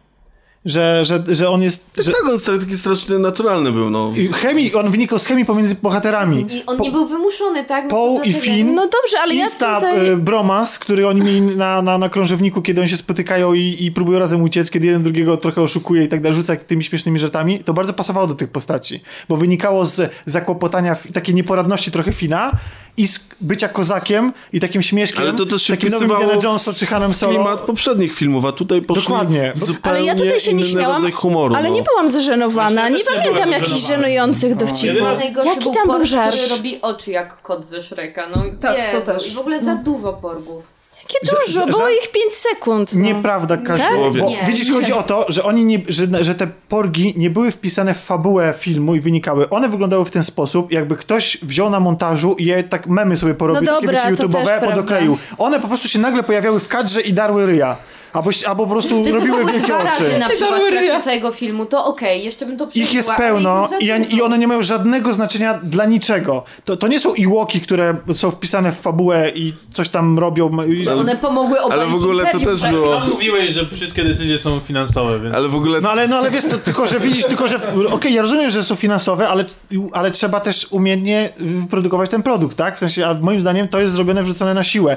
Że, 0.67 1.05
że, 1.05 1.23
że 1.29 1.49
on 1.49 1.63
jest... 1.63 1.87
Że, 1.99 2.13
Tak, 2.13 2.25
on 2.31 2.39
stary 2.39 2.59
taki 2.59 2.77
strasznie 2.77 3.19
naturalny 3.19 3.73
był, 3.73 3.91
no. 3.91 4.13
i 4.17 4.29
chemii, 4.29 4.75
on 4.75 4.91
wynikał 4.91 5.19
z 5.19 5.27
chemii 5.27 5.45
pomiędzy 5.45 5.75
bohaterami. 5.83 6.47
I 6.51 6.63
on 6.67 6.77
Po- 6.77 6.85
nie 6.85 6.91
był 6.91 7.07
wymuszony, 7.07 7.65
tak? 7.65 7.85
No 7.85 7.91
Paul 7.91 8.23
i 8.25 8.33
Finn 8.33 8.75
No 8.75 8.83
dobrze, 8.83 9.21
ale 9.23 9.35
ja 9.35 9.45
Insta 9.45 9.75
tutaj... 9.81 10.17
bromans, 10.17 10.79
który 10.79 11.09
oni 11.09 11.21
mieli 11.21 11.41
na, 11.41 11.83
na, 11.83 11.99
na 11.99 12.09
krążowniku, 12.09 12.63
kiedy 12.63 12.81
oni 12.81 12.91
się 12.91 12.97
spotykają 12.97 13.55
i, 13.55 13.77
i 13.81 13.93
próbują 13.93 14.19
razem 14.19 14.43
uciec, 14.43 14.71
kiedy 14.71 14.87
jeden 14.87 15.03
drugiego 15.03 15.37
trochę 15.37 15.63
oszukuje 15.63 16.05
i 16.05 16.09
tak 16.09 16.21
dalej, 16.21 16.37
rzuca 16.39 16.57
tymi 16.57 16.85
śmiesznymi 16.85 17.19
żartami, 17.19 17.65
to 17.65 17.75
bardzo 17.75 17.93
pasowało 17.93 18.27
do 18.27 18.35
tych 18.35 18.49
postaci, 18.51 19.01
bo 19.29 19.37
wynikało 19.37 19.87
z 19.87 20.13
zakłopotania, 20.25 20.97
takiej 21.13 21.35
nieporadności 21.35 21.91
trochę 21.91 22.13
Fina 22.13 22.53
i 22.97 23.07
bycia 23.41 23.69
kozakiem 23.69 24.33
i 24.53 24.61
takim 24.61 24.83
śmieszkiem, 24.83 25.21
Ale 25.23 25.33
to 25.35 25.47
też 25.47 25.63
się 25.63 25.73
takim 25.77 25.89
nowym 25.91 26.11
Indiana 26.11 26.33
Jonesem 26.43 26.75
czy 26.75 26.87
Hanem 26.87 27.15
Solo. 27.15 27.33
klimat 27.35 27.61
poprzednich 27.61 28.15
filmów, 28.15 28.45
a 28.45 28.53
tutaj 28.53 28.83
poszli 28.83 29.03
Dokładnie. 29.03 29.53
zupełnie 29.55 29.99
Ale 29.99 30.05
ja 30.07 30.15
tutaj 30.15 30.41
się 30.41 30.55
nie 30.55 30.65
śmiałam, 30.65 30.95
rodzaj 30.97 31.13
humoru. 31.13 31.55
ale 31.55 31.69
no. 31.69 31.75
nie 31.75 31.83
byłam 31.83 32.11
zażenowana. 32.11 32.89
Nie 32.89 32.99
nie 32.99 33.05
pamiętam 33.05 33.51
jakichś 33.51 33.87
żenujących 33.87 34.55
dowcipów. 34.57 34.85
Jedyna- 34.97 35.15
Najgorszy 35.19 35.49
Jaki 35.49 35.63
był 35.63 35.75
tam 35.75 35.87
był 35.89 36.05
żart? 36.05 36.37
robi 36.51 36.83
oczy 36.83 37.11
jak 37.11 37.43
kot 37.43 37.69
ze 37.69 37.83
Shreka. 37.83 38.29
No 38.29 38.43
Tak, 38.61 38.77
to 38.93 39.01
też. 39.01 39.29
I 39.29 39.31
w 39.35 39.39
ogóle 39.39 39.65
za 39.65 39.75
dużo 39.75 40.13
porgów. 40.13 40.76
Jakie 41.15 41.37
dużo, 41.47 41.61
że- 41.61 41.67
było 41.73 41.87
że- 41.87 41.95
ich 41.95 42.11
5 42.13 42.35
sekund. 42.35 42.95
No. 42.95 43.01
Nieprawda, 43.01 43.57
Kasiu. 43.57 43.83
Tak? 43.83 44.21
Bo, 44.21 44.29
Nie. 44.29 44.45
widzisz, 44.47 44.73
chodzi 44.73 44.93
o 44.93 45.03
to, 45.03 45.27
że 45.29 45.45
oni 45.45 45.65
nie, 45.65 45.83
że, 45.89 46.25
że 46.25 46.35
te 46.35 46.47
porgi 46.69 47.15
nie 47.17 47.31
były 47.31 47.51
wpisane 47.51 47.95
w 47.95 48.03
fabułę 48.03 48.55
filmu 48.59 48.95
i 48.95 49.01
wynikały. 49.01 49.51
One 49.51 49.69
wyglądały 49.69 50.05
w 50.05 50.11
ten 50.11 50.25
sposób, 50.25 50.73
jakby 50.73 50.97
ktoś 50.97 51.39
wziął 51.43 51.71
na 51.71 51.81
montażu 51.81 52.35
i 52.39 52.45
je 52.45 52.65
tak 52.65 52.87
memy 52.87 53.17
sobie 53.17 53.35
porobił, 53.35 53.63
No 53.63 53.75
takie 53.75 53.87
dobra, 53.87 54.03
też 54.03 54.13
YouTube'owe, 54.19 54.61
podokleił. 54.69 55.19
One 55.39 55.61
po 55.61 55.69
prostu 55.69 55.89
się 55.89 55.99
nagle 55.99 56.23
pojawiały 56.23 56.61
w 56.61 56.69
kadrze 56.69 57.01
i 57.01 57.13
darły 57.13 57.47
ryja. 57.47 57.77
Albo, 58.13 58.31
albo 58.47 58.65
po 58.67 58.73
prostu 58.73 59.05
Tylko 59.05 59.19
robiły 59.19 59.39
były 59.39 59.53
wielkie 59.53 59.67
dwa 59.67 59.85
razy 59.85 60.07
oczy. 60.07 60.19
na 60.19 60.29
przykład 60.29 60.63
w 60.63 60.71
trakcie 60.71 61.01
całego 61.03 61.33
filmu, 61.33 61.67
to 61.67 61.85
okej, 61.87 62.25
jeszcze 62.25 62.47
bym 62.47 62.57
to 62.57 62.67
przeżyła. 62.67 62.89
Ich 62.89 62.95
jest 62.95 63.09
ale 63.09 63.19
pełno 63.19 63.69
za 63.69 63.79
i, 63.79 63.87
dużo. 64.05 64.17
i 64.17 64.23
one 64.23 64.39
nie 64.39 64.49
mają 64.49 64.63
żadnego 64.63 65.15
znaczenia 65.15 65.55
dla 65.63 65.87
niczego. 65.87 66.43
To, 66.65 66.77
to 66.77 66.89
nie 66.89 67.01
są 67.01 67.15
Iłoki, 67.15 67.61
które 67.61 67.97
są 68.15 68.31
wpisane 68.31 68.73
w 68.73 68.81
fabułę 68.81 69.31
i 69.35 69.55
coś 69.73 69.89
tam 69.89 70.19
robią. 70.19 70.51
Że 70.85 70.95
one 70.97 71.17
pomogły 71.17 71.61
obalić 71.61 71.83
Ale 71.83 71.93
w 71.93 71.95
ogóle 72.03 72.25
to 72.25 72.31
imperium, 72.39 72.55
też 72.55 72.63
tak? 72.63 72.71
było... 72.71 72.99
Sam 73.01 73.11
mówiłeś, 73.11 73.51
że 73.51 73.67
wszystkie 73.69 74.05
decyzje 74.05 74.39
są 74.39 74.61
finansowe, 74.61 75.21
więc... 75.21 75.35
Ale 75.35 75.49
w 75.49 75.55
ogóle... 75.55 75.81
No 75.81 75.91
ale, 75.91 76.09
no 76.09 76.17
ale 76.17 76.31
wiesz, 76.31 76.45
to, 76.45 76.59
tylko 76.59 76.87
że 76.87 77.01
widzisz, 77.01 77.25
tylko 77.25 77.49
że. 77.49 77.57
Okej, 77.91 78.15
ja 78.15 78.23
rozumiem, 78.23 78.51
że 78.51 78.65
są 78.65 78.75
finansowe, 78.75 79.29
ale, 79.29 79.45
ale 79.93 80.11
trzeba 80.11 80.41
też 80.41 80.67
umiejętnie 80.71 81.31
wyprodukować 81.37 82.11
ten 82.11 82.23
produkt, 82.23 82.57
tak? 82.57 82.77
W 82.77 82.79
sensie, 82.79 83.07
a 83.07 83.15
moim 83.15 83.41
zdaniem 83.41 83.69
to 83.69 83.81
jest 83.81 83.95
zrobione, 83.95 84.23
wrzucone 84.23 84.55
na 84.55 84.65
siłę. 84.65 84.97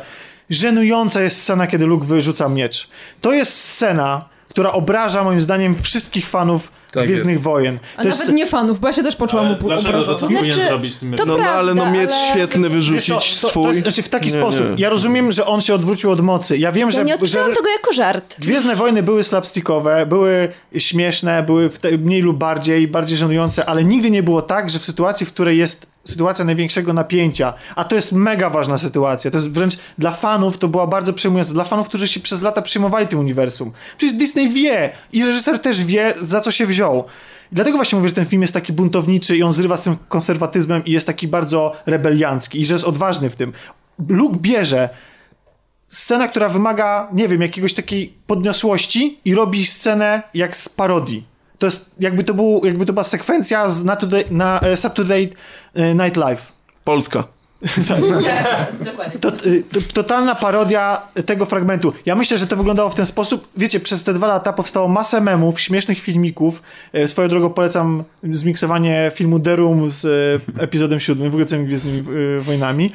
Żenująca 0.49 1.21
jest 1.21 1.41
scena, 1.41 1.67
kiedy 1.67 1.85
Luke 1.85 2.05
wyrzuca 2.05 2.49
miecz. 2.49 2.87
To 3.21 3.33
jest 3.33 3.53
scena, 3.63 4.25
która 4.49 4.71
obraża 4.71 5.23
moim 5.23 5.41
zdaniem 5.41 5.75
wszystkich 5.81 6.27
fanów 6.27 6.71
Tak 6.91 7.05
Gwiezdnych 7.05 7.33
jest. 7.33 7.43
Wojen. 7.45 7.79
A 7.97 8.01
To 8.01 8.07
jest, 8.07 8.19
nawet 8.19 8.35
nie 8.35 8.45
fanów, 8.45 8.79
bo 8.79 8.87
ja 8.87 8.93
się 8.93 9.03
też 9.03 9.15
poczułam 9.15 9.45
Ale 9.45 9.57
Dlaczego 9.61 10.03
to 10.15 10.27
Znaczy, 10.27 10.53
zrobić 10.53 10.93
z 10.93 10.99
tym 10.99 11.13
to 11.13 11.25
No, 11.25 11.37
no 11.37 11.43
ale 11.49 11.75
no 11.75 11.81
prawda, 11.81 11.99
miecz 12.01 12.11
ale- 12.11 12.31
świetny 12.31 12.69
wyrzucić 12.69 13.07
to, 13.39 13.47
to 13.47 13.49
swój... 13.49 13.67
jest, 13.67 13.81
znaczy 13.81 14.01
w 14.01 14.09
taki 14.09 14.25
Nie, 14.25 14.31
sposób. 14.31 14.59
nie. 14.69 14.75
Ja 14.77 14.89
rozumiem, 14.89 15.31
że 15.31 15.45
on 15.45 15.61
się 15.61 15.73
odwrócił 15.73 16.11
od 16.11 16.21
mocy. 16.21 16.57
Ja 16.57 16.71
wiem, 16.71 16.87
Ja 16.89 16.91
że, 16.91 17.05
nie 17.05 17.13
że 17.13 17.19
odczułam 17.23 17.53
tego 17.53 17.69
jako 17.69 17.93
żart. 17.93 18.35
Gwiezdne 18.39 18.75
Wojny 18.75 19.03
były 19.03 19.23
slapstickowe, 19.23 20.05
były 20.05 20.49
śmieszne, 20.77 21.43
były 21.43 21.69
mniej 21.99 22.21
lub 22.21 22.37
bardziej, 22.37 22.87
bardziej 22.87 23.17
żenujące, 23.17 23.65
ale 23.65 23.83
nigdy 23.83 24.11
nie 24.11 24.23
było 24.23 24.41
tak, 24.41 24.69
że 24.69 24.79
w 24.79 24.85
sytuacji, 24.85 25.25
w 25.25 25.33
której 25.33 25.57
jest 25.57 25.85
sytuacja 26.03 26.45
największego 26.45 26.93
napięcia, 26.93 27.53
a 27.75 27.83
to 27.83 27.95
jest 27.95 28.11
mega 28.11 28.49
ważna 28.49 28.77
sytuacja, 28.77 29.31
to 29.31 29.37
jest 29.37 29.51
wręcz 29.51 29.77
dla 29.97 30.11
fanów 30.11 30.57
to 30.57 30.67
była 30.67 30.87
bardzo 30.87 31.13
przejmująca, 31.13 31.53
dla 31.53 31.63
fanów, 31.63 31.87
którzy 31.87 32.07
się 32.07 32.19
przez 32.19 32.41
lata 32.41 32.61
przyjmowali 32.61 33.07
tym 33.07 33.19
uniwersum. 33.19 33.71
Przecież 33.97 34.17
Disney 34.17 34.49
wie 34.49 34.91
i 35.11 35.25
reżyser 35.25 35.59
też 35.59 35.83
wie, 35.83 36.13
za 36.21 36.41
co 36.41 36.51
się 36.51 36.65
wziął. 36.65 37.05
I 37.51 37.55
dlatego 37.55 37.77
właśnie 37.77 37.97
mówię, 37.97 38.09
że 38.09 38.15
ten 38.15 38.25
film 38.25 38.41
jest 38.41 38.53
taki 38.53 38.73
buntowniczy 38.73 39.37
i 39.37 39.43
on 39.43 39.53
zrywa 39.53 39.77
z 39.77 39.81
tym 39.81 39.97
konserwatyzmem 40.07 40.85
i 40.85 40.91
jest 40.91 41.07
taki 41.07 41.27
bardzo 41.27 41.75
rebeliancki 41.85 42.61
i 42.61 42.65
że 42.65 42.73
jest 42.73 42.85
odważny 42.85 43.29
w 43.29 43.35
tym. 43.35 43.53
Luke 44.09 44.37
bierze 44.41 44.89
scena, 45.87 46.27
która 46.27 46.49
wymaga, 46.49 47.09
nie 47.13 47.27
wiem, 47.27 47.41
jakiegoś 47.41 47.73
takiej 47.73 48.13
podniosłości 48.27 49.19
i 49.25 49.35
robi 49.35 49.65
scenę 49.65 50.21
jak 50.33 50.57
z 50.57 50.69
parodii. 50.69 51.28
To 51.59 51.67
jest, 51.67 51.91
jakby 51.99 52.23
to, 52.23 52.33
był, 52.33 52.61
jakby 52.65 52.85
to 52.85 52.93
była 52.93 53.03
sekwencja 53.03 53.69
z 53.69 53.83
na, 53.83 53.95
today, 53.95 54.25
na 54.31 54.59
e, 54.59 54.77
Saturday 54.77 55.29
e, 55.73 55.95
Night 55.95 56.17
Live. 56.17 56.51
Polska. 56.83 57.23
Dokładnie. 58.79 59.19
To, 59.19 59.29
y, 59.45 59.63
to, 59.63 59.79
totalna 59.93 60.35
parodia 60.35 61.01
tego 61.25 61.45
fragmentu. 61.45 61.93
Ja 62.05 62.15
myślę, 62.15 62.37
że 62.37 62.47
to 62.47 62.55
wyglądało 62.55 62.89
w 62.89 62.95
ten 62.95 63.05
sposób. 63.05 63.47
Wiecie, 63.57 63.79
przez 63.79 64.03
te 64.03 64.13
dwa 64.13 64.27
lata 64.27 64.53
powstało 64.53 64.87
masę 64.87 65.21
memów, 65.21 65.61
śmiesznych 65.61 65.99
filmików. 65.99 66.61
E, 66.93 67.07
Swoją 67.07 67.29
drogą 67.29 67.49
polecam 67.49 68.03
zmiksowanie 68.23 69.11
filmu 69.15 69.39
The 69.39 69.55
Room 69.55 69.91
z 69.91 70.05
e, 70.05 70.63
epizodem 70.63 70.99
siódmym, 70.99 71.31
w 71.31 71.33
ogóle 71.33 71.45
całymi 71.45 71.67
Gwiezdnymi 71.67 71.99
e, 71.99 72.39
Wojnami. 72.39 72.93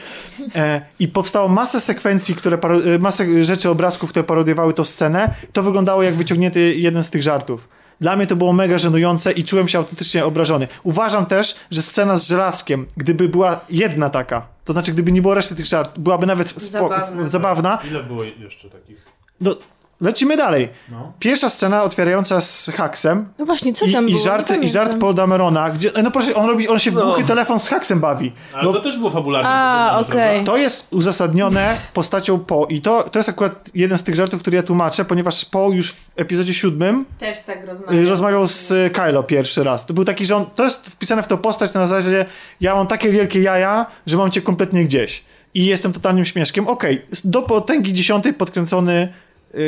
E, 0.54 0.80
I 0.98 1.08
powstało 1.08 1.48
masę 1.48 1.80
sekwencji, 1.80 2.34
które 2.34 2.58
e, 2.94 2.98
masę 2.98 3.44
rzeczy, 3.44 3.70
obrazków, 3.70 4.10
które 4.10 4.24
parodiowały 4.24 4.74
tą 4.74 4.84
scenę. 4.84 5.34
To 5.52 5.62
wyglądało 5.62 6.02
jak 6.02 6.14
wyciągnięty 6.14 6.74
jeden 6.74 7.04
z 7.04 7.10
tych 7.10 7.22
żartów. 7.22 7.68
Dla 8.04 8.16
mnie 8.16 8.26
to 8.26 8.36
było 8.36 8.52
mega 8.52 8.78
żenujące 8.78 9.32
i 9.32 9.44
czułem 9.44 9.68
się 9.68 9.78
autentycznie 9.78 10.24
obrażony. 10.24 10.68
Uważam 10.82 11.26
też, 11.26 11.54
że 11.70 11.82
scena 11.82 12.16
z 12.16 12.28
żelazkiem, 12.28 12.86
gdyby 12.96 13.28
była 13.28 13.60
jedna 13.70 14.10
taka, 14.10 14.46
to 14.64 14.72
znaczy 14.72 14.92
gdyby 14.92 15.12
nie 15.12 15.22
było 15.22 15.34
reszty 15.34 15.54
tych 15.54 15.66
żartów, 15.66 16.02
byłaby 16.04 16.26
nawet 16.26 16.46
spo- 16.48 16.60
Zabawna. 16.88 17.28
zabawna 17.28 17.78
Ile 17.90 18.02
było 18.02 18.24
jeszcze 18.24 18.70
takich? 18.70 18.96
no, 19.40 19.56
lecimy 20.04 20.36
dalej. 20.36 20.68
No. 20.88 21.12
Pierwsza 21.18 21.50
scena 21.50 21.82
otwierająca 21.82 22.40
z 22.40 22.70
Haksem 22.76 23.28
No 23.38 23.44
właśnie, 23.44 23.72
co 23.72 23.86
i, 23.86 23.92
tam 23.92 24.08
i, 24.08 24.12
było? 24.12 24.24
żart, 24.24 24.50
Nie 24.50 24.56
i 24.58 24.68
żart. 24.68 24.98
Paul 25.00 25.14
Damerona, 25.14 25.70
gdzie, 25.70 25.90
no 26.02 26.10
proszę, 26.10 26.34
on 26.34 26.46
robi, 26.48 26.68
on 26.68 26.78
się 26.78 26.90
w 26.90 26.94
głuchy 26.94 27.24
telefon 27.24 27.60
z 27.60 27.68
Haksem 27.68 28.00
bawi. 28.00 28.32
Ale 28.54 28.64
Bo 28.64 28.72
to 28.72 28.80
też 28.80 28.98
było 28.98 29.10
fabularne. 29.10 29.48
A, 29.48 29.98
okej. 30.00 30.14
prawda? 30.16 30.52
to 30.52 30.56
jest 30.56 30.86
uzasadnione 30.90 31.76
postacią 31.94 32.38
Po 32.38 32.66
i 32.70 32.80
to, 32.80 33.02
to 33.02 33.18
jest 33.18 33.28
akurat 33.28 33.70
jeden 33.74 33.98
z 33.98 34.02
tych 34.02 34.14
żartów, 34.14 34.40
który 34.40 34.56
ja 34.56 34.62
tłumaczę, 34.62 35.04
ponieważ 35.04 35.44
Po 35.44 35.70
już 35.72 35.92
w 35.92 36.10
epizodzie 36.16 36.54
siódmym 36.54 37.04
Też 37.20 37.42
tak 37.46 37.62
y, 37.62 37.66
rozmawiam. 37.66 38.08
rozmawiał 38.08 38.46
z 38.46 38.70
y, 38.70 38.90
Kylo 38.90 39.22
pierwszy 39.22 39.64
raz. 39.64 39.86
To 39.86 39.94
był 39.94 40.04
taki, 40.04 40.26
że 40.26 40.36
on, 40.36 40.46
to 40.54 40.64
jest 40.64 40.86
wpisane 40.88 41.22
w 41.22 41.26
tą 41.26 41.36
postać 41.36 41.74
na 41.74 41.86
zasadzie 41.86 42.24
ja 42.60 42.74
mam 42.74 42.86
takie 42.86 43.10
wielkie 43.10 43.40
jaja, 43.42 43.86
że 44.06 44.16
mam 44.16 44.30
cię 44.30 44.42
kompletnie 44.42 44.84
gdzieś. 44.84 45.24
I 45.54 45.66
jestem 45.66 45.92
totalnym 45.92 46.24
śmieszkiem. 46.24 46.68
Okej, 46.68 47.02
do 47.24 47.42
potęgi 47.42 47.92
dziesiątej 47.92 48.34
podkręcony 48.34 48.92
y, 49.02 49.08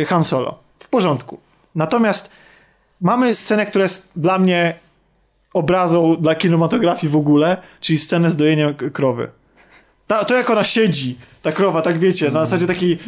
Han 0.07 0.25
Solo. 0.25 0.59
W 0.79 0.89
porządku. 0.89 1.39
Natomiast 1.75 2.31
mamy 3.01 3.35
scenę, 3.35 3.67
która 3.67 3.83
jest 3.83 4.11
dla 4.17 4.39
mnie 4.39 4.75
obrazą 5.55 6.15
dla 6.15 6.35
kinematografii 6.35 7.13
w 7.13 7.17
ogóle, 7.17 7.57
czyli 7.81 7.99
scenę 7.99 8.31
z 8.31 8.37
dojeniem 8.37 8.75
krowy. 8.75 9.31
Ta, 10.07 10.25
to 10.25 10.35
jak 10.35 10.51
ona 10.51 10.65
siedzi, 10.65 11.19
ta 11.43 11.53
krowa, 11.53 11.83
tak 11.83 11.99
wiecie, 11.99 12.31
na 12.31 12.41
zasadzie 12.41 12.67
takiej, 12.67 12.99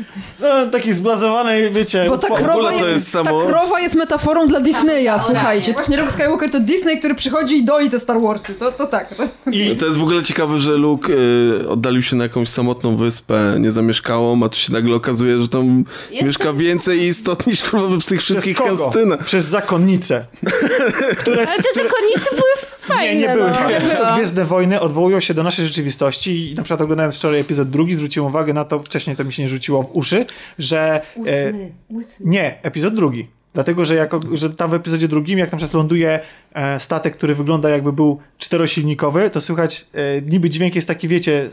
no, 0.40 0.66
takiej 0.66 0.92
zblazowanej, 0.92 1.70
wiecie... 1.70 2.04
Bo 2.08 2.18
ta 2.18 2.28
krowa, 2.36 2.72
jest, 2.72 2.84
to 2.84 2.88
jest 2.88 3.12
ta 3.12 3.18
samo- 3.22 3.46
krowa 3.46 3.80
jest 3.80 3.94
metaforą 3.94 4.48
dla 4.48 4.60
Disneya, 4.60 5.04
Tak, 5.06 5.22
słuchajcie. 5.26 5.66
tak. 5.66 5.74
Właśnie 5.76 5.96
Luke 5.96 6.12
Skywalker 6.12 6.50
to 6.50 6.60
Disney, 6.60 6.98
który 6.98 7.14
przychodzi 7.14 7.56
i 7.56 7.64
doi 7.64 7.90
te 7.90 8.00
Star 8.00 8.20
Warsy. 8.20 8.54
To, 8.54 8.72
to 8.72 8.86
tak. 8.86 9.14
To... 9.14 9.22
I, 9.50 9.76
To 9.76 9.86
jest 9.86 9.98
w 9.98 10.02
ogóle 10.02 10.22
ciekawe, 10.22 10.58
że 10.58 10.70
Luke 10.74 11.12
y, 11.12 11.68
oddalił 11.68 12.02
się 12.02 12.16
na 12.16 12.24
jakąś 12.24 12.48
samotną 12.48 12.96
wyspę 12.96 13.56
niezamieszkałą, 13.60 14.44
a 14.44 14.48
tu 14.48 14.58
się 14.58 14.72
nagle 14.72 14.94
okazuje, 14.96 15.38
że 15.38 15.48
tam 15.48 15.84
Jest 16.10 16.26
mieszka 16.26 16.44
tam- 16.44 16.56
więcej 16.58 17.02
istot 17.02 17.46
niż 17.46 17.62
kurwa 17.62 17.96
w 18.00 18.04
tych 18.04 18.20
wszystkich 18.20 18.56
kastynach. 18.56 19.24
Przez 19.24 19.44
zakonnicę. 19.44 20.24
które, 21.20 21.36
Ale 21.48 21.62
te 21.62 21.74
zakonnice 21.74 22.30
były 22.30 22.50
fajne. 22.88 23.14
Nie, 23.14 23.20
nie 23.20 23.34
były 23.34 23.48
no. 23.48 23.54
fajne. 23.54 23.94
No. 23.98 24.04
To 24.04 24.14
Gwiezdne 24.14 24.44
Wojny 24.44 24.80
odwołują 24.80 25.20
się 25.20 25.34
do 25.34 25.42
naszej 25.42 25.66
rzeczywistości 25.66 26.52
i 26.52 26.54
na 26.54 26.62
przykład 26.62 26.80
oglądając 26.80 27.16
wczoraj 27.16 27.40
epizod 27.40 27.70
drugi 27.70 27.94
zwróciłem 27.94 28.26
uwagę 28.28 28.52
na 28.52 28.64
to, 28.64 28.82
wcześniej 28.82 29.16
to 29.16 29.24
mi 29.24 29.32
się 29.32 29.42
nie 29.42 29.48
rzuciło 29.48 29.82
w 29.82 29.96
uszy, 29.96 30.26
że... 30.58 31.00
E, 31.26 31.48
Ósmy, 31.48 31.72
ósmy. 31.88 32.26
nie, 32.30 32.62
epizod 32.62 32.94
drugi. 32.94 33.37
Dlatego, 33.54 33.84
że, 33.84 33.94
jako, 33.94 34.20
że 34.32 34.50
tam 34.50 34.70
w 34.70 34.74
epizodzie 34.74 35.08
drugim, 35.08 35.38
jak 35.38 35.52
na 35.52 35.58
przykład 35.58 35.74
ląduje 35.74 36.20
e, 36.52 36.80
statek, 36.80 37.16
który 37.16 37.34
wygląda 37.34 37.68
jakby 37.68 37.92
był 37.92 38.20
czterosilnikowy, 38.38 39.30
to 39.30 39.40
słychać, 39.40 39.86
e, 39.94 40.22
niby 40.22 40.50
dźwięk 40.50 40.74
jest 40.74 40.88
taki, 40.88 41.08
wiecie, 41.08 41.48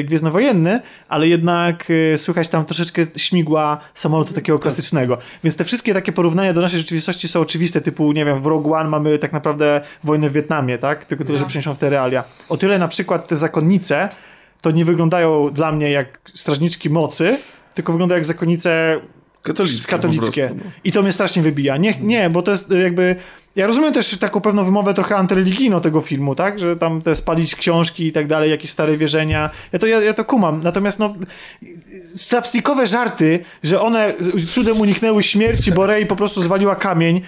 e, 0.00 0.04
gwiezdnowojenny, 0.04 0.80
ale 1.08 1.28
jednak 1.28 1.88
e, 2.14 2.18
słychać 2.18 2.48
tam 2.48 2.64
troszeczkę 2.64 3.06
śmigła 3.16 3.80
samolotu 3.94 4.34
takiego 4.34 4.58
klasycznego. 4.58 5.18
Więc 5.44 5.56
te 5.56 5.64
wszystkie 5.64 5.94
takie 5.94 6.12
porównania 6.12 6.54
do 6.54 6.60
naszej 6.60 6.78
rzeczywistości 6.78 7.28
są 7.28 7.40
oczywiste, 7.40 7.80
typu, 7.80 8.12
nie 8.12 8.24
wiem, 8.24 8.42
w 8.42 8.46
Rogue 8.46 8.74
One 8.74 8.90
mamy 8.90 9.18
tak 9.18 9.32
naprawdę 9.32 9.80
wojnę 10.04 10.30
w 10.30 10.32
Wietnamie, 10.32 10.78
tak? 10.78 11.04
Tylko 11.04 11.24
tyle, 11.24 11.38
że 11.38 11.46
przeniesią 11.46 11.74
w 11.74 11.78
te 11.78 11.90
realia. 11.90 12.24
O 12.48 12.56
tyle 12.56 12.78
na 12.78 12.88
przykład 12.88 13.28
te 13.28 13.36
zakonnice 13.36 14.08
to 14.60 14.70
nie 14.70 14.84
wyglądają 14.84 15.50
dla 15.50 15.72
mnie 15.72 15.90
jak 15.90 16.20
strażniczki 16.34 16.90
mocy, 16.90 17.38
tylko 17.74 17.92
wyglądają 17.92 18.16
jak 18.16 18.26
zakonnice 18.26 19.00
Katolickie. 19.42 19.90
katolickie. 19.90 20.46
Prostu, 20.46 20.64
no. 20.64 20.70
I 20.84 20.92
to 20.92 21.02
mnie 21.02 21.12
strasznie 21.12 21.42
wybija. 21.42 21.76
Nie, 21.76 21.94
nie, 22.00 22.30
bo 22.30 22.42
to 22.42 22.50
jest 22.50 22.72
y, 22.72 22.82
jakby. 22.82 23.16
Ja 23.56 23.66
rozumiem 23.66 23.92
też 23.92 24.18
taką 24.18 24.40
pewną 24.40 24.64
wymowę 24.64 24.94
trochę 24.94 25.16
antyreligijną 25.16 25.80
tego 25.80 26.00
filmu, 26.00 26.34
tak? 26.34 26.58
Że 26.58 26.76
tam 26.76 27.02
te 27.02 27.16
spalić 27.16 27.56
książki 27.56 28.06
i 28.06 28.12
tak 28.12 28.26
dalej, 28.26 28.50
jakieś 28.50 28.70
stare 28.70 28.96
wierzenia. 28.96 29.50
Ja 29.72 29.78
to, 29.78 29.86
ja, 29.86 30.00
ja 30.00 30.14
to 30.14 30.24
kumam. 30.24 30.60
Natomiast 30.62 30.98
no 30.98 31.14
slapstickowe 32.16 32.86
żarty, 32.86 33.44
że 33.62 33.80
one 33.80 34.14
cudem 34.54 34.80
uniknęły 34.80 35.22
śmierci, 35.22 35.72
bo 35.72 35.86
Rey 35.86 36.06
po 36.06 36.16
prostu 36.16 36.42
zwaliła 36.42 36.76
kamień. 36.76 37.20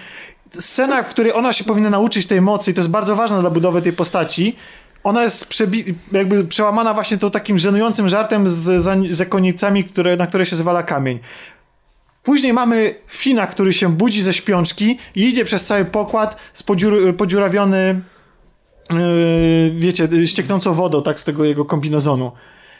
Scena, 0.51 1.03
w 1.03 1.09
której 1.09 1.33
ona 1.33 1.53
się 1.53 1.63
powinna 1.63 1.89
nauczyć 1.89 2.25
tej 2.25 2.41
mocy 2.41 2.71
i 2.71 2.73
to 2.73 2.81
jest 2.81 2.89
bardzo 2.91 3.15
ważne 3.15 3.39
dla 3.41 3.49
budowy 3.49 3.81
tej 3.81 3.93
postaci, 3.93 4.55
ona 5.03 5.23
jest 5.23 5.63
jakby 6.11 6.45
przełamana 6.45 6.93
właśnie 6.93 7.17
tą 7.17 7.31
takim 7.31 7.57
żenującym 7.57 8.09
żartem 8.09 8.49
z 8.49 8.53
za- 8.81 8.95
zakonnicami, 9.11 9.83
które, 9.83 10.17
na 10.17 10.27
które 10.27 10.45
się 10.45 10.55
zwala 10.55 10.83
kamień. 10.83 11.19
Później 12.25 12.53
mamy 12.53 12.95
Fina, 13.07 13.47
który 13.47 13.73
się 13.73 13.89
budzi 13.89 14.21
ze 14.21 14.33
śpiączki 14.33 14.97
i 15.15 15.21
idzie 15.29 15.45
przez 15.45 15.63
cały 15.63 15.85
pokład 15.85 16.37
z 16.53 16.63
podziur- 16.63 17.13
podziurawiony, 17.13 18.01
yy, 18.91 19.71
wiecie, 19.75 20.07
ścieknącą 20.27 20.73
wodą, 20.73 21.01
tak, 21.01 21.19
z 21.19 21.23
tego 21.23 21.45
jego 21.45 21.65
kombinezonu. 21.65 22.31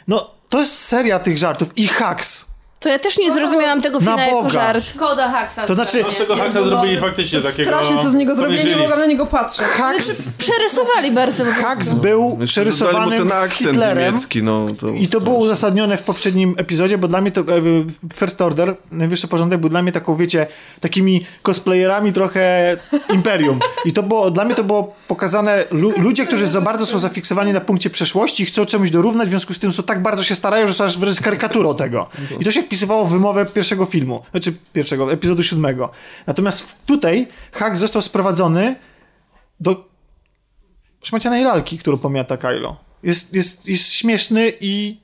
No, 0.08 0.30
to 0.48 0.60
jest 0.60 0.78
seria 0.78 1.18
tych 1.18 1.38
żartów 1.38 1.78
i 1.78 1.86
haks. 1.86 2.46
To 2.80 2.88
ja 2.88 2.98
też 2.98 3.18
nie 3.18 3.32
zrozumiałam 3.34 3.80
tego 3.80 4.00
Na 4.00 4.10
fina 4.10 4.22
jako 4.26 4.36
Boga. 4.36 4.48
żart. 4.48 4.84
Szkoda 4.84 5.28
Haxa. 5.30 5.66
To 5.66 5.74
znaczy- 5.74 6.02
No 6.02 6.12
z 6.12 6.16
tego 6.16 6.36
haksa 6.36 6.62
zrobili 6.62 7.00
faktycznie 7.00 7.40
takiego... 7.40 7.70
Strasznie 7.70 7.98
co 8.02 8.10
z 8.10 8.14
niego 8.14 8.34
zrobili, 8.34 8.64
nie 8.64 8.76
mogłam 8.76 8.98
na 8.98 9.06
niego 9.06 9.26
patrzeć. 9.26 9.66
Haks, 9.66 10.36
Przerysowali 10.38 11.12
bardzo 11.12 11.44
po 11.44 11.50
prostu. 11.50 11.66
haks 11.68 11.92
był 11.92 12.36
Jeszcze 12.40 12.64
dodali 12.64 12.72
mu 12.72 12.76
przerysowany 12.86 13.18
ten 13.18 13.32
akcent 13.32 13.70
Hitlerem. 13.70 14.04
niemiecki, 14.04 14.42
no. 14.42 14.66
To 14.80 14.88
I 14.88 15.08
to 15.08 15.20
było 15.20 15.36
uzasadnione 15.36 15.96
w 15.96 16.02
poprzednim 16.02 16.54
epizodzie, 16.58 16.98
bo 16.98 17.08
dla 17.08 17.20
mnie 17.20 17.30
to 17.30 17.40
e, 17.40 17.44
First 18.14 18.42
Order, 18.42 18.74
najwyższy 18.90 19.28
porządek, 19.28 19.60
był 19.60 19.70
dla 19.70 19.82
mnie 19.82 19.92
taką, 19.92 20.16
wiecie, 20.16 20.46
takimi 20.80 21.26
cosplayerami 21.42 22.12
trochę 22.12 22.76
Imperium. 23.14 23.58
I 23.84 23.92
to 23.92 24.02
było, 24.02 24.30
dla 24.30 24.44
mnie 24.44 24.54
to 24.54 24.64
było 24.64 24.94
pokazane, 25.08 25.64
lu, 25.70 25.92
ludzie, 25.96 26.26
którzy 26.26 26.46
za 26.46 26.60
bardzo 26.60 26.86
są 26.86 26.98
zafiksowani 26.98 27.52
na 27.52 27.60
punkcie 27.60 27.90
przeszłości 27.90 28.42
i 28.42 28.46
chcą 28.46 28.66
czemuś 28.66 28.90
dorównać, 28.90 29.26
w 29.26 29.30
związku 29.30 29.54
z 29.54 29.58
tym 29.58 29.72
są 29.72 29.82
tak 29.82 30.02
bardzo 30.02 30.22
się 30.22 30.34
starają, 30.34 30.66
że 30.66 30.74
są 30.74 30.84
aż 30.84 30.98
wręcz 30.98 31.20
karykaturą 31.20 31.74
tego. 31.76 32.06
I 32.40 32.44
to 32.44 32.50
się 32.50 32.62
wpisywało 32.66 33.04
wymowę 33.06 33.46
pierwszego 33.46 33.84
filmu, 33.84 34.22
znaczy 34.30 34.52
pierwszego, 34.72 35.12
epizodu 35.12 35.42
siódmego. 35.42 35.90
Natomiast 36.26 36.86
tutaj 36.86 37.26
hak 37.52 37.76
został 37.76 38.02
sprowadzony 38.02 38.76
do 39.60 39.88
szmacianej 41.02 41.44
lalki, 41.44 41.78
którą 41.78 41.98
pomiata 41.98 42.36
Kylo. 42.36 42.76
Jest, 43.02 43.34
jest, 43.34 43.68
jest 43.68 43.92
śmieszny 43.92 44.52
i, 44.60 44.96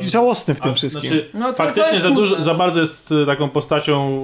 i 0.00 0.08
żałosny 0.08 0.54
w 0.54 0.60
tym 0.60 0.70
A, 0.70 0.74
wszystkim. 0.74 1.10
Znaczy, 1.10 1.30
No 1.34 1.46
to- 1.46 1.52
to 1.52 1.64
faktycznie 1.64 1.92
jest 1.92 2.02
za, 2.02 2.10
dużo, 2.10 2.42
za 2.42 2.54
bardzo 2.54 2.80
jest 2.80 3.12
y, 3.12 3.26
taką 3.26 3.50
postacią 3.50 4.22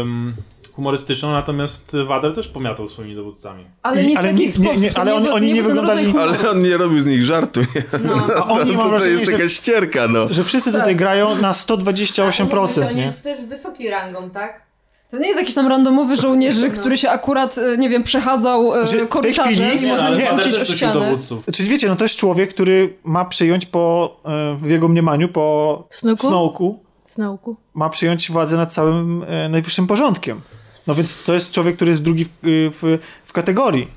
ym, 0.00 0.34
humorystyczną, 0.76 1.32
natomiast 1.32 1.96
Wader 2.06 2.34
też 2.34 2.48
pomiatał 2.48 2.88
swoimi 2.88 3.14
dowódcami. 3.14 3.64
Ale 3.82 4.04
nie 4.04 4.14
w 4.14 4.18
Ale 4.18 4.28
taki 4.28 4.40
nie- 4.40 4.46
nie- 4.46 4.52
sposób. 4.52 4.80
nie- 4.82 4.90
to 4.90 5.00
ale 5.00 5.14
oni- 5.14 5.24
był- 5.26 5.34
oni 5.34 5.52
nie 5.52 5.62
wyglądali-. 5.62 6.18
Ale 6.20 6.50
on 6.50 6.62
nie 6.62 6.76
robił 6.76 7.00
z 7.00 7.06
nich 7.06 7.24
żartu, 7.24 7.60
nie? 7.60 7.82
No. 8.04 8.14
A 8.36 8.46
oni 8.60 8.76
to, 8.76 8.98
to 8.98 9.06
jest 9.06 9.24
że, 9.26 9.32
taka 9.32 9.48
ścierka, 9.48 10.08
no. 10.08 10.26
że 10.30 10.44
wszyscy 10.44 10.72
tutaj 10.72 10.96
grają 10.96 11.34
na 11.36 11.52
128%, 11.52 12.88
On 12.90 12.96
nie? 12.96 13.02
jest 13.02 13.22
też 13.22 13.40
wysoki 13.40 13.88
rangą, 13.90 14.30
tak? 14.30 14.64
To 15.10 15.18
nie 15.18 15.26
jest 15.28 15.40
jakiś 15.40 15.54
tam 15.54 15.66
randomowy 15.68 16.16
żołnierzy, 16.16 16.70
który 16.70 16.96
się 16.96 17.10
akurat, 17.10 17.58
e, 17.58 17.78
nie 17.78 17.88
wiem, 17.88 18.02
przechadzał 18.02 18.74
e, 18.76 18.86
Że 18.86 18.96
w 18.96 18.98
tej 18.98 19.08
korytarzem 19.08 19.54
chwili- 19.54 19.76
i 19.78 19.80
Nie, 19.80 19.88
można 19.92 20.10
Wader 20.10 20.44
rzucić 20.54 20.70
o 20.70 20.76
ścianę. 20.76 21.10
dowódców. 21.10 21.42
Czyli 21.52 21.68
wiecie, 21.68 21.88
no 21.88 21.96
to 21.96 22.04
jest 22.04 22.16
człowiek, 22.16 22.50
który 22.54 22.96
ma 23.04 23.24
przyjąć 23.24 23.66
po, 23.66 24.16
e, 24.24 24.56
w 24.62 24.70
jego 24.70 24.88
mniemaniu, 24.88 25.28
po? 25.28 25.86
Snowku, 25.90 26.78
Snowku. 27.04 27.56
ma 27.74 27.90
przyjąć 27.90 28.30
władzę 28.30 28.56
nad 28.56 28.72
całym 28.72 29.24
e, 29.28 29.48
najwyższym 29.48 29.86
porządkiem. 29.86 30.40
No 30.86 30.94
więc 30.94 31.24
to 31.24 31.34
jest 31.34 31.50
człowiek, 31.50 31.76
który 31.76 31.90
jest 31.90 32.02
drugi 32.02 32.24
w, 32.24 32.30
w, 32.42 32.98
w 33.24 33.32
kategorii. 33.32 33.88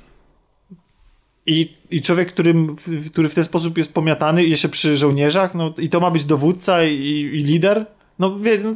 I, 1.46 1.76
I 1.90 2.02
człowiek, 2.02 2.32
którym, 2.32 2.76
w, 2.76 3.10
który 3.10 3.28
w 3.28 3.34
ten 3.34 3.44
sposób 3.44 3.78
jest 3.78 3.92
pomiatany, 3.92 4.44
jeszcze 4.44 4.68
przy 4.68 4.96
żołnierzach, 4.96 5.54
no 5.54 5.74
i 5.78 5.88
to 5.88 6.00
ma 6.00 6.10
być 6.10 6.24
dowódca 6.24 6.84
i, 6.84 6.94
i 7.32 7.44
lider. 7.44 7.86
No, 8.18 8.38
wie, 8.38 8.58
no 8.58 8.74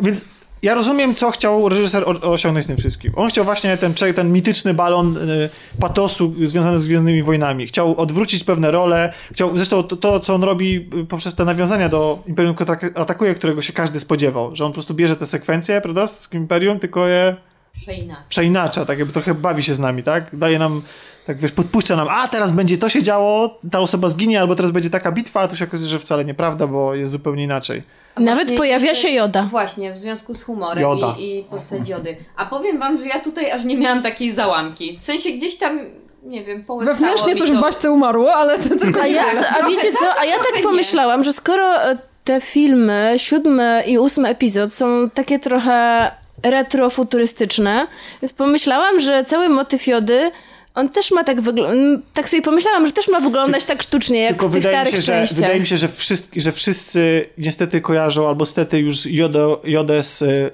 więc 0.00 0.24
ja 0.66 0.74
rozumiem, 0.74 1.14
co 1.14 1.30
chciał 1.30 1.68
reżyser 1.68 2.04
o, 2.08 2.32
osiągnąć 2.32 2.66
tym 2.66 2.76
wszystkim. 2.76 3.12
On 3.16 3.28
chciał 3.28 3.44
właśnie 3.44 3.76
ten, 3.76 3.94
ten 3.94 4.32
mityczny 4.32 4.74
balon 4.74 5.16
y, 5.16 5.50
patosu 5.80 6.34
związany 6.46 6.78
z 6.78 6.86
Gwiezdnymi 6.86 7.22
Wojnami. 7.22 7.66
Chciał 7.66 8.00
odwrócić 8.00 8.44
pewne 8.44 8.70
role. 8.70 9.12
Chciał, 9.32 9.56
zresztą 9.56 9.82
to, 9.82 9.96
to, 9.96 10.20
co 10.20 10.34
on 10.34 10.44
robi 10.44 10.88
y, 11.02 11.04
poprzez 11.04 11.34
te 11.34 11.44
nawiązania 11.44 11.88
do 11.88 12.18
Imperium 12.26 12.54
Kontra- 12.54 13.00
Atakuje, 13.00 13.34
którego 13.34 13.62
się 13.62 13.72
każdy 13.72 14.00
spodziewał. 14.00 14.56
Że 14.56 14.64
on 14.64 14.70
po 14.70 14.74
prostu 14.74 14.94
bierze 14.94 15.16
te 15.16 15.26
sekwencje, 15.26 15.80
prawda, 15.80 16.06
z 16.06 16.28
Imperium, 16.32 16.78
tylko 16.78 17.06
je 17.06 17.36
Przeina. 17.72 18.16
przeinacza, 18.28 18.84
tak 18.84 18.98
jakby 18.98 19.12
trochę 19.12 19.34
bawi 19.34 19.62
się 19.62 19.74
z 19.74 19.78
nami, 19.78 20.02
tak? 20.02 20.36
Daje 20.36 20.58
nam, 20.58 20.82
tak 21.26 21.36
wiesz, 21.38 21.52
podpuszcza 21.52 21.96
nam, 21.96 22.08
a 22.10 22.28
teraz 22.28 22.52
będzie 22.52 22.78
to 22.78 22.88
się 22.88 23.02
działo, 23.02 23.58
ta 23.70 23.80
osoba 23.80 24.08
zginie, 24.08 24.40
albo 24.40 24.54
teraz 24.54 24.70
będzie 24.70 24.90
taka 24.90 25.12
bitwa, 25.12 25.40
a 25.40 25.48
tu 25.48 25.56
się 25.56 25.64
okazuje, 25.64 25.90
że 25.90 25.98
wcale 25.98 26.24
nieprawda, 26.24 26.66
bo 26.66 26.94
jest 26.94 27.12
zupełnie 27.12 27.44
inaczej. 27.44 27.82
Nawet 28.16 28.42
właśnie 28.42 28.56
pojawia 28.56 28.94
się 28.94 29.08
Joda. 29.08 29.42
Właśnie, 29.42 29.92
w 29.92 29.96
związku 29.96 30.34
z 30.34 30.42
humorem 30.42 30.82
Joda. 30.82 31.14
i, 31.18 31.38
i 31.38 31.44
postać 31.44 31.88
Jody. 31.88 32.16
A 32.36 32.46
powiem 32.46 32.78
wam, 32.78 32.98
że 32.98 33.06
ja 33.06 33.20
tutaj 33.20 33.50
aż 33.50 33.64
nie 33.64 33.76
miałam 33.76 34.02
takiej 34.02 34.32
załamki. 34.32 34.98
W 35.00 35.02
sensie 35.02 35.30
gdzieś 35.30 35.56
tam, 35.56 35.80
nie 36.24 36.44
wiem, 36.44 36.64
połyknęło 36.64 36.96
Wewnętrznie 36.96 37.36
coś 37.36 37.50
to. 37.50 37.56
w 37.56 37.60
baśce 37.60 37.90
umarło, 37.92 38.34
ale 38.34 38.58
to 38.58 38.78
tylko 38.78 39.00
A, 39.00 39.06
ja, 39.06 39.24
a 39.60 39.66
wiecie 39.68 39.92
co? 39.92 40.20
A 40.20 40.24
ja 40.24 40.34
trochę 40.34 40.52
tak 40.52 40.62
pomyślałam, 40.62 41.22
że 41.22 41.32
skoro 41.32 41.82
e, 41.82 41.98
te 42.24 42.40
filmy, 42.40 43.14
siódmy 43.16 43.82
i 43.86 43.98
ósmy 43.98 44.28
epizod 44.28 44.72
są 44.72 45.10
takie 45.10 45.38
trochę 45.38 46.10
retrofuturystyczne, 46.42 47.86
więc 48.22 48.32
pomyślałam, 48.32 49.00
że 49.00 49.24
cały 49.24 49.48
motyw 49.48 49.86
Jody 49.86 50.30
on 50.76 50.88
też 50.88 51.10
ma 51.10 51.24
tak 51.24 51.40
wyglądać, 51.40 52.00
tak 52.14 52.28
sobie 52.28 52.42
pomyślałam, 52.42 52.86
że 52.86 52.92
też 52.92 53.08
ma 53.08 53.20
wyglądać 53.20 53.64
tak 53.64 53.82
sztucznie, 53.82 54.20
jak 54.20 54.30
Tylko 54.30 54.48
w 54.48 54.52
tych 54.52 54.62
wydaje 54.62 54.76
mi, 54.76 54.80
starych 54.90 54.94
się, 54.94 55.02
że, 55.02 55.12
częściach. 55.20 55.38
wydaje 55.38 55.60
mi 55.60 55.66
się, 55.66 55.76
że 55.76 55.88
wszyscy, 55.88 56.40
że 56.40 56.52
wszyscy 56.52 57.26
niestety 57.38 57.80
kojarzą, 57.80 58.28
albo 58.28 58.46
stety 58.46 58.78
już 58.78 59.06
Jodę, 59.06 59.56
Jodę 59.64 60.02
z 60.02 60.22
y, 60.22 60.50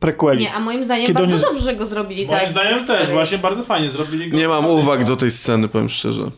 prequeli. 0.00 0.40
Nie, 0.42 0.52
a 0.54 0.60
moim 0.60 0.84
zdaniem 0.84 1.06
Kiedy 1.06 1.18
bardzo 1.20 1.34
oni- 1.36 1.44
dobrze, 1.44 1.64
że 1.70 1.76
go 1.76 1.86
zrobili 1.86 2.26
Moim 2.26 2.38
tak. 2.38 2.48
z 2.48 2.52
zdaniem 2.52 2.86
też, 2.86 3.10
właśnie 3.10 3.38
bardzo 3.38 3.64
fajnie 3.64 3.90
zrobili 3.90 4.30
go. 4.30 4.36
Nie 4.36 4.48
mam 4.48 4.66
uwag 4.66 5.04
do 5.04 5.16
tej 5.16 5.30
sceny, 5.30 5.68
powiem 5.68 5.88
szczerze. 5.88 6.30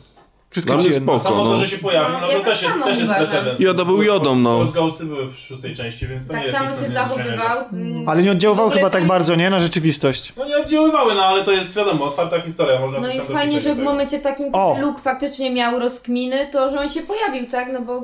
Wszystko 0.51 0.73
Dla 0.75 0.83
mnie 0.83 0.93
spoko. 0.93 1.19
Samo 1.19 1.37
to, 1.37 1.45
no. 1.45 1.57
że 1.57 1.67
się 1.67 1.79
pojawił, 1.79 2.19
no 2.21 2.27
Ja 2.27 2.33
to 2.33 2.45
tak 2.45 2.45
też 2.53 2.63
jest, 2.63 2.85
też 2.85 2.99
jest 2.99 3.13
precedens. 3.15 3.61
Joda 3.61 3.85
był 3.85 4.03
Jodą, 4.03 4.37
no. 4.37 4.59
Ghost 4.59 4.73
Ghosty 4.73 5.05
były 5.05 5.27
w 5.31 5.37
szóstej 5.39 5.77
części, 5.77 6.07
więc 6.07 6.27
to 6.27 6.33
nie 6.33 6.39
Tak 6.39 6.47
jest 6.47 6.59
samo 6.59 6.71
nic 6.71 6.81
się 6.81 6.89
nadzwyczajnego. 6.89 7.43
zachowywał. 7.43 7.69
mm, 7.73 8.09
Ale 8.09 8.23
nie 8.23 8.33
ogóle 8.33 8.71
chyba 8.71 8.91
tak 8.91 9.07
bardzo, 9.07 9.35
nie? 9.35 9.51
Na 9.51 9.61
rzeczywistość. 9.61 10.33
No 10.37 10.45
nie 10.49 10.57
oddziaływały, 10.57 11.15
no 11.15 11.21
ale 11.25 11.45
to 11.45 11.53
jest 11.53 11.77
wiadomo, 11.77 12.05
otwarta 12.05 12.41
historia, 12.41 12.81
można 12.81 12.99
No 12.99 13.07
coś 13.07 13.15
i 13.15 13.19
tam 13.19 13.27
fajnie, 13.27 13.41
dopisać 13.53 13.63
że 13.63 13.69
do 13.69 13.75
w 13.75 13.79
tego. 13.79 13.91
momencie 13.91 14.19
takim, 14.19 14.47
O! 14.53 14.73
kiedy 14.75 14.87
Luke 14.87 15.01
faktycznie 15.03 15.51
miał 15.51 15.79
rozkminy, 15.79 16.49
to 16.53 16.71
że 16.71 16.81
on 16.81 16.89
się 16.89 17.01
pojawił, 17.03 17.51
tak? 17.51 17.69
No 17.73 17.83
bo 17.83 18.03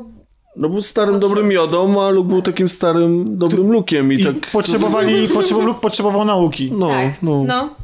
No 0.56 0.68
był 0.68 0.80
starym, 0.82 1.20
dobrym 1.20 1.52
Jodą, 1.52 2.02
a 2.06 2.10
Luke 2.10 2.28
był 2.28 2.42
takim 2.42 2.68
starym, 2.68 3.38
dobrym 3.38 3.72
Lukiem 3.72 4.12
i, 4.12 4.16
I 4.16 4.24
tak... 4.24 4.34
potrzebowali, 4.52 5.28
potrzebował, 5.34 5.66
Luke 5.68 5.80
potrzebował 5.80 6.24
nauki. 6.24 6.72
No, 6.72 6.88
tak, 6.88 7.22
no. 7.22 7.44
no. 7.46 7.74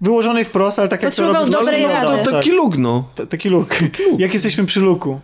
Wyłożonej 0.00 0.44
wprost, 0.44 0.78
ale 0.78 0.88
tak 0.88 1.02
jak 1.02 1.10
to 1.14 1.22
Potrzebował 1.22 1.42
robi 1.42 1.52
dobrej 1.52 1.82
Yoda, 1.82 2.04
rady. 2.04 2.22
tak. 2.22 2.34
Taki 2.34 2.50
Luke, 2.50 2.78
no. 2.78 3.04
T- 3.14 3.26
Taki 3.26 3.48
Luke. 3.48 3.76
Jak 4.18 4.34
jesteśmy 4.34 4.66
przy 4.66 4.80
Luku? 4.80 5.20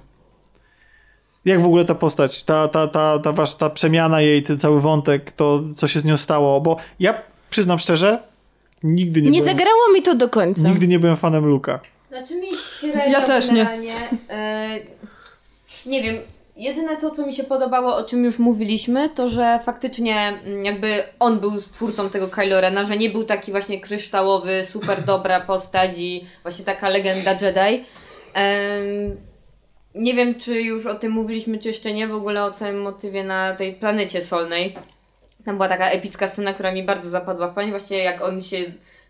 Jak 1.44 1.60
w 1.60 1.66
ogóle 1.66 1.84
ta 1.84 1.94
postać, 1.94 2.44
ta, 2.44 2.68
ta, 2.68 2.86
ta, 2.86 3.18
ta, 3.18 3.32
wasz, 3.32 3.54
ta 3.54 3.70
przemiana 3.70 4.20
jej, 4.20 4.42
ten 4.42 4.58
cały 4.58 4.80
wątek, 4.80 5.32
to 5.32 5.62
co 5.76 5.88
się 5.88 6.00
z 6.00 6.04
nią 6.04 6.16
stało? 6.16 6.60
Bo 6.60 6.76
ja 7.00 7.14
przyznam 7.50 7.78
szczerze, 7.78 8.18
nigdy 8.82 9.22
nie, 9.22 9.30
Nie 9.30 9.38
byłem, 9.40 9.56
zagrało 9.56 9.92
mi 9.94 10.02
to 10.02 10.14
do 10.14 10.28
końca. 10.28 10.68
nigdy 10.68 10.86
nie 10.86 10.98
byłem 10.98 11.16
fanem 11.16 11.44
Luka. 11.46 11.80
Znaczy 12.08 12.34
mi 12.40 12.46
średnio 12.80 13.02
Ja 13.12 13.26
też 13.26 13.50
nie. 13.50 13.54
generalnie, 13.64 13.94
E, 14.30 14.78
nie 15.86 16.02
wiem, 16.02 16.16
jedyne 16.62 16.96
to, 16.96 17.10
co 17.10 17.26
mi 17.26 17.34
się 17.34 17.44
podobało, 17.44 17.96
o 17.96 18.04
czym 18.04 18.24
już 18.24 18.38
mówiliśmy, 18.38 19.08
to, 19.08 19.28
że 19.28 19.60
faktycznie 19.64 20.40
mm, 20.44 20.64
jakby 20.64 21.04
on 21.20 21.40
był 21.40 21.60
twórcą 21.60 22.10
tego 22.10 22.28
Kylo 22.28 22.60
Rena, 22.60 22.84
że 22.84 22.96
nie 22.96 23.10
był 23.10 23.24
taki 23.24 23.50
właśnie 23.50 23.80
kryształowy, 23.80 24.64
super 24.64 25.04
dobra 25.04 25.40
postać 25.40 25.90
i 25.98 26.26
właśnie 26.42 26.64
taka 26.64 26.88
legenda 26.88 27.32
Jedi. 27.32 27.84
Em, 28.34 29.16
nie 29.94 30.14
wiem, 30.14 30.34
czy 30.34 30.62
już 30.62 30.86
o 30.86 30.94
tym 30.94 31.12
mówiliśmy, 31.12 31.58
czy 31.58 31.68
jeszcze 31.68 31.92
nie, 31.92 32.08
w 32.08 32.14
ogóle 32.14 32.44
o 32.44 32.52
całym 32.52 32.80
motywie 32.80 33.24
na 33.24 33.54
tej 33.54 33.72
planecie 33.72 34.20
solnej. 34.20 34.76
Tam 35.44 35.56
była 35.56 35.68
taka 35.68 35.90
epicka 35.90 36.28
scena, 36.28 36.52
która 36.52 36.72
mi 36.72 36.82
bardzo 36.82 37.10
zapadła 37.10 37.48
w 37.48 37.54
pamięć, 37.54 37.70
właśnie 37.70 37.98
jak 37.98 38.22
on 38.22 38.42
się 38.42 38.56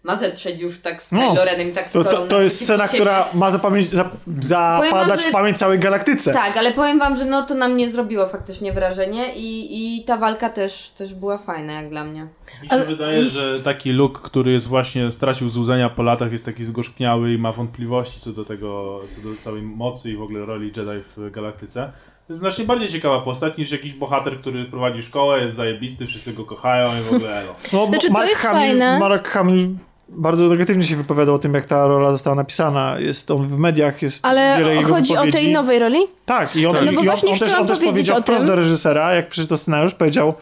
ma 0.05 0.17
zetrzeć 0.17 0.61
już 0.61 0.81
tak 0.81 1.03
z 1.03 1.13
No, 1.13 1.31
Kylo 1.31 1.45
Renem 1.45 1.69
i 1.69 1.73
tak 1.73 1.85
To, 1.85 1.89
stoją 1.91 2.17
to, 2.17 2.27
to 2.27 2.43
jest 2.43 2.61
scena, 2.65 2.89
która 2.89 3.29
ma 3.35 3.51
zapamięć, 3.51 3.89
za, 3.89 4.11
zapadać 4.41 5.09
wam, 5.09 5.19
że- 5.21 5.29
w 5.29 5.33
pamięć 5.33 5.59
całej 5.59 5.79
galaktyce. 5.79 6.33
Tak, 6.33 6.57
ale 6.57 6.73
powiem 6.73 6.99
wam, 6.99 7.17
że 7.17 7.25
no 7.25 7.43
to 7.43 7.55
na 7.55 7.69
mnie 7.69 7.91
zrobiło 7.91 8.29
faktycznie 8.29 8.73
wrażenie 8.73 9.35
i, 9.35 9.97
i 9.99 10.05
ta 10.05 10.17
walka 10.17 10.49
też, 10.51 10.91
też 10.91 11.15
była 11.15 11.39
fajna 11.39 11.73
jak 11.73 11.89
dla 11.91 12.05
mnie. 12.05 12.23
Mi 12.63 12.69
się 12.69 12.75
Ale- 12.75 12.85
wydaje, 12.87 13.25
że 13.31 13.61
taki 13.61 13.93
Luke, 13.93 14.21
który 14.23 14.53
jest 14.53 14.69
właśnie 14.69 15.11
stracił 15.11 15.51
złudzenia 15.51 15.89
po 15.91 16.03
latach, 16.03 16.33
jest 16.33 16.45
taki 16.45 16.65
zgorzkniały 16.65 17.33
i 17.33 17.39
ma 17.39 17.53
wątpliwości 17.53 18.21
co 18.21 18.33
do 18.33 18.45
tego, 18.45 19.01
co 19.17 19.29
do 19.29 19.37
całej 19.37 19.63
mocy 19.63 20.11
i 20.11 20.17
w 20.17 20.23
ogóle 20.23 20.47
roli 20.47 20.67
Jedi 20.67 21.03
w 21.17 21.31
galaktyce. 21.31 21.93
To 22.27 22.33
jest 22.33 22.41
znacznie 22.41 22.65
bardziej 22.65 22.89
ciekawa 22.89 23.21
postać 23.21 23.57
niż 23.57 23.71
jakiś 23.71 23.93
bohater, 23.93 24.41
który 24.41 24.65
prowadzi 24.65 25.03
szkołę, 25.03 25.43
jest 25.45 25.57
zajebisty, 25.57 26.07
wszyscy 26.07 26.33
go 26.33 26.45
kochają 26.45 26.99
i 26.99 27.01
w 27.01 27.13
ogóle 27.15 27.41
elo. 27.41 27.53
No, 27.73 27.87
Znaczy, 27.87 28.07
to 28.07 28.13
Mark 28.13 28.29
jest 28.29 28.41
Hamill, 28.43 28.69
fajne. 28.69 28.99
Mark 28.99 29.29
Hamill 29.29 29.69
bardzo 30.17 30.45
negatywnie 30.49 30.85
się 30.85 30.97
wypowiadał 30.97 31.35
o 31.35 31.39
tym, 31.39 31.55
jak 31.55 31.65
ta 31.65 31.87
rola 31.87 32.13
została 32.13 32.37
napisana. 32.37 32.97
Jest 32.99 33.31
on 33.31 33.47
w 33.47 33.59
mediach, 33.59 34.03
jest 34.03 34.25
Ale 34.27 34.55
wiele 34.59 34.75
jego 34.75 34.89
chodzi 34.89 35.13
o 35.17 35.23
tej 35.23 35.27
wypowiedzi. 35.27 35.53
nowej 35.53 35.79
roli? 35.79 35.99
Tak, 36.27 36.57
i 36.57 36.67
on, 36.67 36.77
No 36.77 36.81
bo 36.85 36.91
i 36.93 36.97
on, 36.97 37.05
właśnie 37.05 37.31
on 37.33 37.39
też, 37.39 37.49
chciałam 37.49 37.63
on 37.63 37.69
też 37.69 37.79
powiedzieć 37.79 37.95
powiedział 37.97 38.17
o 38.17 38.21
wprost 38.23 38.47
do 38.47 38.57
reżysera, 38.57 39.15
jak 39.15 39.29
przeczytał 39.29 39.59
scenariusz, 39.59 39.95
powiedział 39.95 40.35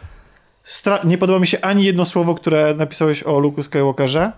"Stra- 0.65 1.05
nie 1.07 1.19
podoba 1.19 1.39
mi 1.39 1.47
się 1.47 1.61
ani 1.61 1.85
jedno 1.85 2.05
słowo, 2.05 2.35
które 2.35 2.75
napisałeś 2.75 3.23
o 3.23 3.31
Luke'u 3.41 3.63
Skywalkerze, 3.63 4.33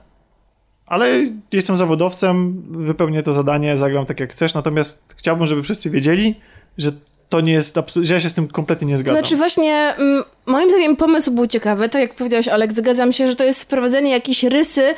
ale 0.87 1.09
jestem 1.53 1.77
zawodowcem, 1.77 2.63
wypełnię 2.71 3.23
to 3.23 3.33
zadanie, 3.33 3.79
zagram 3.79 4.07
tak 4.07 4.21
jak 4.21 4.33
chcesz, 4.33 4.55
natomiast 4.55 5.15
chciałbym, 5.19 5.47
żeby 5.47 5.63
wszyscy 5.63 5.91
wiedzieli, 5.91 6.41
że 6.79 6.93
to 7.33 7.41
nie 7.41 7.53
jest, 7.53 7.77
ja 8.03 8.21
się 8.21 8.29
z 8.29 8.35
tym 8.35 8.49
kompletnie 8.49 8.87
nie 8.87 8.97
zgadzam. 8.97 9.21
znaczy 9.21 9.37
właśnie, 9.37 9.95
mm, 9.99 10.25
moim 10.47 10.71
zdaniem 10.71 10.97
pomysł 10.97 11.31
był 11.31 11.47
ciekawy, 11.47 11.89
tak 11.89 12.01
jak 12.01 12.15
powiedziałeś 12.15 12.49
Olek, 12.49 12.73
zgadzam 12.73 13.13
się, 13.13 13.29
że 13.29 13.37
to 13.37 13.45
jest 13.45 13.63
wprowadzenie 13.63 14.11
jakiejś 14.11 14.45
rysy 14.45 14.95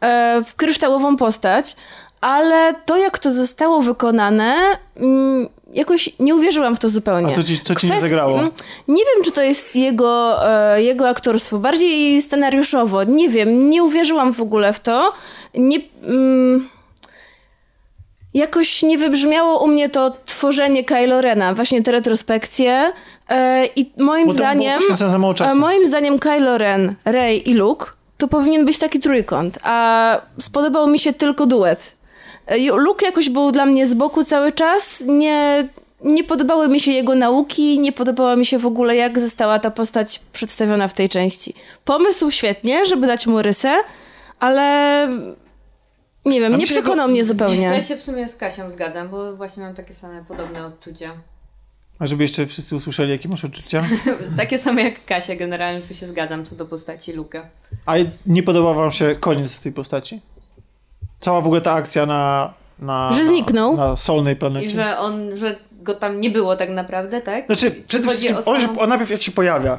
e, 0.00 0.42
w 0.44 0.54
kryształową 0.54 1.16
postać, 1.16 1.76
ale 2.20 2.74
to 2.74 2.96
jak 2.96 3.18
to 3.18 3.34
zostało 3.34 3.80
wykonane, 3.80 4.54
mm, 4.96 5.48
jakoś 5.72 6.10
nie 6.20 6.34
uwierzyłam 6.34 6.76
w 6.76 6.78
to 6.78 6.90
zupełnie. 6.90 7.32
A 7.32 7.36
co 7.36 7.44
ci, 7.44 7.60
co 7.60 7.74
ci 7.74 7.90
nie 7.90 8.00
zagrało? 8.00 8.38
Nie 8.88 9.02
wiem, 9.04 9.24
czy 9.24 9.32
to 9.32 9.42
jest 9.42 9.76
jego, 9.76 10.38
e, 10.48 10.82
jego 10.82 11.08
aktorstwo, 11.08 11.58
bardziej 11.58 12.22
scenariuszowo. 12.22 13.04
Nie 13.04 13.28
wiem, 13.28 13.70
nie 13.70 13.82
uwierzyłam 13.82 14.32
w 14.32 14.40
ogóle 14.40 14.72
w 14.72 14.80
to. 14.80 15.12
Nie, 15.54 15.78
mm, 16.02 16.68
jakoś 18.34 18.82
nie 18.82 18.98
wybrzmiało 18.98 19.64
u 19.64 19.66
mnie 19.66 19.88
to 19.88 20.16
tworzenie 20.24 20.84
Kylo 20.84 21.20
Rena, 21.20 21.54
właśnie 21.54 21.82
te 21.82 21.92
retrospekcje. 21.92 22.92
E, 23.28 23.66
I 23.66 23.92
moim 23.96 24.26
Bo 24.26 24.32
zdaniem, 24.32 24.78
poświęcone 24.78 25.10
za 25.10 25.18
mało 25.18 25.32
e, 25.32 25.36
czasu. 25.36 25.56
moim 25.56 25.86
zdaniem 25.86 26.18
Kylo 26.18 26.58
Ren, 26.58 26.94
Rey 27.04 27.50
i 27.50 27.54
Luke 27.54 27.86
to 28.18 28.28
powinien 28.28 28.64
być 28.64 28.78
taki 28.78 29.00
trójkąt, 29.00 29.58
a 29.62 30.20
spodobał 30.40 30.86
mi 30.86 30.98
się 30.98 31.12
tylko 31.12 31.46
duet. 31.46 31.96
E, 32.46 32.58
Luke 32.58 33.06
jakoś 33.06 33.28
był 33.28 33.52
dla 33.52 33.66
mnie 33.66 33.86
z 33.86 33.94
boku 33.94 34.24
cały 34.24 34.52
czas, 34.52 35.04
nie, 35.06 35.68
nie 36.04 36.24
podobały 36.24 36.68
mi 36.68 36.80
się 36.80 36.92
jego 36.92 37.14
nauki, 37.14 37.78
nie 37.78 37.92
podobała 37.92 38.36
mi 38.36 38.46
się 38.46 38.58
w 38.58 38.66
ogóle 38.66 38.96
jak 38.96 39.20
została 39.20 39.58
ta 39.58 39.70
postać 39.70 40.20
przedstawiona 40.32 40.88
w 40.88 40.94
tej 40.94 41.08
części. 41.08 41.54
Pomysł 41.84 42.30
świetnie, 42.30 42.86
żeby 42.86 43.06
dać 43.06 43.26
mu 43.26 43.42
rysę, 43.42 43.74
ale 44.40 45.08
nie 46.24 46.40
wiem, 46.40 46.56
nie 46.56 46.66
przekonał 46.66 47.08
mnie 47.08 47.18
Ja 47.18 47.24
zupełnie. 47.24 47.82
się 47.82 47.96
w 47.96 48.02
sumie 48.02 48.28
z 48.28 48.36
Kasią 48.36 48.70
zgadzam, 48.70 49.08
bo 49.08 49.36
właśnie 49.36 49.62
mam 49.62 49.74
takie 49.74 49.92
same 49.94 50.24
podobne 50.24 50.66
odczucia. 50.66 51.12
A 51.98 52.06
żeby 52.06 52.22
jeszcze 52.22 52.46
wszyscy 52.46 52.76
usłyszeli, 52.76 53.10
jakie 53.12 53.28
masz 53.28 53.44
odczucia? 53.44 53.84
takie 54.36 54.58
same 54.58 54.82
jak 54.82 55.04
Kasia, 55.04 55.36
generalnie 55.36 55.80
tu 55.80 55.94
się 55.94 56.06
zgadzam 56.06 56.44
co 56.44 56.54
do 56.56 56.66
postaci 56.66 57.12
Luka. 57.12 57.46
A 57.86 57.94
nie 58.26 58.42
podobał 58.42 58.74
wam 58.74 58.92
się 58.92 59.14
koniec 59.20 59.60
tej 59.60 59.72
postaci? 59.72 60.20
Cała 61.20 61.40
w 61.40 61.46
ogóle 61.46 61.60
ta 61.60 61.72
akcja 61.72 62.06
na... 62.06 62.52
na 62.78 63.12
Że 63.12 63.24
zniknął? 63.26 63.76
Na, 63.76 63.88
na 63.88 63.96
solnej 63.96 64.34
I 64.34 64.36
planecie. 64.36 64.70
że 64.70 64.98
on, 64.98 65.36
że 65.36 65.56
go 65.72 65.94
tam 65.94 66.20
nie 66.20 66.30
było 66.30 66.56
tak 66.56 66.70
naprawdę, 66.70 67.20
tak? 67.20 67.46
Znaczy, 67.46 67.70
Czy 67.70 67.82
przede 67.88 68.04
wszystkim, 68.08 68.36
on, 68.46 68.78
on 68.78 68.88
najpierw 68.88 69.10
jak 69.10 69.22
się 69.22 69.32
pojawia, 69.32 69.78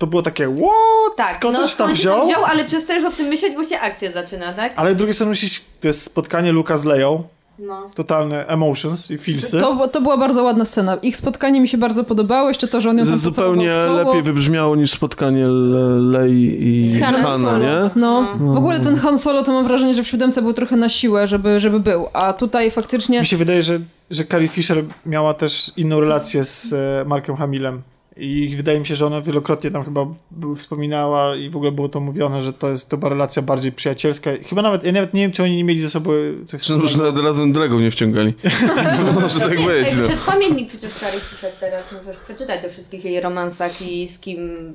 to 0.00 0.06
było 0.06 0.22
takie, 0.22 0.44
what? 0.56 1.16
Tak, 1.16 1.36
skąd 1.36 1.52
no 1.54 1.60
tam 1.60 1.68
skąd 1.68 1.90
się 1.90 1.96
wziął? 1.96 2.26
wziął, 2.26 2.44
ale 2.44 2.64
przestajesz 2.64 3.04
o 3.04 3.10
tym 3.10 3.26
myśleć, 3.26 3.54
bo 3.54 3.64
się 3.64 3.78
akcja 3.80 4.12
zaczyna, 4.12 4.52
tak? 4.52 4.72
Ale 4.76 4.92
z 4.92 4.96
drugiej 4.96 5.14
strony 5.14 5.30
myślisz, 5.30 5.60
to 5.80 5.88
jest 5.88 6.02
spotkanie 6.02 6.52
Luka 6.52 6.76
z 6.76 6.84
Leją, 6.84 7.22
No. 7.58 7.90
totalne 7.94 8.46
emotions 8.46 9.10
i 9.10 9.18
feelsy. 9.18 9.60
To, 9.60 9.88
to 9.88 10.00
była 10.00 10.16
bardzo 10.16 10.42
ładna 10.42 10.64
scena. 10.64 10.96
Ich 11.02 11.16
spotkanie 11.16 11.60
mi 11.60 11.68
się 11.68 11.78
bardzo 11.78 12.04
podobało, 12.04 12.48
jeszcze 12.48 12.68
to, 12.68 12.80
że 12.80 12.90
on 12.90 12.98
ją 12.98 13.04
tam 13.06 13.16
Zupełnie 13.16 13.72
lepiej 13.76 14.22
wybrzmiało 14.22 14.76
niż 14.76 14.90
spotkanie 14.90 15.46
Le- 15.46 16.18
Lei 16.18 16.64
i 16.80 16.84
Z 16.84 17.00
Solo. 17.22 17.58
nie? 17.58 17.90
No, 17.96 18.26
w 18.38 18.56
ogóle 18.56 18.80
ten 18.80 18.96
Han 18.96 19.18
Solo 19.18 19.42
to 19.42 19.52
mam 19.52 19.64
wrażenie, 19.64 19.94
że 19.94 20.02
w 20.02 20.08
siódemce 20.08 20.42
był 20.42 20.52
trochę 20.52 20.76
na 20.76 20.88
siłę, 20.88 21.26
żeby, 21.28 21.60
żeby 21.60 21.80
był, 21.80 22.06
a 22.12 22.32
tutaj 22.32 22.70
faktycznie... 22.70 23.20
Mi 23.20 23.26
się 23.26 23.36
wydaje, 23.36 23.62
że, 23.62 23.78
że 24.10 24.24
Carrie 24.24 24.48
Fisher 24.48 24.84
miała 25.06 25.34
też 25.34 25.72
inną 25.76 26.00
relację 26.00 26.44
z 26.44 26.72
e, 26.72 27.04
Markiem 27.08 27.36
Hamillem. 27.36 27.82
I 28.20 28.56
wydaje 28.56 28.80
mi 28.80 28.86
się, 28.86 28.94
że 28.96 29.06
ona 29.06 29.20
wielokrotnie 29.20 29.70
tam 29.70 29.84
chyba 29.84 30.06
był- 30.30 30.54
wspominała 30.54 31.36
i 31.36 31.50
w 31.50 31.56
ogóle 31.56 31.72
było 31.72 31.88
to 31.88 32.00
mówione, 32.00 32.42
że 32.42 32.52
to 32.52 32.70
jest 32.70 32.88
to 32.88 33.08
relacja 33.08 33.42
bardziej 33.42 33.72
przyjacielska. 33.72 34.30
Chyba 34.46 34.62
nawet, 34.62 34.84
ja 34.84 34.92
nawet 34.92 35.14
nie 35.14 35.22
wiem, 35.22 35.32
czy 35.32 35.42
oni 35.42 35.56
nie 35.56 35.64
mieli 35.64 35.80
ze 35.80 35.90
sobą 35.90 36.10
coś 36.46 36.62
Czy 36.62 36.76
może 36.76 36.98
nawet 36.98 37.24
razem 37.24 37.52
dragów 37.52 37.80
nie 37.80 37.90
wciągali. 37.90 38.34
Może 39.20 39.40
tak 39.40 39.64
być. 39.66 39.96
No. 39.96 40.08
przed 40.08 40.20
pamiętnik 40.20 40.68
przecież 40.68 40.92
Carrie 40.92 41.20
Fisher 41.20 41.52
teraz, 41.60 41.92
możesz 41.92 42.16
przeczytać 42.16 42.64
o 42.64 42.68
wszystkich 42.68 43.04
jej 43.04 43.20
romansach 43.20 43.82
i 43.82 44.08
z 44.08 44.18
kim 44.18 44.72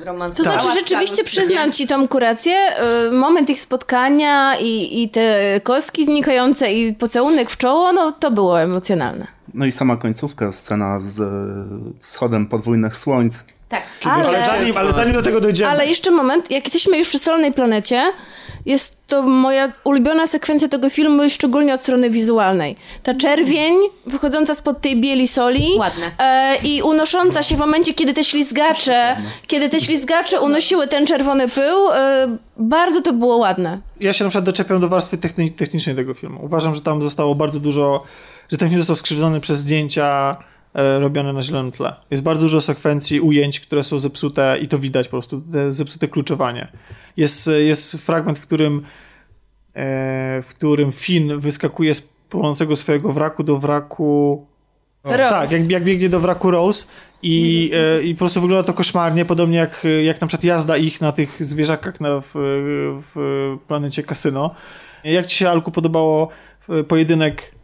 To 0.00 0.06
romansowała. 0.06 0.60
znaczy, 0.60 0.78
rzeczywiście 0.78 1.24
przyznam 1.24 1.72
ci 1.72 1.86
tą 1.86 2.08
kurację. 2.08 2.54
y, 3.08 3.12
Moment 3.12 3.50
ich 3.50 3.60
spotkania 3.60 4.56
i, 4.60 5.02
i 5.02 5.08
te 5.08 5.60
kostki 5.62 6.04
znikające 6.04 6.72
i 6.72 6.94
pocałunek 6.94 7.50
w 7.50 7.56
czoło, 7.56 7.92
no 7.92 8.12
to 8.12 8.30
było 8.30 8.60
emocjonalne. 8.60 9.26
No 9.54 9.66
i 9.66 9.72
sama 9.72 9.96
końcówka, 9.96 10.52
scena 10.52 11.00
z 11.00 11.20
e, 11.20 11.24
wschodem 12.00 12.46
podwójnych 12.46 12.96
słońc. 12.96 13.44
Tak. 13.70 13.86
Ale, 14.04 14.28
Ale, 14.28 14.46
zanim, 14.46 14.76
ale 14.76 14.92
zanim 14.92 15.12
do 15.12 15.22
tego 15.22 15.40
dojdziemy. 15.40 15.70
ale 15.70 15.86
jeszcze 15.86 16.10
moment, 16.10 16.50
jak 16.50 16.64
jesteśmy 16.64 16.98
już 16.98 17.08
przy 17.08 17.18
solnej 17.18 17.52
planecie, 17.52 18.12
jest 18.66 18.96
to 19.06 19.22
moja 19.22 19.72
ulubiona 19.84 20.26
sekwencja 20.26 20.68
tego 20.68 20.90
filmu, 20.90 21.30
szczególnie 21.30 21.74
od 21.74 21.80
strony 21.80 22.10
wizualnej. 22.10 22.76
Ta 23.02 23.14
czerwień 23.14 23.74
wychodząca 24.06 24.54
spod 24.54 24.80
tej 24.80 25.00
bieli 25.00 25.28
soli. 25.28 25.68
Ładne. 25.78 26.10
E, 26.18 26.56
I 26.62 26.82
unosząca 26.82 27.42
się 27.42 27.56
w 27.56 27.58
momencie, 27.58 27.94
kiedy 27.94 28.14
te 28.14 28.24
ślizgacze, 28.24 29.16
kiedy 29.46 29.68
te 29.68 29.80
ślizgacze 29.80 30.40
unosiły 30.40 30.86
ten 30.86 31.06
czerwony 31.06 31.48
pył, 31.48 31.90
e, 31.92 32.36
bardzo 32.56 33.00
to 33.02 33.12
było 33.12 33.36
ładne. 33.36 33.78
ja 34.00 34.12
się 34.12 34.24
na 34.24 34.30
przykład 34.30 34.44
doczepiam 34.44 34.80
do 34.80 34.88
warstwy 34.88 35.16
techni- 35.18 35.50
technicznej 35.52 35.96
tego 35.96 36.14
filmu. 36.14 36.40
Uważam, 36.44 36.74
że 36.74 36.80
tam 36.80 37.02
zostało 37.02 37.34
bardzo 37.34 37.60
dużo, 37.60 38.02
że 38.52 38.56
ten 38.56 38.68
film 38.68 38.80
został 38.80 38.96
skrzywdzony 38.96 39.40
przez 39.40 39.58
zdjęcia 39.58 40.36
robione 40.74 41.32
na 41.32 41.42
zielonym 41.42 41.72
tle. 41.72 41.94
Jest 42.10 42.22
bardzo 42.22 42.42
dużo 42.42 42.60
sekwencji, 42.60 43.20
ujęć, 43.20 43.60
które 43.60 43.82
są 43.82 43.98
zepsute 43.98 44.58
i 44.62 44.68
to 44.68 44.78
widać 44.78 45.06
po 45.06 45.10
prostu, 45.10 45.40
te 45.52 45.72
zepsute 45.72 46.08
kluczowanie. 46.08 46.68
Jest, 47.16 47.50
jest 47.58 47.94
fragment, 47.94 48.38
w 48.38 48.42
którym 48.42 48.82
e, 49.74 50.42
w 50.42 50.46
którym 50.48 50.92
Finn 50.92 51.40
wyskakuje 51.40 51.94
z 51.94 52.00
płonącego 52.00 52.76
swojego 52.76 53.12
wraku 53.12 53.44
do 53.44 53.58
wraku 53.58 54.46
Rose. 55.04 55.18
tak, 55.18 55.50
jak, 55.52 55.70
jak 55.70 55.84
biegnie 55.84 56.08
do 56.08 56.20
wraku 56.20 56.50
Rose 56.50 56.86
i, 57.22 57.70
e, 57.74 58.02
i 58.02 58.14
po 58.14 58.18
prostu 58.18 58.40
wygląda 58.40 58.66
to 58.66 58.72
koszmarnie, 58.72 59.24
podobnie 59.24 59.58
jak, 59.58 59.86
jak 60.04 60.20
na 60.20 60.26
przykład 60.26 60.44
jazda 60.44 60.76
ich 60.76 61.00
na 61.00 61.12
tych 61.12 61.44
zwierzakach 61.44 62.00
na, 62.00 62.20
w, 62.20 62.30
w 63.14 63.56
planecie 63.66 64.02
Kasyno. 64.02 64.54
Jak 65.04 65.26
ci 65.26 65.36
się, 65.36 65.50
Alku, 65.50 65.70
podobało 65.70 66.28
e, 66.68 66.84
pojedynek 66.84 67.54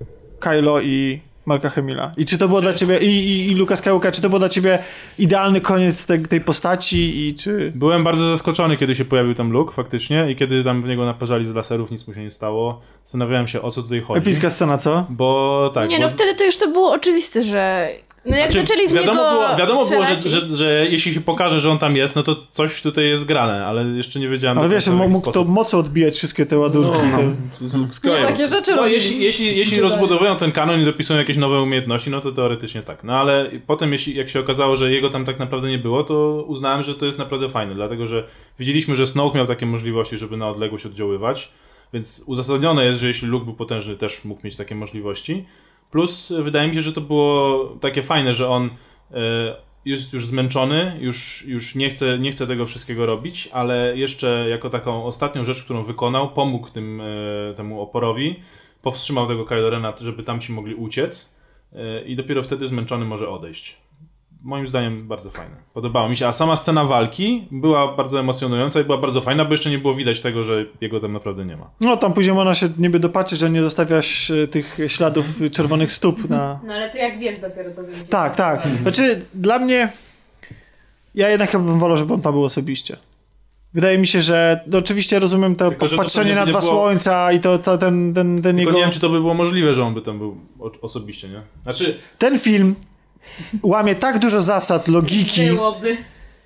Kylo 0.40 0.80
i 0.80 1.20
Marka 1.46 1.70
Hemila? 1.70 2.12
I 2.16 2.24
czy 2.24 2.38
to 2.38 2.48
było 2.48 2.60
dla 2.60 2.72
ciebie, 2.72 2.98
i, 2.98 3.06
i, 3.06 3.52
i 3.52 3.54
Luka 3.54 3.76
Skywalker, 3.76 4.12
czy 4.12 4.22
to 4.22 4.30
był 4.30 4.38
dla 4.38 4.48
ciebie 4.48 4.78
idealny 5.18 5.60
koniec 5.60 6.06
te, 6.06 6.18
tej 6.18 6.40
postaci 6.40 7.28
i 7.28 7.34
czy... 7.34 7.72
Byłem 7.74 8.04
bardzo 8.04 8.28
zaskoczony, 8.30 8.76
kiedy 8.76 8.94
się 8.94 9.04
pojawił 9.04 9.34
tam 9.34 9.50
Luke 9.50 9.72
faktycznie 9.72 10.30
i 10.30 10.36
kiedy 10.36 10.64
tam 10.64 10.82
w 10.82 10.86
niego 10.86 11.04
naparzali 11.04 11.46
z 11.46 11.54
laserów, 11.54 11.90
nic 11.90 12.08
mu 12.08 12.14
się 12.14 12.22
nie 12.22 12.30
stało. 12.30 12.80
Zastanawiałem 13.04 13.46
się, 13.46 13.62
o 13.62 13.70
co 13.70 13.82
tutaj 13.82 14.00
chodzi. 14.00 14.18
Epicka 14.18 14.50
scena, 14.50 14.78
co? 14.78 15.06
Bo 15.10 15.70
tak. 15.74 15.88
nie, 15.90 15.96
bo... 15.96 16.02
no 16.02 16.08
wtedy 16.08 16.34
to 16.34 16.44
już 16.44 16.58
to 16.58 16.68
było 16.68 16.92
oczywiste, 16.92 17.42
że... 17.42 17.88
No 18.26 18.36
jak 18.36 18.52
Znaczy, 18.52 18.66
zaczęli 18.66 18.88
w 18.88 18.92
wiadomo 18.92 19.22
niego 19.22 19.30
było, 19.34 19.56
wiadomo 19.58 19.84
było 19.84 20.04
że, 20.04 20.30
że, 20.30 20.56
że 20.56 20.86
jeśli 20.90 21.14
się 21.14 21.20
pokaże, 21.20 21.60
że 21.60 21.70
on 21.70 21.78
tam 21.78 21.96
jest, 21.96 22.16
no 22.16 22.22
to 22.22 22.36
coś 22.50 22.82
tutaj 22.82 23.08
jest 23.08 23.24
grane, 23.24 23.66
ale 23.66 23.84
jeszcze 23.84 24.20
nie 24.20 24.28
wiedziałem. 24.28 24.58
Ale 24.58 24.68
wiesz, 24.68 24.88
mógł 24.88 25.26
to 25.26 25.32
sposób. 25.32 25.48
mocno 25.48 25.78
odbijać 25.78 26.14
wszystkie 26.14 26.46
te 26.46 26.58
ładunki. 26.58 26.90
No, 27.12 27.18
te... 27.18 27.34
to 27.58 27.64
jest 27.64 27.74
Luke 27.74 27.86
Nie 27.86 27.92
Skywalker. 27.92 28.26
takie 28.28 28.48
rzeczy 28.48 28.70
No, 28.70 28.76
robili. 28.76 28.94
jeśli, 28.94 29.22
jeśli, 29.22 29.58
jeśli 29.58 29.80
rozbudowują 29.80 30.36
ten 30.36 30.52
kanon 30.52 30.80
i 30.80 30.84
dopisują 30.84 31.18
jakieś 31.18 31.36
nowe 31.36 31.62
umiejętności, 31.62 32.10
no 32.10 32.20
to 32.20 32.32
teoretycznie 32.32 32.82
tak. 32.82 33.04
No 33.04 33.12
ale 33.20 33.50
potem, 33.66 33.92
jeśli, 33.92 34.14
jak 34.16 34.28
się 34.28 34.40
okazało, 34.40 34.76
że 34.76 34.90
jego 34.92 35.10
tam 35.10 35.24
tak 35.24 35.38
naprawdę 35.38 35.68
nie 35.68 35.78
było, 35.78 36.04
to 36.04 36.44
uznałem, 36.48 36.82
że 36.82 36.94
to 36.94 37.06
jest 37.06 37.18
naprawdę 37.18 37.48
fajne, 37.48 37.74
dlatego 37.74 38.06
że 38.06 38.24
widzieliśmy, 38.58 38.96
że 38.96 39.06
Snoke 39.06 39.36
miał 39.38 39.46
takie 39.46 39.66
możliwości, 39.66 40.18
żeby 40.18 40.36
na 40.36 40.48
odległość 40.48 40.86
oddziaływać, 40.86 41.48
więc 41.92 42.22
uzasadnione 42.26 42.84
jest, 42.84 43.00
że 43.00 43.06
jeśli 43.08 43.28
Luke 43.28 43.44
był 43.44 43.54
potężny, 43.54 43.96
też 43.96 44.24
mógł 44.24 44.40
mieć 44.44 44.56
takie 44.56 44.74
możliwości. 44.74 45.44
Plus 45.96 46.30
y, 46.30 46.42
wydaje 46.42 46.68
mi 46.68 46.74
się, 46.74 46.82
że 46.82 46.92
to 46.92 47.00
było 47.00 47.64
takie 47.80 48.02
fajne, 48.02 48.34
że 48.34 48.48
on 48.48 48.66
y, 48.66 48.70
jest 49.84 50.12
już 50.12 50.26
zmęczony, 50.26 50.96
już, 51.00 51.44
już 51.46 51.74
nie, 51.74 51.90
chce, 51.90 52.18
nie 52.18 52.32
chce 52.32 52.46
tego 52.46 52.66
wszystkiego 52.66 53.06
robić, 53.06 53.48
ale 53.52 53.96
jeszcze 53.96 54.46
jako 54.48 54.70
taką 54.70 55.04
ostatnią 55.04 55.44
rzecz, 55.44 55.62
którą 55.62 55.82
wykonał, 55.82 56.30
pomógł 56.30 56.68
tym, 56.68 57.00
y, 57.00 57.54
temu 57.56 57.80
oporowi, 57.80 58.40
powstrzymał 58.82 59.28
tego 59.28 59.44
Kylo 59.44 59.70
Rena, 59.70 59.94
żeby 60.00 60.22
tamci 60.22 60.52
mogli 60.52 60.74
uciec 60.74 61.36
i 62.06 62.16
dopiero 62.16 62.42
wtedy 62.42 62.66
zmęczony 62.66 63.04
może 63.04 63.28
odejść. 63.28 63.76
Moim 64.46 64.68
zdaniem 64.68 65.08
bardzo 65.08 65.30
fajne. 65.30 65.56
Podobało 65.74 66.08
mi 66.08 66.16
się. 66.16 66.26
A 66.28 66.32
sama 66.32 66.56
scena 66.56 66.84
walki 66.84 67.48
była 67.50 67.96
bardzo 67.96 68.20
emocjonująca 68.20 68.80
i 68.80 68.84
była 68.84 68.98
bardzo 68.98 69.20
fajna, 69.20 69.44
bo 69.44 69.50
jeszcze 69.52 69.70
nie 69.70 69.78
było 69.78 69.94
widać 69.94 70.20
tego, 70.20 70.44
że 70.44 70.64
jego 70.80 71.00
tam 71.00 71.12
naprawdę 71.12 71.44
nie 71.44 71.56
ma. 71.56 71.70
No 71.80 71.96
tam 71.96 72.12
później 72.12 72.34
można 72.34 72.54
się 72.54 72.68
niby 72.78 72.98
dopatrzeć, 73.00 73.38
że 73.38 73.50
nie 73.50 73.62
zostawiasz 73.62 74.30
e, 74.30 74.48
tych 74.48 74.78
śladów 74.86 75.26
czerwonych 75.52 75.92
stóp 75.92 76.28
na... 76.30 76.60
No 76.66 76.74
ale 76.74 76.90
to 76.90 76.98
jak 76.98 77.18
wiesz 77.18 77.38
dopiero 77.40 77.70
to 77.70 77.84
zrobić. 77.84 78.02
Tak, 78.10 78.36
tak. 78.36 78.68
Znaczy, 78.82 79.20
dla 79.34 79.58
mnie. 79.58 79.88
Ja 81.14 81.28
jednak 81.28 81.50
chyba 81.50 81.64
bym 81.64 81.78
wolał, 81.78 81.96
żeby 81.96 82.14
on 82.14 82.20
tam 82.20 82.32
był 82.32 82.44
osobiście. 82.44 82.96
Wydaje 83.74 83.98
mi 83.98 84.06
się, 84.06 84.22
że 84.22 84.60
no, 84.66 84.78
oczywiście 84.78 85.18
rozumiem 85.18 85.56
to 85.56 85.68
Tylko, 85.70 85.88
to 85.88 85.96
patrzenie 85.96 86.24
pewnie 86.30 86.40
na 86.40 86.46
dwa 86.46 86.60
było- 86.60 86.72
słońca 86.72 87.32
i 87.32 87.40
to, 87.40 87.58
to 87.58 87.78
ten, 87.78 88.14
ten, 88.14 88.42
ten 88.42 88.56
Tylko 88.56 88.58
jego. 88.60 88.72
nie 88.72 88.80
wiem, 88.80 88.90
czy 88.90 89.00
to 89.00 89.08
by 89.08 89.20
było 89.20 89.34
możliwe, 89.34 89.74
że 89.74 89.84
on 89.84 89.94
by 89.94 90.02
tam 90.02 90.18
był 90.18 90.36
osobiście, 90.82 91.28
nie? 91.28 91.42
Znaczy, 91.62 91.98
Ten 92.18 92.38
film 92.38 92.74
łamie 93.62 93.94
tak 93.94 94.18
dużo 94.18 94.40
zasad, 94.40 94.88
logiki, 94.88 95.46
Byłoby. 95.46 95.96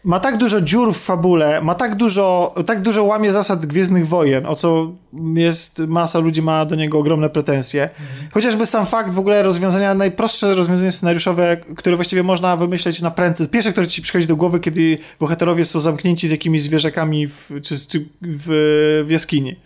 ma 0.05 0.21
tak 0.21 0.37
dużo 0.37 0.61
dziur 0.61 0.95
w 0.95 0.99
fabule, 0.99 1.61
ma 1.61 1.75
tak 1.75 1.95
dużo, 1.95 2.55
tak 2.67 2.83
dużo 2.83 3.05
łamie 3.05 3.33
zasad 3.33 3.67
Gwiezdnych 3.67 4.09
Wojen, 4.09 4.47
o 4.47 4.57
co 4.57 4.93
jest, 5.35 5.79
masa 5.79 6.19
ludzi 6.19 6.43
ma 6.43 6.65
do 6.65 6.75
niego 6.75 6.99
ogromne 6.99 7.31
pretensje. 7.31 7.91
Chociażby 8.33 8.67
sam 8.67 8.87
fakt 8.87 9.15
w 9.15 9.19
ogóle 9.19 9.43
rozwiązania, 9.43 9.95
najprostsze 9.95 10.55
rozwiązanie 10.55 10.93
scenariuszowe, 10.93 11.57
które 11.77 11.97
właściwie 11.97 12.23
można 12.23 12.57
wymyśleć 12.57 13.03
na 13.03 13.11
prędce. 13.11 13.47
Pierwsze, 13.49 13.73
które 13.73 13.87
ci 13.87 14.03
przychodzi 14.03 14.27
do 14.27 14.37
głowy, 14.37 14.61
kiedy 14.61 14.99
bohaterowie 15.21 15.65
są 15.65 15.81
zamknięci 15.81 16.29
z 16.29 16.31
jakimiś 16.31 16.63
zwierzakami 16.63 17.29
w, 17.29 17.51
czy, 17.63 17.89
czy 17.89 18.05
w, 18.23 19.03
w 19.07 19.11
jaskini. 19.11 19.57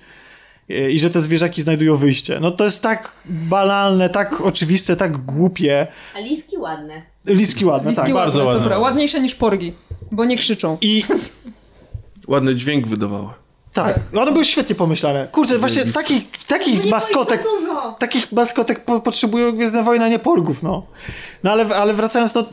I 0.69 1.01
że 1.01 1.11
te 1.11 1.23
zwierzaki 1.23 1.62
znajdują 1.62 1.97
wyjście. 1.97 2.39
No 2.41 2.51
to 2.51 2.65
jest 2.65 2.82
tak 2.82 3.16
banalne, 3.24 4.09
tak 4.09 4.41
oczywiste, 4.41 4.97
tak 4.97 5.16
głupie. 5.16 5.86
A 6.16 6.19
liski 6.19 6.59
ładne. 6.59 7.03
Liski 7.27 7.65
ładne, 7.65 7.91
Liski 7.91 8.07
tak. 8.07 8.15
ładne, 8.15 8.24
bardzo 8.24 8.45
ładne. 8.45 8.61
dobra. 8.62 8.78
Ładniejsze 8.78 9.20
niż 9.20 9.35
porgi, 9.35 9.74
bo 10.12 10.24
nie 10.24 10.39
krzyczą. 10.39 10.78
I 10.81 11.05
Ładny 12.28 12.57
dźwięk 12.57 12.86
wydawały. 12.86 13.28
Tak, 13.73 14.01
one 14.16 14.32
były 14.32 14.45
świetnie 14.45 14.74
pomyślane. 14.74 15.28
Kurczę, 15.32 15.59
właśnie 15.59 15.85
takich, 15.85 16.45
takich 16.47 16.81
z 16.81 16.85
Nie 16.85 16.91
maskotek, 16.91 17.45
takich 17.99 18.32
maskotek 18.32 18.85
po, 18.85 19.01
potrzebują 19.01 19.53
Gwiezdne 19.53 19.82
Wojny, 19.82 20.05
a 20.05 20.09
nie 20.09 20.19
porgów, 20.19 20.62
no. 20.62 20.86
No 21.43 21.53
ale, 21.53 21.65
ale 21.77 21.95
wracając 21.95 22.32
do... 22.32 22.45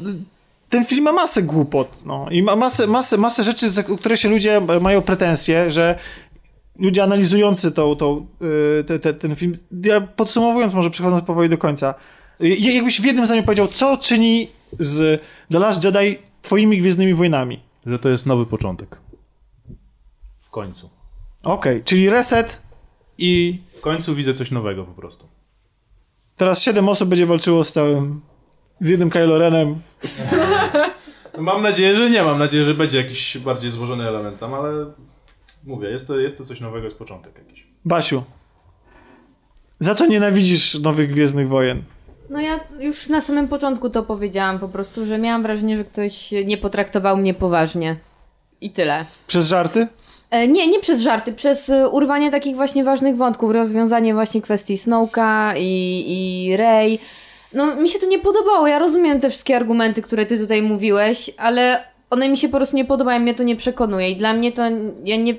Ten 0.70 0.86
film 0.86 1.04
ma 1.04 1.12
masę 1.12 1.44
głupot, 1.44 1.88
no. 2.06 2.26
I 2.32 2.44
ma 2.44 2.56
masę, 2.56 2.88
masę, 2.88 3.18
masę 3.18 3.44
rzeczy, 3.44 3.70
za 3.70 3.84
które 3.84 4.18
się 4.18 4.30
ludzie 4.30 4.62
mają 4.82 5.02
pretensje, 5.02 5.72
że 5.72 6.00
ludzie 6.80 7.04
analizujący 7.04 7.72
tą, 7.72 7.96
tą, 7.96 8.28
yy, 8.42 8.84
te, 8.88 9.00
te, 9.00 9.14
ten 9.14 9.36
film, 9.36 9.58
ja 9.86 10.02
podsumowując 10.02 10.74
może, 10.74 10.90
przechodząc 10.90 11.24
powoli 11.26 11.50
do 11.50 11.58
końca, 11.58 11.94
y, 12.42 12.48
jakbyś 12.50 13.02
w 13.02 13.06
jednym 13.06 13.26
zdaniu 13.26 13.44
powiedział, 13.44 13.68
co 13.68 13.98
czyni 13.98 14.48
z 14.80 15.22
The 15.52 15.60
Last 15.60 15.84
Jedi 15.84 16.18
twoimi 16.42 16.78
Gwiezdnymi 16.78 17.14
Wojnami? 17.14 17.60
że 17.86 18.00
to 18.00 18.10
jest 18.10 18.26
nowy 18.26 18.46
początek. 18.46 18.98
W 20.42 20.50
końcu. 20.50 20.90
Okej, 21.44 21.84
czyli 21.84 22.10
reset 22.10 22.62
i 23.18 23.60
W 23.78 23.82
końcu 23.82 24.16
widzę 24.16 24.34
coś 24.34 24.52
nowego 24.52 24.84
po 24.84 24.92
prostu. 24.92 25.28
Teraz 26.38 26.62
siedem 26.62 26.90
osób 26.90 27.10
będzie 27.10 27.26
walczyło 27.26 27.64
z 27.64 27.74
całym. 27.74 28.22
z 28.80 28.90
jednym 28.90 29.10
Kylo 29.10 29.38
Renem. 29.38 29.82
Mam 31.38 31.62
nadzieję, 31.62 31.96
że 31.96 32.10
nie. 32.10 32.24
Mam 32.24 32.40
nadzieję, 32.40 32.66
że 32.66 32.74
będzie 32.74 32.98
jakiś 32.98 33.38
bardziej 33.38 33.70
złożony 33.72 34.08
element 34.08 34.40
tam, 34.40 34.54
ale 34.54 34.86
mówię, 35.66 35.90
jest 35.90 36.08
to, 36.08 36.20
jest 36.20 36.38
to 36.38 36.46
coś 36.46 36.62
nowego, 36.62 36.86
jest 36.86 36.98
początek 36.98 37.36
jakiś. 37.38 37.68
Basiu. 37.86 38.24
Za 39.80 39.96
co 39.96 40.06
nienawidzisz 40.06 40.80
nowych 40.80 41.10
Gwiezdnych 41.10 41.48
Wojen? 41.48 41.84
No 42.30 42.40
ja 42.40 42.60
już 42.80 43.10
na 43.10 43.22
samym 43.22 43.48
początku 43.48 43.90
to 43.90 44.04
powiedziałam 44.04 44.60
po 44.60 44.68
prostu, 44.68 45.06
że 45.06 45.18
miałam 45.18 45.44
wrażenie, 45.44 45.78
że 45.78 45.84
ktoś 45.84 46.32
nie 46.46 46.58
potraktował 46.58 47.18
mnie 47.18 47.34
poważnie. 47.34 47.96
I 48.62 48.72
tyle. 48.72 49.06
Przez 49.28 49.48
żarty? 49.48 49.88
E, 50.30 50.48
nie, 50.48 50.68
nie 50.68 50.80
przez 50.80 51.02
żarty, 51.02 51.34
przez 51.34 51.70
e, 51.70 51.90
urwanie 51.90 52.32
takich 52.32 52.56
właśnie 52.56 52.84
ważnych 52.84 53.18
wątków, 53.18 53.52
rozwiązanie 53.52 54.14
właśnie 54.14 54.42
kwestii 54.42 54.78
Snowka 54.78 55.54
i, 55.58 56.04
i 56.08 56.58
Rey. 56.58 57.00
No 57.54 57.76
mi 57.76 57.90
się 57.90 58.00
to 58.00 58.08
nie 58.08 58.20
podobało, 58.20 58.68
ja 58.68 58.80
rozumiem 58.80 59.20
te 59.20 59.30
wszystkie 59.30 59.56
argumenty, 59.56 60.02
które 60.02 60.26
ty 60.26 60.40
tutaj 60.40 60.62
mówiłeś, 60.62 61.32
ale 61.38 61.84
one 62.12 62.30
mi 62.30 62.38
się 62.38 62.50
po 62.50 62.58
prostu 62.58 62.76
nie 62.76 62.86
podobają, 62.86 63.20
mnie 63.20 63.36
to 63.36 63.44
nie 63.44 63.56
przekonuje 63.56 64.10
i 64.10 64.18
dla 64.18 64.34
mnie 64.34 64.52
to, 64.52 64.64
ja 65.04 65.16
nie, 65.16 65.36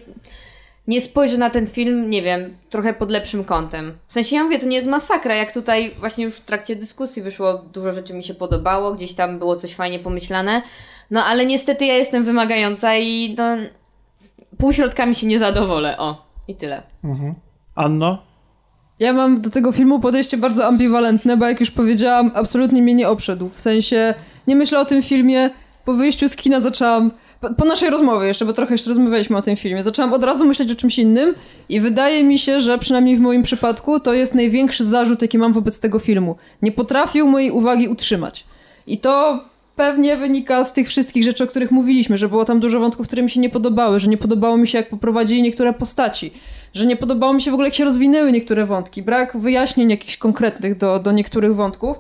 nie 0.89 1.01
spojrzę 1.01 1.39
na 1.39 1.51
ten 1.51 1.67
film, 1.67 2.11
nie 2.11 2.23
wiem, 2.23 2.55
trochę 2.71 2.95
pod 2.95 3.11
lepszym 3.11 3.45
kątem. 3.45 3.93
W 4.07 4.13
sensie 4.13 4.37
ja 4.37 4.45
mówię, 4.45 4.59
to 4.59 4.67
nie 4.67 4.77
jest 4.77 4.89
masakra, 4.89 5.35
jak 5.35 5.55
tutaj 5.55 5.91
właśnie 6.01 6.25
już 6.25 6.35
w 6.35 6.45
trakcie 6.45 6.77
dyskusji 6.77 7.23
wyszło, 7.23 7.59
dużo 7.73 7.93
rzeczy 7.93 8.15
mi 8.15 8.23
się 8.23 8.35
podobało, 8.35 8.95
gdzieś 8.95 9.15
tam 9.15 9.39
było 9.39 9.57
coś 9.57 9.75
fajnie 9.75 9.99
pomyślane, 9.99 10.63
no 11.11 11.25
ale 11.25 11.47
niestety 11.47 11.87
ja 11.87 11.95
jestem 11.95 12.25
wymagająca 12.25 12.97
i 12.97 13.35
no, 13.39 13.57
półśrodkami 14.59 15.15
się 15.15 15.27
nie 15.27 15.39
zadowolę, 15.39 15.99
o, 15.99 16.27
i 16.49 16.55
tyle. 16.55 16.83
Anno? 17.75 18.19
Ja 18.99 19.13
mam 19.13 19.41
do 19.41 19.51
tego 19.51 19.73
filmu 19.73 20.01
podejście 20.01 20.37
bardzo 20.37 20.67
ambiwalentne, 20.67 21.37
bo 21.37 21.47
jak 21.47 21.61
już 21.61 21.71
powiedziałam, 21.71 22.31
absolutnie 22.35 22.83
mnie 22.83 22.95
nie 22.95 23.09
obszedł. 23.09 23.49
W 23.49 23.61
sensie, 23.61 24.15
nie 24.47 24.57
myślę 24.57 24.81
o 24.81 24.85
tym 24.85 25.03
filmie. 25.03 25.51
Po 25.85 25.93
wyjściu 25.93 26.29
z 26.29 26.37
kina 26.37 26.61
zaczęłam. 26.61 27.11
Po, 27.57 27.65
naszej 27.65 27.91
rozmowie 27.91 28.27
jeszcze, 28.27 28.45
bo 28.45 28.53
trochę 28.53 28.75
jeszcze 28.75 28.91
rozmawialiśmy 28.91 29.37
o 29.37 29.43
tym 29.43 29.57
filmie, 29.57 29.83
zaczęłam 29.83 30.13
od 30.13 30.25
razu 30.25 30.47
myśleć 30.47 30.73
o 30.73 30.75
czymś 30.75 30.99
innym 30.99 31.35
i 31.69 31.81
wydaje 31.81 32.25
mi 32.25 32.39
się, 32.39 32.61
że 32.61 32.79
przynajmniej 32.79 33.17
w 33.17 33.21
moim 33.21 33.43
przypadku 33.43 34.01
to 34.01 34.13
jest 34.15 34.35
największy 34.35 34.85
zarzut, 34.85 35.23
jaki 35.23 35.39
mam 35.39 35.53
wobec 35.53 35.81
tego 35.81 35.99
filmu. 35.99 36.37
Nie 36.63 36.73
potrafił 36.73 37.29
mojej 37.29 37.51
uwagi 37.51 37.89
utrzymać. 37.89 38.45
I 38.87 38.99
to 38.99 39.45
pewnie 39.77 40.17
wynika 40.17 40.65
z 40.65 40.73
tych 40.73 40.89
wszystkich 40.89 41.25
rzeczy, 41.25 41.45
o 41.45 41.47
których 41.47 41.71
mówiliśmy, 41.71 42.19
że 42.19 42.29
było 42.29 42.45
tam 42.45 42.61
dużo 42.61 42.81
wątków, 42.81 43.07
które 43.07 43.23
mi 43.23 43.31
się 43.31 43.41
nie 43.41 43.51
podobały, 43.51 44.01
że 44.01 44.09
nie 44.09 44.17
podobało 44.17 44.57
mi 44.57 44.69
się, 44.69 44.79
jak 44.79 44.89
poprowadzili 44.89 45.43
niektóre 45.43 45.73
postaci, 45.73 46.33
że 46.75 46.87
nie 46.87 46.97
podobało 46.97 47.35
mi 47.35 47.43
się 47.43 47.51
w 47.51 47.55
ogóle, 47.55 47.69
jak 47.69 47.75
się 47.75 47.85
rozwinęły 47.85 48.33
niektóre 48.33 48.67
wątki, 48.67 49.03
brak 49.03 49.37
wyjaśnień 49.37 49.91
jakichś 49.91 50.17
konkretnych 50.17 50.77
do, 50.77 50.99
do 50.99 51.13
niektórych 51.13 51.55
wątków 51.55 51.97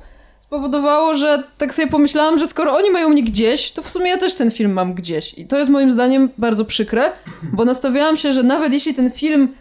spowodowało, 0.52 1.14
że 1.14 1.42
tak 1.58 1.74
sobie 1.74 1.88
pomyślałam, 1.88 2.38
że 2.38 2.46
skoro 2.46 2.76
oni 2.76 2.90
mają 2.90 3.08
mnie 3.08 3.22
gdzieś, 3.22 3.72
to 3.72 3.82
w 3.82 3.90
sumie 3.90 4.10
ja 4.10 4.18
też 4.18 4.34
ten 4.34 4.50
film 4.50 4.72
mam 4.72 4.94
gdzieś. 4.94 5.34
I 5.38 5.46
to 5.46 5.58
jest 5.58 5.70
moim 5.70 5.92
zdaniem 5.92 6.28
bardzo 6.38 6.64
przykre, 6.64 7.12
bo 7.52 7.64
nastawiałam 7.64 8.16
się, 8.16 8.32
że 8.32 8.42
nawet 8.42 8.72
jeśli 8.72 8.94
ten 8.94 9.10
film 9.10 9.54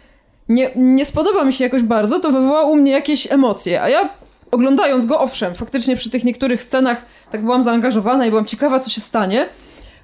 nie, 0.48 0.70
nie 0.76 1.06
spodoba 1.06 1.44
mi 1.44 1.52
się 1.52 1.64
jakoś 1.64 1.82
bardzo, 1.82 2.20
to 2.20 2.32
wywoła 2.32 2.62
u 2.62 2.76
mnie 2.76 2.92
jakieś 2.92 3.32
emocje, 3.32 3.82
a 3.82 3.88
ja 3.88 4.08
oglądając 4.50 5.06
go, 5.06 5.20
owszem, 5.20 5.54
faktycznie 5.54 5.96
przy 5.96 6.10
tych 6.10 6.24
niektórych 6.24 6.62
scenach 6.62 7.04
tak 7.30 7.42
byłam 7.42 7.62
zaangażowana 7.62 8.26
i 8.26 8.30
byłam 8.30 8.44
ciekawa, 8.44 8.80
co 8.80 8.90
się 8.90 9.00
stanie, 9.00 9.48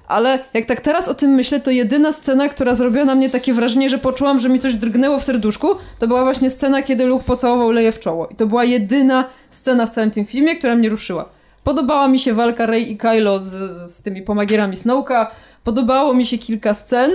ale 0.09 0.39
jak 0.53 0.65
tak 0.65 0.81
teraz 0.81 1.07
o 1.07 1.13
tym 1.13 1.31
myślę, 1.31 1.59
to 1.59 1.71
jedyna 1.71 2.11
scena, 2.11 2.49
która 2.49 2.73
zrobiła 2.73 3.05
na 3.05 3.15
mnie 3.15 3.29
takie 3.29 3.53
wrażenie, 3.53 3.89
że 3.89 3.97
poczułam, 3.97 4.39
że 4.39 4.49
mi 4.49 4.59
coś 4.59 4.73
drgnęło 4.73 5.19
w 5.19 5.23
serduszku, 5.23 5.67
to 5.99 6.07
była 6.07 6.23
właśnie 6.23 6.49
scena, 6.49 6.81
kiedy 6.81 7.05
Luke 7.05 7.23
pocałował 7.23 7.71
Leję 7.71 7.91
w 7.91 7.99
czoło. 7.99 8.27
I 8.27 8.35
to 8.35 8.47
była 8.47 8.65
jedyna 8.65 9.25
scena 9.49 9.85
w 9.85 9.89
całym 9.89 10.11
tym 10.11 10.25
filmie, 10.25 10.55
która 10.55 10.75
mnie 10.75 10.89
ruszyła. 10.89 11.29
Podobała 11.63 12.07
mi 12.07 12.19
się 12.19 12.33
walka 12.33 12.65
Rey 12.65 12.91
i 12.91 12.97
Kylo 12.97 13.39
z, 13.39 13.51
z, 13.91 14.01
tymi 14.01 14.21
pomagierami 14.21 14.77
Snowka, 14.77 15.31
podobało 15.63 16.13
mi 16.13 16.25
się 16.25 16.37
kilka 16.37 16.73
scen, 16.73 17.11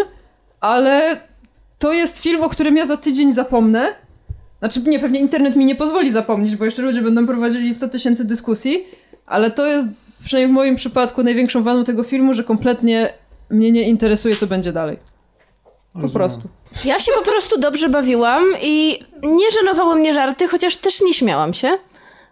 ale 0.61 1.21
to 1.79 1.93
jest 1.93 2.19
film, 2.19 2.43
o 2.43 2.49
którym 2.49 2.77
ja 2.77 2.87
za 2.87 2.97
tydzień 2.97 3.33
zapomnę. 3.33 3.87
Znaczy, 4.59 4.81
nie, 4.81 4.99
pewnie 4.99 5.21
internet 5.21 5.57
mi 5.57 5.67
nie 5.67 5.75
pozwoli 5.75 6.11
zapomnieć, 6.11 6.57
bo 6.57 6.65
jeszcze 6.65 6.83
ludzie 6.83 7.03
będą 7.03 7.27
prowadzili 7.27 7.75
100 7.75 7.89
tysięcy 7.89 8.25
dyskusji, 8.25 8.85
ale 9.27 9.51
to 9.51 9.67
jest, 9.67 9.89
przynajmniej 10.25 10.53
w 10.53 10.55
moim 10.55 10.77
przypadku, 10.77 11.23
największą 11.23 11.63
wadą 11.63 11.85
tego 11.85 12.03
filmu, 12.03 12.35
że 12.35 12.45
kompletnie 12.45 13.13
mnie 13.51 13.73
nie 13.73 13.83
interesuje, 13.89 14.37
co 14.37 14.47
będzie 14.47 14.73
dalej. 14.73 14.99
Po 16.03 16.09
prostu. 16.09 16.43
Ja 16.85 17.01
się 17.01 17.13
po 17.13 17.23
prostu 17.23 17.61
dobrze 17.61 17.89
bawiłam 17.89 18.45
i 18.63 19.05
nie 19.23 19.51
żenowały 19.51 19.97
mnie 19.97 20.15
żarty, 20.15 20.49
chociaż 20.49 20.77
też 20.77 21.03
nie 21.03 21.15
śmiałam 21.15 21.55
się. 21.55 21.79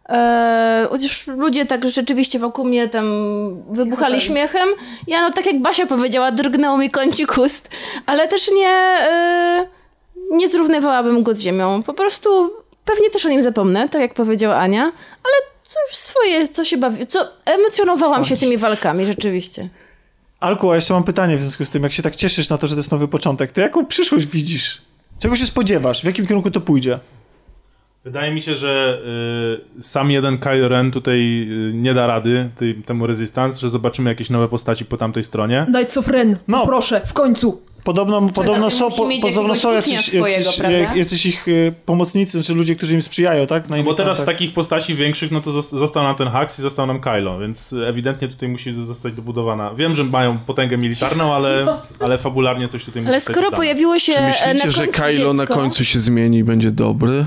Eee, 0.09 0.87
chociaż 0.89 1.27
ludzie 1.27 1.67
tak 1.67 1.91
rzeczywiście 1.91 2.39
wokół 2.39 2.65
mnie 2.65 2.89
tam 2.89 3.07
wybuchali 3.71 4.21
śmiechem. 4.21 4.69
Ja 5.07 5.23
no 5.23 5.31
tak 5.31 5.47
jak 5.47 5.61
Basia 5.61 5.87
powiedziała, 5.87 6.33
drgnął 6.33 6.79
mi 6.79 6.91
kącik 6.91 7.39
ust, 7.39 7.71
ale 8.07 8.29
też 8.29 8.51
nie, 8.51 8.69
eee, 8.69 9.67
nie 10.31 10.49
zrównywałabym 10.49 11.23
go 11.23 11.35
z 11.35 11.41
ziemią. 11.41 11.83
Po 11.83 11.95
prostu 11.95 12.51
pewnie 12.85 13.11
też 13.11 13.27
o 13.27 13.29
nim 13.29 13.43
zapomnę, 13.43 13.89
tak 13.89 14.01
jak 14.03 14.15
powiedziała 14.15 14.57
Ania, 14.57 14.83
ale 15.25 15.52
coś 15.75 15.97
swoje, 15.97 16.49
co 16.49 16.65
się 16.65 16.77
bawi, 16.77 17.07
co 17.07 17.29
emocjonowałam 17.45 18.25
się 18.25 18.37
tymi 18.37 18.59
walkami 18.59 19.07
rzeczywiście. 19.07 19.69
Alku, 20.41 20.71
a 20.71 20.75
jeszcze 20.75 20.95
mam 20.95 21.05
pytanie 21.05 21.37
w 21.37 21.41
związku 21.43 21.65
z 21.65 21.71
tym, 21.71 21.83
jak 21.83 21.93
się 21.93 22.03
tak 22.03 22.17
cieszysz 22.17 22.51
na 22.51 22.59
to, 22.59 22.67
że 22.67 22.75
to 22.75 22.79
jest 22.79 22.91
nowy 22.93 23.09
początek, 23.09 23.53
to 23.53 23.61
jaką 23.61 23.87
przyszłość 23.87 24.27
widzisz? 24.27 24.83
Czego 25.19 25.37
się 25.37 25.47
spodziewasz? 25.47 26.01
W 26.03 26.05
jakim 26.05 26.27
kierunku 26.27 26.51
to 26.51 26.61
pójdzie? 26.61 26.99
Wydaje 28.05 28.35
mi 28.35 28.43
się, 28.43 28.55
że 28.55 28.99
y, 29.79 29.83
sam 29.83 30.11
jeden 30.11 30.39
Kylo 30.39 30.69
Ren 30.69 30.91
tutaj 30.91 31.49
y, 31.69 31.73
nie 31.75 31.95
da 31.95 32.07
rady 32.07 32.51
tej, 32.57 32.75
temu 32.75 33.07
Resistance, 33.07 33.59
że 33.61 33.71
zobaczymy 33.71 34.11
jakieś 34.11 34.31
nowe 34.31 34.49
postaci 34.49 34.85
po 34.85 34.97
tamtej 34.97 35.25
stronie. 35.25 35.67
Knights 35.69 35.97
of 35.97 36.09
Ren, 36.09 36.31
No. 36.31 36.59
no. 36.59 36.67
proszę, 36.67 37.01
w 37.07 37.13
końcu. 37.13 37.63
Podobno, 37.85 38.29
podobno 38.35 38.65
musi 38.65 38.77
są, 38.79 38.91
po, 38.91 39.09
podobno 39.23 39.57
są 39.57 39.73
jacyś, 39.73 40.01
swojego, 40.09 40.51
jacyś, 40.97 41.27
ich 41.27 41.49
y, 41.49 41.75
pomocnicy, 41.87 42.33
znaczy 42.33 42.55
ludzie, 42.55 42.77
którzy 42.77 42.95
im 42.95 43.03
sprzyjają, 43.03 43.47
tak? 43.47 43.69
Na 43.69 43.77
No 43.77 43.83
bo 43.83 43.95
teraz 43.95 44.19
z 44.19 44.25
takich 44.25 44.53
postaci 44.55 44.95
większych, 44.95 45.31
no 45.31 45.41
to 45.41 45.51
zost- 45.51 45.79
został 45.79 46.03
nam 46.03 46.17
ten 46.17 46.29
Hux 46.29 46.59
i 46.59 46.63
został 46.63 46.87
nam 46.87 47.01
Kylo, 47.01 47.39
więc 47.39 47.75
ewidentnie 47.89 48.29
tutaj 48.29 48.49
musi 48.49 48.75
zostać 48.87 49.15
dobudowana. 49.15 49.75
Wiem, 49.75 49.95
że 49.95 50.05
mają 50.05 50.39
potęgę 50.39 50.77
militarną, 50.79 51.35
ale, 51.35 51.67
ale 52.05 52.19
fabularnie 52.19 52.69
coś 52.69 52.85
tutaj 52.85 53.03
musi 53.03 53.11
Ale 53.11 53.21
skoro 53.21 53.51
pojawiło 53.51 53.99
się 53.99 54.13
Czy 54.13 54.19
e, 54.19 54.23
na 54.47 54.53
myślicie, 54.55 54.71
że 54.71 54.87
Kylo 54.87 55.33
na 55.33 55.47
końcu 55.47 55.85
się 55.85 55.99
zmieni 55.99 56.39
i 56.39 56.45
będzie 56.45 56.71
dobry? 56.71 57.25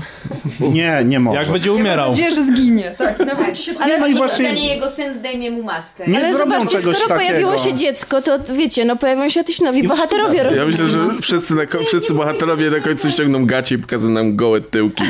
Nie, 0.74 1.02
nie 1.04 1.20
może. 1.20 1.38
Jak 1.38 1.50
będzie 1.52 1.68
Ja 1.68 1.74
mam 1.74 1.82
umierał. 1.82 2.08
nadzieję, 2.08 2.32
że 2.32 2.42
zginie. 2.42 2.94
Tak, 2.98 3.18
nawet 3.26 3.58
ci 3.58 3.62
się 3.62 3.72
Ale 3.80 3.98
no 3.98 4.06
no 4.06 4.12
i 4.12 4.14
właśnie- 4.14 4.68
jego 4.68 4.88
syn 4.88 5.14
zdejmie 5.14 5.50
mu 5.50 5.62
maskę. 5.62 6.04
Nie 6.10 6.18
Ale 6.18 6.34
zobaczcie, 6.34 6.78
skoro 6.78 6.92
takiego. 6.92 7.14
pojawiło 7.14 7.58
się 7.58 7.74
dziecko, 7.74 8.22
to 8.22 8.38
wiecie, 8.54 8.84
no 8.84 8.96
pojawią 8.96 9.28
się 9.28 9.40
jacyś 9.40 9.60
nowi 9.60 9.88
bohaterowie. 9.88 10.45
Ja 10.56 10.64
myślę, 10.64 10.86
że 10.88 10.98
wszyscy, 11.22 11.54
na, 11.54 11.66
ko- 11.66 11.84
wszyscy 11.84 12.14
bohaterowie 12.14 12.70
na 12.70 12.80
końcu 12.80 13.10
ściągną 13.10 13.46
gacie 13.46 13.74
i 13.74 13.78
pokazują 13.78 14.12
nam 14.12 14.36
gołe 14.36 14.60
tyłki. 14.60 15.04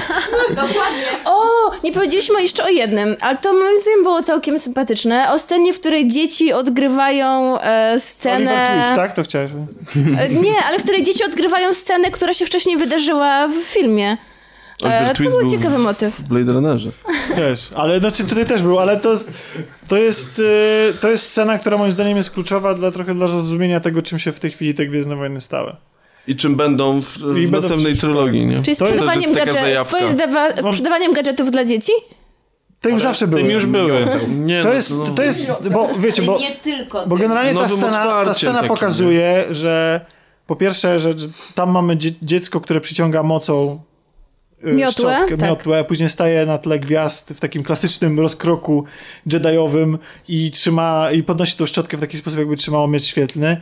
Dokładnie. 0.49 1.03
O, 1.25 1.45
nie 1.85 1.93
powiedzieliśmy 1.93 2.43
jeszcze 2.43 2.65
o 2.65 2.69
jednym, 2.69 3.17
ale 3.21 3.37
to 3.37 3.53
moim 3.53 3.81
zdaniem 3.81 4.03
było 4.03 4.23
całkiem 4.23 4.59
sympatyczne. 4.59 5.33
O 5.33 5.39
scenie, 5.39 5.73
w 5.73 5.81
której 5.81 6.07
dzieci 6.09 6.53
odgrywają 6.53 7.61
e, 7.61 8.01
scenę... 8.01 8.37
Oliver 8.51 8.81
Twist, 8.83 8.95
tak? 8.97 9.13
To 9.15 9.23
chciałeś. 9.23 9.51
E, 10.21 10.29
Nie, 10.29 10.65
ale 10.69 10.79
w 10.79 10.83
której 10.83 11.03
dzieci 11.03 11.25
odgrywają 11.25 11.75
scenę, 11.75 12.11
która 12.11 12.33
się 12.33 12.47
wcześniej 12.47 12.77
wydarzyła 12.77 13.49
w 13.49 13.53
filmie. 13.65 14.17
Oliver 14.82 15.03
E, 15.03 15.09
to 15.09 15.15
Twist 15.15 15.32
był 15.32 15.40
był 15.40 15.51
ciekawy 15.51 15.78
motyw. 15.78 16.15
W 16.15 16.23
Blade 16.28 16.53
Runnerze. 16.53 16.90
Też, 17.36 17.70
ale 17.74 18.01
znaczy 18.01 18.24
tutaj 18.24 18.47
też 18.47 18.62
był, 18.62 18.78
ale 18.78 18.97
to 18.97 19.11
jest, 19.11 19.32
to 19.89 19.97
jest, 19.97 20.39
y, 20.39 20.94
to 21.01 21.11
jest 21.11 21.24
scena, 21.31 21.59
która 21.59 21.78
moim 21.78 21.93
zdaniem 21.93 22.16
jest 22.16 22.31
kluczowa 22.31 22.74
dla 22.74 22.90
trochę 22.90 23.15
dla 23.15 23.28
zrozumienia 23.28 23.81
tego, 23.81 24.03
czym 24.03 24.19
się 24.19 24.32
w 24.32 24.40
tej 24.40 24.51
chwili 24.51 24.74
te 24.74 24.86
Gwiezdne 24.86 25.16
Wojny 25.16 25.40
stały. 25.40 25.77
I 26.28 26.36
czym 26.36 26.57
będą 26.57 27.01
w, 27.03 27.07
w 27.19 27.20
będą 27.35 27.51
następnej 27.51 27.93
przyszłe. 27.93 28.09
trylogii, 28.11 28.47
nie? 28.47 28.62
Czyli 28.62 28.62
To 28.65 28.70
jest- 28.70 28.81
sprzedawaniem, 28.81 29.23
to 29.23 29.28
jest 29.28 29.35
taka 29.35 29.47
gadże- 29.53 29.61
zajawka. 29.61 29.98
sprzedawa- 29.98 30.73
sprzedawaniem 30.73 31.12
gadżetów 31.12 31.51
dla 31.51 31.65
dzieci? 31.65 31.93
To 32.81 32.89
już 32.89 33.03
zawsze 33.03 33.27
były. 33.27 33.43
Tym 33.43 33.51
już 33.51 33.66
były. 33.66 34.07
Nie, 34.28 34.62
To 34.62 34.69
no, 34.69 34.74
jest, 34.74 34.90
no. 34.97 35.07
to 35.07 35.23
jest, 35.23 35.69
bo 35.73 35.89
wiecie, 35.98 36.23
bo, 36.23 36.39
nie 36.39 36.51
tylko. 36.57 37.07
bo 37.07 37.16
generalnie 37.16 37.55
ta 37.61 37.69
scena, 37.69 38.24
ta 38.24 38.35
scena 38.35 38.62
pokazuje, 38.62 39.44
że 39.51 40.01
po 40.47 40.57
pierwsze, 40.57 41.01
że, 41.01 41.19
że 41.19 41.27
tam 41.55 41.70
mamy 41.70 41.97
dzie 41.97 42.11
dziecko, 42.23 42.61
które 42.61 42.81
przyciąga 42.81 43.23
mocą 43.23 43.81
Miotłę, 44.62 44.91
szczotkę, 45.16 45.37
tak. 45.37 45.49
miotłę, 45.49 45.85
później 45.85 46.09
staje 46.11 46.47
na 46.47 46.59
tle 46.59 46.78
gwiazd 46.78 47.31
w 47.37 47.41
takim 47.41 47.62
klasycznym 47.62 48.20
rozkroku 48.20 48.85
Jediowym 49.33 49.99
i 50.28 50.51
trzyma, 50.51 51.09
i 51.12 51.23
podnosi 51.23 51.57
tą 51.57 51.66
szczotkę 51.66 51.97
w 51.97 52.01
taki 52.01 52.19
sposób, 52.19 52.39
jakby 52.39 52.57
trzymało 52.57 52.89
miecz 52.89 53.05
świetlny. 53.05 53.57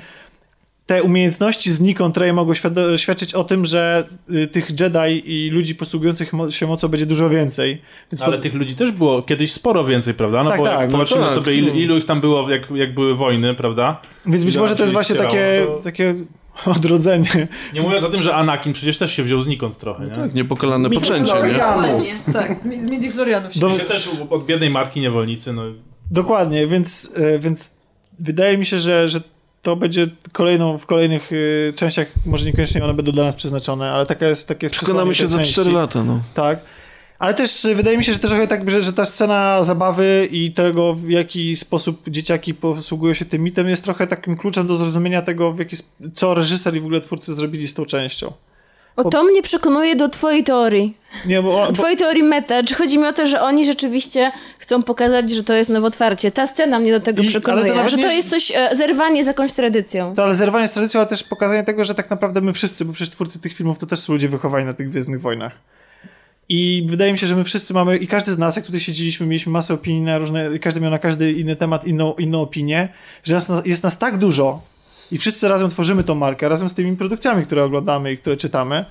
Te 0.87 1.03
umiejętności 1.03 1.73
znikąd 1.73 2.17
Rey 2.17 2.33
mogą 2.33 2.53
świad- 2.55 2.97
świadczyć 2.97 3.35
o 3.35 3.45
tym, 3.45 3.65
że 3.65 4.09
y, 4.31 4.47
tych 4.47 4.71
Jedi 4.81 5.23
i 5.47 5.51
ludzi 5.51 5.75
posługujących 5.75 6.33
mo 6.33 6.51
się 6.51 6.67
mocą 6.67 6.89
będzie 6.89 7.07
dużo 7.07 7.29
więcej. 7.31 7.83
Więc 8.13 8.23
Ale 8.23 8.33
pod- 8.33 8.43
tych 8.43 8.55
ludzi 8.55 8.75
też 8.77 8.91
było 8.93 9.23
kiedyś 9.23 9.53
sporo 9.53 9.85
więcej, 9.85 10.15
prawda? 10.15 10.45
No 10.45 10.51
Tak, 10.51 10.59
bo 10.59 10.65
tak, 10.67 10.87
no 10.91 10.93
popatrzymy 10.93 11.25
tak, 11.25 11.35
sobie, 11.35 11.55
ilu, 11.55 11.69
no. 11.69 11.75
ilu 11.75 11.99
ich 11.99 12.05
tam 12.07 12.21
było, 12.21 12.51
jak, 12.51 12.71
jak 12.71 12.95
były 12.95 13.15
wojny, 13.17 13.55
prawda? 13.55 14.01
Więc 14.27 14.45
być 14.45 14.57
może 14.57 14.77
to 14.77 14.83
jest 14.83 14.93
właśnie 14.93 15.17
takie, 15.17 15.63
to- 15.67 15.81
takie 15.85 16.15
odrodzenie. 16.77 17.49
Nie 17.75 17.83
mówiąc 17.83 18.05
o 18.05 18.09
tym, 18.09 18.23
że 18.23 18.35
Anakin 18.35 18.73
przecież 18.73 18.99
też 18.99 19.13
się 19.13 19.23
wziął 19.23 19.43
znikąd 19.43 19.79
trochę, 19.79 20.05
nie? 20.07 20.15
Tak, 20.15 20.35
niepokalane 20.35 20.91
poczęcie, 20.91 21.33
nie? 21.35 21.53
Dokładnie. 21.53 22.15
Tak, 22.33 22.61
z, 22.61 22.65
mi- 22.65 22.83
z 22.83 22.85
midichlorianów 22.85 23.55
się 23.55 23.61
Do- 23.61 23.79
Się 23.79 23.85
też 23.85 24.11
od 24.31 24.47
biednej 24.47 24.71
matki 24.71 25.01
niewolnicy, 25.01 25.53
no 25.53 25.63
Dokładnie, 26.11 26.67
więc, 26.67 27.13
e, 27.17 27.39
więc 27.39 27.71
wydaje 28.19 28.59
mi 28.59 28.67
się, 28.67 28.81
że, 28.81 29.09
że 29.09 29.21
to 29.63 29.77
będzie 29.77 30.07
kolejną, 30.33 30.79
w 30.79 30.87
kolejnych 30.87 31.31
e, 31.69 31.73
częściach, 31.73 32.07
może 32.27 32.47
niekoniecznie 32.47 32.85
one 32.85 32.95
będą 32.95 33.13
dla 33.13 33.25
nas 33.25 33.37
przeznaczone, 33.37 33.93
ale 33.93 34.07
taka 34.07 34.27
jest, 34.27 34.49
takie 34.49 34.65
jest 34.65 34.75
Przekonamy 34.75 35.13
przesłanie 35.13 35.29
się 35.31 35.33
za 35.33 35.39
części. 35.39 35.53
4 35.61 35.73
lata, 35.73 36.05
no. 36.05 36.21
Tak. 36.35 36.59
Ale 37.19 37.35
też 37.35 37.65
e, 37.65 37.75
wydaje 37.75 37.99
mi 37.99 38.05
się, 38.05 38.13
że 38.13 38.19
też 38.19 38.31
trochę 38.31 38.47
tak, 38.47 38.71
że, 38.71 38.83
że 38.83 38.93
ta 38.93 39.05
scena 39.05 39.65
zabawy 39.65 40.29
i 40.31 40.53
tego, 40.53 40.95
w 40.95 41.11
jaki 41.11 41.57
sposób 41.57 42.11
dzieciaki 42.11 42.55
posługują 42.55 43.15
się 43.15 43.25
tym 43.25 43.43
mitem, 43.43 43.69
jest 43.69 43.85
trochę 43.85 44.07
takim 44.07 44.37
kluczem 44.37 44.67
do 44.67 44.77
zrozumienia 44.77 45.23
tego, 45.23 45.53
w 45.53 45.59
jaki, 45.59 45.77
co 46.15 46.35
reżyser 46.35 46.77
i 46.77 46.81
w 46.81 46.85
ogóle 46.85 47.01
twórcy 47.01 47.35
zrobili 47.35 47.69
z 47.69 47.75
tą 47.75 47.85
częścią. 47.85 48.33
O, 48.97 49.11
to 49.11 49.25
mnie 49.25 49.43
przekonuje 49.43 49.97
do 49.97 50.09
twojej 50.09 50.45
teorii. 50.45 50.97
Nie, 51.27 51.43
bo, 51.43 51.53
bo, 51.67 51.73
twojej 51.73 51.97
teorii 51.97 52.23
meta. 52.23 52.63
Czy 52.63 52.75
chodzi 52.75 52.99
mi 52.99 53.07
o 53.07 53.13
to, 53.13 53.27
że 53.27 53.41
oni 53.41 53.65
rzeczywiście 53.65 54.33
chcą 54.59 54.83
pokazać, 54.83 55.31
że 55.31 55.45
to 55.45 55.53
jest 55.53 55.71
nowotwarcie. 55.71 56.31
Ta 56.33 56.47
scena 56.47 56.81
mnie 56.81 56.93
do 56.93 57.01
tego 57.01 57.23
I- 57.23 57.29
przekonuje. 57.29 57.73
to 57.73 57.89
że 57.89 57.97
to 57.97 58.03
jest- 58.03 58.17
jest 58.17 58.31
coś, 58.31 58.53
e, 58.57 58.77
zerwanie 58.77 59.25
z 59.25 59.27
jakąś 59.27 59.53
tradycją. 59.53 60.15
To 60.15 60.23
ale 60.23 60.35
zerwanie 60.35 60.69
z 60.69 60.71
tradycją, 60.71 61.01
ale 61.01 61.09
też 61.09 61.23
pokazanie 61.23 61.65
tego, 61.65 61.85
że 61.85 61.95
tak 61.95 62.11
naprawdę 62.11 62.41
my 62.41 62.53
wszyscy, 62.53 62.85
bo 62.85 62.93
przecież 62.93 63.11
twórcy 63.15 63.41
tych 63.41 63.55
filmów 63.55 63.79
to 63.79 63.87
też 63.87 64.01
są 64.01 64.13
ludzie 64.13 64.29
wychowani 64.29 64.67
na 64.67 64.73
tych 64.73 64.89
Gwiezdnych 64.89 65.21
Wojnach. 65.21 65.53
I 66.49 66.87
wydaje 66.89 67.13
mi 67.13 67.19
się, 67.19 67.27
że 67.27 67.37
my 67.37 67.45
wszyscy 67.45 67.75
mamy, 67.75 67.97
i 67.97 68.07
każdy 68.07 68.33
z 68.33 68.39
nas, 68.39 68.57
jak 68.57 68.65
tutaj 68.67 68.81
siedzieliśmy, 68.81 69.27
mieliśmy 69.27 69.53
masę 69.53 69.75
opinii 69.75 70.01
na 70.01 70.19
różne, 70.19 70.59
każdy 70.59 70.81
miał 70.81 70.91
na 70.91 70.99
każdy 70.99 71.33
inny 71.33 71.57
temat 71.57 71.87
inną, 71.87 72.15
inną 72.15 72.41
opinię, 72.41 72.89
że 73.25 73.35
nas, 73.35 73.67
jest 73.67 73.83
nas 73.83 73.99
tak 73.99 74.19
dużo 74.19 74.63
i 75.13 75.19
wszyscy 75.19 75.49
razem 75.49 75.71
tworzymy 75.71 76.05
tą 76.05 76.15
markę, 76.15 76.49
razem 76.49 76.69
z 76.69 76.75
tymi 76.75 76.97
produkcjami, 76.97 77.47
które 77.47 77.65
oglądamy 77.65 78.13
i 78.13 78.19
które 78.19 78.37
czytamy, 78.37 78.85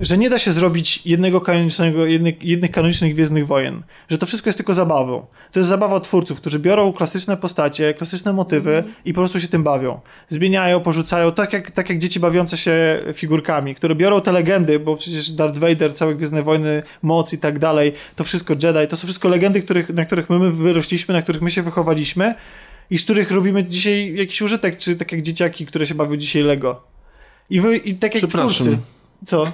że 0.00 0.18
nie 0.18 0.30
da 0.30 0.38
się 0.38 0.52
zrobić 0.52 1.06
jednego 1.06 1.40
kanonicznego, 1.40 2.06
jednych, 2.06 2.42
jednych 2.42 2.70
kanonicznych 2.70 3.14
Gwiezdnych 3.14 3.46
Wojen. 3.46 3.82
Że 4.08 4.18
to 4.18 4.26
wszystko 4.26 4.48
jest 4.48 4.56
tylko 4.58 4.74
zabawą. 4.74 5.26
To 5.52 5.60
jest 5.60 5.68
zabawa 5.68 6.00
twórców, 6.00 6.40
którzy 6.40 6.58
biorą 6.58 6.92
klasyczne 6.92 7.36
postacie, 7.36 7.94
klasyczne 7.94 8.32
motywy 8.32 8.84
i 9.04 9.12
po 9.12 9.20
prostu 9.20 9.40
się 9.40 9.48
tym 9.48 9.62
bawią. 9.62 10.00
Zmieniają, 10.28 10.80
porzucają, 10.80 11.32
tak 11.32 11.52
jak, 11.52 11.70
tak 11.70 11.90
jak 11.90 11.98
dzieci 11.98 12.20
bawiące 12.20 12.56
się 12.56 13.02
figurkami, 13.14 13.74
które 13.74 13.94
biorą 13.94 14.20
te 14.20 14.32
legendy, 14.32 14.78
bo 14.78 14.96
przecież 14.96 15.30
Darth 15.30 15.58
Vader, 15.58 15.94
całe 15.94 16.14
Gwiezdne 16.14 16.42
Wojny, 16.42 16.82
moc 17.02 17.32
i 17.32 17.38
tak 17.38 17.58
dalej, 17.58 17.92
to 18.16 18.24
wszystko 18.24 18.54
Jedi, 18.54 18.88
to 18.88 18.96
są 18.96 19.06
wszystko 19.06 19.28
legendy, 19.28 19.62
których, 19.62 19.88
na 19.88 20.04
których 20.04 20.30
my, 20.30 20.38
my 20.38 20.52
wyrośliśmy, 20.52 21.14
na 21.14 21.22
których 21.22 21.42
my 21.42 21.50
się 21.50 21.62
wychowaliśmy 21.62 22.34
i 22.90 22.98
z 22.98 23.04
których 23.04 23.30
robimy 23.30 23.64
dzisiaj 23.64 24.14
jakiś 24.14 24.42
użytek, 24.42 24.78
czy 24.78 24.96
tak 24.96 25.12
jak 25.12 25.22
dzieciaki, 25.22 25.66
które 25.66 25.86
się 25.86 25.94
bawią 25.94 26.16
dzisiaj 26.16 26.42
Lego. 26.42 26.82
I 27.50 27.60
wy, 27.60 27.76
i 27.76 27.94
tak 27.94 28.14
jak 28.14 28.30
twórcy. 28.30 28.78
Co? 29.26 29.44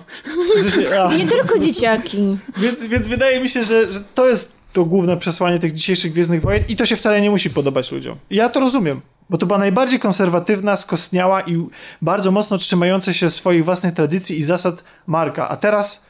Że. 0.68 1.16
Nie 1.16 1.26
tylko 1.26 1.58
dzieciaki. 1.58 2.38
Więc, 2.56 2.82
więc 2.82 3.08
wydaje 3.08 3.40
mi 3.40 3.48
się, 3.48 3.64
że, 3.64 3.92
że 3.92 4.00
to 4.14 4.28
jest 4.28 4.52
to 4.72 4.84
główne 4.84 5.16
przesłanie 5.16 5.58
tych 5.58 5.72
dzisiejszych 5.72 6.12
Gwiezdnych 6.12 6.42
Wojen 6.42 6.64
i 6.68 6.76
to 6.76 6.86
się 6.86 6.96
wcale 6.96 7.20
nie 7.20 7.30
musi 7.30 7.50
podobać 7.50 7.92
ludziom. 7.92 8.18
Ja 8.30 8.48
to 8.48 8.60
rozumiem, 8.60 9.00
bo 9.30 9.38
to 9.38 9.46
była 9.46 9.58
najbardziej 9.58 9.98
konserwatywna, 9.98 10.76
skostniała 10.76 11.40
i 11.42 11.66
bardzo 12.02 12.30
mocno 12.30 12.58
trzymająca 12.58 13.12
się 13.12 13.30
swoich 13.30 13.64
własnych 13.64 13.94
tradycji 13.94 14.38
i 14.38 14.42
zasad 14.42 14.84
marka. 15.06 15.48
A 15.48 15.56
teraz 15.56 16.06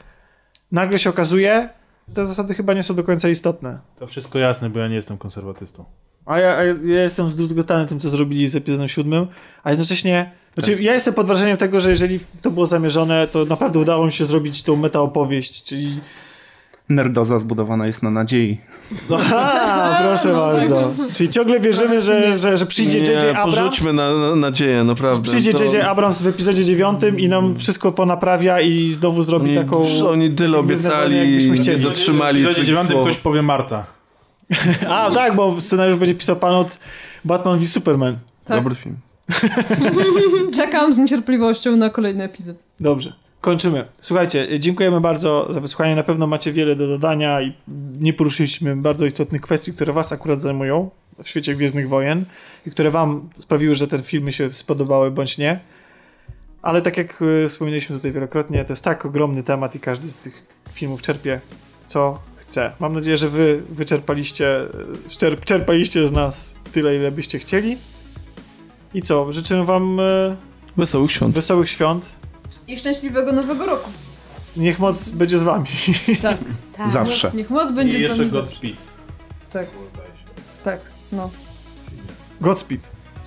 nagle 0.72 0.98
się 0.98 1.10
okazuje, 1.10 1.68
te 2.14 2.26
zasady 2.26 2.54
chyba 2.54 2.74
nie 2.74 2.82
są 2.82 2.94
do 2.94 3.04
końca 3.04 3.28
istotne. 3.28 3.80
To 3.98 4.06
wszystko 4.06 4.38
jasne, 4.38 4.70
bo 4.70 4.80
ja 4.80 4.88
nie 4.88 4.94
jestem 4.94 5.18
konserwatystą. 5.18 5.84
A 6.26 6.38
ja, 6.38 6.56
a 6.56 6.64
ja 6.64 6.74
ja 6.84 7.02
jestem 7.02 7.30
zdruzgotany 7.30 7.86
tym, 7.86 8.00
co 8.00 8.10
zrobili 8.10 8.48
z 8.48 8.56
epizodem 8.56 8.88
siódmym, 8.88 9.26
a 9.62 9.70
jednocześnie... 9.70 10.32
Znaczy, 10.56 10.82
ja 10.82 10.94
jestem 10.94 11.14
pod 11.14 11.26
wrażeniem 11.26 11.56
tego, 11.56 11.80
że 11.80 11.90
jeżeli 11.90 12.18
to 12.42 12.50
było 12.50 12.66
zamierzone, 12.66 13.28
to 13.28 13.44
naprawdę 13.44 13.78
udało 13.78 14.06
mi 14.06 14.12
się 14.12 14.24
zrobić 14.24 14.62
tą 14.62 14.76
metaopowieść, 14.76 15.64
czyli... 15.64 16.00
Nerdoza 16.88 17.38
zbudowana 17.38 17.86
jest 17.86 18.02
na 18.02 18.10
nadziei. 18.10 18.60
Aha, 19.14 19.98
proszę 20.02 20.32
bardzo. 20.32 20.92
Czyli 21.14 21.28
ciągle 21.28 21.60
wierzymy, 21.60 22.02
że, 22.02 22.38
że, 22.38 22.56
że 22.58 22.66
przyjdzie 22.66 22.98
J.J. 22.98 23.36
Abrams... 23.36 23.56
porzućmy 23.56 23.92
na, 23.92 24.16
na 24.16 24.36
nadzieję, 24.36 24.84
naprawdę. 24.84 25.30
Przyjdzie 25.30 25.54
To- 25.54 25.64
J.J. 25.64 25.84
Abrams 25.84 26.22
w 26.22 26.26
epizodzie 26.26 26.64
dziewiątym 26.64 27.20
i 27.20 27.28
nam 27.28 27.56
wszystko 27.56 27.92
ponaprawia 27.92 28.60
i 28.60 28.88
znowu 28.88 29.22
zrobi 29.22 29.58
Oni, 29.58 29.68
taką... 29.68 29.84
oni 30.08 30.30
tyle 30.30 30.58
obiecali 30.58 31.50
nie 31.50 31.56
chcieli. 31.56 31.82
dotrzymali 31.82 32.42
W 32.42 32.46
epizodzie 32.46 32.66
dziewiątym 32.66 33.00
ktoś 33.00 33.16
powie 33.16 33.42
Marta. 33.42 33.86
A, 34.88 35.10
tak, 35.10 35.36
bo 35.36 35.60
scenariusz 35.60 35.98
będzie 35.98 36.14
pisał 36.14 36.36
pan 36.36 36.54
od 36.54 36.78
Batman 37.24 37.58
v 37.58 37.66
Superman. 37.68 38.18
Tak. 38.44 38.56
Dobry 38.58 38.74
film. 38.74 38.96
Czekam 40.56 40.94
z 40.94 40.98
niecierpliwością 40.98 41.76
na 41.76 41.90
kolejny 41.90 42.24
epizod. 42.24 42.56
Dobrze. 42.80 43.12
Kończymy. 43.40 43.84
Słuchajcie, 44.00 44.58
dziękujemy 44.58 45.00
bardzo 45.00 45.52
za 45.52 45.60
wysłuchanie. 45.60 45.96
Na 45.96 46.02
pewno 46.02 46.26
macie 46.26 46.52
wiele 46.52 46.76
do 46.76 46.88
dodania 46.88 47.42
i 47.42 47.52
nie 48.00 48.12
poruszyliśmy 48.12 48.76
bardzo 48.76 49.06
istotnych 49.06 49.40
kwestii, 49.40 49.72
które 49.72 49.92
was 49.92 50.12
akurat 50.12 50.40
zajmują 50.40 50.90
w 51.22 51.28
świecie 51.28 51.54
Gwiezdnych 51.54 51.88
Wojen 51.88 52.24
i 52.66 52.70
które 52.70 52.90
wam 52.90 53.28
sprawiły, 53.40 53.74
że 53.74 53.88
te 53.88 53.98
filmy 54.02 54.32
się 54.32 54.52
spodobały 54.52 55.10
bądź 55.10 55.38
nie. 55.38 55.60
Ale 56.62 56.82
tak 56.82 56.96
jak 56.96 57.22
y, 57.22 57.48
wspominaliśmy 57.48 57.96
tutaj 57.96 58.12
wielokrotnie, 58.12 58.64
to 58.64 58.72
jest 58.72 58.84
tak 58.84 59.06
ogromny 59.06 59.42
temat 59.42 59.74
i 59.74 59.80
każdy 59.80 60.08
z 60.08 60.14
tych 60.14 60.46
filmów 60.72 61.02
czerpie 61.02 61.40
co 61.86 62.18
chce. 62.36 62.72
Mam 62.80 62.94
nadzieję, 62.94 63.16
że 63.16 63.28
wy 63.28 63.62
wyczerpaliście, 63.68 64.60
y, 65.06 65.18
czerp, 65.18 65.44
czerpaliście 65.44 66.06
z 66.06 66.12
nas 66.12 66.56
tyle, 66.72 66.96
ile 66.96 67.12
byście 67.12 67.38
chcieli. 67.38 67.76
I 68.94 69.02
co? 69.02 69.32
Życzymy 69.32 69.64
wam 69.64 70.00
y, 70.00 70.36
Wesołych 70.76 71.12
świąt. 71.12 71.34
wesołych 71.34 71.70
świąt. 71.70 72.08
I 72.68 72.76
szczęśliwego 72.78 73.32
nowego 73.32 73.66
roku. 73.66 73.90
Niech 74.56 74.78
moc 74.78 75.08
będzie 75.10 75.38
z 75.38 75.42
wami. 75.42 75.66
Tak. 76.22 76.36
Tak. 76.76 76.90
Zawsze. 76.98 77.30
Niech 77.34 77.50
moc 77.50 77.70
I 77.70 77.72
będzie 77.72 77.98
z 77.98 78.00
jeszcze 78.00 78.16
wami 78.16 78.30
zawsze. 78.30 78.42
Godspeed. 78.46 78.76
Tak. 79.52 79.66
Tak, 80.64 80.80
no. 81.12 81.30
Godspeed. 82.40 82.80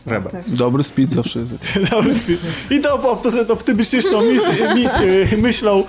Rebels. 0.06 0.46
Tak. 0.46 0.56
Dobry 0.56 0.84
speed 0.84 1.12
zawsze 1.14 1.40
jest. 1.40 1.80
Dobry 1.92 2.14
speed. 2.14 2.40
I 2.70 2.82
to 2.82 2.98
op- 2.98 3.52
optymistyczną 3.52 4.22
mis, 4.22 4.44
mis, 4.76 4.98
y, 4.98 5.38
myślą 5.38 5.84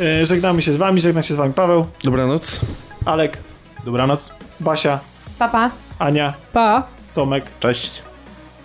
y, 0.00 0.26
żegnamy 0.26 0.62
się 0.62 0.72
z 0.72 0.76
wami, 0.76 1.00
żegna 1.00 1.22
się 1.22 1.34
z 1.34 1.36
wami 1.36 1.54
Paweł, 1.54 1.86
Dobranoc. 2.04 2.60
Alek, 3.04 3.38
Dobranoc. 3.84 4.32
Basia, 4.60 5.00
Papa. 5.38 5.70
Ania, 5.98 6.34
Pa! 6.52 6.86
Tomek, 7.14 7.44
Cześć. 7.60 8.02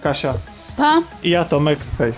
Kasia 0.03 0.35
Pa! 0.75 1.01
i 1.23 1.29
ja 1.31 1.43
Tomek. 1.45 1.79
Hej. 1.99 2.13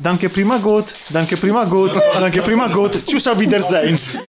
Danke 0.00 0.28
prima 0.28 0.58
gut, 0.58 0.94
danke 1.12 1.36
prima 1.36 1.64
gut, 1.64 1.92
danke 2.14 2.40
prima 2.42 2.68
gut. 2.68 3.06
Tschüss 3.06 3.28
auf 3.28 3.38
Wiedersehen. 3.38 3.98